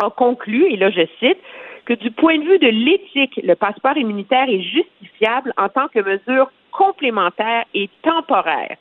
a 0.02 0.10
conclu, 0.10 0.66
et 0.72 0.76
là 0.76 0.90
je 0.90 1.06
cite, 1.18 1.38
que 1.84 1.94
du 1.94 2.10
point 2.10 2.38
de 2.38 2.44
vue 2.44 2.58
de 2.58 2.68
l'éthique, 2.68 3.40
le 3.42 3.54
passeport 3.54 3.96
immunitaire 3.96 4.48
est 4.48 4.60
justifiable 4.60 5.52
en 5.56 5.68
tant 5.68 5.88
que 5.88 6.00
mesure 6.00 6.50
complémentaire 6.70 7.64
et 7.74 7.88
temporaire 8.02 8.76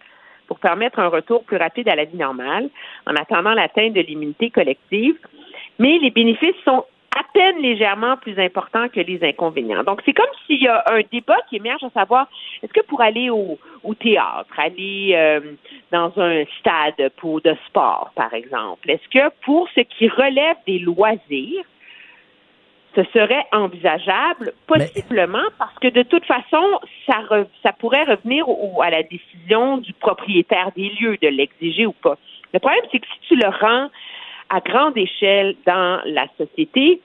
pour 0.47 0.59
permettre 0.59 0.99
un 0.99 1.07
retour 1.07 1.43
plus 1.43 1.57
rapide 1.57 1.87
à 1.89 1.95
la 1.95 2.05
vie 2.05 2.17
normale 2.17 2.69
en 3.05 3.15
attendant 3.15 3.53
l'atteinte 3.53 3.93
de 3.93 4.01
l'immunité 4.01 4.49
collective. 4.49 5.15
Mais 5.79 5.99
les 5.99 6.09
bénéfices 6.09 6.55
sont 6.65 6.85
à 7.15 7.23
peine 7.33 7.57
légèrement 7.61 8.17
plus 8.17 8.37
importants 8.39 8.89
que 8.89 8.99
les 8.99 9.23
inconvénients. 9.23 9.83
Donc, 9.83 10.01
c'est 10.05 10.13
comme 10.13 10.25
s'il 10.45 10.61
y 10.61 10.67
a 10.67 10.83
un 10.87 11.01
débat 11.11 11.37
qui 11.49 11.55
émerge 11.55 11.83
à 11.83 11.89
savoir, 11.91 12.27
est-ce 12.61 12.71
que 12.73 12.81
pour 12.85 13.01
aller 13.01 13.29
au, 13.29 13.57
au 13.83 13.93
théâtre, 13.95 14.53
aller 14.57 15.13
euh, 15.15 15.39
dans 15.91 16.11
un 16.19 16.43
stade 16.59 17.09
pour 17.17 17.41
de 17.41 17.55
sport, 17.67 18.11
par 18.15 18.33
exemple, 18.33 18.89
est-ce 18.91 19.07
que 19.09 19.33
pour 19.45 19.67
ce 19.75 19.81
qui 19.81 20.07
relève 20.09 20.57
des 20.67 20.79
loisirs, 20.79 21.63
ce 22.95 23.03
serait 23.13 23.45
envisageable, 23.51 24.53
possiblement, 24.65 25.43
parce 25.59 25.77
que 25.79 25.87
de 25.87 26.01
toute 26.01 26.25
façon, 26.25 26.79
ça, 27.05 27.19
re- 27.29 27.47
ça 27.61 27.71
pourrait 27.71 28.03
revenir 28.05 28.49
au- 28.49 28.81
à 28.81 28.89
la 28.89 29.03
décision 29.03 29.77
du 29.77 29.93
propriétaire 29.93 30.71
des 30.75 30.89
lieux 30.99 31.17
de 31.21 31.27
l'exiger 31.27 31.85
ou 31.85 31.91
pas. 31.93 32.17
Le 32.53 32.59
problème, 32.59 32.81
c'est 32.91 32.99
que 32.99 33.05
si 33.07 33.19
tu 33.27 33.35
le 33.35 33.49
rends 33.49 33.89
à 34.49 34.59
grande 34.61 34.97
échelle 34.97 35.55
dans 35.65 35.99
la 36.05 36.25
société, 36.37 37.01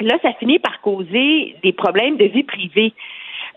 là, 0.00 0.16
ça 0.22 0.32
finit 0.34 0.58
par 0.58 0.80
causer 0.80 1.56
des 1.62 1.72
problèmes 1.72 2.16
de 2.16 2.24
vie 2.26 2.44
privée. 2.44 2.92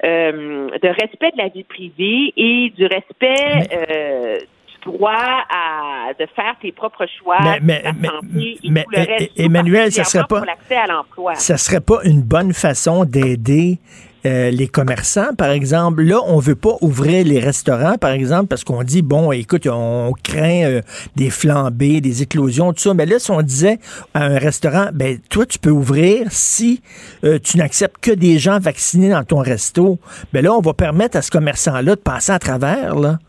euh, 0.06 0.69
de 0.81 0.88
respect 0.88 1.31
de 1.34 1.38
la 1.38 1.49
vie 1.49 1.65
privée 1.65 2.31
et 2.38 2.69
du 2.69 2.86
respect 2.86 3.68
euh, 3.73 4.38
du 4.38 4.91
droit 4.91 5.11
à 5.14 6.14
de 6.18 6.26
faire 6.34 6.56
tes 6.61 6.72
propres 6.72 7.06
choix, 7.19 7.36
Mais- 7.44 7.60
mais- 7.61 7.81
ta 7.81 7.91
mais- 7.91 8.07
santé 8.07 8.57
et 8.64 8.69
mais, 8.69 8.84
tout 8.84 8.91
le 8.91 8.98
reste. 8.99 9.31
eh, 9.36 9.44
Emmanuel, 9.44 9.91
ça 9.91 10.06
serait 10.06 10.23
pas- 10.30 10.38
pour 10.38 10.45
l'accès 10.45 10.77
à 10.77 10.88
l'emploi. 10.88 11.36
Ça 11.36 11.57
serait 11.57 11.81
pas 11.81 11.99
une 12.06 12.22
bonne 12.22 12.53
façon 12.53 13.03
d'aider 13.03 13.80
euh, 14.25 14.51
les 14.51 14.67
commerçants, 14.67 15.33
par 15.37 15.49
exemple. 15.49 16.03
Là, 16.03 16.19
on 16.25 16.39
veut 16.39 16.55
pas 16.55 16.75
ouvrir 16.81 17.25
les 17.25 17.39
restaurants, 17.39 17.97
par 17.97 18.11
exemple, 18.11 18.47
parce 18.47 18.63
qu'on 18.63 18.83
dit, 18.83 19.01
bon, 19.01 19.31
écoute, 19.31 19.67
on 19.67 20.13
craint 20.23 20.63
euh, 20.65 20.81
des 21.15 21.29
flambées, 21.29 22.01
des 22.01 22.21
éclosions, 22.21 22.73
tout 22.73 22.81
ça. 22.81 22.93
Mais 22.93 23.05
là, 23.05 23.19
si 23.19 23.31
on 23.31 23.41
disait 23.41 23.79
à 24.13 24.25
un 24.25 24.37
restaurant, 24.37 24.89
ben, 24.93 25.19
toi, 25.29 25.45
tu 25.45 25.59
peux 25.59 25.69
ouvrir 25.69 26.27
si 26.31 26.81
euh, 27.23 27.39
tu 27.41 27.57
n'acceptes 27.57 27.97
que 28.01 28.11
des 28.11 28.39
gens 28.39 28.59
vaccinés 28.59 29.09
dans 29.09 29.23
ton 29.23 29.39
resto, 29.39 29.99
ben 30.33 30.43
là, 30.43 30.53
on 30.53 30.61
va 30.61 30.73
permettre 30.73 31.17
à 31.17 31.21
ce 31.21 31.31
commerçant-là 31.31 31.95
de 31.95 32.01
passer 32.01 32.31
à 32.31 32.39
travers, 32.39 32.95
là. 32.95 33.19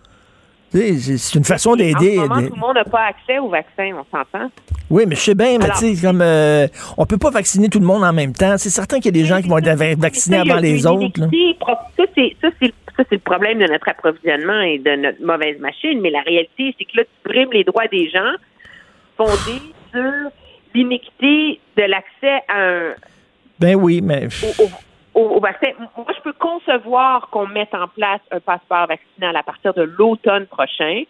C'est 0.72 1.34
une 1.38 1.44
façon 1.44 1.74
d'aider. 1.76 2.18
En 2.18 2.22
ce 2.22 2.28
moment, 2.28 2.46
tout 2.48 2.54
le 2.54 2.60
monde 2.60 2.74
n'a 2.76 2.84
pas 2.84 3.06
accès 3.06 3.38
au 3.38 3.48
vaccin, 3.48 3.90
on 3.98 4.04
s'entend? 4.16 4.50
oui, 4.88 5.04
mais 5.06 5.14
je 5.16 5.20
sais 5.20 5.34
bien, 5.34 5.58
mais 5.58 5.68
tu 5.78 5.94
sais, 5.94 6.06
comme 6.06 6.20
euh, 6.22 6.66
on 6.96 7.06
peut 7.06 7.18
pas 7.18 7.30
vacciner 7.30 7.68
tout 7.68 7.80
le 7.80 7.86
monde 7.86 8.02
en 8.04 8.12
même 8.12 8.32
temps. 8.32 8.56
C'est 8.58 8.70
certain 8.70 8.96
qu'il 8.96 9.06
y 9.06 9.20
a 9.20 9.22
des 9.22 9.24
gens 9.26 9.40
qui 9.40 9.48
vont 9.48 9.58
être 9.58 9.76
va- 9.76 9.94
vaccinés 9.96 10.38
avant 10.38 10.56
les 10.60 10.86
autres. 10.86 11.20
Ça, 11.96 12.04
c'est 12.14 12.36
ça, 12.40 12.48
le 13.10 13.18
problème 13.18 13.58
de 13.58 13.66
notre 13.66 13.88
approvisionnement 13.88 14.60
et 14.60 14.78
de 14.78 14.94
notre 14.96 15.24
mauvaise 15.24 15.58
machine. 15.58 16.00
Mais 16.02 16.10
la 16.10 16.20
réalité, 16.20 16.74
c'est 16.78 16.84
que 16.84 16.98
là, 16.98 17.02
tu 17.04 17.28
brimes 17.32 17.48
les 17.52 17.64
droits 17.64 17.86
des 17.88 18.08
gens 18.10 18.32
fondés 19.16 19.60
sur 19.90 20.30
l'iniquité 20.74 21.60
de 21.76 21.82
l'accès 21.82 22.42
à 22.48 22.58
un, 22.58 22.94
Ben 23.58 23.74
oui, 23.74 24.00
mais 24.02 24.28
au, 24.58 24.64
au- 24.64 24.70
au 25.14 25.40
vaccin. 25.40 25.68
Moi, 25.96 26.06
je 26.16 26.20
peux 26.22 26.32
concevoir 26.32 27.28
qu'on 27.30 27.46
mette 27.46 27.74
en 27.74 27.88
place 27.88 28.20
un 28.30 28.40
passeport 28.40 28.86
vaccinal 28.86 29.36
à 29.36 29.42
partir 29.42 29.74
de 29.74 29.82
l'automne 29.82 30.46
prochain, 30.46 31.02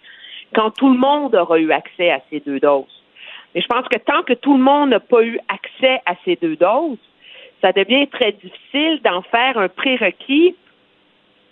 quand 0.54 0.70
tout 0.72 0.92
le 0.92 0.98
monde 0.98 1.34
aura 1.34 1.58
eu 1.58 1.70
accès 1.72 2.10
à 2.10 2.20
ces 2.30 2.40
deux 2.40 2.58
doses. 2.60 3.02
Mais 3.54 3.60
je 3.60 3.66
pense 3.66 3.86
que 3.88 3.98
tant 3.98 4.22
que 4.22 4.32
tout 4.32 4.56
le 4.56 4.62
monde 4.62 4.90
n'a 4.90 5.00
pas 5.00 5.22
eu 5.22 5.38
accès 5.48 6.00
à 6.06 6.14
ces 6.24 6.36
deux 6.36 6.56
doses, 6.56 6.98
ça 7.60 7.72
devient 7.72 8.06
très 8.08 8.32
difficile 8.32 9.00
d'en 9.04 9.22
faire 9.22 9.58
un 9.58 9.68
prérequis 9.68 10.54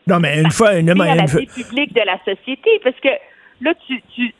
non, 0.08 0.20
mais 0.20 0.40
une 0.40 0.50
fois, 0.50 0.74
une, 0.76 0.88
à 0.88 0.94
la 0.94 1.22
une 1.22 1.28
fois- 1.28 1.40
vie 1.40 1.46
publique 1.46 1.92
de 1.92 2.00
la 2.00 2.18
société. 2.24 2.80
Parce 2.82 2.98
que 2.98 3.10
là, 3.60 3.74
tu, 3.86 4.00
tu, 4.14 4.34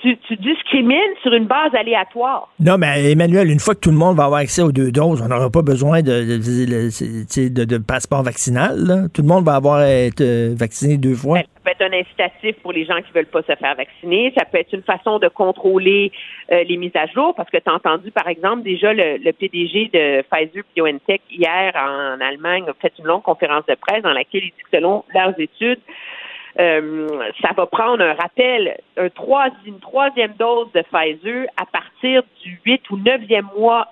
tu, 0.00 0.16
tu, 0.18 0.36
discrimines 0.36 1.14
sur 1.22 1.32
une 1.32 1.46
base 1.46 1.74
aléatoire. 1.74 2.48
Non, 2.60 2.78
mais 2.78 3.12
Emmanuel, 3.12 3.50
une 3.50 3.58
fois 3.58 3.74
que 3.74 3.80
tout 3.80 3.90
le 3.90 3.96
monde 3.96 4.16
va 4.16 4.24
avoir 4.24 4.40
accès 4.40 4.62
aux 4.62 4.72
deux 4.72 4.92
doses, 4.92 5.22
on 5.22 5.28
n'aura 5.28 5.50
pas 5.50 5.62
besoin 5.62 6.02
de, 6.02 6.38
de, 6.38 7.64
de, 7.64 7.78
passeport 7.78 8.22
vaccinal. 8.22 9.08
Tout 9.12 9.22
le 9.22 9.28
monde 9.28 9.44
va 9.44 9.56
avoir 9.56 9.84
été 9.84 10.24
euh, 10.24 10.54
vacciné 10.56 10.96
deux 10.96 11.14
fois. 11.14 11.38
Ben, 11.38 11.42
ça 11.42 11.60
peut 11.64 11.70
être 11.70 11.92
un 11.92 11.98
incitatif 11.98 12.56
pour 12.62 12.72
les 12.72 12.84
gens 12.84 12.96
qui 12.98 13.12
veulent 13.12 13.26
pas 13.26 13.42
se 13.42 13.54
faire 13.54 13.74
vacciner. 13.74 14.32
Ça 14.38 14.44
peut 14.44 14.58
être 14.58 14.72
une 14.72 14.82
façon 14.82 15.18
de 15.18 15.28
contrôler 15.28 16.12
euh, 16.52 16.62
les 16.64 16.76
mises 16.76 16.96
à 16.96 17.06
jour, 17.06 17.34
parce 17.34 17.50
que 17.50 17.58
tu 17.58 17.68
as 17.68 17.74
entendu, 17.74 18.10
par 18.10 18.28
exemple, 18.28 18.62
déjà 18.62 18.92
le, 18.92 19.18
le 19.18 19.32
PDG 19.32 19.90
de 19.92 20.22
Pfizer 20.22 20.62
BioNTech 20.74 21.22
hier 21.30 21.72
en 21.74 22.20
Allemagne 22.20 22.64
a 22.68 22.74
fait 22.80 22.92
une 22.98 23.06
longue 23.06 23.22
conférence 23.22 23.66
de 23.66 23.74
presse 23.74 24.02
dans 24.02 24.12
laquelle 24.12 24.44
il 24.44 24.52
dit 24.52 24.62
que 24.70 24.76
selon 24.76 25.04
leurs 25.14 25.38
études, 25.38 25.80
euh, 26.60 27.30
ça 27.40 27.50
va 27.56 27.66
prendre 27.66 28.02
un 28.02 28.14
rappel, 28.14 28.78
un 28.96 29.08
une 29.66 29.80
troisième 29.80 30.32
dose 30.38 30.70
de 30.72 30.82
Pfizer 30.82 31.46
à 31.56 31.66
partir 31.66 32.22
du 32.42 32.60
8 32.64 32.90
ou 32.90 32.98
9e 32.98 33.42
mois 33.56 33.88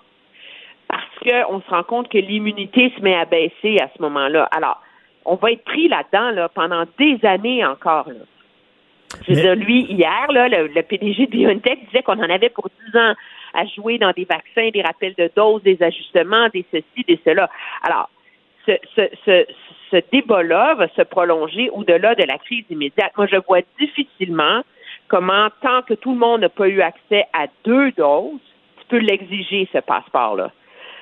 parce 0.88 1.04
qu'on 1.20 1.60
se 1.60 1.70
rend 1.70 1.82
compte 1.82 2.08
que 2.08 2.18
l'immunité 2.18 2.92
se 2.96 3.02
met 3.02 3.14
à 3.14 3.24
baisser 3.24 3.78
à 3.80 3.88
ce 3.96 4.02
moment-là. 4.02 4.48
Alors, 4.52 4.80
on 5.24 5.34
va 5.36 5.52
être 5.52 5.64
pris 5.64 5.88
là-dedans 5.88 6.30
là, 6.30 6.48
pendant 6.48 6.84
des 6.98 7.18
années 7.24 7.64
encore. 7.64 8.08
Là. 8.08 8.24
Je 9.26 9.34
veux 9.34 9.40
dire, 9.40 9.54
lui, 9.56 9.82
hier, 9.82 10.26
là, 10.30 10.48
le, 10.48 10.82
PDG 10.82 11.26
de 11.26 11.30
BioNTech 11.30 11.86
disait 11.86 12.02
qu'on 12.02 12.18
en 12.18 12.30
avait 12.30 12.50
pour 12.50 12.68
10 12.92 12.98
ans 12.98 13.14
à 13.54 13.64
jouer 13.66 13.98
dans 13.98 14.12
des 14.12 14.24
vaccins, 14.24 14.70
des 14.70 14.82
rappels 14.82 15.14
de 15.16 15.30
doses, 15.34 15.62
des 15.62 15.82
ajustements, 15.82 16.48
des 16.52 16.64
ceci, 16.70 17.04
des 17.06 17.18
cela. 17.24 17.48
Alors, 17.82 18.10
ce, 18.66 19.08
ce, 19.24 19.46
ce 19.90 19.96
débat-là 20.12 20.74
va 20.74 20.88
se 20.96 21.02
prolonger 21.02 21.70
au-delà 21.70 22.14
de 22.14 22.24
la 22.24 22.38
crise 22.38 22.64
immédiate. 22.70 23.12
Moi, 23.16 23.26
je 23.30 23.36
vois 23.46 23.60
difficilement 23.78 24.62
comment, 25.08 25.48
tant 25.62 25.82
que 25.82 25.94
tout 25.94 26.12
le 26.12 26.18
monde 26.18 26.40
n'a 26.42 26.48
pas 26.48 26.68
eu 26.68 26.80
accès 26.80 27.24
à 27.32 27.46
deux 27.64 27.92
doses, 27.92 28.40
tu 28.80 28.86
peux 28.88 28.98
l'exiger, 28.98 29.68
ce 29.72 29.78
passeport-là. 29.78 30.50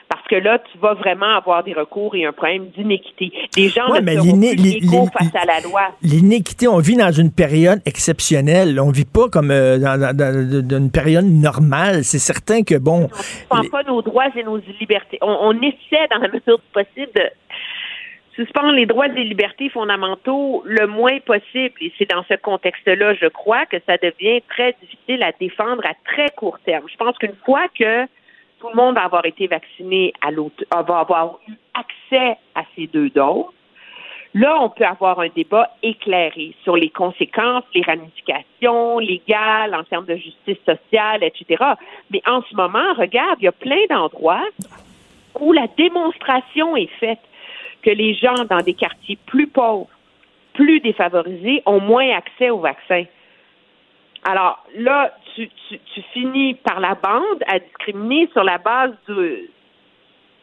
Parce 0.06 0.26
que 0.28 0.36
là, 0.36 0.58
tu 0.70 0.78
vas 0.78 0.92
vraiment 0.94 1.34
avoir 1.34 1.64
des 1.64 1.72
recours 1.72 2.14
et 2.14 2.26
un 2.26 2.32
problème 2.32 2.66
d'inéquité. 2.68 3.32
Les 3.56 3.70
gens 3.70 3.88
ne 3.88 4.10
seront 4.12 5.06
plus 5.06 5.28
face 5.28 5.34
à 5.34 5.46
la 5.46 5.60
loi. 5.60 5.80
L'inéquité, 6.02 6.68
on 6.68 6.78
vit 6.78 6.96
dans 6.96 7.10
une 7.10 7.32
période 7.32 7.80
exceptionnelle. 7.86 8.78
On 8.78 8.90
vit 8.90 9.06
pas 9.06 9.28
comme 9.30 9.50
euh, 9.50 9.78
dans, 9.78 10.76
une 10.76 10.90
période 10.90 11.24
normale. 11.24 12.04
C'est 12.04 12.18
certain 12.18 12.62
que, 12.62 12.76
bon... 12.76 13.08
On 13.50 13.56
ne 13.56 13.62
suspend 13.62 13.78
pas 13.78 13.82
nos 13.84 14.02
droits 14.02 14.28
et 14.36 14.42
nos 14.44 14.58
libertés. 14.78 15.18
On, 15.22 15.36
on 15.40 15.52
essaie, 15.62 16.06
dans 16.10 16.18
la 16.20 16.28
mesure 16.28 16.58
du 16.58 16.72
possible, 16.72 17.10
de 17.16 17.22
suspendre 18.34 18.72
les 18.72 18.86
droits 18.86 19.06
et 19.06 19.24
libertés 19.24 19.68
fondamentaux 19.68 20.62
le 20.64 20.86
moins 20.86 21.18
possible. 21.20 21.74
Et 21.80 21.92
c'est 21.98 22.10
dans 22.10 22.24
ce 22.24 22.34
contexte-là, 22.34 23.14
je 23.14 23.26
crois, 23.26 23.66
que 23.66 23.76
ça 23.86 23.96
devient 23.96 24.42
très 24.48 24.74
difficile 24.80 25.22
à 25.22 25.32
défendre 25.32 25.84
à 25.86 25.94
très 26.04 26.30
court 26.30 26.58
terme. 26.64 26.86
Je 26.90 26.96
pense 26.96 27.16
qu'une 27.18 27.36
fois 27.44 27.66
que 27.78 28.06
tout 28.60 28.68
le 28.68 28.76
monde 28.76 28.94
va 28.94 29.04
avoir 29.04 29.24
été 29.26 29.46
vacciné 29.46 30.12
à 30.20 30.30
l'autre, 30.30 30.64
va 30.70 30.98
avoir 30.98 31.38
eu 31.48 31.52
accès 31.74 32.36
à 32.54 32.62
ces 32.74 32.86
deux 32.86 33.10
doses, 33.10 33.46
là, 34.32 34.58
on 34.60 34.68
peut 34.68 34.84
avoir 34.84 35.20
un 35.20 35.28
débat 35.28 35.70
éclairé 35.82 36.54
sur 36.62 36.76
les 36.76 36.88
conséquences, 36.90 37.64
les 37.74 37.82
ramifications 37.82 38.98
légales 38.98 39.74
en 39.74 39.84
termes 39.84 40.06
de 40.06 40.16
justice 40.16 40.58
sociale, 40.66 41.22
etc. 41.22 41.62
Mais 42.10 42.22
en 42.26 42.42
ce 42.42 42.54
moment, 42.56 42.94
regarde, 42.96 43.38
il 43.40 43.44
y 43.44 43.48
a 43.48 43.52
plein 43.52 43.86
d'endroits 43.90 44.46
où 45.40 45.52
la 45.52 45.66
démonstration 45.76 46.76
est 46.76 46.90
faite 46.98 47.20
que 47.84 47.90
les 47.90 48.14
gens 48.14 48.44
dans 48.48 48.62
des 48.62 48.74
quartiers 48.74 49.18
plus 49.26 49.46
pauvres, 49.46 49.88
plus 50.54 50.80
défavorisés, 50.80 51.62
ont 51.66 51.80
moins 51.80 52.10
accès 52.16 52.50
au 52.50 52.58
vaccin. 52.58 53.04
Alors 54.24 54.64
là, 54.76 55.14
tu, 55.34 55.48
tu, 55.68 55.78
tu 55.78 56.02
finis 56.12 56.54
par 56.54 56.80
la 56.80 56.94
bande 56.94 57.42
à 57.46 57.58
discriminer 57.58 58.28
sur 58.32 58.42
la 58.42 58.58
base 58.58 58.92
de, 59.08 59.48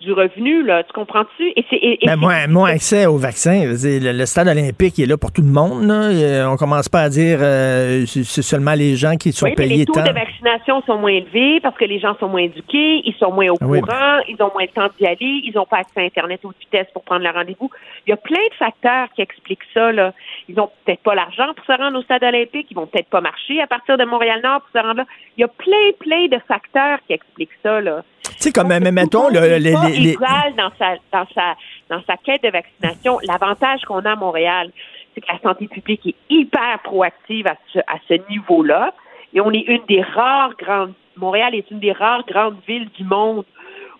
du 0.02 0.11
revenu, 0.14 0.64
là. 0.64 0.84
Tu 0.84 0.91
comprends-tu? 0.94 1.53
Et 1.56 1.64
c'est, 1.69 1.78
et, 1.82 1.99
ben, 2.06 2.18
moins, 2.18 2.69
accès 2.69 3.06
au 3.06 3.18
vaccin. 3.18 3.64
Le, 3.65 4.26
stade 4.26 4.48
olympique 4.48 4.99
est 4.99 5.06
là 5.06 5.18
pour 5.18 5.32
tout 5.32 5.41
le 5.41 5.52
monde. 5.52 5.84
Là. 5.88 6.49
On 6.52 6.57
commence 6.57 6.90
pas 6.90 7.02
à 7.02 7.10
dire 7.10 7.40
euh, 7.41 8.06
c'est 8.06 8.41
seulement 8.41 8.73
les 8.73 8.95
gens 8.95 9.15
qui 9.15 9.32
sont 9.32 9.52
payés. 9.52 9.78
les 9.78 9.86
taux 9.86 10.02
de 10.02 10.11
vaccination 10.11 10.82
sont 10.86 10.98
moins 10.98 11.11
élevés 11.11 11.60
parce 11.61 11.78
que 11.78 11.86
les 11.86 11.99
gens 11.99 12.15
sont 12.19 12.28
moins 12.28 12.41
éduqués, 12.41 13.02
ils 13.06 13.15
sont 13.19 13.32
moins 13.32 13.49
au 13.49 13.57
ah 13.61 13.65
courant, 13.65 14.19
ils 14.28 14.38
ont 14.41 14.52
moins 14.53 14.65
de 14.65 14.72
temps 14.72 14.90
d'y 14.99 15.06
aller, 15.06 15.41
ils 15.44 15.53
n'ont 15.56 15.65
pas 15.65 15.78
accès 15.78 16.02
à 16.02 16.03
Internet 16.03 16.41
haute 16.44 16.56
vitesse 16.60 16.88
pour 16.94 17.03
prendre 17.03 17.23
le 17.23 17.30
rendez-vous. 17.30 17.69
Il 18.07 18.10
y 18.10 18.14
a 18.14 18.18
plein 18.18 18.44
de 18.49 18.56
facteurs 18.57 19.07
qui 19.15 19.22
expliquent 19.22 19.68
ça. 19.73 19.91
Là. 19.91 20.14
Ils 20.49 20.60
ont 20.60 20.69
peut-être 20.86 21.02
pas 21.02 21.15
l'argent 21.15 21.53
pour 21.56 21.65
se 21.65 21.80
rendre 21.80 21.98
au 21.99 22.02
stade 22.02 22.23
olympique, 22.23 22.68
ils 22.72 22.76
vont 22.76 22.88
peut-être 22.88 23.10
pas 23.10 23.22
marcher 23.22 23.61
à 23.61 23.68
partir 23.68 23.98
de 23.98 24.06
Montréal-Nord 24.06 24.61
pour 24.61 24.82
se 24.82 24.86
rendre 24.86 24.98
là. 24.98 25.06
Il 25.38 25.41
y 25.41 25.44
a 25.44 25.48
plein, 25.48 25.91
plein 25.99 26.28
de 26.28 26.41
facteurs 26.48 26.99
qui 27.06 27.14
expliquent 27.14 27.57
ça. 27.64 27.82
Là. 27.82 28.03
Sais, 28.38 28.52
comme, 28.52 28.68
mettons, 28.68 29.30
le, 29.30 29.58
les, 29.58 29.60
les, 29.60 30.16
dans 30.58 30.72
sa, 30.78 30.95
dans, 31.12 31.28
sa, 31.34 31.56
dans 31.90 32.02
sa 32.08 32.18
quête 32.18 32.44
de 32.44 32.49
vaccination, 32.49 33.20
l'avantage 33.24 33.82
qu'on 33.82 33.99
a 33.99 34.12
à 34.12 34.16
Montréal, 34.16 34.72
c'est 35.14 35.22
que 35.22 35.32
la 35.32 35.40
santé 35.40 35.68
publique 35.68 36.08
est 36.08 36.16
hyper 36.30 36.80
proactive 36.84 37.48
à 37.48 37.56
ce, 37.74 37.80
à 37.80 37.98
ce 38.08 38.16
niveau-là. 38.30 38.94
Et 39.34 39.41
on 39.41 39.52
est 39.52 39.66
une 39.68 39.84
des 39.88 40.02
rares 40.02 40.56
grandes, 40.58 40.94
Montréal 41.18 41.56
est 41.56 41.70
une 41.72 41.80
des 41.80 41.91
rares 41.91 42.26
grandes 42.26 42.58
villes 42.68 42.90
du 42.98 43.03
monde 43.03 43.45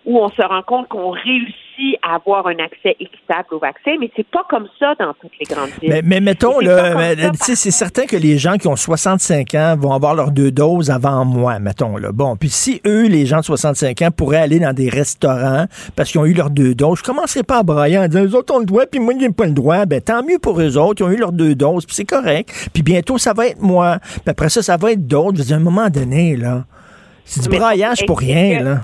où 0.04 0.18
on 0.18 0.28
se 0.28 0.42
rend 0.42 0.62
compte 0.62 0.88
qu'on 0.88 1.10
réussit 1.10 1.54
à 2.02 2.14
avoir 2.16 2.46
un 2.46 2.58
accès 2.58 2.96
équitable 3.00 3.48
au 3.52 3.58
vaccin, 3.58 3.92
mais 4.00 4.10
c'est 4.16 4.26
pas 4.26 4.44
comme 4.48 4.66
ça 4.78 4.94
dans 4.98 5.12
toutes 5.14 5.32
les 5.40 5.46
grandes 5.46 5.70
villes. 5.80 6.00
Mais, 6.04 6.20
mettons, 6.20 6.60
là, 6.60 7.14
c'est 7.38 7.70
certain 7.70 8.04
que 8.04 8.16
les 8.16 8.38
gens 8.38 8.56
qui 8.56 8.68
ont 8.68 8.76
65 8.76 9.54
ans 9.54 9.76
vont 9.78 9.92
avoir 9.92 10.14
leurs 10.14 10.30
deux 10.30 10.50
doses 10.50 10.90
avant 10.90 11.24
moi, 11.24 11.58
mettons. 11.58 11.96
Là. 11.96 12.12
Bon, 12.12 12.36
puis 12.36 12.48
si 12.48 12.80
eux, 12.86 13.06
les 13.06 13.26
gens 13.26 13.40
de 13.40 13.44
65 13.44 14.02
ans, 14.02 14.10
pourraient 14.10 14.38
aller 14.38 14.58
dans 14.58 14.72
des 14.72 14.88
restaurants 14.88 15.66
parce 15.96 16.10
qu'ils 16.10 16.20
ont 16.20 16.26
eu 16.26 16.34
leurs 16.34 16.50
deux 16.50 16.74
doses, 16.74 16.98
je 16.98 17.04
commencerai 17.04 17.42
pas 17.42 17.58
à 17.58 17.62
brailler 17.62 17.98
en 17.98 18.06
disant, 18.06 18.24
eux 18.24 18.36
autres 18.36 18.54
ont 18.54 18.60
le 18.60 18.66
droit, 18.66 18.86
puis 18.86 19.00
moi, 19.00 19.14
j'ai 19.18 19.30
pas 19.30 19.46
le 19.46 19.52
droit. 19.52 19.86
Ben, 19.86 20.00
tant 20.00 20.22
mieux 20.22 20.38
pour 20.38 20.60
eux 20.60 20.76
autres, 20.76 21.02
ils 21.02 21.04
ont 21.04 21.10
eu 21.10 21.16
leurs 21.16 21.32
deux 21.32 21.54
doses, 21.54 21.86
puis 21.86 21.94
c'est 21.94 22.04
correct. 22.04 22.70
Puis 22.72 22.82
bientôt, 22.82 23.18
ça 23.18 23.32
va 23.32 23.48
être 23.48 23.60
moi. 23.60 23.98
Puis 24.00 24.22
après 24.26 24.48
ça, 24.48 24.62
ça 24.62 24.76
va 24.76 24.92
être 24.92 25.06
d'autres. 25.06 25.36
Je 25.36 25.42
veux 25.42 25.46
dire, 25.46 25.56
à 25.56 25.60
un 25.60 25.62
moment 25.62 25.88
donné, 25.88 26.36
là, 26.36 26.64
c'est 27.24 27.42
du 27.42 27.48
braillage 27.48 28.04
pour 28.06 28.18
rien, 28.18 28.62
là. 28.62 28.80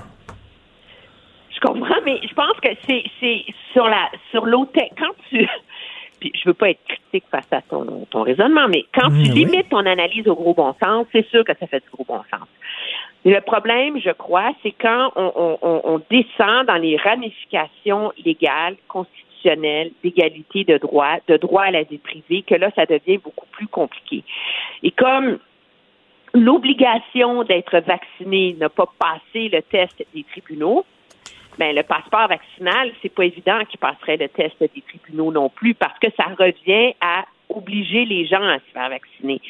Mais 2.09 2.19
je 2.27 2.33
pense 2.33 2.59
que 2.59 2.69
c'est 2.87 3.03
c'est 3.19 3.45
sur 3.71 3.87
la 3.87 4.09
sur 4.31 4.45
l'hôtel 4.45 4.89
quand 4.97 5.13
tu 5.29 5.47
puis 6.19 6.31
je 6.33 6.49
veux 6.49 6.55
pas 6.55 6.71
être 6.71 6.83
critique 6.87 7.25
face 7.29 7.47
à 7.51 7.61
ton, 7.61 8.07
ton 8.09 8.23
raisonnement, 8.23 8.67
mais 8.67 8.85
quand 8.93 9.09
tu 9.09 9.31
limites 9.31 9.69
ton 9.69 9.85
analyse 9.85 10.27
au 10.27 10.35
gros 10.35 10.53
bon 10.53 10.75
sens, 10.83 11.05
c'est 11.11 11.25
sûr 11.29 11.45
que 11.45 11.53
ça 11.57 11.67
fait 11.67 11.81
du 11.81 11.89
gros 11.91 12.03
bon 12.03 12.21
sens. 12.31 12.47
Le 13.25 13.39
problème, 13.39 14.01
je 14.01 14.09
crois, 14.09 14.51
c'est 14.63 14.71
quand 14.71 15.11
on, 15.15 15.57
on, 15.61 15.81
on, 15.83 16.01
descend 16.09 16.65
dans 16.65 16.75
les 16.75 16.97
ramifications 16.97 18.11
légales, 18.25 18.75
constitutionnelles, 18.87 19.91
d'égalité 20.03 20.65
de 20.65 20.77
droit, 20.77 21.17
de 21.27 21.37
droit 21.37 21.63
à 21.63 21.71
la 21.71 21.83
vie 21.83 21.99
privée, 21.99 22.41
que 22.41 22.55
là, 22.55 22.69
ça 22.75 22.85
devient 22.85 23.17
beaucoup 23.17 23.47
plus 23.51 23.67
compliqué. 23.67 24.23
Et 24.83 24.91
comme 24.91 25.39
l'obligation 26.33 27.43
d'être 27.43 27.79
vacciné 27.79 28.57
n'a 28.59 28.67
pas 28.69 28.89
passé 28.99 29.49
le 29.49 29.61
test 29.61 30.03
des 30.13 30.23
tribunaux, 30.23 30.85
ben, 31.59 31.75
le 31.75 31.83
passeport 31.83 32.29
vaccinal, 32.29 32.91
c'est 33.01 33.13
pas 33.13 33.25
évident 33.25 33.59
qu'il 33.65 33.79
passerait 33.79 34.15
le 34.15 34.29
test 34.29 34.55
des 34.61 34.81
tribunaux 34.81 35.31
non 35.31 35.49
plus 35.49 35.75
parce 35.75 35.99
que 35.99 36.07
ça 36.15 36.23
revient 36.39 36.95
à 37.01 37.25
obliger 37.49 38.05
les 38.05 38.25
gens 38.25 38.41
à 38.41 38.59
se 38.59 38.71
faire 38.73 38.89
vacciner. 38.89 39.41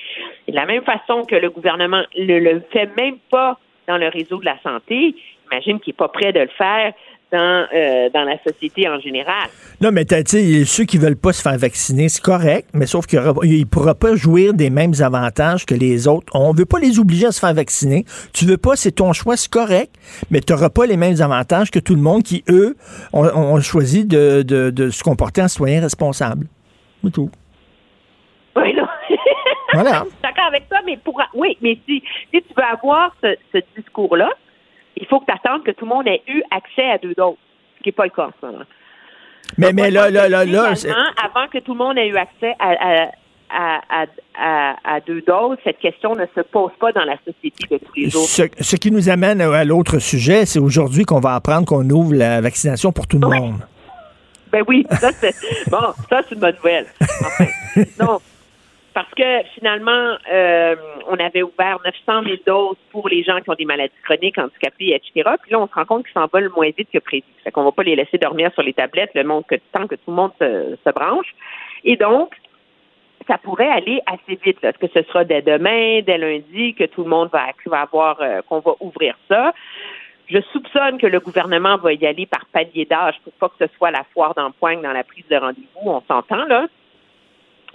De 0.48 0.56
la 0.56 0.66
même 0.66 0.84
façon 0.84 1.24
que 1.24 1.36
le 1.36 1.52
gouvernement 1.52 2.04
ne 2.18 2.40
le 2.40 2.62
fait 2.72 2.90
même 3.00 3.20
pas 3.30 3.60
dans 3.88 3.98
le 3.98 4.08
réseau 4.08 4.40
de 4.40 4.46
la 4.46 4.58
santé, 4.62 5.16
imagine 5.52 5.80
qu'il 5.80 5.92
n'est 5.92 5.98
pas 5.98 6.08
prêt 6.08 6.34
de 6.34 6.40
le 6.40 6.48
faire 6.48 6.94
dans, 7.32 7.68
euh, 7.74 8.10
dans 8.10 8.24
la 8.24 8.38
société 8.44 8.88
en 8.88 9.00
général. 9.00 9.50
Non, 9.82 9.92
mais 9.92 10.06
tu 10.06 10.16
sais, 10.26 10.66
ceux 10.66 10.86
qui 10.86 10.98
veulent 10.98 11.16
pas 11.16 11.34
se 11.34 11.42
faire 11.42 11.58
vacciner, 11.58 12.10
c'est 12.10 12.22
correct, 12.22 12.70
mais 12.74 12.86
sauf 12.86 13.06
qu'il 13.06 13.20
ne 13.20 13.64
pourra 13.66 13.96
pas 13.96 14.16
jouir 14.16 14.54
des 14.54 14.70
mêmes 14.70 14.94
avantages 15.00 15.66
que 15.66 15.76
les 15.76 16.08
autres. 16.08 16.32
On 16.34 16.52
veut 16.54 16.66
pas 16.66 16.80
les 16.80 17.00
obliger 17.00 17.28
à 17.28 17.32
se 17.32 17.40
faire 17.40 17.54
vacciner. 17.54 18.06
Tu 18.34 18.46
veux 18.46 18.58
pas, 18.58 18.76
c'est 18.76 18.94
ton 18.94 19.14
choix, 19.14 19.38
c'est 19.38 19.52
correct, 19.52 19.94
mais 20.32 20.42
tu 20.42 20.54
n'auras 20.54 20.70
pas 20.70 20.86
les 20.86 20.98
mêmes 20.98 21.22
avantages 21.22 21.72
que 21.72 21.80
tout 21.80 21.96
le 21.96 22.02
monde 22.02 22.24
qui, 22.24 22.44
eux, 22.50 22.76
ont, 23.14 23.60
choisi 23.62 24.06
de, 24.06 24.42
de, 24.42 24.70
de, 24.70 24.90
se 24.90 25.04
comporter 25.04 25.42
en 25.42 25.48
citoyen 25.48 25.82
responsable. 25.82 26.48
C'est 27.04 27.12
tout. 27.12 27.30
Oui, 28.56 28.74
non. 28.74 28.88
voilà. 29.74 30.04
D'accord 30.24 30.46
avec 30.48 30.68
toi, 30.68 30.80
mais 30.86 30.98
pour 30.98 31.22
oui, 31.36 31.58
mais 31.62 31.78
si, 31.88 32.02
si 32.34 32.42
tu 32.42 32.54
veux 32.56 32.64
avoir 32.64 33.16
ce, 33.22 33.36
ce 33.54 33.60
discours-là, 33.78 34.30
il 35.00 35.06
faut 35.08 35.20
que 35.20 35.26
tu 35.26 35.34
attendes 35.34 35.64
que 35.64 35.72
tout 35.72 35.86
le 35.86 35.90
monde 35.90 36.08
ait 36.08 36.22
eu 36.28 36.42
accès 36.52 36.90
à 36.90 36.98
deux 36.98 37.14
doses, 37.14 37.38
ce 37.78 37.84
qui 37.84 37.90
n'est 37.90 37.94
pas 37.94 38.06
le 38.06 38.10
cas 38.12 38.28
en 38.28 38.34
ce 38.40 38.46
moment. 38.46 38.66
Mais, 39.58 39.74
mais 39.74 39.90
là, 39.90 40.10
là, 40.10 40.30
là, 40.30 40.46
là, 40.46 40.74
avant 41.24 41.48
que 41.52 41.58
tout 41.60 41.74
le 41.74 41.78
monde 41.78 41.98
ait 41.98 42.08
eu 42.08 42.18
accès 42.18 42.56
à, 42.60 43.08
à, 43.50 44.06
à, 44.36 44.76
à, 44.84 45.00
deux 45.02 45.22
doses, 45.22 45.58
cette 45.64 45.80
question 45.80 46.16
ne 46.16 46.26
se 46.36 46.42
pose 46.42 46.72
pas 46.80 46.92
dans 46.92 47.04
la 47.04 47.18
société 47.26 47.66
de 47.72 47.78
tous 47.78 47.94
les 47.96 48.10
jours. 48.10 48.26
Ce, 48.26 48.44
ce 48.60 48.76
qui 48.76 48.92
nous 48.92 49.10
amène 49.10 49.42
à 49.42 49.66
l'autre 49.66 49.98
sujet, 50.00 50.46
c'est 50.46 50.60
aujourd'hui 50.60 51.04
qu'on 51.06 51.20
va 51.20 51.36
apprendre 51.36 51.66
qu'on 51.66 51.90
ouvre 51.90 52.14
la 52.14 52.42
vaccination 52.42 52.92
pour 52.92 53.08
tout 53.08 53.18
le 53.18 53.28
monde. 53.28 53.62
Ben 54.52 54.64
oui, 54.68 54.86
ça 54.90 55.12
c'est 55.12 55.36
bon, 55.70 55.94
ça 56.10 56.22
c'est 56.28 56.34
une 56.36 56.42
bonne 56.42 56.56
nouvelle. 56.56 56.88
Enfin, 57.02 57.46
non, 58.00 58.20
parce 59.00 59.14
que 59.14 59.50
finalement, 59.54 60.18
euh, 60.30 60.76
on 61.08 61.16
avait 61.20 61.42
ouvert 61.42 61.80
900 61.86 62.24
000 62.24 62.36
doses 62.46 62.76
pour 62.92 63.08
les 63.08 63.24
gens 63.24 63.40
qui 63.40 63.50
ont 63.50 63.54
des 63.54 63.64
maladies 63.64 63.94
chroniques, 64.04 64.38
handicapés, 64.38 64.94
etc. 64.94 65.38
Puis 65.42 65.52
là, 65.52 65.60
on 65.62 65.70
se 65.70 65.74
rend 65.74 65.86
compte 65.86 66.04
qu'ils 66.04 66.14
s'envolent 66.14 66.52
moins 66.54 66.70
vite 66.78 66.90
que 66.92 67.00
prévu. 67.00 67.24
Fait 67.46 67.52
qu'on 67.52 67.64
va 67.64 67.72
pas 67.72 67.84
les 67.84 67.96
laisser 67.96 68.18
dormir 68.18 68.52
sur 68.54 68.62
les 68.62 68.74
tablettes 68.74 69.12
le 69.16 69.24
monde 69.24 69.46
que 69.48 69.56
tant 69.72 69.88
que 69.88 69.96
tout 69.96 70.10
le 70.10 70.16
monde 70.16 70.32
se, 70.38 70.92
branche. 70.92 71.34
Et 71.86 71.96
donc, 71.96 72.36
ça 73.26 73.38
pourrait 73.38 73.70
aller 73.70 74.02
assez 74.06 74.38
vite. 74.44 74.62
Est-ce 74.62 74.78
que 74.78 74.92
ce 74.94 75.08
sera 75.08 75.24
dès 75.24 75.44
demain, 75.44 76.02
dès 76.02 76.18
lundi, 76.18 76.74
que 76.74 76.84
tout 76.84 77.06
le 77.06 77.10
monde 77.10 77.30
va, 77.32 77.46
va 77.68 77.80
avoir, 77.80 78.20
euh, 78.20 78.42
qu'on 78.50 78.60
va 78.60 78.74
ouvrir 78.82 79.18
ça? 79.30 79.54
Je 80.28 80.42
soupçonne 80.52 80.98
que 80.98 81.08
le 81.08 81.22
gouvernement 81.22 81.78
va 81.78 81.94
y 81.94 82.06
aller 82.06 82.26
par 82.26 82.46
palier 82.48 82.84
d'âge 82.84 83.16
pour 83.24 83.32
pas 83.34 83.48
que 83.48 83.66
ce 83.66 83.74
soit 83.78 83.92
la 83.92 84.04
foire 84.14 84.34
d'empoigne 84.36 84.82
dans 84.82 84.92
la 84.92 85.06
prise 85.06 85.28
de 85.30 85.38
rendez-vous. 85.38 85.90
On 85.90 86.02
s'entend, 86.02 86.44
là. 86.48 86.68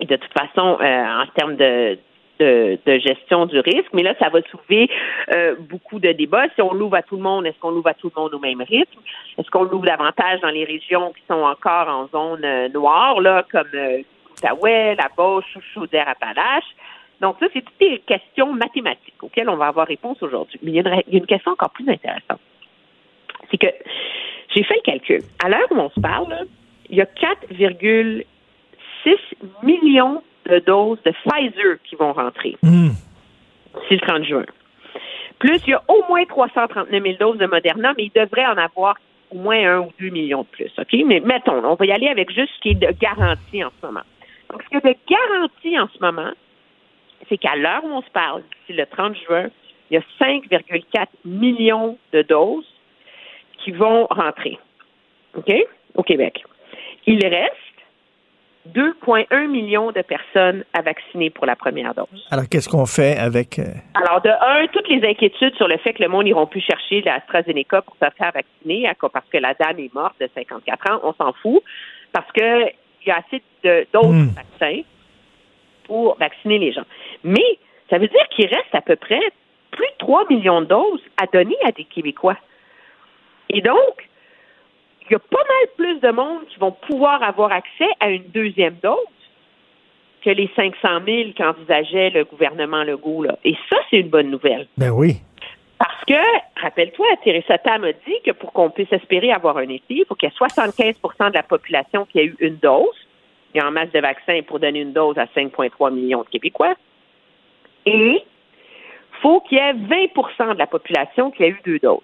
De 0.01 0.17
toute 0.17 0.33
façon, 0.33 0.79
euh, 0.81 1.23
en 1.23 1.27
termes 1.35 1.57
de, 1.57 1.99
de, 2.41 2.79
de, 2.85 2.99
gestion 2.99 3.47
du 3.47 3.61
risque, 3.61 3.93
mais 3.93 4.03
là, 4.03 4.15
ça 4.19 4.29
va 4.29 4.41
soulever 4.43 4.91
euh, 5.33 5.55
beaucoup 5.59 6.01
de 6.01 6.11
débats. 6.13 6.47
Si 6.55 6.63
on 6.63 6.73
l'ouvre 6.73 6.97
à 6.97 7.03
tout 7.03 7.17
le 7.17 7.23
monde, 7.23 7.47
est-ce 7.47 7.59
qu'on 7.59 7.71
l'ouvre 7.71 7.89
à 7.89 7.95
tout 7.95 8.11
le 8.15 8.21
monde 8.21 8.35
au 8.35 8.39
même 8.39 8.61
rythme? 8.61 9.01
Est-ce 9.39 9.49
qu'on 9.51 9.65
l'ouvre 9.65 9.87
davantage 9.87 10.41
dans 10.41 10.51
les 10.51 10.65
régions 10.65 11.13
qui 11.13 11.23
sont 11.29 11.43
encore 11.43 11.89
en 11.89 12.09
zone 12.09 12.45
euh, 12.45 12.69
noire, 12.69 13.21
là, 13.21 13.45
comme 13.51 13.69
euh, 13.75 14.03
la 14.43 15.09
Beauce, 15.17 15.45
Chaudière-Appalaches? 15.75 16.75
Donc, 17.21 17.37
ça, 17.39 17.47
c'est 17.53 17.63
toutes 17.63 17.81
des 17.81 18.01
questions 18.01 18.53
mathématiques 18.53 19.23
auxquelles 19.23 19.49
on 19.49 19.57
va 19.57 19.69
avoir 19.69 19.87
réponse 19.87 20.21
aujourd'hui. 20.21 20.59
Mais 20.63 20.73
il 20.73 20.75
y, 20.75 20.81
a 20.81 20.83
une, 20.83 21.03
y 21.13 21.17
a 21.17 21.19
une 21.19 21.27
question 21.27 21.53
encore 21.53 21.71
plus 21.71 21.89
intéressante. 21.89 22.41
C'est 23.51 23.59
que 23.59 23.69
j'ai 24.55 24.65
fait 24.65 24.75
le 24.75 24.83
calcul. 24.83 25.21
À 25.45 25.49
l'heure 25.49 25.67
où 25.71 25.77
on 25.77 25.91
se 25.91 26.01
parle, 26.01 26.47
il 26.91 26.97
y 26.97 27.01
a 27.01 27.05
4,6 27.05 28.25
millions 29.63 30.23
de 30.47 30.59
doses 30.61 30.99
de 31.05 31.13
Pfizer 31.13 31.79
qui 31.85 31.97
vont 31.97 32.13
rentrer 32.13 32.57
d'ici 32.63 33.95
le 33.95 34.01
30 34.01 34.25
juin. 34.25 34.45
Plus, 35.39 35.61
il 35.67 35.71
y 35.71 35.75
a 35.75 35.83
au 35.89 36.05
moins 36.09 36.25
339 36.25 37.03
000 37.03 37.17
doses 37.19 37.39
de 37.39 37.47
Moderna, 37.47 37.93
mais 37.97 38.05
il 38.05 38.13
devrait 38.15 38.47
en 38.47 38.57
avoir 38.57 38.97
au 39.31 39.37
moins 39.37 39.59
un 39.59 39.81
ou 39.81 39.93
deux 39.99 40.11
millions 40.11 40.43
de 40.43 40.49
plus. 40.49 40.71
OK? 40.79 40.93
Mais 41.07 41.21
mettons, 41.21 41.65
on 41.65 41.75
va 41.75 41.87
y 41.87 41.93
aller 41.93 42.09
avec 42.09 42.31
juste 42.31 42.53
ce 42.57 42.61
qui 42.61 42.71
est 42.71 42.75
de 42.75 42.93
garantie 42.99 43.65
en 43.65 43.71
ce 43.81 43.87
moment. 43.87 44.05
Donc, 44.51 44.63
ce 44.63 44.69
qui 44.69 44.77
est 44.77 44.93
de 44.93 44.97
garantie 45.09 45.79
en 45.79 45.89
ce 45.89 45.99
moment, 46.01 46.33
c'est 47.29 47.39
qu'à 47.39 47.57
l'heure 47.57 47.85
où 47.85 47.89
on 47.89 48.03
se 48.03 48.11
parle, 48.11 48.43
d'ici 48.43 48.79
le 48.79 48.87
30 48.87 49.17
juin, 49.27 49.49
il 49.91 49.95
y 49.95 49.97
a 49.97 50.03
5,4 50.25 51.07
millions 51.25 51.99
de 52.13 52.23
doses 52.23 52.69
qui 53.59 53.73
vont 53.73 54.07
rentrer. 54.11 54.59
OK? 55.37 55.53
Au 55.95 56.03
Québec. 56.03 56.45
Il 57.07 57.25
reste 57.27 57.53
2,1 58.73 59.47
millions 59.49 59.93
de 59.93 60.01
personnes 60.03 60.65
à 60.73 60.81
vacciner 60.83 61.29
pour 61.31 61.45
la 61.47 61.55
première 61.55 61.95
dose. 61.95 62.27
Alors, 62.31 62.45
qu'est-ce 62.51 62.69
qu'on 62.69 62.87
fait 62.87 63.17
avec... 63.19 63.59
euh, 63.59 63.65
Alors, 63.95 64.23
de 64.23 64.31
un, 64.31 64.67
toutes 64.69 64.89
les 64.89 65.07
inquiétudes 65.07 65.55
sur 65.57 65.69
le 65.69 65.77
fait 65.79 65.93
que 65.93 66.03
le 66.03 66.09
monde 66.09 66.25
n'iront 66.25 66.47
plus 66.47 66.61
chercher 66.63 67.03
l'AstraZeneca 67.03 67.83
pour 67.83 67.95
se 67.97 68.07
faire 68.17 68.33
vacciner 68.33 68.91
parce 69.13 69.27
que 69.31 69.39
la 69.39 69.55
dame 69.55 69.79
est 69.81 69.93
morte 69.95 70.15
de 70.21 70.29
54 70.35 70.91
ans, 70.93 71.01
on 71.03 71.13
s'en 71.13 71.33
fout, 71.35 71.63
parce 72.13 72.31
que 72.33 72.69
il 73.07 73.09
y 73.09 73.11
a 73.11 73.19
assez 73.19 73.43
d'autres 73.93 74.09
Hmm. 74.09 74.29
vaccins 74.35 74.81
pour 75.85 76.17
vacciner 76.19 76.59
les 76.59 76.73
gens. 76.73 76.85
Mais 77.23 77.59
ça 77.91 77.99
veut 77.99 78.09
dire 78.09 78.27
qu'il 78.31 78.47
reste 78.47 78.75
à 78.75 78.81
peu 78.81 78.97
près 78.97 79.21
plus 79.71 79.85
de 79.87 79.99
3 79.99 80.27
millions 80.31 80.63
de 80.63 80.67
doses 80.67 81.03
à 81.23 81.27
donner 81.27 81.57
à 81.67 81.73
des 81.73 81.85
Québécois. 81.85 82.37
Et 83.51 83.61
donc, 83.61 84.09
il 85.09 85.13
y 85.13 85.17
a 85.17 85.19
pas 85.19 85.37
mal 85.37 85.69
plus 85.77 86.01
de 86.01 86.11
monde 86.11 86.47
qui 86.49 86.59
vont 86.59 86.73
pouvoir 86.73 87.23
avoir 87.23 87.53
accès 87.53 87.89
à 88.01 88.11
une 88.11 88.25
deuxième 88.29 88.77
dose 88.83 88.97
que 90.25 90.31
les 90.31 90.51
500 90.57 90.73
000 91.07 91.31
qu'envisageait 91.37 92.11
le 92.11 92.25
gouvernement 92.25 92.83
Legault. 92.83 93.25
Là. 93.25 93.37
Et 93.45 93.55
ça, 93.69 93.77
c'est 93.91 93.99
une 93.99 94.09
bonne 94.09 94.31
nouvelle. 94.31 94.67
Ben 94.79 94.91
oui. 94.91 95.17
Parce 95.79 96.05
que, 96.07 96.61
rappelle-toi, 96.61 97.07
Theresa 97.23 97.59
Tam 97.59 97.85
a 97.85 97.93
dit 97.93 98.21
que 98.25 98.31
pour 98.31 98.53
qu'on 98.53 98.71
puisse 98.71 98.91
espérer 98.93 99.33
avoir 99.33 99.59
un 99.59 99.69
été, 99.69 99.85
il 99.89 100.05
faut 100.09 100.15
qu'il 100.15 100.31
y 100.31 100.33
ait 100.33 100.95
75% 100.95 101.29
de 101.29 101.35
la 101.35 101.43
population 101.43 102.07
qui 102.07 102.21
a 102.21 102.23
eu 102.23 102.37
une 102.41 102.57
dose. 102.57 102.95
Il 103.53 103.59
y 103.59 103.61
a 103.61 103.69
en 103.69 103.71
masse 103.71 103.93
de 103.93 104.01
vaccins 104.01 104.41
pour 104.47 104.61
donner 104.61 104.81
une 104.81 104.93
dose 104.93 105.19
à 105.19 105.27
5,3 105.27 105.93
millions 105.93 106.23
de 106.23 106.29
Québécois. 106.29 106.75
Et 107.85 108.23
faut 109.21 109.41
qu'il 109.41 109.59
y 109.59 109.61
ait 109.61 109.75
20% 109.75 110.55
de 110.55 110.59
la 110.59 110.67
population 110.67 111.31
qui 111.31 111.45
a 111.45 111.49
eu 111.49 111.61
deux 111.67 111.79
doses. 111.79 112.01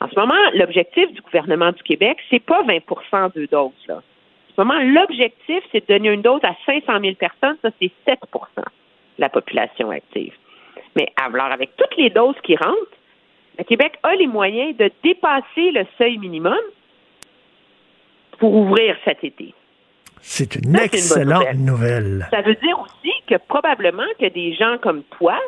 En 0.00 0.08
ce 0.08 0.18
moment, 0.18 0.34
l'objectif 0.54 1.12
du 1.12 1.20
gouvernement 1.20 1.72
du 1.72 1.82
Québec, 1.82 2.18
c'est 2.30 2.42
pas 2.42 2.62
20% 2.62 3.34
de 3.34 3.46
doses. 3.46 3.72
Là. 3.88 3.96
En 3.96 4.00
ce 4.54 4.60
moment, 4.60 4.80
l'objectif, 4.80 5.62
c'est 5.72 5.88
de 5.88 5.94
donner 5.94 6.10
une 6.10 6.22
dose 6.22 6.40
à 6.44 6.54
500 6.66 7.00
000 7.00 7.14
personnes. 7.14 7.56
Ça, 7.62 7.70
c'est 7.80 7.90
7% 8.06 8.16
de 8.56 8.62
la 9.18 9.28
population 9.28 9.90
active. 9.90 10.34
Mais 10.96 11.08
alors, 11.16 11.52
avec 11.52 11.76
toutes 11.76 11.96
les 11.96 12.10
doses 12.10 12.36
qui 12.42 12.56
rentrent, 12.56 12.98
le 13.58 13.64
Québec 13.64 13.98
a 14.04 14.14
les 14.14 14.26
moyens 14.26 14.76
de 14.76 14.90
dépasser 15.02 15.72
le 15.72 15.84
seuil 15.96 16.18
minimum 16.18 16.58
pour 18.38 18.54
ouvrir 18.54 18.96
cet 19.04 19.24
été. 19.24 19.52
C'est 20.20 20.56
une 20.56 20.76
Ça, 20.76 20.84
excellente 20.84 21.54
nouvelle. 21.54 22.26
Ça 22.30 22.42
veut 22.42 22.54
dire 22.54 22.78
aussi 22.80 23.12
que 23.26 23.34
probablement 23.48 24.06
que 24.20 24.26
des 24.26 24.54
gens 24.54 24.78
comme 24.78 25.02
toi 25.18 25.38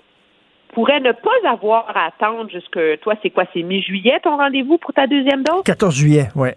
pourraient 0.73 1.01
ne 1.01 1.13
pas 1.13 1.51
avoir 1.51 1.97
à 1.97 2.07
attendre 2.07 2.51
jusque 2.51 2.79
toi, 3.01 3.15
c'est 3.23 3.31
quoi, 3.31 3.45
c'est 3.53 3.63
mi-juillet 3.63 4.21
ton 4.23 4.37
rendez-vous 4.37 4.79
pour 4.79 4.93
ta 4.93 5.07
deuxième 5.07 5.43
dose? 5.43 5.63
14 5.65 5.95
juillet, 5.95 6.29
ouais. 6.35 6.57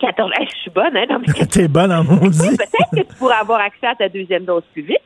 14. 0.00 0.30
Hey, 0.38 0.46
je 0.52 0.58
suis 0.60 0.70
bonne, 0.70 0.96
hein? 0.96 1.06
T'es 1.50 1.68
bonne 1.68 1.92
en 1.92 2.04
maudit. 2.04 2.56
peut-être 2.56 2.90
que 2.92 3.08
tu 3.08 3.16
pourrais 3.18 3.36
avoir 3.36 3.60
accès 3.60 3.86
à 3.86 3.94
ta 3.94 4.08
deuxième 4.08 4.44
dose 4.44 4.64
plus 4.72 4.82
vite. 4.82 4.98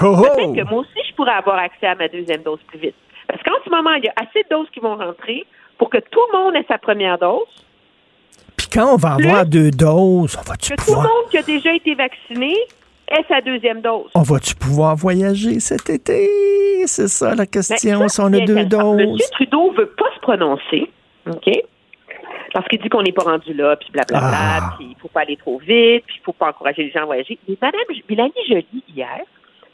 Oh, 0.00 0.14
oh! 0.16 0.22
Peut-être 0.22 0.54
que 0.54 0.70
moi 0.70 0.80
aussi, 0.80 1.08
je 1.08 1.14
pourrais 1.14 1.32
avoir 1.32 1.58
accès 1.58 1.86
à 1.86 1.94
ma 1.94 2.08
deuxième 2.08 2.42
dose 2.42 2.60
plus 2.68 2.78
vite. 2.78 2.94
Parce 3.28 3.42
qu'en 3.42 3.64
ce 3.64 3.70
moment, 3.70 3.94
il 3.94 4.04
y 4.04 4.08
a 4.08 4.14
assez 4.16 4.42
de 4.44 4.48
doses 4.50 4.68
qui 4.72 4.80
vont 4.80 4.96
rentrer 4.96 5.44
pour 5.78 5.90
que 5.90 5.98
tout 5.98 6.20
le 6.32 6.38
monde 6.38 6.56
ait 6.56 6.64
sa 6.68 6.78
première 6.78 7.18
dose, 7.18 7.46
Puis 8.56 8.68
quand 8.72 8.94
on 8.94 8.96
va 8.96 9.14
avoir 9.14 9.44
deux 9.46 9.70
doses, 9.70 10.38
on 10.38 10.48
va-tu 10.48 10.74
que 10.74 10.82
tout 10.82 10.90
le 10.90 10.94
pouvoir, 10.94 11.02
monde 11.02 11.30
qui 11.30 11.38
a 11.38 11.42
déjà 11.42 11.74
été 11.74 11.94
vacciné 11.94 12.54
ait 13.10 13.24
sa 13.28 13.40
deuxième 13.40 13.80
dose? 13.80 14.10
on 14.14 14.22
va-tu 14.22 14.54
pouvoir 14.54 14.96
voyager 14.96 15.60
cet 15.60 15.88
été? 15.90 16.28
C'est 16.86 17.08
ça 17.08 17.30
la 17.30 17.36
Ben, 17.44 17.46
question, 17.46 18.00
ça, 18.00 18.08
si 18.08 18.20
on 18.20 18.32
a 18.32 18.40
deux 18.40 18.64
doses. 18.64 18.96
Monsieur 19.12 19.30
Trudeau 19.32 19.72
veut 19.72 19.90
pas 19.96 20.06
se 20.14 20.20
prononcer, 20.20 20.90
OK? 21.30 21.50
Parce 22.52 22.66
qu'il 22.68 22.80
dit 22.80 22.88
qu'on 22.88 23.02
n'est 23.02 23.12
pas 23.12 23.24
rendu 23.24 23.52
là, 23.52 23.76
puis 23.76 23.88
blablabla, 23.92 24.30
Ah. 24.32 24.74
puis 24.78 24.88
il 24.90 24.96
faut 25.00 25.08
pas 25.08 25.20
aller 25.22 25.36
trop 25.36 25.58
vite, 25.58 26.04
puis 26.06 26.16
il 26.18 26.22
faut 26.24 26.32
pas 26.32 26.48
encourager 26.48 26.84
les 26.84 26.90
gens 26.90 27.02
à 27.02 27.06
voyager. 27.06 27.38
Mais 27.48 27.56
Mme 27.60 27.80
Mélanie 28.08 28.32
Joly, 28.48 28.84
hier, 28.94 29.18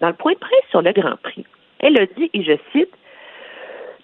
dans 0.00 0.09
le 0.09 0.14
point 0.14 0.32
de 0.32 0.38
presse 0.38 0.64
sur 0.70 0.82
le 0.82 0.92
Grand 0.92 1.16
Prix, 1.22 1.44
elle 1.78 1.98
a 2.00 2.06
dit, 2.06 2.30
et 2.34 2.42
je 2.42 2.52
cite, 2.72 2.90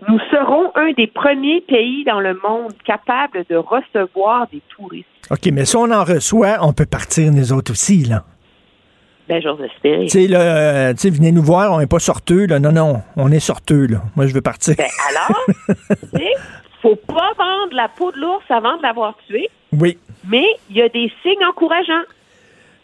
nous 0.08 0.18
serons 0.30 0.70
un 0.76 0.92
des 0.92 1.08
premiers 1.08 1.60
pays 1.62 2.04
dans 2.04 2.20
le 2.20 2.34
monde 2.34 2.72
capables 2.84 3.44
de 3.50 3.56
recevoir 3.56 4.46
des 4.52 4.62
touristes. 4.68 5.06
OK, 5.30 5.46
mais 5.52 5.64
si 5.64 5.76
on 5.76 5.90
en 5.90 6.04
reçoit, 6.04 6.58
on 6.60 6.72
peut 6.72 6.86
partir, 6.86 7.32
nous 7.32 7.52
autres 7.52 7.72
aussi, 7.72 8.04
là. 8.04 8.22
Ben, 9.28 9.42
j'ose 9.42 9.60
espérer. 9.60 10.04
Tu 10.06 10.22
sais, 10.22 10.26
là, 10.26 10.40
euh, 10.40 10.92
tu 10.94 11.00
sais, 11.00 11.10
venez 11.10 11.32
nous 11.32 11.42
voir, 11.42 11.72
on 11.72 11.78
n'est 11.80 11.86
pas 11.86 11.98
sorteux, 11.98 12.46
là. 12.46 12.58
Non, 12.58 12.72
non, 12.72 13.02
on 13.16 13.30
est 13.30 13.40
sorteux, 13.40 13.86
là. 13.86 14.02
Moi, 14.16 14.26
je 14.26 14.32
veux 14.34 14.40
partir. 14.40 14.74
Ben, 14.76 14.86
alors, 15.10 15.38
tu 15.68 16.18
sais, 16.18 16.32
faut 16.80 16.96
pas 16.96 17.32
vendre 17.36 17.74
la 17.74 17.88
peau 17.88 18.10
de 18.12 18.18
l'ours 18.18 18.44
avant 18.48 18.76
de 18.78 18.82
l'avoir 18.82 19.14
tué. 19.26 19.48
oui. 19.72 19.98
Mais 20.28 20.46
il 20.68 20.76
y 20.76 20.82
a 20.82 20.88
des 20.88 21.10
signes 21.22 21.44
encourageants. 21.48 22.04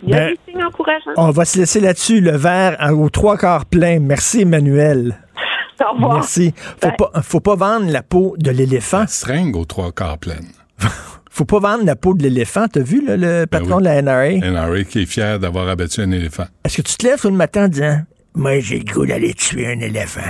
Il 0.03 0.11
y 0.11 0.15
a 0.15 0.19
Ben, 0.19 0.31
des 0.35 0.39
signes 0.53 0.65
encourageants. 0.65 1.11
On 1.17 1.31
va 1.31 1.45
se 1.45 1.59
laisser 1.59 1.81
là-dessus, 1.81 2.21
le 2.21 2.37
verre 2.37 2.77
à- 2.79 2.95
aux 2.95 3.09
trois 3.11 3.37
quarts 3.37 3.67
plein. 3.67 3.99
Merci, 4.01 4.43
Emmanuel. 4.43 5.17
Au 5.85 5.93
revoir. 5.95 6.15
Merci. 6.15 6.55
Faut 6.81 6.91
pas, 6.93 7.11
faut 7.23 7.41
pas 7.41 7.57
vendre 7.57 7.91
la 7.91 8.03
peau 8.03 8.35
de 8.39 8.51
l'éléphant. 8.51 9.05
Seringue 9.09 9.57
aux 9.57 9.65
trois 9.65 9.93
quarts 9.93 10.19
pleine. 10.19 10.47
Faut 11.35 11.45
pas 11.45 11.59
vendre 11.59 11.85
la 11.85 11.97
peau 11.97 12.15
de 12.15 12.23
l'éléphant. 12.23 12.69
T'as 12.69 12.85
vu, 12.85 13.05
là, 13.05 13.17
le 13.17 13.47
patron 13.47 13.81
de 13.81 13.85
la 13.85 14.01
NRA? 14.01 14.35
NRA 14.35 14.85
qui 14.85 15.03
est 15.03 15.07
fier 15.07 15.41
d'avoir 15.41 15.69
abattu 15.69 16.01
un 16.01 16.13
éléphant. 16.13 16.45
Est-ce 16.65 16.77
que 16.77 16.83
tu 16.83 16.97
te 16.97 17.05
lèves 17.05 17.21
tout 17.21 17.29
le 17.29 17.35
matin 17.35 17.65
en 17.65 17.69
disant, 17.69 18.03
moi, 18.37 18.61
j'ai 18.61 18.79
le 18.79 18.85
goût 18.85 19.05
d'aller 19.05 19.35
tuer 19.35 19.67
un 19.67 19.81
éléphant? 19.81 20.21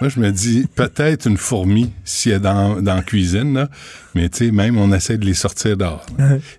Moi, 0.00 0.08
je 0.08 0.18
me 0.20 0.30
dis, 0.30 0.66
peut-être 0.74 1.26
une 1.26 1.36
fourmi 1.36 1.92
si 2.04 2.30
elle 2.30 2.36
est 2.36 2.40
dans, 2.40 2.80
dans 2.80 2.94
la 2.94 3.02
cuisine, 3.02 3.52
là. 3.54 3.68
mais 4.14 4.28
tu 4.28 4.46
sais, 4.46 4.50
même 4.50 4.78
on 4.78 4.92
essaie 4.92 5.18
de 5.18 5.26
les 5.26 5.34
sortir 5.34 5.76
dehors. 5.76 6.06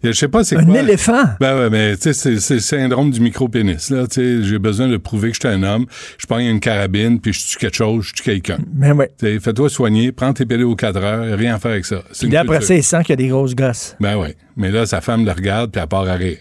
Je 0.04 0.12
sais 0.12 0.28
pas 0.28 0.44
c'est 0.44 0.58
Un 0.58 0.66
quoi. 0.66 0.80
éléphant? 0.80 1.24
Ben 1.40 1.58
ouais, 1.58 1.70
mais 1.70 1.96
tu 1.98 2.04
sais, 2.04 2.14
c'est 2.14 2.40
c'est 2.40 2.54
le 2.56 2.60
syndrome 2.60 3.10
du 3.12 3.20
micro-pénis, 3.20 3.90
là. 3.90 4.06
Tu 4.08 4.14
sais, 4.16 4.44
j'ai 4.44 4.60
besoin 4.60 4.88
de 4.88 4.98
prouver 4.98 5.30
que 5.32 5.36
je 5.42 5.48
suis 5.48 5.56
un 5.56 5.64
homme. 5.64 5.86
Je 6.18 6.28
prends 6.28 6.38
une 6.40 6.60
carabine, 6.60 7.20
puis 7.20 7.34
je 7.34 7.48
tue 7.48 7.58
quelque 7.58 7.76
chose, 7.78 8.06
je 8.10 8.14
tue 8.14 8.24
quelqu'un. 8.24 8.60
Ben 8.68 8.94
ouais. 8.94 9.12
Fais-toi 9.20 9.70
soigner, 9.70 10.12
prends 10.12 10.34
tes 10.34 10.46
pellets 10.46 10.64
aux 10.64 10.76
4 10.76 10.98
heures, 10.98 11.38
rien 11.38 11.56
à 11.56 11.60
faire 11.60 11.72
avec 11.72 11.86
ça. 11.86 12.04
C'est 12.12 12.28
Puis 12.28 12.38
après 12.38 12.62
ça, 12.62 12.76
il 12.76 12.84
sent 12.84 13.02
qu'il 13.02 13.10
y 13.10 13.14
a 13.14 13.16
des 13.16 13.28
grosses 13.28 13.56
gosses. 13.56 13.96
Ben 14.00 14.18
ouais. 14.18 14.36
Mais 14.56 14.70
là, 14.70 14.86
sa 14.86 15.02
femme 15.02 15.26
le 15.26 15.32
regarde, 15.32 15.72
puis 15.72 15.82
elle 15.82 15.88
part 15.88 16.08
à 16.08 16.14
rire. 16.14 16.38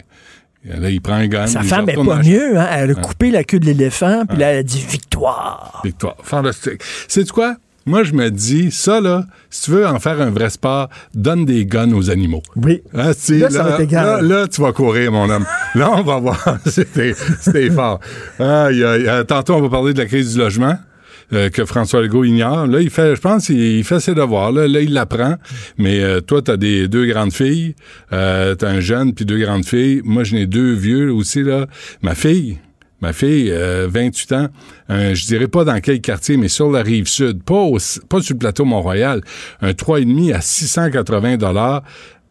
Et 0.63 0.79
Là, 0.79 0.89
il 0.89 1.01
prend 1.01 1.13
un 1.15 1.27
gun. 1.27 1.47
Sa 1.47 1.63
femme 1.63 1.89
est 1.89 1.95
pas 1.95 2.21
mieux, 2.21 2.57
hein? 2.59 2.67
Elle 2.71 2.91
a 2.91 2.93
coupé 2.93 3.31
la 3.31 3.43
queue 3.43 3.59
de 3.59 3.65
l'éléphant, 3.65 4.25
puis 4.27 4.37
là, 4.37 4.51
elle 4.51 4.59
a 4.59 4.63
dit 4.63 4.83
victoire. 4.87 5.81
Victoire. 5.83 6.15
Fantastique. 6.23 6.81
C'est 7.07 7.29
quoi? 7.31 7.55
Moi, 7.87 8.03
je 8.03 8.13
me 8.13 8.29
dis, 8.29 8.69
ça, 8.69 9.01
là, 9.01 9.25
si 9.49 9.63
tu 9.63 9.71
veux 9.71 9.87
en 9.87 9.99
faire 9.99 10.21
un 10.21 10.29
vrai 10.29 10.51
sport, 10.51 10.87
donne 11.15 11.45
des 11.45 11.65
guns 11.65 11.91
aux 11.93 12.11
animaux. 12.11 12.43
Oui. 12.55 12.83
Hein, 12.93 13.11
tu 13.25 13.39
Là, 13.39 13.49
ça 13.49 13.63
va 13.63 13.69
être 13.71 13.79
égal. 13.79 14.05
là, 14.27 14.41
là, 14.41 14.47
tu 14.47 14.61
vas 14.61 14.71
courir, 14.71 15.11
mon 15.11 15.27
homme. 15.27 15.45
Là, 15.73 15.89
on 15.91 16.03
va 16.03 16.19
voir. 16.19 16.57
C'était 16.67 17.15
c'était 17.39 17.71
fort. 17.71 17.99
Aïe, 18.39 18.83
aïe, 18.83 19.09
aïe. 19.09 19.25
Tantôt, 19.25 19.55
on 19.55 19.61
va 19.61 19.69
parler 19.69 19.93
de 19.93 19.97
la 19.99 20.05
crise 20.05 20.33
du 20.33 20.39
logement. 20.39 20.77
Euh, 21.33 21.49
que 21.49 21.65
François 21.65 22.01
Legault 22.01 22.23
ignore. 22.23 22.67
Là, 22.67 22.81
il 22.81 22.89
fait, 22.89 23.15
je 23.15 23.21
pense, 23.21 23.49
il, 23.49 23.83
fait 23.83 23.99
ses 23.99 24.13
devoirs. 24.13 24.51
Là, 24.51 24.65
il 24.67 24.93
l'apprend. 24.93 25.35
Mais 25.77 26.01
euh, 26.01 26.21
toi, 26.21 26.41
t'as 26.41 26.57
des 26.57 26.87
deux 26.87 27.05
grandes 27.05 27.33
filles, 27.33 27.75
euh, 28.13 28.55
t'as 28.55 28.69
un 28.69 28.79
jeune 28.79 29.13
puis 29.13 29.25
deux 29.25 29.39
grandes 29.39 29.65
filles. 29.65 30.01
Moi, 30.03 30.23
j'en 30.23 30.37
ai 30.37 30.45
deux 30.47 30.73
vieux 30.73 31.11
aussi 31.13 31.43
là. 31.43 31.67
Ma 32.01 32.15
fille, 32.15 32.57
Ma 33.01 33.13
fille, 33.13 33.49
euh, 33.51 33.87
28 33.89 34.31
ans, 34.33 34.47
euh, 34.91 35.15
je 35.15 35.25
dirais 35.25 35.47
pas 35.47 35.63
dans 35.63 35.79
quel 35.79 36.01
quartier, 36.01 36.37
mais 36.37 36.49
sur 36.49 36.69
la 36.69 36.83
rive 36.83 37.07
sud, 37.07 37.41
pas, 37.41 37.55
au- 37.55 37.79
pas 38.07 38.21
sur 38.21 38.35
le 38.35 38.37
plateau 38.37 38.63
Mont-Royal, 38.63 39.21
un 39.61 39.71
3,5 39.73 40.31
à 40.35 40.39
680 40.41 41.37
dollars. 41.37 41.81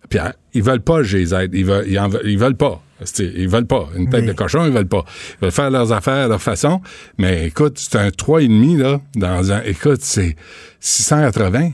Puis 0.08 0.20
hein, 0.20 0.32
ils 0.54 0.62
veulent 0.62 0.80
pas, 0.80 1.02
je 1.02 1.16
les 1.18 1.34
aide. 1.34 1.50
Ils 1.54 1.64
veulent, 1.64 1.86
ils, 1.88 1.98
en 1.98 2.08
veulent, 2.08 2.22
ils 2.24 2.38
veulent 2.38 2.56
pas. 2.56 2.80
C'est- 3.04 3.32
Ils 3.36 3.48
veulent 3.48 3.66
pas. 3.66 3.88
Une 3.96 4.08
tête 4.10 4.26
de 4.26 4.32
cochon, 4.32 4.64
ils 4.66 4.72
veulent 4.72 4.86
pas. 4.88 5.04
Ils 5.06 5.44
veulent 5.44 5.50
faire 5.52 5.70
leurs 5.70 5.92
affaires 5.92 6.24
à 6.24 6.28
leur 6.28 6.42
façon. 6.42 6.80
Mais 7.18 7.46
écoute, 7.46 7.78
c'est 7.78 7.96
un 7.96 8.10
3,5, 8.10 8.76
là, 8.76 9.00
dans 9.16 9.52
un, 9.52 9.62
écoute, 9.62 10.00
c'est 10.02 10.36
680. 10.80 11.70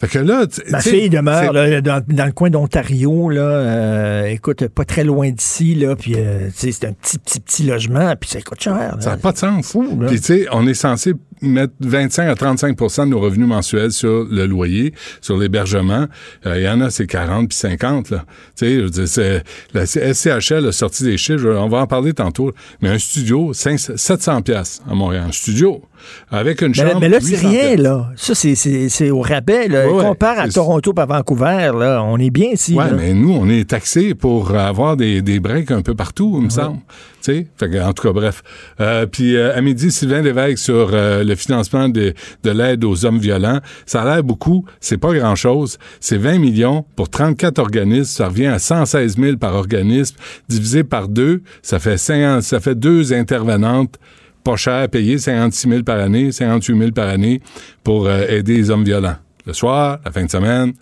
Fait 0.00 0.06
que 0.06 0.18
là, 0.20 0.46
tu- 0.46 0.60
Ma 0.70 0.80
fille 0.80 1.10
demeure 1.10 1.52
là, 1.52 1.80
dans, 1.80 2.00
dans 2.06 2.26
le 2.26 2.32
coin 2.32 2.50
d'Ontario, 2.50 3.30
là, 3.30 3.40
euh, 3.40 4.26
écoute, 4.26 4.68
pas 4.68 4.84
très 4.84 5.02
loin 5.02 5.30
d'ici, 5.30 5.74
là, 5.74 5.96
puis 5.96 6.14
euh, 6.16 6.48
c'est 6.54 6.84
un 6.84 6.92
petit, 6.92 7.18
petit, 7.18 7.40
petit 7.40 7.62
logement, 7.64 8.14
puis 8.14 8.30
ça 8.30 8.40
coûte 8.40 8.60
cher. 8.62 8.74
là. 8.74 8.96
Ça 9.00 9.10
n'a 9.10 9.16
pas 9.16 9.32
de 9.32 9.38
sens. 9.38 9.76
Puis, 10.06 10.20
tu 10.20 10.24
sais, 10.24 10.46
on 10.52 10.66
est 10.68 10.74
censé 10.74 11.14
mettre 11.40 11.72
25 11.80 12.28
à 12.28 12.34
35% 12.34 13.04
de 13.06 13.10
nos 13.10 13.20
revenus 13.20 13.46
mensuels 13.48 13.92
sur 13.92 14.24
le 14.30 14.46
loyer, 14.46 14.92
sur 15.20 15.36
l'hébergement. 15.36 16.06
Euh, 16.46 16.58
Il 16.58 16.64
y 16.64 16.68
en 16.68 16.80
a, 16.80 16.90
c'est 16.90 17.06
40 17.06 17.48
puis 17.48 17.58
50, 17.58 18.10
là. 18.10 18.24
Tu 18.56 18.66
sais, 18.66 18.74
je 18.76 18.80
veux 18.82 18.90
dire, 18.90 19.08
c'est- 19.08 19.42
la 19.74 19.84
SCHL 19.86 20.66
a 20.66 20.72
sorti 20.72 21.04
des 21.04 21.16
chiffres, 21.16 21.48
on 21.48 21.68
va 21.68 21.78
en 21.78 21.86
parler 21.88 22.12
tantôt, 22.12 22.52
mais 22.82 22.88
un 22.88 22.98
studio, 22.98 23.52
500 23.52 23.94
700 23.96 24.42
pièces 24.42 24.80
à 24.88 24.94
Montréal. 24.94 25.24
Un 25.28 25.32
studio, 25.32 25.82
avec 26.30 26.62
une 26.62 26.68
Mais, 26.68 26.74
chambre, 26.74 27.00
mais 27.00 27.08
là, 27.08 27.18
c'est 27.20 27.30
800 27.36 27.48
rien, 27.48 27.76
là. 27.76 28.10
Ça, 28.16 28.34
c'est- 28.34 29.10
au 29.10 29.20
rabais. 29.20 29.68
Là. 29.68 29.86
Ouais, 29.86 29.92
ouais, 29.94 30.04
Compare 30.04 30.38
à 30.40 30.48
Toronto 30.48 30.92
à 30.96 31.06
Vancouver, 31.06 31.70
là, 31.78 32.02
on 32.04 32.18
est 32.18 32.30
bien 32.30 32.50
ici. 32.52 32.74
Là. 32.74 32.90
mais 32.96 33.14
nous, 33.14 33.32
on 33.32 33.48
est 33.48 33.68
taxés 33.70 34.14
pour 34.14 34.54
avoir 34.54 34.96
des, 34.96 35.22
des 35.22 35.40
breaks 35.40 35.70
un 35.70 35.82
peu 35.82 35.94
partout, 35.94 36.36
il 36.38 36.44
me 36.44 36.50
semble. 36.50 36.78
Tu 37.20 37.32
sais, 37.34 37.46
fait 37.56 37.68
que, 37.68 37.82
en 37.82 37.92
tout 37.92 38.04
cas, 38.04 38.12
bref. 38.12 38.42
Euh, 38.80 39.06
puis 39.06 39.36
euh, 39.36 39.56
à 39.56 39.60
midi, 39.60 39.90
Sylvain 39.90 40.22
Lévesque 40.22 40.58
sur 40.58 40.90
euh, 40.92 41.24
le 41.24 41.34
financement 41.34 41.88
de, 41.88 42.14
de 42.44 42.50
l'aide 42.50 42.84
aux 42.84 43.04
hommes 43.04 43.18
violents. 43.18 43.58
Ça 43.86 44.02
a 44.02 44.04
l'air 44.04 44.22
beaucoup, 44.22 44.64
c'est 44.80 44.98
pas 44.98 45.12
grand-chose. 45.12 45.78
C'est 46.00 46.16
20 46.16 46.38
millions 46.38 46.84
pour 46.94 47.08
34 47.10 47.58
organismes. 47.58 48.04
Ça 48.04 48.28
revient 48.28 48.46
à 48.46 48.58
116 48.60 49.16
000 49.18 49.36
par 49.36 49.56
organisme. 49.56 50.16
Divisé 50.48 50.84
par 50.84 51.08
deux, 51.08 51.42
ça 51.62 51.78
fait, 51.80 51.98
50 51.98 52.42
ça 52.42 52.60
fait 52.60 52.76
deux 52.76 53.12
intervenantes 53.12 53.96
pas 54.44 54.56
cher 54.56 54.82
à 54.82 54.88
payer, 54.88 55.18
56 55.18 55.68
000 55.68 55.82
par 55.82 55.98
année, 55.98 56.32
58 56.32 56.78
000 56.78 56.90
par 56.92 57.08
année 57.08 57.40
pour 57.84 58.06
euh, 58.06 58.24
aider 58.28 58.56
les 58.56 58.70
hommes 58.70 58.84
violents. 58.84 59.16
Le 59.46 59.52
soir, 59.52 59.98
la 60.04 60.10
fin 60.12 60.24
de 60.24 60.30
semaine, 60.30 60.72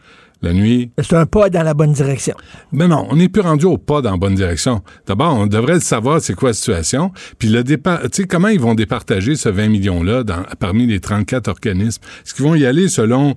la 0.42 0.52
nuit. 0.52 0.90
C'est 0.98 1.14
un 1.16 1.24
pas 1.26 1.48
dans 1.50 1.62
la 1.62 1.72
bonne 1.72 1.92
direction. 1.92 2.34
Mais 2.72 2.86
non, 2.88 3.06
on 3.10 3.16
n'est 3.16 3.28
plus 3.28 3.40
rendu 3.42 3.64
au 3.64 3.78
pas 3.78 4.02
dans 4.02 4.10
la 4.12 4.16
bonne 4.16 4.34
direction. 4.34 4.82
D'abord, 5.06 5.34
on 5.34 5.46
devrait 5.46 5.80
savoir 5.80 6.20
c'est 6.20 6.34
quoi 6.34 6.50
la 6.50 6.54
situation. 6.54 7.10
Puis 7.38 7.48
le 7.48 7.64
départ, 7.64 8.02
tu 8.02 8.08
sais, 8.22 8.24
comment 8.24 8.48
ils 8.48 8.60
vont 8.60 8.74
départager 8.74 9.34
ce 9.36 9.48
20 9.48 9.68
millions-là 9.68 10.24
parmi 10.58 10.86
les 10.86 11.00
34 11.00 11.48
organismes? 11.48 12.02
Est-ce 12.24 12.34
qu'ils 12.34 12.44
vont 12.44 12.54
y 12.54 12.66
aller 12.66 12.88
selon 12.88 13.34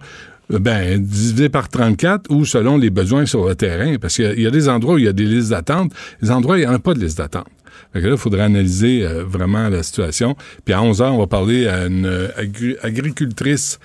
euh, 0.51 0.59
ben, 0.59 0.97
divisé 1.01 1.47
par 1.47 1.69
34 1.69 2.31
ou 2.31 2.43
selon 2.43 2.77
les 2.77 2.89
besoins 2.89 3.25
sur 3.25 3.47
le 3.47 3.55
terrain? 3.55 3.95
Parce 4.01 4.15
qu'il 4.15 4.25
y 4.25 4.27
a- 4.27 4.33
il 4.33 4.41
y, 4.41 4.47
a 4.47 4.51
des 4.51 4.67
endroits 4.67 4.95
où 4.95 4.97
il 4.97 5.05
y 5.05 5.07
a 5.07 5.13
des 5.13 5.25
listes 5.25 5.51
d'attente. 5.51 5.93
Les 6.21 6.31
endroits 6.31 6.55
où 6.55 6.57
il 6.57 6.61
n'y 6.61 6.67
en 6.67 6.73
a 6.73 6.79
pas 6.79 6.93
de 6.95 6.99
liste 6.99 7.17
d'attente. 7.19 7.47
Fait 7.93 8.01
que 8.01 8.07
là, 8.07 8.11
il 8.13 8.17
faudrait 8.17 8.41
analyser 8.43 9.03
euh, 9.05 9.23
vraiment 9.23 9.69
la 9.69 9.83
situation. 9.83 10.35
Puis 10.65 10.73
à 10.73 10.81
11 10.81 11.01
h 11.01 11.03
on 11.09 11.17
va 11.19 11.27
parler 11.27 11.67
à 11.67 11.85
une 11.85 12.05
euh, 12.05 12.27
agri- 12.37 12.77
agricultrice 12.81 13.79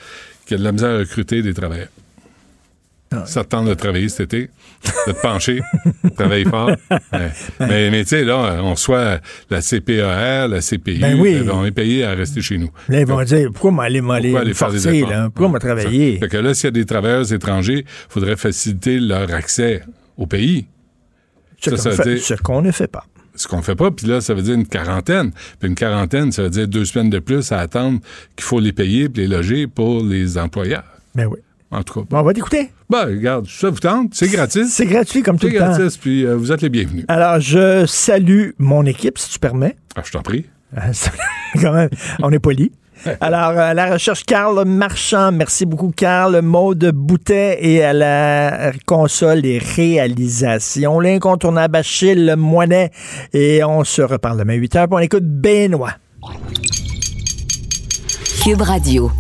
qui 0.47 0.55
a 0.55 0.59
de 0.59 0.65
la 0.65 0.73
misère 0.73 0.91
à 0.91 0.99
recruter 0.99 1.43
des 1.43 1.55
travailleurs. 1.55 1.89
Ça 3.27 3.45
te 3.45 3.51
tente 3.51 3.69
de 3.69 3.75
travailler 3.75 4.09
cet 4.09 4.35
été, 4.35 4.51
de 5.07 5.13
te 5.13 5.21
pencher, 5.23 5.61
travailler 6.17 6.45
fort. 6.47 6.73
Ouais. 7.13 7.31
Mais, 7.61 7.91
mais 7.93 8.03
tu 8.03 8.09
sais, 8.09 8.25
là, 8.25 8.59
on 8.61 8.73
reçoit 8.73 9.21
la 9.51 9.61
CPER, 9.63 10.49
la 10.51 10.61
CPI, 10.61 10.99
Ben 10.99 11.21
oui. 11.21 11.35
euh, 11.37 11.53
on 11.53 11.65
est 11.65 11.71
payé 11.71 12.03
à 12.05 12.11
rester 12.15 12.43
chez 12.43 12.59
nous. 12.59 12.71
Là, 12.89 13.01
ils 13.01 13.07
vont 13.07 13.23
dire, 13.23 13.51
pourquoi 13.53 13.71
m'aller 13.71 14.01
m'aller 14.01 14.33
Pourquoi? 14.33 15.31
Pourquoi 15.33 15.49
me 15.49 15.59
travailler? 15.61 16.19
Fait 16.19 16.29
que 16.29 16.39
là, 16.39 16.55
s'il 16.55 16.65
y 16.65 16.69
a 16.69 16.71
des 16.73 16.85
travailleurs 16.87 17.33
étrangers, 17.33 17.85
il 17.87 18.13
faudrait 18.13 18.35
faciliter 18.37 18.99
leur 18.99 19.33
accès 19.33 19.83
au 20.17 20.27
pays. 20.27 20.67
Ça, 21.63 21.77
ça 21.77 21.93
ce 21.93 22.35
qu'on 22.43 22.63
ne 22.63 22.73
fait 22.73 22.89
pas. 22.89 23.05
Ce 23.35 23.49
qu'on 23.49 23.63
fait 23.63 23.75
pas, 23.75 23.91
puis 23.91 24.07
là, 24.07 24.21
ça 24.21 24.35
veut 24.35 24.43
dire 24.43 24.55
une 24.55 24.67
quarantaine. 24.67 25.33
Puis 25.61 25.69
une 25.69 25.75
quarantaine, 25.75 26.33
ça 26.33 26.43
veut 26.43 26.51
dire 26.51 26.69
deux 26.69 26.85
semaines 26.85 27.11
de 27.11 27.19
plus 27.19 27.51
à 27.53 27.59
attendre 27.59 28.01
qu'il 28.37 28.45
faut 28.45 28.61
les 28.61 28.73
payer 28.73 29.09
puis 29.09 29.23
les 29.23 29.29
loger 29.29 29.67
pour 29.67 30.03
les 30.03 30.39
employeurs. 30.39 30.85
Ben 31.15 31.27
oui. 31.27 31.39
En 31.71 31.83
tout 31.83 32.01
cas. 32.03 32.07
Bon, 32.09 32.19
on 32.21 32.23
va 32.23 32.33
t'écouter. 32.33 32.71
Ben, 32.89 33.07
regarde, 33.07 33.47
ça 33.49 33.69
vous 33.71 33.81
tente, 33.81 34.15
c'est 34.15 34.29
gratis. 34.29 34.69
C'est 34.73 34.87
gratuit 34.87 35.23
comme 35.23 35.39
tout 35.39 35.49
C'est 35.49 35.55
le 35.55 35.59
temps. 35.59 35.71
gratis, 35.77 35.97
puis 35.97 36.25
euh, 36.25 36.37
vous 36.37 36.53
êtes 36.53 36.63
les 36.63 36.69
bienvenus. 36.69 37.05
Alors, 37.09 37.41
je 37.41 37.85
salue 37.87 38.51
mon 38.59 38.87
équipe, 38.87 39.19
si 39.19 39.31
tu 39.31 39.39
permets. 39.41 39.75
Ah, 39.97 40.03
je 40.05 40.13
t'en 40.13 40.23
prie. 40.23 40.45
Ah, 40.77 40.91
Quand 41.61 41.73
même, 41.73 41.89
on 42.21 42.31
est 42.31 42.39
poli. 42.39 42.71
Alors, 43.21 43.59
à 43.59 43.75
la 43.75 43.93
recherche, 43.93 44.25
Carl 44.25 44.65
Marchand. 44.65 45.33
Merci 45.33 45.67
beaucoup, 45.67 45.93
Carl. 45.95 46.41
Maude 46.43 46.91
Boutet 46.93 47.59
et 47.61 47.83
à 47.83 47.93
la 47.93 48.73
console 48.87 49.45
et 49.45 49.59
réalisation. 49.59 51.01
L'incontournable 51.01 51.77
Achille 51.77 52.35
Moinet. 52.37 52.91
Et 53.33 53.63
on 53.65 53.85
se 53.85 54.03
reparle 54.03 54.39
demain 54.39 54.55
8 54.55 54.75
h. 54.75 54.87
On 54.91 54.99
écoute 54.99 55.25
Benoît. 55.25 55.93
Cube 58.43 58.61
Radio. 58.61 59.11